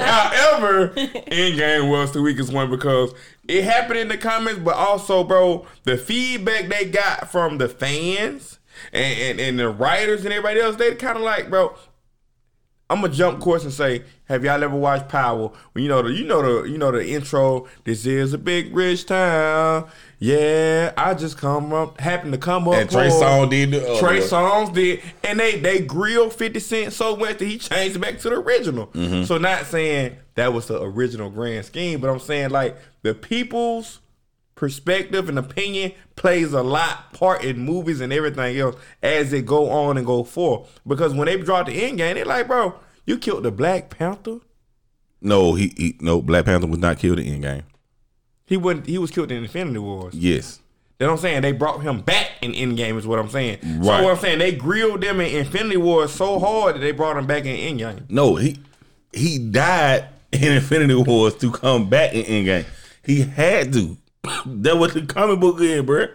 However, 0.03 0.89
Endgame 0.89 1.91
was 1.91 2.13
the 2.13 2.23
weakest 2.23 2.53
one 2.53 2.71
because 2.71 3.13
it 3.47 3.65
happened 3.65 3.99
in 3.99 4.09
the 4.09 4.17
comments, 4.17 4.61
but 4.61 4.75
also, 4.75 5.23
bro, 5.25 5.67
the 5.85 5.97
feedback 5.99 6.69
they 6.69 6.87
got 6.87 7.31
from 7.31 7.59
the 7.59 7.69
fans 7.69 8.59
and, 8.93 9.19
and, 9.21 9.41
and 9.41 9.59
the 9.59 9.69
writers 9.69 10.25
and 10.25 10.33
everybody 10.33 10.61
else, 10.61 10.77
they 10.77 10.95
kind 10.95 11.17
of 11.17 11.23
like, 11.23 11.51
bro. 11.51 11.75
I'm 12.89 13.03
gonna 13.03 13.13
jump 13.13 13.39
course 13.39 13.63
and 13.63 13.73
say, 13.73 14.03
have 14.25 14.45
y'all 14.45 14.65
ever 14.65 14.75
watched 14.75 15.09
Power? 15.09 15.53
When 15.73 15.85
you 15.85 15.89
know 15.89 16.03
the, 16.03 16.13
you 16.13 16.25
know 16.25 16.43
the, 16.63 16.69
you 16.69 16.77
know 16.77 16.91
the 16.91 17.07
intro. 17.09 17.69
This 17.85 18.05
is 18.05 18.33
a 18.33 18.39
big 18.39 18.75
rich 18.75 19.07
town. 19.07 19.89
Yeah, 20.23 20.93
I 20.99 21.15
just 21.15 21.39
come 21.39 21.73
up, 21.73 21.99
happened 21.99 22.33
to 22.33 22.39
come 22.39 22.69
up. 22.69 22.75
and 22.75 22.91
Trey 22.91 23.09
poor. 23.09 23.21
Song 23.21 23.49
did 23.49 23.71
the 23.71 23.81
Trey 23.99 24.21
Songz 24.21 24.73
did, 24.75 25.01
and 25.25 25.41
they 25.41 25.59
they 25.59 25.81
grilled 25.81 26.35
Fifty 26.35 26.61
Cent 26.61 26.93
so 26.93 27.17
much 27.17 27.39
that 27.39 27.47
he 27.47 27.57
changed 27.57 27.97
it 27.97 28.01
back 28.01 28.19
to 28.19 28.29
the 28.29 28.37
original. 28.37 28.89
Mm-hmm. 28.89 29.25
So 29.25 29.39
not 29.39 29.65
saying 29.65 30.19
that 30.35 30.53
was 30.53 30.67
the 30.67 30.81
original 30.81 31.31
grand 31.31 31.65
scheme, 31.65 32.01
but 32.01 32.11
I'm 32.11 32.19
saying 32.19 32.51
like 32.51 32.77
the 33.01 33.15
people's 33.15 34.01
perspective 34.57 35.31
and 35.31 35.39
opinion 35.39 35.93
plays 36.17 36.53
a 36.53 36.63
lot 36.63 37.15
part 37.15 37.43
in 37.43 37.59
movies 37.59 38.03
and 38.03 38.13
everything 38.13 38.59
else 38.59 38.77
as 39.03 39.31
they 39.31 39.41
go 39.41 39.71
on 39.71 39.97
and 39.97 40.07
go 40.07 40.23
forth. 40.23 40.81
Because 40.87 41.15
when 41.15 41.27
they 41.27 41.37
brought 41.37 41.65
the 41.65 41.81
Endgame, 41.81 42.13
they're 42.13 42.27
like, 42.27 42.47
bro, 42.47 42.75
you 43.07 43.17
killed 43.17 43.45
the 43.45 43.51
Black 43.51 43.89
Panther. 43.89 44.41
No, 45.23 45.55
he, 45.55 45.73
he 45.79 45.97
no 46.01 46.21
Black 46.21 46.45
Panther 46.45 46.67
was 46.67 46.79
not 46.79 46.99
killed 46.99 47.19
in 47.21 47.41
Endgame. 47.41 47.63
He 48.51 48.57
wouldn't. 48.57 48.87
He 48.87 48.99
was 48.99 49.13
killed 49.13 49.31
in 49.31 49.45
Infinity 49.45 49.79
Wars. 49.79 50.13
Yes. 50.13 50.59
That's 50.99 51.07
what 51.09 51.15
I'm 51.15 51.19
saying. 51.21 51.43
They 51.43 51.53
brought 51.53 51.81
him 51.83 52.01
back 52.01 52.33
in 52.43 52.51
Endgame 52.53 52.99
is 52.99 53.07
what 53.07 53.21
I'm 53.21 53.31
saying. 53.31 53.59
So 53.63 53.69
Right. 53.89 54.03
what 54.03 54.11
I'm 54.11 54.19
saying, 54.19 54.41
they 54.41 54.53
grilled 54.53 55.01
them 55.03 55.21
in 55.21 55.35
Infinity 55.35 55.77
Wars 55.77 56.13
so 56.13 56.41
hard 56.41 56.75
that 56.75 56.81
they 56.81 56.91
brought 56.91 57.17
him 57.17 57.27
back 57.27 57.45
in 57.47 57.57
Endgame. 57.79 58.11
No, 58.11 58.35
he 58.35 58.59
he 59.13 59.39
died 59.39 60.09
in 60.33 60.53
Infinity 60.53 60.97
Wars 60.97 61.37
to 61.37 61.53
come 61.53 61.89
back 61.89 62.13
in 62.13 62.25
Endgame. 62.25 62.67
He 63.05 63.23
had 63.23 63.73
to. 63.73 63.97
that 64.47 64.77
was 64.79 64.95
the 64.95 65.03
comic 65.07 65.39
book 65.39 65.61
in, 65.61 65.87
bruh. 65.87 66.11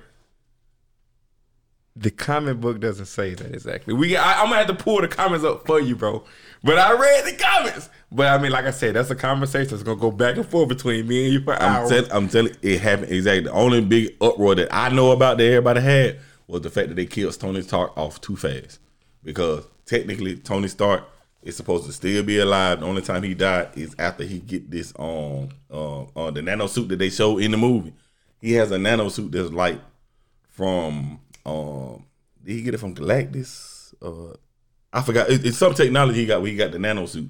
The 1.95 2.11
comic 2.11 2.59
book 2.59 2.81
doesn't 2.81 3.05
say 3.05 3.33
that 3.33 3.53
exactly. 3.55 3.93
We, 3.93 4.17
I, 4.17 4.41
I'm 4.41 4.47
gonna 4.49 4.57
have 4.57 4.67
to 4.67 4.75
pull 4.75 4.99
the 4.99 5.07
comments 5.07 5.45
up 5.45 5.65
for 5.65 5.79
you, 5.79 5.95
bro. 5.95 6.25
But 6.61 6.77
I 6.77 6.91
read 6.91 7.25
the 7.25 7.41
comments. 7.41 7.89
But 8.15 8.27
I 8.27 8.41
mean, 8.41 8.53
like 8.53 8.63
I 8.63 8.71
said, 8.71 8.95
that's 8.95 9.09
a 9.09 9.15
conversation 9.15 9.71
that's 9.71 9.83
gonna 9.83 9.99
go 9.99 10.09
back 10.09 10.37
and 10.37 10.45
forth 10.45 10.69
between 10.69 11.05
me 11.05 11.25
and 11.25 11.33
you 11.33 11.41
for 11.41 11.53
I'm, 11.53 11.61
hours. 11.61 11.89
tell, 11.89 12.17
I'm 12.17 12.29
telling 12.29 12.55
it 12.61 12.79
happened 12.79 13.11
exactly. 13.11 13.41
The 13.41 13.51
only 13.51 13.81
big 13.81 14.15
uproar 14.21 14.55
that 14.55 14.73
I 14.73 14.87
know 14.87 15.11
about 15.11 15.37
that 15.37 15.43
everybody 15.43 15.81
had 15.81 16.19
was 16.47 16.61
the 16.61 16.69
fact 16.69 16.87
that 16.87 16.95
they 16.95 17.05
killed 17.05 17.37
Tony 17.37 17.61
Stark 17.61 17.97
off 17.97 18.21
too 18.21 18.37
fast. 18.37 18.79
Because 19.21 19.65
technically 19.85 20.37
Tony 20.37 20.69
Stark 20.69 21.03
is 21.43 21.57
supposed 21.57 21.87
to 21.87 21.91
still 21.91 22.23
be 22.23 22.39
alive. 22.39 22.79
The 22.79 22.85
only 22.85 23.01
time 23.01 23.21
he 23.21 23.33
died 23.33 23.71
is 23.75 23.93
after 23.99 24.23
he 24.23 24.39
get 24.39 24.71
this 24.71 24.93
um 24.97 25.49
uh, 25.69 26.03
uh 26.03 26.31
the 26.31 26.41
nano 26.41 26.67
suit 26.67 26.87
that 26.89 26.99
they 26.99 27.09
show 27.09 27.37
in 27.37 27.51
the 27.51 27.57
movie. 27.57 27.93
He 28.39 28.53
has 28.53 28.71
a 28.71 28.77
nano 28.77 29.09
suit 29.09 29.33
that's 29.33 29.51
like 29.51 29.81
from 30.51 31.19
um 31.45 32.05
did 32.41 32.53
he 32.53 32.61
get 32.61 32.75
it 32.75 32.77
from 32.77 32.95
Galactus? 32.95 33.93
Uh 34.01 34.37
I 34.93 35.01
forgot. 35.01 35.29
It, 35.29 35.45
it's 35.45 35.57
some 35.57 35.73
technology 35.73 36.21
he 36.21 36.25
got 36.25 36.41
where 36.41 36.49
he 36.49 36.55
got 36.55 36.71
the 36.71 36.79
nano 36.79 37.07
suit 37.07 37.29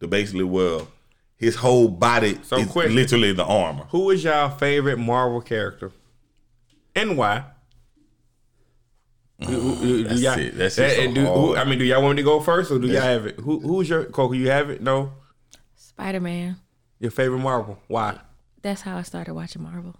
to 0.00 0.06
basically 0.08 0.44
well 0.44 0.88
his 1.36 1.56
whole 1.56 1.88
body 1.88 2.38
So 2.42 2.56
is 2.56 2.66
question. 2.68 2.94
literally 2.94 3.32
the 3.32 3.44
armor. 3.44 3.84
Who 3.90 4.10
is 4.10 4.24
y'all 4.24 4.48
favorite 4.50 4.98
Marvel 4.98 5.40
character, 5.40 5.92
and 6.94 7.16
why? 7.18 7.44
Do- 9.40 9.46
do- 9.48 9.76
do 9.80 10.04
That's 10.04 10.20
y'all- 10.20 10.38
it. 10.38 10.56
That's 10.56 10.76
that- 10.76 10.98
it. 10.98 11.14
So 11.14 11.34
who- 11.34 11.56
I 11.56 11.64
mean, 11.64 11.78
do 11.78 11.84
y'all 11.84 12.02
want 12.02 12.16
me 12.16 12.22
to 12.22 12.24
go 12.24 12.40
first, 12.40 12.70
or 12.70 12.78
do 12.78 12.86
y'all 12.86 13.02
have 13.02 13.26
it? 13.26 13.38
Who, 13.40 13.60
who's 13.60 13.88
your 13.88 14.04
Coco? 14.04 14.32
You 14.32 14.48
have 14.48 14.70
it? 14.70 14.80
No, 14.80 15.12
Spider 15.74 16.20
Man. 16.20 16.56
your 16.98 17.10
favorite 17.10 17.40
Marvel? 17.40 17.78
Why? 17.86 18.18
That's 18.62 18.80
how 18.80 18.96
I 18.96 19.02
started 19.02 19.34
watching 19.34 19.62
Marvel. 19.62 19.94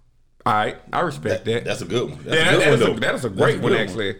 All 0.45 0.53
right, 0.53 0.77
I 0.91 1.01
respect 1.01 1.45
that. 1.45 1.65
That's 1.65 1.81
a 1.81 1.85
good 1.85 2.09
one. 2.09 2.19
That's 2.23 2.35
yeah, 2.35 2.49
a 2.49 2.51
good 2.51 2.61
that- 2.61 2.69
one, 2.69 2.79
that's, 2.79 2.97
a, 2.97 2.99
that's 2.99 3.23
a 3.25 3.29
That's 3.29 3.39
great 3.41 3.61
one, 3.61 3.71
good 3.73 3.81
actually. 3.81 4.15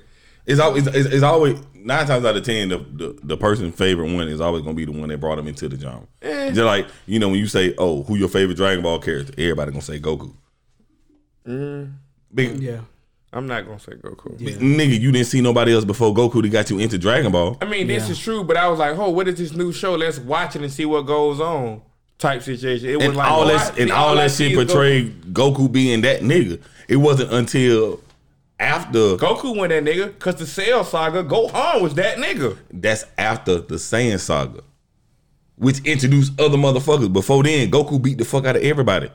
It's 0.47 0.59
always 0.59 0.87
it's, 0.87 1.07
it's 1.07 1.23
always 1.23 1.59
nine 1.75 2.07
times 2.07 2.25
out 2.25 2.35
of 2.35 2.43
ten 2.43 2.69
the, 2.69 2.77
the 2.77 3.19
the 3.23 3.37
person's 3.37 3.75
favorite 3.75 4.11
one 4.11 4.27
is 4.27 4.41
always 4.41 4.63
gonna 4.63 4.73
be 4.75 4.85
the 4.85 4.91
one 4.91 5.09
that 5.09 5.19
brought 5.19 5.35
them 5.35 5.47
into 5.47 5.67
the 5.69 5.77
genre. 5.77 6.07
Eh. 6.21 6.47
Just 6.49 6.61
like 6.61 6.87
you 7.05 7.19
know 7.19 7.27
when 7.29 7.37
you 7.39 7.47
say 7.47 7.75
oh 7.77 8.03
who 8.03 8.15
your 8.15 8.29
favorite 8.29 8.55
Dragon 8.55 8.81
Ball 8.81 8.97
character, 8.99 9.33
everybody 9.37 9.71
gonna 9.71 9.81
say 9.81 9.99
Goku. 9.99 10.33
Mm. 11.47 11.93
Big 12.33 12.59
Yeah. 12.61 12.79
I'm 13.33 13.45
not 13.45 13.65
gonna 13.65 13.79
say 13.79 13.91
Goku. 13.93 14.37
nigga, 14.39 14.99
you 14.99 15.11
didn't 15.11 15.27
see 15.27 15.41
nobody 15.41 15.73
else 15.73 15.83
before 15.85 16.13
Goku 16.13 16.41
that 16.41 16.49
got 16.49 16.69
you 16.69 16.79
into 16.79 16.97
Dragon 16.97 17.31
Ball. 17.31 17.57
I 17.61 17.65
mean, 17.65 17.87
this 17.87 18.05
Yeah. 18.05 18.11
is 18.11 18.19
true, 18.19 18.43
but 18.43 18.55
I 18.57 18.67
was 18.69 18.79
like, 18.79 18.97
"Oh, 18.97 19.09
what 19.09 19.27
is 19.27 19.35
this 19.35 19.53
new 19.53 19.73
show? 19.73 19.95
Let's 19.95 20.17
watch 20.17 20.55
it 20.55 20.61
and 20.61 20.71
see 20.71 20.85
what 20.85 21.01
goes 21.05 21.39
on." 21.41 21.81
Type 22.19 22.41
situation. 22.41 22.89
It 22.89 22.95
was 22.97 23.05
And 23.05 23.17
like 23.17 23.29
all 23.29 23.41
oh, 23.43 23.47
that 23.49 23.77
and 23.77 23.89
see, 23.89 23.91
all 23.95 24.15
that 24.15 24.31
shit 24.31 24.37
see 24.37 24.53
is 24.53 24.57
Goku. 24.59 24.67
portrayed 24.67 25.21
Goku 25.33 25.71
being 25.71 26.01
that 26.01 26.21
nigga. 26.21 26.59
It 26.87 26.95
wasn't 26.95 27.31
until 27.33 27.99
after 28.59 29.17
Goku 29.17 29.55
went 29.57 29.69
that 29.71 29.83
nigga 29.83 30.07
because 30.07 30.35
the 30.35 30.47
Cell 30.47 30.83
Saga, 30.83 31.23
Gohan 31.23 31.81
was 31.81 31.93
that 31.95 32.17
nigga. 32.17 32.57
that's 32.71 33.05
after 33.17 33.59
the 33.59 33.75
Saiyan 33.75 34.19
saga, 34.19 34.61
which 35.57 35.79
introduced 35.85 36.39
other 36.39 36.57
motherfuckers. 36.57 37.11
Before 37.11 37.43
then, 37.43 37.69
Goku 37.71 38.01
beat 38.01 38.17
the 38.17 38.25
fuck 38.25 38.45
out 38.45 38.55
of 38.55 38.63
everybody. 38.63 39.09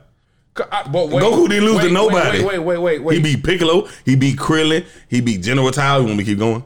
I- 0.71 0.87
but 0.89 1.09
wait, 1.09 1.23
Goku 1.23 1.49
didn't 1.49 1.65
lose 1.65 1.77
wait, 1.79 1.89
to 1.89 1.93
nobody. 1.95 2.39
Wait, 2.45 2.59
wait, 2.59 2.59
wait, 2.59 2.79
wait, 2.79 3.03
wait. 3.03 3.17
He 3.17 3.23
beat 3.23 3.43
Piccolo. 3.45 3.89
He 4.05 4.17
beat 4.17 4.37
Krillin. 4.39 4.85
He 5.09 5.21
beat 5.21 5.43
General 5.43 5.71
Tao. 5.71 5.99
You 5.99 6.05
want 6.05 6.19
me 6.19 6.25
to 6.25 6.31
keep 6.31 6.39
going? 6.39 6.63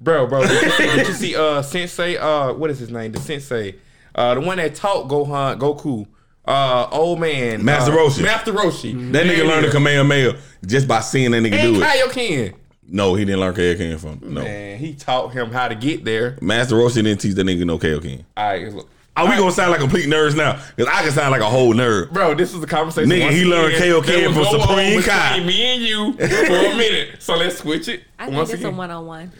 bro, 0.00 0.26
bro. 0.26 0.42
Did 0.46 0.62
you 0.62 0.70
see, 0.70 0.86
did 0.96 1.06
you 1.08 1.14
see 1.14 1.36
uh 1.36 1.62
Sensei? 1.62 2.16
Uh, 2.16 2.52
what 2.52 2.70
is 2.70 2.78
his 2.78 2.90
name? 2.90 3.12
The 3.12 3.20
Sensei, 3.20 3.76
uh, 4.14 4.34
the 4.34 4.40
one 4.40 4.58
that 4.58 4.74
taught 4.74 5.08
Gohan, 5.08 5.58
Goku, 5.58 6.06
uh, 6.44 6.88
old 6.90 7.20
man, 7.20 7.64
Master 7.64 7.92
uh, 7.92 7.96
Roshi. 7.96 8.22
Master 8.22 8.52
Roshi. 8.52 9.12
That 9.12 9.26
nigga 9.26 9.46
learned 9.46 9.54
he 9.54 9.60
the 9.60 9.66
is. 9.68 9.72
Kamehameha 9.72 10.38
just 10.66 10.88
by 10.88 11.00
seeing 11.00 11.30
that 11.32 11.42
nigga 11.42 11.52
And 11.54 11.74
do 11.74 11.82
it. 11.82 11.86
Kaioken. 11.86 12.54
No, 12.88 13.14
he 13.14 13.24
didn't 13.24 13.40
learn 13.40 13.54
Kaioken 13.54 13.98
from. 13.98 14.20
No. 14.34 14.42
Man, 14.42 14.78
he 14.78 14.94
taught 14.94 15.32
him 15.32 15.50
how 15.50 15.68
to 15.68 15.74
get 15.74 16.04
there. 16.04 16.36
Master 16.40 16.74
Roshi 16.74 16.96
didn't 16.96 17.18
teach 17.18 17.34
that 17.34 17.46
nigga 17.46 17.64
no 17.64 17.78
Kaioken. 17.78 18.24
All 18.36 18.44
right, 18.44 18.72
look. 18.72 18.88
Are 19.14 19.28
we 19.28 19.36
gonna 19.36 19.52
sound 19.52 19.70
like 19.72 19.80
complete 19.80 20.06
nerds 20.06 20.34
now? 20.34 20.58
Because 20.74 20.90
I 20.92 21.02
can 21.02 21.12
sound 21.12 21.32
like 21.32 21.42
a 21.42 21.50
whole 21.50 21.74
nerd. 21.74 22.12
Bro, 22.12 22.34
this 22.36 22.54
is 22.54 22.60
the 22.60 22.66
conversation. 22.66 23.10
Nigga, 23.10 23.24
once 23.24 23.36
he 23.36 23.44
learned 23.44 23.74
again 23.74 23.92
KOK 24.02 24.34
from 24.34 24.60
Supreme 24.60 24.96
between 24.96 25.02
Kai. 25.02 25.40
Me 25.44 25.62
and 25.62 25.82
you 25.82 26.12
for 26.14 26.24
a 26.24 26.76
minute. 26.76 27.16
So 27.22 27.36
let's 27.36 27.58
switch 27.58 27.88
it. 27.88 28.04
I 28.18 28.24
think 28.26 28.36
once 28.38 28.50
it's 28.54 28.64
a 28.64 28.70
one 28.70 28.90
on 28.90 29.06
one. 29.06 29.32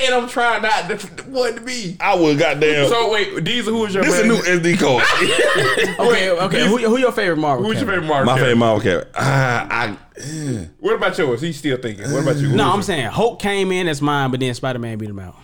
And 0.00 0.12
I'm 0.14 0.28
trying 0.28 0.62
not 0.62 0.88
to 0.88 0.96
what 1.24 1.54
to 1.56 1.60
be. 1.60 1.96
I 2.00 2.14
would 2.16 2.38
goddamn. 2.38 2.88
So 2.88 3.12
wait, 3.12 3.44
Diesel, 3.44 3.72
who 3.72 3.84
is 3.84 3.94
your 3.94 4.02
this 4.02 4.20
a 4.20 4.26
new 4.26 4.36
favorite? 4.42 4.76
SD 4.76 4.78
card. 4.80 5.98
Okay, 6.08 6.30
okay. 6.30 6.66
Who, 6.66 6.78
who 6.78 6.96
your 6.98 7.12
favorite 7.12 7.36
Marvel? 7.36 7.64
Who's 7.66 7.80
your 7.80 7.88
favorite 7.88 8.06
Marvel? 8.06 8.26
My 8.26 8.38
favorite 8.38 8.56
character? 8.56 8.58
Marvel 8.58 8.80
character. 8.82 9.10
Ah, 9.14 9.66
I. 9.70 10.68
What 10.80 10.94
about 10.94 11.16
yours? 11.18 11.40
He's 11.40 11.58
still 11.58 11.76
thinking. 11.78 12.10
What 12.12 12.22
about 12.22 12.36
you? 12.36 12.48
No, 12.48 12.68
I'm 12.68 12.74
your- 12.76 12.82
saying 12.82 13.06
Hulk 13.06 13.40
came 13.40 13.70
in 13.70 13.86
as 13.88 14.02
mine, 14.02 14.30
but 14.32 14.40
then 14.40 14.52
Spider 14.54 14.78
Man 14.80 14.98
beat 14.98 15.10
him 15.10 15.18
out. 15.20 15.36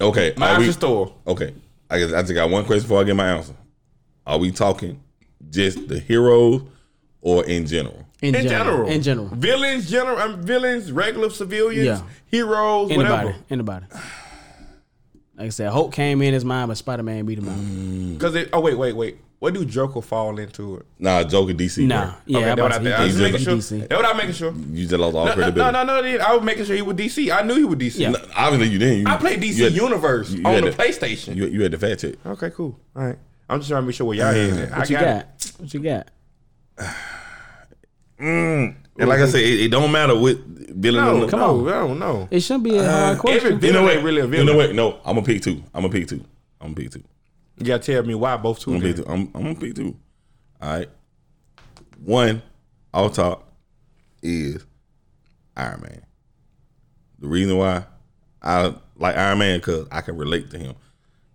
Okay. 0.00 0.32
Are 0.34 0.38
Mine's 0.38 0.58
we, 0.58 0.66
just 0.66 0.80
Thor. 0.80 1.14
okay. 1.26 1.54
I 1.88 1.98
guess 1.98 2.12
I 2.12 2.20
just 2.22 2.34
got 2.34 2.50
one 2.50 2.64
question 2.64 2.82
before 2.82 3.00
I 3.00 3.04
get 3.04 3.16
my 3.16 3.28
answer. 3.32 3.54
Are 4.26 4.38
we 4.38 4.50
talking 4.50 5.02
just 5.50 5.88
the 5.88 5.98
heroes 6.00 6.62
or 7.20 7.44
in 7.46 7.66
general? 7.66 8.01
In, 8.22 8.34
In 8.36 8.46
general. 8.48 8.88
In 8.88 9.02
general. 9.02 9.26
Villains, 9.28 9.90
general, 9.90 10.16
um, 10.16 10.40
villains, 10.42 10.92
regular 10.92 11.28
civilians, 11.28 11.84
Yeah. 11.86 12.02
heroes, 12.26 12.90
Anybody. 12.90 13.10
whatever. 13.26 13.34
Anybody. 13.50 13.86
Like 15.36 15.46
I 15.46 15.48
said, 15.48 15.70
Hulk 15.72 15.92
came 15.92 16.22
in 16.22 16.32
as 16.34 16.44
mine, 16.44 16.68
but 16.68 16.76
Spider 16.76 17.02
Man 17.02 17.26
beat 17.26 17.38
him 17.38 17.48
out. 17.48 18.12
Because 18.18 18.34
it. 18.36 18.50
Oh 18.52 18.60
wait, 18.60 18.78
wait, 18.78 18.94
wait. 18.94 19.18
What 19.40 19.54
do 19.54 19.64
Joker 19.64 20.00
fall 20.00 20.38
into 20.38 20.76
it? 20.76 20.86
Nah, 21.00 21.24
Joker 21.24 21.52
DC. 21.52 21.84
Nah. 21.84 22.04
bro. 22.04 22.14
Yeah, 22.26 22.38
okay, 22.38 22.50
I'm 22.50 22.56
that 22.56 22.62
what 22.62 22.76
about 22.76 22.80
I, 22.86 22.90
to 22.90 22.96
I 22.96 23.02
was 23.04 23.12
He's 23.14 23.20
making 23.22 23.40
sure. 23.40 23.56
just 23.56 23.72
DC. 23.72 23.88
That 23.88 23.96
what 23.98 24.06
I'm 24.06 24.16
making 24.16 24.34
sure. 24.34 24.52
You 24.54 24.86
just 24.86 24.92
lost 25.00 25.16
all 25.16 25.24
No, 25.24 25.30
no, 25.30 25.34
credibility. 25.34 25.72
no, 25.72 25.82
no, 25.84 26.00
no. 26.00 26.18
I 26.24 26.34
was 26.36 26.44
making 26.44 26.64
sure 26.66 26.76
he 26.76 26.82
was 26.82 26.94
DC. 26.96 27.32
I 27.36 27.42
knew 27.42 27.56
he 27.56 27.64
was 27.64 27.76
DC. 27.76 27.98
Yeah. 27.98 28.10
No, 28.10 28.18
Obviously, 28.36 28.68
you 28.68 28.78
didn't. 28.78 28.98
You, 29.00 29.04
I 29.08 29.16
played 29.16 29.40
DC 29.40 29.54
you 29.56 29.64
had- 29.64 29.72
Universe 29.72 30.30
you 30.30 30.44
on 30.44 30.54
had 30.54 30.62
the 30.64 30.70
PlayStation. 30.70 31.34
You, 31.34 31.46
you 31.46 31.62
had 31.64 31.72
the 31.72 31.78
fat 31.78 31.98
check. 31.98 32.14
okay, 32.24 32.50
cool. 32.50 32.78
All 32.94 33.02
right. 33.04 33.18
I'm 33.50 33.58
just 33.58 33.68
trying 33.68 33.82
to 33.82 33.86
make 33.86 33.96
sure 33.96 34.06
where 34.06 34.16
y'all 34.16 34.32
heads 34.32 34.56
at. 34.58 34.72
I 34.72 34.78
What 34.78 34.90
you 34.90 34.96
got, 34.96 35.02
got? 35.04 35.52
What 35.58 35.74
you 35.74 35.80
got? 35.80 36.98
Mm. 38.22 38.76
And 38.98 39.08
like 39.08 39.20
I 39.20 39.26
said, 39.26 39.40
it, 39.40 39.60
it 39.60 39.68
don't 39.70 39.90
matter 39.90 40.16
what 40.16 40.36
villain. 40.38 41.04
No, 41.04 41.14
on 41.14 41.20
the- 41.20 41.26
come 41.28 41.42
on. 41.42 41.68
I 41.68 41.72
don't 41.86 41.98
know. 41.98 42.28
It 42.30 42.40
shouldn't 42.40 42.64
be 42.64 42.76
a 42.76 42.82
uh, 42.82 42.90
hard 42.90 43.18
question. 43.18 43.60
You 43.60 43.72
know 43.72 43.82
what? 43.82 44.02
really 44.02 44.20
a 44.20 44.26
villain. 44.26 44.46
You 44.46 44.52
know 44.52 44.58
what? 44.58 44.74
No, 44.74 45.00
I'm 45.04 45.16
gonna 45.16 45.22
pick 45.22 45.42
two. 45.42 45.62
I'm 45.74 45.82
gonna 45.82 45.88
pick 45.90 46.08
two. 46.08 46.24
I'm 46.60 46.72
gonna 46.72 46.74
pick 46.74 46.92
two. 46.92 47.02
You 47.58 47.66
gotta 47.66 47.82
tell 47.82 48.02
me 48.04 48.14
why 48.14 48.36
both 48.36 48.60
two. 48.60 48.74
I'm 48.74 48.80
gonna 48.80 48.94
pick 48.94 49.04
two. 49.04 49.10
I'm, 49.10 49.20
I'm 49.34 49.42
gonna 49.42 49.54
pick 49.54 49.74
two. 49.74 49.96
All 50.60 50.78
right. 50.78 50.88
One, 52.04 52.42
off 52.94 53.14
top, 53.14 53.52
is 54.22 54.64
Iron 55.56 55.80
Man. 55.80 56.02
The 57.18 57.28
reason 57.28 57.56
why 57.56 57.84
I 58.40 58.74
like 58.96 59.16
Iron 59.16 59.38
Man 59.38 59.58
because 59.58 59.86
I 59.90 60.00
can 60.00 60.16
relate 60.16 60.50
to 60.50 60.58
him. 60.58 60.74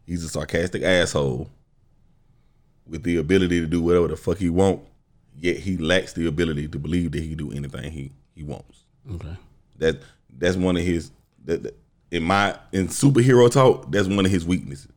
He's 0.05 0.23
a 0.23 0.29
sarcastic 0.29 0.83
asshole 0.83 1.49
with 2.85 3.03
the 3.03 3.17
ability 3.17 3.59
to 3.59 3.67
do 3.67 3.81
whatever 3.81 4.07
the 4.07 4.15
fuck 4.15 4.37
he 4.37 4.49
want, 4.49 4.81
yet 5.39 5.57
he 5.57 5.77
lacks 5.77 6.13
the 6.13 6.27
ability 6.27 6.67
to 6.69 6.79
believe 6.79 7.11
that 7.11 7.21
he 7.21 7.29
can 7.29 7.37
do 7.37 7.51
anything 7.51 7.91
he 7.91 8.11
he 8.35 8.43
wants. 8.43 8.83
Okay. 9.13 9.35
That 9.77 10.01
that's 10.37 10.55
one 10.57 10.77
of 10.77 10.83
his 10.83 11.11
that, 11.45 11.63
that- 11.63 11.77
in 12.09 12.23
my 12.23 12.57
in 12.71 12.87
superhero 12.87 13.51
talk. 13.51 13.91
That's 13.91 14.07
one 14.07 14.25
of 14.25 14.31
his 14.31 14.45
weaknesses. 14.45 14.87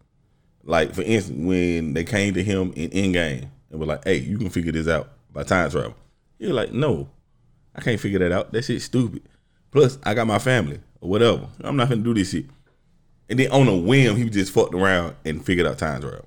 Like 0.62 0.94
for 0.94 1.02
instance, 1.02 1.44
when 1.44 1.92
they 1.94 2.04
came 2.04 2.34
to 2.34 2.42
him 2.44 2.72
in 2.76 2.90
Endgame 2.90 3.48
and 3.70 3.80
were 3.80 3.86
like, 3.86 4.04
"Hey, 4.04 4.18
you 4.18 4.38
can 4.38 4.48
figure 4.50 4.70
this 4.72 4.86
out 4.86 5.10
by 5.32 5.42
time 5.42 5.70
travel," 5.70 5.94
you're 6.38 6.52
like, 6.52 6.72
"No, 6.72 7.08
I 7.74 7.80
can't 7.80 7.98
figure 8.00 8.20
that 8.20 8.30
out. 8.30 8.52
That 8.52 8.64
shit's 8.64 8.84
stupid. 8.84 9.22
Plus, 9.72 9.98
I 10.04 10.14
got 10.14 10.26
my 10.28 10.38
family 10.38 10.78
or 11.00 11.08
whatever. 11.10 11.48
I'm 11.64 11.76
not 11.76 11.88
gonna 11.88 12.02
do 12.02 12.14
this 12.14 12.30
shit." 12.30 12.46
And 13.28 13.38
then 13.40 13.50
on 13.50 13.66
a 13.66 13.76
whim, 13.76 14.16
he 14.16 14.28
just 14.30 14.52
fucked 14.52 14.74
around 14.74 15.16
and 15.24 15.44
figured 15.44 15.66
out 15.66 15.78
time 15.78 16.00
travel. 16.02 16.26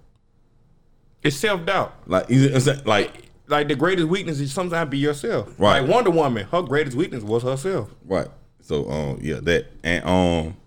It's 1.22 1.38
self 1.38 1.65
doubt. 1.65 1.94
Like, 2.07 2.27
he's 2.30 2.68
like 2.85 3.11
Like 3.48 3.68
the 3.68 3.76
greatest 3.76 4.07
weakness 4.07 4.40
is 4.40 4.53
sometimes 4.53 4.90
be 4.90 4.98
yourself. 4.98 5.53
Right. 5.57 5.82
Like 5.82 5.90
Wonder 5.91 6.11
Woman, 6.11 6.45
her 6.48 6.61
greatest 6.61 6.95
weakness 6.95 7.24
was 7.24 7.44
herself. 7.44 7.90
Right. 8.06 8.28
So 8.61 8.90
um 8.90 9.20
yeah, 9.22 9.40
that 9.44 9.65
and 9.84 10.06
um 10.06 10.57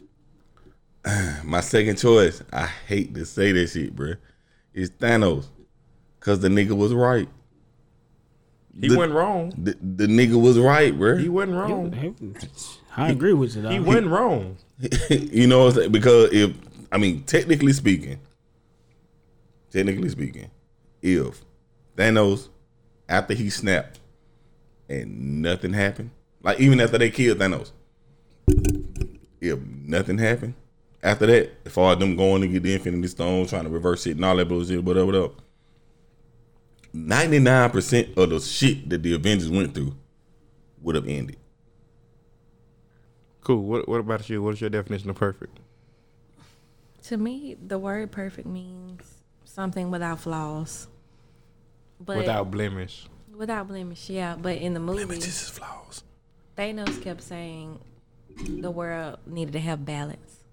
my 1.44 1.60
second 1.60 1.96
choice, 1.96 2.42
I 2.52 2.66
hate 2.66 3.14
to 3.14 3.24
say 3.24 3.52
this 3.52 3.72
shit, 3.72 3.94
bruh, 3.96 4.18
is 4.74 4.90
Thanos. 4.90 5.46
Cause 6.20 6.40
the 6.40 6.48
nigga 6.48 6.76
was 6.76 6.92
right. 6.92 7.28
He 8.78 8.88
The- 8.88 8.96
wasn't 8.96 9.14
wrong. 9.14 9.52
The, 9.56 9.76
the 9.80 10.06
nigga 10.06 10.40
was 10.40 10.58
right, 10.58 10.92
bruh. 10.96 11.20
He 11.20 11.28
wasn't 11.28 11.56
wrong. 11.56 12.36
I 12.96 13.10
agree 13.10 13.32
with 13.32 13.54
you, 13.56 13.62
though. 13.62 13.68
He 13.70 13.78
wasn't 13.80 14.08
wrong. 14.08 14.56
you 15.10 15.46
know 15.46 15.60
what 15.60 15.68
I'm 15.68 15.74
saying? 15.74 15.92
Because 15.92 16.32
if 16.32 16.54
I 16.92 16.98
mean, 16.98 17.22
technically 17.22 17.72
speaking, 17.72 18.18
technically 19.70 20.08
speaking, 20.08 20.50
if 21.02 21.42
Thanos, 21.96 22.48
after 23.08 23.34
he 23.34 23.50
snapped 23.50 24.00
and 24.88 25.42
nothing 25.42 25.72
happened, 25.72 26.10
like 26.42 26.60
even 26.60 26.80
after 26.80 26.98
they 26.98 27.10
killed 27.10 27.38
Thanos, 27.38 27.72
if 29.40 29.58
nothing 29.60 30.18
happened 30.18 30.54
after 31.02 31.26
that, 31.26 31.52
as 31.64 31.72
far 31.72 31.92
as 31.92 31.98
them 31.98 32.16
going 32.16 32.42
to 32.42 32.48
get 32.48 32.62
the 32.62 32.74
Infinity 32.74 33.08
Stone, 33.08 33.46
trying 33.46 33.64
to 33.64 33.70
reverse 33.70 34.06
it 34.06 34.16
and 34.16 34.24
all 34.24 34.36
that 34.36 34.48
bullshit, 34.48 34.82
whatever, 34.82 35.06
whatever. 35.06 35.32
99% 36.94 38.16
of 38.16 38.30
the 38.30 38.40
shit 38.40 38.88
that 38.88 39.02
the 39.02 39.14
Avengers 39.14 39.50
went 39.50 39.74
through 39.74 39.94
would 40.80 40.94
have 40.94 41.06
ended. 41.06 41.36
Cool. 43.42 43.62
What 43.62 43.88
What 43.88 44.00
about 44.00 44.28
you? 44.28 44.42
What's 44.42 44.60
your 44.60 44.70
definition 44.70 45.10
of 45.10 45.16
perfect? 45.16 45.60
To 47.04 47.16
me, 47.16 47.56
the 47.64 47.78
word 47.78 48.10
perfect 48.10 48.48
means 48.48 49.22
something 49.44 49.90
without 49.90 50.18
flaws. 50.18 50.88
But 52.00 52.18
Without 52.18 52.50
blemish. 52.50 53.06
without 53.34 53.68
blemish, 53.68 54.10
yeah. 54.10 54.36
But 54.40 54.58
in 54.58 54.74
the 54.74 54.80
movie, 54.80 55.16
This 55.16 55.42
is 55.42 55.48
flaws. 55.50 56.02
Thanos 56.56 57.02
kept 57.02 57.22
saying 57.22 57.78
the 58.36 58.70
world 58.70 59.18
needed 59.26 59.52
to 59.52 59.60
have 59.60 59.84
balance. 59.84 60.44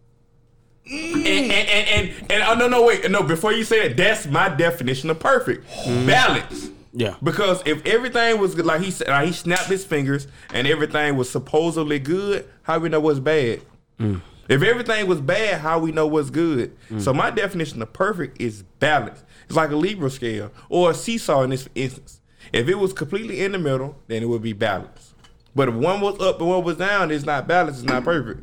Mm. 0.89 1.15
And 1.15 1.27
and 1.27 1.69
and, 1.69 1.89
and, 1.89 2.31
and 2.31 2.43
oh 2.43 2.55
no 2.55 2.67
no 2.67 2.85
wait 2.85 3.09
no 3.09 3.23
before 3.23 3.53
you 3.53 3.63
say 3.63 3.87
that 3.87 3.95
that's 3.95 4.27
my 4.27 4.49
definition 4.49 5.09
of 5.09 5.19
perfect 5.19 5.65
mm-hmm. 5.69 6.05
balance. 6.05 6.69
Yeah. 6.91 7.15
Because 7.23 7.63
if 7.65 7.85
everything 7.85 8.39
was 8.39 8.53
good, 8.53 8.65
like 8.65 8.81
he 8.81 8.91
said, 8.91 9.07
like 9.07 9.25
he 9.27 9.33
snapped 9.33 9.65
his 9.65 9.83
fingers 9.83 10.27
and 10.53 10.67
everything 10.67 11.15
was 11.15 11.29
supposedly 11.29 11.99
good, 11.99 12.47
how 12.63 12.79
we 12.79 12.89
know 12.89 12.99
what's 12.99 13.19
bad? 13.19 13.61
Mm. 13.99 14.21
If 14.47 14.61
everything 14.61 15.07
was 15.07 15.21
bad, 15.21 15.61
how 15.61 15.79
we 15.79 15.91
know 15.91 16.05
what's 16.05 16.29
good? 16.29 16.77
Mm. 16.89 17.01
So 17.01 17.13
my 17.13 17.31
definition 17.31 17.81
of 17.81 17.93
perfect 17.93 18.39
is 18.39 18.63
balance. 18.79 19.23
It's 19.45 19.55
like 19.55 19.71
a 19.71 19.75
Libra 19.75 20.09
scale 20.09 20.51
or 20.69 20.91
a 20.91 20.93
seesaw 20.93 21.43
in 21.43 21.49
this 21.51 21.67
instance. 21.75 22.21
If 22.51 22.67
it 22.67 22.75
was 22.75 22.93
completely 22.93 23.41
in 23.43 23.51
the 23.53 23.59
middle, 23.59 23.95
then 24.07 24.21
it 24.21 24.27
would 24.27 24.41
be 24.41 24.53
balanced. 24.53 25.13
But 25.55 25.69
if 25.69 25.75
one 25.75 26.01
was 26.01 26.19
up 26.19 26.39
and 26.39 26.49
one 26.49 26.63
was 26.63 26.77
down, 26.77 27.11
it's 27.11 27.25
not 27.25 27.47
balanced. 27.47 27.81
It's 27.83 27.89
not 27.89 28.03
perfect. 28.03 28.41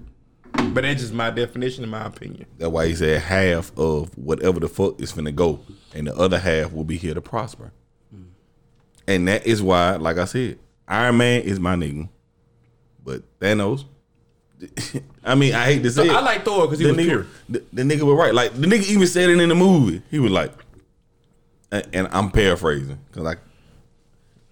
But 0.52 0.82
that's 0.82 1.01
just 1.01 1.12
my 1.12 1.31
definition, 1.31 1.85
in 1.85 1.90
my 1.90 2.06
opinion. 2.06 2.47
That's 2.59 2.70
why 2.70 2.86
he 2.86 2.94
said 2.94 3.20
half 3.22 3.77
of 3.78 4.16
whatever 4.16 4.60
the 4.60 4.68
fuck 4.68 5.01
is 5.01 5.12
finna 5.12 5.35
go, 5.35 5.60
and 5.94 6.06
the 6.06 6.14
other 6.16 6.39
half 6.39 6.72
will 6.72 6.85
be 6.85 6.97
here 6.97 7.14
to 7.14 7.20
prosper. 7.20 7.72
And 9.06 9.27
that 9.28 9.47
is 9.47 9.60
why, 9.62 9.97
like 9.97 10.18
I 10.18 10.24
said, 10.24 10.59
Iron 10.86 11.16
Man 11.16 11.43
is 11.43 11.59
my 11.59 11.74
nigga, 11.74 12.09
but 13.05 13.22
Thanos. 13.40 13.85
I 15.24 15.35
mean, 15.35 15.55
I 15.55 15.64
hate 15.64 15.82
to 15.82 15.90
say 15.90 16.06
So 16.06 16.10
it. 16.12 16.16
I 16.16 16.20
like 16.20 16.44
Thor 16.44 16.66
because 16.66 16.78
he 16.78 16.85
the 16.86 16.93
was 16.93 16.98
nigga, 17.05 17.09
pure. 17.09 17.27
The, 17.48 17.64
the 17.72 17.82
nigga 17.82 18.02
was 18.02 18.14
right. 18.16 18.35
Like 18.35 18.52
the 18.55 18.66
nigga 18.66 18.85
even 18.89 19.06
said 19.06 19.31
it 19.31 19.40
in 19.40 19.48
the 19.48 19.55
movie. 19.55 20.02
He 20.10 20.18
was 20.18 20.31
like, 20.31 20.52
and, 21.73 22.09
I'm 22.11 22.31
paraphrasing 22.31 22.99
because 23.09 23.23
like 23.23 23.39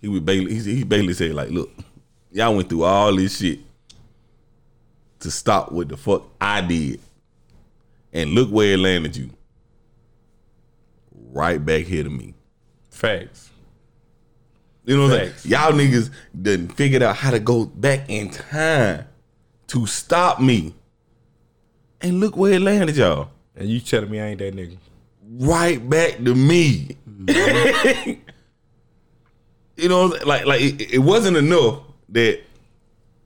he 0.01 0.09
would 0.09 0.25
basically 0.25 0.55
he, 0.55 0.75
he 0.77 0.85
basically 0.85 1.15
said 1.15 1.35
like, 1.35 1.51
look, 1.51 1.71
y'all 2.31 2.55
went 2.55 2.69
through 2.69 2.85
all 2.85 3.15
this 3.15 3.39
shit 3.39 3.61
to 5.21 5.31
stop 5.31 5.73
what 5.73 5.89
the 5.89 5.97
fuck 5.97 6.29
I 6.41 6.61
did, 6.61 7.01
and 8.13 8.31
look 8.31 8.51
where 8.51 8.75
it 8.75 8.79
landed 8.79 9.17
you. 9.17 9.31
Right 11.31 11.65
back 11.65 11.85
here 11.85 12.05
to 12.05 12.11
me. 12.11 12.35
Facts. 12.91 13.51
You 14.85 14.97
know 14.97 15.03
what 15.05 15.21
I'm 15.21 15.29
Facts. 15.29 15.43
saying? 15.43 15.53
Y'all 15.53 15.73
niggas 15.73 16.11
done 16.41 16.69
figured 16.69 17.03
out 17.03 17.17
how 17.17 17.31
to 17.31 17.39
go 17.39 17.67
back 17.67 18.09
in 18.09 18.31
time 18.31 19.05
to 19.69 19.87
stop 19.87 20.41
me. 20.41 20.75
And 22.01 22.21
look 22.21 22.37
where 22.37 22.55
it 22.55 22.63
landed 22.63 22.97
y'all. 22.97 23.29
And 23.57 23.69
you 23.69 23.81
telling 23.81 24.11
me 24.11 24.21
I 24.21 24.29
ain't 24.29 24.39
that 24.39 24.55
nigga. 24.55 24.79
right 25.29 25.87
back 25.91 26.17
to 26.25 26.35
me. 26.35 26.97
You 27.27 28.19
know, 29.89 30.07
like 30.25 30.47
like 30.47 30.61
it, 30.61 30.95
it 30.95 30.99
wasn't 30.99 31.37
enough 31.37 31.83
that 32.11 32.41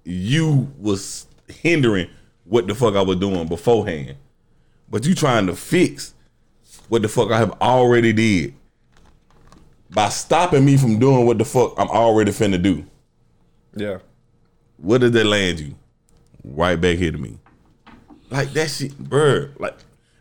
you 0.05 0.73
was 0.79 1.27
hindering 1.49 2.09
what 2.45 2.67
the 2.67 2.75
fuck 2.75 2.95
I 2.95 3.03
was 3.03 3.19
doing 3.19 3.47
beforehand, 3.49 4.17
but 4.89 5.05
you 5.05 5.15
trying 5.15 5.47
to 5.47 5.55
fix 5.55 6.15
what 6.89 7.03
the 7.03 7.09
fuck 7.09 7.31
I 7.31 7.39
have 7.39 7.53
already 7.61 8.13
did 8.13 8.55
by 9.91 10.09
stopping 10.09 10.65
me 10.65 10.77
from 10.77 10.99
doing 10.99 11.27
what 11.27 11.39
the 11.39 11.45
fuck 11.45 11.75
I'm 11.77 11.89
already 11.89 12.33
finna 12.33 12.63
do. 12.63 12.85
Yeah. 13.77 13.99
What 14.79 15.03
did 15.03 15.13
that 15.13 15.25
land 15.25 15.61
you? 15.61 15.75
Right 16.45 16.81
back 16.81 16.97
here 16.97 17.13
to 17.13 17.19
me. 17.19 17.39
Like 18.31 18.53
that 18.55 18.71
shit, 18.71 18.93
bruh. 18.93 19.51
Like 19.61 19.77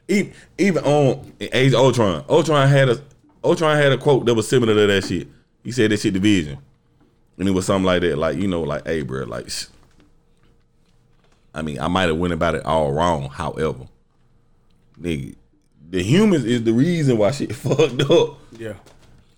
even, 0.07 0.33
even 0.57 0.83
on 0.83 1.33
Age 1.39 1.73
Ultron, 1.73 2.25
Ultron 2.29 2.67
had 2.67 2.89
a 2.89 3.01
Ultron 3.43 3.77
had 3.77 3.91
a 3.91 3.97
quote 3.97 4.25
that 4.25 4.33
was 4.35 4.47
similar 4.47 4.73
to 4.73 4.87
that 4.87 5.03
shit. 5.05 5.27
He 5.63 5.71
said 5.71 5.91
that 5.91 5.99
shit 5.99 6.13
division. 6.13 6.57
And 7.37 7.47
it 7.47 7.51
was 7.51 7.65
something 7.65 7.85
like 7.85 8.01
that, 8.01 8.17
like, 8.17 8.37
you 8.37 8.47
know, 8.47 8.61
like, 8.61 8.85
hey, 8.85 9.01
bro, 9.01 9.23
like 9.25 9.49
sh- 9.49 9.65
I 11.53 11.61
mean, 11.61 11.79
I 11.79 11.87
might 11.87 12.03
have 12.09 12.17
went 12.17 12.33
about 12.33 12.55
it 12.55 12.65
all 12.65 12.91
wrong, 12.91 13.29
however. 13.29 13.87
Nigga, 15.01 15.35
the 15.89 16.03
humans 16.03 16.45
is 16.45 16.63
the 16.63 16.71
reason 16.73 17.17
why 17.17 17.31
shit 17.31 17.53
fucked 17.55 18.01
up. 18.11 18.37
Yeah. 18.57 18.73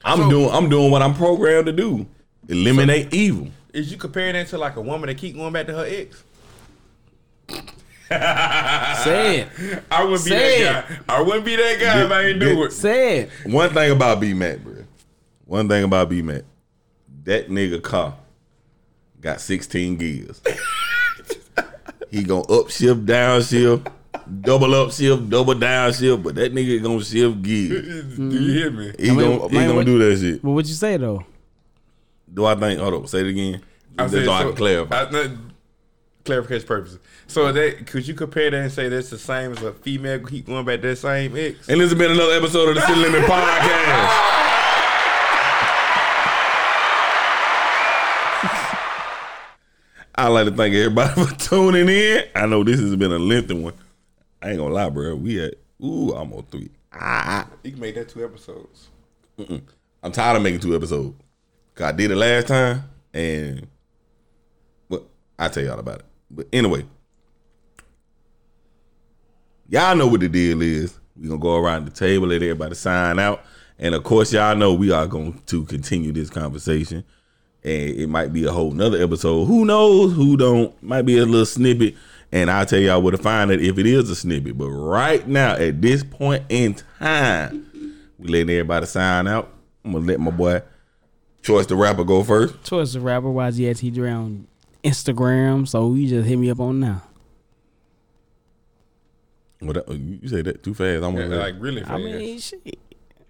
I'm 0.03 0.17
So- 0.17 0.29
doing 0.29 0.49
I'm 0.51 0.69
doing 0.69 0.91
what 0.91 1.01
I'm 1.01 1.13
programmed 1.13 1.67
to 1.67 1.71
do. 1.71 2.05
Eliminate 2.49 3.13
evil. 3.13 3.47
Is 3.73 3.89
you 3.91 3.97
comparing 3.97 4.33
that 4.33 4.47
to 4.49 4.57
like 4.57 4.75
a 4.75 4.81
woman 4.81 5.07
that 5.07 5.17
keep 5.17 5.35
going 5.35 5.53
back 5.53 5.65
to 5.67 5.73
her 5.73 5.85
ex? 5.87 6.23
Say 9.03 9.39
it. 9.41 9.83
I 9.91 10.03
wouldn't 10.03 10.23
be 10.25 10.29
Say 10.31 10.63
that 10.63 10.87
guy. 10.87 11.15
I 11.15 11.21
wouldn't 11.21 11.45
be 11.45 11.55
that 11.55 11.79
guy 11.79 12.03
if 12.05 12.11
I 12.11 12.21
ain't 12.27 12.39
do 12.39 12.63
it. 12.63 12.71
Say 12.71 13.19
it. 13.19 13.29
One 13.45 13.69
thing 13.71 13.91
about 13.91 14.19
B 14.19 14.33
Mac, 14.33 14.59
bro. 14.59 14.75
One 15.45 15.67
thing 15.67 15.83
about 15.83 16.09
B 16.09 16.21
Mac. 16.21 16.43
That 17.25 17.49
nigga 17.49 17.81
car 17.81 18.15
got 19.21 19.39
16 19.41 19.95
gears. 19.97 20.41
he 22.11 22.23
gonna 22.23 22.41
up 22.43 22.69
shift, 22.69 23.05
down 23.05 23.41
shift, 23.41 23.87
double 24.41 24.73
up 24.75 24.91
shift, 24.91 25.29
double 25.29 25.53
down 25.55 25.93
shift, 25.93 26.21
but 26.23 26.35
that 26.35 26.53
nigga 26.53 26.81
gonna 26.83 27.03
shift 27.03 27.41
gears. 27.41 28.15
Do 28.17 28.29
you 28.29 28.53
hear 28.53 28.71
me? 28.71 28.93
He 28.99 29.09
I 29.09 29.13
mean, 29.13 29.37
gonna 29.37 29.49
he 29.49 29.55
man, 29.55 29.67
gonna 29.67 29.75
what- 29.77 29.85
do 29.85 29.97
that 29.99 30.17
shit. 30.19 30.41
But 30.43 30.51
what 30.51 30.65
you 30.65 30.73
say 30.73 30.97
though? 30.97 31.25
Do 32.33 32.45
I 32.45 32.55
think? 32.55 32.79
Hold 32.79 32.93
on, 32.95 33.07
say 33.07 33.19
it 33.21 33.27
again. 33.27 33.61
I 33.97 34.03
Just 34.03 34.13
said, 34.15 34.25
so 34.25 34.31
I 34.31 34.43
can 34.43 34.55
clarify. 34.55 35.03
I- 35.03 35.09
no, 35.11 35.37
clarification 36.25 36.67
purposes. 36.67 36.99
So 37.33 37.51
that 37.51 37.87
could 37.87 38.07
you 38.07 38.13
compare 38.13 38.51
that 38.51 38.57
and 38.61 38.71
say 38.71 38.89
that's 38.89 39.09
the 39.09 39.17
same 39.17 39.53
as 39.53 39.63
a 39.63 39.73
female 39.73 40.19
keep 40.19 40.45
going 40.45 40.65
back 40.65 40.81
that 40.81 40.95
same 40.97 41.35
ex? 41.35 41.67
and 41.67 41.81
this 41.81 41.89
has 41.89 41.97
been 41.97 42.11
another 42.11 42.33
episode 42.33 42.69
of 42.69 42.75
the 42.75 42.81
City 42.81 42.99
Limit 42.99 43.23
Podcast. 43.23 44.29
I'd 50.15 50.27
like 50.27 50.45
to 50.45 50.51
thank 50.51 50.75
everybody 50.75 51.13
for 51.25 51.35
tuning 51.37 51.89
in. 51.89 52.23
I 52.35 52.45
know 52.45 52.63
this 52.63 52.79
has 52.79 52.95
been 52.95 53.11
a 53.11 53.17
lengthy 53.17 53.55
one. 53.55 53.73
I 54.41 54.49
ain't 54.49 54.59
gonna 54.59 54.73
lie, 54.73 54.89
bro. 54.89 55.15
We 55.15 55.43
at 55.43 55.55
ooh 55.83 56.13
almost 56.13 56.49
three. 56.49 56.69
Ah, 56.93 57.47
You 57.63 57.71
can 57.71 57.79
make 57.79 57.95
that 57.95 58.09
two 58.09 58.23
episodes. 58.23 58.89
I'm 60.03 60.11
tired 60.11 60.37
of 60.37 60.43
making 60.43 60.59
two 60.59 60.75
episodes. 60.75 61.15
Cause 61.73 61.85
I 61.87 61.91
did 61.93 62.11
it 62.11 62.15
last 62.15 62.47
time, 62.49 62.83
and 63.11 63.65
well, 64.87 65.01
I'll 65.39 65.49
tell 65.49 65.63
y'all 65.63 65.79
about 65.79 65.99
it. 65.99 66.05
But 66.29 66.47
anyway, 66.53 66.85
y'all 69.67 69.95
know 69.95 70.07
what 70.07 70.21
the 70.21 70.29
deal 70.29 70.61
is. 70.61 70.99
We're 71.15 71.29
gonna 71.29 71.39
go 71.39 71.55
around 71.55 71.85
the 71.85 71.91
table, 71.91 72.27
let 72.27 72.41
everybody 72.41 72.75
sign 72.75 73.19
out, 73.19 73.43
and 73.77 73.95
of 73.95 74.03
course, 74.03 74.33
y'all 74.33 74.55
know 74.55 74.73
we 74.73 74.91
are 74.91 75.07
going 75.07 75.41
to 75.47 75.65
continue 75.65 76.11
this 76.11 76.29
conversation. 76.29 77.03
And 77.63 77.89
it 77.91 78.09
might 78.09 78.33
be 78.33 78.45
a 78.45 78.51
whole 78.51 78.71
nother 78.71 79.01
episode. 79.01 79.45
Who 79.45 79.63
knows? 79.63 80.13
Who 80.13 80.35
don't? 80.35 80.81
Might 80.83 81.03
be 81.03 81.17
a 81.17 81.25
little 81.25 81.45
snippet. 81.45 81.95
And 82.31 82.51
I'll 82.51 82.65
tell 82.65 82.79
y'all 82.79 83.01
where 83.01 83.11
to 83.11 83.17
find 83.17 83.51
it 83.51 83.61
if 83.61 83.77
it 83.77 83.85
is 83.85 84.09
a 84.09 84.15
snippet. 84.15 84.57
But 84.57 84.69
right 84.69 85.25
now, 85.27 85.53
at 85.53 85.81
this 85.81 86.03
point 86.03 86.43
in 86.49 86.75
time, 86.99 87.95
we 88.19 88.27
letting 88.27 88.49
everybody 88.49 88.85
sign 88.85 89.27
out. 89.27 89.53
I'm 89.85 89.93
gonna 89.93 90.05
let 90.05 90.19
my 90.19 90.31
boy 90.31 90.61
Choice 91.43 91.65
the 91.65 91.75
rapper 91.75 92.05
go 92.05 92.23
first. 92.23 92.63
Choice 92.63 92.93
the 92.93 93.01
rapper 93.01 93.27
YGAT 93.27 93.93
Dre 93.93 94.11
on 94.11 94.47
Instagram. 94.81 95.67
So 95.67 95.93
you 95.93 96.07
just 96.07 96.25
hit 96.27 96.37
me 96.37 96.49
up 96.49 96.61
on 96.61 96.79
now. 96.79 97.01
What 99.65 99.77
uh, 99.89 99.93
you 99.93 100.27
say 100.27 100.41
that 100.41 100.63
too 100.63 100.73
fast? 100.73 101.03
I'm 101.03 101.15
Yeah, 101.15 101.23
gonna 101.23 101.37
like 101.37 101.55
really 101.59 101.81
fast. 101.81 101.91
I 101.93 101.97
mean, 101.97 102.39
shit. 102.39 102.79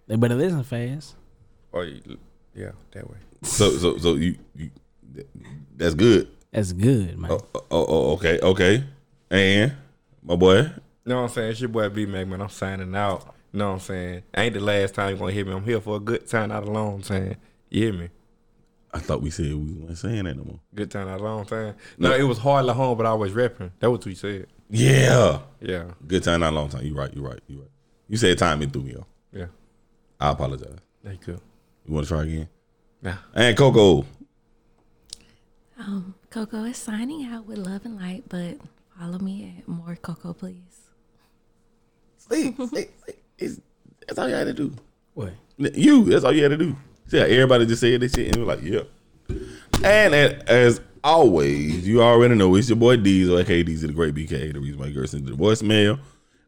They 0.08 0.16
better 0.16 0.36
listen 0.36 0.64
fast. 0.64 1.16
or 1.72 1.86
you- 1.86 2.18
yeah, 2.56 2.72
that 2.92 3.10
way. 3.10 3.18
so 3.42 3.72
so 3.78 3.98
so 3.98 4.14
you, 4.16 4.36
you 4.56 4.70
that's 5.76 5.96
good. 5.96 6.28
That's 6.52 6.72
good, 6.72 7.18
man. 7.18 7.32
Oh, 7.32 7.40
oh, 7.56 7.62
oh 7.72 8.12
okay 8.14 8.40
okay. 8.42 8.84
And 9.32 9.74
my 10.22 10.36
boy, 10.36 10.58
You 10.60 10.70
know 11.06 11.16
what 11.16 11.22
I'm 11.24 11.30
saying? 11.30 11.52
It's 11.52 11.60
your 11.62 11.70
boy 11.70 11.90
B 11.90 12.06
Mac, 12.06 12.28
man. 12.28 12.42
I'm 12.42 12.50
signing 12.50 12.94
out. 12.96 13.34
You 13.52 13.60
know 13.60 13.68
what 13.70 13.74
I'm 13.74 13.80
saying? 13.80 14.24
Ain't 14.36 14.54
the 14.54 14.60
last 14.60 14.94
time 14.96 15.10
you're 15.10 15.18
gonna 15.20 15.32
hear 15.32 15.46
me. 15.46 15.52
I'm 15.54 15.64
here 15.64 15.82
for 15.82 15.98
a 15.98 16.00
good 16.00 16.28
time, 16.28 16.50
not 16.50 16.64
a 16.64 16.72
long 16.72 17.02
time. 17.02 17.36
You 17.70 17.84
hear 17.86 17.94
me? 17.94 18.10
I 18.94 19.00
thought 19.00 19.22
we 19.24 19.32
said 19.32 19.48
we 19.48 19.74
weren't 19.74 19.98
saying 19.98 20.26
that 20.26 20.38
no 20.38 20.44
more. 20.44 20.60
Good 20.76 20.92
time, 20.92 21.08
not 21.08 21.20
a 21.20 21.24
long 21.24 21.46
time. 21.46 21.74
No, 21.98 22.14
it 22.14 22.22
was 22.24 22.38
hard 22.38 22.68
at 22.68 22.76
home, 22.76 22.96
but 22.96 23.08
I 23.08 23.14
was 23.16 23.32
rapping. 23.32 23.72
That 23.80 23.90
was 23.90 24.00
what 24.02 24.06
you 24.06 24.16
said. 24.16 24.46
Yeah, 24.70 25.40
Yeah, 25.62 25.86
good 26.08 26.24
time, 26.24 26.40
not 26.40 26.52
a 26.54 26.56
long 26.56 26.70
time. 26.70 26.84
You 26.86 26.96
right, 26.96 27.14
you 27.14 27.22
right, 27.26 27.40
you 27.48 27.60
right. 27.60 27.70
You 28.08 28.18
said 28.18 28.38
time 28.38 28.62
it 28.62 28.72
threw 28.74 28.82
me 28.82 28.96
off. 28.96 29.08
yeah. 29.32 29.46
I 30.20 30.32
apologize. 30.32 30.78
Thank 31.04 31.28
you. 31.28 31.40
You 31.86 31.94
want 31.94 32.08
to 32.08 32.14
try 32.14 32.24
again? 32.24 32.50
Yeah. 33.02 33.18
And 33.34 33.58
Coco. 33.58 34.06
Um, 35.78 36.16
Coco 36.30 36.64
is 36.64 36.78
signing 36.78 37.26
out 37.26 37.46
with 37.46 37.58
love 37.58 37.84
and 37.86 37.98
light, 38.00 38.24
but 38.30 38.58
follow 38.98 39.20
me 39.20 39.56
at 39.60 39.68
more 39.68 39.96
Coco, 40.02 40.34
please. 40.34 40.56
See, 42.18 42.56
see, 42.56 42.88
see, 43.38 43.62
that's 44.08 44.18
all 44.18 44.30
you 44.30 44.36
had 44.36 44.48
to 44.48 44.54
do. 44.54 44.74
What? 45.14 45.34
You, 45.58 46.06
that's 46.06 46.24
all 46.24 46.32
you 46.34 46.44
had 46.44 46.52
to 46.52 46.58
do. 46.58 46.76
See 47.08 47.18
how 47.20 47.26
everybody 47.26 47.66
just 47.66 47.82
said 47.82 48.00
this 48.00 48.14
shit 48.14 48.34
and 48.36 48.46
we're 48.46 48.56
like, 48.56 48.64
yeah. 48.64 48.82
And 49.84 50.16
as, 50.16 50.44
as 50.48 50.82
always, 51.04 51.88
you 51.88 52.02
already 52.02 52.36
know 52.36 52.56
it's 52.56 52.70
your 52.70 52.78
boy 52.78 52.98
Diesel, 52.98 53.40
aka 53.40 53.64
Diesel 53.64 53.88
the 53.88 53.94
Great 53.94 54.16
BK, 54.16 54.54
the 54.54 54.60
reason 54.60 54.80
why 54.80 54.90
girls 54.90 55.12
sent 55.12 55.26
the 55.26 55.34
voicemail. 55.34 56.00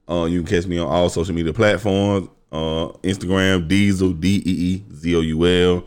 Uh, 0.09 0.25
you 0.25 0.43
can 0.43 0.56
catch 0.56 0.67
me 0.67 0.77
on 0.77 0.88
all 0.88 1.09
social 1.09 1.34
media 1.34 1.53
platforms. 1.53 2.30
Uh, 2.51 2.88
Instagram, 3.03 3.67
Diesel, 3.67 4.14
D 4.14 4.42
E 4.45 4.51
E 4.51 4.84
Z 4.93 5.16
O 5.16 5.19
U 5.19 5.45
L, 5.45 5.84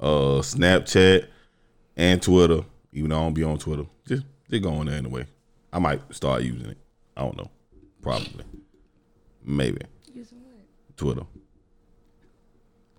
uh, 0.00 0.40
Snapchat, 0.40 1.26
and 1.96 2.20
Twitter. 2.20 2.62
Even 2.92 3.10
though 3.10 3.18
I 3.18 3.20
don't 3.20 3.34
be 3.34 3.44
on 3.44 3.58
Twitter. 3.58 3.84
Just 4.06 4.24
just 4.50 4.62
go 4.62 4.70
on 4.70 4.86
there 4.86 4.96
anyway. 4.96 5.26
I 5.72 5.78
might 5.78 6.00
start 6.14 6.42
using 6.42 6.70
it. 6.70 6.78
I 7.16 7.22
don't 7.22 7.36
know. 7.36 7.50
Probably. 8.02 8.44
Maybe. 9.44 9.80
Using 10.14 10.38
what? 10.38 10.96
Twitter. 10.96 11.26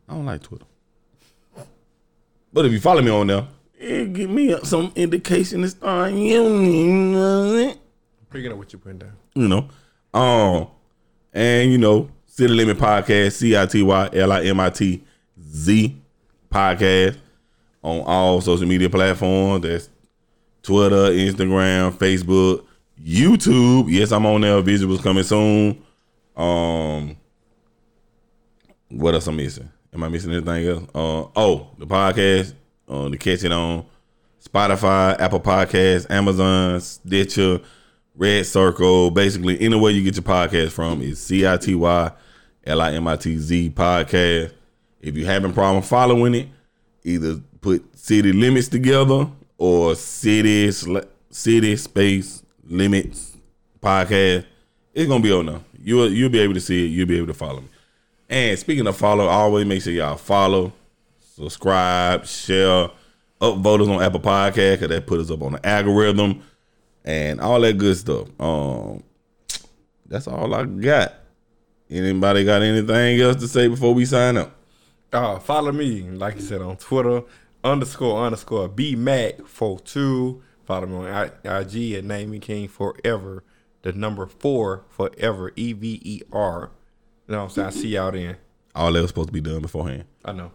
I 0.08 0.14
don't 0.14 0.26
like 0.26 0.44
Twitter. 0.44 0.66
But 2.54 2.66
if 2.66 2.72
you 2.72 2.80
follow 2.80 3.02
me 3.02 3.12
on 3.12 3.28
there, 3.28 3.48
it 3.80 4.14
give 4.14 4.30
me 4.30 4.56
some 4.64 4.92
indication 4.96 5.62
to 5.62 5.70
start 5.70 6.12
using. 6.12 6.74
You 6.74 6.88
know 6.88 7.40
what 7.40 7.48
I'm 7.48 7.52
saying? 7.56 7.78
Picking 8.30 8.52
up 8.52 8.58
what 8.58 8.74
you 8.74 8.80
putting 8.80 9.00
down. 9.00 9.14
You 9.34 9.48
know. 9.48 9.70
Um, 10.14 10.68
and 11.34 11.72
you 11.72 11.78
know, 11.78 12.10
City 12.26 12.54
Limit 12.54 12.78
Podcast, 12.78 13.34
C 13.34 13.58
I 13.58 13.66
T 13.66 13.82
Y 13.82 14.10
L 14.14 14.32
I 14.32 14.44
M 14.44 14.60
I 14.60 14.70
T 14.70 15.04
Z 15.42 15.96
podcast 16.52 17.18
on 17.82 18.02
all 18.02 18.42
social 18.42 18.68
media 18.68 18.90
platforms. 18.90 19.64
That's 19.64 19.90
Twitter, 20.62 21.12
Instagram, 21.12 21.94
Facebook, 21.94 22.66
YouTube. 23.02 23.86
Yes, 23.90 24.12
I'm 24.12 24.26
on 24.26 24.42
there. 24.42 24.62
Visuals 24.62 25.02
coming 25.02 25.24
soon. 25.24 25.82
Um, 26.36 27.16
what 28.90 29.14
else 29.14 29.28
I'm 29.28 29.36
missing? 29.36 29.70
Am 29.94 30.04
I 30.04 30.10
missing 30.10 30.34
anything 30.34 30.68
else? 30.68 30.84
Uh, 30.94 31.28
oh, 31.36 31.70
the 31.78 31.88
podcast, 31.88 32.54
uh, 32.90 33.10
the 33.10 33.18
Catch 33.18 33.44
It 33.44 33.52
On, 33.52 33.86
Spotify, 34.44 35.20
Apple 35.20 35.40
Podcasts, 35.40 36.10
Amazon, 36.10 36.82
Stitcher, 36.82 37.62
Red 38.16 38.46
Circle. 38.46 39.12
Basically, 39.12 39.60
anywhere 39.62 39.92
you 39.92 40.04
get 40.04 40.16
your 40.16 40.24
podcast 40.24 40.72
from 40.72 41.02
is 41.02 41.20
C 41.20 41.48
I 41.48 41.58
T 41.58 41.76
Y 41.76 42.12
L 42.66 42.82
I 42.82 42.94
M 42.94 43.08
I 43.08 43.16
T 43.16 43.38
Z 43.38 43.70
podcast. 43.72 44.52
If 45.02 45.16
you 45.16 45.26
having 45.26 45.54
problem 45.54 45.84
following 45.84 46.36
it, 46.36 46.48
either 47.04 47.40
put 47.62 47.98
city 47.98 48.34
limits 48.34 48.68
together 48.68 49.28
or 49.58 49.96
city 49.96 50.72
city 51.30 51.76
space 51.76 52.44
limits 52.66 53.38
podcast. 53.82 54.46
It's 54.94 55.08
gonna 55.08 55.24
be 55.24 55.32
on 55.32 55.46
there. 55.46 55.62
You'll 55.82 56.12
you'll 56.12 56.30
be 56.30 56.40
able 56.40 56.56
to 56.56 56.62
see 56.62 56.86
it. 56.86 56.90
You'll 56.90 57.08
be 57.08 57.18
able 57.18 57.28
to 57.28 57.34
follow 57.34 57.62
me. 57.62 57.68
And 58.30 58.60
speaking 58.60 58.86
of 58.88 58.96
follow, 58.96 59.28
always 59.28 59.66
make 59.66 59.82
sure 59.82 59.94
y'all 59.94 60.18
follow, 60.18 60.72
subscribe, 61.40 62.26
share, 62.26 62.90
upvote 63.42 63.82
us 63.82 63.88
on 63.88 64.04
Apple 64.04 64.20
Podcast 64.20 64.74
because 64.74 64.90
that 64.90 65.08
put 65.08 65.20
us 65.20 65.32
up 65.32 65.42
on 65.42 65.54
the 65.54 65.66
algorithm 65.66 66.44
and 67.06 67.40
all 67.40 67.62
that 67.62 67.78
good 67.78 67.98
stuff. 67.98 68.28
Um, 68.40 69.04
that's 70.06 70.28
all 70.28 70.54
I 70.54 70.66
got. 70.66 71.14
Anybody 71.90 72.44
got 72.44 72.62
anything 72.62 73.20
else 73.22 73.38
to 73.38 73.48
say 73.48 73.68
before 73.68 73.94
we 73.94 74.06
sign 74.06 74.38
up? 74.38 74.56
Uh, 75.12 75.40
follow 75.40 75.72
me, 75.72 76.02
like 76.02 76.36
you 76.36 76.42
said, 76.42 76.62
on 76.62 76.78
Twitter, 76.78 77.24
underscore 77.64 78.26
underscore 78.26 78.70
BMac42. 78.70 80.42
Follow 80.66 80.86
me 80.86 80.96
on 80.96 81.32
IG 81.46 81.94
at 81.94 82.04
Name 82.04 82.32
Me 82.32 82.40
King 82.40 82.68
Forever. 82.68 83.44
The 83.82 83.94
number 83.94 84.28
four 84.28 84.84
forever, 84.90 85.52
E 85.56 85.74
V 85.74 86.02
E 86.04 86.22
R. 86.32 86.70
You 87.28 87.32
know 87.32 87.38
what 87.40 87.44
I'm 87.46 87.50
saying? 87.50 87.68
I 87.68 87.72
see 87.72 87.88
y'all 87.88 88.12
then. 88.12 88.36
All 88.76 88.92
that 88.92 89.02
was 89.02 89.10
supposed 89.10 89.30
to 89.30 89.34
be 89.34 89.42
done 89.42 89.62
beforehand. 89.62 90.06
I 90.24 90.34
know. 90.34 90.52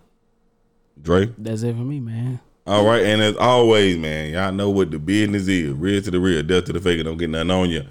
Dre? 1.00 1.31
That's 1.39 1.62
it 1.62 1.74
for 1.74 1.82
me, 1.82 2.00
man. 2.00 2.40
All 2.66 2.84
right, 2.86 3.02
and 3.02 3.20
as 3.20 3.36
always, 3.36 3.98
man, 3.98 4.32
y'all 4.32 4.52
know 4.52 4.70
what 4.70 4.90
the 4.90 4.98
business 4.98 5.48
is. 5.48 5.74
Real 5.74 6.00
to 6.00 6.10
the 6.10 6.18
real, 6.18 6.42
death 6.42 6.64
to 6.64 6.73
the 6.73 6.81
fake, 6.81 7.05
don't 7.05 7.18
get 7.18 7.28
nothing 7.28 7.50
on 7.50 7.68
you. 7.68 7.84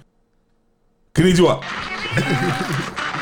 Konnichiwa. 1.14 1.62